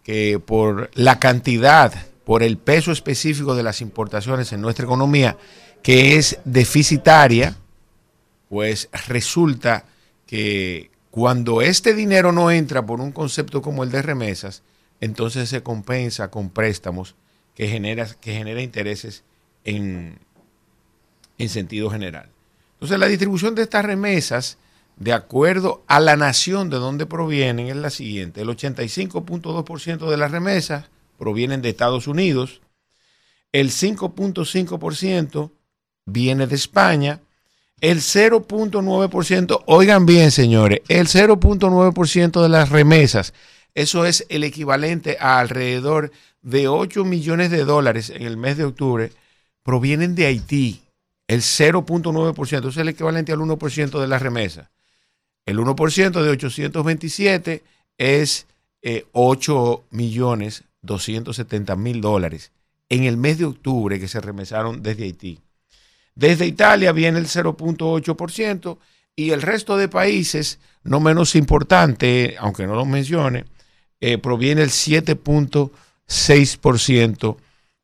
que 0.03 0.39
por 0.39 0.89
la 0.93 1.19
cantidad, 1.19 1.93
por 2.23 2.43
el 2.43 2.57
peso 2.57 2.93
específico 2.93 3.53
de 3.53 3.63
las 3.63 3.81
importaciones 3.81 4.53
en 4.53 4.61
nuestra 4.61 4.85
economía, 4.85 5.37
que 5.81 6.17
es 6.17 6.39
deficitaria, 6.45 7.57
pues 8.47 8.87
resulta 9.07 9.85
que 10.25 10.91
cuando 11.13 11.61
este 11.61 11.93
dinero 11.93 12.31
no 12.31 12.49
entra 12.49 12.87
por 12.87 12.99
un 12.99 13.11
concepto 13.11 13.61
como 13.61 13.83
el 13.83 13.91
de 13.91 14.01
remesas, 14.01 14.63
entonces 14.99 15.47
se 15.47 15.61
compensa 15.61 16.31
con 16.31 16.49
préstamos 16.49 17.13
que 17.53 17.67
genera, 17.67 18.07
que 18.19 18.33
genera 18.33 18.63
intereses 18.63 19.23
en, 19.63 20.17
en 21.37 21.49
sentido 21.49 21.91
general. 21.91 22.31
Entonces 22.73 22.97
la 22.97 23.05
distribución 23.05 23.53
de 23.53 23.61
estas 23.61 23.85
remesas, 23.85 24.57
de 24.95 25.13
acuerdo 25.13 25.83
a 25.85 25.99
la 25.99 26.15
nación 26.15 26.71
de 26.71 26.77
donde 26.77 27.05
provienen, 27.05 27.67
es 27.67 27.75
la 27.75 27.91
siguiente. 27.91 28.41
El 28.41 28.47
85.2% 28.47 30.09
de 30.09 30.17
las 30.17 30.31
remesas 30.31 30.89
provienen 31.19 31.61
de 31.61 31.69
Estados 31.69 32.07
Unidos, 32.07 32.61
el 33.51 33.69
5.5% 33.69 35.51
viene 36.07 36.47
de 36.47 36.55
España, 36.55 37.21
el 37.83 37.97
0.9%, 37.97 39.63
oigan 39.65 40.05
bien 40.05 40.31
señores, 40.31 40.79
el 40.87 41.07
0.9% 41.07 42.41
de 42.41 42.47
las 42.47 42.69
remesas, 42.69 43.33
eso 43.75 44.05
es 44.05 44.25
el 44.29 44.45
equivalente 44.45 45.17
a 45.19 45.39
alrededor 45.39 46.13
de 46.41 46.69
8 46.69 47.03
millones 47.03 47.51
de 47.51 47.65
dólares 47.65 48.09
en 48.09 48.21
el 48.21 48.37
mes 48.37 48.55
de 48.55 48.63
octubre, 48.63 49.11
provienen 49.63 50.15
de 50.15 50.27
Haití. 50.27 50.81
El 51.27 51.41
0.9%, 51.41 52.69
es 52.69 52.77
el 52.77 52.87
equivalente 52.87 53.33
al 53.33 53.39
1% 53.39 53.99
de 53.99 54.07
las 54.07 54.21
remesas. 54.21 54.69
El 55.45 55.59
1% 55.59 56.23
de 56.23 56.29
827 56.29 57.63
es 57.97 58.47
8 59.11 59.73
eh, 59.73 59.85
millones 59.93 60.63
270 60.83 61.75
mil 61.75 61.99
dólares 61.99 62.53
en 62.87 63.03
el 63.03 63.17
mes 63.17 63.39
de 63.39 63.45
octubre 63.45 63.99
que 63.99 64.07
se 64.07 64.21
remesaron 64.21 64.81
desde 64.81 65.03
Haití. 65.03 65.41
Desde 66.15 66.45
Italia 66.45 66.91
viene 66.91 67.19
el 67.19 67.27
0.8% 67.27 68.77
y 69.15 69.31
el 69.31 69.41
resto 69.41 69.77
de 69.77 69.87
países, 69.87 70.59
no 70.83 70.99
menos 70.99 71.35
importante, 71.35 72.35
aunque 72.39 72.67
no 72.67 72.75
lo 72.75 72.85
mencione, 72.85 73.45
eh, 73.99 74.17
proviene 74.17 74.63
el 74.63 74.69
7.6% 74.69 77.37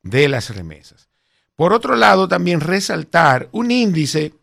de 0.04 0.30
las 0.30 0.56
remesas. 0.56 1.10
Por 1.56 1.74
otro 1.74 1.96
lado, 1.96 2.28
también 2.28 2.62
resaltar 2.62 3.50
un 3.52 3.72
índice 3.72 4.34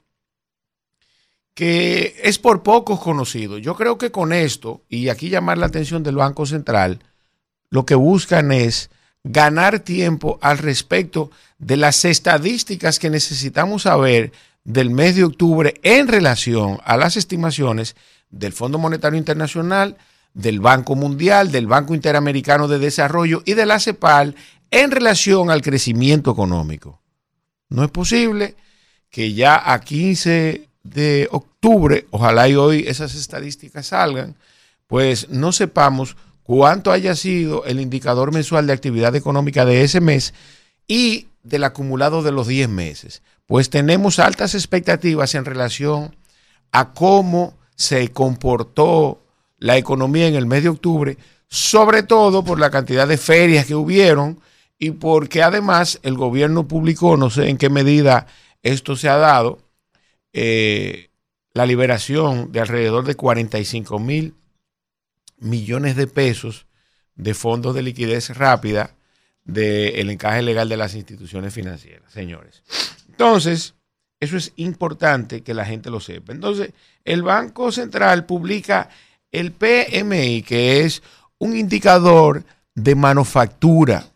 que 1.54 2.16
es 2.22 2.38
por 2.38 2.62
pocos 2.62 3.00
conocido. 3.00 3.56
Yo 3.56 3.74
creo 3.74 3.96
que 3.96 4.10
con 4.10 4.34
esto, 4.34 4.82
y 4.90 5.08
aquí 5.08 5.30
llamar 5.30 5.56
la 5.56 5.64
atención 5.66 6.02
del 6.02 6.16
Banco 6.16 6.44
Central, 6.44 7.00
lo 7.70 7.86
que 7.86 7.94
buscan 7.94 8.52
es 8.52 8.90
ganar 9.26 9.80
tiempo 9.80 10.38
al 10.40 10.58
respecto 10.58 11.30
de 11.58 11.76
las 11.76 12.04
estadísticas 12.04 12.98
que 12.98 13.10
necesitamos 13.10 13.82
saber 13.82 14.32
del 14.64 14.90
mes 14.90 15.16
de 15.16 15.24
octubre 15.24 15.74
en 15.82 16.06
relación 16.08 16.78
a 16.84 16.96
las 16.96 17.16
estimaciones 17.16 17.96
del 18.30 18.52
Fondo 18.52 18.78
Monetario 18.78 19.18
Internacional, 19.18 19.96
del 20.32 20.60
Banco 20.60 20.94
Mundial, 20.94 21.50
del 21.50 21.66
Banco 21.66 21.94
Interamericano 21.94 22.68
de 22.68 22.78
Desarrollo 22.78 23.42
y 23.44 23.54
de 23.54 23.66
la 23.66 23.80
CEPAL 23.80 24.36
en 24.70 24.90
relación 24.90 25.50
al 25.50 25.62
crecimiento 25.62 26.30
económico. 26.30 27.00
No 27.68 27.82
es 27.82 27.90
posible 27.90 28.54
que 29.10 29.32
ya 29.32 29.72
a 29.72 29.80
15 29.80 30.68
de 30.84 31.28
octubre, 31.32 32.06
ojalá 32.10 32.48
y 32.48 32.54
hoy 32.54 32.84
esas 32.86 33.14
estadísticas 33.14 33.88
salgan, 33.88 34.36
pues 34.86 35.30
no 35.30 35.50
sepamos 35.50 36.16
cuánto 36.46 36.92
haya 36.92 37.16
sido 37.16 37.64
el 37.64 37.80
indicador 37.80 38.32
mensual 38.32 38.68
de 38.68 38.72
actividad 38.72 39.16
económica 39.16 39.64
de 39.64 39.82
ese 39.82 40.00
mes 40.00 40.32
y 40.86 41.26
del 41.42 41.64
acumulado 41.64 42.22
de 42.22 42.30
los 42.30 42.46
10 42.46 42.68
meses. 42.68 43.22
Pues 43.46 43.68
tenemos 43.68 44.20
altas 44.20 44.54
expectativas 44.54 45.34
en 45.34 45.44
relación 45.44 46.14
a 46.70 46.92
cómo 46.92 47.54
se 47.74 48.08
comportó 48.12 49.24
la 49.58 49.76
economía 49.76 50.28
en 50.28 50.36
el 50.36 50.46
mes 50.46 50.62
de 50.62 50.68
octubre, 50.68 51.18
sobre 51.48 52.04
todo 52.04 52.44
por 52.44 52.60
la 52.60 52.70
cantidad 52.70 53.08
de 53.08 53.18
ferias 53.18 53.66
que 53.66 53.74
hubieron 53.74 54.40
y 54.78 54.92
porque 54.92 55.42
además 55.42 55.98
el 56.04 56.14
gobierno 56.14 56.68
publicó, 56.68 57.16
no 57.16 57.28
sé 57.28 57.48
en 57.48 57.58
qué 57.58 57.70
medida 57.70 58.26
esto 58.62 58.94
se 58.94 59.08
ha 59.08 59.16
dado, 59.16 59.58
eh, 60.32 61.10
la 61.54 61.66
liberación 61.66 62.52
de 62.52 62.60
alrededor 62.60 63.04
de 63.04 63.16
45 63.16 63.98
mil 63.98 64.34
millones 65.38 65.96
de 65.96 66.06
pesos 66.06 66.66
de 67.14 67.34
fondos 67.34 67.74
de 67.74 67.82
liquidez 67.82 68.30
rápida 68.30 68.94
del 69.44 70.10
encaje 70.10 70.42
legal 70.42 70.68
de 70.68 70.76
las 70.76 70.94
instituciones 70.94 71.54
financieras, 71.54 72.12
señores. 72.12 72.62
Entonces, 73.08 73.74
eso 74.20 74.36
es 74.36 74.52
importante 74.56 75.42
que 75.42 75.54
la 75.54 75.64
gente 75.64 75.90
lo 75.90 76.00
sepa. 76.00 76.32
Entonces, 76.32 76.72
el 77.04 77.22
Banco 77.22 77.70
Central 77.70 78.26
publica 78.26 78.88
el 79.30 79.52
PMI, 79.52 80.42
que 80.42 80.80
es 80.80 81.02
un 81.38 81.56
indicador 81.56 82.44
de 82.74 82.94
manufactura, 82.94 84.06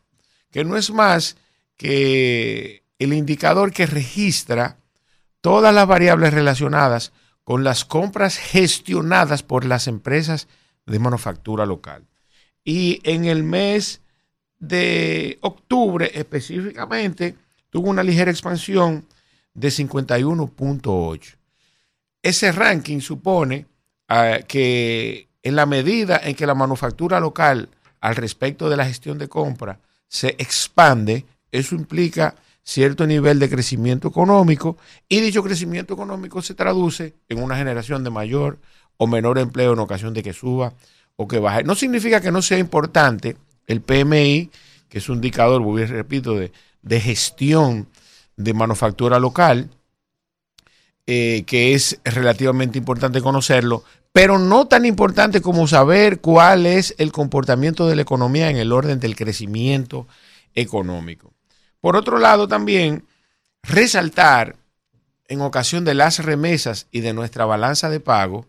que 0.50 0.64
no 0.64 0.76
es 0.76 0.90
más 0.90 1.36
que 1.76 2.82
el 2.98 3.12
indicador 3.12 3.72
que 3.72 3.86
registra 3.86 4.76
todas 5.40 5.74
las 5.74 5.86
variables 5.86 6.34
relacionadas 6.34 7.12
con 7.44 7.64
las 7.64 7.84
compras 7.84 8.36
gestionadas 8.36 9.42
por 9.42 9.64
las 9.64 9.86
empresas 9.86 10.48
de 10.90 10.98
manufactura 10.98 11.66
local. 11.66 12.06
Y 12.64 13.00
en 13.04 13.24
el 13.24 13.42
mes 13.42 14.00
de 14.58 15.38
octubre 15.40 16.10
específicamente 16.14 17.36
tuvo 17.70 17.88
una 17.88 18.02
ligera 18.02 18.30
expansión 18.30 19.06
de 19.54 19.68
51.8. 19.68 21.36
Ese 22.22 22.52
ranking 22.52 23.00
supone 23.00 23.66
ah, 24.08 24.38
que 24.46 25.28
en 25.42 25.56
la 25.56 25.66
medida 25.66 26.20
en 26.22 26.34
que 26.34 26.46
la 26.46 26.54
manufactura 26.54 27.18
local 27.18 27.70
al 28.00 28.16
respecto 28.16 28.68
de 28.68 28.76
la 28.76 28.86
gestión 28.86 29.18
de 29.18 29.28
compra 29.28 29.80
se 30.08 30.28
expande, 30.38 31.24
eso 31.50 31.74
implica 31.74 32.34
cierto 32.62 33.06
nivel 33.06 33.38
de 33.38 33.48
crecimiento 33.48 34.08
económico 34.08 34.76
y 35.08 35.20
dicho 35.20 35.42
crecimiento 35.42 35.94
económico 35.94 36.42
se 36.42 36.54
traduce 36.54 37.14
en 37.28 37.42
una 37.42 37.56
generación 37.56 38.04
de 38.04 38.10
mayor 38.10 38.58
o 39.02 39.06
menor 39.06 39.38
empleo 39.38 39.72
en 39.72 39.78
ocasión 39.78 40.12
de 40.12 40.22
que 40.22 40.34
suba 40.34 40.74
o 41.16 41.26
que 41.26 41.38
baje. 41.38 41.64
No 41.64 41.74
significa 41.74 42.20
que 42.20 42.30
no 42.30 42.42
sea 42.42 42.58
importante 42.58 43.34
el 43.66 43.80
PMI, 43.80 44.50
que 44.90 44.98
es 44.98 45.08
un 45.08 45.16
indicador, 45.16 45.62
voy 45.62 45.84
a 45.84 45.86
repito, 45.86 46.34
de, 46.36 46.52
de 46.82 47.00
gestión 47.00 47.88
de 48.36 48.52
manufactura 48.52 49.18
local, 49.18 49.70
eh, 51.06 51.44
que 51.46 51.72
es 51.72 51.98
relativamente 52.04 52.76
importante 52.76 53.22
conocerlo, 53.22 53.84
pero 54.12 54.38
no 54.38 54.66
tan 54.66 54.84
importante 54.84 55.40
como 55.40 55.66
saber 55.66 56.20
cuál 56.20 56.66
es 56.66 56.94
el 56.98 57.10
comportamiento 57.10 57.88
de 57.88 57.96
la 57.96 58.02
economía 58.02 58.50
en 58.50 58.58
el 58.58 58.70
orden 58.70 59.00
del 59.00 59.16
crecimiento 59.16 60.06
económico. 60.54 61.32
Por 61.80 61.96
otro 61.96 62.18
lado, 62.18 62.48
también 62.48 63.06
resaltar 63.62 64.56
en 65.26 65.40
ocasión 65.40 65.86
de 65.86 65.94
las 65.94 66.22
remesas 66.22 66.86
y 66.92 67.00
de 67.00 67.14
nuestra 67.14 67.46
balanza 67.46 67.88
de 67.88 68.00
pago, 68.00 68.46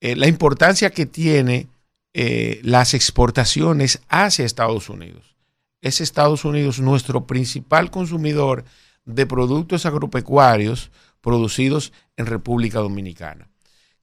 eh, 0.00 0.16
la 0.16 0.28
importancia 0.28 0.90
que 0.90 1.06
tiene 1.06 1.68
eh, 2.14 2.60
las 2.62 2.94
exportaciones 2.94 4.00
hacia 4.08 4.44
Estados 4.44 4.88
Unidos. 4.88 5.36
Es 5.80 6.00
Estados 6.00 6.44
Unidos 6.44 6.80
nuestro 6.80 7.26
principal 7.26 7.90
consumidor 7.90 8.64
de 9.04 9.26
productos 9.26 9.86
agropecuarios 9.86 10.90
producidos 11.20 11.92
en 12.16 12.26
República 12.26 12.78
Dominicana. 12.80 13.48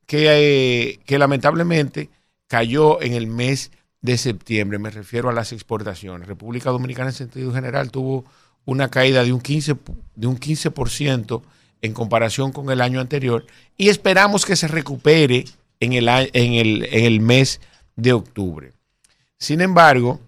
que, 0.05 0.27
eh, 0.29 0.99
que 1.05 1.17
lamentablemente 1.17 2.09
cayó 2.47 3.01
en 3.01 3.13
el 3.13 3.25
mes 3.25 3.71
de 4.01 4.17
septiembre. 4.17 4.77
Me 4.77 4.91
refiero 4.91 5.29
a 5.29 5.33
las 5.33 5.51
exportaciones. 5.51 6.27
República 6.27 6.69
Dominicana 6.69 7.09
en 7.09 7.15
sentido 7.15 7.51
general 7.51 7.89
tuvo 7.89 8.23
una 8.65 8.89
caída 8.89 9.23
de 9.23 9.33
un 9.33 9.41
15%, 9.41 9.79
de 10.15 10.27
un 10.27 10.39
15% 10.39 11.41
en 11.81 11.93
comparación 11.93 12.51
con 12.51 12.69
el 12.69 12.81
año 12.81 12.99
anterior 12.99 13.45
y 13.77 13.89
esperamos 13.89 14.45
que 14.45 14.55
se 14.55 14.67
recupere 14.67 15.45
en 15.79 15.93
el, 15.93 16.07
en 16.07 16.53
el, 16.53 16.85
en 16.91 17.05
el 17.05 17.19
mes 17.19 17.61
de 17.95 18.13
octubre. 18.13 18.73
Sin 19.37 19.61
embargo, 19.61 20.19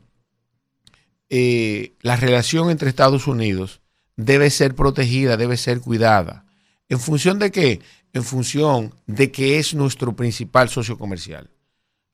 eh, 1.30 1.94
la 2.02 2.16
relación 2.16 2.70
entre 2.70 2.90
Estados 2.90 3.28
Unidos 3.28 3.82
debe 4.16 4.50
ser 4.50 4.76
protegida, 4.76 5.38
debe 5.38 5.58
ser 5.58 5.82
cuidada. 5.82 6.46
¿En 6.90 7.00
función 7.00 7.40
de 7.40 7.52
qué? 7.52 7.82
En 8.14 8.24
función 8.24 8.94
de 9.06 9.32
que 9.32 9.60
es 9.60 9.74
nuestro 9.74 10.16
principal 10.16 10.70
socio 10.70 10.98
comercial. 10.98 11.50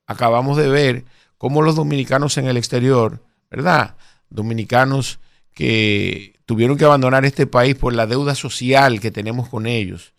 Acabamos 0.06 0.58
de 0.58 0.68
ver 0.68 1.06
cómo 1.38 1.62
los 1.62 1.76
dominicanos 1.76 2.38
en 2.38 2.48
el 2.48 2.58
exterior, 2.58 3.24
¿verdad? 3.50 3.96
Dominicanos 4.30 5.20
que 5.54 6.40
tuvieron 6.46 6.78
que 6.78 6.86
abandonar 6.86 7.26
este 7.26 7.48
país 7.48 7.76
por 7.76 7.94
la 7.94 8.08
deuda 8.08 8.36
social 8.36 9.00
que 9.00 9.12
tenemos 9.12 9.48
con 9.48 9.68
ellos 9.68 10.14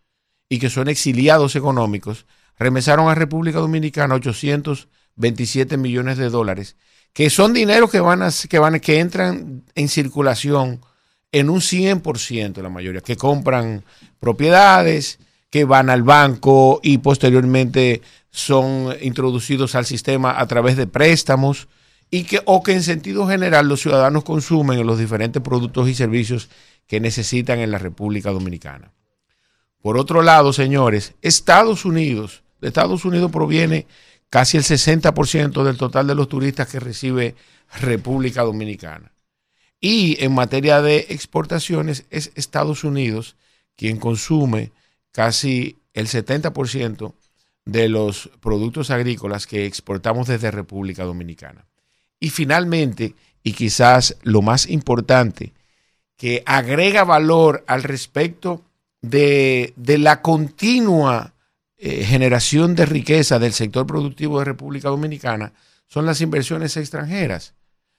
y 0.49 0.59
que 0.59 0.70
son 0.70 0.89
exiliados 0.89 1.57
económicos, 1.57 2.27
remesaron 2.59 3.09
a 3.09 3.15
República 3.15 3.59
Dominicana 3.59 4.15
827 4.15 5.77
millones 5.77 6.19
de 6.19 6.31
dólares, 6.31 6.77
que 7.13 7.31
son 7.31 7.53
dineros 7.53 7.91
que 7.91 8.01
van 8.01 8.23
a, 8.23 8.31
que 8.49 8.59
van 8.59 8.81
que 8.81 9.01
entran 9.01 9.63
en 9.75 9.89
circulación 9.89 10.81
en 11.33 11.51
un 11.51 11.61
100% 11.61 12.63
la 12.63 12.69
mayoría, 12.69 13.01
que 13.01 13.17
compran 13.17 13.85
propiedades, 14.21 15.19
que 15.51 15.65
van 15.65 15.91
al 15.91 16.03
banco 16.03 16.81
y 16.83 16.99
posteriormente 16.99 18.03
son 18.31 18.95
introducidos 19.01 19.75
al 19.75 19.85
sistema 19.85 20.41
a 20.41 20.47
través 20.47 20.77
de 20.77 20.87
préstamos 20.87 21.69
y 22.09 22.23
que 22.23 22.41
o 22.45 22.63
que 22.63 22.73
en 22.73 22.85
sentido 22.85 23.27
general 23.27 23.67
los 23.69 23.81
ciudadanos 23.81 24.23
consumen 24.23 24.79
en 24.79 24.87
los 24.87 24.99
diferentes 24.99 25.43
productos 25.43 25.89
y 25.89 25.95
servicios 25.95 26.49
que 26.87 27.01
necesitan 27.01 27.59
en 27.59 27.73
la 27.73 27.79
República 27.79 28.31
Dominicana. 28.31 28.93
Por 29.83 29.99
otro 29.99 30.23
lado, 30.23 30.53
señores, 30.53 31.15
Estados 31.23 31.85
Unidos, 31.85 32.44
de 32.65 32.69
Estados 32.69 33.05
Unidos 33.05 33.31
proviene 33.31 33.86
casi 34.31 34.57
el 34.57 34.65
60% 34.65 35.65
del 35.65 35.77
total 35.77 36.07
de 36.07 36.15
los 36.15 36.31
turistas 36.31 36.66
que 36.66 36.81
recibe 36.81 37.35
República 37.78 38.41
Dominicana. 38.41 39.12
Y 39.81 40.16
en 40.24 40.32
materia 40.32 40.81
de 40.81 41.07
exportaciones 41.11 42.07
es 42.09 42.32
Estados 42.36 42.82
Unidos 42.82 43.36
quien 43.77 43.99
consume 43.99 44.73
casi 45.12 45.77
el 45.93 46.09
70% 46.09 47.12
de 47.66 47.89
los 47.91 48.31
productos 48.41 48.91
agrícolas 48.91 49.47
que 49.47 49.66
exportamos 49.66 50.27
desde 50.27 50.51
República 50.51 51.05
Dominicana. 51.05 51.66
Y 52.19 52.31
finalmente, 52.31 53.15
y 53.43 53.53
quizás 53.53 54.16
lo 54.23 54.41
más 54.41 54.70
importante, 54.70 55.53
que 56.16 56.43
agrega 56.47 57.05
valor 57.05 57.62
al 57.66 57.82
respecto 57.82 58.62
de, 59.03 59.74
de 59.77 59.99
la 59.99 60.23
continua 60.23 61.34
eh, 61.86 62.02
generación 62.02 62.74
de 62.74 62.86
riqueza 62.86 63.39
del 63.39 63.52
sector 63.52 63.86
productivo 63.86 64.39
de 64.39 64.47
República 64.47 64.89
Dominicana, 64.89 65.52
son 65.86 66.06
las 66.06 66.23
inversiones 66.23 66.78
extranjeras. 66.78 67.52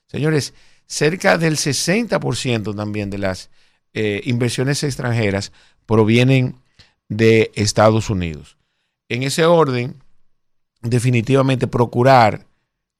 Señores, 0.08 0.56
cerca 0.88 1.38
del 1.38 1.58
60% 1.58 2.76
también 2.76 3.12
de 3.12 3.20
las 3.20 3.52
eh, 3.94 4.22
inversiones 4.24 4.82
extranjeras 4.82 5.52
provienen 5.86 6.56
de 7.10 7.52
Estados 7.54 8.10
Unidos. 8.10 8.58
En 9.08 9.22
ese 9.22 9.46
orden, 9.46 10.02
definitivamente 10.82 11.68
procurar 11.68 12.48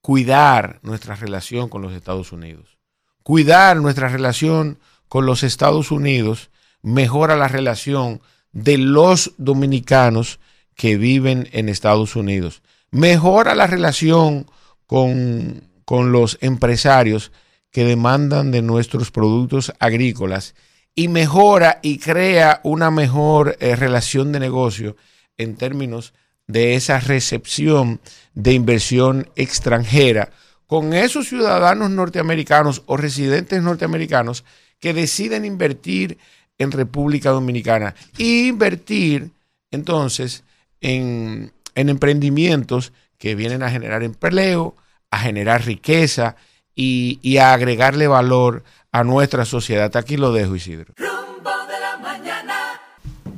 cuidar 0.02 0.78
nuestra 0.84 1.16
relación 1.16 1.68
con 1.68 1.82
los 1.82 1.94
Estados 1.94 2.32
Unidos. 2.32 2.78
Cuidar 3.24 3.78
nuestra 3.78 4.08
relación 4.08 4.78
con 5.08 5.26
los 5.26 5.42
Estados 5.42 5.90
Unidos 5.90 6.52
mejora 6.84 7.36
la 7.36 7.48
relación 7.48 8.22
de 8.52 8.78
los 8.78 9.34
dominicanos 9.40 10.40
que 10.76 10.98
viven 10.98 11.48
en 11.52 11.70
Estados 11.70 12.16
Unidos. 12.16 12.62
Mejora 12.92 13.56
la 13.56 13.68
relación 13.68 14.46
con, 14.86 15.70
con 15.86 16.12
los 16.12 16.38
empresarios 16.42 17.32
que 17.72 17.84
demandan 17.84 18.52
de 18.52 18.62
nuestros 18.62 19.12
productos 19.12 19.74
agrícolas 19.80 20.56
y 20.96 21.10
mejora 21.10 21.80
y 21.82 21.98
crea 22.00 22.62
una 22.64 22.90
mejor 22.90 23.58
eh, 23.60 23.76
relación 23.76 24.32
de 24.32 24.40
negocio 24.40 24.96
en 25.38 25.56
términos 25.56 26.14
de 26.48 26.76
esa 26.76 27.00
recepción 27.00 28.00
de 28.34 28.54
inversión 28.54 29.30
extranjera 29.36 30.32
con 30.68 30.94
esos 30.94 31.28
ciudadanos 31.28 31.92
norteamericanos 31.92 32.84
o 32.86 32.98
residentes 32.98 33.62
norteamericanos 33.62 34.46
que 34.80 34.94
deciden 34.94 35.46
invertir 35.46 36.18
en 36.58 36.72
República 36.72 37.32
Dominicana 37.32 37.94
e 38.18 38.48
invertir 38.48 39.32
entonces 39.72 40.44
en, 40.86 41.52
en 41.74 41.90
emprendimientos 41.90 42.94
que 43.18 43.34
vienen 43.34 43.64
a 43.64 43.72
generar 43.72 44.04
empleo, 44.04 44.76
a 45.10 45.18
generar 45.18 45.66
riqueza 45.66 46.36
y, 46.76 47.18
y 47.24 47.38
a 47.38 47.54
agregarle 47.54 48.08
valor 48.08 48.64
a 48.92 49.04
nuestra 49.04 49.46
sociedad. 49.46 49.96
Aquí 49.98 50.16
lo 50.16 50.32
dejo, 50.32 50.56
Isidro. 50.56 50.94
Rumbo 50.98 51.50
de 51.66 51.80
la 51.80 51.98
mañana. 51.98 52.54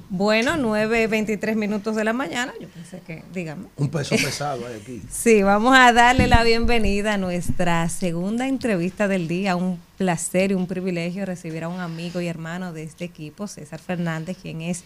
Bueno, 0.10 0.58
9.23 0.58 1.56
minutos 1.56 1.96
de 1.96 2.04
la 2.04 2.12
mañana. 2.12 2.54
Yo 2.60 2.68
pensé 2.68 3.00
que, 3.08 3.24
dígame. 3.34 3.68
Un 3.78 3.90
peso 3.90 4.16
pesado 4.18 4.68
hay 4.68 4.82
aquí. 4.82 5.02
Sí, 5.10 5.42
vamos 5.42 5.74
a 5.74 5.94
darle 5.94 6.28
la 6.28 6.44
bienvenida 6.44 7.14
a 7.14 7.18
nuestra 7.18 7.88
segunda 7.88 8.46
entrevista 8.50 9.08
del 9.08 9.30
día. 9.30 9.56
Un 9.56 9.80
placer 9.98 10.52
y 10.52 10.56
un 10.56 10.68
privilegio 10.68 11.26
recibir 11.26 11.64
a 11.64 11.70
un 11.70 11.80
amigo 11.80 12.20
y 12.20 12.28
hermano 12.28 12.74
de 12.74 12.84
este 12.84 13.06
equipo, 13.06 13.48
César 13.48 13.80
Fernández, 13.80 14.38
quien 14.42 14.62
es 14.62 14.84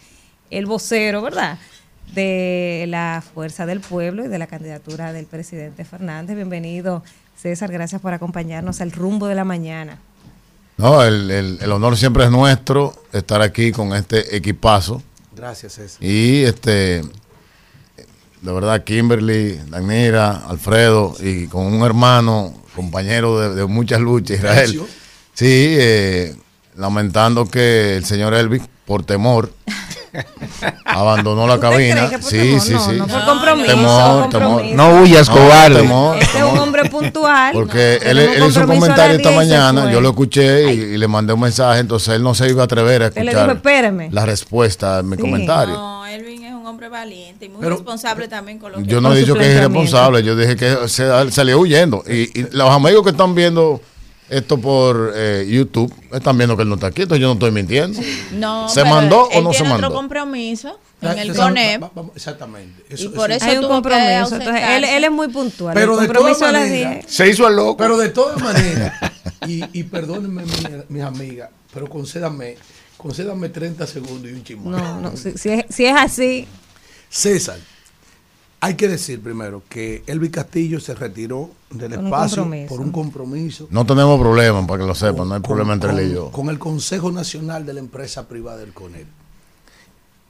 el 0.50 0.66
vocero, 0.66 1.22
¿verdad? 1.22 1.58
De 2.14 2.84
la 2.88 3.22
Fuerza 3.34 3.64
del 3.64 3.80
Pueblo 3.80 4.24
y 4.24 4.28
de 4.28 4.38
la 4.38 4.46
candidatura 4.46 5.12
del 5.12 5.24
presidente 5.26 5.84
Fernández. 5.84 6.36
Bienvenido, 6.36 7.02
César. 7.40 7.72
Gracias 7.72 8.00
por 8.02 8.12
acompañarnos 8.12 8.80
al 8.82 8.92
rumbo 8.92 9.26
de 9.28 9.34
la 9.34 9.44
mañana. 9.44 9.98
No, 10.76 11.02
el, 11.02 11.30
el- 11.30 11.58
el 11.62 11.72
honor 11.72 11.96
siempre 11.96 12.24
es 12.24 12.30
nuestro 12.30 12.94
estar 13.12 13.40
aquí 13.40 13.72
con 13.72 13.94
este 13.94 14.36
equipazo. 14.36 15.02
Gracias, 15.34 15.72
César. 15.74 16.02
Y 16.04 16.42
este, 16.42 17.00
de 18.42 18.52
verdad, 18.52 18.84
Kimberly, 18.84 19.58
Danira, 19.68 20.36
Alfredo 20.48 21.14
y 21.18 21.46
con 21.46 21.64
un 21.66 21.82
hermano, 21.82 22.52
compañero 22.76 23.38
de, 23.40 23.54
de 23.54 23.64
muchas 23.66 24.00
luchas, 24.00 24.36
Israel. 24.38 24.82
Sí, 25.32 25.46
eh, 25.78 26.36
lamentando 26.76 27.46
que 27.48 27.96
el 27.96 28.04
señor 28.04 28.34
Elvis, 28.34 28.62
por 28.84 29.02
temor, 29.02 29.50
abandonó 30.84 31.46
la 31.46 31.54
¿Usted 31.54 31.68
cabina. 31.70 32.10
Sí, 32.20 32.36
temor? 32.38 32.60
sí, 32.60 32.72
No, 32.74 32.80
sí. 32.80 32.92
no 32.98 33.06
por 33.06 33.24
compromiso, 33.24 33.66
Temor, 33.68 34.22
compromiso. 34.22 34.58
temor. 34.58 34.76
No 34.76 35.00
huyas, 35.02 35.30
cobarde. 35.30 35.80
temor, 35.80 36.16
Este 36.18 36.38
es 36.38 36.44
un 36.44 36.58
hombre 36.58 36.88
puntual. 36.90 37.52
Porque 37.52 37.98
No, 38.02 38.10
él, 38.10 38.44
hizo 38.48 38.60
un 38.60 38.66
comentario 38.66 39.16
esta 39.16 39.30
10 39.30 39.42
y 39.42 39.46
se 39.48 39.50
mañana, 39.54 39.82
fue. 39.82 39.92
yo 39.92 40.00
lo 40.00 40.08
escuché 40.10 40.72
y, 40.74 40.80
y 40.94 40.98
le 40.98 41.08
mandé 41.08 41.32
un 41.32 41.40
mensaje, 41.40 41.80
entonces 41.80 42.14
él 42.14 42.22
no 42.22 42.34
se 42.34 42.48
iba 42.48 42.62
a 42.62 42.64
atrever 42.64 43.02
a 43.02 43.06
escuchar 43.06 43.34
dijo, 43.46 43.50
espéreme. 43.52 44.08
la 44.12 44.26
respuesta 44.26 44.98
a 44.98 45.02
mi 45.02 45.16
Sí. 45.16 45.22
comentario. 45.22 45.74
No, 45.74 46.06
Elvin 46.06 46.44
es 46.44 46.52
un 46.52 46.66
hombre 46.66 46.88
valiente 46.88 47.46
y 47.46 47.48
muy 47.48 47.60
Pero- 47.60 47.76
responsable 47.76 48.28
también 48.28 48.58
con 48.58 48.72
lo 48.72 48.78
que 48.78 48.84
Yo 48.84 49.00
no 49.00 49.12
he 49.12 49.18
dicho 49.18 49.34
que 49.34 49.50
es 49.50 49.56
irresponsable, 49.56 50.22
yo 50.22 50.36
dije 50.36 50.56
que 50.56 50.76
se 50.88 51.30
salió 51.30 51.58
huyendo. 51.58 52.02
Y, 52.08 52.38
y 52.38 52.46
los 52.52 52.68
amigos 52.70 53.02
que 53.04 53.10
están 53.10 53.34
viendo 53.34 53.80
esto 54.32 54.58
por 54.58 55.12
eh, 55.14 55.46
YouTube 55.48 55.92
están 56.12 56.36
viendo 56.38 56.56
que 56.56 56.62
él 56.62 56.68
no 56.68 56.76
está 56.76 56.88
aquí, 56.88 57.02
entonces 57.02 57.20
yo 57.20 57.28
no 57.28 57.34
estoy 57.34 57.50
mintiendo. 57.50 58.00
No, 58.32 58.68
¿Se 58.68 58.82
pero 58.82 58.94
mandó 58.94 59.28
él 59.32 59.38
o 59.38 59.42
no 59.42 59.52
se 59.52 59.58
tiene 59.58 59.72
otro 59.74 59.82
mandó? 59.88 59.94
compromiso 59.96 60.78
en 61.02 61.18
el 61.18 61.34
CONEP. 61.36 61.82
exactamente. 62.16 62.84
Y 62.96 63.08
por 63.08 63.30
eso 63.30 63.44
Hay 63.44 63.56
un 63.58 63.66
compromiso. 63.68 64.36
Entonces, 64.36 64.62
él, 64.68 64.84
él 64.84 65.04
es 65.04 65.10
muy 65.10 65.28
puntual. 65.28 65.74
Pero 65.74 65.94
el 65.94 66.00
de 66.00 66.06
compromiso 66.06 66.38
todas 66.40 66.54
a 66.54 66.58
las 66.58 66.62
maneras, 66.68 66.92
10. 67.06 67.06
Se 67.14 67.28
hizo 67.28 67.46
el 67.48 67.56
loco. 67.56 67.76
Pero 67.76 67.96
de 67.98 68.08
todas 68.10 68.40
maneras, 68.42 68.94
y, 69.46 69.64
y 69.78 69.82
perdónenme 69.84 70.44
mi- 70.44 70.50
mis 70.88 71.02
amigas, 71.02 71.50
pero 71.74 71.88
concédame, 71.88 72.56
concédame 72.96 73.48
30 73.48 73.86
segundos 73.86 74.30
y 74.30 74.34
un 74.34 74.44
chismón. 74.44 74.72
No, 74.72 75.00
no, 75.00 75.16
si, 75.16 75.32
si 75.36 75.48
es, 75.50 75.64
si 75.68 75.84
es 75.86 75.94
así, 75.96 76.46
César, 77.10 77.58
hay 78.64 78.76
que 78.76 78.86
decir 78.86 79.20
primero 79.20 79.64
que 79.68 80.04
Elvis 80.06 80.30
Castillo 80.30 80.78
se 80.78 80.94
retiró 80.94 81.50
del 81.68 81.94
espacio 81.94 82.48
por 82.68 82.80
un 82.80 82.92
compromiso 82.92 83.66
No 83.70 83.84
tenemos 83.84 84.20
problema, 84.20 84.64
para 84.64 84.82
que 84.82 84.86
lo 84.86 84.94
sepan, 84.94 85.28
no 85.28 85.34
hay 85.34 85.40
problema 85.40 85.72
entre 85.72 85.90
él 85.90 86.10
y 86.12 86.14
yo. 86.14 86.30
con 86.30 86.48
el 86.48 86.60
Consejo 86.60 87.10
Nacional 87.10 87.66
de 87.66 87.74
la 87.74 87.80
Empresa 87.80 88.28
Privada 88.28 88.58
del 88.58 88.72
CONEP. 88.72 89.08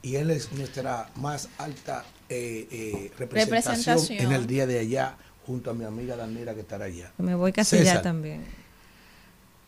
Y 0.01 0.15
él 0.15 0.31
es 0.31 0.51
nuestra 0.51 1.11
más 1.17 1.47
alta 1.59 2.05
eh, 2.27 2.67
eh, 2.71 3.11
representación, 3.19 3.97
Representación. 3.97 4.19
en 4.25 4.31
el 4.31 4.47
día 4.47 4.65
de 4.65 4.79
allá, 4.79 5.15
junto 5.45 5.69
a 5.69 5.75
mi 5.75 5.85
amiga 5.85 6.15
Danira 6.15 6.55
que 6.55 6.61
estará 6.61 6.85
allá. 6.85 7.11
me 7.19 7.35
voy 7.35 7.53
casi 7.53 7.77
César, 7.77 8.01
también. 8.01 8.43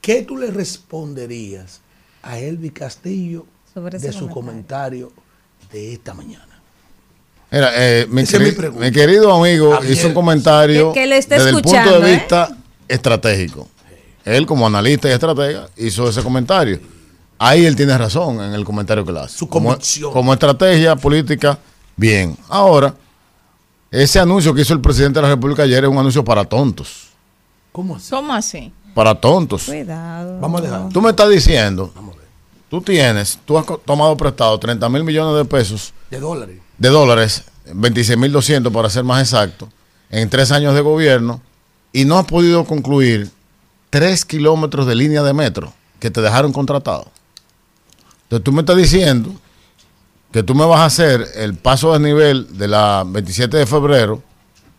¿Qué 0.02 0.24
tú 0.24 0.38
le 0.38 0.50
responderías 0.50 1.82
a 2.24 2.40
Elvis 2.40 2.72
Castillo 2.72 3.46
Sobre 3.72 4.00
de 4.00 4.12
su 4.12 4.28
comentario. 4.28 5.10
comentario 5.10 5.12
de 5.72 5.94
esta 5.94 6.16
mañana? 6.16 6.55
Mira, 7.56 7.72
eh, 7.74 8.06
mi, 8.10 8.22
Esa 8.24 8.36
es 8.38 8.44
mi 8.44 8.50
queri- 8.50 8.56
pregunta. 8.58 8.86
mi 8.86 8.92
querido 8.92 9.34
amigo 9.34 9.80
hizo 9.90 10.08
un 10.10 10.14
comentario 10.14 10.92
Que- 10.92 11.00
que 11.02 11.08
le 11.08 11.18
está 11.18 11.36
desde 11.36 11.52
el 11.52 11.62
punto 11.62 12.00
de 12.02 12.12
¿eh? 12.12 12.16
vista 12.18 12.50
estratégico. 12.86 13.68
Él, 14.26 14.46
como 14.46 14.68
analista 14.68 15.08
y 15.08 15.12
estratega, 15.14 15.70
hizo 15.78 16.10
ese 16.10 16.22
comentario. 16.22 16.80
Ahí 17.40 17.66
él 17.66 17.76
tiene 17.78 17.98
razón 17.98 18.42
en 18.44 18.54
el 18.54 18.66
comentario 18.66 19.06
que 19.06 19.12
le 19.14 19.20
hace. 19.22 19.38
Su 19.38 19.48
como, 19.48 19.70
convicción. 19.70 20.12
como 20.12 20.34
estrategia 20.34 20.98
política, 20.98 21.58
bien. 21.96 22.36
Ahora, 22.50 22.94
ese 23.90 24.20
anuncio 24.20 24.54
que 24.54 24.62
hizo 24.62 24.74
el 24.74 24.82
presidente 24.82 25.20
de 25.20 25.24
la 25.24 25.30
República 25.30 25.64
ayer 25.64 25.84
es 25.86 25.90
un 25.90 25.98
anuncio 25.98 26.24
para 26.26 26.44
tontos. 26.44 27.08
¿Cómo 27.72 27.96
así? 27.96 28.10
¿Cómo 28.10 28.34
así? 28.34 28.74
Para 28.94 29.16
tontos. 29.16 29.64
Cuidado. 29.66 30.40
Vamos 30.42 30.60
a 30.60 30.64
dejar. 30.66 30.90
Tú 30.90 31.02
me 31.02 31.10
estás 31.12 31.30
diciendo, 31.30 31.94
tú 32.70 32.82
tienes, 32.82 33.40
tú 33.46 33.58
has 33.58 33.66
tomado 33.86 34.16
prestado 34.18 34.58
30 34.60 34.88
mil 34.90 35.04
millones 35.04 35.36
de 35.38 35.46
pesos 35.46 35.94
De 36.10 36.20
dólares. 36.20 36.60
de 36.78 36.90
dólares, 36.90 37.44
26.200 37.68 38.72
para 38.72 38.90
ser 38.90 39.04
más 39.04 39.22
exacto, 39.22 39.70
en 40.10 40.30
tres 40.30 40.52
años 40.52 40.74
de 40.76 40.82
gobierno 40.82 41.42
y 41.92 42.06
no 42.06 42.18
has 42.18 42.26
podido 42.26 42.66
concluir 42.66 43.32
tres 43.90 44.26
kilómetros 44.26 44.86
de 44.88 44.96
línea 44.96 45.24
de 45.24 45.34
metro 45.34 45.74
que 46.00 46.12
te 46.12 46.22
dejaron 46.22 46.52
contratado. 46.52 47.08
Entonces 48.24 48.44
tú 48.44 48.52
me 48.52 48.62
estás 48.62 48.76
diciendo 48.78 49.32
que 50.32 50.44
tú 50.44 50.54
me 50.56 50.66
vas 50.66 50.82
a 50.82 50.86
hacer 50.86 51.26
el 51.36 51.56
paso 51.56 51.94
de 51.94 52.00
nivel 52.00 52.58
de 52.58 52.68
la 52.68 53.04
27 53.08 53.56
de 53.58 53.66
febrero 53.66 54.22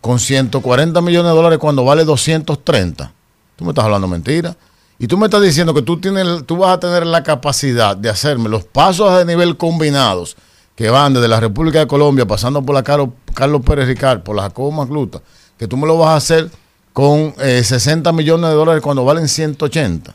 con 0.01 0.19
140 0.21 1.01
millones 1.01 1.31
de 1.31 1.37
dólares 1.37 1.59
cuando 1.59 1.85
vale 1.85 2.05
230. 2.05 3.13
Tú 3.57 3.65
me 3.65 3.71
estás 3.71 3.85
hablando 3.87 4.07
mentira. 4.07 4.55
Y 4.99 5.07
tú 5.07 5.19
me 5.19 5.27
estás 5.27 5.43
diciendo 5.43 5.75
que 5.75 5.83
tú, 5.83 6.01
tienes, 6.01 6.45
tú 6.47 6.57
vas 6.59 6.75
a 6.77 6.81
tener 6.81 7.07
la 7.07 7.23
capacidad 7.23 7.97
de 7.97 8.09
hacerme 8.09 8.49
los 8.49 8.65
pasos 8.65 9.17
de 9.19 9.25
nivel 9.27 9.57
combinados 9.57 10.37
que 10.75 10.89
van 10.91 11.13
desde 11.15 11.29
la 11.29 11.41
República 11.41 11.79
de 11.81 11.87
Colombia, 11.87 12.27
pasando 12.27 12.63
por 12.63 12.75
la 12.75 12.83
Caro- 12.83 13.13
Carlos 13.35 13.63
Pérez 13.65 13.87
Ricard, 13.89 14.23
por 14.23 14.37
la 14.37 14.43
Jacobo 14.43 14.71
Macluta, 14.73 15.21
que 15.59 15.67
tú 15.69 15.77
me 15.77 15.87
lo 15.87 15.99
vas 15.99 16.09
a 16.11 16.17
hacer 16.17 16.51
con 16.93 17.35
eh, 17.41 17.63
60 17.63 18.11
millones 18.13 18.49
de 18.51 18.57
dólares 18.57 18.83
cuando 18.83 19.05
valen 19.05 19.29
180. 19.29 20.15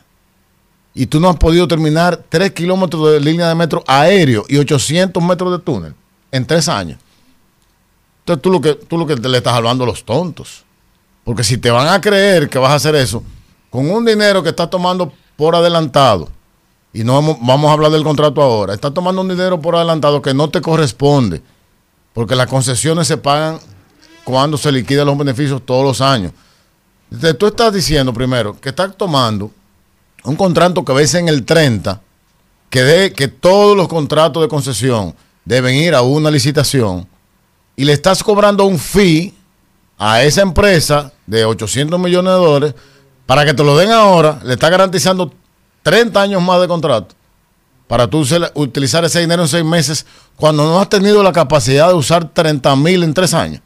Y 0.94 1.06
tú 1.06 1.20
no 1.20 1.28
has 1.30 1.36
podido 1.36 1.66
terminar 1.68 2.20
3 2.28 2.50
kilómetros 2.52 3.12
de 3.12 3.20
línea 3.20 3.48
de 3.48 3.54
metro 3.54 3.82
aéreo 3.86 4.44
y 4.48 4.58
800 4.58 5.22
metros 5.22 5.52
de 5.52 5.58
túnel 5.64 5.94
en 6.30 6.44
tres 6.46 6.68
años. 6.68 6.98
Entonces 8.20 8.42
tú 8.42 8.50
lo 8.50 8.60
que, 8.60 8.74
tú 8.74 8.98
lo 8.98 9.06
que 9.06 9.16
le 9.16 9.38
estás 9.38 9.54
hablando 9.54 9.84
a 9.84 9.86
los 9.86 10.04
tontos. 10.04 10.64
Porque 11.24 11.44
si 11.44 11.56
te 11.58 11.70
van 11.70 11.88
a 11.88 12.00
creer 12.00 12.48
que 12.48 12.58
vas 12.58 12.70
a 12.72 12.74
hacer 12.74 12.94
eso, 12.94 13.22
con 13.72 13.90
un 13.90 14.04
dinero 14.04 14.42
que 14.42 14.50
estás 14.50 14.68
tomando 14.68 15.10
por 15.34 15.56
adelantado, 15.56 16.28
y 16.92 17.04
no 17.04 17.14
vamos, 17.40 17.70
a 17.70 17.72
hablar 17.72 17.90
del 17.90 18.04
contrato 18.04 18.42
ahora, 18.42 18.74
estás 18.74 18.92
tomando 18.92 19.22
un 19.22 19.28
dinero 19.28 19.58
por 19.58 19.74
adelantado 19.74 20.20
que 20.20 20.34
no 20.34 20.50
te 20.50 20.60
corresponde, 20.60 21.42
porque 22.12 22.36
las 22.36 22.48
concesiones 22.48 23.08
se 23.08 23.16
pagan 23.16 23.58
cuando 24.24 24.58
se 24.58 24.70
liquidan 24.70 25.06
los 25.06 25.16
beneficios 25.16 25.64
todos 25.64 25.84
los 25.84 26.02
años. 26.02 26.32
Tú 27.38 27.46
estás 27.46 27.72
diciendo 27.72 28.12
primero 28.12 28.60
que 28.60 28.68
estás 28.68 28.94
tomando 28.94 29.50
un 30.22 30.36
contrato 30.36 30.84
que 30.84 30.92
vence 30.92 31.18
en 31.18 31.28
el 31.28 31.46
30, 31.46 31.98
que, 32.68 32.82
de, 32.82 33.12
que 33.14 33.28
todos 33.28 33.74
los 33.74 33.88
contratos 33.88 34.42
de 34.42 34.50
concesión 34.50 35.14
deben 35.46 35.74
ir 35.76 35.94
a 35.94 36.02
una 36.02 36.30
licitación, 36.30 37.08
y 37.74 37.86
le 37.86 37.94
estás 37.94 38.22
cobrando 38.22 38.66
un 38.66 38.78
fee 38.78 39.32
a 39.96 40.22
esa 40.22 40.42
empresa 40.42 41.10
de 41.26 41.46
800 41.46 41.98
millones 41.98 42.34
de 42.34 42.38
dólares 42.38 42.74
para 43.32 43.46
que 43.46 43.54
te 43.54 43.64
lo 43.64 43.74
den 43.78 43.90
ahora, 43.90 44.40
le 44.44 44.52
está 44.52 44.68
garantizando 44.68 45.32
30 45.84 46.20
años 46.20 46.42
más 46.42 46.60
de 46.60 46.68
contrato 46.68 47.14
para 47.86 48.06
tú 48.06 48.26
utilizar 48.52 49.06
ese 49.06 49.20
dinero 49.20 49.40
en 49.40 49.48
seis 49.48 49.64
meses 49.64 50.04
cuando 50.36 50.64
no 50.64 50.78
has 50.78 50.90
tenido 50.90 51.22
la 51.22 51.32
capacidad 51.32 51.88
de 51.88 51.94
usar 51.94 52.28
30 52.28 52.76
mil 52.76 53.02
en 53.02 53.14
tres 53.14 53.32
años. 53.32 53.62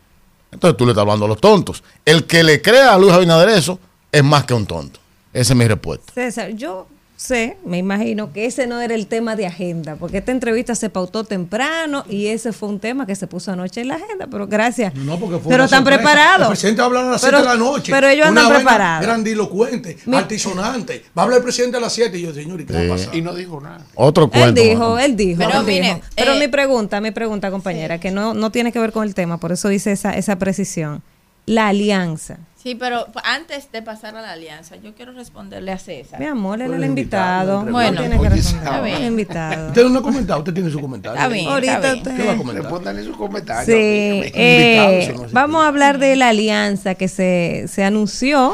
Entonces 0.52 0.76
tú 0.76 0.84
le 0.84 0.92
estás 0.92 1.02
hablando 1.02 1.24
a 1.24 1.28
los 1.28 1.40
tontos. 1.40 1.82
El 2.04 2.28
que 2.28 2.44
le 2.44 2.62
crea 2.62 2.94
a 2.94 2.98
Luis 2.98 3.12
Abinader 3.12 3.48
eso 3.48 3.80
es 4.12 4.22
más 4.22 4.44
que 4.44 4.54
un 4.54 4.66
tonto. 4.66 5.00
Esa 5.32 5.52
es 5.52 5.58
mi 5.58 5.66
respuesta. 5.66 6.12
César, 6.14 6.50
yo 6.50 6.86
sé, 7.18 7.56
me 7.64 7.78
imagino 7.78 8.30
que 8.32 8.44
ese 8.44 8.66
no 8.66 8.80
era 8.80 8.94
el 8.94 9.06
tema 9.06 9.36
de 9.36 9.46
agenda, 9.46 9.96
porque 9.96 10.18
esta 10.18 10.32
entrevista 10.32 10.74
se 10.74 10.90
pautó 10.90 11.24
temprano 11.24 12.04
y 12.10 12.26
ese 12.26 12.52
fue 12.52 12.68
un 12.68 12.78
tema 12.78 13.06
que 13.06 13.14
se 13.16 13.26
puso 13.26 13.50
anoche 13.52 13.80
en 13.80 13.88
la 13.88 13.94
agenda, 13.94 14.26
pero 14.30 14.46
gracias. 14.46 14.94
No, 14.94 15.18
porque 15.18 15.38
fue 15.38 15.50
pero 15.50 15.64
están 15.64 15.82
preparados. 15.82 16.42
El 16.42 16.48
presidente 16.48 16.80
va 16.80 16.84
a 16.84 16.86
hablar 16.88 17.04
a 17.06 17.10
las 17.12 17.22
Pero- 17.22 17.38
7 17.38 17.48
de 17.50 17.56
la 17.58 17.64
noche. 17.64 17.92
Pero 17.92 18.08
ellos 18.08 18.26
andan 18.26 18.48
preparados. 18.52 19.06
Grandilocuente, 19.06 19.96
Mi- 20.04 20.16
altisonante. 20.16 21.04
Va 21.16 21.22
a 21.22 21.24
hablar 21.24 21.38
el 21.38 21.44
presidente 21.44 21.78
a 21.78 21.80
las 21.80 21.92
7 21.94 22.18
y 22.18 22.22
yo, 22.22 22.34
señor, 22.34 22.60
¿y 22.60 22.66
qué 22.66 22.72
va 22.74 22.80
a 22.94 22.96
pasar? 22.96 23.14
Y 23.16 23.22
no 23.22 23.34
dijo 23.34 23.60
nada. 23.60 23.84
Otro 23.94 24.24
Él 24.24 24.30
cuento. 24.30 24.60
dijo, 24.62 24.78
mano. 24.80 24.98
él 24.98 25.16
dijo, 25.16 25.38
Pero 25.38 25.60
él 25.60 25.66
mire, 25.66 25.86
dijo. 25.86 26.00
Pero 26.16 26.32
eh, 26.34 26.38
mi 26.38 26.48
pregunta, 26.48 27.00
mi 27.00 27.10
pregunta, 27.12 27.50
compañera, 27.50 27.98
que 27.98 28.10
no, 28.10 28.34
no 28.34 28.50
tiene 28.50 28.72
que 28.72 28.78
ver 28.78 28.92
con 28.92 29.04
el 29.04 29.14
tema, 29.14 29.38
por 29.38 29.52
eso 29.52 29.70
hice 29.72 29.92
esa, 29.92 30.12
esa 30.16 30.36
precisión. 30.38 31.02
La 31.46 31.68
alianza. 31.68 32.38
Sí, 32.66 32.74
pero 32.74 33.06
antes 33.22 33.70
de 33.70 33.80
pasar 33.80 34.16
a 34.16 34.22
la 34.22 34.32
alianza, 34.32 34.74
yo 34.74 34.92
quiero 34.92 35.12
responderle 35.12 35.70
a 35.70 35.78
César. 35.78 36.18
Mi 36.18 36.26
amor, 36.26 36.60
él 36.60 36.72
es 36.72 36.78
el 36.78 36.84
invitado. 36.86 37.60
invitado, 37.60 37.72
Bueno, 37.72 37.92
no 37.92 38.00
tiene 38.00 38.20
que 38.20 38.28
responder. 38.28 38.94
El 38.96 39.04
invitado. 39.04 39.68
Usted 39.68 39.84
no 39.84 39.98
ha 40.00 40.02
comentado, 40.02 40.38
usted 40.40 40.52
tiene 40.52 40.70
su 40.72 40.80
comentario. 40.80 41.16
Está 41.16 41.28
bien, 41.28 41.46
Ahorita 41.48 41.74
está 41.76 41.92
bien. 41.92 42.02
te- 42.02 42.14
¿Qué 42.16 42.26
va 42.26 42.32
a 42.32 42.36
comentar? 42.36 42.62
Respóndanle 42.64 43.04
sus 43.04 43.16
comentarios. 43.16 43.66
Sí, 43.66 43.72
eh, 44.34 45.12
no 45.16 45.22
hace 45.22 45.32
vamos 45.32 45.64
a 45.64 45.68
hablar 45.68 45.98
de 46.00 46.16
la 46.16 46.30
alianza 46.30 46.96
que 46.96 47.06
se, 47.06 47.66
se 47.68 47.84
anunció 47.84 48.52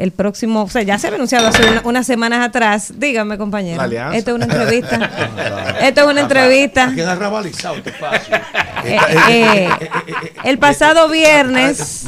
el 0.00 0.12
próximo, 0.12 0.62
o 0.64 0.68
sea, 0.68 0.82
ya 0.82 0.98
se 0.98 1.06
había 1.06 1.16
anunciado 1.16 1.46
hace 1.48 1.62
una- 1.62 1.82
unas 1.84 2.06
semanas 2.06 2.46
atrás. 2.46 2.92
Dígame, 2.96 3.38
compañero. 3.38 3.76
Esta 4.12 4.30
es 4.30 4.34
una 4.34 4.46
entrevista. 4.46 4.96
Esta 5.80 6.00
es 6.00 6.06
una 6.06 6.20
entrevista. 6.22 6.92
Queda 6.94 7.14
rabalizado 7.14 7.76
este 7.76 7.90
espacio. 7.90 8.36
Eh, 8.84 8.98
eh, 9.28 9.68
el 10.44 10.58
pasado 10.58 11.08
viernes, 11.10 12.04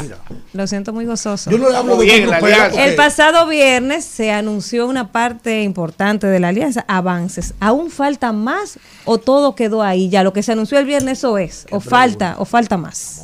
lo 0.55 0.67
siento 0.67 0.93
muy 0.95 1.05
gozoso. 1.05 1.51
Yo 1.51 1.59
no 1.59 1.69
le 1.71 1.77
hablo 1.77 1.97
de 1.99 2.05
bien, 2.07 2.31
porque- 2.41 2.85
El 2.85 2.95
pasado 2.95 3.47
viernes 3.47 4.05
se 4.07 4.33
anunció 4.33 4.87
una 4.87 5.13
parte 5.13 5.63
importante 5.63 6.27
de 6.27 6.41
la 6.41 6.49
alianza, 6.49 6.85
avances. 6.89 7.55
¿Aún 7.61 7.91
falta 7.91 8.33
más 8.33 8.79
o 9.05 9.19
todo 9.19 9.55
quedó 9.55 9.83
ahí? 9.83 10.09
Ya 10.09 10.23
lo 10.23 10.33
que 10.33 10.43
se 10.43 10.53
anunció 10.53 10.79
el 10.79 10.87
viernes 10.87 11.19
eso 11.19 11.37
es, 11.37 11.67
o 11.71 11.79
falta, 11.81 12.37
o 12.39 12.47
falta 12.47 12.79
más. 12.79 13.21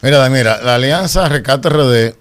Mira, 0.00 0.28
mira, 0.28 0.62
la 0.62 0.76
alianza 0.76 1.28
Rescate 1.28 1.68
RD 1.68 2.14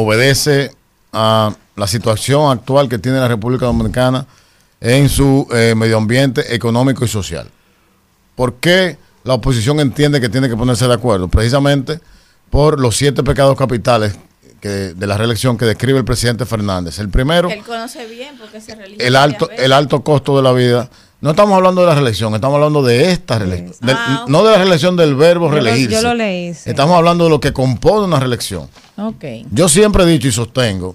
obedece 0.00 0.70
a 1.12 1.52
la 1.74 1.86
situación 1.88 2.52
actual 2.52 2.88
que 2.88 2.98
tiene 2.98 3.18
la 3.18 3.26
República 3.26 3.66
Dominicana 3.66 4.26
en 4.80 5.08
su 5.08 5.48
eh, 5.52 5.74
medio 5.76 5.96
ambiente 5.96 6.54
económico 6.54 7.04
y 7.04 7.08
social. 7.08 7.50
¿Por 8.36 8.54
qué 8.54 8.96
la 9.24 9.34
oposición 9.34 9.80
entiende 9.80 10.20
que 10.20 10.28
tiene 10.28 10.48
que 10.48 10.56
ponerse 10.56 10.86
de 10.86 10.94
acuerdo? 10.94 11.26
Precisamente 11.26 11.98
por 12.48 12.78
los 12.78 12.96
siete 12.96 13.24
pecados 13.24 13.58
capitales 13.58 14.16
que, 14.60 14.68
de 14.68 15.06
la 15.08 15.18
reelección 15.18 15.58
que 15.58 15.64
describe 15.64 15.98
el 15.98 16.04
presidente 16.04 16.46
Fernández. 16.46 17.00
El 17.00 17.08
primero, 17.08 17.48
Que 17.48 17.54
él 17.54 17.64
conoce 17.64 18.06
bien 18.06 18.38
porque 18.38 18.60
se 18.60 18.76
realiza 18.76 19.04
el 19.04 19.16
alto, 19.16 19.50
el 19.50 19.72
alto 19.72 20.04
costo 20.04 20.36
de 20.36 20.44
la 20.44 20.52
vida. 20.52 20.88
No 21.20 21.30
estamos 21.30 21.56
hablando 21.56 21.80
de 21.80 21.88
la 21.88 21.94
reelección, 21.94 22.32
estamos 22.34 22.54
hablando 22.56 22.82
de 22.82 23.10
esta 23.10 23.38
reelección. 23.40 23.90
Ah. 23.90 24.24
No 24.28 24.44
de 24.44 24.52
la 24.52 24.58
reelección 24.58 24.96
del 24.96 25.16
verbo 25.16 25.46
Yo 25.46 25.56
lo, 25.56 25.62
reelegirse. 25.62 25.96
yo 25.96 26.02
lo 26.02 26.14
leí. 26.14 26.54
sí. 26.54 26.70
Estamos 26.70 26.96
hablando 26.96 27.24
de 27.24 27.30
lo 27.30 27.40
que 27.40 27.52
compone 27.52 28.04
una 28.04 28.20
reelección. 28.20 28.68
Ok. 28.96 29.24
Yo 29.50 29.68
siempre 29.68 30.04
he 30.04 30.06
dicho 30.06 30.28
y 30.28 30.32
sostengo 30.32 30.94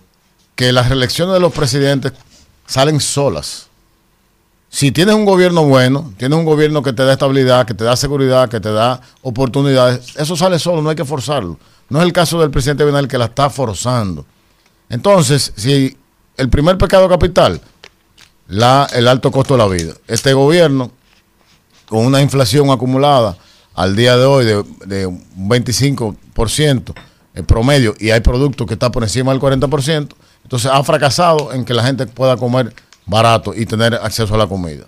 que 0.56 0.72
las 0.72 0.88
reelecciones 0.88 1.34
de 1.34 1.40
los 1.42 1.52
presidentes 1.52 2.14
salen 2.66 3.02
solas. 3.02 3.68
Si 4.70 4.92
tienes 4.92 5.14
un 5.14 5.26
gobierno 5.26 5.66
bueno, 5.66 6.14
tienes 6.18 6.40
un 6.40 6.46
gobierno 6.46 6.82
que 6.82 6.94
te 6.94 7.04
da 7.04 7.14
estabilidad, 7.14 7.68
que 7.68 7.74
te 7.74 7.84
da 7.84 7.96
seguridad, 7.96 8.50
que 8.50 8.60
te 8.60 8.72
da 8.72 9.02
oportunidades, 9.22 10.16
eso 10.16 10.36
sale 10.36 10.58
solo, 10.58 10.82
no 10.82 10.90
hay 10.90 10.96
que 10.96 11.06
forzarlo. 11.06 11.60
No 11.90 12.00
es 12.00 12.06
el 12.06 12.14
caso 12.14 12.40
del 12.40 12.50
presidente 12.50 12.84
Bernal 12.86 13.08
que 13.08 13.18
la 13.18 13.26
está 13.26 13.50
forzando. 13.50 14.26
Entonces, 14.90 15.52
si 15.56 15.96
el 16.38 16.50
primer 16.50 16.78
pecado 16.78 17.08
capital, 17.10 17.62
la, 18.48 18.88
el 18.94 19.08
alto 19.08 19.32
costo 19.32 19.54
de 19.56 19.58
la 19.60 19.68
vida, 19.68 19.94
este 20.08 20.34
gobierno 20.34 20.92
con 21.88 22.06
una 22.06 22.22
inflación 22.22 22.70
acumulada 22.72 23.38
al 23.76 23.96
día 23.96 24.16
de 24.18 24.26
hoy 24.26 24.46
de, 24.46 24.64
de 24.86 25.06
un 25.08 25.24
25% 25.50 26.94
en 27.36 27.46
promedio 27.46 27.96
y 28.00 28.12
hay 28.12 28.20
productos 28.22 28.68
que 28.68 28.74
están 28.74 28.92
por 28.92 29.04
encima 29.04 29.32
del 29.32 29.42
40%, 29.42 30.10
entonces 30.44 30.72
ha 30.72 30.84
fracasado 30.84 31.52
en 31.54 31.66
que 31.66 31.74
la 31.74 31.84
gente 31.84 32.06
pueda 32.06 32.38
comer 32.38 32.74
barato 33.06 33.54
y 33.56 33.66
tener 33.66 33.96
acceso 33.96 34.36
a 34.36 34.38
la 34.38 34.48
comida. 34.48 34.86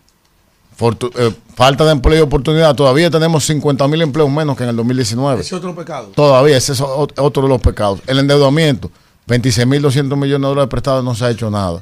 Fortu- 0.78 1.12
eh, 1.16 1.34
falta 1.56 1.86
de 1.86 1.92
empleo 1.92 2.20
y 2.20 2.22
oportunidad, 2.22 2.76
todavía 2.76 3.10
tenemos 3.10 3.46
50 3.46 3.88
mil 3.88 4.02
empleos 4.02 4.30
menos 4.30 4.58
que 4.58 4.64
en 4.64 4.70
el 4.70 4.76
2019. 4.76 5.40
Ese 5.42 5.48
es 5.48 5.54
otro 5.54 5.74
pecado. 5.74 6.08
Todavía, 6.14 6.58
ese 6.58 6.74
es 6.74 6.82
otro 6.82 7.44
de 7.44 7.48
los 7.50 7.62
pecados. 7.62 8.02
El 8.08 8.20
endeudamiento, 8.20 8.92
26.200 9.28 10.16
millones 10.18 10.42
de 10.42 10.48
dólares 10.48 10.70
prestados, 10.70 11.04
no 11.04 11.16
se 11.16 11.26
ha 11.26 11.30
hecho 11.30 11.50
nada. 11.50 11.82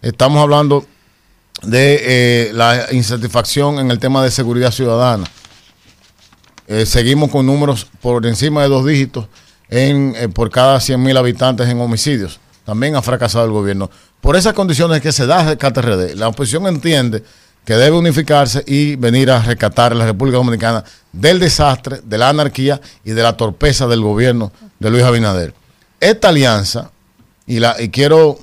Estamos 0.00 0.40
hablando 0.42 0.84
de 1.62 2.00
eh, 2.02 2.52
la 2.52 2.86
insatisfacción 2.92 3.78
en 3.78 3.90
el 3.90 3.98
tema 3.98 4.22
de 4.22 4.30
seguridad 4.30 4.70
ciudadana. 4.70 5.24
Eh, 6.66 6.86
seguimos 6.86 7.30
con 7.30 7.46
números 7.46 7.86
por 8.00 8.24
encima 8.26 8.62
de 8.62 8.68
dos 8.68 8.86
dígitos 8.86 9.26
en, 9.68 10.14
eh, 10.16 10.28
por 10.28 10.50
cada 10.50 10.78
100.000 10.78 11.18
habitantes 11.18 11.68
en 11.68 11.80
homicidios. 11.80 12.40
También 12.64 12.96
ha 12.96 13.02
fracasado 13.02 13.44
el 13.44 13.50
gobierno. 13.50 13.90
Por 14.20 14.36
esas 14.36 14.54
condiciones 14.54 15.00
que 15.00 15.12
se 15.12 15.26
da 15.26 15.50
el 15.50 15.58
KTRD, 15.58 16.14
la 16.14 16.28
oposición 16.28 16.66
entiende 16.66 17.22
que 17.64 17.74
debe 17.74 17.96
unificarse 17.96 18.64
y 18.66 18.96
venir 18.96 19.30
a 19.30 19.40
rescatar 19.40 19.92
a 19.92 19.94
la 19.94 20.06
República 20.06 20.38
Dominicana 20.38 20.84
del 21.12 21.38
desastre, 21.38 22.00
de 22.04 22.18
la 22.18 22.28
anarquía 22.28 22.80
y 23.04 23.12
de 23.12 23.22
la 23.22 23.36
torpeza 23.36 23.86
del 23.86 24.00
gobierno 24.00 24.52
de 24.78 24.90
Luis 24.90 25.04
Abinader. 25.04 25.54
Esta 26.00 26.28
alianza, 26.28 26.90
y, 27.46 27.60
la, 27.60 27.76
y 27.80 27.90
quiero 27.90 28.38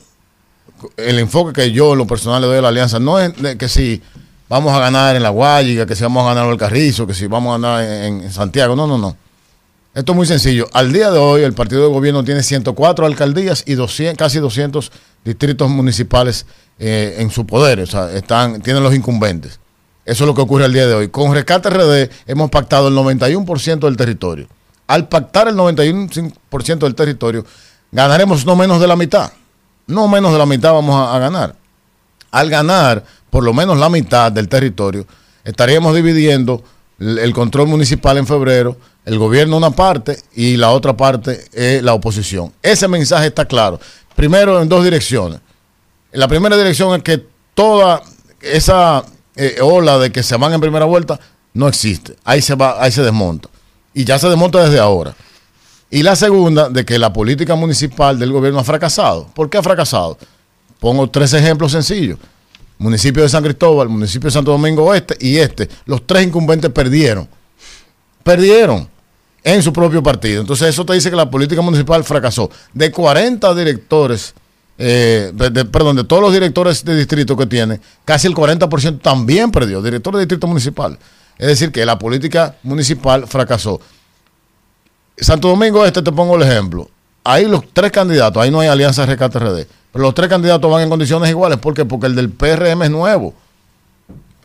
el 0.98 1.20
enfoque 1.20 1.54
que 1.54 1.72
yo 1.72 1.96
lo 1.96 2.08
personal 2.08 2.42
le 2.42 2.48
doy 2.48 2.58
a 2.58 2.62
la 2.62 2.70
alianza, 2.70 3.00
no 3.00 3.20
es 3.20 3.34
que 3.58 3.68
si 3.70 4.02
vamos 4.48 4.74
a 4.74 4.80
ganar 4.80 5.16
en 5.16 5.24
la 5.24 5.30
Guayiga, 5.30 5.86
que 5.86 5.96
si 5.96 6.04
vamos 6.04 6.24
a 6.26 6.30
ganar 6.30 6.46
en 6.46 6.52
el 6.52 6.58
Carrizo, 6.58 7.06
que 7.08 7.14
si 7.14 7.28
vamos 7.28 7.50
a 7.50 7.60
ganar 7.60 7.84
en, 7.84 8.22
en 8.22 8.32
Santiago, 8.32 8.76
no, 8.76 8.88
no, 8.88 8.98
no. 8.98 9.16
Esto 9.94 10.12
es 10.12 10.16
muy 10.16 10.28
sencillo. 10.28 10.68
Al 10.74 10.94
día 10.94 11.10
de 11.10 11.18
hoy, 11.18 11.42
el 11.42 11.54
partido 11.54 11.82
de 11.82 11.90
gobierno 11.90 12.24
tiene 12.24 12.44
104 12.44 13.06
alcaldías 13.06 13.64
y 13.66 13.74
200, 13.74 14.18
casi 14.18 14.40
200 14.40 14.92
distritos 15.26 15.70
municipales 15.70 16.46
eh, 16.78 17.16
en 17.18 17.32
su 17.32 17.46
poder. 17.46 17.80
O 17.82 17.86
sea, 17.88 18.12
están, 18.14 18.62
tienen 18.62 18.84
los 18.84 18.94
incumbentes. 18.94 19.60
Eso 20.06 20.24
es 20.24 20.28
lo 20.28 20.36
que 20.36 20.42
ocurre 20.42 20.66
al 20.66 20.74
día 20.74 20.88
de 20.88 20.94
hoy. 20.94 21.10
Con 21.10 21.34
Rescate 21.34 21.70
RD 21.70 22.10
hemos 22.28 22.50
pactado 22.50 22.88
el 22.88 22.96
91% 22.96 23.80
del 23.80 23.98
territorio. 23.98 24.48
Al 24.88 25.08
pactar 25.08 25.48
el 25.48 25.56
91% 25.56 26.80
del 26.80 26.96
territorio, 26.96 27.46
ganaremos 27.92 28.46
no 28.46 28.56
menos 28.56 28.80
de 28.80 28.88
la 28.88 28.96
mitad. 28.96 29.32
No 29.90 30.08
menos 30.08 30.32
de 30.32 30.38
la 30.38 30.46
mitad 30.46 30.72
vamos 30.72 30.96
a, 30.96 31.18
ganar. 31.18 31.56
Al 32.30 32.50
ganar 32.50 33.04
por 33.32 33.44
lo 33.44 33.54
menos 33.54 33.78
la 33.80 33.90
mitad 33.90 34.32
del 34.32 34.48
territorio, 34.48 35.06
estaríamos 35.44 35.96
dividiendo 35.96 36.64
el 37.00 37.18
el 37.18 37.34
control 37.34 37.68
municipal 37.68 38.18
en 38.18 38.28
febrero, 38.28 38.78
el 39.06 39.18
gobierno 39.18 39.58
una 39.58 39.72
parte 39.72 40.22
y 40.36 40.58
la 40.58 40.70
otra 40.72 40.96
parte 40.96 41.46
es 41.54 41.82
la 41.82 41.94
oposición. 41.94 42.54
Ese 42.62 42.88
mensaje 42.88 43.28
está 43.28 43.46
claro. 43.46 43.80
Primero 44.16 44.62
en 44.62 44.70
dos 44.70 44.84
direcciones. 44.84 45.40
La 46.12 46.28
primera 46.28 46.56
dirección 46.56 46.96
es 46.96 47.04
que 47.04 47.26
toda 47.54 48.04
esa 48.42 49.04
eh, 49.36 49.58
ola 49.62 49.98
de 49.98 50.12
que 50.12 50.22
se 50.22 50.38
van 50.38 50.54
en 50.54 50.62
primera 50.62 50.86
vuelta 50.86 51.20
no 51.54 51.68
existe. 51.68 52.16
Ahí 52.24 52.42
se 52.42 52.54
va, 52.54 52.84
ahí 52.84 52.92
se 52.92 53.02
desmonta. 53.02 53.50
Y 53.94 54.04
ya 54.04 54.20
se 54.20 54.30
desmonta 54.30 54.64
desde 54.64 54.80
ahora. 54.80 55.16
Y 55.92 56.04
la 56.04 56.16
segunda, 56.16 56.70
de 56.70 56.86
que 56.86 57.00
la 57.00 57.12
política 57.12 57.56
municipal 57.56 58.20
del 58.20 58.32
gobierno 58.32 58.60
ha 58.60 58.64
fracasado. 58.64 59.28
¿Por 59.34 59.50
qué 59.50 59.58
ha 59.58 59.64
fracasado? 59.64 60.18
Pongo 60.80 61.10
tres 61.10 61.34
ejemplos 61.34 61.72
sencillos. 61.72 62.20
Municipio 62.78 63.24
de 63.24 63.30
San 63.30 63.44
Cristóbal, 63.44 63.90
municipio 63.90 64.28
de 64.28 64.32
Santo 64.32 64.52
Domingo 64.52 64.86
Oeste 64.86 65.18
y 65.20 65.38
este. 65.38 65.68
Los 65.86 66.06
tres 66.06 66.26
incumbentes 66.26 66.72
perdieron. 66.72 67.28
Perdieron 68.24 68.88
en 69.44 69.64
su 69.64 69.74
propio 69.74 70.04
partido. 70.04 70.42
Entonces 70.42 70.70
eso 70.70 70.86
te 70.86 70.94
dice 70.94 71.10
que 71.10 71.16
la 71.16 71.30
política 71.30 71.62
municipal 71.62 72.04
fracasó. 72.04 72.50
De 72.74 72.92
40 72.92 73.54
directores, 73.56 74.34
eh, 74.78 75.34
perdón, 75.72 75.96
de 75.96 76.04
todos 76.04 76.22
los 76.22 76.32
directores 76.32 76.86
de 76.86 76.96
distrito 76.96 77.36
que 77.36 77.48
tiene, 77.48 77.80
casi 78.06 78.28
el 78.28 78.36
40% 78.36 79.02
también 79.02 79.52
perdió, 79.52 79.82
director 79.82 80.14
de 80.14 80.22
distrito 80.22 80.48
municipal. 80.48 80.98
Es 81.38 81.48
decir, 81.48 81.72
que 81.72 81.86
la 81.86 81.98
política 81.98 82.56
municipal 82.64 83.28
fracasó. 83.28 83.82
Santo 85.22 85.50
Domingo 85.50 85.86
Este, 85.86 86.02
te 86.02 86.12
pongo 86.12 86.36
el 86.36 86.44
ejemplo. 86.44 86.90
Ahí 87.24 87.46
los 87.46 87.64
tres 87.74 87.92
candidatos, 87.92 88.42
ahí 88.42 88.50
no 88.50 88.60
hay 88.60 88.68
alianza 88.68 89.06
Rescate 89.06 89.40
RD, 89.40 89.68
pero 89.92 90.04
los 90.04 90.14
tres 90.14 90.30
candidatos 90.30 90.72
van 90.72 90.84
en 90.84 90.90
condiciones 90.90 91.30
iguales. 91.30 91.60
¿Por 91.60 91.74
qué? 91.74 91.86
Porque 91.86 92.08
el 92.08 92.16
del 92.16 92.30
PRM 92.30 92.84
es 92.84 92.90
nuevo. 92.90 93.34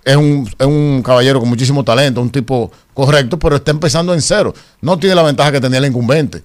Es 0.05 0.17
un, 0.17 0.51
es 0.59 0.67
un 0.67 1.03
caballero 1.03 1.41
con 1.41 1.49
muchísimo 1.49 1.83
talento, 1.83 2.21
un 2.21 2.31
tipo 2.31 2.71
correcto, 2.93 3.39
pero 3.39 3.57
está 3.57 3.71
empezando 3.71 4.13
en 4.13 4.21
cero. 4.21 4.53
No 4.83 4.99
tiene 4.99 5.15
la 5.15 5.23
ventaja 5.23 5.51
que 5.51 5.61
tenía 5.61 5.79
el 5.79 5.87
incumbente. 5.87 6.43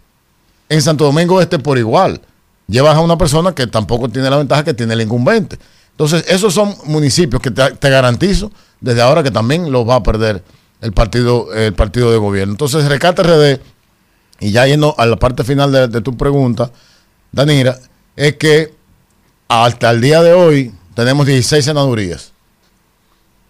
En 0.70 0.82
Santo 0.82 1.04
Domingo 1.04 1.42
Este 1.42 1.60
por 1.60 1.78
igual. 1.78 2.22
Llevas 2.68 2.96
a 2.96 3.00
una 3.00 3.18
persona 3.18 3.54
que 3.54 3.66
tampoco 3.68 4.08
tiene 4.08 4.30
la 4.30 4.38
ventaja 4.38 4.64
que 4.64 4.74
tiene 4.74 4.94
el 4.94 5.02
incumbente. 5.02 5.58
Entonces, 5.92 6.24
esos 6.30 6.54
son 6.54 6.74
municipios 6.86 7.42
que 7.42 7.52
te, 7.52 7.72
te 7.72 7.90
garantizo 7.90 8.52
desde 8.80 9.02
ahora 9.02 9.24
que 9.24 9.32
también 9.32 9.72
los 9.72 9.88
va 9.88 9.96
a 9.96 10.04
perder 10.04 10.44
el 10.82 10.94
partido, 10.94 11.54
el 11.54 11.74
partido 11.74 12.12
de 12.12 12.18
gobierno. 12.18 12.54
Entonces, 12.54 12.86
Rescate 12.86 13.24
RD, 13.24 13.60
y 14.40 14.52
ya 14.52 14.66
yendo 14.66 14.96
a 14.98 15.06
la 15.06 15.18
parte 15.18 15.44
final 15.44 15.72
de, 15.72 15.88
de 15.88 16.02
tu 16.02 16.16
pregunta, 16.16 16.72
Danira, 17.32 17.78
es 18.16 18.36
que 18.36 18.74
hasta 19.48 19.92
el 19.92 20.02
día 20.02 20.22
de 20.22 20.34
hoy 20.34 20.74
tenemos 20.94 21.26
16 21.26 21.66
senadurías. 21.66 22.32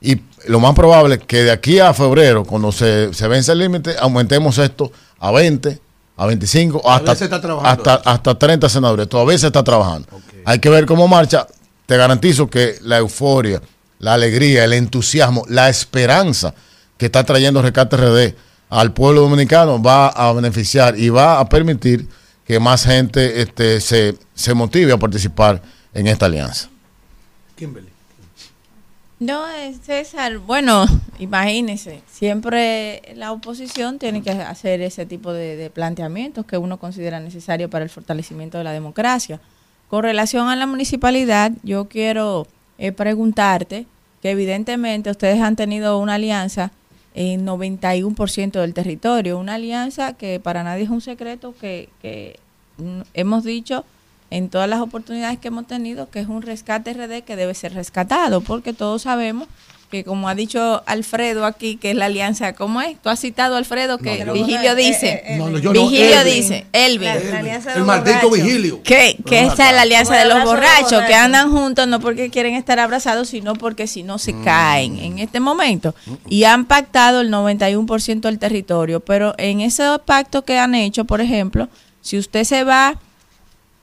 Y 0.01 0.21
lo 0.47 0.59
más 0.59 0.73
probable 0.73 1.15
es 1.15 1.23
que 1.23 1.43
de 1.43 1.51
aquí 1.51 1.79
a 1.79 1.93
febrero, 1.93 2.45
cuando 2.45 2.71
se, 2.71 3.13
se 3.13 3.27
vence 3.27 3.51
el 3.51 3.59
límite, 3.59 3.95
aumentemos 3.99 4.57
esto 4.57 4.91
a 5.19 5.31
20, 5.31 5.79
a 6.15 6.25
25, 6.25 6.89
hasta, 6.89 7.11
hasta, 7.11 7.95
hasta 7.95 8.39
30 8.39 8.69
senadores. 8.69 9.09
Todavía 9.09 9.37
se 9.37 9.47
está 9.47 9.63
trabajando. 9.63 10.07
Hay 10.45 10.59
que 10.59 10.69
ver 10.69 10.85
cómo 10.85 11.07
marcha. 11.07 11.47
Te 11.85 11.97
garantizo 11.97 12.49
que 12.49 12.75
la 12.83 12.99
euforia, 12.99 13.61
la 13.97 14.13
alegría, 14.13 14.63
el 14.63 14.73
entusiasmo, 14.73 15.43
la 15.49 15.69
esperanza 15.69 16.53
que 16.97 17.07
está 17.07 17.23
trayendo 17.23 17.61
Rescate 17.61 17.97
RD 17.97 18.35
al 18.69 18.93
pueblo 18.93 19.21
dominicano 19.21 19.81
va 19.81 20.07
a 20.07 20.31
beneficiar 20.33 20.97
y 20.97 21.09
va 21.09 21.39
a 21.39 21.49
permitir 21.49 22.07
que 22.45 22.59
más 22.59 22.85
gente 22.85 23.41
este, 23.41 23.81
se, 23.81 24.15
se 24.33 24.53
motive 24.53 24.93
a 24.93 24.97
participar 24.97 25.61
en 25.93 26.07
esta 26.07 26.27
alianza. 26.27 26.69
Kimberly. 27.55 27.89
No, 29.19 29.45
eh, 29.49 29.75
César, 29.83 30.37
bueno, 30.37 30.85
imagínese, 31.19 32.01
siempre 32.09 33.01
la 33.15 33.33
oposición 33.33 33.99
tiene 33.99 34.21
que 34.21 34.31
hacer 34.31 34.81
ese 34.81 35.05
tipo 35.05 35.33
de, 35.33 35.57
de 35.57 35.69
planteamientos 35.69 36.45
que 36.45 36.57
uno 36.57 36.79
considera 36.79 37.19
necesario 37.19 37.69
para 37.69 37.83
el 37.83 37.89
fortalecimiento 37.89 38.57
de 38.57 38.63
la 38.63 38.71
democracia. 38.71 39.41
Con 39.89 40.03
relación 40.03 40.47
a 40.47 40.55
la 40.55 40.67
municipalidad, 40.67 41.51
yo 41.63 41.89
quiero 41.89 42.47
eh, 42.77 42.93
preguntarte 42.93 43.87
que 44.21 44.31
evidentemente 44.31 45.09
ustedes 45.09 45.41
han 45.41 45.55
tenido 45.55 45.97
una 45.97 46.13
alianza 46.13 46.71
en 47.19 47.45
91% 47.45 48.61
del 48.61 48.73
territorio, 48.73 49.37
una 49.37 49.55
alianza 49.55 50.13
que 50.13 50.39
para 50.39 50.63
nadie 50.63 50.85
es 50.85 50.89
un 50.89 51.01
secreto 51.01 51.53
que, 51.59 51.89
que 52.01 52.39
hemos 53.13 53.43
dicho 53.43 53.83
en 54.29 54.47
todas 54.47 54.69
las 54.69 54.79
oportunidades 54.79 55.37
que 55.37 55.49
hemos 55.49 55.67
tenido 55.67 56.09
que 56.09 56.21
es 56.21 56.29
un 56.29 56.41
rescate 56.41 56.93
RD 56.93 57.25
que 57.25 57.35
debe 57.35 57.53
ser 57.55 57.73
rescatado, 57.73 58.39
porque 58.39 58.71
todos 58.71 59.01
sabemos 59.01 59.49
que 59.89 60.03
como 60.03 60.29
ha 60.29 60.35
dicho 60.35 60.83
Alfredo 60.85 61.45
aquí, 61.45 61.75
que 61.77 61.91
es 61.91 61.95
la 61.95 62.05
alianza, 62.05 62.53
¿cómo 62.53 62.79
es? 62.81 62.97
Tú 63.01 63.09
has 63.09 63.19
citado 63.19 63.55
Alfredo 63.55 63.97
que 63.97 64.23
No, 64.23 64.33
Vigilio 64.33 64.71
eh, 64.71 64.75
dice, 64.75 65.23
eh, 65.25 65.37
No, 65.37 65.49
no, 65.49 65.57
yo 65.57 65.73
no, 65.73 65.81
Vigilio 65.89 66.19
Elvin. 66.21 66.33
dice, 66.35 66.65
Elvin, 66.73 67.07
La- 67.07 67.15
la 67.19 67.39
alianza 67.39 67.71
de 67.71 67.77
El 67.79 67.83
maldito. 67.85 68.29
Vigilio. 68.29 68.83
que, 68.83 69.17
que 69.25 69.41
esa 69.45 69.69
es 69.69 69.75
la 69.75 69.81
alianza 69.81 70.15
de 70.15 70.25
los 70.25 70.43
borrachos, 70.43 71.01
que 71.03 71.15
andan 71.15 71.51
juntos 71.51 71.87
no 71.87 71.99
porque 71.99 72.29
quieren 72.29 72.55
estar 72.55 72.79
abrazados, 72.79 73.29
sino 73.29 73.55
porque 73.55 73.87
si 73.87 74.03
no 74.03 74.15
Mm. 74.15 74.19
se 74.19 74.41
caen 74.41 74.97
en 74.99 75.19
este 75.19 75.39
momento. 75.39 75.95
Y 76.27 76.43
han 76.43 76.65
pactado 76.65 77.21
el 77.21 77.29
91% 77.31 78.27
del 78.27 78.37
territorio, 78.39 78.99
pero 78.99 79.33
en 79.37 79.61
ese 79.61 79.83
pacto 80.05 80.43
que 80.45 80.59
han 80.59 80.75
hecho, 80.75 81.05
por 81.05 81.19
ejemplo, 81.21 81.67
si 82.01 82.17
usted 82.17 82.43
se 82.43 82.63
va 82.63 82.95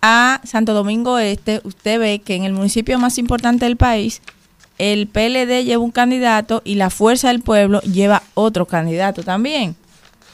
a 0.03 0.41
Santo 0.45 0.73
Domingo 0.75 1.19
Este, 1.19 1.61
usted 1.65 1.99
ve 1.99 2.21
que 2.21 2.35
en 2.37 2.45
el 2.45 2.53
municipio 2.53 2.99
más 2.99 3.19
importante 3.19 3.65
del 3.65 3.77
país, 3.77 4.23
el 4.79 5.07
PLD 5.07 5.65
lleva 5.65 5.83
un 5.83 5.91
candidato 5.91 6.63
y 6.65 6.75
la 6.75 6.91
Fuerza 6.91 7.29
del 7.29 7.41
Pueblo 7.41 7.81
lleva 7.81 8.23
otro 8.35 8.67
candidato 8.67 9.23
también, 9.23 9.77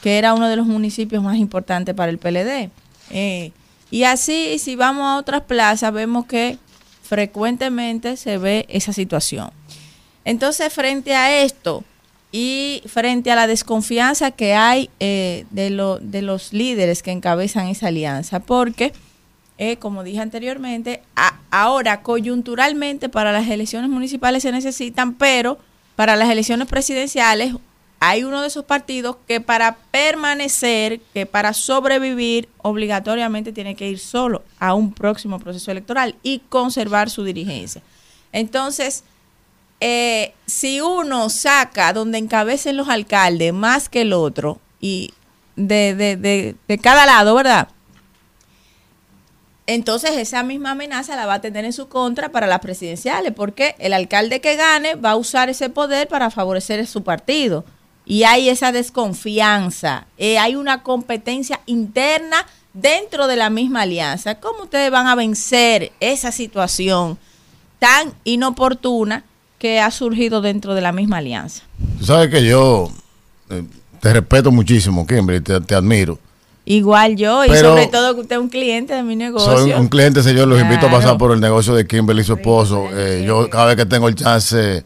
que 0.03 0.19
era 0.19 0.35
uno 0.35 0.49
de 0.49 0.57
los 0.57 0.67
municipios 0.67 1.23
más 1.23 1.37
importantes 1.37 1.95
para 1.95 2.11
el 2.11 2.19
PLD. 2.19 2.71
Eh, 3.11 3.53
y 3.91 4.05
así, 4.05 4.59
si 4.59 4.75
vamos 4.75 5.05
a 5.05 5.19
otras 5.19 5.43
plazas, 5.43 5.93
vemos 5.93 6.27
que 6.27 6.59
frecuentemente 7.03 8.17
se 8.17 8.39
ve 8.39 8.65
esa 8.69 8.93
situación. 8.93 9.51
Entonces, 10.25 10.73
frente 10.73 11.15
a 11.15 11.43
esto 11.43 11.85
y 12.33 12.83
frente 12.87 13.31
a 13.31 13.37
la 13.37 13.47
desconfianza 13.47 14.31
que 14.31 14.55
hay 14.55 14.89
eh, 14.99 15.45
de, 15.51 15.99
de 16.01 16.23
los 16.23 16.53
líderes 16.53 17.03
que 17.03 17.11
encabezan 17.11 17.69
esa 17.69 17.89
alianza, 17.89 18.41
porque, 18.41 18.93
eh, 19.59 19.77
como 19.77 20.03
dije 20.03 20.21
anteriormente, 20.21 21.03
ahora 21.51 22.03
coyunturalmente 22.03 23.09
para 23.09 23.33
las 23.33 23.49
elecciones 23.49 23.91
municipales 23.91 24.43
se 24.43 24.53
necesitan, 24.53 25.15
pero 25.15 25.59
para 25.97 26.17
las 26.17 26.31
elecciones 26.31 26.69
presidenciales 26.69 27.55
hay 28.01 28.25
uno 28.25 28.41
de 28.41 28.49
esos 28.49 28.65
partidos 28.65 29.17
que 29.29 29.41
para 29.41 29.77
permanecer, 29.93 31.01
que 31.15 31.25
para 31.25 31.53
sobrevivir, 31.53 32.49
obligatoriamente 32.59 33.53
tiene 33.53 33.77
que 33.77 33.89
ir 33.89 33.99
solo 34.01 34.43
a 34.59 34.75
un 34.75 34.93
próximo 34.93 35.39
proceso 35.39 35.71
electoral 35.71 36.17
y 36.23 36.41
conservar 36.49 37.11
su 37.11 37.23
dirigencia. 37.23 37.83
Entonces, 38.33 39.05
eh, 39.79 40.35
si 40.47 40.81
uno 40.81 41.29
saca 41.29 41.93
donde 41.93 42.19
encabecen 42.19 42.77
los 42.77 42.89
alcaldes 42.89 43.53
más 43.53 43.89
que 43.89 44.01
el 44.01 44.13
otro, 44.13 44.59
y 44.81 45.13
de, 45.57 45.95
de, 45.95 46.17
de, 46.17 46.57
de 46.69 46.79
cada 46.79 47.07
lado, 47.07 47.35
¿verdad? 47.35 47.69
Entonces 49.67 50.13
esa 50.17 50.43
misma 50.43 50.73
amenaza 50.73 51.17
la 51.17 51.27
va 51.27 51.35
a 51.35 51.41
tener 51.41 51.65
en 51.65 51.73
su 51.73 51.89
contra 51.89 52.31
para 52.31 52.47
las 52.47 52.61
presidenciales, 52.61 53.33
porque 53.33 53.75
el 53.79 53.93
alcalde 53.93 54.41
que 54.41 54.57
gane 54.57 54.97
va 54.97 55.13
a 55.13 55.17
usar 55.17 55.51
ese 55.51 55.71
poder 55.71 56.09
para 56.09 56.31
favorecer 56.31 56.87
su 56.87 57.03
partido. 57.03 57.65
Y 58.05 58.25
hay 58.25 58.49
esa 58.49 58.73
desconfianza, 58.73 60.07
eh, 60.19 60.39
hay 60.39 60.57
una 60.57 60.83
competencia 60.83 61.61
interna 61.67 62.47
dentro 62.73 63.29
de 63.29 63.37
la 63.37 63.49
misma 63.49 63.83
alianza. 63.83 64.41
¿Cómo 64.41 64.65
ustedes 64.65 64.91
van 64.91 65.07
a 65.07 65.15
vencer 65.15 65.93
esa 66.01 66.33
situación 66.33 67.19
tan 67.79 68.13
inoportuna 68.25 69.25
que 69.63 69.79
ha 69.79 69.93
surgido 69.93 70.41
dentro 70.41 70.75
de 70.75 70.81
la 70.81 70.91
misma 70.91 71.19
alianza. 71.19 71.63
Tú 72.01 72.05
sabes 72.07 72.31
que 72.31 72.45
yo 72.45 72.91
eh, 73.49 73.63
te 74.01 74.13
respeto 74.13 74.51
muchísimo, 74.51 75.07
Kimberly, 75.07 75.41
te 75.41 75.75
admiro. 75.77 76.19
Igual 76.65 77.17
yo, 77.17 77.45
y 77.45 77.49
Pero- 77.49 77.71
sobre 77.71 77.87
todo 77.89 78.15
que 78.15 78.21
usted 78.21 78.37
es 78.37 78.43
un 78.43 78.49
cliente 78.49 78.95
de 78.95 79.03
mi 79.03 79.17
negocio. 79.17 79.59
Soy 79.59 79.73
un 79.73 79.89
cliente, 79.89 80.23
señor, 80.23 80.47
los 80.47 80.61
invito 80.61 80.87
a 80.87 80.91
pasar 80.91 81.19
por 81.19 81.33
el 81.33 81.41
negocio 81.41 81.75
de 81.75 81.87
Kimberly 81.87 82.23
y 82.23 82.25
su 82.25 82.35
esposo. 82.35 82.87
Eh, 82.93 83.25
yo 83.27 83.51
cada 83.51 83.67
vez 83.67 83.77
que 83.77 83.87
tengo 83.87 84.07
el 84.09 84.15
chance, 84.15 84.85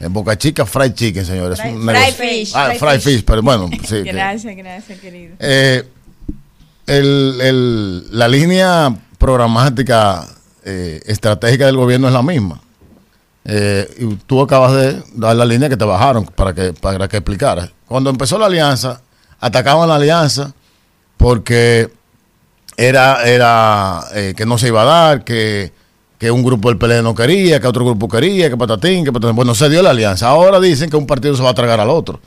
en 0.00 0.12
Boca 0.12 0.36
Chica, 0.36 0.66
Fried 0.66 0.92
Chicken, 0.92 1.24
señor. 1.24 1.52
Es 1.52 1.60
un 1.60 1.82
Fry 1.82 1.94
negocio- 1.94 2.14
fish. 2.28 2.52
Ah, 2.54 2.66
Fry 2.70 2.78
Fried 2.78 3.00
fish. 3.00 3.14
Fish, 3.16 3.24
pero 3.24 3.40
bueno, 3.42 3.70
sí. 3.70 3.78
que- 3.88 4.02
gracias, 4.02 4.54
gracias, 4.56 4.98
querido. 5.00 5.34
Eh, 5.38 5.82
el- 6.86 7.38
el- 7.40 8.18
la 8.18 8.28
línea 8.28 8.94
programática 9.18 10.26
eh, 10.66 11.00
estratégica 11.06 11.66
del 11.66 11.76
gobierno 11.76 12.06
es 12.08 12.12
la 12.14 12.22
misma. 12.22 12.60
Eh, 13.46 13.86
y 13.98 14.14
tú 14.26 14.40
acabas 14.42 14.72
de 14.74 15.02
dar 15.14 15.36
la 15.36 15.44
línea 15.44 15.68
que 15.68 15.76
te 15.76 15.84
bajaron 15.84 16.24
para 16.26 16.54
que, 16.54 16.72
para 16.72 17.08
que 17.08 17.18
explicaras. 17.18 17.70
Cuando 17.86 18.08
empezó 18.10 18.38
la 18.38 18.46
alianza, 18.46 19.00
atacaban 19.40 19.88
la 19.88 19.96
alianza 19.96 20.52
porque 21.24 21.88
era, 22.76 23.24
era 23.24 24.04
eh, 24.12 24.34
que 24.36 24.44
no 24.44 24.58
se 24.58 24.68
iba 24.68 24.82
a 24.82 24.84
dar, 24.84 25.24
que, 25.24 25.72
que 26.18 26.30
un 26.30 26.44
grupo 26.44 26.68
del 26.68 26.76
PLD 26.76 27.02
no 27.02 27.14
quería, 27.14 27.60
que 27.60 27.66
otro 27.66 27.82
grupo 27.82 28.08
quería, 28.08 28.50
que 28.50 28.58
patatín, 28.58 29.06
que 29.06 29.10
patatín. 29.10 29.34
Bueno, 29.34 29.54
se 29.54 29.70
dio 29.70 29.80
la 29.82 29.88
alianza. 29.88 30.28
Ahora 30.28 30.60
dicen 30.60 30.90
que 30.90 30.98
un 30.98 31.06
partido 31.06 31.34
se 31.34 31.42
va 31.42 31.48
a 31.48 31.54
tragar 31.54 31.80
al 31.80 31.88
otro. 31.88 32.20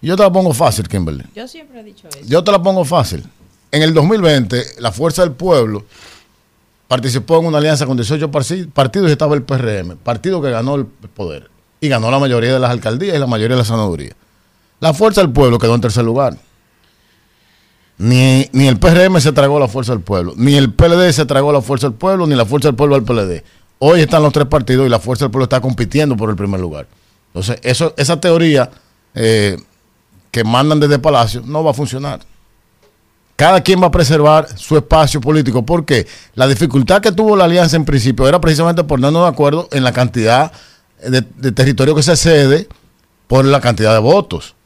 Yo 0.00 0.14
te 0.16 0.22
la 0.22 0.30
pongo 0.30 0.54
fácil, 0.54 0.86
Kimberly. 0.86 1.24
Yo 1.34 1.48
siempre 1.48 1.80
he 1.80 1.82
dicho 1.82 2.06
eso. 2.06 2.20
Yo 2.24 2.44
te 2.44 2.52
la 2.52 2.62
pongo 2.62 2.84
fácil. 2.84 3.24
En 3.72 3.82
el 3.82 3.92
2020, 3.92 4.76
la 4.78 4.92
Fuerza 4.92 5.22
del 5.22 5.32
Pueblo 5.32 5.84
participó 6.86 7.40
en 7.40 7.46
una 7.46 7.58
alianza 7.58 7.86
con 7.86 7.96
18 7.96 8.30
parci- 8.30 8.70
partidos 8.70 9.08
y 9.08 9.12
estaba 9.12 9.34
el 9.34 9.42
PRM, 9.42 9.96
partido 9.96 10.40
que 10.40 10.50
ganó 10.50 10.76
el 10.76 10.86
poder. 10.86 11.50
Y 11.80 11.88
ganó 11.88 12.08
la 12.08 12.20
mayoría 12.20 12.52
de 12.52 12.60
las 12.60 12.70
alcaldías 12.70 13.16
y 13.16 13.18
la 13.18 13.26
mayoría 13.26 13.56
de 13.56 13.62
las 13.62 13.66
senadurías. 13.66 14.14
La 14.78 14.94
Fuerza 14.94 15.22
del 15.22 15.30
Pueblo 15.32 15.58
quedó 15.58 15.74
en 15.74 15.80
tercer 15.80 16.04
lugar. 16.04 16.36
Ni, 18.02 18.48
ni 18.50 18.66
el 18.66 18.80
PRM 18.80 19.20
se 19.20 19.30
tragó 19.30 19.60
la 19.60 19.68
Fuerza 19.68 19.92
del 19.92 20.00
Pueblo, 20.00 20.34
ni 20.36 20.56
el 20.56 20.72
PLD 20.72 21.12
se 21.12 21.24
tragó 21.24 21.52
la 21.52 21.62
Fuerza 21.62 21.86
del 21.86 21.96
Pueblo, 21.96 22.26
ni 22.26 22.34
la 22.34 22.44
Fuerza 22.44 22.66
del 22.66 22.74
Pueblo 22.74 22.96
al 22.96 23.04
PLD. 23.04 23.44
Hoy 23.78 24.00
están 24.00 24.24
los 24.24 24.32
tres 24.32 24.46
partidos 24.46 24.84
y 24.84 24.88
la 24.88 24.98
Fuerza 24.98 25.26
del 25.26 25.30
Pueblo 25.30 25.44
está 25.44 25.60
compitiendo 25.60 26.16
por 26.16 26.28
el 26.28 26.34
primer 26.34 26.58
lugar. 26.58 26.88
Entonces, 27.28 27.60
esa 27.62 28.20
teoría 28.20 28.68
eh, 29.14 29.56
que 30.32 30.42
mandan 30.42 30.80
desde 30.80 30.98
Palacio 30.98 31.44
no 31.46 31.62
va 31.62 31.70
a 31.70 31.74
funcionar. 31.74 32.18
Cada 33.36 33.60
quien 33.60 33.80
va 33.80 33.86
a 33.86 33.92
preservar 33.92 34.48
su 34.58 34.76
espacio 34.76 35.20
político. 35.20 35.64
porque 35.64 36.04
La 36.34 36.48
dificultad 36.48 37.00
que 37.00 37.12
tuvo 37.12 37.36
la 37.36 37.44
alianza 37.44 37.76
en 37.76 37.84
principio 37.84 38.26
era 38.26 38.40
precisamente 38.40 38.82
ponernos 38.82 39.22
de 39.22 39.28
acuerdo 39.28 39.68
en 39.70 39.84
la 39.84 39.92
cantidad 39.92 40.50
de 41.06 41.52
territorio 41.52 41.94
que 41.94 42.02
se 42.02 42.16
cede 42.16 42.66
por 43.28 43.44
la 43.44 43.60
cantidad 43.60 43.92
de 43.92 44.00
votos. 44.00 44.56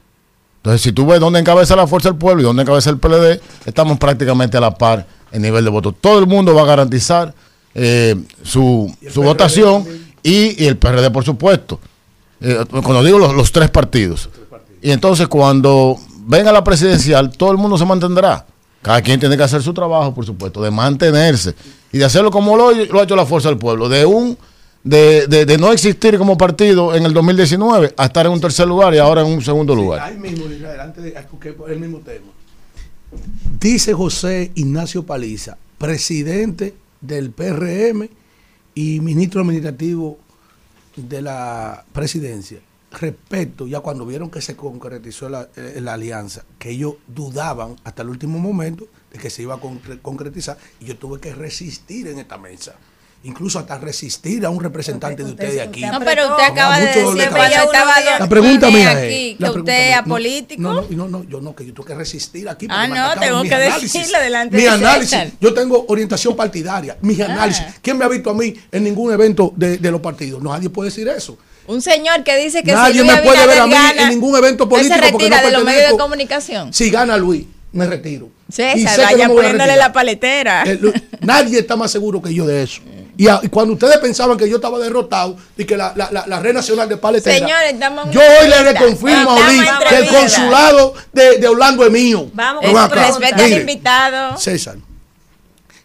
Entonces, 0.67 0.83
si 0.83 0.91
tú 0.91 1.07
ves 1.07 1.21
dónde 1.21 1.39
encabeza 1.39 1.77
la 1.77 1.87
Fuerza 1.87 2.09
del 2.09 2.19
Pueblo 2.19 2.43
y 2.43 2.45
dónde 2.45 2.63
encabeza 2.63 2.91
el 2.91 2.99
PLD, 2.99 3.41
estamos 3.67 3.99
prácticamente 3.99 4.57
a 4.57 4.61
la 4.61 4.73
par 4.73 5.07
en 5.31 5.43
nivel 5.43 5.63
de 5.63 5.71
votos. 5.71 5.95
Todo 6.01 6.19
el 6.19 6.27
mundo 6.27 6.57
va 6.57 6.63
a 6.63 6.65
garantizar 6.65 7.33
eh, 7.73 8.17
su, 8.43 8.93
su 9.09 9.23
votación 9.23 9.87
y, 10.25 10.61
y 10.61 10.67
el 10.67 10.77
PRD, 10.77 11.13
por 11.13 11.25
supuesto. 11.25 11.79
Eh, 12.41 12.65
cuando 12.69 13.05
digo 13.05 13.17
los, 13.17 13.33
los 13.33 13.53
tres 13.53 13.71
partidos. 13.71 14.29
Y 14.83 14.91
entonces, 14.91 15.29
cuando 15.29 16.01
venga 16.23 16.51
la 16.51 16.65
presidencial, 16.65 17.31
todo 17.31 17.53
el 17.53 17.59
mundo 17.59 17.79
se 17.79 17.85
mantendrá. 17.85 18.45
Cada 18.83 19.01
quien 19.03 19.21
tiene 19.21 19.37
que 19.37 19.45
hacer 19.45 19.63
su 19.63 19.73
trabajo, 19.73 20.13
por 20.13 20.27
supuesto, 20.27 20.61
de 20.61 20.73
mantenerse 20.73 21.55
y 21.93 21.99
de 21.99 22.07
hacerlo 22.07 22.33
como 22.33 22.57
lo, 22.57 22.73
lo 22.73 22.99
ha 22.99 23.05
hecho 23.05 23.15
la 23.15 23.25
Fuerza 23.25 23.51
del 23.51 23.59
Pueblo, 23.59 23.89
de 23.89 24.05
un 24.05 24.37
de, 24.87 25.27
de- 25.27 25.45
de 25.47 25.59
no 25.59 25.73
existir 25.73 26.17
como 26.17 26.39
partido 26.39 26.95
en 26.95 27.05
el 27.05 27.13
2019 27.13 27.95
a 27.97 28.05
estar 28.07 28.25
en 28.27 28.33
un 28.33 28.41
tercer 28.41 28.69
lugar 28.69 28.95
y 28.95 28.99
ahora 28.99 29.23
en 29.23 29.27
un 29.27 29.43
segundo 29.43 29.75
lugar. 29.75 30.01
Ahí 30.01 30.17
mismo, 30.17 30.47
Israel, 30.47 30.81
antes 30.81 31.03
de 31.03 31.11
es 31.11 31.27
el 31.69 31.81
mismo 31.81 31.99
tema. 31.99 32.27
Dice 33.61 33.95
José 33.95 34.53
Ignacio 34.55 35.05
Paliza, 35.05 35.57
presidente 35.79 36.75
del 37.01 37.31
PRM 37.31 38.09
y 38.75 39.01
ministro 39.01 39.41
administrativo 39.41 40.19
de 40.97 41.21
la 41.23 41.85
presidencia, 41.93 42.59
respecto, 42.93 43.67
ya 43.67 43.81
cuando 43.81 44.07
vieron 44.07 44.31
que 44.31 44.41
se 44.41 44.55
concretizó 44.57 45.29
la, 45.29 45.49
eh, 45.57 45.81
la 45.83 45.95
alianza, 45.95 46.45
que 46.59 46.71
ellos 46.71 46.95
dudaban 47.09 47.77
hasta 47.85 48.03
el 48.03 48.09
último 48.09 48.39
momento 48.39 48.87
de 49.13 49.19
que 49.19 49.31
se 49.31 49.43
iba 49.43 49.55
a 49.55 49.61
concre- 49.61 50.01
concretizar, 50.01 50.57
y 50.81 50.87
yo 50.87 50.97
tuve 50.97 51.19
que 51.21 51.35
resistir 51.35 52.07
en 52.09 52.19
esta 52.19 52.39
mesa. 52.39 52.77
Incluso 53.27 53.59
hasta 53.59 53.77
resistir 53.77 54.47
a 54.47 54.51
un 54.51 54.61
representante 54.63 55.25
de 55.25 55.31
ustedes 55.31 55.61
aquí. 55.61 55.81
No, 55.81 55.99
pero 55.99 56.29
usted 56.31 56.45
acaba 56.45 56.79
de 56.79 56.87
decir 56.87 57.03
que 57.03 57.29
cuando 57.29 57.57
estaba 57.57 57.95
La 58.21 58.29
pregunta 58.29 58.71
mía 58.71 58.93
aquí, 58.93 59.31
es, 59.33 59.37
que 59.37 59.43
la 59.43 59.51
usted 59.51 59.73
es 59.99 60.07
mía- 60.07 60.57
no. 60.59 60.75
No, 60.75 60.81
no, 60.83 60.87
no, 60.91 61.09
no, 61.09 61.25
yo 61.25 61.41
no, 61.41 61.57
que 61.57 61.67
yo 61.67 61.75
tengo 61.75 61.85
que 61.87 61.95
resistir 61.97 62.49
aquí. 62.49 62.69
Ah, 62.71 62.87
no, 62.87 63.19
tengo 63.21 63.43
que 63.43 63.57
decirlo 63.57 64.21
delante 64.21 64.57
Mi 64.57 64.67
análisis, 64.67 65.11
César. 65.11 65.31
yo 65.41 65.53
tengo 65.53 65.87
orientación 65.89 66.37
partidaria, 66.37 66.97
mis 67.01 67.21
análisis. 67.21 67.65
¿Quién 67.83 67.99
me 67.99 68.05
ha 68.05 68.09
visto 68.09 68.31
a 68.31 68.35
mí 68.35 68.55
en 68.71 68.85
ningún 68.85 69.13
evento 69.13 69.53
de, 69.57 69.79
de 69.79 69.91
los 69.91 70.01
partidos? 70.01 70.41
Nadie 70.41 70.71
puede 70.71 70.91
decir 70.91 71.09
eso. 71.09 71.37
Un 71.67 71.83
señor 71.83 72.23
que 72.23 72.37
dice 72.37 72.63
que 72.63 72.73
Nadie 72.73 72.93
si 72.93 72.99
Luis 73.01 73.13
me 73.13 73.23
puede 73.23 73.45
ver 73.45 73.59
a 73.59 73.67
mí 73.67 73.73
gana, 73.73 74.03
en 74.03 74.09
ningún 74.11 74.37
evento 74.37 74.65
él 74.65 74.71
político 74.71 74.95
se 74.95 75.11
porque 75.11 75.25
retira 75.25 75.41
no 75.41 75.47
de 75.49 75.53
los 75.53 75.65
medios 75.65 75.91
de 75.91 75.99
comunicación. 75.99 76.73
Si 76.73 76.91
gana 76.91 77.17
Luis, 77.17 77.45
me 77.73 77.87
retiro. 77.87 78.31
Y 78.49 78.53
sé 78.53 78.73
César, 78.75 79.09
que 79.09 79.15
vaya 79.15 79.29
no 79.29 79.35
poniéndole 79.35 79.77
la 79.77 79.93
paletera. 79.93 80.63
Eh, 80.65 80.79
nadie 81.21 81.59
está 81.59 81.75
más 81.75 81.91
seguro 81.91 82.23
que 82.23 82.33
yo 82.33 82.47
de 82.47 82.63
eso. 82.63 82.83
Y, 83.19 83.29
a- 83.29 83.41
y 83.43 83.49
cuando 83.49 83.75
ustedes 83.75 83.97
pensaban 83.99 84.37
que 84.37 84.49
yo 84.49 84.57
estaba 84.57 84.79
derrotado 84.79 85.37
y 85.57 85.65
que 85.65 85.77
la, 85.77 85.93
la, 85.97 86.11
la, 86.13 86.27
la 86.27 86.39
red 86.41 86.53
nacional 86.53 86.89
de 86.89 86.99
una 86.99 88.11
yo 88.13 88.21
hoy 88.21 88.49
le 88.49 88.63
reconfirmo 88.73 89.31
a 89.31 89.35
Oli 89.35 89.61
que 89.89 89.97
el 89.97 90.07
consulado 90.09 90.95
de, 91.13 91.39
de 91.39 91.49
Orlando 91.49 91.85
es 91.87 91.91
mío. 91.93 92.29
Vamos, 92.35 92.65
respeta 92.91 93.45
al 93.45 93.53
invitado. 93.61 94.37
César, 94.37 94.77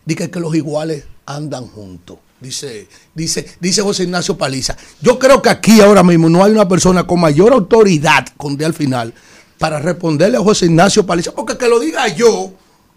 dice 0.06 0.30
que 0.30 0.40
los 0.40 0.54
iguales 0.56 1.06
andan 1.26 1.68
juntos. 1.68 2.18
Dice, 2.40 2.88
dice, 3.14 3.46
dice 3.60 3.82
José 3.84 4.04
Ignacio 4.04 4.36
Paliza. 4.36 4.76
Yo 5.00 5.20
creo 5.20 5.42
que 5.44 5.50
aquí 5.50 5.80
ahora 5.80 6.02
mismo 6.02 6.28
no 6.28 6.44
hay 6.44 6.52
una 6.52 6.68
persona 6.68 7.06
con 7.06 7.20
mayor 7.20 7.54
autoridad, 7.54 8.26
con 8.36 8.58
D 8.58 8.66
al 8.66 8.74
final, 8.74 9.14
para 9.60 9.80
responderle 9.80 10.38
a 10.38 10.42
José 10.42 10.66
Ignacio 10.66 11.06
Paliza. 11.06 11.32
Porque 11.34 11.56
que 11.56 11.70
lo 11.70 11.80
diga 11.80 12.08
yo, 12.08 12.52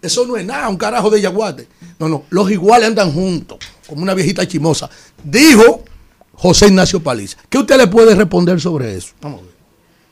eso 0.05 0.25
no 0.25 0.37
es 0.37 0.45
nada, 0.45 0.69
un 0.69 0.77
carajo 0.77 1.09
de 1.09 1.21
yaguate. 1.21 1.67
No, 1.99 2.09
no, 2.09 2.23
los 2.29 2.49
iguales 2.51 2.87
andan 2.87 3.11
juntos, 3.11 3.59
como 3.87 4.03
una 4.03 4.13
viejita 4.13 4.47
chimosa. 4.47 4.89
Dijo 5.23 5.83
José 6.33 6.67
Ignacio 6.67 7.01
Paliza. 7.01 7.37
¿Qué 7.49 7.57
usted 7.57 7.77
le 7.77 7.87
puede 7.87 8.15
responder 8.15 8.59
sobre 8.59 8.95
eso? 8.95 9.13
Vamos 9.21 9.41
a 9.41 9.43
ver. 9.43 9.55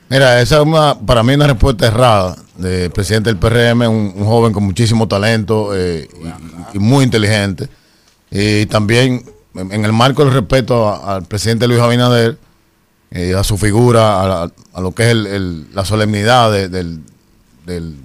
Mira, 0.10 0.42
esa 0.42 0.58
es 0.58 0.66
una, 0.66 1.00
para 1.00 1.24
mí 1.24 1.34
una 1.34 1.48
respuesta 1.48 1.88
errada 1.88 2.36
del 2.58 2.92
presidente 2.92 3.30
del 3.34 3.38
PRM, 3.38 3.82
un, 3.90 4.26
joven 4.26 4.54
con 4.54 4.64
muchísimo 4.64 5.08
talento 5.08 5.76
eh, 5.76 6.08
y, 6.74 6.80
muy 6.80 7.04
inteligente. 7.04 7.68
Y 8.30 8.66
también 8.68 9.26
en 9.56 9.86
el 9.86 9.94
marco 9.94 10.24
del 10.24 10.34
respeto 10.34 10.88
al 11.04 11.26
presidente 11.26 11.68
Luis 11.68 11.80
Abinader, 11.80 12.38
eh, 13.12 13.34
a 13.36 13.44
su 13.44 13.58
figura, 13.58 14.44
a, 14.44 14.82
lo 14.82 14.92
que 14.94 15.12
es 15.12 15.16
la 15.74 15.86
solemnidad 15.86 16.52
de- 16.52 16.70
del, 16.70 17.02
del 17.66 17.96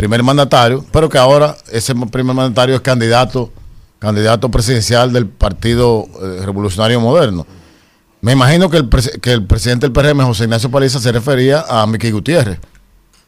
primer 0.00 0.22
mandatario, 0.22 0.84
pero 0.90 1.08
que 1.10 1.18
ahora 1.18 1.56
ese 1.70 1.94
primer 1.94 2.34
mandatario 2.34 2.74
es 2.74 2.80
candidato, 2.80 3.52
candidato 3.98 4.50
presidencial 4.50 5.12
del 5.12 5.26
Partido 5.26 6.06
eh, 6.22 6.44
Revolucionario 6.46 6.98
Moderno. 7.00 7.46
Me 8.22 8.32
imagino 8.32 8.70
que 8.70 8.78
el, 8.78 8.88
que 9.20 9.32
el 9.32 9.44
presidente 9.46 9.86
del 9.88 9.92
PRM, 9.92 10.22
José 10.24 10.44
Ignacio 10.44 10.70
Paliza, 10.70 11.00
se 11.00 11.12
refería 11.12 11.64
a 11.68 11.86
Miki 11.86 12.10
Gutiérrez. 12.10 12.58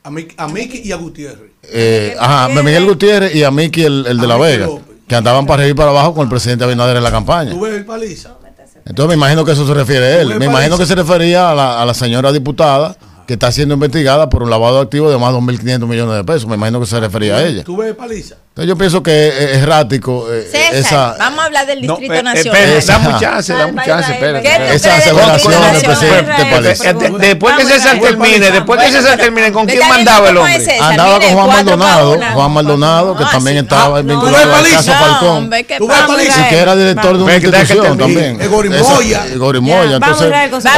A, 0.03 0.11
Mi- 0.11 0.29
a 0.37 0.49
Miki 0.49 0.81
y 0.83 0.93
a 0.93 0.97
Gutiérrez. 0.97 1.51
Eh, 1.65 2.17
ajá, 2.19 2.45
a 2.45 2.49
Miguel 2.49 2.87
Gutiérrez 2.87 3.35
y 3.35 3.45
a 3.45 3.51
Miki, 3.51 3.83
el, 3.85 4.07
el 4.07 4.19
de 4.19 4.27
La 4.27 4.37
Miki 4.37 4.47
Vega, 4.49 4.67
López. 4.67 4.85
que 5.07 5.15
andaban 5.15 5.47
para 5.47 5.63
arriba 5.63 5.75
y 5.75 5.77
para 5.77 5.91
abajo 5.91 6.15
con 6.15 6.23
el 6.25 6.29
presidente 6.31 6.65
Abinader 6.65 6.97
en 6.97 7.03
la 7.03 7.11
campaña. 7.11 7.51
¿Tú 7.53 7.61
ves 7.61 7.75
el 7.75 7.85
Paliza? 7.85 8.37
Entonces 8.85 9.09
me 9.09 9.15
imagino 9.15 9.45
que 9.45 9.53
eso 9.53 9.67
se 9.67 9.75
refiere 9.75 10.05
a 10.07 10.21
él. 10.23 10.39
Me 10.39 10.47
imagino 10.47 10.77
que 10.77 10.87
se 10.87 10.95
refería 10.95 11.51
a 11.51 11.55
la, 11.55 11.81
a 11.83 11.87
la 11.87 11.95
señora 11.95 12.33
diputada 12.33 12.97
que 13.33 13.37
está 13.37 13.51
siendo 13.51 13.73
investigada 13.73 14.29
por 14.29 14.43
un 14.43 14.51
lavado 14.51 14.77
de 14.77 14.83
activos 14.83 15.11
de 15.11 15.17
más 15.17 15.33
de 15.33 15.39
2.500 15.39 15.87
millones 15.87 16.17
de 16.17 16.23
pesos. 16.23 16.47
Me 16.47 16.57
imagino 16.57 16.81
que 16.81 16.85
se 16.85 17.01
refería 17.01 17.39
a 17.39 17.47
ella. 17.47 17.65
¿Tú 17.65 17.79
ves 17.79 17.89
el 17.89 17.97
Paliza? 17.97 18.37
Entonces 18.53 18.69
yo 18.69 18.77
pienso 18.77 19.03
que 19.03 19.29
es 19.29 19.35
es 19.35 19.57
errático 19.63 20.31
eh, 20.31 20.43
César, 20.53 20.75
esa, 20.75 21.17
vamos 21.19 21.41
a 21.41 21.45
hablar 21.47 21.67
del 21.67 21.81
Distrito 21.81 22.13
eh, 22.13 22.19
eh, 22.19 22.23
Nacional. 22.23 22.61
espera, 22.63 22.79
Esa- 22.79 23.19
chance, 23.19 23.53
dame 23.55 23.73
Bye, 23.73 23.85
chance, 23.87 24.13
bye. 24.13 24.43
¿Qué 24.43 24.51
tú 24.59 24.73
esa 24.75 24.97
aseveración 24.97 25.73
del 25.73 25.83
presidente. 25.83 26.33
Eh, 26.33 26.93
de- 26.93 27.29
después 27.29 27.57
que 27.57 27.65
César 27.65 27.99
termine, 27.99 28.51
después 28.51 28.83
que 28.83 28.93
César 28.93 29.17
termine, 29.19 29.53
¿con 29.53 29.65
quién 29.67 29.89
mandaba 29.89 30.29
el 30.29 30.35
¿cómo 30.37 30.47
es 30.47 30.59
hombre? 30.59 30.79
Andaba 30.81 31.19
con 31.19 31.31
Juan 31.31 31.49
Maldonado. 31.49 32.21
Juan 32.35 32.53
Maldonado, 32.53 33.17
que 33.17 33.25
también 33.25 33.57
estaba 33.57 34.03
vinculado 34.03 34.55
al 34.55 34.69
caso 34.69 34.93
Falcón. 34.93 35.51
Y 35.55 36.49
que 36.51 36.59
era 36.59 36.77
director 36.77 37.17
de 37.17 37.23
una 37.25 37.35
institución 37.37 37.97
también. 37.97 38.39
Es 38.39 38.51
Gorimoya. 38.51 39.23
Gorimoya. 39.37 39.99
Vamos 39.99 40.21
a 40.21 40.45
Entonces, 40.45 40.71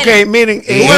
Ok, 0.00 0.26
miren. 0.26 0.62
eh, 0.66 0.88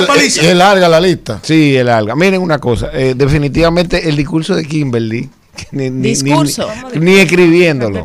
él 0.42 0.58
larga 0.58 0.88
la 0.88 1.00
lista. 1.00 1.40
Sí, 1.42 1.76
el 1.76 1.88
alga. 1.88 2.14
Miren 2.14 2.40
una 2.40 2.58
cosa, 2.60 2.90
eh, 2.92 3.14
definitivamente 3.16 4.08
el 4.08 4.14
discurso 4.14 4.54
de 4.54 4.64
Kimberly, 4.64 5.28
ni, 5.72 5.90
ni- 5.90 6.08
Discurso. 6.08 6.68
ni- 6.94 7.00
ni 7.00 7.18
escribiéndolo. 7.18 8.04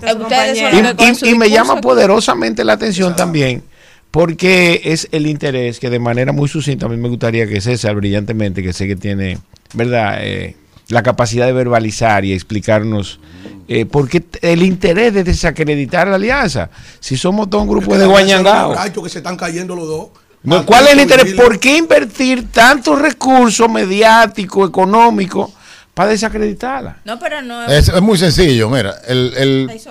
Y, 1.24 1.36
me 1.36 1.50
llama 1.50 1.82
poderosamente 1.82 2.64
la 2.64 2.74
atención 2.74 3.16
también 3.16 3.64
porque 4.12 4.82
es 4.86 5.08
el 5.12 5.28
interés 5.28 5.80
que 5.80 5.90
de 5.90 6.00
manera 6.00 6.32
muy 6.32 6.48
sucinta 6.48 6.86
a 6.86 6.90
mí 6.90 6.98
me 6.98 7.10
gustaría 7.10 7.46
que 7.48 7.62
César 7.62 7.96
brillantemente, 7.96 8.64
que 8.64 8.74
sé 8.74 8.88
que 8.88 8.96
tiene, 8.96 9.38
¿verdad? 9.74 10.20
Eh, 10.22 10.56
la 10.90 11.04
capacidad 11.04 11.46
de 11.46 11.52
verbalizar 11.54 12.24
y 12.24 12.32
explicarnos 12.34 13.20
eh, 13.68 13.86
por 13.86 14.08
qué 14.08 14.22
t- 14.22 14.40
el 14.54 14.64
interés 14.64 15.14
de 15.14 15.24
desacreditar 15.26 16.08
la 16.08 16.16
alianza. 16.16 16.70
Si 17.02 17.18
somos 17.18 17.50
todo 17.50 17.62
un 17.64 17.68
grupo 17.68 17.98
de 17.98 18.06
guañangados. 18.06 18.78
Que 19.04 19.10
se 19.10 19.18
están 19.20 19.36
cayendo 19.36 19.76
los 19.76 19.88
dos. 19.88 20.08
No, 20.44 20.66
¿Cuál 20.66 20.86
es 20.88 20.94
el 20.94 21.02
interés? 21.02 21.34
¿Por 21.34 21.60
qué 21.60 21.78
invertir 21.78 22.50
tantos 22.50 23.00
recursos 23.02 23.70
mediáticos, 23.70 24.70
económicos, 24.70 25.52
para 25.98 26.12
desacreditarla? 26.12 26.98
No, 27.06 27.18
pero 27.18 27.42
no 27.42 27.66
Es, 27.66 27.90
es 27.90 28.02
muy 28.04 28.20
sencillo, 28.20 28.70
mira, 28.70 28.94
el, 29.08 29.34
el- 29.36 29.82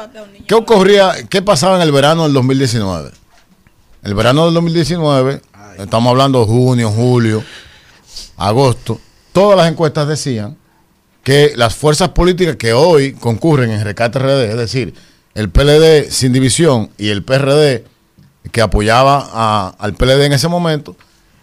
¿qué 0.47 0.55
ocurría, 0.55 1.12
qué 1.28 1.43
pasaba 1.43 1.75
en 1.76 1.83
el 1.83 1.91
verano 1.91 2.23
del 2.23 2.33
2019? 2.33 3.10
El 4.05 4.15
verano 4.15 4.44
del 4.44 4.55
2019, 4.55 5.41
estamos 5.78 6.09
hablando 6.12 6.39
de 6.43 6.47
junio, 6.47 6.91
julio, 6.93 7.43
agosto, 8.36 9.01
todas 9.33 9.57
las 9.57 9.68
encuestas 9.68 10.07
decían 10.07 10.57
que 11.25 11.55
las 11.57 11.75
fuerzas 11.75 12.10
políticas 12.10 12.55
que 12.55 12.73
hoy 12.73 13.12
concurren 13.15 13.73
en 13.73 13.83
Recate 13.83 14.20
RD, 14.20 14.51
es 14.51 14.57
decir, 14.57 14.94
el 15.35 15.51
PLD 15.51 16.09
sin 16.09 16.33
división 16.33 16.89
y 16.99 17.09
el 17.09 17.25
PRD 17.25 17.85
que 18.52 18.62
apoyaba 18.62 19.28
a- 19.33 19.75
al 19.76 19.94
PLD 19.94 20.26
en 20.26 20.35
ese 20.35 20.47
momento, 20.47 20.97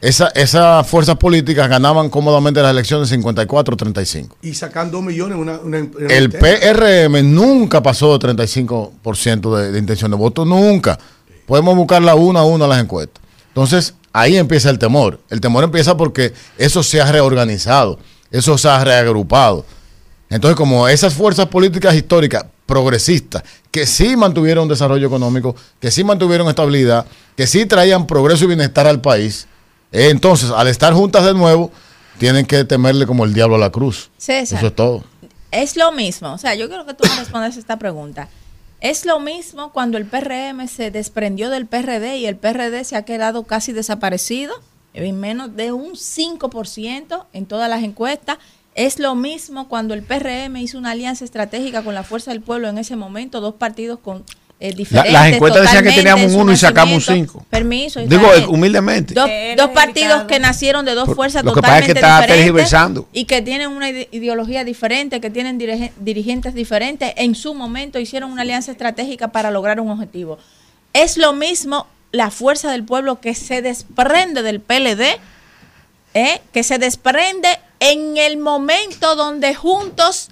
esa- 0.04 0.28
esas 0.36 0.86
fuerzas 0.88 1.16
políticas 1.18 1.68
ganaban 1.70 2.10
cómodamente 2.10 2.62
las 2.62 2.72
elecciones 2.72 3.10
54-35. 3.12 4.36
Y 4.42 4.54
sacan 4.54 4.92
dos 4.92 5.02
millones 5.04 5.36
en 5.36 5.42
una, 5.42 5.60
una- 5.60 5.80
una 5.80 6.14
El. 6.14 6.30
PRM 6.32 7.24
nunca 7.24 7.82
pasó 7.82 8.18
de 8.18 8.20
35% 8.28 9.56
de, 9.58 9.72
de 9.72 9.80
intención 9.80 10.12
de 10.12 10.18
voto, 10.18 10.46
nunca. 10.46 10.98
Podemos 11.46 11.76
buscarla 11.76 12.16
uno 12.16 12.40
a 12.40 12.46
uno 12.46 12.66
a 12.66 12.68
las 12.68 12.82
encuestas. 12.82 13.24
Entonces, 13.50 13.94
ahí 14.12 14.38
empieza 14.38 14.70
el 14.70 14.80
temor. 14.80 15.20
El 15.30 15.42
temor 15.42 15.64
empieza 15.64 15.96
porque 15.98 16.34
eso 16.58 16.84
se 16.84 17.02
ha 17.02 17.12
reorganizado, 17.12 18.00
eso 18.32 18.58
se 18.58 18.68
ha 18.70 18.84
reagrupado. 18.84 19.66
Entonces, 20.30 20.56
como 20.56 20.88
esas 20.88 21.14
fuerzas 21.14 21.48
políticas 21.48 21.94
históricas, 21.96 22.46
progresistas, 22.66 23.44
que 23.70 23.86
sí 23.86 24.16
mantuvieron 24.16 24.68
desarrollo 24.68 25.06
económico, 25.06 25.56
que 25.80 25.92
sí 25.92 26.04
mantuvieron 26.04 26.48
estabilidad, 26.48 27.06
que 27.36 27.46
sí 27.46 27.66
traían 27.66 28.08
progreso 28.08 28.46
y 28.46 28.48
bienestar 28.48 28.88
al 28.88 29.02
país, 29.02 29.48
entonces, 29.94 30.50
al 30.50 30.68
estar 30.68 30.94
juntas 30.94 31.24
de 31.24 31.34
nuevo, 31.34 31.72
tienen 32.18 32.46
que 32.46 32.64
temerle 32.66 33.06
como 33.06 33.26
el 33.26 33.34
diablo 33.34 33.56
a 33.56 33.60
la 33.60 33.72
cruz. 33.72 34.10
César. 34.18 34.58
Eso 34.58 34.68
es 34.68 34.76
todo. 34.76 35.04
Es 35.52 35.76
lo 35.78 35.92
mismo, 35.92 36.34
o 36.34 36.38
sea, 36.40 36.56
yo 36.56 36.68
quiero 36.68 36.86
que 36.86 36.96
tú 36.96 37.08
me 37.08 37.16
respondas 37.16 37.58
esta 37.58 37.78
pregunta. 37.78 38.28
Es 38.82 39.06
lo 39.06 39.20
mismo 39.20 39.72
cuando 39.72 39.98
el 39.98 40.06
PRM 40.06 40.68
se 40.68 40.92
desprendió 40.92 41.50
del 41.50 41.68
PRD 41.68 42.18
y 42.18 42.26
el 42.26 42.36
PRD 42.36 42.84
se 42.84 42.96
ha 42.96 43.06
quedado 43.06 43.44
casi 43.44 43.72
desaparecido, 43.72 44.56
en 44.94 45.20
menos 45.20 45.56
de 45.56 45.72
un 45.72 45.94
5% 45.94 47.26
en 47.32 47.46
todas 47.46 47.70
las 47.70 47.84
encuestas. 47.84 48.40
Es 48.76 49.00
lo 49.00 49.14
mismo 49.16 49.70
cuando 49.70 49.94
el 49.94 50.04
PRM 50.04 50.58
hizo 50.58 50.80
una 50.80 50.92
alianza 50.92 51.24
estratégica 51.24 51.84
con 51.84 51.94
la 51.94 52.04
Fuerza 52.04 52.32
del 52.32 52.42
Pueblo 52.42 52.68
en 52.68 52.80
ese 52.80 52.96
momento, 52.96 53.40
dos 53.40 53.56
partidos 53.56 54.00
con 54.00 54.26
eh, 54.66 54.74
La- 54.92 55.04
las 55.06 55.28
encuestas 55.34 55.64
decían 55.64 55.84
que 55.84 55.90
totalmente 55.90 56.10
teníamos 56.12 56.34
un 56.36 56.42
uno 56.42 56.52
y 56.54 56.58
sacamos 56.58 56.94
un 56.94 57.00
nacimiento. 57.00 57.32
cinco. 57.34 57.46
Permiso. 57.50 58.00
Digo, 58.00 58.28
Israel. 58.28 58.46
humildemente. 58.48 59.14
Dos, 59.14 59.30
dos 59.58 59.70
partidos 59.72 60.24
que 60.24 60.40
nacieron 60.40 60.86
de 60.86 60.94
dos 60.96 61.06
Por- 61.08 61.16
fuerzas 61.18 61.44
lo 61.44 61.54
que 61.54 61.62
pasa 61.62 61.80
es 61.80 61.86
que 61.88 61.94
totalmente 61.96 62.00
está 62.00 62.22
diferentes 62.22 62.46
tergiversando. 62.68 63.08
y 63.12 63.26
que 63.26 63.42
tienen 63.42 63.70
una 63.70 63.90
ide- 63.90 64.08
ideología 64.12 64.64
diferente, 64.64 65.20
que 65.20 65.30
tienen 65.30 65.60
dirige- 65.60 65.92
dirigentes 66.00 66.54
diferentes. 66.54 67.12
En 67.18 67.36
su 67.36 67.54
momento 67.54 68.00
hicieron 68.00 68.32
una 68.32 68.44
alianza 68.44 68.72
estratégica 68.72 69.28
para 69.34 69.52
lograr 69.52 69.80
un 69.82 69.90
objetivo. 69.90 70.38
Es 70.94 71.18
lo 71.18 71.34
mismo 71.34 71.88
la 72.12 72.32
fuerza 72.32 72.72
del 72.72 72.84
pueblo 72.86 73.20
que 73.20 73.36
se 73.36 73.62
desprende 73.62 74.44
del 74.44 74.62
PLD, 74.62 75.18
¿eh? 76.14 76.42
que 76.54 76.64
se 76.64 76.78
desprende 76.78 77.50
en 77.80 78.18
el 78.18 78.38
momento 78.38 79.16
donde 79.16 79.56
juntos 79.56 80.30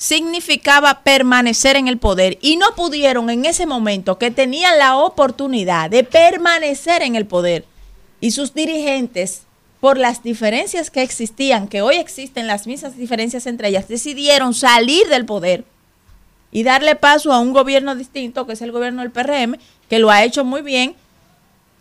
significaba 0.00 1.02
permanecer 1.02 1.76
en 1.76 1.86
el 1.86 1.98
poder 1.98 2.38
y 2.40 2.56
no 2.56 2.74
pudieron 2.74 3.28
en 3.28 3.44
ese 3.44 3.66
momento 3.66 4.16
que 4.16 4.30
tenían 4.30 4.78
la 4.78 4.96
oportunidad 4.96 5.90
de 5.90 6.04
permanecer 6.04 7.02
en 7.02 7.16
el 7.16 7.26
poder 7.26 7.66
y 8.18 8.30
sus 8.30 8.54
dirigentes 8.54 9.42
por 9.78 9.98
las 9.98 10.22
diferencias 10.22 10.90
que 10.90 11.02
existían, 11.02 11.68
que 11.68 11.82
hoy 11.82 11.96
existen 11.96 12.46
las 12.46 12.66
mismas 12.66 12.96
diferencias 12.96 13.46
entre 13.46 13.68
ellas, 13.68 13.88
decidieron 13.88 14.54
salir 14.54 15.06
del 15.08 15.26
poder 15.26 15.64
y 16.50 16.62
darle 16.62 16.96
paso 16.96 17.30
a 17.30 17.38
un 17.38 17.52
gobierno 17.52 17.94
distinto, 17.94 18.46
que 18.46 18.54
es 18.54 18.62
el 18.62 18.72
gobierno 18.72 19.02
del 19.02 19.10
PRM, 19.10 19.58
que 19.90 19.98
lo 19.98 20.10
ha 20.10 20.24
hecho 20.24 20.46
muy 20.46 20.62
bien. 20.62 20.94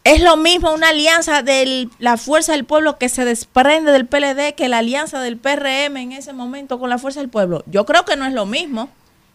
Es 0.09 0.21
lo 0.23 0.37
mismo 0.37 0.71
una 0.73 0.89
alianza 0.89 1.43
de 1.43 1.87
la 1.99 2.17
fuerza 2.17 2.53
del 2.53 2.65
pueblo 2.65 2.97
que 2.97 3.09
se 3.09 3.25
desprende 3.25 3.91
del 3.91 4.07
PLD 4.07 4.55
que 4.55 4.67
la 4.67 4.79
alianza 4.79 5.19
del 5.21 5.37
PRM 5.37 5.97
en 5.97 6.11
ese 6.13 6.33
momento 6.33 6.79
con 6.79 6.89
la 6.89 6.97
fuerza 6.97 7.19
del 7.19 7.29
pueblo. 7.29 7.63
Yo 7.67 7.85
creo 7.85 8.05
que 8.05 8.15
no 8.15 8.25
es 8.25 8.33
lo 8.33 8.45
mismo. 8.47 8.89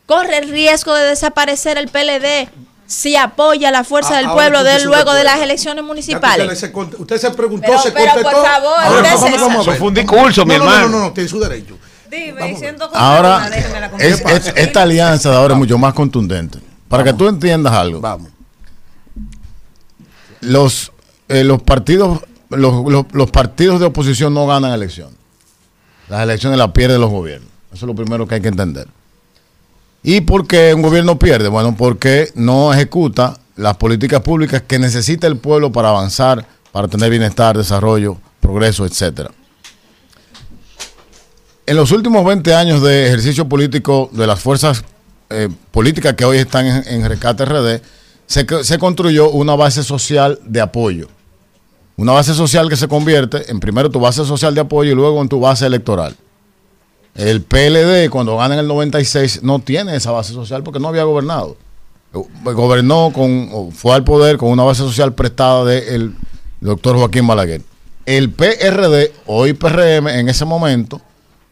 Corre 0.07 0.39
el 0.39 0.51
riesgo 0.51 0.93
de 0.95 1.05
desaparecer 1.05 1.79
el 1.79 1.89
PLD 1.89 2.49
si 2.87 3.15
apoya 3.15 3.69
a 3.69 3.71
la 3.71 3.85
fuerza 3.85 4.15
Ah, 4.15 4.19
del 4.19 4.31
pueblo 4.31 4.65
de 4.65 4.85
luego 4.85 5.15
de 5.15 5.23
las 5.23 5.39
elecciones 5.41 5.85
municipales. 5.85 6.45
Usted, 6.47 6.59
se 6.69 6.73
cont- 6.73 6.99
usted 6.99 7.19
se 7.19 7.31
preguntó, 7.31 7.67
Pero- 7.69 7.79
se 7.81 7.93
pero, 7.93 8.13
por 8.15 8.23
contestó. 8.25 8.45
favor, 8.45 8.73
Ahora, 8.81 9.03
vamos, 9.03 9.21
vamos, 9.23 9.41
vamos 9.67 9.79
fue 9.79 9.89
un 9.89 9.95
discurso, 9.95 10.45
mi 10.45 10.57
No, 10.59 10.65
no, 10.65 10.71
hermano. 10.71 10.89
No, 10.89 10.99
no, 10.99 11.05
no, 11.07 11.13
tiene 11.13 11.29
su 11.29 11.39
derecho. 11.39 11.79
Dime, 12.11 12.57
siento 12.57 12.91
Ahora, 12.93 13.49
es- 13.99 14.21
es- 14.21 14.53
esta 14.57 14.83
alianza 14.83 15.31
de 15.31 15.37
ahora 15.37 15.55
es 15.55 15.59
mucho 15.59 15.79
más 15.79 15.95
contundente. 15.95 16.59
Para 16.89 17.05
que 17.05 17.13
tú 17.13 17.29
entiendas 17.29 17.73
algo. 17.73 18.01
Vamos. 18.01 18.34
Los, 20.45 20.93
eh, 21.29 21.45
los 21.45 21.63
partidos 21.63 22.21
los, 22.51 22.85
los- 23.13 23.31
partidos 23.31 23.81
de 23.81 23.87
oposición 23.87 24.33
no 24.35 24.47
ganan 24.47 24.73
elecciones. 24.73 25.15
Las 26.09 26.23
elecciones 26.23 26.59
las 26.59 26.71
pierden 26.73 27.01
los 27.01 27.11
gobiernos. 27.11 27.49
Eso 27.73 27.87
es 27.87 27.89
lo 27.89 27.95
primero 27.95 28.27
que 28.29 28.37
hay 28.37 28.41
que 28.41 28.49
entender. 28.49 28.87
¿Y 30.03 30.21
por 30.21 30.47
qué 30.47 30.75
un 30.75 30.83
gobierno 30.83 31.19
pierde? 31.19 31.49
Bueno, 31.49 31.75
porque 31.77 32.31
no 32.35 32.73
ejecuta 32.73 33.39
las 33.57 33.77
políticas 33.79 34.21
públicas 34.21 34.63
que 34.67 34.79
necesita 34.79 35.27
el 35.27 35.39
pueblo 35.39 35.73
para 35.73 35.89
avanzar, 35.89 36.47
para 36.73 36.89
tener 36.89 37.09
bienestar, 37.11 37.57
desarrollo, 37.57 38.19
progreso, 38.41 38.85
etcétera. 38.85 39.31
En 41.67 41.77
los 41.77 41.91
últimos 41.93 42.25
20 42.25 42.55
años 42.55 42.83
de 42.83 43.07
ejercicio 43.07 43.49
político 43.49 44.11
de 44.13 44.27
las 44.27 44.39
fuerzas 44.41 44.85
eh, 45.31 45.49
políticas 45.71 46.13
que 46.15 46.25
hoy 46.27 46.37
están 46.39 46.67
en, 46.67 46.87
en 46.87 47.09
Rescate 47.09 47.45
RD, 47.47 47.81
se, 48.27 48.47
co- 48.47 48.65
se 48.65 48.79
construyó 48.79 49.31
una 49.31 49.55
base 49.55 49.83
social 49.83 50.39
de 50.45 50.61
apoyo. 50.61 51.09
Una 51.97 52.13
base 52.13 52.35
social 52.35 52.69
que 52.69 52.77
se 52.77 52.89
convierte 52.89 53.51
en 53.51 53.61
primero 53.61 53.91
tu 53.91 54.01
base 54.01 54.25
social 54.25 54.55
de 54.55 54.61
apoyo 54.63 54.91
y 54.93 54.95
luego 54.95 55.23
en 55.23 55.29
tu 55.29 55.39
base 55.41 55.65
electoral. 55.67 56.17
El 57.15 57.43
PLD, 57.43 58.11
cuando 58.11 58.37
gana 58.37 58.55
en 58.55 58.61
el 58.61 58.67
96, 58.67 59.43
no 59.45 59.61
tiene 59.61 59.95
esa 59.95 60.11
base 60.11 60.33
social 60.33 60.65
porque 60.65 60.81
no 60.81 60.89
había 60.89 61.05
gobernado. 61.05 61.57
Gobernó 62.43 63.13
con, 63.15 63.71
fue 63.73 63.95
al 63.95 64.05
poder 64.05 64.37
con 64.37 64.51
una 64.51 64.65
base 64.65 64.81
social 64.83 65.15
prestada 65.15 65.65
del 65.65 66.15
doctor 66.61 66.97
Joaquín 66.97 67.27
Balaguer. 67.27 67.63
El 68.07 68.31
PRD, 68.31 69.13
hoy 69.27 69.53
PRM, 69.53 70.09
en 70.09 70.29
ese 70.29 70.45
momento, 70.45 71.01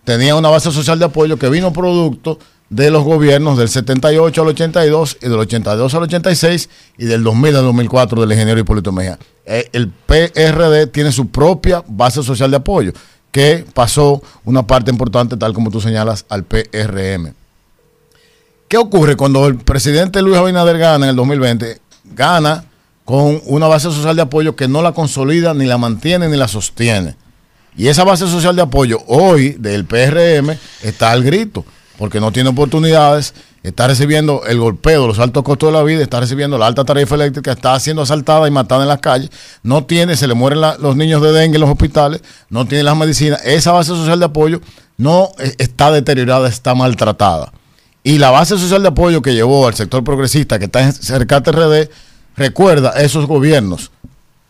tenía 0.04 0.34
una 0.34 0.48
base 0.50 0.70
social 0.72 0.98
de 0.98 1.04
apoyo 1.04 1.36
que 1.36 1.48
vino 1.48 1.72
producto 1.72 2.38
de 2.72 2.90
los 2.90 3.04
gobiernos 3.04 3.58
del 3.58 3.68
78 3.68 4.40
al 4.40 4.48
82 4.48 5.18
y 5.20 5.28
del 5.28 5.38
82 5.38 5.94
al 5.94 6.02
86 6.04 6.70
y 6.96 7.04
del 7.04 7.22
2000 7.22 7.56
al 7.56 7.64
2004 7.64 8.20
del 8.22 8.32
ingeniero 8.32 8.58
Hipólito 8.58 8.92
Mejía. 8.92 9.18
Eh, 9.44 9.68
El 9.72 9.88
PRD 9.90 10.86
tiene 10.86 11.12
su 11.12 11.28
propia 11.28 11.84
base 11.86 12.22
social 12.22 12.50
de 12.50 12.56
apoyo 12.56 12.92
que 13.30 13.66
pasó 13.74 14.22
una 14.44 14.66
parte 14.66 14.90
importante, 14.90 15.36
tal 15.36 15.52
como 15.52 15.70
tú 15.70 15.82
señalas, 15.82 16.24
al 16.30 16.44
PRM. 16.44 17.34
¿Qué 18.68 18.78
ocurre 18.78 19.16
cuando 19.16 19.46
el 19.46 19.56
presidente 19.56 20.22
Luis 20.22 20.38
Abinader 20.38 20.78
gana 20.78 21.04
en 21.04 21.10
el 21.10 21.16
2020? 21.16 21.78
Gana 22.14 22.64
con 23.04 23.42
una 23.44 23.66
base 23.66 23.90
social 23.90 24.16
de 24.16 24.22
apoyo 24.22 24.56
que 24.56 24.66
no 24.66 24.80
la 24.80 24.92
consolida, 24.92 25.52
ni 25.52 25.66
la 25.66 25.76
mantiene, 25.76 26.28
ni 26.28 26.38
la 26.38 26.48
sostiene. 26.48 27.16
Y 27.76 27.88
esa 27.88 28.04
base 28.04 28.26
social 28.28 28.56
de 28.56 28.62
apoyo 28.62 28.98
hoy 29.08 29.50
del 29.58 29.84
PRM 29.84 30.56
está 30.82 31.10
al 31.10 31.22
grito, 31.22 31.66
porque 32.02 32.18
no 32.18 32.32
tiene 32.32 32.48
oportunidades, 32.48 33.32
está 33.62 33.86
recibiendo 33.86 34.42
el 34.48 34.58
golpeo, 34.58 35.06
los 35.06 35.20
altos 35.20 35.44
costos 35.44 35.68
de 35.68 35.78
la 35.78 35.84
vida, 35.84 36.02
está 36.02 36.18
recibiendo 36.18 36.58
la 36.58 36.66
alta 36.66 36.84
tarifa 36.84 37.14
eléctrica, 37.14 37.52
está 37.52 37.78
siendo 37.78 38.02
asaltada 38.02 38.48
y 38.48 38.50
matada 38.50 38.82
en 38.82 38.88
las 38.88 38.98
calles, 38.98 39.30
no 39.62 39.84
tiene, 39.84 40.16
se 40.16 40.26
le 40.26 40.34
mueren 40.34 40.60
los 40.80 40.96
niños 40.96 41.22
de 41.22 41.30
dengue 41.30 41.58
en 41.58 41.60
los 41.60 41.70
hospitales, 41.70 42.20
no 42.50 42.66
tiene 42.66 42.82
las 42.82 42.96
medicinas. 42.96 43.40
Esa 43.44 43.70
base 43.70 43.90
social 43.90 44.18
de 44.18 44.24
apoyo 44.24 44.60
no 44.96 45.28
eh, 45.38 45.54
está 45.58 45.92
deteriorada, 45.92 46.48
está 46.48 46.74
maltratada. 46.74 47.52
Y 48.02 48.18
la 48.18 48.32
base 48.32 48.58
social 48.58 48.82
de 48.82 48.88
apoyo 48.88 49.22
que 49.22 49.32
llevó 49.32 49.68
al 49.68 49.74
sector 49.74 50.02
progresista 50.02 50.58
que 50.58 50.64
está 50.64 50.82
en 50.82 50.92
Cercate 50.92 51.52
RD, 51.52 51.88
recuerda 52.36 53.00
esos 53.00 53.28
gobiernos. 53.28 53.92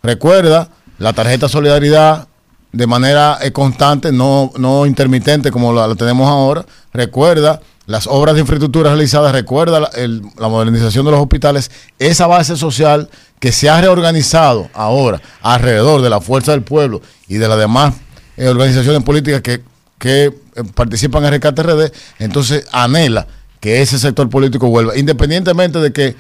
Recuerda 0.02 0.70
la 0.96 1.12
tarjeta 1.12 1.50
Solidaridad 1.50 2.28
de 2.72 2.86
manera 2.86 3.38
eh, 3.42 3.52
constante, 3.52 4.12
no, 4.12 4.50
no 4.56 4.86
intermitente 4.86 5.50
como 5.50 5.72
la, 5.72 5.94
tenemos 5.94 6.28
ahora. 6.28 6.64
Recuerda 6.92 7.60
las 7.86 8.06
obras 8.06 8.34
de 8.34 8.40
infraestructura 8.40 8.90
realizadas, 8.90 9.32
recuerda 9.32 9.80
la 9.80 10.48
modernización 10.48 11.04
de 11.04 11.10
los 11.10 11.20
hospitales, 11.20 11.70
esa 11.98 12.26
base 12.26 12.56
social 12.56 13.10
que 13.40 13.52
se 13.52 13.68
ha 13.68 13.80
reorganizado 13.80 14.68
ahora 14.72 15.20
alrededor 15.42 16.00
de 16.00 16.08
la 16.08 16.20
fuerza 16.20 16.52
del 16.52 16.62
pueblo 16.62 17.02
y 17.26 17.36
de 17.36 17.48
las 17.48 17.58
demás 17.58 17.94
eh, 18.36 18.48
organizaciones 18.48 19.02
políticas 19.02 19.42
que, 19.42 19.62
que 19.98 20.26
eh, 20.26 20.32
participan 20.74 21.24
en 21.24 21.30
Rescate 21.30 21.62
RD, 21.62 21.92
entonces 22.20 22.66
anhela 22.72 23.26
que 23.60 23.82
ese 23.82 23.98
sector 23.98 24.30
político 24.30 24.68
vuelva, 24.68 24.96
independientemente 24.96 25.78
de 25.80 25.92
que 25.92 26.16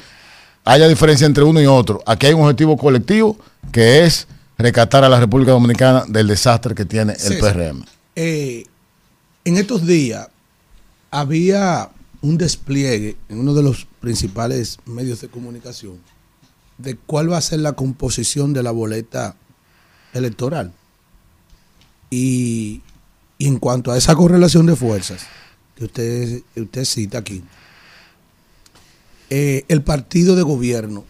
haya 0.64 0.88
diferencia 0.88 1.26
entre 1.26 1.44
uno 1.44 1.60
y 1.60 1.66
otro. 1.66 2.02
Aquí 2.06 2.26
hay 2.26 2.34
un 2.34 2.42
objetivo 2.42 2.76
colectivo 2.76 3.36
que 3.72 4.04
es 4.04 4.26
rescatar 4.62 5.04
a 5.04 5.08
la 5.08 5.20
República 5.20 5.52
Dominicana 5.52 6.04
del 6.08 6.28
desastre 6.28 6.74
que 6.74 6.84
tiene 6.84 7.14
el. 7.14 7.38
PRM. 7.38 7.84
Eh, 8.16 8.64
en 9.44 9.56
estos 9.56 9.86
días 9.86 10.28
había 11.10 11.90
un 12.20 12.38
despliegue 12.38 13.16
en 13.28 13.40
uno 13.40 13.54
de 13.54 13.62
los 13.62 13.86
principales 14.00 14.78
medios 14.86 15.20
de 15.20 15.28
comunicación 15.28 15.98
de 16.78 16.96
cuál 16.96 17.30
va 17.30 17.38
a 17.38 17.40
ser 17.40 17.60
la 17.60 17.72
composición 17.72 18.52
de 18.52 18.62
la 18.62 18.70
boleta 18.70 19.36
electoral. 20.12 20.72
Y, 22.10 22.82
y 23.38 23.46
en 23.46 23.58
cuanto 23.58 23.90
a 23.92 23.98
esa 23.98 24.14
correlación 24.14 24.66
de 24.66 24.76
fuerzas 24.76 25.22
que 25.76 25.84
usted, 25.84 26.42
usted 26.56 26.84
cita 26.84 27.18
aquí, 27.18 27.42
eh, 29.30 29.64
el 29.68 29.82
partido 29.82 30.36
de 30.36 30.42
gobierno 30.42 31.04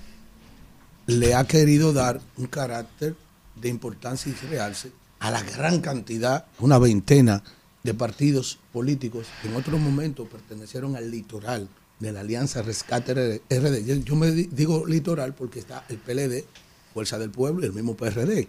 le 1.06 1.34
ha 1.34 1.44
querido 1.44 1.92
dar 1.92 2.20
un 2.36 2.46
carácter 2.46 3.16
de 3.62 3.68
importancia 3.68 4.30
y 4.32 4.46
realce 4.46 4.90
a 5.20 5.30
la 5.30 5.42
gran 5.42 5.80
cantidad, 5.80 6.46
una 6.58 6.78
veintena 6.78 7.42
de 7.82 7.94
partidos 7.94 8.58
políticos 8.72 9.26
que 9.40 9.48
en 9.48 9.56
otros 9.56 9.80
momentos 9.80 10.28
pertenecieron 10.28 10.96
al 10.96 11.10
litoral 11.10 11.68
de 12.00 12.12
la 12.12 12.20
Alianza 12.20 12.60
Rescate 12.62 13.40
RD. 13.48 14.02
Yo, 14.04 14.16
me 14.16 14.30
di- 14.32 14.48
digo 14.50 14.84
litoral 14.86 15.34
porque 15.34 15.60
está 15.60 15.84
el 15.88 15.98
PLD, 15.98 16.44
Fuerza 16.92 17.18
del 17.18 17.30
Pueblo, 17.30 17.62
y 17.62 17.66
el 17.66 17.72
mismo 17.72 17.96
PRD, 17.96 18.48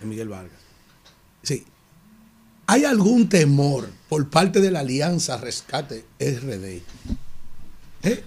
de 0.00 0.06
Miguel 0.06 0.28
Vargas. 0.28 0.58
Sí. 1.42 1.64
¿Hay 2.66 2.84
algún 2.84 3.28
temor 3.28 3.88
por 4.08 4.30
parte 4.30 4.60
de 4.60 4.70
la 4.70 4.80
Alianza 4.80 5.36
Rescate 5.36 6.04
RD 6.20 6.80
¿eh? 8.04 8.24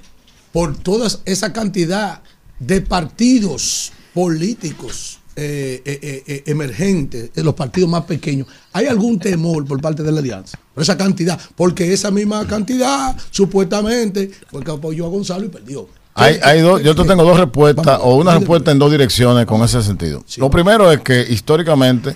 por 0.51 0.77
toda 0.77 1.09
esa 1.25 1.53
cantidad 1.53 2.21
de 2.59 2.81
partidos 2.81 3.93
políticos 4.13 5.19
eh, 5.35 5.81
eh, 5.85 5.99
eh, 6.01 6.23
eh, 6.27 6.43
emergentes, 6.47 7.33
de 7.33 7.43
los 7.43 7.53
partidos 7.53 7.89
más 7.89 8.03
pequeños, 8.05 8.47
¿hay 8.73 8.85
algún 8.87 9.19
temor 9.19 9.65
por 9.65 9.81
parte 9.81 10.01
de 10.03 10.11
la 10.11 10.19
alianza? 10.19 10.57
Por 10.73 10.83
esa 10.83 10.97
cantidad, 10.97 11.39
porque 11.55 11.91
esa 11.93 12.11
misma 12.11 12.45
cantidad 12.47 13.15
supuestamente 13.31 14.31
fue 14.49 14.63
que 14.63 14.71
apoyó 14.71 15.05
a 15.05 15.09
Gonzalo 15.09 15.45
y 15.45 15.49
perdió. 15.49 15.87
Hay, 16.13 16.37
hay 16.43 16.61
dos, 16.61 16.81
yo 16.81 16.95
te 16.95 17.03
tengo 17.03 17.23
dos 17.23 17.37
respuestas, 17.39 17.99
o 18.01 18.15
una 18.15 18.31
respuesta 18.39 18.71
en 18.71 18.79
dos 18.79 18.89
direcciones 18.91 19.45
con 19.45 19.61
ese 19.63 19.83
sentido. 19.83 20.23
Lo 20.37 20.49
primero 20.49 20.89
es 20.91 21.01
que 21.01 21.21
históricamente 21.29 22.15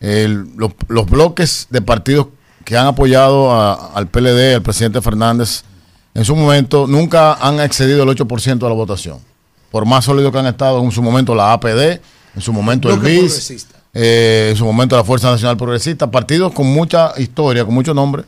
el- 0.00 0.46
los, 0.56 0.72
los 0.88 1.06
bloques 1.10 1.66
de 1.70 1.82
partidos 1.82 2.28
que 2.64 2.76
han 2.76 2.86
apoyado 2.86 3.50
a- 3.52 3.92
al 3.94 4.06
PLD, 4.08 4.54
al 4.54 4.62
presidente 4.62 5.00
Fernández, 5.00 5.62
en 6.14 6.24
su 6.24 6.36
momento 6.36 6.86
nunca 6.86 7.34
han 7.34 7.60
excedido 7.60 8.02
el 8.04 8.08
8% 8.08 8.58
de 8.66 8.68
la 8.70 8.74
votación. 8.76 9.18
Por 9.70 9.84
más 9.86 10.04
sólido 10.04 10.30
que 10.32 10.38
han 10.38 10.46
estado 10.46 10.80
en 10.82 10.90
su 10.92 11.02
momento 11.02 11.34
la 11.34 11.52
APD, 11.52 12.00
en 12.36 12.42
su 12.42 12.52
momento 12.52 12.90
el 12.90 13.00
BIS, 13.00 13.66
eh, 13.94 14.48
en 14.50 14.56
su 14.56 14.64
momento 14.64 14.94
la 14.94 15.02
Fuerza 15.04 15.30
Nacional 15.30 15.56
Progresista, 15.56 16.10
partidos 16.10 16.52
con 16.52 16.66
mucha 16.66 17.12
historia, 17.16 17.64
con 17.64 17.74
mucho 17.74 17.94
nombre, 17.94 18.24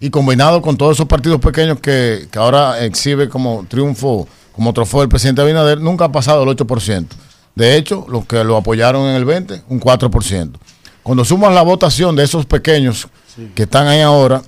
y 0.00 0.10
combinado 0.10 0.60
con 0.60 0.76
todos 0.76 0.96
esos 0.96 1.06
partidos 1.06 1.40
pequeños 1.40 1.78
que, 1.80 2.26
que 2.30 2.38
ahora 2.38 2.84
exhibe 2.84 3.28
como 3.28 3.64
triunfo, 3.68 4.26
como 4.52 4.72
trofeo 4.72 5.02
el 5.02 5.08
presidente 5.08 5.40
Abinader, 5.40 5.80
nunca 5.80 6.06
ha 6.06 6.12
pasado 6.12 6.42
el 6.42 6.48
8%. 6.56 7.06
De 7.54 7.76
hecho, 7.76 8.04
los 8.08 8.26
que 8.26 8.42
lo 8.42 8.56
apoyaron 8.56 9.06
en 9.08 9.14
el 9.14 9.24
20, 9.24 9.62
un 9.68 9.80
4%. 9.80 10.52
Cuando 11.04 11.24
sumas 11.24 11.54
la 11.54 11.62
votación 11.62 12.16
de 12.16 12.24
esos 12.24 12.46
pequeños 12.46 13.08
que 13.54 13.62
están 13.62 13.86
ahí 13.86 14.00
ahora, 14.00 14.42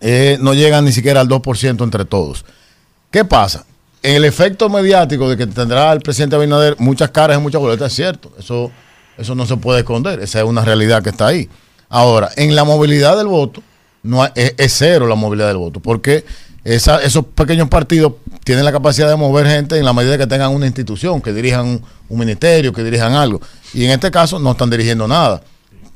eh, 0.00 0.38
no 0.40 0.54
llegan 0.54 0.84
ni 0.84 0.92
siquiera 0.92 1.20
al 1.20 1.28
2% 1.28 1.82
entre 1.82 2.04
todos. 2.04 2.44
¿Qué 3.10 3.24
pasa? 3.24 3.64
El 4.08 4.24
efecto 4.24 4.70
mediático 4.70 5.28
de 5.28 5.36
que 5.36 5.46
tendrá 5.46 5.92
el 5.92 6.00
presidente 6.00 6.34
Abinader 6.34 6.76
muchas 6.78 7.10
caras 7.10 7.36
y 7.36 7.42
muchas 7.42 7.60
boletas 7.60 7.92
es 7.92 7.96
cierto. 7.96 8.32
Eso, 8.38 8.70
eso 9.18 9.34
no 9.34 9.44
se 9.44 9.58
puede 9.58 9.80
esconder. 9.80 10.18
Esa 10.20 10.38
es 10.38 10.46
una 10.46 10.64
realidad 10.64 11.02
que 11.02 11.10
está 11.10 11.26
ahí. 11.26 11.46
Ahora, 11.90 12.30
en 12.36 12.56
la 12.56 12.64
movilidad 12.64 13.18
del 13.18 13.26
voto, 13.26 13.62
es, 14.34 14.72
cero 14.72 15.06
la 15.06 15.14
movilidad 15.14 15.48
del 15.48 15.58
voto, 15.58 15.80
porque 15.80 16.24
esos 16.64 17.26
pequeños 17.34 17.68
partidos 17.68 18.14
tienen 18.44 18.64
la 18.64 18.72
capacidad 18.72 19.10
de 19.10 19.16
mover 19.16 19.46
gente 19.46 19.76
en 19.76 19.84
la 19.84 19.92
medida 19.92 20.16
que 20.16 20.26
tengan 20.26 20.54
una 20.54 20.64
institución, 20.64 21.20
que 21.20 21.34
dirijan 21.34 21.82
un, 22.08 22.18
ministerio, 22.18 22.72
que 22.72 22.82
dirijan 22.82 23.12
algo. 23.12 23.42
Y 23.74 23.84
en 23.84 23.90
este 23.90 24.10
caso 24.10 24.38
no 24.38 24.52
están 24.52 24.70
dirigiendo 24.70 25.06
nada. 25.06 25.42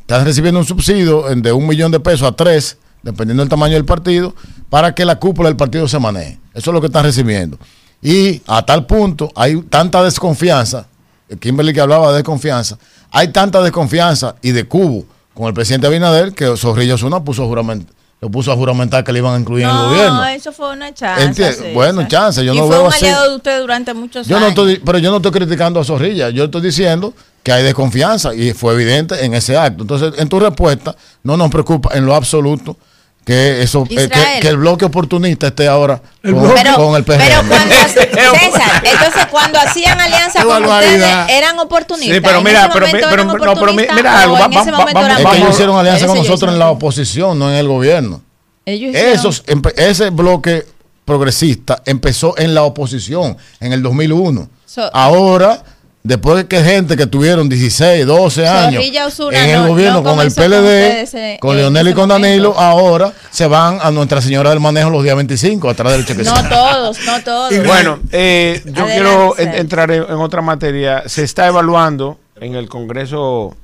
Están 0.02 0.26
recibiendo 0.26 0.60
un 0.60 0.66
subsidio 0.66 1.30
en- 1.30 1.40
de 1.40 1.50
un 1.50 1.66
millón 1.66 1.90
de 1.90 1.98
pesos 1.98 2.28
a 2.28 2.32
tres, 2.32 2.76
dependiendo 3.02 3.42
del 3.42 3.48
tamaño 3.48 3.72
del 3.72 3.86
partido, 3.86 4.34
para 4.68 4.94
que 4.94 5.06
la 5.06 5.18
cúpula 5.18 5.48
del 5.48 5.56
partido 5.56 5.88
se 5.88 5.98
maneje. 5.98 6.38
Eso 6.52 6.70
es 6.70 6.74
lo 6.74 6.80
que 6.82 6.88
están 6.88 7.04
recibiendo. 7.04 7.58
Y 8.02 8.42
a 8.46 8.62
tal 8.66 8.84
punto 8.86 9.30
hay 9.36 9.60
tanta 9.62 10.02
desconfianza, 10.02 10.86
eh, 11.28 11.36
Kimberly 11.36 11.72
que 11.72 11.80
hablaba 11.80 12.10
de 12.10 12.16
desconfianza, 12.18 12.76
hay 13.10 13.28
tanta 13.28 13.62
desconfianza 13.62 14.34
y 14.42 14.50
de 14.50 14.64
cubo 14.66 15.04
con 15.34 15.46
el 15.46 15.54
presidente 15.54 15.86
Abinader 15.86 16.32
que 16.34 16.56
Zorrilla 16.56 16.94
Osuna 16.96 17.22
puso 17.22 17.44
a 17.44 17.46
jurament- 17.46 17.86
lo 18.20 18.30
puso 18.30 18.52
a 18.52 18.56
juramentar 18.56 19.02
que 19.02 19.12
le 19.12 19.18
iban 19.18 19.34
a 19.34 19.38
incluir 19.40 19.64
en 19.64 19.70
el 19.70 19.76
gobierno. 19.76 20.14
No, 20.18 20.24
eso 20.26 20.52
fue 20.52 20.70
una 20.72 20.94
chance. 20.94 21.34
César. 21.34 21.72
bueno, 21.74 22.06
chance, 22.06 22.44
yo 22.44 22.54
y 22.54 22.56
no 22.58 22.66
fue 22.68 22.76
veo 22.76 22.86
un 22.86 22.92
así. 22.92 23.06
de 23.06 23.34
usted 23.34 23.60
durante 23.60 23.94
muchos 23.94 24.28
Yo 24.28 24.36
no 24.38 24.46
años. 24.46 24.50
estoy, 24.50 24.78
pero 24.84 24.98
yo 24.98 25.10
no 25.10 25.16
estoy 25.16 25.32
criticando 25.32 25.80
a 25.80 25.84
Zorrilla, 25.84 26.30
yo 26.30 26.44
estoy 26.44 26.60
diciendo 26.60 27.14
que 27.42 27.50
hay 27.50 27.64
desconfianza 27.64 28.32
y 28.32 28.52
fue 28.52 28.74
evidente 28.74 29.24
en 29.24 29.34
ese 29.34 29.56
acto. 29.56 29.82
Entonces, 29.82 30.12
en 30.18 30.28
tu 30.28 30.38
respuesta, 30.38 30.94
no 31.24 31.36
nos 31.36 31.50
preocupa 31.50 31.90
en 31.96 32.06
lo 32.06 32.14
absoluto 32.14 32.76
que 33.24 33.62
eso 33.62 33.86
eh, 33.88 34.08
que, 34.40 34.48
el 34.48 34.56
bloque 34.56 34.84
oportunista 34.84 35.46
esté 35.48 35.68
ahora 35.68 36.02
con, 36.22 36.52
Pero- 36.54 36.74
con 36.74 36.96
el 36.96 37.04
PRM. 37.04 37.18
Pero 37.18 37.42
cuando 37.48 37.74
César, 37.84 38.82
entonces 38.84 39.26
cuando 39.30 39.58
hacían 39.60 40.00
alianza 40.00 40.42
con 40.44 40.64
ustedes 40.64 41.02
eran 41.30 41.58
oportunistas. 41.60 42.16
Sí, 42.16 42.20
pero 42.20 42.38
¿En 42.38 42.44
mira, 42.44 42.60
ese 42.64 42.68
pero- 42.72 42.86
pero- 42.90 43.08
eran 43.10 43.26
no, 43.28 43.34
pero 43.54 43.72
mira 43.74 44.22
algo, 44.22 44.34
va- 44.34 44.40
va- 44.40 44.48
vamos- 44.48 45.18
es 45.20 45.26
que 45.26 45.36
ellos 45.36 45.50
hicieron 45.50 45.78
alianza 45.78 46.06
con 46.06 46.18
nosotros 46.18 46.52
en 46.52 46.58
la 46.58 46.70
oposición, 46.70 47.38
no 47.38 47.48
en 47.50 47.56
el 47.56 47.68
gobierno. 47.68 48.22
Ellos 48.66 48.90
hicieron- 48.90 49.12
Esos, 49.14 49.44
ese 49.76 50.10
bloque 50.10 50.66
progresista 51.04 51.82
empezó 51.84 52.36
en 52.38 52.54
la 52.54 52.62
oposición 52.62 53.36
en 53.60 53.72
el 53.72 53.82
2001. 53.82 54.48
So- 54.66 54.90
Ahora, 54.94 55.62
después 56.04 56.36
de 56.36 56.46
que 56.48 56.62
gente 56.62 56.96
que 56.96 57.06
tuvieron 57.06 57.48
16, 57.48 58.04
12 58.06 58.46
años 58.46 58.84
Osuna 59.06 59.44
en 59.44 59.50
el 59.50 59.62
no- 59.62 59.68
gobierno 59.68 60.02
no 60.02 60.10
con 60.10 60.20
el 60.20 60.34
con 60.34 60.44
PLD, 60.44 60.56
ustedes, 60.56 61.14
eh, 61.14 61.36
con 61.40 61.56
Leonel 61.56 61.88
y 61.88 61.94
con 61.94 62.08
Danilo, 62.08 62.58
ahora 62.58 63.12
se 63.30 63.46
van 63.46 63.78
a 63.80 63.90
Nuestra 63.90 64.20
Señora 64.20 64.50
del 64.50 64.60
Manejo 64.60 64.90
los 64.90 65.02
días 65.04 65.14
25, 65.16 65.68
atrás 65.70 65.92
del 65.92 66.04
chequecito. 66.06 66.34
No 66.42 66.48
todos, 66.48 66.98
no 67.06 67.22
todos. 67.22 67.66
Bueno, 67.66 68.00
eh, 68.12 68.60
yo 68.64 68.84
Adelante, 68.84 68.92
quiero 68.94 69.38
en- 69.38 69.54
entrar 69.54 69.90
en, 69.90 70.02
en 70.02 70.14
otra 70.16 70.42
materia. 70.42 71.02
Se 71.06 71.22
está 71.24 71.46
evaluando 71.46 72.18
en 72.40 72.54
el 72.54 72.68
Congreso 72.68 73.56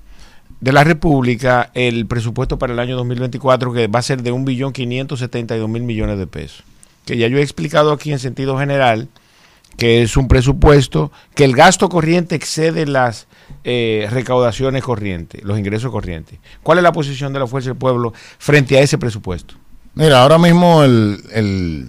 de 0.61 0.73
la 0.73 0.83
República 0.85 1.71
el 1.75 2.07
presupuesto 2.07 2.59
para 2.59 2.73
el 2.73 2.79
año 2.81 2.97
2024 2.97 3.73
que 3.73 3.87
va 3.87 4.01
a 4.01 4.03
ser 4.03 4.23
de 4.23 4.33
1.572.000 4.33 5.69
millones 5.83 6.19
de 6.19 6.27
pesos. 6.27 6.63
Que 7.05 7.17
ya 7.17 7.27
yo 7.29 7.39
he 7.39 7.43
explicado 7.43 7.93
aquí 7.93 8.13
en 8.13 8.19
sentido 8.19 8.59
general 8.59 9.09
que 9.79 10.03
es 10.03 10.17
un 10.19 10.29
presupuesto 10.29 11.11
que 11.35 11.45
el 11.45 11.55
gasto 11.55 11.89
corriente 11.89 12.35
excede 12.35 12.85
las 12.85 13.29
eh, 13.65 14.07
recaudaciones 14.11 14.83
corrientes, 14.83 15.43
los 15.45 15.59
ingresos 15.59 15.91
corrientes. 15.91 16.39
¿Cuál 16.63 16.79
es 16.79 16.85
la 16.85 16.93
posición 16.93 17.33
de 17.33 17.39
la 17.39 17.47
Fuerza 17.47 17.71
del 17.71 17.79
Pueblo 17.79 18.13
frente 18.39 18.77
a 18.77 18.81
ese 18.83 18.99
presupuesto? 18.99 19.55
Mira, 19.95 20.21
ahora 20.23 20.37
mismo 20.37 20.83
el, 20.85 21.89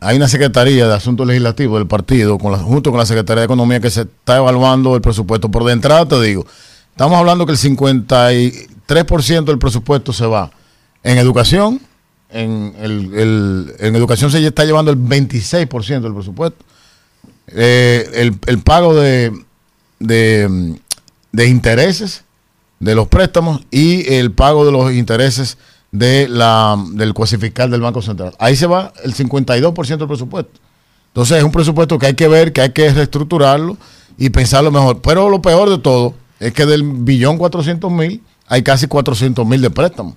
hay 0.00 0.16
una 0.16 0.28
Secretaría 0.28 0.88
de 0.88 0.94
Asuntos 0.94 1.26
Legislativos 1.26 1.78
del 1.78 1.86
partido, 1.88 2.38
con 2.38 2.52
la- 2.52 2.58
junto 2.58 2.90
con 2.90 2.98
la 2.98 3.06
Secretaría 3.06 3.40
de 3.42 3.44
Economía, 3.46 3.80
que 3.80 3.90
se 3.90 4.02
está 4.02 4.38
evaluando 4.38 4.94
el 4.94 5.00
presupuesto. 5.02 5.50
Por 5.50 5.64
de 5.64 5.72
entrada 5.72 6.06
te 6.08 6.20
digo, 6.22 6.46
estamos 6.90 7.18
hablando 7.18 7.44
que 7.46 7.52
el 7.52 7.58
53% 7.58 9.44
del 9.44 9.58
presupuesto 9.58 10.12
se 10.12 10.26
va 10.26 10.50
en 11.02 11.18
educación, 11.18 11.80
en, 12.30 12.74
el- 12.80 13.74
en 13.78 13.94
educación 13.96 14.30
se 14.30 14.44
está 14.46 14.64
llevando 14.64 14.90
el 14.90 14.98
26% 14.98 16.00
del 16.00 16.14
presupuesto. 16.14 16.64
Eh, 17.52 18.10
el, 18.14 18.38
el 18.46 18.58
pago 18.60 18.94
de, 18.94 19.32
de, 19.98 20.78
de 21.32 21.48
intereses 21.48 22.24
de 22.80 22.94
los 22.94 23.08
préstamos 23.08 23.62
y 23.70 24.12
el 24.12 24.32
pago 24.32 24.64
de 24.64 24.72
los 24.72 24.92
intereses 24.92 25.58
de 25.90 26.28
la, 26.28 26.76
del 26.92 27.14
cuasificar 27.14 27.70
del 27.70 27.80
Banco 27.80 28.02
Central. 28.02 28.34
Ahí 28.38 28.56
se 28.56 28.66
va 28.66 28.92
el 29.02 29.14
52% 29.14 29.96
del 29.96 30.08
presupuesto. 30.08 30.60
Entonces 31.08 31.38
es 31.38 31.44
un 31.44 31.52
presupuesto 31.52 31.98
que 31.98 32.06
hay 32.06 32.14
que 32.14 32.28
ver, 32.28 32.52
que 32.52 32.60
hay 32.60 32.72
que 32.72 32.92
reestructurarlo 32.92 33.76
y 34.16 34.30
pensarlo 34.30 34.70
mejor. 34.70 35.00
Pero 35.00 35.28
lo 35.28 35.42
peor 35.42 35.70
de 35.70 35.78
todo 35.78 36.14
es 36.38 36.52
que 36.52 36.66
del 36.66 36.82
billón 36.82 37.38
400 37.38 37.90
mil 37.90 38.22
hay 38.46 38.62
casi 38.62 38.86
400 38.86 39.44
mil 39.46 39.60
de 39.60 39.70
préstamos 39.70 40.14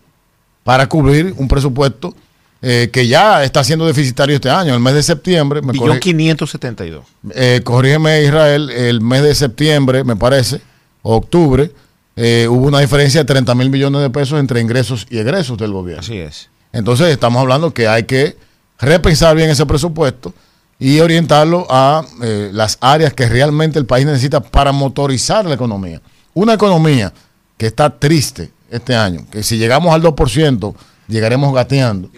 para 0.64 0.88
cubrir 0.88 1.34
un 1.38 1.48
presupuesto 1.48 2.14
eh, 2.62 2.90
que 2.94 3.08
ya 3.08 3.44
está 3.44 3.64
siendo 3.64 3.86
deficitario 3.86 4.36
este 4.36 4.50
año. 4.50 4.74
El 4.74 4.80
mes 4.80 4.94
de 4.94 5.04
septiembre, 5.04 5.62
me 5.62 5.72
Billón 5.72 5.98
corri- 5.98 6.00
572. 6.00 7.06
eh, 7.34 7.62
corrígeme 7.64 8.24
Israel, 8.24 8.70
el 8.70 9.02
mes 9.02 9.24
de 9.24 9.34
septiembre, 9.36 10.04
me 10.04 10.16
parece, 10.16 10.62
o 11.02 11.16
octubre, 11.16 11.72
eh, 12.16 12.48
hubo 12.50 12.68
una 12.68 12.80
diferencia 12.80 13.22
de 13.22 13.26
30 13.26 13.56
mil 13.56 13.70
millones 13.70 14.02
de 14.02 14.10
pesos 14.10 14.40
entre 14.40 14.62
ingresos 14.62 15.08
y 15.10 15.18
egresos 15.18 15.58
del 15.58 15.72
gobierno. 15.72 16.02
Así 16.02 16.18
es. 16.18 16.50
Entonces 16.72 17.08
estamos 17.08 17.42
hablando 17.42 17.74
que 17.74 17.88
hay 17.88 18.04
que 18.04 18.38
repensar 18.80 19.36
bien 19.36 19.50
ese 19.50 19.66
presupuesto 19.66 20.34
y 20.80 21.00
orientarlo 21.00 21.68
a 21.70 22.04
eh, 22.24 22.50
las 22.54 22.78
áreas 22.82 23.14
que 23.14 23.28
realmente 23.28 23.78
el 23.80 23.86
país 23.86 24.06
necesita 24.06 24.40
para 24.40 24.72
motorizar 24.72 25.46
la 25.46 25.54
economía. 25.56 26.02
Una 26.34 26.54
economía 26.54 27.14
que 27.58 27.68
está 27.68 27.90
triste 27.90 28.52
este 28.70 28.96
año, 28.96 29.26
que 29.32 29.44
si 29.44 29.58
llegamos 29.58 29.94
al 29.94 30.02
2%, 30.02 30.74
llegaremos 31.12 31.54
gateando. 31.54 32.10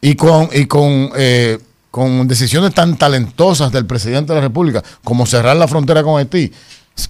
Y 0.00 0.14
con, 0.14 0.48
y 0.52 0.66
con, 0.66 1.10
eh, 1.16 1.58
con 1.90 2.26
decisiones 2.28 2.72
tan 2.74 2.96
talentosas 2.96 3.70
del 3.72 3.84
presidente 3.86 4.32
de 4.32 4.36
la 4.40 4.46
República 4.46 4.82
como 5.04 5.26
cerrar 5.26 5.56
la 5.56 5.66
frontera 5.68 6.02
con 6.02 6.18
Haití, 6.18 6.52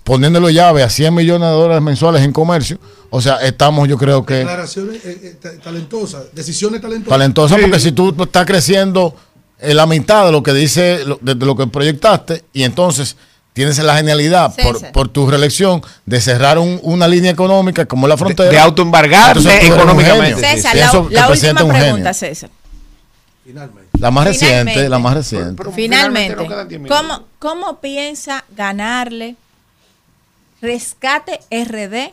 poniéndolo 0.04 0.50
llave 0.50 0.82
a 0.82 0.90
100 0.90 1.14
millones 1.14 1.48
de 1.48 1.54
dólares 1.54 1.82
mensuales 1.82 2.22
en 2.22 2.32
comercio, 2.32 2.78
o 3.10 3.20
sea, 3.20 3.36
estamos 3.36 3.88
yo 3.88 3.96
creo 3.96 4.24
que 4.26 4.34
Declaraciones 4.34 5.04
eh, 5.04 5.20
eh, 5.22 5.36
ta- 5.40 5.58
talentosas, 5.58 6.24
decisiones 6.34 6.80
talentosas. 6.80 7.08
talentosa 7.10 7.56
porque 7.58 7.80
si 7.80 7.92
tú 7.92 8.14
estás 8.22 8.44
creciendo 8.46 9.14
en 9.60 9.76
la 9.76 9.86
mitad 9.86 10.26
de 10.26 10.32
lo 10.32 10.42
que 10.42 10.52
dice, 10.52 11.00
de, 11.20 11.34
de 11.34 11.46
lo 11.46 11.56
que 11.56 11.66
proyectaste, 11.66 12.44
y 12.52 12.62
entonces 12.64 13.16
tienes 13.58 13.78
la 13.78 13.96
genialidad 13.96 14.54
por, 14.92 15.08
tu 15.08 15.28
reelección 15.28 15.82
de 16.06 16.20
cerrar 16.20 16.58
un- 16.58 16.78
una 16.82 17.08
línea 17.08 17.30
económica 17.30 17.86
como 17.86 18.06
la 18.06 18.16
frontera. 18.16 18.48
de 18.48 18.56
eres 19.56 19.68
un 19.70 19.74
económicamente. 19.80 20.40
César, 20.40 20.76
la, 20.76 20.84
eso, 20.86 21.00
última 21.02 21.68
pregunta, 21.68 22.14
César. 22.14 22.50
La 23.98 24.10
más 24.10 24.26
reciente, 24.26 24.72
Finalmente. 24.74 24.88
la 24.88 24.98
más 24.98 25.14
reciente. 25.14 25.62
Finalmente. 25.74 26.36
¿cómo, 26.88 27.24
¿cómo 27.38 27.80
piensa 27.80 28.44
ganarle 28.54 29.34
Rescate 30.60 31.40
RD 31.50 32.12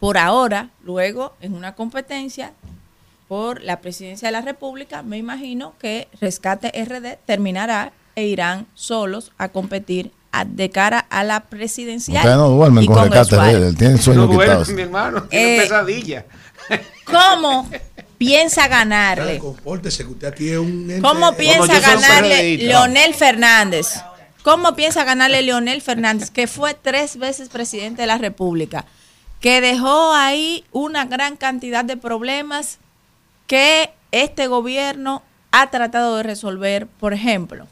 por 0.00 0.18
ahora, 0.18 0.68
luego 0.84 1.34
en 1.40 1.54
una 1.54 1.74
competencia 1.74 2.52
por 3.28 3.62
la 3.62 3.80
presidencia 3.80 4.28
de 4.28 4.32
la 4.32 4.40
República? 4.42 5.02
Me 5.02 5.16
imagino 5.16 5.74
que 5.80 6.08
Rescate 6.20 6.68
RD 6.84 7.18
terminará 7.26 7.92
e 8.14 8.24
irán 8.26 8.66
solos 8.74 9.32
a 9.38 9.48
competir 9.50 10.10
a- 10.40 10.44
de 10.44 10.70
cara 10.70 11.06
a 11.10 11.24
la 11.24 11.40
presidencial. 11.40 12.18
Ustedes 12.18 12.36
no 12.36 12.48
duermen 12.50 12.84
y 12.84 12.86
con 12.86 13.08
de 13.10 13.50
él, 13.50 13.76
tienen 13.76 13.98
sueño 13.98 14.22
No 14.22 14.26
duerme, 14.28 14.54
quitado. 14.56 14.76
mi 14.76 14.82
hermano. 14.82 15.22
Tiene 15.24 15.56
Eh, 15.56 15.60
pesadilla. 15.60 16.24
¿Cómo 17.04 17.68
piensa 18.18 18.66
ganarle? 18.68 19.38
Compórtese, 19.38 20.04
que 20.04 20.10
usted 20.10 20.26
aquí 20.28 20.48
es 20.50 20.58
un 20.58 20.90
ente- 20.90 21.00
¿Cómo 21.02 21.32
piensa 21.34 21.78
ganarle. 21.80 22.58
Leonel 22.58 23.14
Fernández? 23.14 23.88
¿Cómo 24.42 24.74
piensa 24.76 25.04
ganarle 25.04 25.42
Leonel 25.42 25.82
Fernández, 25.82 26.30
que 26.30 26.46
fue 26.46 26.74
tres 26.74 27.16
veces 27.18 27.48
presidente 27.48 28.02
de 28.02 28.06
la 28.06 28.18
República, 28.18 28.84
que 29.40 29.60
dejó 29.60 30.12
ahí 30.14 30.64
una 30.72 31.04
gran 31.04 31.36
cantidad 31.36 31.84
de 31.84 31.96
problemas 31.96 32.78
que 33.46 33.90
este 34.12 34.46
gobierno 34.46 35.22
ha 35.52 35.70
tratado 35.70 36.16
de 36.16 36.22
resolver, 36.22 36.86
por 36.86 37.12
ejemplo, 37.12 37.66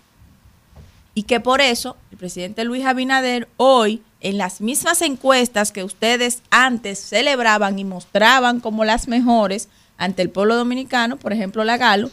y 1.14 1.24
que 1.24 1.40
por 1.40 1.60
eso 1.60 1.96
el 2.10 2.18
presidente 2.18 2.64
Luis 2.64 2.84
Abinader 2.84 3.48
hoy, 3.56 4.02
en 4.20 4.38
las 4.38 4.60
mismas 4.60 5.02
encuestas 5.02 5.70
que 5.70 5.84
ustedes 5.84 6.40
antes 6.50 6.98
celebraban 6.98 7.78
y 7.78 7.84
mostraban 7.84 8.60
como 8.60 8.84
las 8.84 9.06
mejores 9.08 9.68
ante 9.98 10.22
el 10.22 10.30
pueblo 10.30 10.56
dominicano, 10.56 11.16
por 11.16 11.32
ejemplo 11.32 11.62
la 11.64 11.76
Galo, 11.76 12.10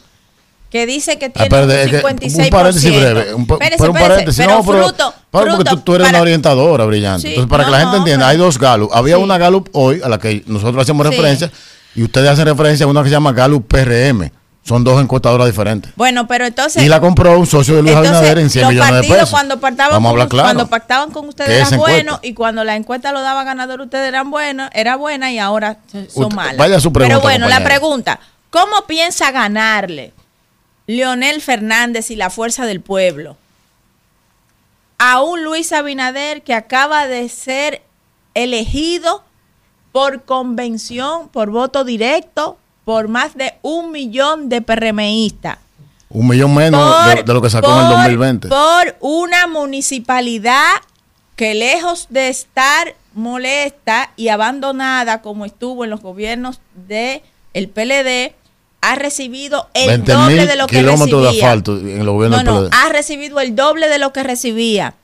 que 0.70 0.86
dice 0.86 1.18
que 1.18 1.28
tiene 1.28 1.48
espérate, 1.48 1.72
un 1.74 1.80
es 1.80 1.90
que 1.90 2.02
56%. 2.02 2.44
un 2.44 2.50
paréntesis 2.50 2.90
breve, 2.90 3.34
un, 3.34 3.46
pero 3.46 3.90
un 3.92 3.98
paréntesis, 3.98 4.44
pero 4.46 4.58
no, 4.58 4.64
pero- 4.64 4.84
fruto, 4.88 5.14
para, 5.30 5.44
porque 5.46 5.54
fruto 5.56 5.70
tú, 5.76 5.80
tú 5.82 5.94
eres 5.96 6.06
para- 6.06 6.18
una 6.18 6.22
orientadora 6.22 6.84
brillante. 6.86 7.22
Sí, 7.22 7.28
Entonces, 7.28 7.50
para 7.50 7.64
que 7.64 7.70
no, 7.70 7.76
la 7.76 7.82
gente 7.82 7.96
entienda, 7.98 8.26
pero- 8.26 8.30
hay 8.30 8.36
dos 8.38 8.58
Gallup. 8.58 8.90
Había 8.94 9.16
Sí. 9.16 9.22
una 9.22 9.36
Gallup 9.38 9.68
hoy 9.72 10.00
a 10.02 10.08
la 10.08 10.18
que 10.18 10.42
nosotros 10.46 10.80
hacemos 10.82 11.06
Sí. 11.06 11.10
referencia 11.10 11.50
y 11.94 12.02
ustedes 12.02 12.30
hacen 12.30 12.46
referencia 12.46 12.86
a 12.86 12.88
una 12.88 13.02
que 13.02 13.08
se 13.08 13.14
llama 13.14 13.32
Gallup 13.32 13.66
PRM. 13.68 14.30
Son 14.64 14.84
dos 14.84 15.02
encuestadoras 15.02 15.48
diferentes. 15.48 15.92
Bueno, 15.96 16.28
pero 16.28 16.46
entonces... 16.46 16.82
y 16.84 16.88
la 16.88 17.00
compró 17.00 17.36
un 17.36 17.46
socio 17.46 17.74
de 17.74 17.82
Luis 17.82 17.94
entonces, 17.94 18.16
Abinader 18.16 18.38
en 18.38 18.48
100 18.50 18.62
los 18.64 18.72
millones 18.72 19.02
de 19.08 19.14
pesos. 19.14 19.30
cuando 19.30 19.58
pactaban, 19.58 19.92
Vamos 19.94 20.08
a 20.08 20.10
hablar 20.12 20.28
claro. 20.28 20.46
cuando 20.46 20.66
pactaban 20.68 21.10
con 21.10 21.28
ustedes 21.28 21.66
eran 21.68 21.80
buenos 21.80 22.20
y 22.22 22.32
cuando 22.34 22.62
la 22.62 22.76
encuesta 22.76 23.10
lo 23.10 23.22
daba 23.22 23.42
ganador 23.42 23.80
ustedes 23.80 24.06
eran 24.06 24.30
buenos, 24.30 24.70
era 24.72 24.94
buena 24.94 25.32
y 25.32 25.40
ahora 25.40 25.78
son 25.90 26.06
Usted- 26.26 26.36
malas. 26.36 26.56
vaya 26.58 26.78
su 26.78 26.92
pregunta, 26.92 27.16
Pero 27.16 27.22
bueno, 27.22 27.48
la 27.48 27.64
pregunta, 27.64 28.20
¿cómo 28.50 28.86
piensa 28.86 29.32
ganarle 29.32 30.12
Leonel 30.86 31.40
Fernández 31.42 32.12
y 32.12 32.16
la 32.16 32.30
fuerza 32.30 32.64
del 32.64 32.80
pueblo 32.80 33.36
a 34.98 35.20
un 35.22 35.42
Luis 35.42 35.72
Abinader 35.72 36.42
que 36.42 36.54
acaba 36.54 37.08
de 37.08 37.28
ser 37.28 37.82
elegido 38.34 39.24
por 39.90 40.22
convención, 40.22 41.28
por 41.28 41.50
voto 41.50 41.84
directo, 41.84 42.56
por 42.84 43.08
más 43.08 43.34
de 43.36 43.54
un 43.62 43.90
millón 43.92 44.48
de 44.48 44.60
PRMistas? 44.62 45.58
Un 46.10 46.28
millón 46.28 46.54
menos 46.54 47.06
de, 47.06 47.16
Por- 47.16 47.24
de 47.24 47.34
lo 47.34 47.40
que 47.42 47.50
sacó 47.50 47.72
en 47.72 47.78
el 47.78 47.86
por- 47.86 47.96
2020. 47.96 48.48
Por 48.48 48.96
una 49.00 49.46
municipalidad 49.46 50.72
que 51.36 51.54
lejos 51.54 52.06
de 52.10 52.28
estar 52.28 52.94
molesta 53.14 54.10
y 54.16 54.28
abandonada 54.28 55.22
como 55.22 55.44
estuvo 55.44 55.84
en 55.84 55.90
los 55.90 56.00
gobiernos 56.00 56.60
de 56.88 57.22
el 57.54 57.68
PLD, 57.68 58.34
ha 58.80 58.94
recibido 58.96 59.68
el 59.74 59.88
20 59.88 60.12
doble 60.12 60.46
de 60.46 60.56
lo 60.56 60.66
que 60.66 60.78
kilómetros 60.78 61.22
de 61.22 61.28
recibía. 61.28 61.46
asfalto 61.46 61.78
en 61.78 62.04
los 62.04 62.14
gobiernos 62.14 62.44
No, 62.44 62.52
del 62.54 62.62
no, 62.64 62.70
PLD. 62.70 62.76
ha 62.84 62.88
recibido 62.92 63.40
el 63.40 63.54
doble 63.54 63.88
de 63.88 63.98
lo 63.98 64.12
que 64.12 64.22
recibía. 64.22 64.94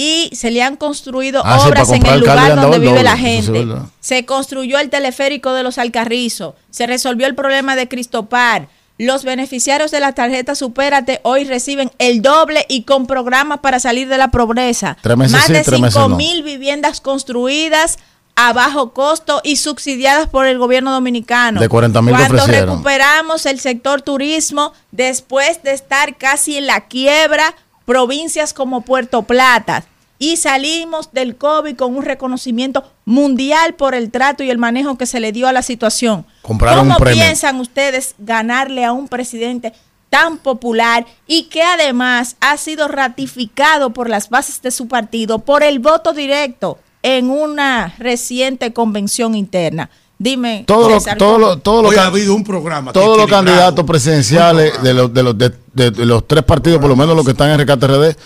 Y 0.00 0.30
se 0.34 0.50
le 0.50 0.62
han 0.62 0.76
construido 0.76 1.42
Ah, 1.44 1.58
sí, 1.60 1.68
obras 1.68 1.90
en 1.90 2.06
el 2.06 2.20
lugar 2.20 2.56
donde 2.56 2.78
vive 2.78 2.90
doble, 2.92 3.02
la 3.04 3.16
sí 3.16 3.22
gente. 3.22 3.66
Se 4.00 4.24
construyó 4.24 4.78
el 4.78 4.88
teleférico 4.88 5.52
de 5.52 5.62
los 5.62 5.76
Alcarrizos. 5.76 6.54
Se 6.70 6.86
resolvió 6.86 7.26
el 7.26 7.34
problema 7.34 7.76
de 7.76 7.86
Cristopar. 7.88 8.68
Los 8.98 9.24
beneficiarios 9.24 9.90
de 9.90 10.00
la 10.00 10.12
tarjeta 10.12 10.54
Supérate 10.54 11.20
hoy 11.22 11.44
reciben 11.44 11.90
el 11.98 12.20
doble 12.22 12.66
y 12.68 12.82
con 12.82 13.06
programas 13.06 13.60
para 13.60 13.80
salir 13.80 14.08
de 14.08 14.18
la 14.18 14.28
pobreza. 14.30 14.96
Meses 15.16 15.32
Más 15.32 15.46
sí, 15.46 15.52
de 15.52 15.58
meses 15.78 15.94
5 15.94 16.08
no. 16.08 16.16
mil 16.16 16.42
viviendas 16.42 17.00
construidas 17.00 17.98
a 18.36 18.52
bajo 18.52 18.92
costo 18.92 19.40
y 19.44 19.56
subsidiadas 19.56 20.28
por 20.28 20.46
el 20.46 20.58
gobierno 20.58 20.92
dominicano. 20.92 21.60
De 21.60 21.68
40.000 21.68 22.04
que 22.04 22.10
Cuando 22.10 22.42
ofrecieron. 22.42 22.70
recuperamos 22.70 23.44
el 23.46 23.60
sector 23.60 24.02
turismo 24.02 24.72
después 24.92 25.62
de 25.62 25.72
estar 25.72 26.16
casi 26.16 26.56
en 26.56 26.66
la 26.66 26.86
quiebra, 26.86 27.54
provincias 27.84 28.54
como 28.54 28.82
Puerto 28.82 29.22
Plata. 29.22 29.84
Y 30.22 30.36
salimos 30.36 31.12
del 31.12 31.34
COVID 31.36 31.76
con 31.76 31.96
un 31.96 32.04
reconocimiento 32.04 32.84
mundial 33.06 33.74
por 33.74 33.94
el 33.94 34.10
trato 34.10 34.42
y 34.44 34.50
el 34.50 34.58
manejo 34.58 34.98
que 34.98 35.06
se 35.06 35.18
le 35.18 35.32
dio 35.32 35.48
a 35.48 35.52
la 35.52 35.62
situación. 35.62 36.26
Compraron 36.42 36.80
¿Cómo 36.84 36.96
un 36.96 37.00
premio. 37.02 37.24
piensan 37.24 37.58
ustedes 37.58 38.14
ganarle 38.18 38.84
a 38.84 38.92
un 38.92 39.08
presidente 39.08 39.72
tan 40.10 40.36
popular 40.36 41.06
y 41.26 41.44
que 41.44 41.62
además 41.62 42.36
ha 42.40 42.56
sido 42.58 42.86
ratificado 42.86 43.90
por 43.94 44.10
las 44.10 44.28
bases 44.28 44.60
de 44.60 44.70
su 44.70 44.88
partido 44.88 45.38
por 45.38 45.62
el 45.62 45.78
voto 45.78 46.12
directo 46.12 46.78
en 47.02 47.30
una 47.30 47.94
reciente 47.98 48.72
convención 48.74 49.34
interna? 49.34 49.88
Dime, 50.18 50.64
los, 50.68 51.04
todos 51.16 51.40
los 51.82 51.92
Hoy 51.92 51.96
ha 51.96 52.04
habido 52.04 52.34
un 52.34 52.44
programa. 52.44 52.92
todos 52.92 53.16
los 53.16 53.26
candidatos 53.26 53.86
presidenciales 53.86 54.82
de 54.82 54.92
los, 54.92 55.14
de, 55.14 55.22
los, 55.22 55.38
de, 55.38 55.50
de- 55.72 55.90
de 55.92 56.04
los 56.04 56.28
tres 56.28 56.44
partidos, 56.44 56.78
por 56.78 56.90
lo 56.90 56.96
menos 56.96 57.16
los 57.16 57.24
que 57.24 57.30
están 57.30 57.48
en 57.50 57.56
Rescate 57.56 57.86
RD, 57.86 58.16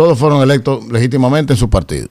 todos 0.00 0.18
fueron 0.18 0.40
electos 0.40 0.82
legítimamente 0.90 1.52
en 1.52 1.58
su 1.58 1.68
partido. 1.68 2.08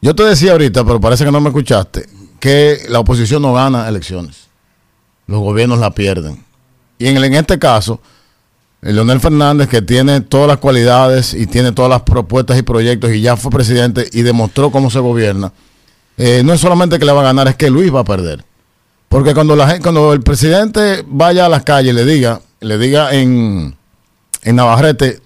Yo 0.00 0.14
te 0.14 0.22
decía 0.22 0.52
ahorita, 0.52 0.84
pero 0.84 1.00
parece 1.00 1.24
que 1.24 1.32
no 1.32 1.40
me 1.40 1.48
escuchaste, 1.48 2.08
que 2.38 2.78
la 2.88 3.00
oposición 3.00 3.42
no 3.42 3.52
gana 3.52 3.88
elecciones. 3.88 4.46
Los 5.26 5.40
gobiernos 5.40 5.80
la 5.80 5.90
pierden. 5.90 6.44
Y 6.96 7.08
en, 7.08 7.16
en 7.16 7.34
este 7.34 7.58
caso, 7.58 8.00
el 8.82 8.94
Leonel 8.94 9.18
Fernández, 9.18 9.68
que 9.68 9.82
tiene 9.82 10.20
todas 10.20 10.46
las 10.46 10.58
cualidades 10.58 11.34
y 11.34 11.48
tiene 11.48 11.72
todas 11.72 11.90
las 11.90 12.02
propuestas 12.02 12.56
y 12.56 12.62
proyectos 12.62 13.10
y 13.10 13.20
ya 13.20 13.36
fue 13.36 13.50
presidente 13.50 14.08
y 14.12 14.22
demostró 14.22 14.70
cómo 14.70 14.88
se 14.88 15.00
gobierna, 15.00 15.52
eh, 16.16 16.42
no 16.44 16.52
es 16.52 16.60
solamente 16.60 17.00
que 17.00 17.04
le 17.04 17.10
va 17.10 17.22
a 17.22 17.24
ganar, 17.24 17.48
es 17.48 17.56
que 17.56 17.68
Luis 17.68 17.92
va 17.92 18.00
a 18.00 18.04
perder. 18.04 18.44
Porque 19.08 19.34
cuando 19.34 19.56
la 19.56 19.80
cuando 19.80 20.12
el 20.12 20.20
presidente 20.20 21.02
vaya 21.04 21.46
a 21.46 21.48
las 21.48 21.64
calles 21.64 21.92
y 21.92 21.96
le 21.96 22.04
diga, 22.04 22.40
le 22.60 22.78
diga 22.78 23.12
en, 23.12 23.76
en 24.44 24.54
Navarrete 24.54 25.25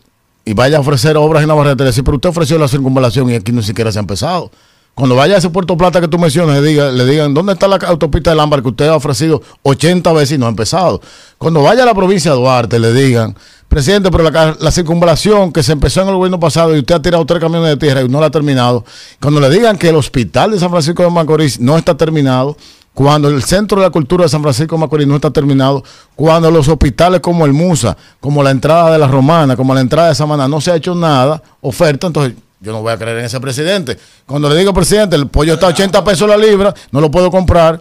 y 0.51 0.53
vaya 0.53 0.79
a 0.79 0.81
ofrecer 0.81 1.17
obras 1.17 1.43
en 1.43 1.49
Navarrete, 1.49 1.85
dice, 1.85 2.03
pero 2.03 2.17
usted 2.17 2.31
ofreció 2.31 2.59
la 2.59 2.67
circunvalación 2.67 3.31
y 3.31 3.37
aquí 3.37 3.53
ni 3.53 3.63
siquiera 3.63 3.93
se 3.93 4.01
ha 4.01 4.03
empezado. 4.03 4.51
Cuando 4.97 5.15
vaya 5.15 5.37
a 5.37 5.39
ese 5.39 5.49
Puerto 5.49 5.77
Plata 5.77 6.01
que 6.01 6.09
tú 6.09 6.19
mencionas, 6.19 6.61
le, 6.61 6.69
diga, 6.69 6.91
le 6.91 7.07
digan, 7.07 7.33
¿dónde 7.33 7.53
está 7.53 7.69
la 7.69 7.77
autopista 7.77 8.31
del 8.31 8.41
Ámbar 8.41 8.61
que 8.61 8.71
usted 8.71 8.89
ha 8.89 8.97
ofrecido 8.97 9.41
80 9.63 10.13
veces 10.13 10.33
y 10.33 10.39
no 10.39 10.47
ha 10.47 10.49
empezado? 10.49 11.01
Cuando 11.39 11.63
vaya 11.63 11.85
a 11.85 11.87
la 11.87 11.95
provincia 11.95 12.33
de 12.33 12.37
Duarte, 12.37 12.81
le 12.81 12.93
digan, 12.93 13.37
presidente, 13.69 14.11
pero 14.11 14.29
la, 14.29 14.57
la 14.59 14.73
circunvalación 14.73 15.53
que 15.53 15.63
se 15.63 15.71
empezó 15.71 16.03
en 16.03 16.09
el 16.09 16.17
gobierno 16.17 16.41
pasado 16.41 16.75
y 16.75 16.81
usted 16.81 16.97
ha 16.97 17.01
tirado 17.03 17.25
tres 17.25 17.39
camiones 17.39 17.69
de 17.69 17.77
tierra 17.77 18.03
y 18.03 18.09
no 18.09 18.19
la 18.19 18.27
ha 18.27 18.31
terminado. 18.31 18.85
Cuando 19.21 19.39
le 19.39 19.51
digan 19.51 19.79
que 19.79 19.91
el 19.91 19.95
hospital 19.95 20.51
de 20.51 20.59
San 20.59 20.71
Francisco 20.71 21.05
de 21.05 21.11
Macorís 21.11 21.61
no 21.61 21.79
está 21.79 21.97
terminado, 21.97 22.57
cuando 22.95 23.29
el 23.29 23.43
Centro 23.43 23.81
de 23.81 23.87
la 23.87 23.91
Cultura 23.91 24.25
de 24.25 24.29
San 24.29 24.43
Francisco 24.43 24.77
de 24.77 24.81
Macorís 24.81 25.07
no 25.07 25.15
está 25.15 25.31
terminado, 25.31 25.83
cuando 26.15 26.51
los 26.51 26.69
hospitales 26.69 27.21
como 27.21 27.47
el 27.47 27.53
Musa, 27.53 27.97
como 28.19 28.43
la 28.43 28.51
entrada 28.51 28.93
de 28.93 28.99
la 28.99 29.07
Romana, 29.07 29.57
como 29.57 29.75
la 29.75 29.81
entrada 29.81 30.09
de 30.09 30.15
Samaná, 30.15 30.49
no 30.49 30.61
se 30.61 30.71
ha 30.73 30.77
hecho 30.77 30.95
nada, 30.95 31.43
oferta, 31.61 32.09
entonces 32.09 32.35
yo 32.61 32.73
no 32.73 32.83
voy 32.83 32.93
a 32.93 32.99
creer 32.99 33.19
en 33.19 33.25
ese 33.25 33.41
presidente. 33.41 33.99
Cuando 34.27 34.49
le 34.51 34.57
digo, 34.57 34.75
presidente, 34.75 35.17
el 35.17 35.29
pollo 35.29 35.55
está 35.55 35.67
a 35.67 35.71
80 35.71 36.05
pesos 36.05 36.29
la 36.29 36.37
libra, 36.37 36.75
no 36.91 37.01
lo 37.01 37.11
puedo 37.11 37.31
comprar. 37.31 37.81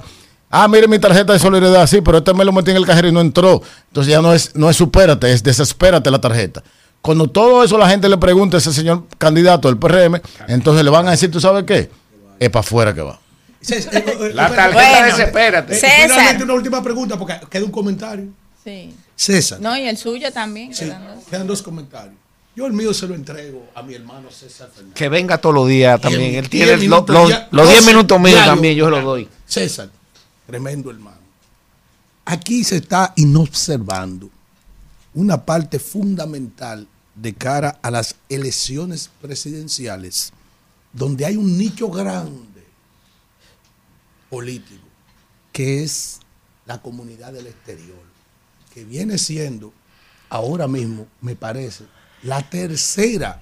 Ah, 0.50 0.68
mire 0.68 0.88
mi 0.88 0.98
tarjeta 0.98 1.34
de 1.34 1.40
solidaridad, 1.40 1.86
sí, 1.86 2.02
pero 2.02 2.20
este 2.20 2.34
me 2.34 2.46
lo 2.46 2.52
metí 2.52 2.72
en 2.72 2.78
el 2.78 2.86
cajero 2.86 3.10
y 3.10 3.12
no 3.12 3.20
entró. 3.20 3.62
Entonces 3.90 4.12
ya 4.12 4.22
no 4.22 4.34
es, 4.34 4.56
no 4.56 4.70
es 4.70 4.78
supérate, 4.78 5.32
es 5.32 5.44
desespérate 5.44 6.10
la 6.10 6.22
tarjeta. 6.22 6.64
Cuando 7.02 7.28
todo 7.28 7.64
eso 7.64 7.78
la 7.78 7.90
gente 7.90 8.10
le 8.10 8.18
pregunta 8.18 8.58
a 8.58 8.60
ese 8.60 8.74
señor 8.74 9.04
candidato 9.18 9.68
del 9.68 9.78
PRM, 9.78 10.22
entonces 10.48 10.84
le 10.84 10.90
van 10.90 11.08
a 11.08 11.12
decir, 11.12 11.30
¿tú 11.30 11.40
sabes 11.40 11.66
qué? 11.66 11.92
Es 12.40 12.50
para 12.50 12.62
afuera 12.62 12.94
que 12.94 13.02
va. 13.02 13.20
Eh, 13.62 14.32
La 14.34 14.48
espérate. 14.48 14.56
tarjeta 14.56 14.74
Bueno, 14.74 15.06
desespérate. 15.06 15.74
Eh, 15.74 15.80
César. 15.80 16.02
finalmente 16.10 16.44
una 16.44 16.54
última 16.54 16.82
pregunta 16.84 17.18
porque 17.18 17.40
queda 17.50 17.66
un 17.66 17.72
comentario. 17.72 18.28
Sí. 18.64 18.94
César. 19.16 19.60
No, 19.60 19.78
y 19.78 19.82
el 19.88 19.98
suyo 19.98 20.32
también. 20.32 20.74
Sí, 20.74 20.86
quedan 20.86 21.06
dos. 21.16 21.24
quedan 21.30 21.48
dos 21.48 21.62
comentarios. 21.62 22.16
Yo 22.56 22.66
el 22.66 22.74
mío 22.74 22.94
se 22.94 23.08
lo 23.08 23.16
entrego 23.16 23.68
a 23.76 23.82
mi 23.84 23.94
hermano 23.96 24.32
César 24.32 24.70
Fernández. 24.74 24.96
Que 24.96 25.08
venga 25.10 25.38
todos 25.38 25.56
los 25.56 25.68
días 25.68 26.00
también. 26.02 26.36
Él 26.36 26.50
tiene 26.50 26.66
diez 26.76 26.78
lo- 26.90 26.98
minutos 27.04 27.16
lo- 27.16 27.30
ya- 27.30 27.48
los 27.52 27.68
10 27.68 27.80
doce 27.80 27.92
minutos 27.92 28.20
míos 28.20 28.46
también, 28.46 28.76
yo 28.76 28.86
se 28.86 28.92
los 28.92 29.04
doy. 29.04 29.30
César, 29.46 29.90
tremendo 30.48 30.90
hermano. 30.90 31.18
Aquí 32.26 32.64
se 32.64 32.78
está 32.78 33.14
inobservando 33.16 34.30
una 35.14 35.44
parte 35.46 35.80
fundamental 35.80 36.88
de 37.16 37.34
cara 37.34 37.80
a 37.82 37.92
las 37.92 38.16
elecciones 38.30 39.10
presidenciales, 39.22 40.32
donde 40.94 41.26
hay 41.26 41.36
un 41.38 41.58
nicho 41.58 41.90
grande 41.90 42.59
político, 44.30 44.86
que 45.52 45.84
es 45.84 46.20
la 46.66 46.82
comunidad 46.82 47.34
del 47.34 47.48
exterior, 47.48 47.98
que 48.74 48.84
viene 48.86 49.18
siendo 49.18 49.74
ahora 50.30 50.68
mismo, 50.68 51.08
me 51.22 51.36
parece, 51.36 51.86
la 52.24 52.42
tercera 52.48 53.42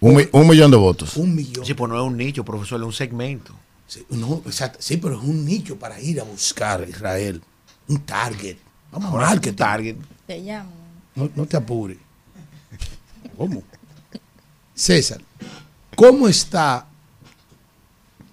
Un, 0.00 0.16
mi- 0.16 0.28
un 0.32 0.46
millón 0.48 0.70
de 0.70 0.76
votos. 0.76 1.16
un 1.16 1.34
millón. 1.34 1.64
Sí, 1.66 1.74
pues 1.74 1.88
no 1.90 1.96
es 2.00 2.06
un 2.06 2.16
nicho, 2.16 2.44
profesor, 2.44 2.80
es 2.80 2.86
un 2.86 2.92
segmento. 2.92 3.54
Sí, 3.86 4.06
no, 4.10 4.42
exacto. 4.46 4.78
Sí, 4.80 4.96
pero 4.96 5.16
es 5.20 5.22
un 5.24 5.44
nicho 5.44 5.78
para 5.78 6.00
ir 6.00 6.20
a 6.20 6.24
buscar 6.24 6.86
Israel. 6.88 7.42
Un 7.88 7.98
target. 8.00 8.56
Vamos 8.90 9.12
a 9.12 9.16
marketing. 9.16 9.56
target. 9.56 9.96
Te 10.26 10.38
llamo. 10.40 10.70
No, 11.14 11.28
no 11.34 11.46
te 11.46 11.56
apures. 11.56 11.98
¿Cómo? 13.36 13.62
César, 14.74 15.20
¿cómo 15.94 16.28
está 16.28 16.86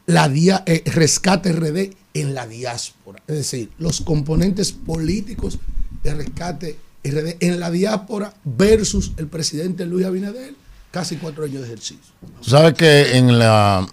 la 0.09 0.27
dia- 0.29 0.63
eh, 0.65 0.83
Rescate 0.85 1.51
RD 1.53 1.95
en 2.13 2.33
la 2.33 2.47
diáspora? 2.47 3.21
Es 3.27 3.35
decir, 3.35 3.69
los 3.77 4.01
componentes 4.01 4.71
políticos 4.71 5.59
de 6.03 6.13
Rescate 6.13 6.77
RD 7.03 7.37
en 7.39 7.59
la 7.59 7.71
diáspora 7.71 8.33
versus 8.43 9.11
el 9.17 9.27
presidente 9.27 9.85
Luis 9.85 10.05
Abinader, 10.05 10.53
casi 10.91 11.15
cuatro 11.17 11.43
años 11.45 11.61
de 11.61 11.67
ejercicio. 11.67 12.13
Tú 12.43 12.49
sabes 12.49 12.73
que 12.73 13.17
en 13.17 13.37
la, 13.39 13.87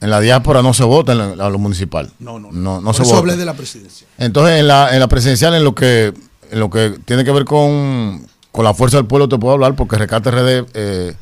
en 0.00 0.10
la 0.10 0.20
diáspora 0.20 0.62
no 0.62 0.72
se 0.74 0.84
vota 0.84 1.12
en 1.12 1.18
la- 1.38 1.46
a 1.46 1.50
lo 1.50 1.58
municipal. 1.58 2.12
No, 2.18 2.38
no, 2.38 2.50
no, 2.50 2.80
no 2.80 2.84
Por 2.84 2.94
se 2.96 3.02
eso 3.02 3.10
vota. 3.10 3.20
hablé 3.20 3.36
de 3.36 3.44
la 3.44 3.54
presidencia. 3.54 4.06
Entonces, 4.18 4.58
en 4.60 4.66
la, 4.68 4.92
en 4.94 5.00
la 5.00 5.08
presidencial, 5.08 5.54
en 5.54 5.64
lo 5.64 5.74
que 5.74 6.12
en 6.50 6.60
lo 6.60 6.68
que 6.68 6.98
tiene 7.06 7.24
que 7.24 7.30
ver 7.32 7.44
con, 7.46 8.26
con 8.50 8.64
la 8.64 8.74
fuerza 8.74 8.98
del 8.98 9.06
pueblo, 9.06 9.26
te 9.28 9.38
puedo 9.38 9.54
hablar, 9.54 9.74
porque 9.74 9.96
Rescate 9.96 10.30
RD 10.30 10.66
eh, 10.74 11.14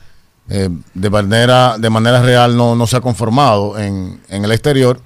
eh, 0.52 0.68
de, 0.94 1.10
manera, 1.10 1.78
de 1.78 1.88
manera 1.90 2.20
real 2.20 2.56
no, 2.56 2.74
no 2.74 2.84
se 2.88 2.96
ha 2.96 3.00
conformado 3.00 3.78
en, 3.78 4.20
en 4.28 4.44
el 4.44 4.50
exterior. 4.50 5.00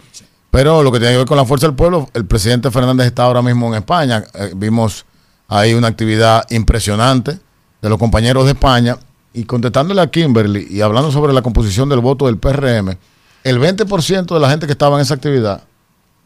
Pero 0.51 0.83
lo 0.83 0.91
que 0.91 0.99
tiene 0.99 1.13
que 1.13 1.19
ver 1.19 1.27
con 1.27 1.37
la 1.37 1.45
fuerza 1.45 1.67
del 1.67 1.77
pueblo, 1.77 2.09
el 2.15 2.25
presidente 2.25 2.71
Fernández 2.71 3.09
está 3.09 3.25
ahora 3.25 3.43
mismo 3.43 3.69
en 3.69 3.75
España. 3.75 4.25
Eh, 4.33 4.53
vimos 4.57 5.05
ahí 5.49 5.75
una 5.75 5.89
actividad 5.89 6.45
impresionante 6.49 7.39
de 7.83 7.89
los 7.89 7.99
compañeros 7.99 8.47
de 8.47 8.53
España. 8.53 8.97
Y 9.35 9.45
contestándole 9.45 10.01
a 10.01 10.07
Kimberly 10.07 10.67
y 10.71 10.81
hablando 10.81 11.13
sobre 11.13 11.35
la 11.35 11.43
composición 11.43 11.89
del 11.91 12.01
voto 12.01 12.27
del 12.27 12.39
PRM, 12.39 12.97
el 13.43 13.61
20% 13.61 14.33
de 14.33 14.41
la 14.41 14.49
gente 14.49 14.65
que 14.65 14.73
estaba 14.73 14.97
en 14.97 15.03
esa 15.03 15.15
actividad 15.15 15.63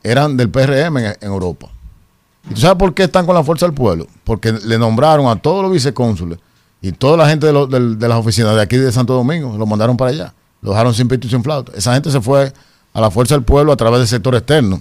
eran 0.04 0.36
del 0.36 0.50
PRM 0.50 0.98
en, 0.98 1.06
en 1.06 1.16
Europa. 1.22 1.68
¿Y 2.48 2.54
tú 2.54 2.60
sabes 2.60 2.76
por 2.76 2.94
qué 2.94 3.04
están 3.04 3.26
con 3.26 3.34
la 3.34 3.42
fuerza 3.42 3.66
del 3.66 3.74
pueblo? 3.74 4.06
Porque 4.22 4.52
le 4.52 4.78
nombraron 4.78 5.26
a 5.26 5.36
todos 5.36 5.62
los 5.62 5.72
vicecónsules 5.72 6.38
y 6.80 6.92
toda 6.92 7.16
la 7.16 7.28
gente 7.28 7.46
de, 7.46 7.52
lo- 7.52 7.66
del- 7.66 7.98
de 7.98 8.08
las 8.08 8.18
oficinas 8.18 8.54
de 8.54 8.62
aquí 8.62 8.76
de 8.76 8.92
Santo 8.92 9.14
Domingo, 9.14 9.56
lo 9.58 9.66
mandaron 9.66 9.96
para 9.96 10.10
allá. 10.10 10.34
Lo 10.60 10.70
dejaron 10.70 10.92
sin 10.94 11.06
pito 11.08 11.26
y 11.26 11.30
sin 11.30 11.42
flauta. 11.42 11.72
Esa 11.76 11.94
gente 11.94 12.10
se 12.10 12.20
fue 12.20 12.52
a 12.92 13.00
la 13.00 13.10
fuerza 13.10 13.34
del 13.34 13.44
pueblo 13.44 13.72
a 13.72 13.76
través 13.76 13.98
del 14.00 14.08
sector 14.08 14.34
externo. 14.34 14.80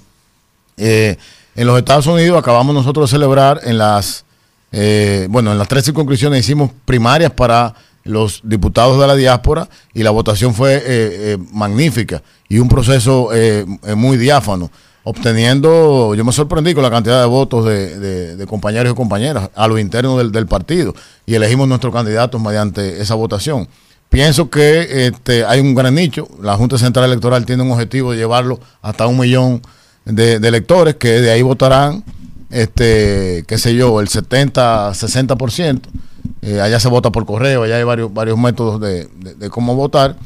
Eh, 0.77 1.17
en 1.55 1.67
los 1.67 1.77
Estados 1.77 2.05
Unidos 2.07 2.37
acabamos 2.39 2.73
nosotros 2.73 3.09
de 3.09 3.15
celebrar 3.15 3.61
en 3.63 3.77
las, 3.77 4.25
eh, 4.71 5.27
bueno, 5.29 5.51
en 5.51 5.57
las 5.57 5.67
tres 5.67 5.85
circunscripciones 5.85 6.39
hicimos 6.39 6.71
primarias 6.85 7.31
para 7.31 7.73
los 8.03 8.41
diputados 8.43 8.99
de 8.99 9.05
la 9.07 9.15
diáspora 9.15 9.67
y 9.93 10.01
la 10.03 10.11
votación 10.11 10.53
fue 10.53 10.75
eh, 10.75 10.81
eh, 10.85 11.37
magnífica 11.51 12.21
y 12.47 12.59
un 12.59 12.69
proceso 12.69 13.29
eh, 13.33 13.65
muy 13.95 14.17
diáfano, 14.17 14.71
obteniendo, 15.09 16.15
yo 16.15 16.25
me 16.25 16.33
sorprendí 16.33 16.73
con 16.73 16.83
la 16.83 16.89
cantidad 16.89 17.21
de 17.21 17.27
votos 17.27 17.63
de, 17.63 18.45
compañeros 18.45 18.91
y 18.91 18.95
compañeras 18.95 19.49
a 19.55 19.65
lo 19.69 19.79
interno 19.79 20.17
del, 20.17 20.47
partido 20.47 20.93
y 21.25 21.35
elegimos 21.35 21.65
nuestros 21.69 21.93
candidatos 21.93 22.41
mediante 22.41 23.01
esa 23.01 23.15
votación. 23.15 23.69
Pienso 24.09 24.49
que 24.49 25.07
este, 25.07 25.45
hay 25.45 25.61
un 25.61 25.75
gran 25.75 25.95
nicho. 25.95 26.27
La 26.41 26.57
Junta 26.57 26.77
Central 26.77 27.05
Electoral 27.05 27.45
tiene 27.45 27.63
un 27.63 27.71
objetivo 27.71 28.11
de 28.11 28.17
llevarlo 28.17 28.59
hasta 28.81 29.07
un 29.07 29.17
millón 29.17 29.61
de, 30.03 30.33
electores 30.33 30.95
que 30.95 31.21
de 31.21 31.31
ahí 31.31 31.41
votarán, 31.41 32.03
este, 32.49 33.45
qué 33.47 33.57
sé 33.57 33.75
yo, 33.75 34.01
el 34.01 34.09
70, 34.09 34.91
60%. 34.91 35.81
Eh, 36.41 36.59
allá 36.59 36.81
se 36.81 36.89
vota 36.89 37.11
por 37.11 37.25
correo, 37.25 37.63
allá 37.63 37.77
hay 37.77 37.83
varios, 37.83 38.37
métodos 38.37 38.81
de 38.81 39.49
cómo 39.51 39.73
votar. 39.73 40.17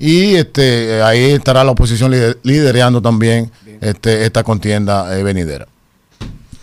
Y 0.00 0.34
este, 0.34 1.02
ahí 1.02 1.32
estará 1.32 1.62
la 1.62 1.72
oposición 1.72 2.10
lider- 2.10 2.38
liderando 2.42 3.00
también 3.02 3.52
este, 3.82 4.24
esta 4.24 4.42
contienda 4.42 5.16
eh, 5.16 5.22
venidera. 5.22 5.68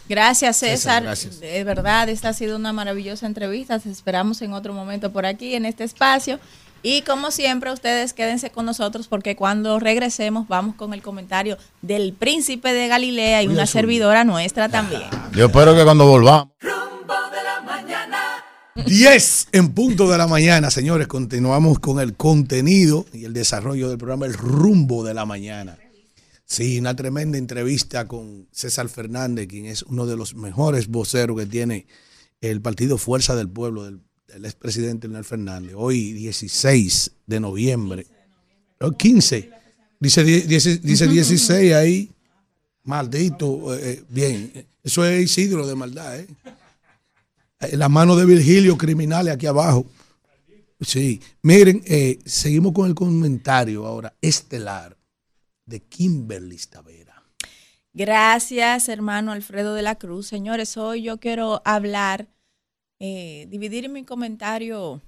Gracias, 0.09 0.57
César, 0.57 0.77
César. 0.77 1.03
gracias. 1.03 1.39
De 1.39 1.63
verdad, 1.63 2.09
esta 2.09 2.29
ha 2.29 2.33
sido 2.33 2.55
una 2.55 2.73
maravillosa 2.73 3.25
entrevista. 3.27 3.77
Te 3.77 3.91
esperamos 3.91 4.41
en 4.41 4.53
otro 4.53 4.73
momento 4.73 5.11
por 5.13 5.25
aquí, 5.25 5.53
en 5.53 5.65
este 5.65 5.83
espacio. 5.83 6.39
Y 6.81 7.01
como 7.01 7.29
siempre, 7.31 7.71
ustedes 7.71 8.13
quédense 8.13 8.49
con 8.49 8.65
nosotros 8.65 9.07
porque 9.07 9.35
cuando 9.35 9.79
regresemos 9.79 10.47
vamos 10.47 10.75
con 10.75 10.93
el 10.93 11.01
comentario 11.01 11.57
del 11.81 12.13
príncipe 12.13 12.71
de 12.73 12.87
Galilea 12.87 13.41
y 13.43 13.47
Muy 13.47 13.55
una 13.55 13.63
azul. 13.63 13.73
servidora 13.81 14.23
nuestra 14.23 14.69
también. 14.69 15.03
Yo 15.33 15.45
espero 15.47 15.75
que 15.75 15.83
cuando 15.83 16.05
volvamos. 16.07 16.47
10 18.85 19.47
en 19.53 19.73
punto 19.73 20.09
de 20.09 20.17
la 20.17 20.27
mañana, 20.27 20.69
señores. 20.69 21.07
Continuamos 21.07 21.79
con 21.79 21.99
el 21.99 22.15
contenido 22.15 23.05
y 23.11 23.25
el 23.25 23.33
desarrollo 23.33 23.89
del 23.89 23.97
programa 23.97 24.25
El 24.25 24.33
Rumbo 24.33 25.03
de 25.03 25.13
la 25.13 25.25
Mañana. 25.25 25.77
Sí, 26.45 26.79
una 26.79 26.95
tremenda 26.95 27.37
entrevista 27.37 28.07
con 28.07 28.47
César 28.51 28.87
Fernández, 28.87 29.47
quien 29.47 29.65
es 29.65 29.83
uno 29.83 30.05
de 30.05 30.15
los 30.15 30.35
mejores 30.35 30.87
voceros 30.87 31.37
que 31.37 31.45
tiene 31.45 31.87
el 32.39 32.61
partido 32.61 32.97
Fuerza 32.97 33.35
del 33.35 33.49
Pueblo 33.49 33.83
del, 33.83 33.99
del 34.27 34.45
expresidente 34.45 35.07
Leonel 35.07 35.25
Fernández. 35.25 35.73
Hoy, 35.75 36.13
16 36.13 37.11
de 37.25 37.39
noviembre. 37.39 38.05
Oh, 38.79 38.91
15. 38.91 39.49
Dice, 39.99 40.23
dice, 40.23 40.77
dice 40.77 41.07
16 41.07 41.73
ahí. 41.73 42.11
Maldito. 42.83 43.75
eh, 43.75 43.79
eh, 43.83 44.03
bien. 44.07 44.67
Eso 44.83 45.03
es 45.03 45.23
Isidro 45.23 45.67
de 45.67 45.75
maldad, 45.75 46.19
¿eh? 46.19 46.27
En 47.59 47.79
la 47.79 47.89
mano 47.89 48.15
de 48.15 48.25
Virgilio, 48.25 48.77
criminales 48.77 49.33
aquí 49.33 49.47
abajo. 49.47 49.85
Sí. 50.79 51.21
Miren, 51.41 51.81
eh, 51.85 52.19
seguimos 52.25 52.73
con 52.73 52.87
el 52.87 52.95
comentario 52.95 53.85
ahora 53.85 54.13
estelar 54.21 54.97
de 55.65 55.81
Kimberly 55.81 56.57
Tavera. 56.69 57.23
Gracias, 57.93 58.89
hermano 58.89 59.31
Alfredo 59.31 59.73
de 59.73 59.81
la 59.81 59.95
Cruz. 59.95 60.27
Señores, 60.27 60.77
hoy 60.77 61.01
yo 61.01 61.19
quiero 61.19 61.63
hablar, 61.65 62.27
eh, 62.99 63.47
dividir 63.49 63.89
mi 63.89 64.05
comentario 64.05 65.01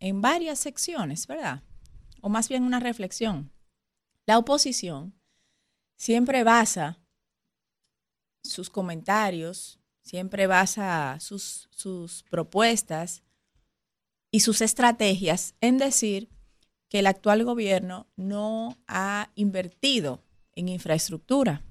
en 0.00 0.20
varias 0.20 0.58
secciones, 0.58 1.26
¿verdad? 1.28 1.62
O 2.20 2.28
más 2.28 2.48
bien 2.48 2.64
una 2.64 2.80
reflexión. 2.80 3.52
La 4.26 4.38
oposición 4.38 5.14
siempre 5.96 6.42
basa 6.42 6.98
sus 8.42 8.70
comentarios, 8.70 9.78
siempre 10.06 10.46
basa 10.46 11.18
sus, 11.18 11.68
sus 11.72 12.22
propuestas 12.30 13.24
y 14.30 14.40
sus 14.40 14.60
estrategias 14.60 15.56
en 15.60 15.78
decir 15.78 16.28
que 16.88 17.00
el 17.00 17.08
actual 17.08 17.42
gobierno 17.44 18.06
no 18.14 18.78
ha 18.86 19.30
invertido 19.34 20.22
en 20.54 20.68
infraestructura 20.68 21.64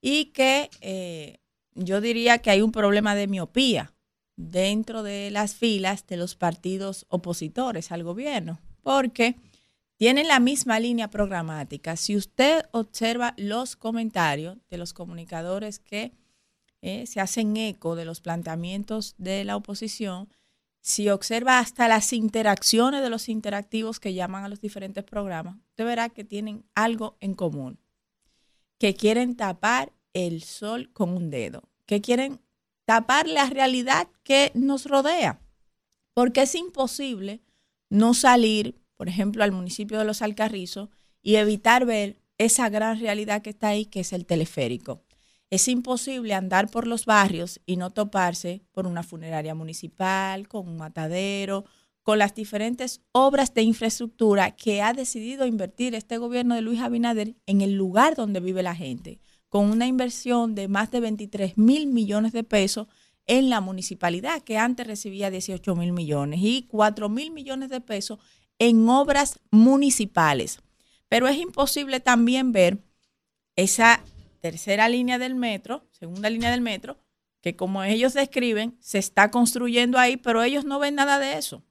y 0.00 0.26
que 0.26 0.70
eh, 0.80 1.40
yo 1.74 2.00
diría 2.00 2.38
que 2.38 2.50
hay 2.50 2.62
un 2.62 2.72
problema 2.72 3.14
de 3.14 3.26
miopía 3.26 3.92
dentro 4.36 5.02
de 5.02 5.30
las 5.30 5.54
filas 5.54 6.06
de 6.06 6.16
los 6.16 6.34
partidos 6.34 7.04
opositores 7.10 7.92
al 7.92 8.02
gobierno, 8.02 8.60
porque 8.80 9.36
tienen 9.98 10.26
la 10.26 10.40
misma 10.40 10.80
línea 10.80 11.10
programática. 11.10 11.96
Si 11.96 12.16
usted 12.16 12.64
observa 12.72 13.34
los 13.36 13.76
comentarios 13.76 14.56
de 14.70 14.78
los 14.78 14.94
comunicadores 14.94 15.78
que 15.78 16.12
eh, 16.82 17.06
se 17.06 17.20
hacen 17.20 17.56
eco 17.56 17.96
de 17.96 18.04
los 18.04 18.20
planteamientos 18.20 19.14
de 19.16 19.44
la 19.44 19.56
oposición, 19.56 20.28
si 20.80 21.08
observa 21.08 21.60
hasta 21.60 21.86
las 21.86 22.12
interacciones 22.12 23.02
de 23.02 23.08
los 23.08 23.28
interactivos 23.28 24.00
que 24.00 24.14
llaman 24.14 24.44
a 24.44 24.48
los 24.48 24.60
diferentes 24.60 25.04
programas, 25.04 25.56
usted 25.70 25.84
verá 25.84 26.08
que 26.08 26.24
tienen 26.24 26.64
algo 26.74 27.16
en 27.20 27.34
común, 27.34 27.78
que 28.78 28.94
quieren 28.94 29.36
tapar 29.36 29.92
el 30.12 30.42
sol 30.42 30.90
con 30.92 31.10
un 31.10 31.30
dedo, 31.30 31.62
que 31.86 32.00
quieren 32.00 32.40
tapar 32.84 33.28
la 33.28 33.46
realidad 33.46 34.08
que 34.24 34.50
nos 34.54 34.86
rodea, 34.86 35.40
porque 36.14 36.42
es 36.42 36.54
imposible 36.56 37.40
no 37.88 38.12
salir, 38.12 38.74
por 38.96 39.08
ejemplo, 39.08 39.44
al 39.44 39.52
municipio 39.52 39.98
de 39.98 40.04
Los 40.04 40.20
Alcarrizos 40.20 40.88
y 41.22 41.36
evitar 41.36 41.86
ver 41.86 42.16
esa 42.38 42.68
gran 42.70 42.98
realidad 42.98 43.40
que 43.42 43.50
está 43.50 43.68
ahí, 43.68 43.86
que 43.86 44.00
es 44.00 44.12
el 44.12 44.26
teleférico. 44.26 45.00
Es 45.52 45.68
imposible 45.68 46.32
andar 46.32 46.70
por 46.70 46.86
los 46.86 47.04
barrios 47.04 47.60
y 47.66 47.76
no 47.76 47.90
toparse 47.90 48.62
por 48.72 48.86
una 48.86 49.02
funeraria 49.02 49.54
municipal, 49.54 50.48
con 50.48 50.66
un 50.66 50.78
matadero, 50.78 51.66
con 52.02 52.18
las 52.18 52.34
diferentes 52.34 53.02
obras 53.12 53.52
de 53.52 53.60
infraestructura 53.60 54.52
que 54.52 54.80
ha 54.80 54.94
decidido 54.94 55.44
invertir 55.44 55.94
este 55.94 56.16
gobierno 56.16 56.54
de 56.54 56.62
Luis 56.62 56.80
Abinader 56.80 57.36
en 57.44 57.60
el 57.60 57.74
lugar 57.74 58.14
donde 58.14 58.40
vive 58.40 58.62
la 58.62 58.74
gente, 58.74 59.20
con 59.50 59.70
una 59.70 59.86
inversión 59.86 60.54
de 60.54 60.68
más 60.68 60.90
de 60.90 61.00
23 61.00 61.58
mil 61.58 61.86
millones 61.86 62.32
de 62.32 62.44
pesos 62.44 62.86
en 63.26 63.50
la 63.50 63.60
municipalidad, 63.60 64.40
que 64.40 64.56
antes 64.56 64.86
recibía 64.86 65.30
18 65.30 65.76
mil 65.76 65.92
millones, 65.92 66.40
y 66.42 66.62
4 66.62 67.10
mil 67.10 67.30
millones 67.30 67.68
de 67.68 67.82
pesos 67.82 68.18
en 68.58 68.88
obras 68.88 69.38
municipales. 69.50 70.60
Pero 71.10 71.28
es 71.28 71.36
imposible 71.36 72.00
también 72.00 72.52
ver 72.52 72.82
esa 73.54 74.02
tercera 74.42 74.88
línea 74.88 75.18
del 75.18 75.36
metro, 75.36 75.86
segunda 75.92 76.28
línea 76.28 76.50
del 76.50 76.60
metro, 76.60 76.98
que 77.40 77.56
como 77.56 77.82
ellos 77.84 78.12
describen, 78.12 78.76
se 78.80 78.98
está 78.98 79.30
construyendo 79.30 79.98
ahí, 79.98 80.16
pero 80.16 80.42
ellos 80.42 80.64
no 80.64 80.80
ven 80.80 80.96
nada 80.96 81.18
de 81.18 81.38
eso. 81.38 81.62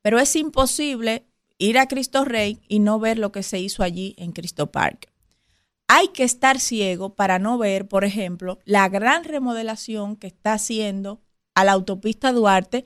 Pero 0.00 0.20
es 0.20 0.34
imposible 0.36 1.26
ir 1.58 1.78
a 1.78 1.88
Cristo 1.88 2.24
Rey 2.24 2.60
y 2.68 2.78
no 2.78 3.00
ver 3.00 3.18
lo 3.18 3.32
que 3.32 3.42
se 3.42 3.58
hizo 3.58 3.82
allí 3.82 4.14
en 4.18 4.32
Cristo 4.32 4.70
Park. 4.70 5.10
Hay 5.88 6.08
que 6.08 6.22
estar 6.22 6.60
ciego 6.60 7.14
para 7.14 7.38
no 7.38 7.58
ver, 7.58 7.88
por 7.88 8.04
ejemplo, 8.04 8.58
la 8.64 8.88
gran 8.88 9.24
remodelación 9.24 10.16
que 10.16 10.28
está 10.28 10.54
haciendo 10.54 11.22
a 11.54 11.64
la 11.64 11.72
autopista 11.72 12.32
Duarte. 12.32 12.84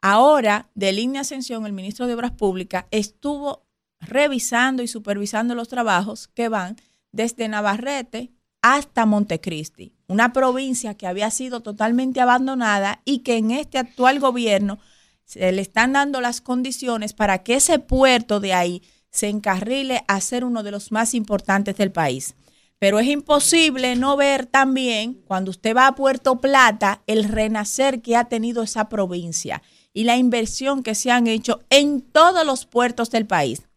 Ahora, 0.00 0.70
de 0.74 0.92
línea 0.92 1.22
ascensión, 1.22 1.66
el 1.66 1.72
ministro 1.72 2.06
de 2.06 2.14
Obras 2.14 2.32
Públicas 2.32 2.86
estuvo 2.92 3.66
revisando 4.00 4.82
y 4.84 4.88
supervisando 4.88 5.56
los 5.56 5.68
trabajos 5.68 6.28
que 6.28 6.48
van 6.48 6.76
desde 7.12 7.48
Navarrete 7.48 8.32
hasta 8.62 9.06
Montecristi, 9.06 9.94
una 10.08 10.32
provincia 10.32 10.94
que 10.94 11.06
había 11.06 11.30
sido 11.30 11.60
totalmente 11.60 12.20
abandonada 12.20 13.02
y 13.04 13.20
que 13.20 13.36
en 13.36 13.50
este 13.50 13.78
actual 13.78 14.18
gobierno 14.20 14.78
se 15.24 15.52
le 15.52 15.62
están 15.62 15.92
dando 15.92 16.20
las 16.20 16.40
condiciones 16.40 17.12
para 17.12 17.42
que 17.42 17.54
ese 17.54 17.78
puerto 17.78 18.40
de 18.40 18.54
ahí 18.54 18.82
se 19.10 19.28
encarrile 19.28 20.04
a 20.08 20.20
ser 20.20 20.44
uno 20.44 20.62
de 20.62 20.70
los 20.70 20.90
más 20.90 21.14
importantes 21.14 21.76
del 21.76 21.92
país. 21.92 22.34
Pero 22.78 23.00
es 23.00 23.08
imposible 23.08 23.96
no 23.96 24.16
ver 24.16 24.46
también, 24.46 25.14
cuando 25.26 25.50
usted 25.50 25.76
va 25.76 25.88
a 25.88 25.94
Puerto 25.94 26.40
Plata, 26.40 27.02
el 27.06 27.24
renacer 27.24 28.02
que 28.02 28.16
ha 28.16 28.24
tenido 28.24 28.62
esa 28.62 28.88
provincia 28.88 29.62
y 29.92 30.04
la 30.04 30.16
inversión 30.16 30.82
que 30.84 30.94
se 30.94 31.10
han 31.10 31.26
hecho 31.26 31.60
en 31.70 32.00
todos 32.00 32.46
los 32.46 32.66
puertos 32.66 33.10
del 33.10 33.26
país. 33.26 33.67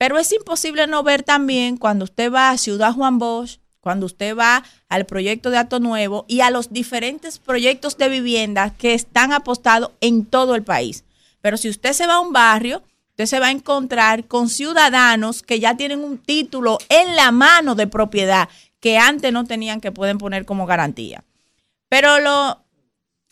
Pero 0.00 0.18
es 0.18 0.32
imposible 0.32 0.86
no 0.86 1.02
ver 1.02 1.22
también 1.22 1.76
cuando 1.76 2.04
usted 2.04 2.32
va 2.32 2.48
a 2.48 2.56
Ciudad 2.56 2.94
Juan 2.94 3.18
Bosch, 3.18 3.58
cuando 3.80 4.06
usted 4.06 4.34
va 4.34 4.64
al 4.88 5.04
proyecto 5.04 5.50
de 5.50 5.58
Ato 5.58 5.78
Nuevo 5.78 6.24
y 6.26 6.40
a 6.40 6.50
los 6.50 6.72
diferentes 6.72 7.38
proyectos 7.38 7.98
de 7.98 8.08
vivienda 8.08 8.70
que 8.70 8.94
están 8.94 9.30
apostados 9.34 9.90
en 10.00 10.24
todo 10.24 10.54
el 10.54 10.62
país. 10.62 11.04
Pero 11.42 11.58
si 11.58 11.68
usted 11.68 11.92
se 11.92 12.06
va 12.06 12.14
a 12.14 12.20
un 12.20 12.32
barrio, 12.32 12.82
usted 13.10 13.26
se 13.26 13.40
va 13.40 13.48
a 13.48 13.50
encontrar 13.50 14.24
con 14.24 14.48
ciudadanos 14.48 15.42
que 15.42 15.60
ya 15.60 15.76
tienen 15.76 16.02
un 16.02 16.16
título 16.16 16.78
en 16.88 17.14
la 17.14 17.30
mano 17.30 17.74
de 17.74 17.86
propiedad 17.86 18.48
que 18.80 18.96
antes 18.96 19.34
no 19.34 19.44
tenían 19.44 19.82
que 19.82 19.92
pueden 19.92 20.16
poner 20.16 20.46
como 20.46 20.64
garantía. 20.64 21.24
Pero 21.90 22.20
lo 22.20 22.64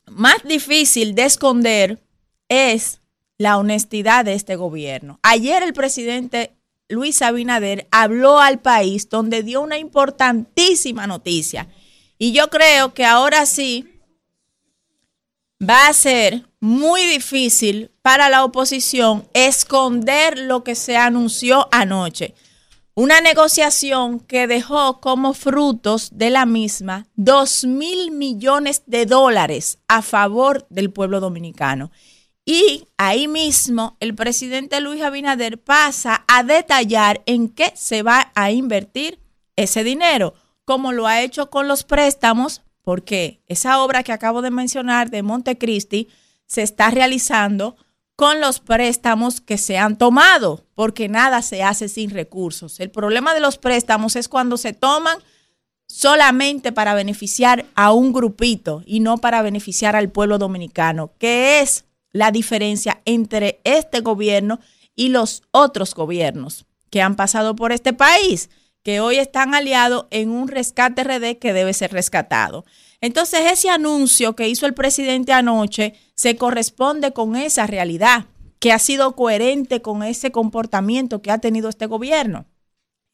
más 0.04 0.42
difícil 0.44 1.14
de 1.14 1.24
esconder 1.24 1.98
es 2.50 3.00
la 3.38 3.56
honestidad 3.56 4.26
de 4.26 4.34
este 4.34 4.56
gobierno. 4.56 5.18
Ayer 5.22 5.62
el 5.62 5.72
presidente 5.72 6.57
Luis 6.88 7.20
Abinader 7.22 7.86
habló 7.90 8.38
al 8.38 8.60
país 8.60 9.08
donde 9.08 9.42
dio 9.42 9.60
una 9.60 9.78
importantísima 9.78 11.06
noticia. 11.06 11.68
Y 12.18 12.32
yo 12.32 12.48
creo 12.48 12.94
que 12.94 13.04
ahora 13.04 13.46
sí 13.46 13.86
va 15.62 15.88
a 15.88 15.92
ser 15.92 16.48
muy 16.60 17.04
difícil 17.04 17.90
para 18.02 18.28
la 18.28 18.44
oposición 18.44 19.28
esconder 19.34 20.38
lo 20.38 20.64
que 20.64 20.74
se 20.74 20.96
anunció 20.96 21.68
anoche. 21.72 22.34
Una 22.94 23.20
negociación 23.20 24.18
que 24.18 24.48
dejó 24.48 25.00
como 25.00 25.34
frutos 25.34 26.10
de 26.12 26.30
la 26.30 26.46
misma 26.46 27.06
dos 27.14 27.64
mil 27.64 28.10
millones 28.10 28.82
de 28.86 29.06
dólares 29.06 29.78
a 29.86 30.02
favor 30.02 30.66
del 30.68 30.90
pueblo 30.90 31.20
dominicano. 31.20 31.92
Y 32.50 32.88
ahí 32.96 33.28
mismo 33.28 33.98
el 34.00 34.14
presidente 34.14 34.80
Luis 34.80 35.02
Abinader 35.02 35.60
pasa 35.62 36.24
a 36.28 36.42
detallar 36.42 37.20
en 37.26 37.50
qué 37.50 37.74
se 37.76 38.02
va 38.02 38.32
a 38.34 38.50
invertir 38.50 39.20
ese 39.54 39.84
dinero, 39.84 40.32
como 40.64 40.92
lo 40.92 41.06
ha 41.06 41.20
hecho 41.20 41.50
con 41.50 41.68
los 41.68 41.84
préstamos, 41.84 42.62
porque 42.80 43.42
esa 43.48 43.82
obra 43.82 44.02
que 44.02 44.12
acabo 44.12 44.40
de 44.40 44.50
mencionar 44.50 45.10
de 45.10 45.22
Montecristi 45.22 46.08
se 46.46 46.62
está 46.62 46.88
realizando 46.88 47.76
con 48.16 48.40
los 48.40 48.60
préstamos 48.60 49.42
que 49.42 49.58
se 49.58 49.76
han 49.76 49.98
tomado, 49.98 50.64
porque 50.74 51.10
nada 51.10 51.42
se 51.42 51.62
hace 51.62 51.86
sin 51.90 52.08
recursos. 52.08 52.80
El 52.80 52.90
problema 52.90 53.34
de 53.34 53.40
los 53.40 53.58
préstamos 53.58 54.16
es 54.16 54.26
cuando 54.26 54.56
se 54.56 54.72
toman 54.72 55.18
solamente 55.86 56.72
para 56.72 56.94
beneficiar 56.94 57.66
a 57.74 57.92
un 57.92 58.14
grupito 58.14 58.82
y 58.86 59.00
no 59.00 59.18
para 59.18 59.42
beneficiar 59.42 59.96
al 59.96 60.08
pueblo 60.08 60.38
dominicano, 60.38 61.12
que 61.18 61.60
es 61.60 61.84
la 62.12 62.30
diferencia 62.30 63.00
entre 63.04 63.60
este 63.64 64.00
gobierno 64.00 64.60
y 64.94 65.08
los 65.08 65.42
otros 65.50 65.94
gobiernos 65.94 66.66
que 66.90 67.02
han 67.02 67.16
pasado 67.16 67.54
por 67.54 67.72
este 67.72 67.92
país, 67.92 68.50
que 68.82 69.00
hoy 69.00 69.16
están 69.16 69.54
aliados 69.54 70.06
en 70.10 70.30
un 70.30 70.48
rescate 70.48 71.04
RD 71.04 71.38
que 71.38 71.52
debe 71.52 71.74
ser 71.74 71.92
rescatado. 71.92 72.64
Entonces, 73.00 73.40
ese 73.52 73.70
anuncio 73.70 74.34
que 74.34 74.48
hizo 74.48 74.66
el 74.66 74.74
presidente 74.74 75.32
anoche 75.32 75.94
se 76.14 76.36
corresponde 76.36 77.12
con 77.12 77.36
esa 77.36 77.66
realidad, 77.66 78.26
que 78.58 78.72
ha 78.72 78.78
sido 78.78 79.14
coherente 79.14 79.82
con 79.82 80.02
ese 80.02 80.32
comportamiento 80.32 81.22
que 81.22 81.30
ha 81.30 81.38
tenido 81.38 81.68
este 81.68 81.86
gobierno. 81.86 82.46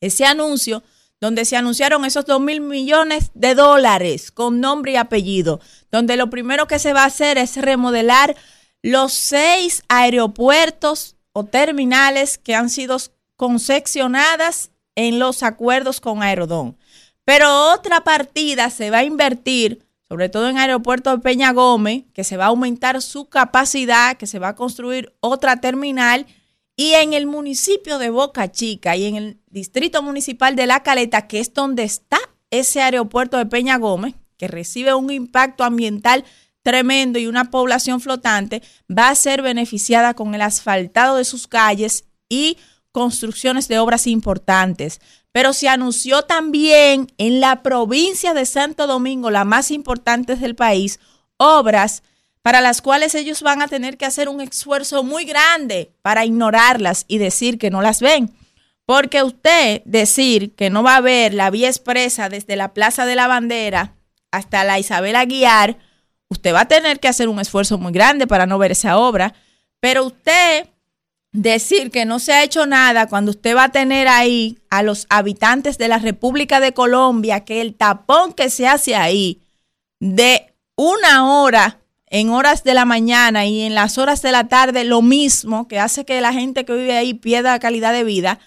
Ese 0.01 0.25
anuncio 0.25 0.83
donde 1.21 1.45
se 1.45 1.57
anunciaron 1.57 2.05
esos 2.05 2.27
dos 2.27 2.41
mil 2.41 2.61
millones 2.61 3.31
de 3.35 3.55
dólares 3.55 4.31
con 4.31 4.61
nombre 4.61 4.93
y 4.93 4.97
apellido, 4.97 5.61
donde 5.91 6.17
lo 6.17 6.31
primero 6.31 6.67
que 6.67 6.79
se 6.79 6.93
va 6.93 7.03
a 7.03 7.07
hacer 7.07 7.39
es 7.39 7.57
remodelar 7.57 8.37
los 8.85 9.15
seis 9.15 9.83
aeropuertos 9.89 11.17
o 11.33 11.45
terminales 11.45 12.37
que 12.37 12.55
han 12.55 12.69
sido 12.69 12.99
concesionadas 13.35 14.73
en 14.95 15.19
los 15.19 15.43
acuerdos 15.43 16.03
con 16.03 16.23
Aerodón. 16.23 16.77
Pero 17.25 17.73
otra 17.73 18.05
partida 18.05 18.69
se 18.69 18.91
va 18.91 18.99
a 18.99 19.05
invertir, 19.05 19.87
sobre 20.07 20.29
todo 20.29 20.51
en 20.51 20.59
aeropuerto 20.59 21.11
de 21.11 21.23
Peña 21.23 21.53
Gómez, 21.55 22.05
que 22.13 22.25
se 22.25 22.37
va 22.37 22.45
a 22.45 22.49
aumentar 22.49 23.01
su 23.01 23.25
capacidad, 23.31 24.19
que 24.19 24.27
se 24.27 24.39
va 24.39 24.49
a 24.49 24.55
construir 24.55 25.15
otra 25.21 25.63
terminal, 25.63 26.27
y 26.77 26.93
en 26.93 27.15
el 27.15 27.25
municipio 27.25 27.99
de 27.99 28.11
Boca 28.11 28.53
Chica 28.53 28.97
y 28.97 29.07
en 29.07 29.17
el 29.17 29.41
distrito 29.49 30.03
municipal 30.03 30.57
de 30.57 30.67
La 30.67 30.83
Caleta, 30.83 31.27
que 31.27 31.41
es 31.41 31.55
donde 31.55 31.85
está 31.85 32.19
ese 32.51 32.83
aeropuerto 32.83 33.39
de 33.39 33.47
Peña 33.47 33.79
Gómez, 33.79 34.15
que 34.37 34.47
recibe 34.47 34.93
un 34.93 35.11
impacto 35.11 35.65
ambiental 35.65 36.27
tremendo 36.65 37.21
y 37.21 37.29
una 37.29 37.51
población 37.51 38.01
flotante 38.01 38.63
va 38.91 39.11
a 39.11 39.15
ser 39.15 39.43
beneficiada 39.43 40.15
con 40.15 40.35
el 40.35 40.43
asfaltado 40.43 41.17
de 41.17 41.25
sus 41.25 41.47
calles 41.47 42.07
y 42.29 42.59
construcciones 42.91 43.69
de 43.69 43.79
obras 43.79 44.09
importantes. 44.09 45.01
Pero 45.31 45.53
se 45.53 45.69
anunció 45.69 46.23
también 46.23 47.13
en 47.19 47.41
la 47.41 47.63
provincia 47.63 48.35
de 48.35 48.47
Santo 48.47 48.87
Domingo, 48.87 49.31
la 49.31 49.45
más 49.45 49.71
importante 49.71 50.37
del 50.37 50.57
país, 50.57 50.99
obras 51.37 52.03
para 52.41 52.61
las 52.61 52.83
cuales 52.83 53.15
ellos 53.15 53.43
van 53.43 53.63
a 53.63 53.69
tener 53.69 53.97
que 53.97 54.07
hacer 54.07 54.29
un 54.29 54.41
esfuerzo 54.41 55.03
muy 55.03 55.25
grande 55.25 55.93
para 56.03 56.25
ignorarlas 56.25 57.05
y 57.09 57.19
decir 57.19 57.59
que 57.59 57.71
no 57.71 57.83
las 57.83 58.01
ven. 58.01 58.35
Porque 58.87 59.23
usted 59.23 59.83
decir 59.85 60.55
que 60.55 60.71
no 60.71 60.83
va 60.83 60.97
a 60.97 61.01
ver 61.01 61.35
la 61.35 61.51
vía 61.51 61.69
expresa 61.69 62.29
desde 62.29 62.57
la 62.57 62.75
Plaza 62.75 63.07
de 63.07 63.17
la 63.17 63.27
Bandera 63.27 63.95
hasta 64.31 64.65
la 64.65 64.79
Isabel 64.79 65.17
Aguiar, 65.17 65.79
usted 66.35 66.55
va 66.55 66.63
a 66.63 66.69
tener 66.69 67.01
que 67.01 67.09
hacer 67.09 67.29
un 67.29 67.41
esfuerzo 67.41 67.79
muy 67.79 67.93
grande 67.93 68.27
para 68.27 68.47
no 68.47 68.59
ver 68.59 68.73
esa 68.73 68.99
obra, 68.99 69.35
pero 69.81 70.05
usted 70.05 70.69
decir 71.33 71.91
que 71.91 72.05
no 72.05 72.21
se 72.21 72.33
ha 72.33 72.45
hecho 72.45 72.65
nada 72.65 73.09
cuando 73.09 73.33
usted 73.33 73.57
va 73.57 73.65
a 73.65 73.73
tener 73.73 74.07
ahí 74.07 74.59
a 74.71 74.83
los 74.83 75.07
habitantes 75.11 75.79
de 75.79 75.89
la 75.89 75.99
República 75.99 76.61
de 76.61 76.73
Colombia, 76.73 77.41
que 77.41 77.61
el 77.61 77.75
tapón 77.75 78.33
que 78.33 78.51
se 78.51 78.69
hace 78.69 78.95
ahí 78.95 79.41
de 79.99 80.55
una 80.77 81.27
hora 81.27 81.81
en 82.07 82.31
horas 82.31 82.63
de 82.63 82.75
la 82.75 82.85
mañana 82.85 83.47
y 83.47 83.63
en 83.63 83.75
las 83.75 83.99
horas 83.99 84.23
de 84.23 84.31
la 84.31 84.47
tarde 84.47 84.85
lo 84.85 85.03
mismo, 85.03 85.67
que 85.67 85.81
hace 85.81 86.05
que 86.05 86.21
la 86.21 86.33
gente 86.33 86.65
que 86.65 86.75
vive 86.75 86.97
ahí 86.97 87.15
pierda 87.15 87.59
calidad 87.59 87.93
de 87.93 88.05
vida, 88.05 88.39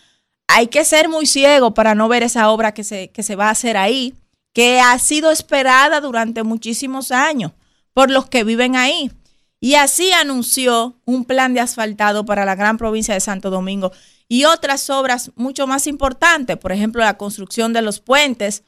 hay 0.48 0.68
que 0.68 0.86
ser 0.86 1.10
muy 1.10 1.26
ciego 1.26 1.74
para 1.74 1.94
no 1.94 2.08
ver 2.08 2.24
esa 2.24 2.50
obra 2.50 2.74
que 2.74 2.86
se, 2.86 3.10
que 3.10 3.24
se 3.24 3.36
va 3.36 3.48
a 3.48 3.52
hacer 3.52 3.76
ahí, 3.76 4.14
que 4.54 4.80
ha 4.80 4.98
sido 4.98 5.30
esperada 5.30 6.00
durante 6.00 6.44
muchísimos 6.44 7.12
años 7.12 7.52
por 7.98 8.11
los 8.11 8.27
que 8.27 8.43
viven 8.43 8.76
ahí. 8.76 9.11
Y 9.59 9.74
así 9.74 10.11
anunció 10.11 11.01
un 11.06 11.26
plan 11.26 11.56
de 11.56 11.61
asfaltado 11.61 12.27
para 12.27 12.45
la 12.45 12.53
gran 12.53 12.77
provincia 12.77 13.16
de 13.16 13.19
Santo 13.19 13.50
Domingo 13.50 13.92
y 14.27 14.45
otras 14.45 14.92
obras 14.92 15.32
mucho 15.34 15.66
más 15.66 15.88
importantes, 15.88 16.58
por 16.58 16.72
ejemplo, 16.72 17.03
la 17.03 17.17
construcción 17.17 17.74
de 17.74 17.82
los 17.82 18.00
puentes 18.00 18.61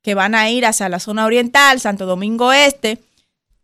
que 0.00 0.14
van 0.14 0.34
a 0.34 0.48
ir 0.48 0.64
hacia 0.64 0.88
la 0.88 1.00
zona 1.00 1.26
oriental, 1.26 1.80
Santo 1.80 2.06
Domingo 2.06 2.50
Este, 2.50 3.04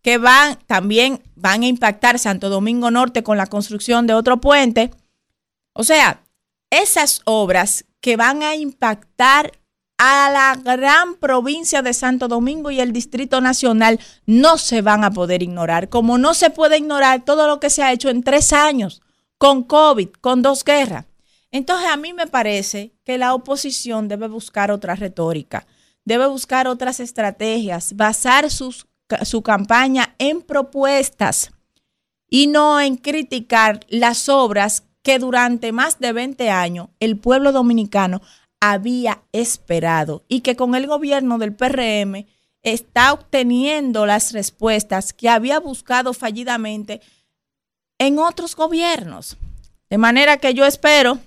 que 0.02 0.18
van 0.18 0.58
también 0.66 1.22
van 1.36 1.62
a 1.62 1.68
impactar 1.68 2.18
Santo 2.18 2.50
Domingo 2.50 2.90
Norte 2.90 3.22
con 3.22 3.38
la 3.38 3.46
construcción 3.46 4.06
de 4.06 4.12
otro 4.12 4.42
puente. 4.42 4.90
O 5.72 5.84
sea, 5.84 6.20
esas 6.68 7.22
obras 7.24 7.86
que 8.02 8.16
van 8.16 8.42
a 8.42 8.56
impactar 8.56 9.52
a 10.04 10.30
la 10.30 10.56
gran 10.56 11.14
provincia 11.14 11.80
de 11.80 11.94
Santo 11.94 12.26
Domingo 12.26 12.72
y 12.72 12.80
el 12.80 12.92
Distrito 12.92 13.40
Nacional 13.40 14.00
no 14.26 14.58
se 14.58 14.82
van 14.82 15.04
a 15.04 15.12
poder 15.12 15.44
ignorar, 15.44 15.90
como 15.90 16.18
no 16.18 16.34
se 16.34 16.50
puede 16.50 16.78
ignorar 16.78 17.24
todo 17.24 17.46
lo 17.46 17.60
que 17.60 17.70
se 17.70 17.84
ha 17.84 17.92
hecho 17.92 18.08
en 18.10 18.24
tres 18.24 18.52
años, 18.52 19.00
con 19.38 19.62
COVID, 19.62 20.08
con 20.20 20.42
dos 20.42 20.64
guerras. 20.64 21.04
Entonces 21.52 21.88
a 21.88 21.96
mí 21.96 22.12
me 22.14 22.26
parece 22.26 22.96
que 23.04 23.16
la 23.16 23.32
oposición 23.32 24.08
debe 24.08 24.26
buscar 24.26 24.72
otra 24.72 24.96
retórica, 24.96 25.68
debe 26.04 26.26
buscar 26.26 26.66
otras 26.66 26.98
estrategias, 26.98 27.94
basar 27.94 28.50
su 28.50 29.42
campaña 29.44 30.16
en 30.18 30.42
propuestas 30.42 31.52
y 32.28 32.48
no 32.48 32.80
en 32.80 32.96
criticar 32.96 33.78
las 33.88 34.28
obras 34.28 34.82
que 35.02 35.18
durante 35.18 35.70
más 35.70 35.98
de 35.98 36.12
20 36.12 36.50
años 36.50 36.88
el 36.98 37.18
pueblo 37.18 37.52
dominicano 37.52 38.20
había 38.64 39.24
esperado 39.32 40.22
y 40.28 40.42
que 40.42 40.54
con 40.54 40.76
el 40.76 40.86
gobierno 40.86 41.36
del 41.38 41.52
PRM 41.52 42.26
está 42.62 43.12
obteniendo 43.12 44.06
las 44.06 44.32
respuestas 44.32 45.12
que 45.12 45.28
había 45.28 45.58
buscado 45.58 46.14
fallidamente 46.14 47.00
en 47.98 48.20
otros 48.20 48.54
gobiernos. 48.54 49.36
De 49.90 49.98
manera 49.98 50.36
que 50.36 50.54
yo 50.54 50.64
espero 50.64 51.18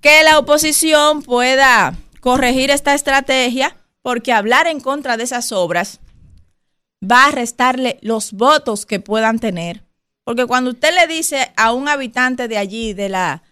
que 0.00 0.22
la 0.22 0.38
oposición 0.38 1.24
pueda 1.24 1.98
corregir 2.20 2.70
esta 2.70 2.94
estrategia 2.94 3.76
porque 4.00 4.32
hablar 4.32 4.68
en 4.68 4.78
contra 4.78 5.16
de 5.16 5.24
esas 5.24 5.50
obras 5.50 5.98
va 7.02 7.26
a 7.26 7.32
restarle 7.32 7.98
los 8.00 8.32
votos 8.32 8.86
que 8.86 9.00
puedan 9.00 9.40
tener. 9.40 9.82
Porque 10.22 10.46
cuando 10.46 10.70
usted 10.70 10.94
le 10.94 11.12
dice 11.12 11.52
a 11.56 11.72
un 11.72 11.88
habitante 11.88 12.46
de 12.46 12.58
allí, 12.58 12.92
de 12.94 13.08
la, 13.08 13.42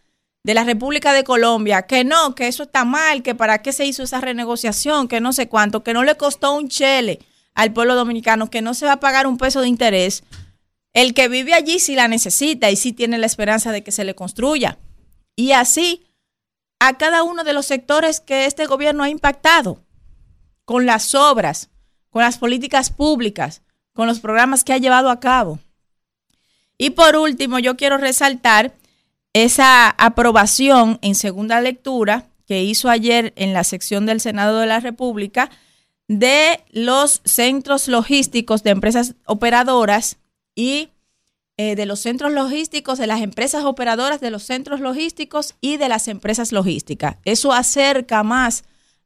de 0.49 0.55
la 0.55 0.65
República 0.65 1.13
de 1.13 1.25
Colombia, 1.25 1.83
que 1.83 2.05
no, 2.05 2.35
que 2.35 2.49
eso 2.49 2.63
está 2.63 2.87
mal, 2.87 3.23
que 3.23 3.35
para 3.35 3.61
qué 3.61 3.71
se 3.71 3.85
hizo 3.85 4.03
esa 4.03 4.19
renegociación, 4.19 5.07
que 5.07 5.21
no 5.21 5.35
sé 5.35 5.47
cuánto, 5.47 5.85
que 5.85 5.93
no 5.93 6.05
le 6.05 6.17
costó 6.17 6.55
un 6.55 6.71
chele 6.71 7.19
al 7.53 7.75
pueblo 7.75 7.95
dominicano, 7.95 8.49
que 8.49 8.63
no 8.63 8.73
se 8.73 8.87
va 8.87 8.93
a 8.93 9.01
pagar 9.01 9.27
un 9.27 9.37
peso 9.37 9.61
de 9.61 9.69
interés, 9.69 10.25
el 10.95 11.13
que 11.13 11.29
vive 11.29 11.53
allí 11.53 11.79
sí 11.81 11.95
la 11.95 12.09
necesita 12.09 12.71
y 12.71 12.77
sí 12.77 12.95
tiene 12.95 13.19
la 13.19 13.27
esperanza 13.27 13.73
de 13.73 13.85
que 13.85 13.93
se 13.93 14.05
le 14.05 14.15
construya. 14.15 14.79
Y 15.37 15.53
así 15.53 16.07
a 16.79 16.97
cada 16.97 17.25
uno 17.25 17.45
de 17.45 17.53
los 17.53 17.67
sectores 17.67 18.21
que 18.21 18.47
este 18.47 18.65
gobierno 18.65 19.05
ha 19.05 19.11
impactado, 19.11 19.85
con 20.65 20.87
las 20.87 21.15
obras, 21.15 21.69
con 22.09 22.23
las 22.23 22.39
políticas 22.39 22.89
públicas, 22.89 23.61
con 23.93 24.07
los 24.07 24.21
programas 24.21 24.65
que 24.65 24.73
ha 24.73 24.79
llevado 24.79 25.11
a 25.11 25.21
cabo. 25.21 25.59
Y 26.79 26.89
por 26.89 27.17
último, 27.17 27.59
yo 27.59 27.77
quiero 27.77 27.99
resaltar 27.99 28.78
esa 29.45 29.91
aprobación 29.91 30.99
en 31.03 31.15
segunda 31.15 31.61
lectura 31.61 32.27
que 32.47 32.63
hizo 32.63 32.89
ayer 32.89 33.33
en 33.37 33.53
la 33.53 33.65
sección 33.65 34.07
del 34.07 34.21
Senado 34.21 34.59
de 34.59 34.67
la 34.67 34.81
República 34.81 35.51
de 36.09 36.65
los 36.71 37.21
centros 37.25 37.89
logísticos 37.89 38.63
de 38.63 38.71
empresas 38.71 39.15
operadoras 39.27 40.17
y 40.55 40.89
eh, 41.59 41.77
de 41.77 41.87
los 41.87 42.01
centros 42.01 42.33
logísticos, 42.33 42.99
de 42.99 43.07
las 43.07 43.21
empresas 43.21 43.65
operadoras 43.65 44.21
de 44.21 44.31
los 44.31 44.45
centros 44.45 44.81
logísticos 44.81 45.57
y 45.61 45.77
de 45.77 45.89
las 45.89 46.09
empresas 46.09 46.53
logísticas. 46.53 47.17
Eso 47.25 47.53
acerca 47.53 48.23
más 48.23 48.65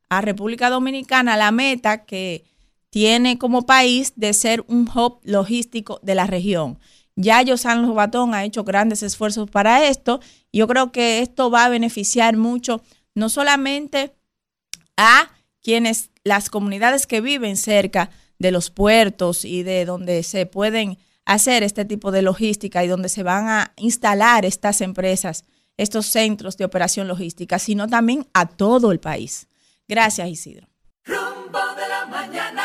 a 0.08 0.20
República 0.20 0.70
Dominicana 0.70 1.36
la 1.36 1.50
meta 1.50 2.04
que 2.04 2.44
tiene 2.90 3.38
como 3.38 3.64
país 3.64 4.12
de 4.16 4.34
ser 4.34 4.64
un 4.68 4.86
hub 4.94 5.18
logístico 5.24 5.98
de 6.02 6.14
la 6.14 6.26
región. 6.26 6.78
Ya 7.16 7.42
Yosan 7.42 7.82
Lobatón 7.82 8.34
ha 8.34 8.44
hecho 8.44 8.64
grandes 8.64 9.02
esfuerzos 9.02 9.50
para 9.50 9.86
esto. 9.88 10.20
Yo 10.52 10.66
creo 10.66 10.92
que 10.92 11.20
esto 11.20 11.50
va 11.50 11.64
a 11.64 11.68
beneficiar 11.68 12.36
mucho 12.36 12.82
no 13.14 13.28
solamente 13.28 14.14
a 14.96 15.30
quienes, 15.62 16.10
las 16.24 16.50
comunidades 16.50 17.06
que 17.06 17.20
viven 17.20 17.56
cerca 17.56 18.10
de 18.38 18.50
los 18.50 18.70
puertos 18.70 19.44
y 19.44 19.62
de 19.62 19.84
donde 19.84 20.22
se 20.22 20.46
pueden 20.46 20.98
hacer 21.24 21.62
este 21.62 21.84
tipo 21.84 22.10
de 22.10 22.22
logística 22.22 22.82
y 22.84 22.88
donde 22.88 23.08
se 23.08 23.22
van 23.22 23.48
a 23.48 23.72
instalar 23.76 24.44
estas 24.44 24.80
empresas, 24.80 25.44
estos 25.76 26.06
centros 26.06 26.56
de 26.56 26.64
operación 26.64 27.08
logística, 27.08 27.58
sino 27.58 27.88
también 27.88 28.26
a 28.34 28.46
todo 28.46 28.92
el 28.92 29.00
país. 29.00 29.46
Gracias, 29.88 30.28
Isidro. 30.28 30.68
Rumbo 31.04 31.60
de 31.76 31.88
la 31.88 32.06
mañana. 32.06 32.61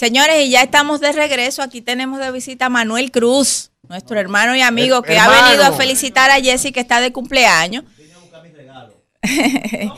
Señores, 0.00 0.46
y 0.46 0.48
ya 0.48 0.62
estamos 0.62 0.98
de 1.00 1.12
regreso. 1.12 1.60
Aquí 1.60 1.82
tenemos 1.82 2.20
de 2.20 2.32
visita 2.32 2.64
a 2.64 2.68
Manuel 2.70 3.10
Cruz, 3.10 3.70
nuestro 3.86 4.18
hermano 4.18 4.56
y 4.56 4.62
amigo 4.62 4.96
El- 4.96 5.04
que 5.04 5.18
ha 5.18 5.28
venido 5.28 5.62
a 5.62 5.72
felicitar 5.72 6.30
a 6.30 6.40
Jessy 6.40 6.72
que 6.72 6.80
está 6.80 7.02
de 7.02 7.12
cumpleaños. 7.12 7.84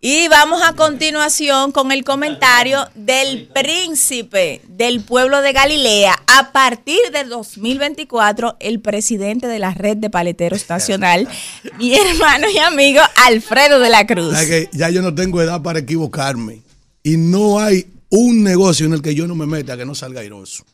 y 0.00 0.28
vamos 0.28 0.62
a 0.64 0.72
continuación 0.72 1.70
con 1.70 1.92
el 1.92 2.02
comentario 2.02 2.88
del 2.94 3.46
príncipe 3.48 4.62
del 4.68 5.02
pueblo 5.02 5.42
de 5.42 5.52
Galilea. 5.52 6.14
A 6.28 6.52
partir 6.52 7.10
del 7.12 7.28
2024, 7.28 8.56
el 8.58 8.80
presidente 8.80 9.48
de 9.48 9.58
la 9.58 9.74
red 9.74 9.98
de 9.98 10.08
paleteros 10.08 10.66
nacional, 10.70 11.28
mi 11.78 11.94
hermano 11.94 12.48
y 12.48 12.56
amigo 12.56 13.02
Alfredo 13.26 13.80
de 13.80 13.90
la 13.90 14.06
Cruz. 14.06 14.34
Ya 14.72 14.88
yo 14.88 15.02
no 15.02 15.14
tengo 15.14 15.42
edad 15.42 15.60
para 15.60 15.80
equivocarme. 15.80 16.62
Y 17.04 17.18
no 17.18 17.58
hay 17.58 17.92
un 18.14 18.42
negocio 18.42 18.84
en 18.84 18.92
el 18.92 19.00
que 19.00 19.14
yo 19.14 19.26
no 19.26 19.34
me 19.34 19.46
meta 19.46 19.74
que 19.74 19.86
no 19.86 19.94
salga 19.94 20.20
airoso. 20.20 20.66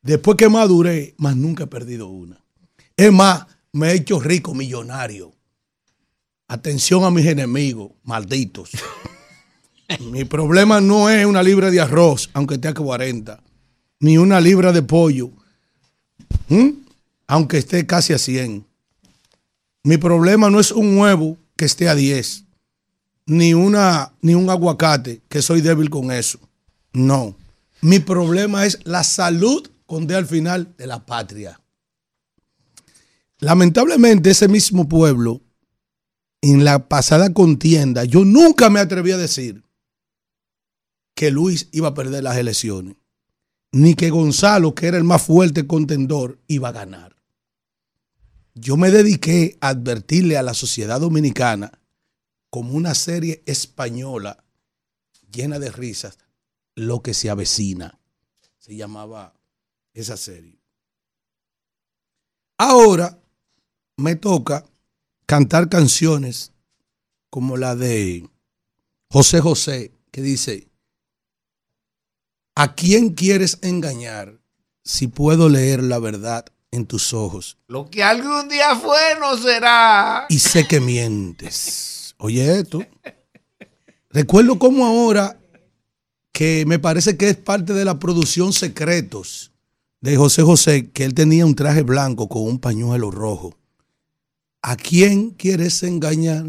Después 0.00 0.36
que 0.36 0.48
maduré, 0.48 1.16
más 1.18 1.34
nunca 1.34 1.64
he 1.64 1.66
perdido 1.66 2.06
una. 2.06 2.40
Es 2.96 3.12
más, 3.12 3.44
me 3.72 3.88
he 3.88 3.94
hecho 3.94 4.20
rico, 4.20 4.54
millonario. 4.54 5.34
Atención 6.46 7.02
a 7.02 7.10
mis 7.10 7.26
enemigos, 7.26 7.90
malditos. 8.04 8.70
Mi 10.12 10.24
problema 10.24 10.80
no 10.80 11.10
es 11.10 11.26
una 11.26 11.42
libra 11.42 11.72
de 11.72 11.80
arroz, 11.80 12.30
aunque 12.32 12.54
esté 12.54 12.68
a 12.68 12.74
40, 12.74 13.42
ni 13.98 14.18
una 14.18 14.40
libra 14.40 14.70
de 14.70 14.82
pollo, 14.82 15.30
aunque 17.26 17.58
esté 17.58 17.84
casi 17.84 18.12
a 18.12 18.18
100. 18.18 18.64
Mi 19.82 19.96
problema 19.96 20.50
no 20.50 20.60
es 20.60 20.70
un 20.70 20.96
huevo 20.98 21.36
que 21.56 21.64
esté 21.64 21.88
a 21.88 21.96
10, 21.96 22.45
ni, 23.26 23.54
una, 23.54 24.12
ni 24.22 24.34
un 24.34 24.48
aguacate, 24.48 25.22
que 25.28 25.42
soy 25.42 25.60
débil 25.60 25.90
con 25.90 26.10
eso. 26.10 26.38
No. 26.92 27.36
Mi 27.82 27.98
problema 27.98 28.64
es 28.64 28.78
la 28.84 29.04
salud 29.04 29.68
con 29.84 30.06
D 30.06 30.14
al 30.14 30.26
final 30.26 30.74
de 30.78 30.86
la 30.86 31.04
patria. 31.04 31.60
Lamentablemente, 33.38 34.30
ese 34.30 34.48
mismo 34.48 34.88
pueblo, 34.88 35.42
en 36.40 36.64
la 36.64 36.88
pasada 36.88 37.32
contienda, 37.32 38.04
yo 38.04 38.24
nunca 38.24 38.70
me 38.70 38.80
atreví 38.80 39.12
a 39.12 39.18
decir 39.18 39.62
que 41.14 41.30
Luis 41.30 41.68
iba 41.72 41.88
a 41.88 41.94
perder 41.94 42.22
las 42.22 42.36
elecciones, 42.36 42.96
ni 43.72 43.94
que 43.94 44.10
Gonzalo, 44.10 44.74
que 44.74 44.86
era 44.86 44.96
el 44.96 45.04
más 45.04 45.22
fuerte 45.22 45.66
contendor, 45.66 46.38
iba 46.46 46.68
a 46.68 46.72
ganar. 46.72 47.16
Yo 48.54 48.76
me 48.76 48.90
dediqué 48.90 49.58
a 49.60 49.68
advertirle 49.68 50.38
a 50.38 50.42
la 50.42 50.54
sociedad 50.54 51.00
dominicana 51.00 51.78
como 52.50 52.74
una 52.74 52.94
serie 52.94 53.42
española 53.46 54.44
llena 55.30 55.58
de 55.58 55.70
risas, 55.70 56.18
lo 56.74 57.02
que 57.02 57.14
se 57.14 57.30
avecina. 57.30 57.98
Se 58.58 58.76
llamaba 58.76 59.34
esa 59.94 60.16
serie. 60.16 60.58
Ahora 62.58 63.18
me 63.96 64.16
toca 64.16 64.64
cantar 65.26 65.68
canciones 65.68 66.52
como 67.30 67.56
la 67.56 67.76
de 67.76 68.28
José 69.10 69.40
José, 69.40 69.92
que 70.10 70.22
dice, 70.22 70.68
¿a 72.54 72.74
quién 72.74 73.10
quieres 73.10 73.58
engañar 73.62 74.40
si 74.84 75.08
puedo 75.08 75.48
leer 75.48 75.82
la 75.82 75.98
verdad 75.98 76.46
en 76.70 76.86
tus 76.86 77.12
ojos. 77.12 77.58
Lo 77.66 77.90
que 77.90 78.02
algún 78.02 78.48
día 78.48 78.76
fue 78.76 79.18
no 79.18 79.36
será. 79.36 80.26
Y 80.28 80.38
sé 80.38 80.66
que 80.66 80.80
mientes. 80.80 82.05
Oye 82.18 82.58
esto. 82.58 82.84
Recuerdo 84.10 84.58
como 84.58 84.86
ahora 84.86 85.38
que 86.32 86.64
me 86.66 86.78
parece 86.78 87.16
que 87.16 87.28
es 87.28 87.36
parte 87.36 87.72
de 87.72 87.84
la 87.84 87.98
producción 87.98 88.52
Secretos 88.52 89.52
de 90.00 90.16
José 90.16 90.42
José, 90.42 90.90
que 90.90 91.04
él 91.04 91.14
tenía 91.14 91.46
un 91.46 91.54
traje 91.54 91.82
blanco 91.82 92.28
con 92.28 92.42
un 92.42 92.58
pañuelo 92.58 93.10
rojo. 93.10 93.54
¿A 94.62 94.76
quién 94.76 95.30
quieres 95.30 95.82
engañar? 95.82 96.44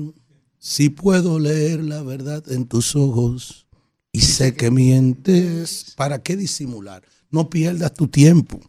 Si 0.59 0.89
puedo 0.89 1.39
leer 1.39 1.83
la 1.83 2.01
verdad 2.01 2.43
en 2.51 2.67
tus 2.67 2.95
ojos 2.95 3.67
y 4.11 4.21
sé 4.21 4.55
que 4.55 4.71
mientes, 4.71 5.93
¿para 5.95 6.21
qué 6.21 6.35
disimular? 6.35 7.03
No 7.29 7.49
pierdas 7.49 7.93
tu 7.93 8.07
tiempo. 8.07 8.59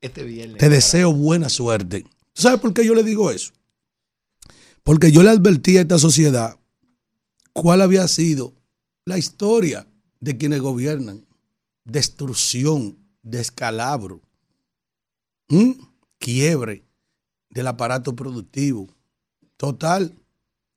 Este 0.00 0.24
viernes. 0.24 0.58
Te 0.58 0.68
deseo 0.68 1.12
buena 1.12 1.48
suerte. 1.48 2.02
¿Tú 2.32 2.42
¿Sabes 2.42 2.60
por 2.60 2.74
qué 2.74 2.84
yo 2.84 2.94
le 2.94 3.02
digo 3.02 3.30
eso? 3.30 3.52
Porque 4.82 5.12
yo 5.12 5.22
le 5.22 5.30
advertí 5.30 5.76
a 5.76 5.82
esta 5.82 5.98
sociedad 5.98 6.58
cuál 7.52 7.82
había 7.82 8.06
sido 8.08 8.54
la 9.04 9.18
historia 9.18 9.86
de 10.20 10.36
quienes 10.36 10.60
gobiernan. 10.60 11.24
Destrucción, 11.84 12.96
descalabro, 13.22 14.20
quiebre 16.18 16.84
del 17.50 17.66
aparato 17.66 18.14
productivo. 18.14 18.88
Total. 19.56 20.14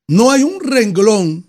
No 0.07 0.31
hay 0.31 0.43
un 0.43 0.59
renglón 0.59 1.45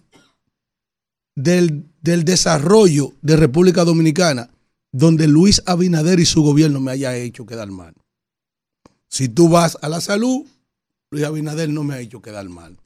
del, 1.34 1.84
del 2.00 2.24
desarrollo 2.24 3.12
de 3.22 3.36
República 3.36 3.84
Dominicana 3.84 4.50
donde 4.92 5.28
Luis 5.28 5.62
Abinader 5.66 6.20
y 6.20 6.24
su 6.24 6.42
gobierno 6.42 6.80
me 6.80 6.92
haya 6.92 7.14
hecho 7.16 7.44
quedar 7.44 7.70
mal. 7.70 7.94
Si 9.08 9.28
tú 9.28 9.48
vas 9.48 9.76
a 9.82 9.90
la 9.90 10.00
salud, 10.00 10.46
Luis 11.10 11.24
Abinader 11.24 11.68
no 11.68 11.84
me 11.84 11.94
ha 11.94 12.00
hecho 12.00 12.20
quedar 12.20 12.48
mal. 12.48 12.76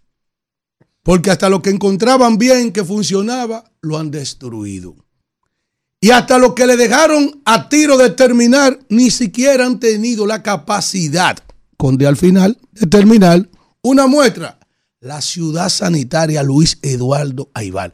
Porque 1.02 1.30
hasta 1.30 1.48
lo 1.48 1.62
que 1.62 1.70
encontraban 1.70 2.36
bien 2.36 2.72
que 2.72 2.84
funcionaba, 2.84 3.64
lo 3.80 3.98
han 3.98 4.10
destruido. 4.10 4.94
Y 6.00 6.10
hasta 6.10 6.38
lo 6.38 6.54
que 6.54 6.66
le 6.66 6.76
dejaron 6.76 7.42
a 7.44 7.68
tiro 7.68 7.96
de 7.96 8.10
terminar, 8.10 8.78
ni 8.88 9.10
siquiera 9.10 9.66
han 9.66 9.80
tenido 9.80 10.26
la 10.26 10.42
capacidad, 10.42 11.38
con 11.76 11.96
de 11.96 12.06
al 12.06 12.16
final, 12.16 12.58
de 12.72 12.86
terminar 12.86 13.48
una 13.82 14.06
muestra. 14.06 14.58
La 15.00 15.22
ciudad 15.22 15.70
sanitaria 15.70 16.42
Luis 16.42 16.78
Eduardo 16.82 17.50
Aibar. 17.54 17.92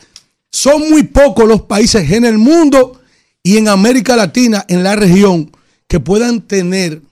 Son 0.51 0.91
muy 0.91 1.05
pocos 1.05 1.47
los 1.47 1.63
países 1.63 2.11
en 2.11 2.25
el 2.25 2.39
mundo 2.39 3.01
y 3.43 3.59
en 3.59 3.69
América 3.69 4.17
Latina, 4.17 4.65
en 4.69 4.83
la 4.83 4.97
región, 4.97 5.53
que 5.87 6.01
puedan 6.01 6.41
tener 6.41 7.03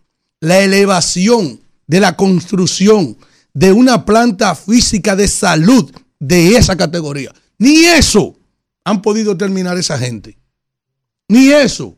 la 0.41 0.61
elevación 0.61 1.61
de 1.87 2.01
la 2.01 2.17
construcción 2.17 3.17
de 3.53 3.73
una 3.73 4.05
planta 4.05 4.55
física 4.55 5.15
de 5.15 5.29
salud 5.29 5.93
de 6.19 6.57
esa 6.57 6.77
categoría. 6.77 7.33
Ni 7.59 7.85
eso 7.85 8.37
han 8.85 9.01
podido 9.03 9.37
terminar 9.37 9.79
esa 9.79 9.99
gente. 9.99 10.37
Ni 11.29 11.51
eso. 11.51 11.97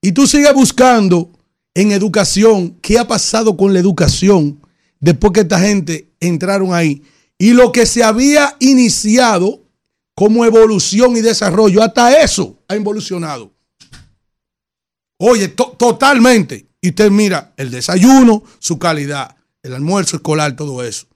Y 0.00 0.12
tú 0.12 0.26
sigues 0.26 0.54
buscando 0.54 1.30
en 1.74 1.92
educación 1.92 2.76
qué 2.80 2.98
ha 2.98 3.06
pasado 3.08 3.56
con 3.56 3.72
la 3.72 3.78
educación 3.80 4.60
después 5.00 5.32
que 5.32 5.40
esta 5.40 5.58
gente 5.60 6.12
entraron 6.20 6.72
ahí. 6.74 7.02
Y 7.38 7.52
lo 7.52 7.72
que 7.72 7.86
se 7.86 8.04
había 8.04 8.56
iniciado 8.60 9.60
como 10.14 10.44
evolución 10.44 11.16
y 11.16 11.20
desarrollo, 11.22 11.82
hasta 11.82 12.22
eso 12.22 12.62
ha 12.68 12.74
evolucionado. 12.76 13.52
Oye, 15.18 15.48
to- 15.48 15.74
totalmente. 15.78 16.66
Y 16.84 16.88
usted 16.88 17.10
mira 17.12 17.54
el 17.56 17.70
desayuno, 17.70 18.42
su 18.58 18.78
calidad, 18.78 19.36
el 19.62 19.72
almuerzo 19.72 20.16
escolar, 20.16 20.56
todo 20.56 20.82
eso. 20.82 21.06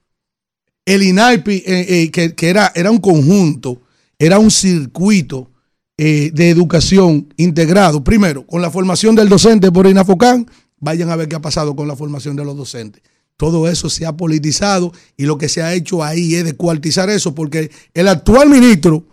El 0.85 1.03
INAIPI, 1.03 1.65
eh, 1.67 1.87
eh, 1.89 2.11
que, 2.11 2.49
era, 2.49 2.71
era 2.77 2.93
un 2.93 2.99
conjunto, 2.99 3.83
era 4.17 4.39
un 4.39 4.53
circuito 4.53 5.51
eh, 5.99 6.31
de 6.33 6.51
educación 6.51 7.35
integrado. 7.37 8.05
Primero, 8.05 8.47
con 8.47 8.63
la 8.63 8.71
formación 8.71 9.17
del 9.17 9.29
docente 9.29 9.73
por 9.73 9.89
INAFOCAN, 9.89 10.49
vayan 10.79 11.11
a 11.11 11.17
ver 11.17 11.29
qué 11.29 11.35
ha 11.35 11.41
pasado 11.41 11.75
con 11.75 11.89
la 11.89 11.97
formación 11.97 12.37
de 12.37 12.45
los 12.45 12.57
docentes. 12.57 13.03
Todo 13.37 13.69
eso 13.69 13.91
se 13.91 14.07
ha 14.07 14.17
politizado 14.17 14.93
y 15.17 15.25
lo 15.25 15.37
que 15.37 15.49
se 15.49 15.63
ha 15.63 15.75
hecho 15.75 16.05
ahí 16.05 16.37
es 16.37 16.45
descuartizar 16.45 17.11
eso, 17.11 17.35
porque 17.35 17.73
el 17.93 18.07
actual 18.07 18.49
ministro, 18.49 19.05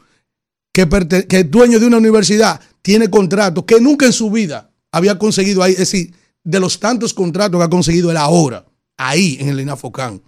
que, 0.72 0.88
que 1.28 1.40
es 1.40 1.50
dueño 1.50 1.80
de 1.80 1.88
una 1.88 1.98
universidad, 1.98 2.62
tiene 2.84 3.10
contratos 3.10 3.64
que 3.66 3.82
nunca 3.82 4.06
en 4.06 4.14
su 4.14 4.30
vida 4.30 4.70
había 4.92 5.18
conseguido 5.18 5.64
ahí. 5.64 5.72
Es 5.72 5.80
decir, 5.80 6.14
de 6.44 6.60
los 6.60 6.80
tantos 6.80 7.14
contratos 7.14 7.60
que 7.60 7.66
ha 7.66 7.70
conseguido 7.70 8.12
él 8.12 8.18
ahora, 8.18 8.66
ahí 8.98 9.38
en 9.40 9.50
el 9.50 9.60
INAFOCAN. 9.62 10.22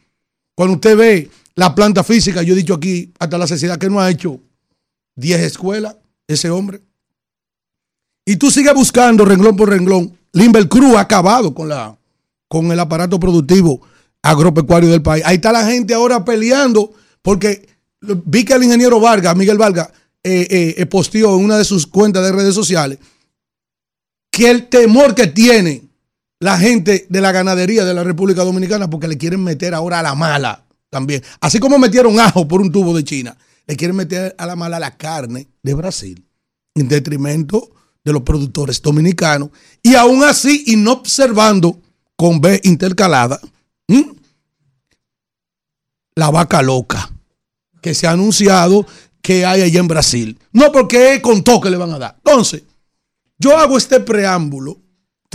Cuando 0.56 0.76
usted 0.76 0.98
ve 0.98 1.30
la 1.56 1.76
planta 1.76 2.03
física, 2.03 2.42
yo 2.42 2.53
he 2.53 2.58
dicho 2.58 2.74
aquí 2.74 3.14
hasta 3.19 3.38
la 3.38 3.48
sociedad 3.48 3.77
que 3.77 3.90
no 3.90 4.00
ha 4.00 4.10
hecho 4.10 4.40
10 5.16 5.42
escuelas, 5.42 5.95
ese 6.27 6.50
hombre. 6.50 6.82
Y 8.26 8.38
tú 8.38 8.50
sigues 8.50 8.74
buscando 8.74 9.26
renglón 9.26 9.56
por 9.56 9.69
renglón. 9.69 10.18
Limber 10.34 10.68
Cruz 10.68 10.95
ha 10.95 11.02
acabado 11.02 11.53
con, 11.53 11.69
la, 11.69 11.95
con 12.48 12.72
el 12.72 12.80
aparato 12.80 13.19
productivo 13.19 13.82
agropecuario 14.22 14.90
del 14.90 15.02
país. 15.02 15.24
Ahí 15.26 15.35
está 15.35 15.52
la 15.52 15.66
gente 15.66 15.94
ahora 15.94 16.26
peleando 16.26 16.94
porque 17.22 17.68
vi 18.02 18.44
que 18.44 18.53
el 18.53 18.64
ingeniero 18.64 19.00
Vargas, 19.00 19.35
Miguel 19.35 19.58
Vargas, 19.58 19.90
eh, 20.24 20.48
eh, 20.50 20.76
eh, 20.77 20.85
posteó 20.88 21.38
en 21.38 21.45
una 21.45 21.58
de 21.58 21.66
sus 21.66 21.85
cuentas 21.85 22.24
de 22.24 22.32
redes 22.32 22.56
sociales 22.56 22.98
que 24.32 24.50
el 24.50 24.68
temor 24.68 25.14
que 25.14 25.27
tiene 25.27 25.84
la 26.40 26.58
gente 26.58 27.06
de 27.10 27.22
la 27.22 27.32
ganadería 27.32 27.86
de 27.86 27.94
la 27.94 28.04
República 28.04 28.44
Dominicana 28.44 28.90
porque 28.90 29.08
le 29.08 29.18
quieren 29.18 29.44
meter 29.44 29.74
ahora 29.74 30.00
a 30.00 30.04
la 30.04 30.16
mala 30.16 30.66
también. 30.90 31.24
Así 31.42 31.60
como 31.60 31.78
metieron 31.78 32.20
ajo 32.20 32.48
por 32.48 32.62
un 32.62 32.72
tubo 32.72 32.96
de 32.96 33.04
China, 33.04 33.38
le 33.68 33.76
quieren 33.76 33.96
meter 33.96 34.36
a 34.38 34.46
la 34.46 34.56
mala 34.56 34.80
la 34.80 34.98
carne 34.98 35.48
de 35.64 35.74
Brasil 35.74 36.26
en 36.76 36.88
detrimento 36.88 37.70
de 38.04 38.14
los 38.14 38.22
productores 38.22 38.82
dominicanos 38.82 39.50
y 39.82 39.96
aún 39.96 40.24
así 40.24 40.64
y 40.68 40.76
no 40.76 40.94
observando 40.94 41.80
con 42.16 42.40
B 42.40 42.62
intercalada 42.64 43.40
la 46.16 46.32
vaca 46.32 46.62
loca 46.62 47.12
que 47.82 47.94
se 47.94 48.08
ha 48.08 48.12
anunciado 48.12 48.86
que 49.22 49.46
hay 49.46 49.62
allá 49.62 49.80
en 49.80 49.88
Brasil. 49.88 50.40
No 50.54 50.72
porque 50.72 51.22
contó 51.22 51.60
que 51.60 51.70
le 51.70 51.78
van 51.78 51.92
a 51.94 52.00
dar. 52.00 52.16
Entonces, 52.18 52.64
yo 53.38 53.58
hago 53.58 53.78
este 53.78 54.00
preámbulo. 54.00 54.80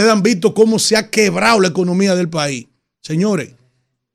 Ustedes 0.01 0.15
han 0.17 0.23
visto 0.23 0.55
cómo 0.55 0.79
se 0.79 0.97
ha 0.97 1.11
quebrado 1.11 1.61
la 1.61 1.69
economía 1.69 2.15
del 2.15 2.31
país. 2.31 2.67
Señores, 3.03 3.51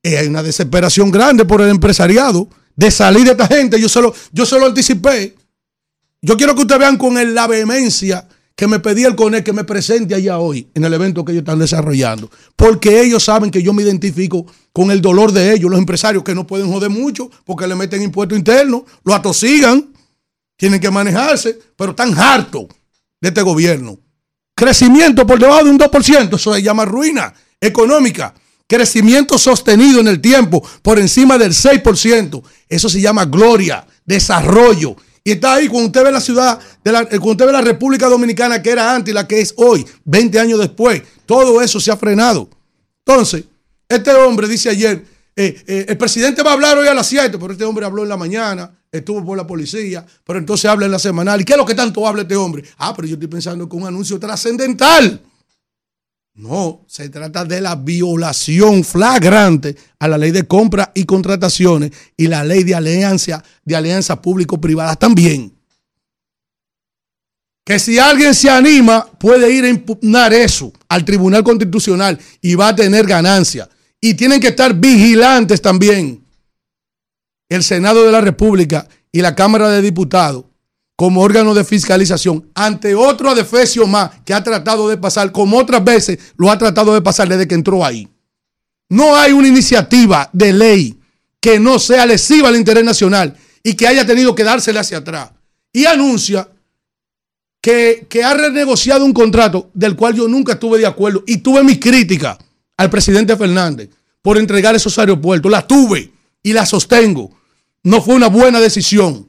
eh, 0.01 0.17
hay 0.17 0.25
una 0.25 0.41
desesperación 0.41 1.11
grande 1.11 1.45
por 1.45 1.61
el 1.61 1.69
empresariado 1.69 2.49
de 2.75 2.89
salir 2.89 3.23
de 3.25 3.31
esta 3.33 3.45
gente. 3.45 3.79
Yo 3.79 3.87
se 3.87 4.01
lo, 4.01 4.11
yo 4.31 4.47
se 4.47 4.57
anticipé. 4.57 5.35
Yo 6.23 6.37
quiero 6.37 6.55
que 6.55 6.61
ustedes 6.61 6.79
vean 6.79 6.97
con 6.97 7.19
el- 7.19 7.35
la 7.35 7.45
vehemencia 7.45 8.27
que 8.55 8.65
me 8.65 8.79
pedí 8.79 9.03
el 9.03 9.15
CONE 9.15 9.43
que 9.43 9.53
me 9.53 9.63
presente 9.63 10.15
allá 10.15 10.39
hoy 10.39 10.67
en 10.73 10.85
el 10.85 10.93
evento 10.95 11.23
que 11.23 11.33
ellos 11.33 11.41
están 11.43 11.59
desarrollando. 11.59 12.31
Porque 12.55 13.01
ellos 13.03 13.23
saben 13.23 13.51
que 13.51 13.61
yo 13.61 13.71
me 13.71 13.83
identifico 13.83 14.43
con 14.73 14.89
el 14.89 15.01
dolor 15.01 15.33
de 15.33 15.53
ellos, 15.53 15.69
los 15.69 15.77
empresarios 15.77 16.23
que 16.23 16.33
no 16.33 16.47
pueden 16.47 16.71
joder 16.71 16.89
mucho 16.89 17.29
porque 17.45 17.67
le 17.67 17.75
meten 17.75 18.01
impuestos 18.01 18.35
internos, 18.39 18.81
lo 19.03 19.13
atosigan, 19.13 19.93
tienen 20.57 20.79
que 20.79 20.89
manejarse, 20.89 21.59
pero 21.75 21.91
están 21.91 22.17
hartos 22.17 22.65
de 23.21 23.27
este 23.27 23.43
gobierno. 23.43 23.99
Crecimiento 24.55 25.27
por 25.27 25.37
debajo 25.37 25.65
de 25.65 25.69
un 25.69 25.77
2%, 25.77 26.35
eso 26.35 26.53
se 26.53 26.63
llama 26.63 26.85
ruina 26.85 27.33
económica. 27.59 28.33
Crecimiento 28.67 29.37
sostenido 29.37 29.99
en 29.99 30.07
el 30.07 30.21
tiempo 30.21 30.65
por 30.81 30.97
encima 30.97 31.37
del 31.37 31.51
6%, 31.51 32.41
eso 32.69 32.89
se 32.89 33.01
llama 33.01 33.25
gloria, 33.25 33.85
desarrollo. 34.05 34.95
Y 35.23 35.31
está 35.31 35.55
ahí 35.55 35.67
cuando 35.67 35.87
usted 35.87 36.03
ve 36.03 36.11
la 36.11 36.21
ciudad, 36.21 36.59
de 36.83 36.91
la, 36.91 37.05
cuando 37.05 37.31
usted 37.31 37.45
ve 37.47 37.51
la 37.51 37.61
República 37.61 38.07
Dominicana 38.07 38.61
que 38.61 38.69
era 38.69 38.95
antes 38.95 39.11
y 39.11 39.13
la 39.13 39.27
que 39.27 39.41
es 39.41 39.53
hoy, 39.57 39.85
20 40.05 40.39
años 40.39 40.59
después, 40.59 41.03
todo 41.25 41.61
eso 41.61 41.79
se 41.79 41.91
ha 41.91 41.97
frenado. 41.97 42.49
Entonces, 43.05 43.43
este 43.89 44.11
hombre 44.13 44.47
dice 44.47 44.69
ayer, 44.69 45.03
eh, 45.35 45.63
eh, 45.67 45.85
el 45.89 45.97
presidente 45.97 46.41
va 46.43 46.51
a 46.51 46.53
hablar 46.53 46.77
hoy 46.77 46.87
a 46.87 46.93
las 46.93 47.07
7, 47.07 47.37
pero 47.37 47.51
este 47.51 47.65
hombre 47.65 47.85
habló 47.85 48.03
en 48.03 48.09
la 48.09 48.17
mañana, 48.17 48.71
estuvo 48.97 49.23
por 49.25 49.37
la 49.37 49.45
policía, 49.47 50.05
pero 50.23 50.39
entonces 50.39 50.65
habla 50.69 50.85
en 50.85 50.91
la 50.91 50.99
semanal. 50.99 51.41
¿Y 51.41 51.43
qué 51.43 51.53
es 51.53 51.57
lo 51.57 51.65
que 51.65 51.75
tanto 51.75 52.07
habla 52.07 52.23
este 52.23 52.35
hombre? 52.35 52.63
Ah, 52.77 52.93
pero 52.95 53.07
yo 53.07 53.15
estoy 53.15 53.27
pensando 53.27 53.67
que 53.67 53.75
un 53.75 53.85
anuncio 53.85 54.19
trascendental. 54.19 55.21
No, 56.35 56.83
se 56.85 57.07
trata 57.07 57.45
de 57.45 57.61
la 57.61 57.75
violación 57.75 58.83
flagrante 58.83 59.77
a 59.99 60.07
la 60.09 60.17
ley 60.17 60.31
de 60.31 60.45
compra 60.45 60.91
y 60.93 61.05
contrataciones 61.05 61.91
y 62.17 62.27
la 62.27 62.43
ley 62.43 62.63
de 62.63 62.75
alianza, 62.75 63.41
de 63.63 63.75
alianzas 63.75 64.19
público-privadas 64.19 64.99
también. 64.99 65.53
Que 67.63 67.79
si 67.79 67.97
alguien 67.97 68.35
se 68.35 68.49
anima, 68.49 69.05
puede 69.17 69.49
ir 69.49 69.63
a 69.63 69.69
impugnar 69.69 70.33
eso 70.33 70.73
al 70.89 71.05
Tribunal 71.05 71.43
Constitucional 71.43 72.19
y 72.41 72.55
va 72.55 72.67
a 72.69 72.75
tener 72.75 73.07
ganancia. 73.07 73.69
Y 74.01 74.13
tienen 74.13 74.41
que 74.41 74.49
estar 74.49 74.73
vigilantes 74.73 75.61
también 75.61 76.24
el 77.49 77.63
Senado 77.63 78.03
de 78.03 78.11
la 78.11 78.21
República 78.21 78.87
y 79.11 79.21
la 79.21 79.35
Cámara 79.35 79.69
de 79.69 79.81
Diputados 79.81 80.45
como 80.95 81.21
órgano 81.21 81.53
de 81.53 81.65
fiscalización 81.65 82.49
ante 82.55 82.95
otro 82.95 83.29
adefesio 83.29 83.85
más 83.85 84.11
que 84.23 84.33
ha 84.33 84.43
tratado 84.43 84.87
de 84.87 84.97
pasar, 84.97 85.31
como 85.31 85.57
otras 85.57 85.83
veces 85.83 86.19
lo 86.37 86.49
ha 86.49 86.57
tratado 86.57 86.93
de 86.93 87.01
pasar 87.01 87.27
desde 87.27 87.47
que 87.47 87.55
entró 87.55 87.85
ahí. 87.85 88.07
No 88.89 89.15
hay 89.15 89.33
una 89.33 89.47
iniciativa 89.47 90.29
de 90.31 90.53
ley 90.53 90.99
que 91.41 91.59
no 91.59 91.79
sea 91.79 92.05
lesiva 92.05 92.47
al 92.47 92.55
interés 92.55 92.83
nacional 92.83 93.35
y 93.61 93.73
que 93.73 93.87
haya 93.87 94.05
tenido 94.05 94.35
que 94.35 94.43
dársele 94.43 94.79
hacia 94.79 94.99
atrás. 94.99 95.31
Y 95.73 95.85
anuncia 95.85 96.47
que, 97.61 98.05
que 98.09 98.23
ha 98.23 98.33
renegociado 98.33 99.03
un 99.03 99.11
contrato 99.11 99.69
del 99.73 99.95
cual 99.95 100.13
yo 100.13 100.27
nunca 100.27 100.53
estuve 100.53 100.77
de 100.77 100.85
acuerdo 100.85 101.23
y 101.27 101.37
tuve 101.37 101.63
mi 101.63 101.77
crítica 101.77 102.37
al 102.77 102.89
presidente 102.89 103.35
Fernández 103.35 103.89
por 104.21 104.37
entregar 104.37 104.75
esos 104.75 104.97
aeropuertos. 104.97 105.51
La 105.51 105.65
tuve 105.65 106.11
y 106.45 106.53
la 106.53 106.65
sostengo. 106.67 107.31
No 107.81 108.03
fue 108.03 108.13
una 108.13 108.27
buena 108.27 108.61
decisión. 108.61 109.27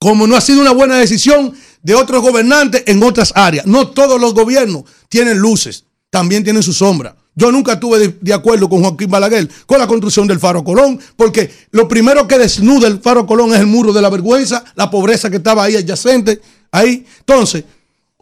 Como 0.00 0.26
no 0.26 0.36
ha 0.36 0.40
sido 0.40 0.60
una 0.60 0.72
buena 0.72 0.96
decisión 0.96 1.54
de 1.80 1.94
otros 1.94 2.22
gobernantes 2.22 2.82
en 2.86 3.00
otras 3.04 3.32
áreas. 3.36 3.66
No 3.66 3.90
todos 3.90 4.20
los 4.20 4.34
gobiernos 4.34 4.82
tienen 5.08 5.38
luces, 5.38 5.84
también 6.10 6.42
tienen 6.42 6.64
su 6.64 6.72
sombra. 6.72 7.16
Yo 7.36 7.52
nunca 7.52 7.74
estuve 7.74 8.00
de, 8.00 8.18
de 8.20 8.34
acuerdo 8.34 8.68
con 8.68 8.82
Joaquín 8.82 9.08
Balaguer 9.08 9.48
con 9.64 9.78
la 9.78 9.86
construcción 9.86 10.26
del 10.26 10.40
Faro 10.40 10.64
Colón, 10.64 10.98
porque 11.14 11.52
lo 11.70 11.86
primero 11.86 12.26
que 12.26 12.36
desnuda 12.36 12.88
el 12.88 12.98
Faro 12.98 13.24
Colón 13.24 13.54
es 13.54 13.60
el 13.60 13.66
muro 13.66 13.92
de 13.92 14.02
la 14.02 14.10
vergüenza, 14.10 14.64
la 14.74 14.90
pobreza 14.90 15.30
que 15.30 15.36
estaba 15.36 15.62
ahí 15.62 15.76
adyacente, 15.76 16.40
ahí. 16.72 17.06
Entonces, 17.20 17.62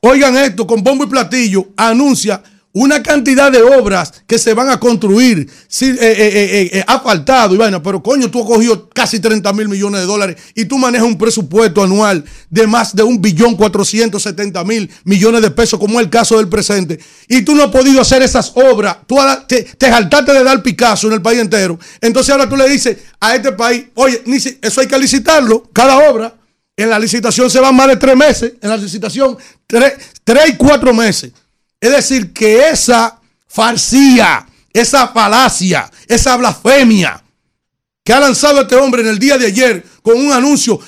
oigan 0.02 0.36
esto, 0.36 0.66
con 0.66 0.83
bombo 0.83 1.05
y 1.05 1.07
platillo, 1.07 1.68
anuncia 1.78 2.42
una 2.79 3.03
cantidad 3.03 3.51
de 3.51 3.63
obras 3.63 4.13
que 4.27 4.39
se 4.39 4.53
van 4.53 4.69
a 4.69 4.79
construir, 4.79 5.49
sí, 5.67 5.87
eh, 5.87 5.97
eh, 5.99 6.71
eh, 6.73 6.85
eh, 6.85 7.49
y 7.51 7.57
vaina, 7.57 7.83
pero 7.83 8.03
coño, 8.03 8.31
tú 8.31 8.43
has 8.43 8.47
cogido 8.47 8.91
casi 8.91 9.19
30 9.19 9.51
mil 9.55 9.67
millones 9.67 10.03
de 10.03 10.07
dólares 10.07 10.37
y 10.55 10.67
tú 10.67 10.77
manejas 10.77 11.07
un 11.07 11.17
presupuesto 11.17 11.83
anual 11.83 12.23
de 12.51 12.67
más 12.67 12.95
de 12.95 13.03
un 13.03 13.23
billón 13.23 13.57
470 13.57 14.63
mil 14.65 14.91
millones 15.05 15.41
de 15.41 15.51
pesos, 15.51 15.81
como 15.81 15.99
es 15.99 16.05
el 16.05 16.11
caso 16.11 16.37
del 16.37 16.51
presente, 16.51 17.01
y 17.29 17.41
tú 17.41 17.55
no 17.55 17.63
has 17.63 17.71
podido 17.71 17.99
hacer 17.99 18.21
esas 18.21 18.53
obras, 18.55 18.99
tú 19.07 19.17
te, 19.49 19.63
te 19.63 19.91
jaltaste 19.91 20.35
de 20.35 20.45
dar 20.45 20.63
Picasso 20.63 21.07
en 21.07 21.15
el 21.15 21.23
país 21.23 21.41
entero, 21.41 21.79
entonces 22.03 22.31
ahora 22.31 22.47
tú 22.47 22.59
le 22.59 22.69
dices 22.69 22.99
a 23.19 23.35
este 23.35 23.53
país, 23.53 23.87
oye, 23.95 24.23
eso 24.61 24.81
hay 24.83 24.87
que 24.87 24.99
licitarlo, 24.99 25.71
cada 25.73 26.11
obra, 26.11 26.37
en 26.77 26.91
la 26.91 26.99
licitación 26.99 27.49
se 27.49 27.59
van 27.59 27.75
más 27.75 27.89
de 27.89 27.97
tres 27.97 28.15
meses, 28.15 28.53
en 28.61 28.69
la 28.69 28.77
licitación 28.77 29.39
tres, 29.67 29.95
tres 30.25 30.51
y 30.51 30.57
cuatro 30.57 30.93
meses. 30.93 31.33
Es 31.81 31.91
decir, 31.91 32.33
que 32.33 32.69
esa 32.69 33.21
farcía, 33.47 34.47
esa 34.73 35.09
falacia, 35.09 35.91
esa 36.07 36.37
blasfemia 36.37 37.23
que 38.05 38.13
ha 38.13 38.21
lanzado 38.21 38.63
este 38.63 38.77
hombre 38.77 39.03
en 39.03 39.09
el 39.09 39.19
día 39.19 39.37
de 39.37 39.47
ayer 39.47 39.85
con 40.03 40.17
un 40.19 40.33
anuncio, 40.33 40.79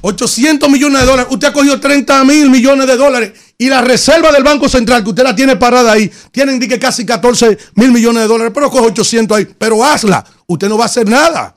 800 0.00 0.68
millones 0.70 1.00
de 1.00 1.06
dólares, 1.06 1.32
usted 1.32 1.48
ha 1.48 1.52
cogido 1.52 1.80
30 1.80 2.24
mil 2.24 2.50
millones 2.50 2.86
de 2.86 2.96
dólares 2.96 3.32
y 3.58 3.68
la 3.68 3.80
reserva 3.80 4.30
del 4.30 4.44
Banco 4.44 4.68
Central, 4.68 5.02
que 5.02 5.10
usted 5.10 5.24
la 5.24 5.34
tiene 5.34 5.56
parada 5.56 5.92
ahí, 5.92 6.10
tienen 6.30 6.60
que 6.60 6.78
casi 6.78 7.04
14 7.04 7.58
mil 7.74 7.90
millones 7.90 8.22
de 8.22 8.28
dólares, 8.28 8.52
pero 8.54 8.70
coge 8.70 8.86
800 8.86 9.36
ahí, 9.36 9.48
pero 9.58 9.84
hazla, 9.84 10.24
usted 10.46 10.68
no 10.68 10.78
va 10.78 10.84
a 10.84 10.86
hacer 10.86 11.08
nada. 11.08 11.54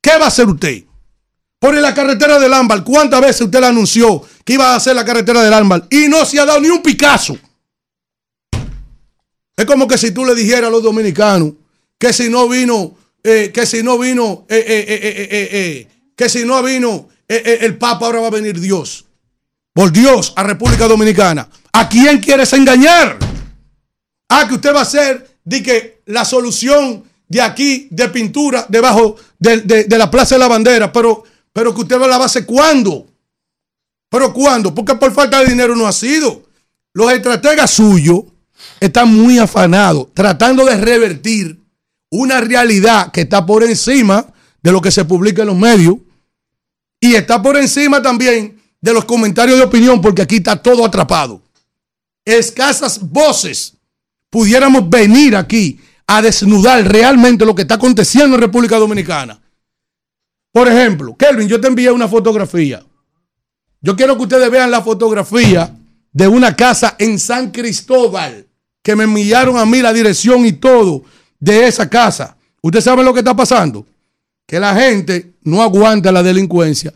¿Qué 0.00 0.16
va 0.16 0.26
a 0.26 0.28
hacer 0.28 0.46
usted? 0.46 0.84
Por 1.58 1.74
la 1.74 1.92
carretera 1.92 2.38
del 2.38 2.54
Ámbar, 2.54 2.82
¿cuántas 2.82 3.20
veces 3.20 3.42
usted 3.42 3.60
le 3.60 3.66
anunció 3.66 4.22
que 4.44 4.54
iba 4.54 4.72
a 4.72 4.76
hacer 4.76 4.96
la 4.96 5.04
carretera 5.04 5.42
del 5.42 5.52
Ámbar? 5.52 5.86
Y 5.90 6.08
no 6.08 6.24
se 6.24 6.40
ha 6.40 6.46
dado 6.46 6.60
ni 6.60 6.68
un 6.68 6.80
Picasso. 6.80 7.36
Es 9.60 9.66
como 9.66 9.86
que 9.86 9.98
si 9.98 10.10
tú 10.12 10.24
le 10.24 10.34
dijeras 10.34 10.68
a 10.68 10.70
los 10.70 10.82
dominicanos 10.82 11.52
que 11.98 12.12
si 12.12 12.30
no 12.30 12.48
vino, 12.48 12.96
eh, 13.22 13.50
que 13.52 13.66
si 13.66 13.82
no 13.82 13.98
vino, 13.98 14.46
eh, 14.48 14.64
eh, 14.66 15.88
que 16.16 16.28
si 16.28 16.44
no 16.44 16.62
vino 16.62 17.08
el 17.28 17.76
Papa, 17.78 18.06
ahora 18.06 18.20
va 18.20 18.26
a 18.28 18.30
venir 18.30 18.58
Dios. 18.58 19.04
Por 19.72 19.92
Dios, 19.92 20.32
a 20.36 20.42
República 20.42 20.88
Dominicana. 20.88 21.48
¿A 21.72 21.88
quién 21.88 22.18
quieres 22.20 22.52
engañar? 22.54 23.18
Ah, 24.28 24.46
que 24.48 24.54
usted 24.54 24.74
va 24.74 24.80
a 24.80 24.84
ser 24.84 25.38
de 25.44 25.62
que 25.62 26.02
la 26.06 26.24
solución 26.24 27.04
de 27.28 27.40
aquí, 27.40 27.86
de 27.90 28.08
pintura, 28.08 28.66
debajo 28.68 29.16
de, 29.38 29.58
de- 29.58 29.84
de 29.84 29.98
la 29.98 30.10
Plaza 30.10 30.34
de 30.34 30.40
la 30.40 30.48
Bandera, 30.48 30.92
pero, 30.92 31.22
pero 31.52 31.72
que 31.74 31.82
usted 31.82 32.00
va 32.00 32.06
a 32.06 32.08
la 32.08 32.18
base 32.18 32.44
cuándo. 32.44 33.06
¿Pero 34.08 34.32
cuándo? 34.32 34.74
Porque 34.74 34.94
por 34.96 35.12
falta 35.12 35.38
de 35.40 35.46
dinero 35.46 35.76
no 35.76 35.86
ha 35.86 35.92
sido. 35.92 36.42
Los 36.94 37.12
estrategas 37.12 37.70
suyos 37.70 38.22
están 38.80 39.14
muy 39.14 39.38
afanados, 39.38 40.08
tratando 40.14 40.64
de 40.64 40.76
revertir 40.76 41.60
una 42.10 42.40
realidad 42.40 43.12
que 43.12 43.22
está 43.22 43.44
por 43.46 43.62
encima 43.62 44.26
de 44.62 44.72
lo 44.72 44.80
que 44.80 44.90
se 44.90 45.04
publica 45.04 45.42
en 45.42 45.48
los 45.48 45.56
medios 45.56 45.96
y 47.00 47.14
está 47.14 47.40
por 47.42 47.56
encima 47.56 48.02
también 48.02 48.60
de 48.80 48.92
los 48.92 49.04
comentarios 49.04 49.58
de 49.58 49.64
opinión, 49.64 50.00
porque 50.00 50.22
aquí 50.22 50.36
está 50.36 50.56
todo 50.56 50.84
atrapado. 50.84 51.42
Escasas 52.24 53.00
voces 53.00 53.74
pudiéramos 54.28 54.88
venir 54.88 55.36
aquí 55.36 55.80
a 56.06 56.22
desnudar 56.22 56.86
realmente 56.90 57.44
lo 57.44 57.54
que 57.54 57.62
está 57.62 57.74
aconteciendo 57.74 58.34
en 58.36 58.42
República 58.42 58.76
Dominicana. 58.76 59.40
Por 60.52 60.68
ejemplo, 60.68 61.16
Kelvin, 61.16 61.48
yo 61.48 61.60
te 61.60 61.68
envié 61.68 61.90
una 61.90 62.08
fotografía. 62.08 62.84
Yo 63.80 63.96
quiero 63.96 64.16
que 64.16 64.24
ustedes 64.24 64.50
vean 64.50 64.70
la 64.70 64.82
fotografía 64.82 65.74
de 66.12 66.28
una 66.28 66.54
casa 66.56 66.96
en 66.98 67.18
San 67.18 67.50
Cristóbal, 67.50 68.46
que 68.82 68.96
me 68.96 69.04
enviaron 69.04 69.56
a 69.58 69.66
mí 69.66 69.80
la 69.80 69.92
dirección 69.92 70.44
y 70.46 70.52
todo 70.52 71.02
de 71.38 71.66
esa 71.66 71.88
casa. 71.88 72.36
¿Ustedes 72.62 72.84
saben 72.84 73.04
lo 73.04 73.12
que 73.12 73.20
está 73.20 73.34
pasando? 73.34 73.86
Que 74.46 74.60
la 74.60 74.74
gente 74.74 75.34
no 75.42 75.62
aguanta 75.62 76.12
la 76.12 76.22
delincuencia 76.22 76.92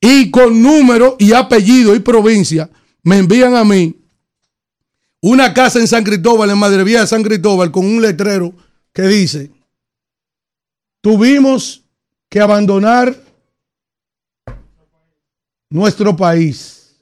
y 0.00 0.30
con 0.30 0.62
número 0.62 1.16
y 1.18 1.32
apellido 1.32 1.94
y 1.94 2.00
provincia 2.00 2.68
me 3.02 3.18
envían 3.18 3.54
a 3.54 3.64
mí 3.64 3.96
una 5.20 5.52
casa 5.52 5.80
en 5.80 5.88
San 5.88 6.04
Cristóbal, 6.04 6.50
en 6.50 6.58
Madre 6.58 6.84
Vía 6.84 7.00
de 7.00 7.06
San 7.06 7.22
Cristóbal, 7.22 7.72
con 7.72 7.84
un 7.84 8.00
letrero 8.00 8.54
que 8.92 9.02
dice, 9.02 9.50
tuvimos 11.00 11.84
que 12.28 12.40
abandonar 12.40 13.16
nuestro 15.70 16.16
país 16.16 16.96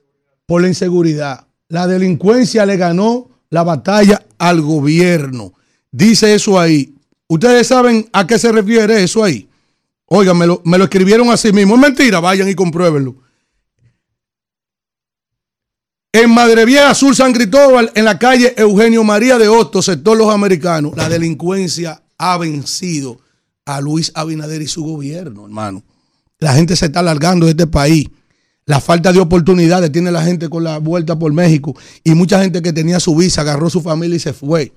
por 0.47 0.63
la 0.63 0.69
inseguridad. 0.69 1.47
La 1.69 1.87
delincuencia 1.87 2.65
le 2.65 2.77
ganó 2.77 3.29
la 3.51 3.65
batalla 3.65 4.25
al 4.39 4.61
gobierno. 4.61 5.53
Dice 5.91 6.35
eso 6.35 6.59
ahí. 6.59 6.95
¿Ustedes 7.29 7.67
saben 7.67 8.09
a 8.13 8.27
qué 8.27 8.39
se 8.39 8.53
refiere 8.53 9.03
eso 9.03 9.25
ahí? 9.25 9.49
Oigan, 10.07 10.39
me 10.39 10.47
lo, 10.47 10.63
me 10.65 10.79
lo 10.79 10.85
escribieron 10.85 11.31
así 11.31 11.53
mismo. 11.53 11.75
Es 11.75 11.81
mentira, 11.81 12.21
vayan 12.21 12.49
y 12.49 12.55
compruébenlo. 12.55 13.17
En 16.13 16.31
Madre 16.31 16.65
Vieja 16.65 16.95
Sur 16.95 17.15
San 17.15 17.33
Cristóbal, 17.33 17.93
en 17.95 18.05
la 18.07 18.19
calle 18.19 18.55
Eugenio 18.57 19.05
María 19.05 19.37
de 19.37 19.49
Hostos, 19.49 19.85
sector 19.85 20.17
Los 20.17 20.33
Americanos, 20.33 20.97
la 20.97 21.11
delincuencia 21.11 22.03
ha 22.17 22.39
vencido 22.39 23.21
a 23.67 23.81
Luis 23.83 24.13
Abinader 24.15 24.63
y 24.63 24.67
su 24.67 24.83
gobierno, 24.83 25.45
hermano. 25.45 25.83
La 26.39 26.55
gente 26.55 26.75
se 26.77 26.87
está 26.87 27.01
alargando 27.01 27.45
de 27.45 27.51
este 27.53 27.67
país. 27.67 28.09
La 28.67 28.81
falta 28.81 29.13
de 29.13 29.21
oportunidades 29.21 29.93
tiene 29.93 30.11
la 30.11 30.25
gente 30.25 30.49
con 30.49 30.65
la 30.65 30.79
vuelta 30.79 31.17
por 31.17 31.33
México. 31.33 31.77
Y 32.03 32.15
mucha 32.15 32.43
gente 32.43 32.61
que 32.61 32.73
tenía 32.73 32.99
su 32.99 33.15
visa 33.15 33.43
agarró 33.43 33.71
su 33.71 33.81
familia 33.81 34.17
y 34.17 34.21
se 34.21 34.33
fue. 34.33 34.73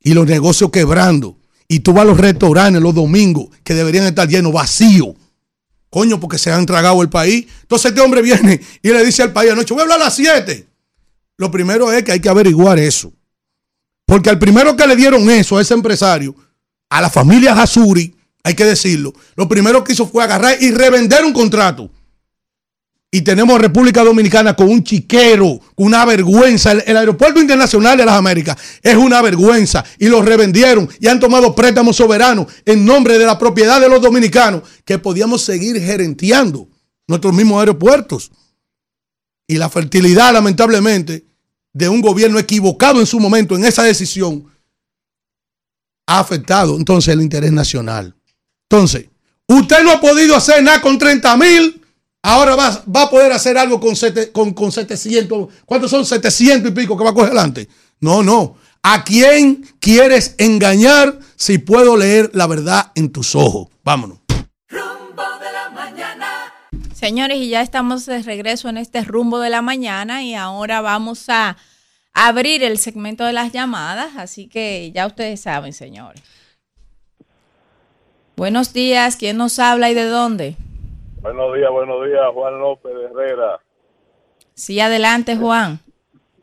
Y 0.00 0.14
los 0.14 0.26
negocios 0.26 0.70
quebrando. 0.70 1.36
Y 1.66 1.80
tú 1.80 1.92
vas 1.92 2.02
a 2.02 2.06
los 2.06 2.18
restaurantes 2.18 2.80
los 2.80 2.94
domingos 2.94 3.48
que 3.64 3.74
deberían 3.74 4.06
estar 4.06 4.28
llenos, 4.28 4.52
vacíos. 4.52 5.16
Coño, 5.90 6.20
porque 6.20 6.38
se 6.38 6.52
han 6.52 6.66
tragado 6.66 7.02
el 7.02 7.08
país. 7.08 7.46
Entonces 7.62 7.90
este 7.90 8.00
hombre 8.00 8.22
viene 8.22 8.60
y 8.80 8.90
le 8.90 9.04
dice 9.04 9.24
al 9.24 9.32
país 9.32 9.50
anoche, 9.50 9.74
voy 9.74 9.80
a 9.80 9.82
hablar 9.82 10.00
a 10.00 10.04
las 10.04 10.14
7. 10.14 10.64
Lo 11.38 11.50
primero 11.50 11.92
es 11.92 12.04
que 12.04 12.12
hay 12.12 12.20
que 12.20 12.28
averiguar 12.28 12.78
eso. 12.78 13.12
Porque 14.06 14.30
al 14.30 14.38
primero 14.38 14.76
que 14.76 14.86
le 14.86 14.94
dieron 14.94 15.28
eso 15.30 15.58
a 15.58 15.62
ese 15.62 15.74
empresario, 15.74 16.36
a 16.88 17.00
la 17.00 17.10
familia 17.10 17.60
Hasuri, 17.60 18.14
hay 18.44 18.54
que 18.54 18.64
decirlo, 18.64 19.12
lo 19.34 19.48
primero 19.48 19.82
que 19.82 19.92
hizo 19.92 20.06
fue 20.06 20.22
agarrar 20.22 20.56
y 20.62 20.70
revender 20.70 21.24
un 21.24 21.32
contrato. 21.32 21.90
Y 23.10 23.22
tenemos 23.22 23.60
República 23.60 24.02
Dominicana 24.02 24.54
con 24.54 24.68
un 24.68 24.82
chiquero, 24.82 25.60
una 25.76 26.04
vergüenza. 26.04 26.72
El, 26.72 26.82
el 26.86 26.96
aeropuerto 26.96 27.40
internacional 27.40 27.96
de 27.96 28.04
las 28.04 28.16
Américas 28.16 28.56
es 28.82 28.96
una 28.96 29.22
vergüenza. 29.22 29.84
Y 29.98 30.08
lo 30.08 30.22
revendieron 30.22 30.88
y 31.00 31.06
han 31.06 31.20
tomado 31.20 31.54
préstamos 31.54 31.96
soberanos 31.96 32.46
en 32.64 32.84
nombre 32.84 33.18
de 33.18 33.24
la 33.24 33.38
propiedad 33.38 33.80
de 33.80 33.88
los 33.88 34.02
dominicanos 34.02 34.62
que 34.84 34.98
podíamos 34.98 35.42
seguir 35.42 35.80
gerenteando 35.80 36.68
nuestros 37.06 37.32
mismos 37.32 37.60
aeropuertos. 37.60 38.32
Y 39.46 39.56
la 39.56 39.70
fertilidad, 39.70 40.32
lamentablemente, 40.32 41.24
de 41.72 41.88
un 41.88 42.00
gobierno 42.00 42.38
equivocado 42.38 43.00
en 43.00 43.06
su 43.06 43.20
momento 43.20 43.54
en 43.54 43.64
esa 43.64 43.82
decisión 43.82 44.46
ha 46.06 46.20
afectado 46.20 46.76
entonces 46.76 47.12
el 47.12 47.20
interés 47.20 47.52
nacional. 47.52 48.16
Entonces, 48.70 49.08
usted 49.46 49.82
no 49.82 49.90
ha 49.90 50.00
podido 50.00 50.34
hacer 50.34 50.62
nada 50.62 50.80
con 50.80 50.98
30 50.98 51.36
mil, 51.36 51.82
ahora 52.26 52.56
va, 52.56 52.82
va 52.94 53.02
a 53.02 53.10
poder 53.10 53.32
hacer 53.32 53.56
algo 53.56 53.78
con, 53.80 53.94
sete- 53.96 54.32
con, 54.32 54.52
con 54.52 54.72
700. 54.72 55.48
¿Cuántos 55.64 55.90
son 55.90 56.04
700 56.04 56.70
y 56.70 56.74
pico 56.74 56.96
que 56.96 57.04
va 57.04 57.10
a 57.10 57.14
coger 57.14 57.28
adelante? 57.30 57.68
No, 58.00 58.22
no. 58.22 58.56
¿A 58.82 59.02
quién 59.04 59.64
quieres 59.80 60.34
engañar 60.38 61.18
si 61.36 61.58
puedo 61.58 61.96
leer 61.96 62.30
la 62.34 62.46
verdad 62.46 62.92
en 62.94 63.10
tus 63.10 63.34
ojos? 63.34 63.68
Vámonos. 63.82 64.18
Señores, 66.94 67.38
y 67.38 67.48
ya 67.50 67.60
estamos 67.60 68.06
de 68.06 68.22
regreso 68.22 68.68
en 68.68 68.78
este 68.78 69.02
rumbo 69.04 69.38
de 69.38 69.50
la 69.50 69.62
mañana 69.62 70.22
y 70.24 70.34
ahora 70.34 70.80
vamos 70.80 71.28
a 71.28 71.56
abrir 72.14 72.62
el 72.62 72.78
segmento 72.78 73.24
de 73.24 73.32
las 73.32 73.52
llamadas, 73.52 74.16
así 74.16 74.48
que 74.48 74.90
ya 74.94 75.06
ustedes 75.06 75.40
saben, 75.40 75.72
señores. 75.72 76.22
Buenos 78.36 78.72
días, 78.72 79.16
¿quién 79.16 79.36
nos 79.36 79.58
habla 79.58 79.90
y 79.90 79.94
de 79.94 80.04
dónde? 80.04 80.56
Buenos 81.26 81.54
días, 81.54 81.70
buenos 81.72 82.06
días, 82.06 82.22
Juan 82.32 82.60
López 82.60 82.92
Herrera. 82.94 83.58
Sí, 84.54 84.78
adelante, 84.78 85.36
Juan. 85.36 85.80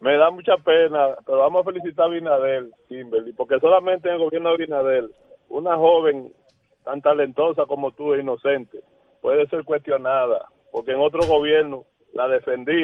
Me 0.02 0.18
da 0.18 0.30
mucha 0.30 0.58
pena, 0.58 1.16
pero 1.26 1.38
vamos 1.38 1.62
a 1.62 1.72
felicitar 1.72 2.08
a 2.08 2.10
Binadel, 2.10 2.74
Kimberly, 2.90 3.32
porque 3.32 3.62
solamente 3.62 4.10
en 4.10 4.16
el 4.16 4.20
gobierno 4.20 4.50
de 4.52 4.58
Binadel, 4.58 5.12
una 5.48 5.78
joven 5.78 6.34
tan 6.84 7.02
talentosa 7.02 7.66
como 7.66 7.94
tú 7.94 8.14
e 8.14 8.20
inocente 8.20 8.82
puede 9.22 9.48
ser 9.48 9.64
cuestionada, 9.64 10.50
porque 10.70 10.92
en 10.92 11.00
otro 11.00 11.26
gobierno 11.26 11.86
la 12.12 12.28
defendí 12.28 12.84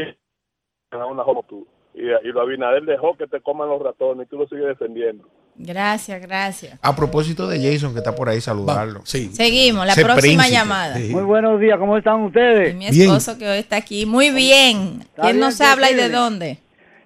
a 0.92 1.06
una 1.06 1.26
joven 1.26 1.44
como 1.44 1.44
tú. 1.44 1.68
Y, 1.96 2.04
y 2.04 2.32
lo 2.32 2.40
Abinader 2.40 2.86
dejó 2.86 3.18
que 3.18 3.28
te 3.28 3.42
coman 3.42 3.68
los 3.68 3.82
ratones 3.82 4.26
y 4.26 4.30
tú 4.30 4.38
lo 4.38 4.48
sigues 4.48 4.68
defendiendo. 4.68 5.28
Gracias, 5.62 6.22
gracias. 6.22 6.80
A 6.82 6.96
propósito 6.96 7.46
de 7.48 7.60
Jason, 7.62 7.92
que 7.92 7.98
está 8.00 8.16
por 8.16 8.30
ahí, 8.30 8.40
saludarlo. 8.40 9.02
Sí. 9.04 9.30
Seguimos, 9.34 9.86
la 9.86 9.94
próxima 9.94 10.16
príncipe. 10.44 10.52
llamada. 10.52 10.96
Sí. 10.96 11.10
Muy 11.12 11.24
buenos 11.24 11.60
días, 11.60 11.78
¿cómo 11.78 11.98
están 11.98 12.22
ustedes? 12.22 12.74
Mi 12.76 12.88
esposo 12.88 13.38
que 13.38 13.46
hoy 13.50 13.58
está 13.60 13.76
aquí. 13.76 14.06
Muy 14.06 14.32
bien. 14.32 15.04
¿Quién 15.16 15.28
bien, 15.34 15.40
nos 15.42 15.58
¿qué 15.58 15.66
habla 15.66 15.92
y 15.92 15.96
de 15.96 16.08
dónde? 16.10 16.60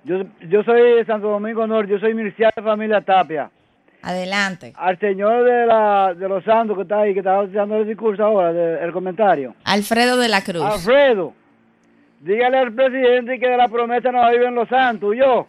Yo, 0.03 0.17
yo 0.49 0.61
soy 0.63 0.97
de 0.97 1.05
Santo 1.05 1.29
Domingo 1.29 1.65
Norte, 1.65 1.93
yo 1.93 1.99
soy 1.99 2.13
Mircea 2.13 2.51
de 2.55 2.61
Familia 2.61 3.01
Tapia. 3.01 3.49
Adelante. 4.03 4.73
Al 4.75 4.99
señor 4.99 5.45
de, 5.45 5.65
la, 5.65 6.13
de 6.13 6.27
los 6.29 6.43
santos 6.43 6.75
que 6.75 6.83
está 6.83 6.99
ahí, 7.01 7.13
que 7.13 7.19
está 7.21 7.47
dando 7.47 7.77
el 7.77 7.87
discurso 7.87 8.23
ahora, 8.23 8.53
de- 8.53 8.83
el 8.83 8.91
comentario. 8.91 9.55
Alfredo 9.63 10.17
de 10.17 10.27
la 10.29 10.43
Cruz. 10.43 10.61
Alfredo, 10.63 11.33
dígale 12.19 12.57
al 12.59 12.73
presidente 12.73 13.39
que 13.39 13.47
de 13.47 13.57
la 13.57 13.67
promesa 13.69 14.11
no 14.11 14.29
viven 14.29 14.53
los 14.53 14.67
santos, 14.69 15.15
yo. 15.17 15.47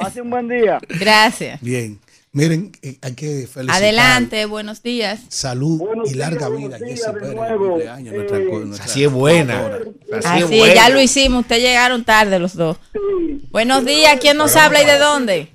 Hace 0.00 0.22
un 0.22 0.30
buen 0.30 0.48
día. 0.48 0.78
Gracias. 0.88 1.60
Bien. 1.60 1.98
Miren, 2.34 2.72
eh, 2.80 2.96
hay 3.02 3.14
que 3.14 3.46
felicitar. 3.46 3.76
Adelante, 3.76 4.46
buenos 4.46 4.82
días. 4.82 5.20
Salud 5.28 5.82
y 6.06 6.14
larga 6.14 6.48
vida. 6.48 6.78
Jessy 6.78 7.02
Pérez, 7.12 7.36
cumpleaños, 7.58 8.14
nuestra 8.14 8.38
co- 8.48 8.60
nuestra 8.60 8.84
Así 8.86 9.04
es 9.04 9.12
buena. 9.12 9.60
coautora. 9.60 9.90
Así 10.24 10.60
es, 10.62 10.74
ya 10.74 10.88
lo 10.88 11.00
hicimos. 11.02 11.42
Ustedes 11.42 11.62
llegaron 11.62 12.04
tarde 12.04 12.38
los 12.38 12.54
dos. 12.56 12.78
Buenos 13.50 13.84
días. 13.84 14.16
¿Quién 14.18 14.38
nos 14.38 14.56
habla 14.56 14.82
y 14.82 14.86
de 14.86 14.98
dónde? 14.98 15.48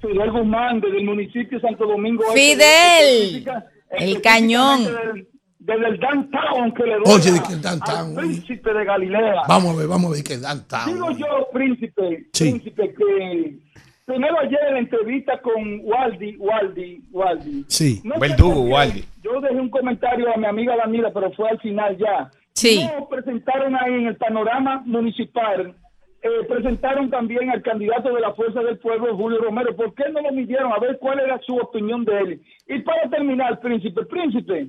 Fidel 0.00 0.30
Guzmán, 0.30 0.80
desde 0.80 0.96
el 0.98 1.04
municipio 1.04 1.58
de 1.58 1.60
Santo 1.60 1.86
Domingo. 1.86 2.22
Fidel, 2.32 3.46
el 3.90 4.22
cañón. 4.22 4.84
Desde, 4.84 5.26
desde 5.58 5.88
el 5.88 6.00
downtown 6.00 6.74
que 6.74 6.82
le 6.84 6.94
doy 6.94 7.02
Oye, 7.06 7.32
de 7.32 7.42
que 7.42 7.52
el 7.52 7.60
downtown, 7.62 8.18
al 8.18 8.24
príncipe 8.24 8.72
de 8.72 8.84
Galilea. 8.84 9.42
Vamos 9.46 9.74
a 9.74 9.78
ver, 9.78 9.88
vamos 9.88 10.10
a 10.10 10.14
ver 10.14 10.24
que 10.24 10.38
dan 10.38 10.64
Digo 10.86 11.10
yo, 11.12 11.48
príncipe, 11.52 12.28
Sí. 12.32 12.44
príncipe, 12.50 12.94
que 12.94 13.58
primero 14.04 14.38
ayer 14.38 14.60
en 14.68 14.74
la 14.74 14.80
entrevista 14.80 15.40
con 15.40 15.80
Waldi, 15.82 16.36
Waldi, 16.36 17.02
Waldi. 17.10 17.64
Sí. 17.68 18.00
No 18.04 18.18
Verdugo, 18.18 18.62
Waldi. 18.62 19.04
Yo 19.22 19.40
dejé 19.40 19.56
un 19.56 19.70
comentario 19.70 20.32
a 20.32 20.36
mi 20.36 20.46
amiga 20.46 20.76
Danila, 20.76 21.12
pero 21.12 21.32
fue 21.32 21.48
al 21.50 21.60
final 21.60 21.96
ya. 21.96 22.30
Sí. 22.52 22.88
No 22.96 23.08
presentaron 23.08 23.74
ahí 23.76 23.94
en 23.94 24.06
el 24.06 24.16
panorama 24.16 24.82
municipal, 24.84 25.74
eh, 26.22 26.44
presentaron 26.48 27.10
también 27.10 27.50
al 27.50 27.62
candidato 27.62 28.14
de 28.14 28.20
la 28.20 28.32
Fuerza 28.34 28.60
del 28.60 28.78
Pueblo, 28.78 29.16
Julio 29.16 29.40
Romero. 29.40 29.76
¿Por 29.76 29.94
qué 29.94 30.04
no 30.10 30.22
lo 30.22 30.32
midieron? 30.32 30.72
A 30.72 30.78
ver 30.78 30.98
cuál 30.98 31.20
era 31.20 31.38
su 31.40 31.56
opinión 31.56 32.04
de 32.04 32.18
él. 32.18 32.42
Y 32.68 32.80
para 32.80 33.10
terminar, 33.10 33.60
príncipe, 33.60 34.06
príncipe, 34.06 34.68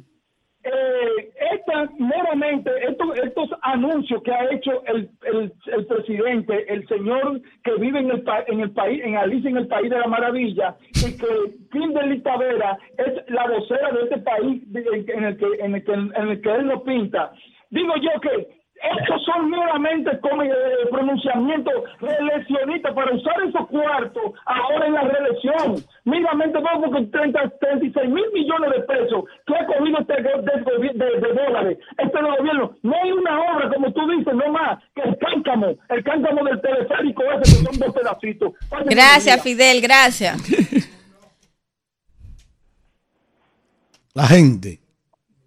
eh, 0.66 1.30
esta, 1.54 1.90
meramente 2.00 2.72
estos, 2.90 3.18
estos 3.20 3.50
anuncios 3.62 4.22
que 4.24 4.32
ha 4.32 4.52
hecho 4.52 4.84
el, 4.88 5.10
el, 5.32 5.54
el 5.68 5.86
presidente, 5.86 6.66
el 6.74 6.88
señor 6.88 7.42
que 7.64 7.76
vive 7.76 8.00
en 8.00 8.10
el, 8.12 8.22
pa- 8.24 8.44
en 8.48 8.60
el 8.62 8.72
país, 8.72 9.02
en 9.04 9.16
Alicia, 9.16 9.50
en 9.50 9.58
el 9.58 9.68
país 9.68 9.90
de 9.90 10.00
la 10.00 10.08
maravilla, 10.08 10.76
y 10.96 11.18
que 11.18 11.28
Kimberly 11.72 12.20
Tavera 12.22 12.78
es 12.98 13.30
la 13.30 13.48
vocera 13.48 13.92
de 13.92 14.02
este 14.04 14.18
país 14.20 14.64
en, 14.74 14.94
el 14.94 15.06
que, 15.06 15.14
en, 15.14 15.24
el 15.76 15.84
que, 15.84 15.94
en 15.94 16.30
el 16.30 16.42
que 16.42 16.52
él 16.52 16.68
lo 16.68 16.84
pinta. 16.84 17.32
Digo 17.70 17.94
yo 17.98 18.20
que 18.22 18.55
estos 18.76 19.24
son 19.26 19.50
meramente 19.50 20.20
como 20.20 20.44
eh, 20.44 20.52
pronunciamientos 20.92 21.74
reeleccionistas 22.02 22.94
para 22.94 23.16
usar 23.16 23.36
esos 23.48 23.68
cuartos 23.68 24.24
ahora 24.46 24.86
en 24.88 24.94
la 24.94 25.02
reelección. 25.02 25.76
Meramente 26.04 26.60
vamos 26.60 26.92
con 26.92 27.10
30, 27.10 27.40
36 27.60 28.10
mil 28.10 28.26
millones 28.34 28.72
de 28.72 28.80
pesos 28.82 29.24
que 29.48 29.56
ha 29.56 29.66
cogido 29.66 30.00
este 30.00 30.14
de, 30.22 30.22
de- 30.22 31.20
de 31.22 31.34
dólares 31.34 31.78
este 31.98 32.22
gobierno. 32.22 32.76
No 32.84 32.96
hay 33.02 33.12
una 33.12 33.40
obra, 33.42 33.72
como 33.74 33.92
tú 33.94 34.02
dices, 34.10 34.34
no 34.36 34.52
más 34.52 34.78
que 34.94 35.02
el 35.02 35.18
cáncamo, 35.18 35.68
el 35.90 36.04
cáncamo 36.04 36.44
del 36.44 36.62
teleférico 36.62 37.24
ese 37.24 37.40
que 37.58 37.64
son 37.64 37.80
dos 37.80 37.96
pedacitos. 37.96 38.54
Gracias. 38.86 39.42
Fidel, 39.42 39.82
gracias. 39.82 40.38
La 44.14 44.28
gente. 44.28 44.80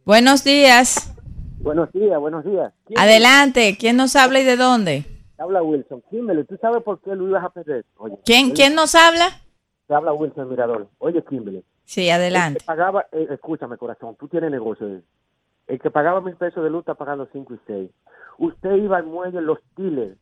Buenos 0.04 0.44
días. 0.44 1.14
Buenos 1.60 1.90
días, 1.92 2.18
buenos 2.20 2.44
días. 2.44 2.72
¿Quién 2.86 2.98
Adelante. 2.98 3.76
¿Quién 3.78 3.96
nos 3.96 4.16
habla 4.16 4.40
y 4.40 4.44
de 4.44 4.56
dónde? 4.56 5.04
habla 5.38 5.62
Wilson? 5.62 6.02
Kimberly, 6.10 6.44
¿tú 6.44 6.56
sabes 6.60 6.82
por 6.82 7.00
qué 7.00 7.14
lo 7.14 7.28
ibas 7.28 7.44
a 7.44 7.50
perder? 7.50 7.84
Oye, 7.96 8.16
¿Quién, 8.24 8.50
quién 8.50 8.74
nos 8.74 8.94
habla? 8.94 9.28
Te 9.86 9.94
habla 9.94 10.12
Wilson 10.12 10.48
Mirador. 10.48 10.88
Oye, 10.98 11.22
Kimberly. 11.24 11.64
Sí, 11.84 12.08
El 12.08 12.16
adelante. 12.16 12.58
que 12.60 12.64
pagaba, 12.66 13.06
eh, 13.12 13.26
escúchame, 13.30 13.76
corazón, 13.76 14.16
tú 14.18 14.28
tienes 14.28 14.50
negocio. 14.50 14.86
eh. 14.88 15.02
El 15.68 15.78
que 15.80 15.90
pagaba 15.90 16.20
mil 16.20 16.34
pesos 16.36 16.64
de 16.64 16.70
luz 16.70 16.80
está 16.80 16.94
pagando 16.94 17.28
cinco 17.32 17.54
y 17.54 17.60
seis. 17.66 17.90
Usted 18.38 18.74
iba 18.76 18.96
al 18.96 19.04
muelle 19.04 19.40
Los 19.40 19.58
Tiles. 19.76 20.16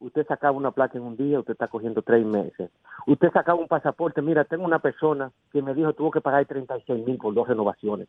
Usted 0.00 0.26
sacaba 0.26 0.56
una 0.56 0.70
placa 0.70 0.96
en 0.96 1.04
un 1.04 1.16
día, 1.16 1.40
usted 1.40 1.52
está 1.52 1.66
cogiendo 1.68 2.02
tres 2.02 2.24
meses. 2.24 2.70
Usted 3.06 3.32
sacaba 3.32 3.58
un 3.58 3.66
pasaporte. 3.68 4.22
Mira, 4.22 4.44
tengo 4.44 4.64
una 4.64 4.78
persona 4.80 5.32
que 5.52 5.60
me 5.62 5.74
dijo 5.74 5.92
tuvo 5.92 6.10
que 6.10 6.20
pagar 6.20 6.44
36 6.46 7.04
mil 7.04 7.16
por 7.18 7.34
dos 7.34 7.48
renovaciones. 7.48 8.06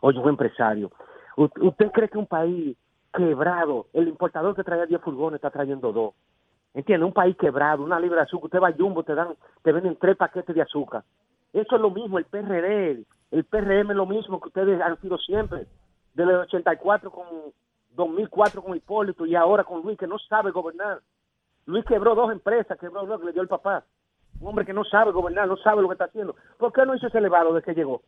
Oye, 0.00 0.18
un 0.18 0.28
empresario. 0.28 0.90
¿Usted 1.36 1.90
cree 1.92 2.08
que 2.08 2.18
un 2.18 2.26
país 2.26 2.76
quebrado, 3.12 3.86
el 3.92 4.08
importador 4.08 4.54
que 4.54 4.64
traía 4.64 4.86
10 4.86 5.00
furgones 5.00 5.36
está 5.36 5.50
trayendo 5.50 5.92
dos? 5.92 6.14
¿Entiende? 6.74 7.04
Un 7.04 7.12
país 7.12 7.36
quebrado, 7.36 7.84
una 7.84 8.00
libra 8.00 8.18
de 8.18 8.22
azúcar. 8.22 8.46
Usted 8.46 8.60
va 8.60 8.68
a 8.68 8.72
Jumbo, 8.72 9.02
te 9.02 9.14
dan, 9.14 9.34
te 9.62 9.72
venden 9.72 9.96
tres 10.00 10.16
paquetes 10.16 10.54
de 10.54 10.62
azúcar. 10.62 11.04
Eso 11.52 11.76
es 11.76 11.80
lo 11.82 11.90
mismo, 11.90 12.18
el 12.18 12.24
PRD, 12.24 13.04
el 13.30 13.44
PRM 13.44 13.90
es 13.90 13.96
lo 13.96 14.06
mismo 14.06 14.40
que 14.40 14.48
ustedes 14.48 14.80
han 14.80 14.98
sido 15.00 15.18
siempre. 15.18 15.66
Desde 16.14 16.32
el 16.32 16.38
84 16.38 17.10
con 17.10 17.26
2004 17.94 18.62
con 18.62 18.76
Hipólito 18.76 19.26
y 19.26 19.34
ahora 19.34 19.64
con 19.64 19.82
Luis, 19.82 19.98
que 19.98 20.06
no 20.06 20.18
sabe 20.18 20.50
gobernar. 20.50 21.00
Luis 21.66 21.84
quebró 21.84 22.14
dos 22.14 22.32
empresas, 22.32 22.78
quebró 22.78 23.06
lo 23.06 23.18
que 23.18 23.26
le 23.26 23.32
dio 23.32 23.42
el 23.42 23.48
papá. 23.48 23.84
Un 24.40 24.48
hombre 24.48 24.64
que 24.64 24.72
no 24.72 24.84
sabe 24.84 25.12
gobernar, 25.12 25.46
no 25.46 25.56
sabe 25.58 25.82
lo 25.82 25.88
que 25.88 25.94
está 25.94 26.06
haciendo. 26.06 26.34
¿Por 26.58 26.72
qué 26.72 26.84
no 26.84 26.94
hizo 26.94 27.06
ese 27.06 27.18
elevado 27.18 27.52
desde 27.52 27.66
que 27.66 27.74
llegó? 27.74 28.02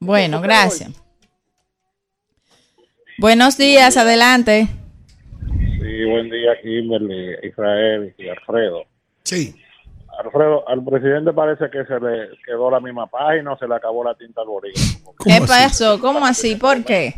Bueno, 0.00 0.40
gracias. 0.40 1.07
Buenos 3.18 3.58
días, 3.58 3.96
adelante. 3.96 4.68
Sí, 5.48 6.04
buen 6.04 6.30
día, 6.30 6.52
Kimberly, 6.62 7.34
Israel 7.42 8.14
y 8.16 8.28
Alfredo. 8.28 8.84
Sí. 9.24 9.56
Alfredo, 10.20 10.68
al 10.68 10.84
presidente 10.84 11.32
parece 11.32 11.68
que 11.68 11.84
se 11.84 11.98
le 11.98 12.28
quedó 12.46 12.70
la 12.70 12.78
misma 12.78 13.08
página 13.08 13.54
o 13.54 13.58
se 13.58 13.66
le 13.66 13.74
acabó 13.74 14.04
la 14.04 14.14
tinta 14.14 14.42
al 14.42 14.46
bolígrafo. 14.46 15.16
¿Qué 15.24 15.40
pasó? 15.44 15.98
¿Cómo 16.00 16.24
así? 16.24 16.54
¿Por 16.54 16.84
qué? 16.84 17.12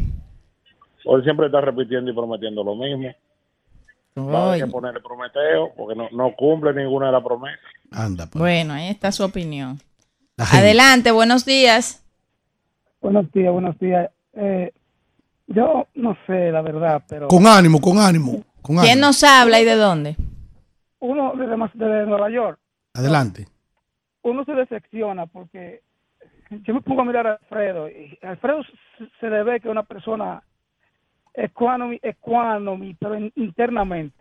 Él 1.05 1.23
siempre 1.23 1.47
está 1.47 1.61
repitiendo 1.61 2.11
y 2.11 2.15
prometiendo 2.15 2.65
lo 2.65 2.75
mismo. 2.77 3.15
Va 4.17 4.55
a 4.55 4.67
ponerle 4.69 5.01
prometeo 5.01 5.75
porque 5.77 5.95
no, 5.95 6.09
no 6.13 6.35
cumple 6.35 6.73
ninguna 6.73 7.07
de 7.07 7.13
las 7.13 7.23
promesas. 7.23 7.61
Anda, 7.91 8.25
pues. 8.25 8.41
Bueno, 8.41 8.73
ahí 8.73 8.89
está 8.89 9.13
su 9.13 9.23
opinión. 9.23 9.79
Adelante, 10.39 11.11
buenos 11.11 11.45
días. 11.45 12.03
Buenos 13.03 13.31
días, 13.33 13.53
buenos 13.53 13.79
días. 13.79 14.11
Eh, 14.33 14.73
yo 15.51 15.87
no 15.95 16.17
sé 16.27 16.51
la 16.51 16.63
verdad, 16.63 17.03
pero 17.09 17.29
Con 17.29 17.47
ánimo, 17.47 17.81
con 17.81 17.99
ánimo. 17.99 18.43
Con 18.63 18.77
¿Quién 18.77 18.93
ánimo. 18.93 19.07
nos 19.09 19.23
habla 19.25 19.61
y 19.61 19.65
de 19.65 19.75
dónde? 19.77 20.17
uno 21.01 21.33
de, 21.35 21.57
Mas- 21.57 21.71
de 21.75 22.07
Nueva 22.07 22.29
York, 22.31 22.59
Adelante. 22.95 23.47
uno 24.23 24.45
se 24.45 24.53
decepciona 24.53 25.27
porque 25.27 25.81
yo 26.63 26.75
me 26.75 26.81
pongo 26.83 27.01
a 27.03 27.05
mirar 27.07 27.27
a 27.27 27.33
Alfredo 27.35 27.89
y 27.89 28.19
Alfredo 28.23 28.63
se, 29.19 29.31
le 29.31 29.43
ve 29.45 29.61
que 29.61 29.69
es 29.69 29.73
una 29.73 29.83
persona 29.85 30.43
ecuánime, 31.33 32.01
pero 32.99 33.17
in- 33.19 33.33
internamente. 33.37 34.15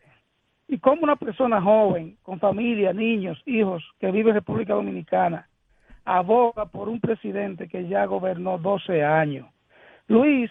Y 0.67 0.77
como 0.79 1.01
una 1.01 1.15
persona 1.15 1.61
joven, 1.61 2.17
con 2.21 2.39
familia, 2.39 2.93
niños, 2.93 3.41
hijos, 3.45 3.83
que 3.99 4.11
vive 4.11 4.29
en 4.29 4.35
República 4.35 4.75
Dominicana, 4.75 5.47
aboga 6.05 6.65
por 6.67 6.87
un 6.89 6.99
presidente 6.99 7.67
que 7.67 7.87
ya 7.87 8.05
gobernó 8.05 8.57
12 8.59 9.03
años. 9.03 9.47
Luis 10.07 10.49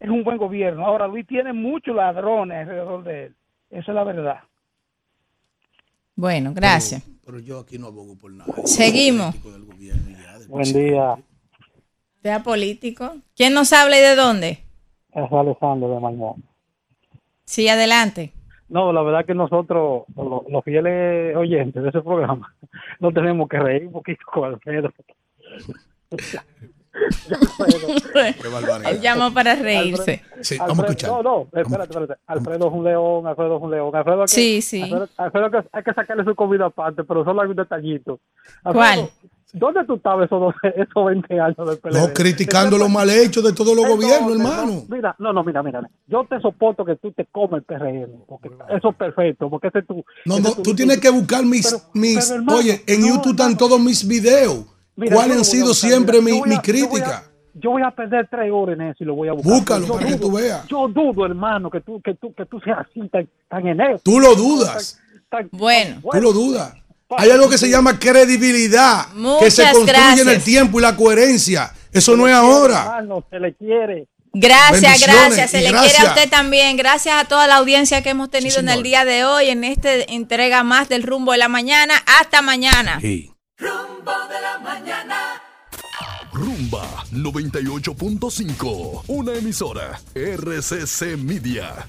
es 0.00 0.08
un 0.08 0.24
buen 0.24 0.36
gobierno. 0.36 0.84
Ahora, 0.84 1.06
Luis 1.06 1.26
tiene 1.26 1.52
muchos 1.52 1.94
ladrones 1.94 2.68
alrededor 2.68 3.04
de 3.04 3.24
él. 3.26 3.34
Esa 3.70 3.92
es 3.92 3.94
la 3.94 4.04
verdad. 4.04 4.40
Bueno, 6.14 6.52
gracias. 6.54 7.02
Pero 7.24 7.38
yo 7.40 7.60
aquí 7.60 7.78
no 7.78 7.88
abogo 7.88 8.16
por 8.16 8.32
nada. 8.32 8.52
Seguimos. 8.64 9.34
Buen 10.48 10.72
día, 10.72 11.16
Sea 12.22 12.42
político. 12.42 13.16
¿Quién 13.36 13.52
nos 13.52 13.72
habla 13.72 13.98
y 13.98 14.02
de 14.02 14.14
dónde? 14.14 14.58
es 15.12 15.32
Alejandro 15.32 15.88
de 15.88 16.00
Maimón. 16.00 16.44
Sí, 17.44 17.68
adelante. 17.68 18.32
No, 18.68 18.92
la 18.92 19.02
verdad 19.02 19.24
que 19.24 19.34
nosotros, 19.34 20.04
los, 20.14 20.42
los 20.48 20.64
fieles 20.64 21.34
oyentes 21.36 21.82
de 21.82 21.88
ese 21.88 22.02
programa, 22.02 22.54
no 23.00 23.12
tenemos 23.12 23.48
que 23.48 23.58
reír 23.58 23.86
un 23.86 23.92
poquito 23.92 24.20
con 24.32 24.52
Alfredo. 24.52 24.92
Él 28.90 29.00
llamó 29.00 29.32
para 29.32 29.54
reírse. 29.54 30.22
Sí, 30.40 30.56
vamos 30.58 30.78
a 30.80 30.82
escuchar. 30.82 31.10
No, 31.10 31.22
no, 31.22 31.42
espérate, 31.52 31.82
espérate. 31.90 32.14
Alfredo 32.26 32.68
es 32.68 32.72
un 32.72 32.84
león, 32.84 33.26
Alfredo 33.26 33.56
es 33.56 33.62
un 33.62 33.70
león. 33.70 33.94
Alfredo 33.94 34.20
hay 34.22 34.26
que, 34.26 34.32
Sí, 34.32 34.62
sí. 34.62 34.82
Alfredo, 34.82 35.08
Alfredo 35.16 35.50
que- 35.50 35.68
hay 35.72 35.82
que 35.82 35.92
sacarle 35.94 36.24
su 36.24 36.34
comida 36.34 36.66
aparte, 36.66 37.04
pero 37.04 37.24
solo 37.24 37.42
hay 37.42 37.48
un 37.48 37.56
detallito. 37.56 38.20
Alfredo, 38.64 38.72
¿Cuál? 38.74 39.10
¿Dónde 39.52 39.84
tú 39.86 39.94
estabas 39.94 40.26
esos, 40.26 40.54
esos 40.76 41.06
20 41.06 41.40
años 41.40 41.56
del 41.66 41.78
PLD? 41.78 41.92
No, 41.98 42.12
criticando 42.12 42.76
los 42.76 42.90
mal 42.90 43.08
hechos 43.08 43.42
de 43.44 43.52
todos 43.52 43.74
los 43.74 43.86
gobiernos, 43.86 44.32
hermano. 44.32 44.66
no, 44.66 44.84
mira, 44.94 45.14
no, 45.18 45.32
no, 45.32 45.44
mira, 45.44 45.62
mira. 45.62 45.80
Yo 46.06 46.26
te 46.28 46.38
soporto 46.40 46.84
que 46.84 46.96
tú 46.96 47.12
te 47.12 47.24
comes 47.26 47.58
el 47.58 47.62
PRM, 47.62 48.24
porque 48.26 48.50
eso 48.76 48.90
es 48.90 48.96
perfecto, 48.96 49.48
porque 49.48 49.68
ese 49.68 49.78
es 49.78 49.86
tu... 49.86 50.04
No, 50.26 50.34
ese 50.34 50.42
no, 50.42 50.48
es 50.50 50.56
tu- 50.56 50.62
tú 50.62 50.74
tienes 50.74 50.98
que 51.00 51.08
buscar 51.10 51.44
mis, 51.44 51.66
Pero- 51.70 51.82
mis, 51.94 52.24
pero, 52.26 52.34
hermano, 52.40 52.58
oye, 52.58 52.82
en 52.86 53.00
no, 53.00 53.06
YouTube 53.06 53.30
están 53.30 53.56
todos 53.56 53.80
mis 53.80 54.06
videos. 54.06 54.64
Mira, 54.96 55.14
¿Cuáles 55.14 55.34
yo 55.34 55.38
han 55.40 55.44
sido 55.44 55.68
buscar, 55.68 55.90
siempre 55.90 56.20
mi, 56.20 56.30
yo 56.30 56.38
voy 56.38 56.48
mi 56.48 56.54
a- 56.56 56.62
yo 56.62 56.62
voy 56.62 56.80
a- 56.80 56.88
crítica? 56.88 57.24
Yo 57.58 57.70
voy 57.70 57.82
a 57.82 57.90
perder 57.90 58.28
tres 58.30 58.50
horas 58.52 58.78
en 58.78 58.82
eso 58.88 58.96
y 59.00 59.04
lo 59.06 59.14
voy 59.14 59.28
a 59.28 59.32
buscar. 59.32 59.52
Búscalo 59.52 59.86
Yo 59.86 59.94
para 59.94 60.06
que 60.06 60.16
tú 60.16 60.30
veas. 60.32 60.66
Yo 60.68 60.88
dudo, 60.88 61.24
hermano, 61.24 61.70
que 61.70 61.80
tú, 61.80 62.02
que 62.02 62.14
tú, 62.14 62.34
que 62.34 62.44
tú 62.44 62.60
seas 62.60 62.78
así 62.80 63.08
tan, 63.08 63.26
tan 63.48 63.66
en 63.66 63.80
eso. 63.80 64.00
Tú 64.04 64.20
lo 64.20 64.34
dudas. 64.34 65.00
Bueno. 65.52 66.00
Tú 66.02 66.20
lo 66.20 66.32
dudas. 66.32 66.74
Hay 67.16 67.30
algo 67.30 67.48
que 67.48 67.56
se 67.56 67.70
llama 67.70 67.98
credibilidad, 67.98 69.06
que 69.40 69.50
se 69.50 69.62
Muchas 69.62 69.72
construye 69.72 70.22
en 70.22 70.28
el 70.28 70.42
tiempo 70.42 70.80
y 70.80 70.82
la 70.82 70.96
coherencia. 70.96 71.72
Eso 71.92 72.16
no 72.16 72.26
es 72.28 72.34
ahora. 72.34 72.82
Hermano, 72.82 73.24
se 73.30 73.40
le 73.40 73.54
quiere. 73.54 74.08
Gracias, 74.32 75.00
gracias. 75.00 75.50
Se 75.50 75.62
le 75.62 75.70
gracias. 75.70 75.94
quiere 75.94 76.08
a 76.08 76.12
usted 76.14 76.30
también. 76.30 76.76
Gracias 76.76 77.14
a 77.14 77.26
toda 77.26 77.46
la 77.46 77.56
audiencia 77.56 78.02
que 78.02 78.10
hemos 78.10 78.28
tenido 78.28 78.58
en 78.58 78.68
el 78.68 78.82
día 78.82 79.04
de 79.06 79.24
hoy, 79.24 79.48
en 79.48 79.64
esta 79.64 79.94
entrega 79.94 80.62
más 80.62 80.88
del 80.90 81.04
rumbo 81.04 81.32
de 81.32 81.38
la 81.38 81.48
mañana. 81.48 81.94
Hasta 82.20 82.42
mañana. 82.42 82.98
Rumbo 83.58 84.12
de 84.28 84.40
la 84.42 84.58
mañana. 84.58 85.42
Rumba 86.30 87.04
98.5, 87.10 89.04
una 89.08 89.32
emisora 89.32 89.98
RCC 90.14 91.16
Media. 91.16 91.86